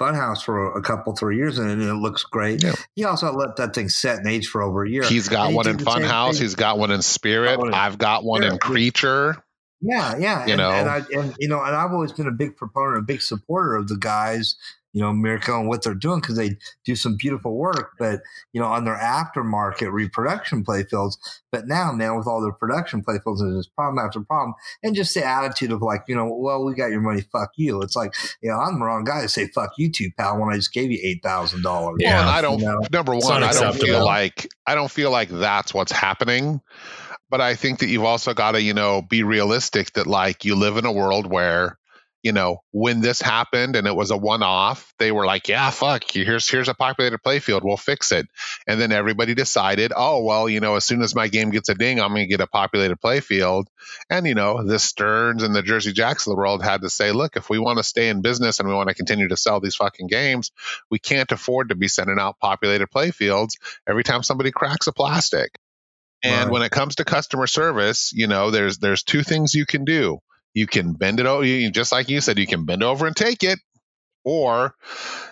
funhouse 0.00 0.42
for 0.42 0.76
a 0.76 0.82
couple, 0.82 1.14
three 1.16 1.36
years, 1.36 1.58
and 1.58 1.70
it 1.82 1.94
looks 1.94 2.22
great. 2.24 2.62
Yeah. 2.62 2.74
He 2.94 3.04
also 3.04 3.32
let 3.32 3.56
that 3.56 3.74
thing 3.74 3.88
set 3.88 4.18
and 4.18 4.26
age 4.28 4.46
for 4.48 4.62
over 4.62 4.84
a 4.84 4.88
year. 4.90 5.04
He's 5.04 5.28
got 5.28 5.46
And 5.46 5.56
one 5.56 5.64
did 5.64 5.72
in 5.72 5.76
the 5.84 5.90
same 5.90 6.02
Funhouse. 6.02 6.32
thing. 6.34 6.42
He's 6.42 6.54
got 6.54 6.78
one 6.78 6.90
in 6.90 7.02
Spirit. 7.02 7.50
Got 7.56 7.58
one 7.58 7.68
in 7.68 7.74
I've 7.74 7.98
got 7.98 8.24
one 8.24 8.44
in 8.44 8.58
Creature. 8.58 9.36
Yeah, 9.80 10.16
yeah, 10.16 10.46
You 10.46 10.52
and, 10.52 10.58
know? 10.58 10.70
and 10.70 10.88
I 10.88 11.02
and 11.12 11.34
you 11.38 11.48
know, 11.48 11.62
and 11.62 11.76
I've 11.76 11.92
always 11.92 12.12
been 12.12 12.26
a 12.26 12.30
big 12.32 12.56
proponent, 12.56 12.98
a 12.98 13.02
big 13.02 13.20
supporter 13.20 13.74
of 13.76 13.86
the 13.88 13.96
guys, 13.96 14.56
you 14.94 15.02
know, 15.02 15.12
Mirco 15.12 15.58
and 15.58 15.68
what 15.68 15.82
they're 15.82 15.92
doing 15.92 16.20
because 16.20 16.36
they 16.36 16.56
do 16.86 16.96
some 16.96 17.16
beautiful 17.18 17.54
work. 17.54 17.90
But 17.98 18.20
you 18.54 18.60
know, 18.60 18.68
on 18.68 18.86
their 18.86 18.96
aftermarket 18.96 19.92
reproduction 19.92 20.64
playfields. 20.64 21.18
But 21.52 21.68
now, 21.68 21.92
man, 21.92 22.16
with 22.16 22.26
all 22.26 22.40
their 22.40 22.52
production 22.52 23.04
playfields, 23.04 23.40
there's 23.40 23.66
just 23.66 23.74
problem 23.76 24.04
after 24.04 24.20
problem, 24.22 24.54
and 24.82 24.94
just 24.94 25.12
the 25.14 25.24
attitude 25.24 25.72
of 25.72 25.82
like, 25.82 26.04
you 26.08 26.16
know, 26.16 26.32
well, 26.32 26.64
we 26.64 26.74
got 26.74 26.90
your 26.90 27.00
money, 27.00 27.22
fuck 27.32 27.50
you. 27.56 27.82
It's 27.82 27.94
like, 27.94 28.14
you 28.42 28.50
know, 28.50 28.58
I'm 28.58 28.78
the 28.78 28.84
wrong 28.86 29.04
guy 29.04 29.20
to 29.22 29.28
say 29.28 29.48
fuck 29.48 29.72
you, 29.76 29.92
too, 29.92 30.10
pal, 30.16 30.38
when 30.38 30.52
I 30.52 30.56
just 30.56 30.72
gave 30.72 30.90
you 30.90 30.98
eight 31.02 31.22
thousand 31.22 31.62
dollars. 31.62 31.96
Yeah. 31.98 32.20
Well, 32.20 32.20
and 32.20 32.30
I 32.30 32.40
don't. 32.40 32.58
You 32.60 32.66
know? 32.66 32.80
Number 32.90 33.14
one, 33.14 33.42
I 33.42 33.52
don't 33.52 33.76
feel 33.76 34.04
like 34.04 34.48
I 34.66 34.74
don't 34.74 34.90
feel 34.90 35.10
like 35.10 35.28
that's 35.28 35.74
what's 35.74 35.92
happening. 35.92 36.60
But 37.30 37.40
I 37.40 37.56
think 37.56 37.80
that 37.80 37.88
you've 37.88 38.04
also 38.04 38.32
got 38.32 38.52
to, 38.52 38.62
you 38.62 38.74
know, 38.74 39.02
be 39.02 39.24
realistic 39.24 39.94
that 39.94 40.06
like 40.06 40.44
you 40.44 40.54
live 40.54 40.76
in 40.76 40.84
a 40.84 40.92
world 40.92 41.26
where, 41.26 41.78
you 42.24 42.32
know, 42.32 42.58
when 42.72 43.00
this 43.02 43.20
happened 43.22 43.76
and 43.76 43.86
it 43.86 43.94
was 43.94 44.10
a 44.10 44.16
one-off, 44.16 44.92
they 44.98 45.12
were 45.12 45.26
like, 45.26 45.46
"Yeah, 45.46 45.70
fuck, 45.70 46.02
here's 46.10 46.48
here's 46.48 46.68
a 46.68 46.74
populated 46.74 47.20
playfield, 47.24 47.62
we'll 47.62 47.76
fix 47.76 48.10
it." 48.12 48.26
And 48.66 48.80
then 48.80 48.90
everybody 48.90 49.34
decided, 49.34 49.92
"Oh, 49.94 50.24
well, 50.24 50.48
you 50.48 50.60
know, 50.60 50.74
as 50.74 50.84
soon 50.84 51.02
as 51.02 51.14
my 51.14 51.28
game 51.28 51.50
gets 51.50 51.68
a 51.68 51.74
ding, 51.76 52.00
I'm 52.00 52.08
going 52.14 52.22
to 52.22 52.26
get 52.26 52.40
a 52.40 52.46
populated 52.48 52.98
playfield." 53.00 53.66
And 54.10 54.26
you 54.26 54.34
know, 54.34 54.64
the 54.66 54.78
Sterns 54.78 55.42
and 55.42 55.54
the 55.54 55.62
Jersey 55.62 55.92
Jacks 55.92 56.26
of 56.26 56.32
the 56.32 56.36
world 56.36 56.64
had 56.64 56.80
to 56.80 56.90
say, 56.90 57.12
"Look, 57.12 57.36
if 57.36 57.50
we 57.50 57.58
want 57.58 57.78
to 57.78 57.84
stay 57.84 58.08
in 58.08 58.22
business 58.22 58.58
and 58.58 58.68
we 58.68 58.74
want 58.74 58.88
to 58.88 58.94
continue 58.94 59.28
to 59.28 59.36
sell 59.36 59.60
these 59.60 59.76
fucking 59.76 60.06
games, 60.08 60.50
we 60.90 60.98
can't 60.98 61.30
afford 61.30 61.68
to 61.68 61.74
be 61.76 61.88
sending 61.88 62.18
out 62.18 62.38
populated 62.40 62.88
playfields 62.90 63.58
every 63.88 64.02
time 64.02 64.22
somebody 64.22 64.50
cracks 64.50 64.86
a 64.86 64.92
plastic. 64.92 65.58
And 66.22 66.46
Right. 66.46 66.52
when 66.52 66.62
it 66.62 66.70
comes 66.70 66.96
to 66.96 67.04
customer 67.04 67.46
service, 67.46 68.12
you 68.14 68.26
know, 68.26 68.50
there's 68.50 68.78
there's 68.78 69.02
two 69.02 69.22
things 69.22 69.54
you 69.54 69.66
can 69.66 69.84
do. 69.84 70.20
You 70.54 70.66
can 70.66 70.92
bend 70.92 71.20
it 71.20 71.26
over, 71.26 71.44
you, 71.44 71.70
just 71.70 71.92
like 71.92 72.08
you 72.08 72.20
said, 72.20 72.38
you 72.38 72.46
can 72.46 72.64
bend 72.64 72.82
over 72.82 73.06
and 73.06 73.16
take 73.16 73.42
it, 73.42 73.58
or 74.24 74.74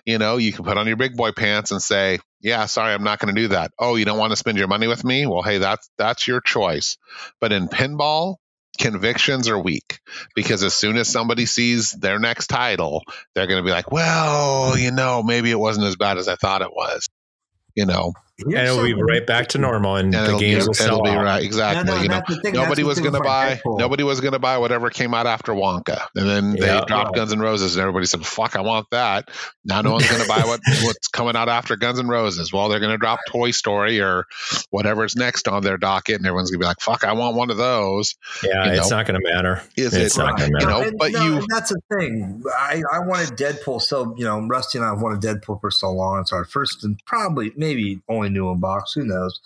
you 0.05 0.19
know, 0.19 0.36
you 0.36 0.53
can 0.53 0.65
put 0.65 0.77
on 0.77 0.86
your 0.86 0.97
big 0.97 1.16
boy 1.16 1.32
pants 1.32 1.70
and 1.70 1.81
say, 1.81 2.19
"Yeah, 2.40 2.66
sorry, 2.66 2.93
I'm 2.93 3.05
not 3.05 3.20
going 3.20 3.35
to 3.35 3.40
do 3.40 3.49
that." 3.49 3.73
Oh, 3.78 3.94
you 3.97 4.05
don't 4.05 4.19
want 4.19 4.32
to 4.32 4.36
spend 4.36 4.59
your 4.59 4.69
money 4.69 4.86
with 4.89 5.05
me? 5.05 5.27
Well, 5.27 5.43
hey, 5.43 5.59
that's 5.59 5.89
that's 5.97 6.27
your 6.27 6.40
choice. 6.40 6.99
But 7.40 7.53
in 7.53 7.69
pinball, 7.69 8.36
convictions 8.78 9.49
are 9.49 9.59
weak 9.59 10.01
because 10.35 10.62
as 10.62 10.74
soon 10.74 10.97
as 10.97 11.09
somebody 11.09 11.47
sees 11.47 11.93
their 11.93 12.19
next 12.19 12.49
title, 12.49 13.03
they're 13.35 13.47
going 13.47 13.62
to 13.62 13.66
be 13.66 13.73
like, 13.73 13.93
"Well, 13.93 14.77
you 14.77 14.90
know, 14.90 15.23
maybe 15.23 15.51
it 15.51 15.59
wasn't 15.59 15.86
as 15.86 15.97
bad 15.97 16.19
as 16.19 16.28
I 16.28 16.35
thought 16.35 16.62
it 16.62 16.74
was." 16.74 17.09
You 17.74 17.86
know, 17.86 18.12
and 18.44 18.55
it'll 18.55 18.82
be 18.85 18.94
right 18.94 19.27
back 19.27 19.48
to 19.48 19.59
normal, 19.59 19.97
and, 19.97 20.14
and 20.14 20.24
the 20.24 20.28
it'll, 20.28 20.40
games 20.40 20.62
it'll, 20.62 20.74
sell 20.74 20.86
it'll 20.89 21.02
be 21.02 21.10
out. 21.10 21.24
right 21.24 21.43
exactly. 21.44 21.85
No, 21.85 21.97
no, 21.97 22.02
you 22.02 22.09
know, 22.09 22.20
thing. 22.43 22.55
nobody 22.55 22.82
was 22.85 22.98
going 23.01 23.12
to 23.14 23.20
buy 23.20 23.60
Deadpool. 23.64 23.78
nobody 23.78 24.02
was 24.02 24.20
going 24.20 24.32
to 24.32 24.39
buy 24.39 24.59
whatever 24.59 24.90
came 24.90 25.14
out 25.14 25.27
after 25.27 25.52
Wonka, 25.52 26.06
and 26.14 26.28
then 26.28 26.51
they 26.52 26.66
Yeah. 26.66 26.85
dropped 26.86 27.14
Guns 27.14 27.32
and 27.32 27.40
Roses, 27.43 27.77
and 27.77 27.82
everybody 27.82 28.06
said, 28.06 28.24
"Fuck, 28.24 28.56
I 28.56 28.60
want 28.60 28.86
that." 28.90 29.31
Now 29.64 29.81
no 29.82 29.93
one's 29.93 30.09
going 30.09 30.23
to 30.23 30.28
buy 30.28 30.40
what 30.44 30.60
what's 30.85 31.09
coming 31.09 31.36
out 31.36 31.48
after 31.48 31.77
Guns 31.77 31.98
and 31.98 32.09
Roses. 32.09 32.52
Well, 32.52 32.69
they're 32.69 32.81
going 32.81 32.93
to 32.93 32.98
drop 32.98 33.20
Toy 33.28 33.51
Story 33.52 34.01
or 34.01 34.24
whatever's 34.70 35.16
next 35.16 35.48
on 35.48 35.62
their 35.62 35.78
docket, 35.78 36.16
and 36.16 36.27
everyone's 36.27 36.51
going 36.51 36.60
to 36.60 36.64
be 36.64 36.66
like, 36.66 36.81
"Fuck, 36.81 37.05
I 37.05 37.12
want 37.12 37.36
one 37.36 37.51
of 37.51 37.56
those." 37.56 38.14
Yeah, 38.43 38.66
you 38.73 38.81
it's 38.81 38.90
not 38.90 39.06
going 39.06 39.20
to 39.20 39.32
matter. 39.32 39.62
Is 39.77 39.94
It's 39.94 40.16
it? 40.16 40.20
not 40.20 40.36
gonna 40.39 40.47
You 40.48 40.52
matter. 40.55 40.66
know, 40.66 40.81
and, 40.82 40.98
but 40.98 41.12
no, 41.12 41.24
you. 41.24 41.47
That's 41.48 41.70
the 41.70 41.81
thing. 41.98 42.43
I, 42.59 42.82
I 42.93 43.01
wanted 43.01 43.31
Deadpool 43.31 43.81
so 43.82 44.14
you 44.16 44.24
know 44.24 44.40
Rusty 44.47 44.78
and 44.78 44.86
I 44.86 44.90
have 44.90 45.01
wanted 45.01 45.20
Deadpool 45.20 45.60
for 45.60 45.70
so 45.70 45.90
long. 45.90 46.20
It's 46.20 46.32
our 46.32 46.44
first 46.44 46.85
and 46.85 46.98
probably 47.06 47.52
maybe 47.56 48.01
only 48.09 48.28
new 48.32 48.54
box. 48.56 48.92
Who 48.94 49.04
knows? 49.04 49.40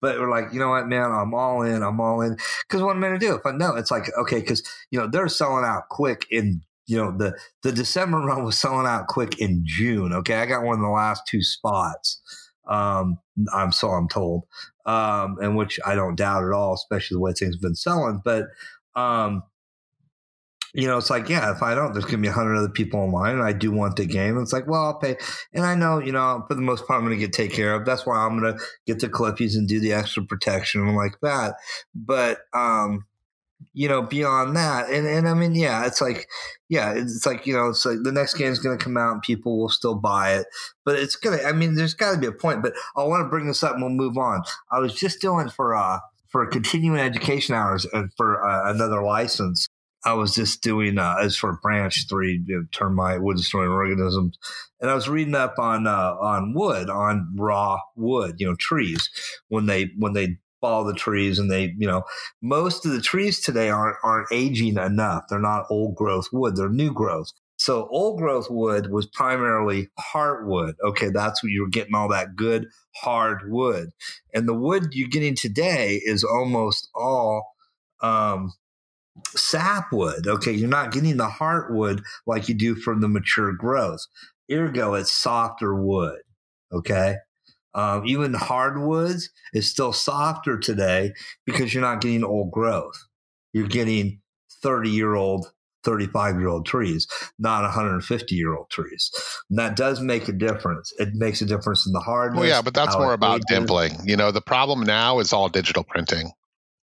But 0.00 0.18
we're 0.18 0.30
like, 0.30 0.52
you 0.52 0.58
know 0.58 0.70
what, 0.70 0.88
man? 0.88 1.12
I'm 1.12 1.34
all 1.34 1.62
in. 1.62 1.82
I'm 1.82 2.00
all 2.00 2.22
in. 2.22 2.36
Because 2.66 2.82
what 2.82 2.96
am 2.96 3.04
I 3.04 3.08
going 3.08 3.20
to 3.20 3.26
do? 3.26 3.34
If 3.34 3.44
I 3.44 3.52
know, 3.52 3.76
it's 3.76 3.90
like 3.90 4.10
okay, 4.18 4.40
because 4.40 4.62
you 4.90 4.98
know 4.98 5.06
they're 5.06 5.28
selling 5.28 5.64
out 5.64 5.88
quick 5.90 6.26
in 6.30 6.62
you 6.86 6.96
know 6.96 7.16
the 7.16 7.36
the 7.62 7.72
December 7.72 8.18
run 8.26 8.44
was 8.44 8.58
selling 8.58 8.86
out 8.86 9.08
quick 9.08 9.38
in 9.38 9.62
June. 9.64 10.12
Okay, 10.12 10.34
I 10.36 10.46
got 10.46 10.64
one 10.64 10.76
of 10.76 10.82
the 10.82 10.88
last 10.88 11.22
two 11.28 11.42
spots. 11.42 12.20
Um, 12.66 13.18
I'm 13.54 13.72
so 13.72 13.90
I'm 13.90 14.08
told, 14.08 14.44
um, 14.86 15.36
and 15.40 15.56
which 15.56 15.78
I 15.84 15.94
don't 15.94 16.16
doubt 16.16 16.44
at 16.44 16.52
all, 16.52 16.74
especially 16.74 17.16
the 17.16 17.20
way 17.20 17.32
things 17.32 17.56
have 17.56 17.62
been 17.62 17.74
selling. 17.74 18.22
But 18.24 18.46
um, 18.94 19.42
you 20.74 20.86
know, 20.86 20.98
it's 20.98 21.10
like, 21.10 21.28
yeah, 21.28 21.50
if 21.52 21.62
I 21.62 21.74
don't, 21.74 21.92
there's 21.92 22.04
going 22.04 22.18
to 22.18 22.22
be 22.22 22.28
a 22.28 22.32
hundred 22.32 22.56
other 22.56 22.68
people 22.68 23.00
online, 23.00 23.34
and 23.34 23.42
I 23.42 23.52
do 23.52 23.72
want 23.72 23.96
the 23.96 24.06
game. 24.06 24.38
It's 24.38 24.52
like, 24.52 24.68
well, 24.68 24.84
I'll 24.84 24.98
pay, 24.98 25.16
and 25.52 25.64
I 25.64 25.74
know, 25.74 25.98
you 25.98 26.12
know, 26.12 26.44
for 26.48 26.54
the 26.54 26.60
most 26.60 26.86
part, 26.86 26.98
I'm 26.98 27.06
going 27.06 27.18
to 27.18 27.24
get 27.24 27.32
taken 27.32 27.56
care 27.56 27.74
of. 27.74 27.84
That's 27.84 28.06
why 28.06 28.18
I'm 28.18 28.38
going 28.38 28.56
to 28.56 28.64
get 28.86 29.00
the 29.00 29.08
Cliffies 29.08 29.54
and 29.56 29.68
do 29.68 29.80
the 29.80 29.92
extra 29.92 30.24
protection 30.24 30.82
and 30.82 30.96
like 30.96 31.20
that. 31.22 31.56
But, 31.94 32.38
um, 32.54 33.04
you 33.74 33.88
know, 33.88 34.02
beyond 34.02 34.56
that, 34.56 34.88
and 34.90 35.06
and 35.06 35.28
I 35.28 35.34
mean, 35.34 35.54
yeah, 35.54 35.86
it's 35.86 36.00
like, 36.00 36.28
yeah, 36.68 36.92
it's 36.94 37.26
like 37.26 37.46
you 37.46 37.52
know, 37.52 37.68
it's 37.68 37.84
like 37.84 37.98
the 38.02 38.12
next 38.12 38.34
game 38.34 38.50
is 38.50 38.58
going 38.58 38.76
to 38.78 38.82
come 38.82 38.96
out 38.96 39.12
and 39.12 39.22
people 39.22 39.58
will 39.58 39.68
still 39.68 39.94
buy 39.94 40.34
it, 40.34 40.46
but 40.84 40.96
it's 40.96 41.16
gonna. 41.16 41.42
I 41.42 41.52
mean, 41.52 41.74
there's 41.74 41.94
got 41.94 42.14
to 42.14 42.18
be 42.18 42.26
a 42.26 42.32
point. 42.32 42.62
But 42.62 42.72
I 42.96 43.02
want 43.02 43.22
to 43.24 43.28
bring 43.28 43.46
this 43.46 43.62
up 43.62 43.74
and 43.74 43.82
we'll 43.82 43.90
move 43.90 44.16
on. 44.16 44.42
I 44.72 44.78
was 44.78 44.94
just 44.94 45.20
doing 45.20 45.50
for 45.50 45.74
uh 45.74 45.98
for 46.28 46.46
continuing 46.46 47.00
education 47.00 47.54
hours 47.54 47.84
and 47.92 48.10
for 48.16 48.46
uh, 48.46 48.70
another 48.72 49.02
license. 49.02 49.66
I 50.04 50.14
was 50.14 50.34
just 50.34 50.62
doing 50.62 50.98
uh, 50.98 51.16
as 51.20 51.36
for 51.36 51.58
branch 51.62 52.06
three 52.08 52.42
you 52.46 52.56
know, 52.56 52.64
termite 52.72 53.22
wood 53.22 53.36
destroying 53.36 53.70
organisms, 53.70 54.38
and 54.80 54.90
I 54.90 54.94
was 54.94 55.08
reading 55.08 55.34
up 55.34 55.58
on 55.58 55.86
uh, 55.86 56.14
on 56.20 56.54
wood 56.54 56.88
on 56.88 57.34
raw 57.36 57.78
wood, 57.96 58.36
you 58.38 58.46
know, 58.46 58.56
trees 58.58 59.10
when 59.48 59.66
they 59.66 59.90
when 59.98 60.14
they 60.14 60.38
fall 60.60 60.84
the 60.84 60.94
trees 60.94 61.38
and 61.38 61.50
they 61.50 61.74
you 61.78 61.86
know 61.86 62.02
most 62.42 62.84
of 62.84 62.92
the 62.92 63.00
trees 63.00 63.40
today 63.40 63.70
aren't 63.70 63.96
aren't 64.02 64.32
aging 64.32 64.78
enough. 64.78 65.24
They're 65.28 65.38
not 65.38 65.66
old 65.70 65.96
growth 65.96 66.28
wood; 66.32 66.56
they're 66.56 66.70
new 66.70 66.92
growth. 66.92 67.32
So 67.58 67.86
old 67.90 68.18
growth 68.18 68.46
wood 68.48 68.90
was 68.90 69.06
primarily 69.06 69.88
heartwood. 70.14 70.74
Okay, 70.82 71.10
that's 71.10 71.42
where 71.42 71.52
you 71.52 71.60
were 71.60 71.68
getting 71.68 71.94
all 71.94 72.08
that 72.08 72.36
good 72.36 72.66
hard 72.96 73.50
wood, 73.50 73.90
and 74.32 74.48
the 74.48 74.54
wood 74.54 74.88
you're 74.92 75.08
getting 75.08 75.34
today 75.34 76.00
is 76.04 76.24
almost 76.24 76.88
all 76.94 77.44
um, 78.02 78.52
sapwood. 79.26 80.26
Okay, 80.26 80.52
you're 80.52 80.68
not 80.68 80.92
getting 80.92 81.16
the 81.16 81.28
heartwood 81.28 82.02
like 82.26 82.48
you 82.48 82.54
do 82.54 82.74
from 82.74 83.00
the 83.00 83.08
mature 83.08 83.52
growth. 83.52 84.06
Ergo, 84.50 84.94
it's 84.94 85.10
softer 85.10 85.74
wood. 85.74 86.20
Okay. 86.72 87.16
Um, 87.74 88.04
even 88.06 88.34
hardwoods 88.34 89.30
is 89.52 89.70
still 89.70 89.92
softer 89.92 90.58
today 90.58 91.12
because 91.46 91.72
you're 91.72 91.82
not 91.82 92.00
getting 92.00 92.24
old 92.24 92.50
growth. 92.50 92.96
You're 93.52 93.68
getting 93.68 94.20
30 94.62 94.90
year 94.90 95.14
old, 95.14 95.46
35 95.84 96.38
year 96.38 96.48
old 96.48 96.66
trees, 96.66 97.06
not 97.38 97.62
150 97.62 98.34
year 98.34 98.56
old 98.56 98.70
trees. 98.70 99.10
And 99.48 99.58
that 99.58 99.76
does 99.76 100.00
make 100.00 100.28
a 100.28 100.32
difference. 100.32 100.92
It 100.98 101.14
makes 101.14 101.40
a 101.42 101.46
difference 101.46 101.86
in 101.86 101.92
the 101.92 102.00
hardness. 102.00 102.40
well, 102.40 102.48
yeah, 102.48 102.62
but 102.62 102.74
that's 102.74 102.96
more 102.96 103.12
about 103.12 103.42
dimpling. 103.48 104.00
You 104.04 104.16
know, 104.16 104.32
the 104.32 104.42
problem 104.42 104.82
now 104.82 105.20
is 105.20 105.32
all 105.32 105.48
digital 105.48 105.84
printing. 105.84 106.32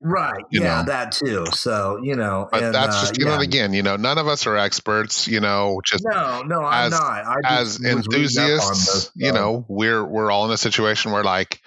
Right. 0.02 0.44
you 0.50 0.62
yeah, 0.62 0.80
know. 0.80 0.86
that 0.86 1.12
too. 1.12 1.46
So, 1.52 2.00
you 2.02 2.16
know, 2.16 2.48
But 2.50 2.62
and, 2.62 2.74
that's 2.74 2.96
uh, 2.96 3.00
just 3.00 3.18
you 3.18 3.24
know, 3.24 3.30
yeah. 3.32 3.34
and 3.36 3.44
again, 3.44 3.72
you 3.72 3.82
know, 3.82 3.96
none 3.96 4.18
of 4.18 4.26
us 4.28 4.46
are 4.46 4.56
experts. 4.56 5.28
You 5.28 5.40
know, 5.40 5.80
just 5.84 6.04
No, 6.04 6.42
no, 6.42 6.60
I'm 6.62 6.86
as- 6.86 6.98
not. 7.00 7.24
I 7.26 7.36
as 7.44 7.78
just 7.78 7.80
was 7.80 7.80
reading 7.80 7.98
up 7.98 8.06
on 8.06 8.14
enthusiasts, 8.14 8.86
this, 8.92 9.10
you 9.14 9.32
know, 9.32 9.64
we're 9.68 10.04
we're 10.04 10.30
all 10.30 10.46
in 10.46 10.50
a 10.50 10.56
situation 10.56 11.12
where 11.12 11.24
like 11.24 11.60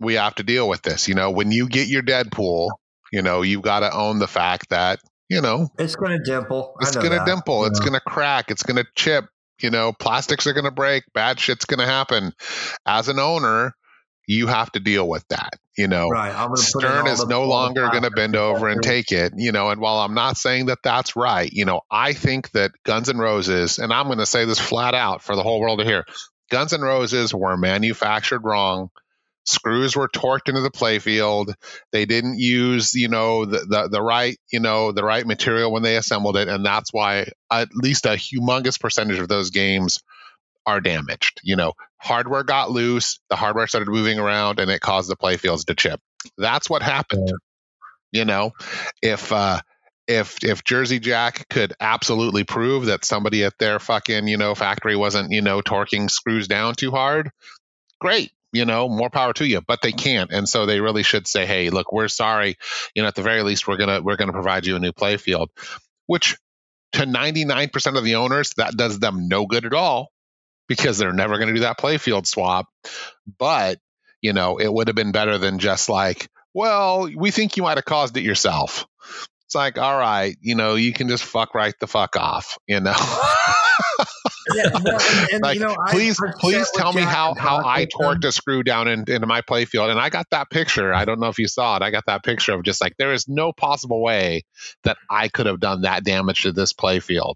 we 0.00 0.14
have 0.14 0.34
to 0.36 0.42
deal 0.42 0.68
with 0.68 0.82
this. 0.82 1.08
You 1.08 1.14
know, 1.14 1.30
when 1.30 1.50
you 1.50 1.68
get 1.68 1.88
your 1.88 2.02
Deadpool 2.02 2.70
You 3.12 3.22
know, 3.22 3.42
you've 3.42 3.62
got 3.62 3.80
to 3.80 3.90
own 3.92 4.18
the 4.18 4.28
fact 4.28 4.68
that 4.70 5.00
you 5.30 5.40
know 5.40 5.68
It's 5.78 5.96
going 5.96 6.12
to 6.12 6.22
dimple. 6.22 6.74
It's 6.80 6.94
going 6.96 7.10
to 7.18 7.24
dimple, 7.24 7.64
it's 7.66 7.80
going 7.80 7.94
to 7.94 8.00
crack, 8.00 8.50
it's 8.50 8.62
going 8.62 8.76
to 8.76 8.86
chip. 8.94 9.26
You 9.60 9.70
know, 9.70 9.92
plastics 9.92 10.46
are 10.46 10.52
going 10.52 10.66
to 10.66 10.70
break, 10.70 11.02
bad 11.14 11.40
shit's 11.40 11.64
going 11.64 11.80
to 11.80 11.86
happen. 11.86 12.32
As 12.86 13.08
an 13.08 13.18
owner, 13.18 13.74
you 14.28 14.46
have 14.46 14.70
to 14.72 14.78
deal 14.78 15.08
with 15.08 15.26
that. 15.28 15.54
You 15.76 15.88
know, 15.88 16.08
Right. 16.10 16.28
I'm 16.28 16.48
gonna 16.48 16.62
put 16.72 16.84
in 16.84 16.90
Stern 16.90 17.06
is 17.06 17.26
no 17.26 17.44
longer 17.44 17.88
going 17.88 18.02
to 18.02 18.10
bend 18.10 18.36
over 18.36 18.68
and 18.68 18.82
take 18.82 19.10
it, 19.10 19.32
you 19.36 19.52
know. 19.52 19.70
And 19.70 19.80
while 19.80 19.98
I'm 19.98 20.14
not 20.14 20.36
saying 20.36 20.66
that 20.66 20.78
that's 20.84 21.16
right, 21.16 21.48
you 21.50 21.64
know, 21.64 21.80
I 21.90 22.12
think 22.12 22.50
that 22.50 22.72
Guns 22.84 23.08
N' 23.08 23.16
Roses, 23.16 23.78
and 23.78 23.92
I'm 23.92 24.06
going 24.06 24.18
to 24.18 24.26
say 24.26 24.44
this 24.44 24.58
flat 24.58 24.94
out 24.94 25.22
for 25.22 25.34
the 25.34 25.42
whole 25.42 25.60
world 25.60 25.78
to 25.78 25.84
hear 25.84 26.04
Guns 26.50 26.72
N' 26.74 26.82
Roses 26.82 27.32
were 27.32 27.56
manufactured 27.56 28.42
wrong. 28.44 28.90
Screws 29.44 29.96
were 29.96 30.08
torqued 30.08 30.48
into 30.48 30.60
the 30.60 30.70
playfield. 30.70 31.54
They 31.90 32.04
didn't 32.04 32.38
use, 32.38 32.94
you 32.94 33.08
know, 33.08 33.46
the, 33.46 33.60
the 33.60 33.88
the 33.88 34.02
right, 34.02 34.36
you 34.52 34.60
know, 34.60 34.92
the 34.92 35.04
right 35.04 35.26
material 35.26 35.72
when 35.72 35.82
they 35.82 35.96
assembled 35.96 36.36
it, 36.36 36.48
and 36.48 36.66
that's 36.66 36.92
why 36.92 37.28
at 37.50 37.68
least 37.72 38.04
a 38.04 38.10
humongous 38.10 38.78
percentage 38.78 39.20
of 39.20 39.28
those 39.28 39.48
games 39.50 40.00
are 40.66 40.82
damaged. 40.82 41.40
You 41.44 41.56
know, 41.56 41.72
hardware 41.98 42.44
got 42.44 42.70
loose, 42.70 43.20
the 43.28 43.36
hardware 43.36 43.66
started 43.66 43.88
moving 43.88 44.18
around, 44.18 44.60
and 44.60 44.70
it 44.70 44.80
caused 44.80 45.10
the 45.10 45.16
playfields 45.16 45.66
to 45.66 45.74
chip. 45.74 46.00
That's 46.36 46.70
what 46.70 46.82
happened. 46.82 47.32
You 48.12 48.24
know, 48.24 48.52
if 49.02 49.32
uh, 49.32 49.60
if 50.06 50.42
if 50.42 50.64
Jersey 50.64 50.98
Jack 50.98 51.48
could 51.48 51.74
absolutely 51.78 52.44
prove 52.44 52.86
that 52.86 53.04
somebody 53.04 53.44
at 53.44 53.58
their 53.58 53.78
fucking 53.78 54.26
you 54.28 54.38
know 54.38 54.54
factory 54.54 54.96
wasn't 54.96 55.30
you 55.30 55.42
know 55.42 55.60
torquing 55.60 56.10
screws 56.10 56.48
down 56.48 56.74
too 56.74 56.90
hard, 56.90 57.30
great. 58.00 58.32
You 58.50 58.64
know, 58.64 58.88
more 58.88 59.10
power 59.10 59.34
to 59.34 59.46
you, 59.46 59.60
but 59.60 59.82
they 59.82 59.92
can't, 59.92 60.32
and 60.32 60.48
so 60.48 60.64
they 60.64 60.80
really 60.80 61.02
should 61.02 61.28
say, 61.28 61.44
"Hey, 61.44 61.68
look, 61.68 61.92
we're 61.92 62.08
sorry. 62.08 62.56
You 62.94 63.02
know, 63.02 63.08
at 63.08 63.14
the 63.14 63.22
very 63.22 63.42
least, 63.42 63.68
we're 63.68 63.76
gonna 63.76 64.00
we're 64.00 64.16
gonna 64.16 64.32
provide 64.32 64.64
you 64.64 64.76
a 64.76 64.78
new 64.78 64.92
playfield," 64.92 65.48
which 66.06 66.38
to 66.92 67.04
99% 67.04 67.98
of 67.98 68.04
the 68.04 68.14
owners 68.14 68.52
that 68.56 68.74
does 68.74 68.98
them 68.98 69.28
no 69.28 69.44
good 69.44 69.66
at 69.66 69.74
all 69.74 70.10
because 70.68 70.98
they're 70.98 71.12
never 71.12 71.36
going 71.36 71.48
to 71.48 71.54
do 71.54 71.60
that 71.60 71.78
playfield 71.78 72.26
swap. 72.26 72.66
But, 73.38 73.78
you 74.20 74.32
know, 74.32 74.58
it 74.58 74.72
would 74.72 74.88
have 74.88 74.96
been 74.96 75.12
better 75.12 75.38
than 75.38 75.58
just 75.58 75.88
like, 75.88 76.28
well, 76.54 77.08
we 77.14 77.30
think 77.30 77.56
you 77.56 77.62
might 77.62 77.78
have 77.78 77.84
caused 77.84 78.16
it 78.16 78.22
yourself. 78.22 78.86
It's 79.46 79.54
like, 79.54 79.78
all 79.78 79.98
right, 79.98 80.36
you 80.42 80.54
know, 80.54 80.74
you 80.74 80.92
can 80.92 81.08
just 81.08 81.24
fuck 81.24 81.54
right 81.54 81.74
the 81.80 81.86
fuck 81.86 82.16
off, 82.16 82.58
you 82.66 82.80
know. 82.80 82.94
Yeah, 84.54 84.70
no, 84.82 84.92
and- 84.96 85.28
and, 85.32 85.42
like, 85.42 85.54
you 85.58 85.60
know, 85.60 85.76
please, 85.90 86.18
I've 86.22 86.34
please 86.36 86.70
tell 86.74 86.92
me 86.92 87.02
Jack 87.02 87.14
how 87.14 87.34
how 87.34 87.62
I 87.64 87.86
torqued 87.86 88.24
a 88.24 88.32
screw 88.32 88.62
down 88.62 88.88
in, 88.88 89.04
into 89.10 89.26
my 89.26 89.42
playfield, 89.42 89.90
and 89.90 90.00
I 90.00 90.08
got 90.08 90.26
that 90.30 90.48
picture. 90.50 90.92
I 90.94 91.04
don't 91.04 91.20
know 91.20 91.28
if 91.28 91.38
you 91.38 91.48
saw 91.48 91.76
it. 91.76 91.82
I 91.82 91.90
got 91.90 92.04
that 92.06 92.24
picture 92.24 92.54
of 92.54 92.62
just 92.62 92.80
like 92.80 92.94
there 92.98 93.12
is 93.12 93.28
no 93.28 93.52
possible 93.52 94.02
way 94.02 94.44
that 94.84 94.96
I 95.10 95.28
could 95.28 95.46
have 95.46 95.60
done 95.60 95.82
that 95.82 96.02
damage 96.04 96.42
to 96.42 96.52
this 96.52 96.72
playfield. 96.72 97.34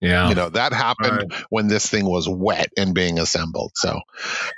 Yeah. 0.00 0.28
You 0.28 0.34
know, 0.34 0.48
that 0.50 0.72
happened 0.72 1.32
when 1.50 1.68
this 1.68 1.88
thing 1.88 2.04
was 2.04 2.28
wet 2.28 2.68
and 2.76 2.94
being 2.94 3.18
assembled. 3.18 3.72
So, 3.76 4.00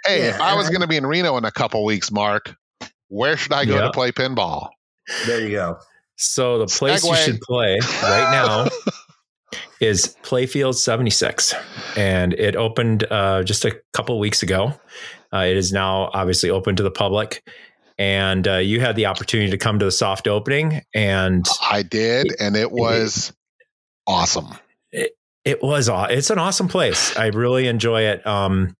hey, 0.05 0.21
Yeah, 0.25 0.29
if 0.35 0.41
I 0.41 0.55
was 0.55 0.69
going 0.71 0.81
to 0.81 0.89
be 0.89 0.97
in 0.97 1.07
Reno 1.07 1.37
in 1.37 1.45
a 1.45 1.53
couple 1.53 1.85
weeks, 1.85 2.11
Mark, 2.11 2.55
where 3.09 3.37
should 3.37 3.53
I 3.53 3.65
go 3.65 3.77
Yeah. 3.77 3.83
to 3.83 3.91
play 3.93 4.11
pinball? 4.13 4.69
There 5.27 5.41
you 5.41 5.51
go. 5.51 5.79
So 6.17 6.59
the 6.59 6.67
place 6.67 7.05
you 7.05 7.15
should 7.15 7.41
play 7.43 7.79
right 8.03 8.31
now 8.33 8.69
is 9.81 10.17
Playfield 10.23 10.75
76, 10.75 11.55
and 11.97 12.33
it 12.33 12.57
opened 12.57 13.05
uh, 13.11 13.43
just 13.45 13.65
a 13.65 13.79
couple 13.93 14.19
weeks 14.19 14.43
ago. 14.43 14.73
Uh, 15.33 15.45
it 15.49 15.57
is 15.57 15.73
now 15.73 16.11
obviously 16.15 16.49
open 16.51 16.75
to 16.77 16.83
the 16.83 16.91
public, 16.91 17.47
and 17.99 18.49
uh, 18.49 18.55
you 18.57 18.81
had 18.81 18.97
the 18.97 19.07
opportunity 19.07 19.51
to 19.51 19.59
come 19.59 19.79
to 19.79 19.85
the 19.85 19.93
soft 19.93 20.27
opening, 20.27 20.81
and 20.95 21.47
I 21.71 21.83
did, 21.83 22.35
and 22.41 22.57
it 22.57 22.73
was 22.73 23.33
awesome. 24.07 24.49
it 24.93 25.13
was 25.63 25.89
aw- 25.89 26.05
it's 26.07 26.31
an 26.31 26.39
awesome 26.39 26.69
place. 26.69 27.17
I 27.17 27.27
really 27.27 27.69
enjoy 27.69 28.03
it. 28.03 28.27
Um, 28.27 28.77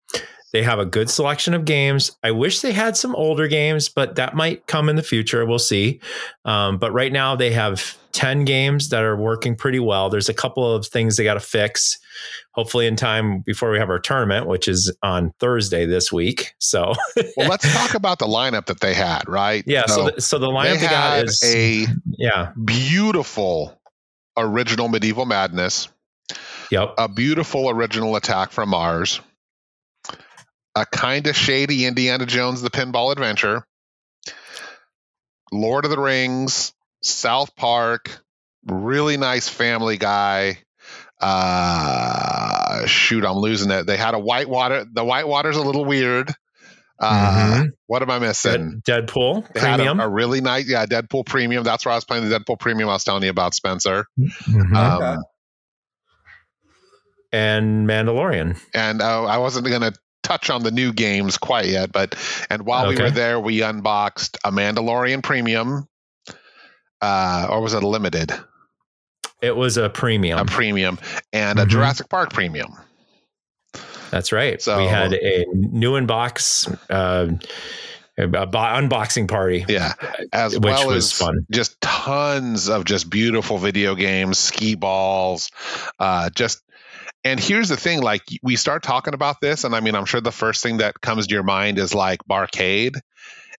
they 0.53 0.63
have 0.63 0.79
a 0.79 0.85
good 0.85 1.09
selection 1.09 1.53
of 1.53 1.65
games. 1.65 2.11
I 2.23 2.31
wish 2.31 2.61
they 2.61 2.71
had 2.71 2.95
some 2.95 3.15
older 3.15 3.47
games, 3.47 3.89
but 3.89 4.15
that 4.15 4.33
might 4.35 4.65
come 4.65 4.87
in 4.89 4.95
the 4.95 5.03
future. 5.03 5.45
We'll 5.45 5.59
see. 5.59 5.99
Um, 6.45 6.77
but 6.77 6.91
right 6.93 7.11
now 7.11 7.35
they 7.35 7.51
have 7.51 7.97
10 8.13 8.45
games 8.45 8.89
that 8.89 9.03
are 9.03 9.15
working 9.17 9.55
pretty 9.55 9.79
well. 9.79 10.09
There's 10.09 10.29
a 10.29 10.33
couple 10.33 10.73
of 10.73 10.87
things 10.87 11.17
they 11.17 11.25
got 11.25 11.33
to 11.35 11.41
fix, 11.41 11.99
hopefully 12.53 12.87
in 12.87 12.95
time 12.95 13.41
before 13.45 13.71
we 13.71 13.77
have 13.77 13.89
our 13.89 13.99
tournament, 13.99 14.47
which 14.47 14.67
is 14.69 14.91
on 15.03 15.33
Thursday 15.39 15.85
this 15.85 16.11
week. 16.13 16.53
So 16.59 16.93
Well, 17.35 17.49
let's 17.49 17.71
talk 17.73 17.93
about 17.93 18.17
the 18.19 18.25
lineup 18.25 18.65
that 18.67 18.79
they 18.79 18.93
had, 18.93 19.27
right? 19.27 19.63
yeah, 19.67 19.85
so 19.85 20.09
the, 20.11 20.21
so 20.21 20.39
the 20.39 20.47
lineup 20.47 20.75
they 20.75 20.77
they, 20.79 20.87
got 20.87 21.25
is 21.25 21.41
a 21.45 21.85
yeah, 22.17 22.53
beautiful 22.63 23.77
original 24.37 24.87
medieval 24.87 25.25
madness, 25.25 25.89
yep, 26.71 26.93
a 26.97 27.07
beautiful 27.07 27.69
original 27.69 28.15
attack 28.15 28.51
from 28.51 28.69
Mars, 28.69 29.19
a 30.75 30.85
kind 30.85 31.27
of 31.27 31.35
shady 31.35 31.85
Indiana 31.85 32.25
Jones 32.25 32.61
the 32.61 32.69
Pinball 32.69 33.11
Adventure, 33.11 33.63
Lord 35.51 35.85
of 35.85 35.91
the 35.91 35.99
Rings, 35.99 36.73
South 37.03 37.55
Park, 37.55 38.19
really 38.65 39.17
nice 39.17 39.47
Family 39.47 39.97
Guy. 39.97 40.59
Uh, 41.19 42.85
shoot, 42.85 43.25
I'm 43.25 43.37
losing 43.37 43.71
it. 43.71 43.85
They 43.87 43.97
had 43.97 44.13
a 44.13 44.19
Whitewater. 44.19 44.85
The 44.91 45.03
Whitewater's 45.03 45.57
a 45.57 45.61
little 45.61 45.85
weird. 45.85 46.31
Uh, 46.99 47.61
Mhm. 47.63 47.69
What 47.85 48.01
am 48.01 48.09
I 48.09 48.19
missing? 48.19 48.81
Dead- 48.83 49.05
Deadpool 49.07 49.51
They 49.53 49.59
had 49.59 49.75
premium. 49.77 49.99
a, 49.99 50.05
a 50.05 50.09
really 50.09 50.41
nice, 50.41 50.67
yeah, 50.67 50.85
Deadpool 50.85 51.25
Premium. 51.27 51.63
That's 51.63 51.85
where 51.85 51.91
I 51.93 51.95
was 51.95 52.05
playing 52.05 52.27
the 52.27 52.39
Deadpool 52.39 52.59
Premium. 52.59 52.89
I 52.89 52.93
was 52.93 53.03
telling 53.03 53.23
you 53.23 53.29
about 53.29 53.53
Spencer. 53.53 54.05
Mhm. 54.19 54.75
Um, 54.75 55.01
Okay. 55.01 55.21
And 57.31 57.87
Mandalorian. 57.87 58.59
and 58.73 59.01
uh, 59.01 59.25
I 59.25 59.37
wasn't 59.37 59.67
going 59.67 59.81
to 59.81 59.93
touch 60.23 60.49
on 60.49 60.63
the 60.63 60.71
new 60.71 60.91
games 60.93 61.37
quite 61.37 61.65
yet, 61.67 61.91
but 61.91 62.15
and 62.49 62.63
while 62.65 62.87
we 62.89 62.95
were 62.97 63.09
there, 63.11 63.39
we 63.39 63.59
unboxed 63.61 64.37
a 64.43 64.51
Mandalorian 64.51 65.23
Premium, 65.23 65.87
uh, 67.01 67.47
or 67.49 67.61
was 67.61 67.73
it 67.73 67.83
a 67.83 67.87
limited? 67.87 68.33
It 69.41 69.55
was 69.55 69.77
a 69.77 69.89
premium. 69.89 70.39
A 70.39 70.45
premium 70.45 70.97
and 71.31 71.59
a 71.59 71.65
Mhm. 71.65 71.69
Jurassic 71.69 72.09
Park 72.09 72.33
Premium. 72.33 72.73
That's 74.09 74.31
right. 74.31 74.61
So- 74.61 74.77
we 74.79 74.85
had 74.87 75.13
a 75.13 75.45
new 75.53 75.91
inbox, 75.93 76.67
uh, 76.89 77.27
a 78.17 78.27
bo- 78.27 78.57
unboxing 78.57 79.27
party. 79.27 79.63
Yeah, 79.67 79.93
as 80.33 80.55
Which 80.55 80.63
well 80.63 80.87
was 80.87 81.05
as 81.05 81.11
fun. 81.13 81.45
just 81.51 81.79
tons 81.81 82.67
of 82.67 82.83
just 82.85 83.09
beautiful 83.09 83.59
video 83.59 83.93
games, 83.95 84.39
ski 84.39 84.75
balls, 84.75 85.51
uh, 85.99 86.29
just. 86.31 86.61
And 87.27 87.41
here's 87.41 87.67
the 87.67 87.75
thing: 87.75 88.01
like 88.01 88.21
we 88.41 88.55
start 88.55 88.83
talking 88.83 89.13
about 89.13 89.41
this, 89.41 89.65
and 89.65 89.75
I 89.75 89.81
mean, 89.81 89.95
I'm 89.95 90.05
sure 90.05 90.21
the 90.21 90.31
first 90.31 90.63
thing 90.63 90.77
that 90.77 91.01
comes 91.01 91.27
to 91.27 91.33
your 91.33 91.43
mind 91.43 91.77
is 91.77 91.93
like 91.93 92.19
barcade, 92.23 92.95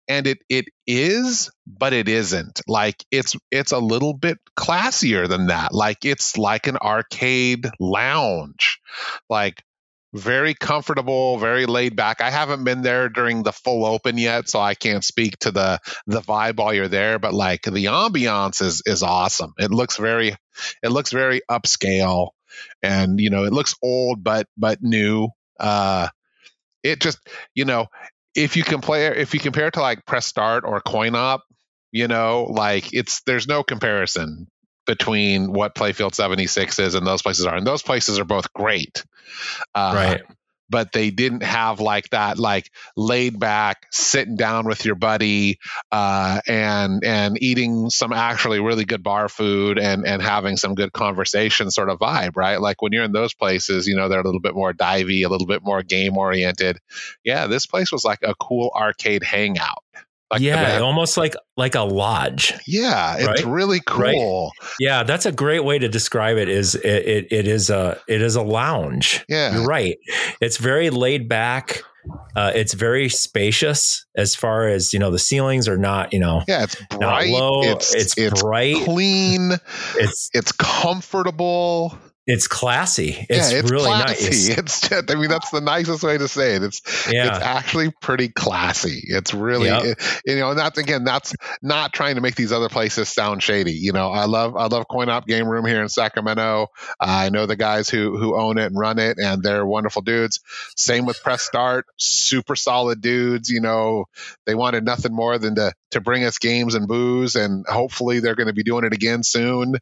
and 0.09 0.27
it 0.27 0.39
it 0.49 0.65
is, 0.87 1.51
but 1.67 1.93
it 1.93 2.09
isn't. 2.09 2.63
Like 2.67 3.05
it's 3.11 3.37
it's 3.51 3.73
a 3.73 3.79
little 3.79 4.15
bit 4.15 4.39
classier 4.57 5.29
than 5.29 5.49
that. 5.49 5.75
Like 5.75 6.07
it's 6.07 6.39
like 6.39 6.67
an 6.67 6.79
arcade 6.79 7.69
lounge, 7.79 8.81
like 9.29 9.63
very 10.15 10.55
comfortable, 10.55 11.37
very 11.37 11.67
laid 11.67 11.95
back. 11.95 12.23
I 12.23 12.31
haven't 12.31 12.65
been 12.65 12.81
there 12.81 13.11
during 13.11 13.43
the 13.43 13.53
full 13.53 13.85
open 13.85 14.17
yet, 14.17 14.49
so 14.49 14.59
I 14.59 14.77
can't 14.77 15.05
speak 15.05 15.39
to 15.41 15.51
the 15.51 15.79
the 16.07 16.23
vibe 16.23 16.57
while 16.57 16.73
you're 16.73 16.89
there. 16.89 17.19
But 17.19 17.35
like 17.35 17.65
the 17.65 17.85
ambiance 17.85 18.63
is 18.63 18.83
is 18.87 19.03
awesome. 19.03 19.53
It 19.59 19.71
looks 19.71 19.99
very 19.99 20.35
it 20.83 20.89
looks 20.89 21.13
very 21.13 21.43
upscale, 21.51 22.31
and 22.83 23.21
you 23.21 23.31
know 23.31 23.45
it 23.45 23.53
looks 23.53 23.75
old 23.83 24.23
but 24.23 24.47
but 24.57 24.83
new. 24.83 25.29
Uh, 25.59 26.09
it 26.83 27.01
just 27.01 27.19
you 27.55 27.65
know 27.65 27.87
if 28.35 28.57
you 28.57 28.63
compare 28.63 29.15
if 29.15 29.35
you 29.35 29.41
compare 29.41 29.69
it 29.69 29.75
to 29.75 29.81
like 29.81 30.07
press 30.07 30.27
start 30.27 30.65
or 30.65 30.81
coin 30.81 31.15
op, 31.15 31.43
you 31.93 32.09
know 32.09 32.45
like 32.51 32.93
it's 32.93 33.23
there's 33.23 33.49
no 33.49 33.63
comparison 33.63 34.47
between 34.89 35.53
what 35.53 35.75
Playfield 35.75 36.15
76 36.15 36.79
is 36.79 36.95
and 36.95 37.07
those 37.07 37.23
places 37.23 37.45
are. 37.45 37.55
And 37.55 37.67
those 37.67 37.83
places 37.83 38.19
are 38.19 38.25
both 38.25 38.51
great. 38.55 39.05
Uh, 39.75 39.93
right. 39.95 40.23
But 40.71 40.93
they 40.93 41.11
didn't 41.11 41.43
have 41.43 41.81
like 41.81 42.11
that, 42.11 42.39
like 42.39 42.71
laid 42.97 43.39
back, 43.39 43.87
sitting 43.91 44.37
down 44.37 44.67
with 44.67 44.85
your 44.85 44.95
buddy, 44.95 45.59
uh, 45.91 46.41
and 46.47 47.05
and 47.05 47.43
eating 47.43 47.91
some 47.91 48.13
actually 48.13 48.61
really 48.61 48.85
good 48.85 49.03
bar 49.03 49.29
food 49.29 49.79
and 49.79 50.07
and 50.07 50.23
having 50.23 50.57
some 50.57 50.75
good 50.75 50.93
conversation 50.93 51.71
sort 51.71 51.89
of 51.89 51.99
vibe, 51.99 52.37
right? 52.37 52.61
Like 52.61 52.83
when 52.83 52.93
you're 52.93 53.05
in 53.05 53.13
those 53.13 53.35
places, 53.35 53.87
you 53.87 53.97
know, 53.97 54.09
they're 54.09 54.21
a 54.21 54.25
little 54.25 54.41
bit 54.41 54.55
more 54.55 54.73
divey, 54.73 55.25
a 55.25 55.29
little 55.29 55.47
bit 55.47 55.63
more 55.63 55.83
game 55.83 56.17
oriented. 56.17 56.79
Yeah, 57.25 57.47
this 57.47 57.67
place 57.67 57.91
was 57.93 58.05
like 58.05 58.21
a 58.23 58.35
cool 58.35 58.71
arcade 58.75 59.23
hangout. 59.23 59.83
Like 60.31 60.43
yeah, 60.43 60.81
almost 60.81 61.17
like 61.17 61.35
like 61.57 61.75
a 61.75 61.81
lodge. 61.81 62.53
yeah, 62.67 63.17
it's 63.17 63.27
Right? 63.27 63.45
really 63.47 63.81
Right. 63.91 64.15
cool. 64.15 64.53
Yeah, 64.79 65.03
that's 65.03 65.25
a 65.25 65.33
great 65.33 65.65
way 65.65 65.79
to 65.79 65.89
describe 65.89 66.37
it. 66.37 66.49
Is 66.51 66.75
it, 66.75 66.85
it, 66.85 67.27
it 67.33 67.49
is 67.49 67.71
a 67.71 67.99
it 68.09 68.21
is 68.21 68.37
a 68.37 68.43
lounge. 68.43 69.25
Yeah. 69.29 69.55
You're 69.57 69.65
right. 69.67 69.97
It's 70.43 70.59
very 70.59 70.91
laid 70.91 71.29
back. 71.31 71.83
Uh, 72.37 72.53
it's 72.55 72.73
very 72.75 73.09
spacious 73.09 74.07
as 74.17 74.35
far 74.35 74.69
as 74.69 74.93
you 74.93 74.99
know. 74.99 75.11
The 75.11 75.19
ceilings 75.19 75.67
are 75.69 75.79
not 75.79 76.13
you 76.13 76.21
know. 76.21 76.43
Yeah, 76.47 76.65
it's 76.65 76.77
bright. 76.91 77.31
low. 77.31 77.63
It's, 77.63 77.95
It's 77.95 78.17
it's 78.19 78.43
bright. 78.43 78.77
clean. 78.85 79.53
It's 79.97 80.31
It's 80.35 80.53
comfortable. 80.53 81.99
It's 82.31 82.47
classy. 82.47 83.27
It's, 83.31 83.53
yeah, 83.53 83.59
it's 83.59 83.71
really 83.71 83.87
classy. 83.87 84.25
nice. 84.27 84.49
It's 84.59 84.89
just, 84.89 85.11
I 85.11 85.15
mean, 85.15 85.31
that's 85.31 85.51
the 85.51 85.63
nicest 85.63 86.03
way 86.05 86.19
to 86.19 86.29
say 86.29 86.57
it. 86.57 86.63
It's 86.63 86.83
it's 87.09 87.39
actually 87.41 87.91
pretty 88.03 88.29
classy. 88.29 89.01
It's 89.07 89.33
really, 89.33 89.67
Yep. 89.69 89.83
it- 89.85 90.21
you 90.27 90.37
know, 90.37 90.51
and 90.51 90.59
that's 90.59 90.77
again, 90.79 91.05
that's 91.05 91.35
not 91.63 91.93
trying 91.95 92.17
to 92.17 92.21
make 92.21 92.35
these 92.35 92.53
other 92.53 92.69
places 92.69 93.09
sound 93.09 93.43
shady. 93.43 93.73
You 93.73 93.93
know, 93.93 94.11
I 94.11 94.27
love, 94.27 94.57
I 94.57 94.67
love 94.67 94.87
Coin 94.89 95.09
Op 95.09 95.27
Game 95.27 95.49
Room 95.49 95.65
here 95.65 95.81
in 95.83 95.89
Sacramento. 95.89 96.67
I 97.01 97.31
know 97.31 97.47
the 97.47 97.57
guys 97.57 97.89
who 97.89 98.19
who 98.19 98.39
own 98.39 98.59
it 98.59 98.67
and 98.67 98.79
run 98.79 98.99
it, 98.99 99.17
and 99.19 99.43
they're 99.43 99.65
wonderful 99.65 100.03
dudes. 100.03 100.41
Same 100.77 101.07
with 101.07 101.23
Press 101.23 101.43
Start, 101.43 101.87
super 101.97 102.57
solid 102.57 103.01
dudes. 103.01 103.49
You 103.49 103.63
know, 103.63 104.05
they 104.45 104.55
wanted 104.55 104.85
nothing 104.85 105.15
more 105.15 105.39
than 105.39 105.55
to 105.55 105.73
to 105.93 106.03
bring 106.03 106.25
us 106.25 106.37
games 106.37 106.75
and 106.75 106.87
booze, 106.87 107.35
and 107.37 107.65
hopefully 107.67 108.21
they're 108.21 108.35
going 108.35 108.49
to 108.49 108.53
be 108.53 108.63
doing 108.65 108.85
it 108.85 108.93
again 108.93 109.23
soon. 109.23 109.77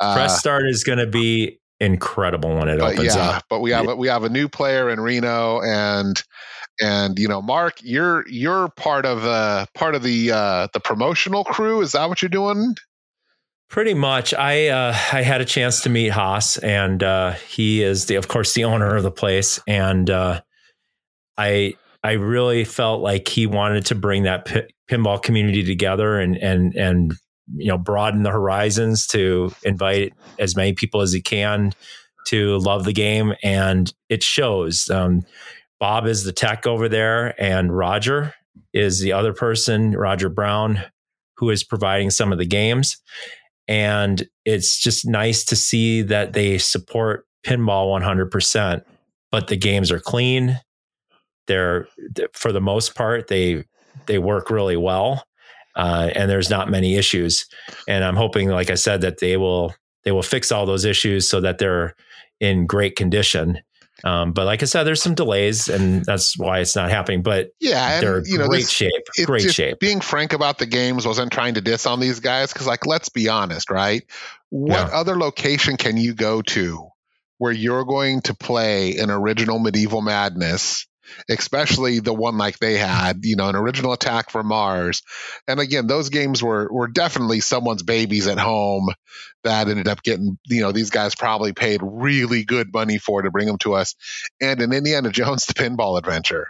Uh, 0.00 0.14
press 0.14 0.38
start 0.38 0.62
is 0.68 0.84
going 0.84 0.98
to 0.98 1.06
be 1.06 1.58
incredible 1.78 2.54
when 2.56 2.68
it 2.68 2.80
opens 2.80 3.14
yeah, 3.14 3.30
up. 3.30 3.44
but 3.48 3.60
we 3.60 3.70
have 3.70 3.88
a, 3.88 3.96
we 3.96 4.08
have 4.08 4.24
a 4.24 4.28
new 4.28 4.48
player 4.48 4.90
in 4.90 5.00
Reno, 5.00 5.60
and 5.62 6.22
and 6.80 7.18
you 7.18 7.28
know, 7.28 7.42
Mark, 7.42 7.74
you're 7.82 8.26
you're 8.28 8.68
part 8.70 9.06
of 9.06 9.24
uh 9.24 9.66
part 9.74 9.94
of 9.94 10.02
the 10.02 10.32
uh 10.32 10.68
the 10.72 10.80
promotional 10.80 11.44
crew. 11.44 11.80
Is 11.80 11.92
that 11.92 12.08
what 12.08 12.22
you're 12.22 12.28
doing? 12.28 12.74
Pretty 13.70 13.94
much. 13.94 14.34
I 14.34 14.66
uh, 14.66 14.96
I 15.12 15.22
had 15.22 15.40
a 15.40 15.44
chance 15.44 15.82
to 15.82 15.90
meet 15.90 16.08
Haas, 16.08 16.58
and 16.58 17.02
uh, 17.04 17.32
he 17.48 17.84
is 17.84 18.06
the, 18.06 18.16
of 18.16 18.26
course, 18.26 18.52
the 18.52 18.64
owner 18.64 18.96
of 18.96 19.04
the 19.04 19.12
place, 19.12 19.60
and 19.68 20.10
uh, 20.10 20.40
I 21.38 21.74
I 22.02 22.12
really 22.12 22.64
felt 22.64 23.00
like 23.00 23.28
he 23.28 23.46
wanted 23.46 23.86
to 23.86 23.94
bring 23.94 24.24
that 24.24 24.46
pi- 24.46 24.66
pinball 24.90 25.22
community 25.22 25.62
together 25.62 26.18
and 26.18 26.36
and 26.36 26.74
and 26.74 27.14
you 27.56 27.68
know 27.68 27.78
broaden 27.78 28.22
the 28.22 28.30
horizons 28.30 29.06
to 29.08 29.52
invite 29.64 30.14
as 30.38 30.56
many 30.56 30.72
people 30.72 31.00
as 31.00 31.12
he 31.12 31.20
can 31.20 31.72
to 32.26 32.58
love 32.58 32.84
the 32.84 32.92
game, 32.92 33.34
and 33.42 33.92
it 34.08 34.22
shows. 34.22 34.88
Um, 34.90 35.22
Bob 35.78 36.06
is 36.06 36.24
the 36.24 36.32
tech 36.32 36.66
over 36.66 36.88
there, 36.88 37.40
and 37.40 37.76
Roger 37.76 38.34
is 38.72 39.00
the 39.00 39.12
other 39.12 39.32
person, 39.32 39.92
Roger 39.92 40.28
Brown, 40.28 40.80
who 41.36 41.50
is 41.50 41.64
providing 41.64 42.10
some 42.10 42.32
of 42.32 42.38
the 42.38 42.46
games. 42.46 42.98
And 43.66 44.26
it's 44.44 44.78
just 44.78 45.06
nice 45.06 45.44
to 45.44 45.56
see 45.56 46.02
that 46.02 46.32
they 46.34 46.58
support 46.58 47.24
pinball 47.46 48.00
100% 48.00 48.82
but 49.30 49.48
the 49.48 49.56
games 49.56 49.90
are 49.90 50.00
clean. 50.00 50.60
They're 51.46 51.88
for 52.32 52.52
the 52.52 52.60
most 52.60 52.94
part 52.94 53.28
they 53.28 53.64
they 54.06 54.18
work 54.18 54.50
really 54.50 54.76
well 54.76 55.24
uh, 55.76 56.10
and 56.14 56.30
there's 56.30 56.50
not 56.50 56.70
many 56.70 56.96
issues 56.96 57.46
and 57.88 58.04
i'm 58.04 58.16
hoping 58.16 58.48
like 58.48 58.70
i 58.70 58.74
said 58.74 59.00
that 59.00 59.18
they 59.20 59.36
will 59.36 59.74
they 60.04 60.12
will 60.12 60.22
fix 60.22 60.50
all 60.50 60.66
those 60.66 60.84
issues 60.84 61.28
so 61.28 61.40
that 61.40 61.58
they're 61.58 61.94
in 62.40 62.66
great 62.66 62.96
condition 62.96 63.60
um, 64.04 64.32
but 64.32 64.46
like 64.46 64.62
i 64.62 64.66
said 64.66 64.84
there's 64.84 65.02
some 65.02 65.14
delays 65.14 65.68
and 65.68 66.04
that's 66.04 66.38
why 66.38 66.60
it's 66.60 66.74
not 66.76 66.90
happening 66.90 67.22
but 67.22 67.50
Yeah, 67.60 68.00
they're 68.00 68.22
you 68.24 68.38
know, 68.38 68.48
great 68.48 68.62
this, 68.62 68.70
shape 68.70 69.02
great 69.24 69.42
just 69.42 69.56
shape 69.56 69.78
being 69.78 70.00
frank 70.00 70.32
about 70.32 70.58
the 70.58 70.66
games 70.66 71.06
wasn't 71.06 71.32
trying 71.32 71.54
to 71.54 71.60
diss 71.60 71.86
on 71.86 72.00
these 72.00 72.20
guys 72.20 72.52
because, 72.52 72.66
like, 72.66 72.86
let's 72.86 73.08
be 73.10 73.28
honest, 73.28 73.70
right? 73.70 74.02
What 74.48 74.76
Yeah. 74.78 74.90
other 74.92 75.16
location 75.18 75.76
can 75.76 75.96
you 75.96 76.14
go 76.14 76.42
to 76.42 76.88
where 77.38 77.52
you're 77.52 77.84
going 77.84 78.22
to 78.22 78.34
play 78.34 78.96
an 78.96 79.10
original 79.10 79.58
Medieval 79.58 80.02
Madness? 80.02 80.86
Especially 81.28 82.00
the 82.00 82.14
one 82.14 82.38
like 82.38 82.58
they 82.58 82.76
had, 82.76 83.24
you 83.24 83.36
know, 83.36 83.48
an 83.48 83.56
original 83.56 83.92
attack 83.92 84.30
from 84.30 84.46
Mars. 84.46 85.02
And 85.48 85.60
again, 85.60 85.86
those 85.86 86.08
games 86.08 86.42
were 86.42 86.68
were 86.70 86.88
definitely 86.88 87.40
someone's 87.40 87.82
babies 87.82 88.26
at 88.26 88.38
home 88.38 88.88
that 89.44 89.68
ended 89.68 89.88
up 89.88 90.02
getting, 90.02 90.38
you 90.46 90.62
know, 90.62 90.72
these 90.72 90.90
guys 90.90 91.14
probably 91.14 91.52
paid 91.52 91.80
really 91.82 92.44
good 92.44 92.72
money 92.72 92.98
for 92.98 93.22
to 93.22 93.30
bring 93.30 93.46
them 93.46 93.58
to 93.58 93.74
us. 93.74 93.94
And 94.40 94.60
an 94.60 94.72
Indiana 94.72 95.10
Jones 95.10 95.46
the 95.46 95.54
pinball 95.54 95.98
adventure. 95.98 96.48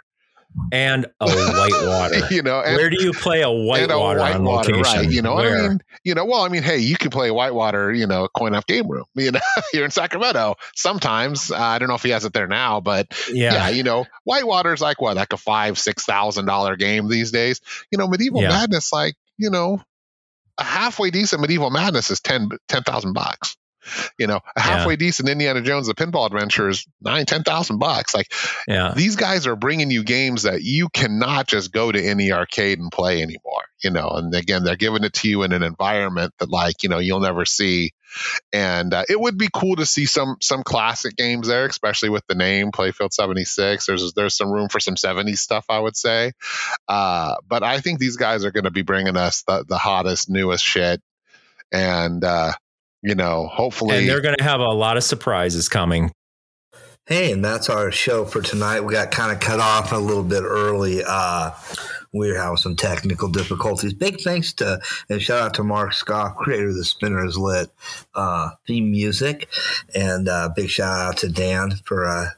And 0.73 1.05
a 1.19 1.27
whitewater 1.27 2.27
you 2.33 2.41
know, 2.41 2.61
and, 2.61 2.75
where 2.75 2.89
do 2.89 3.03
you 3.03 3.11
play 3.11 3.41
a 3.41 3.51
whitewater 3.51 4.21
on 4.21 4.43
whitewater, 4.43 4.73
location? 4.73 4.99
right? 4.99 5.11
You 5.11 5.21
know, 5.21 5.35
Where? 5.35 5.57
I 5.57 5.67
mean, 5.67 5.79
you 6.03 6.15
know, 6.15 6.25
well, 6.25 6.41
I 6.41 6.47
mean, 6.47 6.63
hey, 6.63 6.77
you 6.77 6.95
can 6.95 7.09
play 7.09 7.29
whitewater, 7.29 7.91
you 7.93 8.07
know, 8.07 8.27
Coin 8.29 8.55
Op 8.55 8.65
Game 8.67 8.87
Room, 8.87 9.05
you 9.15 9.31
know, 9.31 9.39
here 9.71 9.83
in 9.83 9.91
Sacramento. 9.91 10.55
Sometimes 10.75 11.51
uh, 11.51 11.57
I 11.57 11.79
don't 11.79 11.89
know 11.89 11.95
if 11.95 12.03
he 12.03 12.09
has 12.11 12.25
it 12.25 12.33
there 12.33 12.47
now, 12.47 12.79
but 12.79 13.07
yeah, 13.31 13.53
yeah, 13.53 13.69
you 13.69 13.83
know, 13.83 14.05
whitewater 14.23 14.73
is 14.73 14.81
like 14.81 15.01
what, 15.01 15.17
like 15.17 15.33
a 15.33 15.37
five, 15.37 15.77
six 15.77 16.05
thousand 16.05 16.45
dollar 16.45 16.75
game 16.75 17.09
these 17.09 17.31
days. 17.31 17.59
You 17.91 17.97
know, 17.97 18.07
medieval 18.07 18.41
Yeah. 18.41 18.49
madness, 18.49 18.93
like 18.93 19.15
you 19.37 19.49
know, 19.49 19.81
a 20.57 20.63
halfway 20.63 21.11
decent 21.11 21.41
medieval 21.41 21.69
madness 21.69 22.11
is 22.11 22.21
ten 22.21 22.49
ten 22.67 22.83
thousand 22.83 23.13
bucks. 23.13 23.57
You 24.17 24.27
know, 24.27 24.39
a 24.55 24.61
halfway 24.61 24.95
decent 24.95 25.29
Indiana 25.29 25.61
Jones 25.61 25.87
the 25.87 25.93
Pinball 25.93 26.25
Adventure 26.27 26.69
is 26.69 26.85
nine, 27.01 27.25
ten 27.25 27.43
thousand 27.43 27.79
bucks. 27.79 28.13
Like 28.13 28.31
yeah, 28.67 28.93
these 28.95 29.15
guys 29.15 29.47
are 29.47 29.55
bringing 29.55 29.91
you 29.91 30.03
games 30.03 30.43
that 30.43 30.61
you 30.61 30.89
cannot 30.89 31.47
just 31.47 31.71
go 31.71 31.91
to 31.91 32.01
any 32.01 32.31
arcade 32.31 32.79
and 32.79 32.91
play 32.91 33.21
anymore 33.21 33.63
you 33.83 33.89
know 33.89 34.09
and 34.09 34.33
again 34.35 34.63
they're 34.63 34.75
giving 34.75 35.03
it 35.03 35.13
to 35.13 35.29
you 35.29 35.43
in 35.43 35.51
an 35.51 35.63
environment 35.63 36.33
that 36.39 36.49
like 36.49 36.83
you 36.83 36.89
know 36.89 36.99
you'll 36.99 37.19
never 37.19 37.45
see. 37.45 37.91
And 38.51 38.93
uh, 38.93 39.05
it 39.07 39.17
would 39.17 39.37
be 39.37 39.47
cool 39.53 39.77
to 39.77 39.85
see 39.85 40.05
some 40.05 40.35
some 40.41 40.63
classic 40.63 41.15
games 41.15 41.47
there 41.47 41.65
especially 41.65 42.09
with 42.09 42.27
the 42.27 42.35
name 42.35 42.71
playfield 42.71 43.13
76 43.13 43.85
there's 43.85 44.13
there's 44.13 44.35
some 44.35 44.51
room 44.51 44.67
for 44.67 44.81
some 44.81 44.95
70s 44.95 45.37
stuff 45.37 45.65
i 45.69 45.79
would 45.79 45.95
say. 45.95 46.33
Uh, 46.89 47.35
but 47.47 47.63
i 47.63 47.79
think 47.79 47.99
these 47.99 48.17
guys 48.17 48.43
are 48.43 48.51
going 48.51 48.65
to 48.65 48.71
be 48.71 48.81
bringing 48.81 49.15
us 49.15 49.43
the, 49.43 49.63
the 49.67 49.77
hottest 49.77 50.29
newest 50.29 50.65
shit. 50.65 51.01
And 51.71 52.21
uh, 52.21 52.51
you 53.01 53.15
know 53.15 53.47
hopefully 53.47 53.97
and 53.97 54.09
they're 54.09 54.21
going 54.21 54.35
to 54.37 54.43
have 54.43 54.59
a 54.59 54.69
lot 54.69 54.97
of 54.97 55.03
surprises 55.03 55.69
coming. 55.69 56.11
Hey, 57.07 57.31
and 57.31 57.43
that's 57.43 57.67
our 57.67 57.91
show 57.91 58.25
for 58.25 58.41
tonight. 58.41 58.81
We 58.81 58.93
got 58.93 59.09
kind 59.11 59.31
of 59.31 59.39
cut 59.39 59.59
off 59.59 59.91
a 59.91 59.97
little 59.97 60.23
bit 60.23 60.43
early. 60.43 61.03
Uh, 61.05 61.51
we 62.13 62.29
were 62.29 62.37
having 62.37 62.57
some 62.57 62.75
technical 62.75 63.29
difficulties. 63.29 63.93
Big 63.93 64.21
thanks 64.21 64.53
to 64.53 64.79
and 65.09 65.21
shout 65.21 65.41
out 65.41 65.53
to 65.55 65.63
Mark 65.63 65.93
Skoff, 65.93 66.35
creator 66.35 66.69
of 66.69 66.75
the 66.75 66.85
Spinner 66.85 67.25
Is 67.25 67.37
Lit 67.37 67.69
uh, 68.13 68.51
theme 68.67 68.91
music, 68.91 69.49
and 69.95 70.27
uh, 70.27 70.49
big 70.55 70.69
shout 70.69 70.99
out 70.99 71.17
to 71.17 71.29
Dan 71.29 71.71
for 71.85 72.05
uh, 72.05 72.29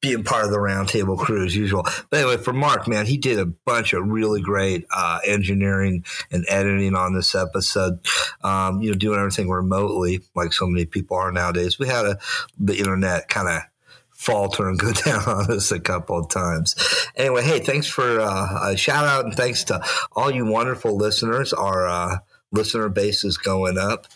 being 0.00 0.24
part 0.24 0.44
of 0.44 0.50
the 0.50 0.58
roundtable 0.58 1.18
crew 1.18 1.44
as 1.44 1.54
usual. 1.54 1.82
But 2.08 2.20
anyway, 2.20 2.36
for 2.38 2.52
Mark, 2.52 2.88
man, 2.88 3.06
he 3.06 3.18
did 3.18 3.38
a 3.38 3.46
bunch 3.46 3.92
of 3.92 4.06
really 4.06 4.40
great 4.40 4.86
uh, 4.94 5.20
engineering 5.24 6.04
and 6.30 6.44
editing 6.48 6.94
on 6.94 7.14
this 7.14 7.34
episode. 7.34 8.00
Um, 8.42 8.80
you 8.80 8.90
know, 8.90 8.96
doing 8.96 9.18
everything 9.18 9.50
remotely, 9.50 10.20
like 10.34 10.52
so 10.52 10.66
many 10.66 10.86
people 10.86 11.16
are 11.16 11.32
nowadays. 11.32 11.78
We 11.78 11.88
had 11.88 12.06
a 12.06 12.18
the 12.58 12.78
internet 12.78 13.28
kind 13.28 13.48
of 13.48 13.62
falter 14.10 14.68
and 14.68 14.78
go 14.78 14.92
down 15.04 15.24
on 15.24 15.50
us 15.50 15.72
a 15.72 15.80
couple 15.80 16.18
of 16.18 16.28
times. 16.28 16.76
Anyway, 17.16 17.42
hey, 17.42 17.60
thanks 17.60 17.86
for 17.86 18.20
uh, 18.20 18.70
a 18.70 18.76
shout 18.76 19.06
out 19.06 19.24
and 19.24 19.34
thanks 19.34 19.64
to 19.64 19.82
all 20.12 20.30
you 20.30 20.46
wonderful 20.46 20.96
listeners. 20.96 21.52
Our 21.52 21.88
uh, 21.88 22.18
listener 22.52 22.88
base 22.88 23.24
is 23.24 23.36
going 23.38 23.78
up, 23.78 24.06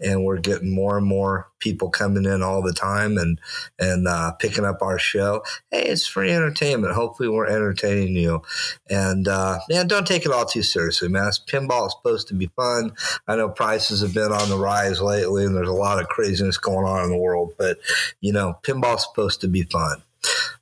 and 0.00 0.24
we're 0.24 0.38
getting 0.38 0.74
more 0.74 0.98
and 0.98 1.06
more 1.06 1.48
people 1.58 1.90
coming 1.90 2.24
in 2.24 2.42
all 2.42 2.62
the 2.62 2.72
time 2.72 3.16
and 3.18 3.40
and 3.78 4.08
uh, 4.08 4.32
picking 4.32 4.64
up 4.64 4.82
our 4.82 4.98
show. 4.98 5.42
Hey, 5.70 5.84
it's 5.84 6.06
free 6.06 6.32
entertainment. 6.32 6.94
Hopefully, 6.94 7.28
we're 7.28 7.46
entertaining 7.46 8.16
you. 8.16 8.42
And 8.90 9.28
uh, 9.28 9.58
man, 9.68 9.86
don't 9.88 10.06
take 10.06 10.24
it 10.26 10.32
all 10.32 10.44
too 10.46 10.62
seriously, 10.62 11.08
man. 11.08 11.22
It's- 11.28 11.40
Pinball 11.52 11.86
is 11.86 11.92
supposed 11.92 12.28
to 12.28 12.34
be 12.34 12.50
fun. 12.56 12.92
I 13.28 13.36
know 13.36 13.48
prices 13.48 14.00
have 14.00 14.14
been 14.14 14.32
on 14.32 14.48
the 14.48 14.56
rise 14.56 15.00
lately, 15.00 15.44
and 15.44 15.54
there's 15.54 15.68
a 15.68 15.72
lot 15.72 16.00
of 16.00 16.08
craziness 16.08 16.56
going 16.56 16.86
on 16.86 17.04
in 17.04 17.10
the 17.10 17.18
world. 17.18 17.54
But 17.58 17.78
you 18.20 18.32
know, 18.32 18.58
pinball's 18.62 19.04
supposed 19.04 19.40
to 19.42 19.48
be 19.48 19.64
fun. 19.64 20.02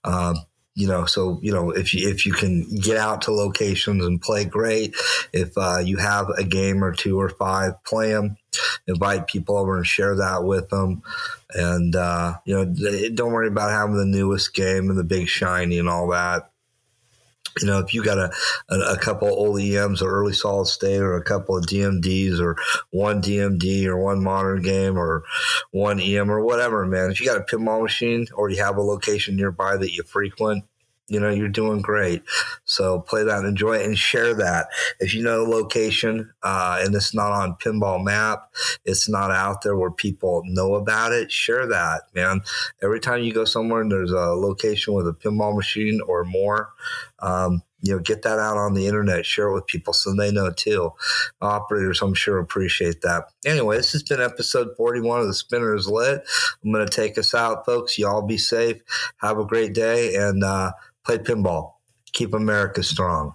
Um, 0.05 0.37
you 0.75 0.87
know, 0.87 1.05
so 1.05 1.39
you 1.43 1.53
know 1.53 1.71
if 1.71 1.93
you 1.93 2.09
if 2.09 2.25
you 2.25 2.33
can 2.33 2.67
get 2.77 2.97
out 2.97 3.23
to 3.23 3.33
locations 3.33 4.05
and 4.05 4.21
play, 4.21 4.45
great. 4.45 4.95
If 5.33 5.57
uh, 5.57 5.79
you 5.79 5.97
have 5.99 6.29
a 6.31 6.45
game 6.45 6.85
or 6.85 6.93
two 6.93 7.21
or 7.21 7.29
five, 7.29 7.83
play 7.85 8.11
them. 8.13 8.37
Invite 8.87 9.27
people 9.27 9.57
over 9.57 9.77
and 9.77 9.87
share 9.87 10.17
that 10.17 10.45
with 10.45 10.69
them. 10.71 11.03
And 11.55 11.95
uh, 11.95 12.35
you 12.45 12.55
know, 12.55 13.11
don't 13.15 13.33
worry 13.33 13.49
about 13.49 13.71
having 13.71 13.97
the 13.97 14.05
newest 14.05 14.55
game 14.55 14.91
and 14.91 14.99
the 14.99 15.05
big 15.05 15.29
shiny 15.29 15.79
and 15.79 15.89
all 15.89 16.09
that 16.11 16.51
you 17.61 17.67
know, 17.67 17.79
if 17.79 17.93
you 17.95 18.05
got 18.05 18.19
a, 18.19 18.31
a, 18.69 18.95
a 18.95 18.99
couple 18.99 19.29
old 19.29 19.61
EMs 19.61 20.03
or 20.03 20.11
early 20.11 20.33
solid 20.33 20.67
state 20.67 21.01
or 21.01 21.17
a 21.17 21.25
couple 21.25 21.57
of 21.57 21.67
DMDs 21.67 22.41
or 22.41 22.57
one 22.91 23.23
DMD 23.23 23.87
or 23.87 23.99
one 23.99 24.23
modern 24.23 24.63
game 24.63 24.97
or 24.97 25.25
one 25.71 26.01
EM 26.01 26.31
or 26.31 26.41
whatever, 26.45 26.87
man, 26.87 27.11
if 27.11 27.21
you 27.21 27.27
got 27.27 27.41
a 27.41 27.57
pinball 27.57 27.83
machine 27.83 28.27
or 28.35 28.51
you 28.51 28.63
have 28.63 28.77
a 28.77 28.83
location 28.83 29.37
nearby 29.37 29.77
that 29.77 29.93
you 29.93 30.03
frequent, 30.03 30.65
you 31.11 31.19
know, 31.19 31.29
you're 31.29 31.49
doing 31.49 31.83
great. 31.83 32.23
So 32.65 33.01
play 33.01 33.25
that 33.25 33.41
and 33.41 33.49
enjoy 33.49 33.79
it 33.79 33.87
and 33.87 33.99
share 33.99 34.33
that. 34.35 34.69
If 35.01 35.13
you 35.13 35.23
know 35.23 35.45
the 35.45 35.51
location 35.51 36.33
uh, 36.43 36.81
and 36.81 36.95
it's 36.95 37.13
not 37.13 37.33
on 37.33 37.57
Pinball 37.57 38.03
Map, 38.03 38.51
it's 38.85 39.09
not 39.09 39.33
out 39.33 39.63
there 39.63 39.77
where 39.77 39.91
people 39.91 40.43
know 40.47 40.77
about 40.77 41.13
it, 41.13 41.33
share 41.33 41.67
that, 41.67 42.03
man. 42.15 42.43
Every 42.81 43.01
time 43.01 43.25
you 43.25 43.35
go 43.35 43.45
somewhere 43.45 43.83
and 43.83 43.91
there's 43.91 44.13
a 44.13 44.31
location 44.31 44.95
with 44.95 45.09
a 45.09 45.13
pinball 45.13 45.57
machine 45.57 46.01
or 46.07 46.25
more, 46.25 46.71
um, 47.19 47.63
you 47.83 47.95
know, 47.95 47.99
get 47.99 48.23
that 48.23 48.39
out 48.39 48.57
on 48.57 48.75
the 48.75 48.87
internet, 48.87 49.25
share 49.25 49.49
it 49.49 49.55
with 49.55 49.67
people 49.67 49.93
so 49.93 50.15
they 50.15 50.31
know 50.31 50.51
too. 50.51 50.93
Operators, 51.41 52.03
I'm 52.03 52.15
sure, 52.15 52.39
appreciate 52.39 53.01
that. 53.03 53.25
Anyway, 53.47 53.77
this 53.77 53.93
has 53.93 54.03
been 54.03 54.21
episode 54.21 54.77
41 54.77 55.21
of 55.21 55.27
the 55.27 55.35
Spinner 55.35 55.75
Is 55.75 55.89
Lit. 55.89 56.23
I'm 56.63 56.73
going 56.73 56.87
to 56.87 56.93
take 56.93 57.17
us 57.17 57.35
out, 57.35 57.65
folks. 57.65 57.99
Y'all 57.99 58.23
be 58.23 58.37
safe. 58.37 58.83
Have 59.19 59.39
a 59.39 59.47
great 59.47 59.73
day 59.73 60.15
and 60.15 60.45
uh, 60.45 60.73
play 61.05 61.19
pinball. 61.19 61.75
Keep 62.13 62.35
America 62.35 62.83
strong. 62.83 63.33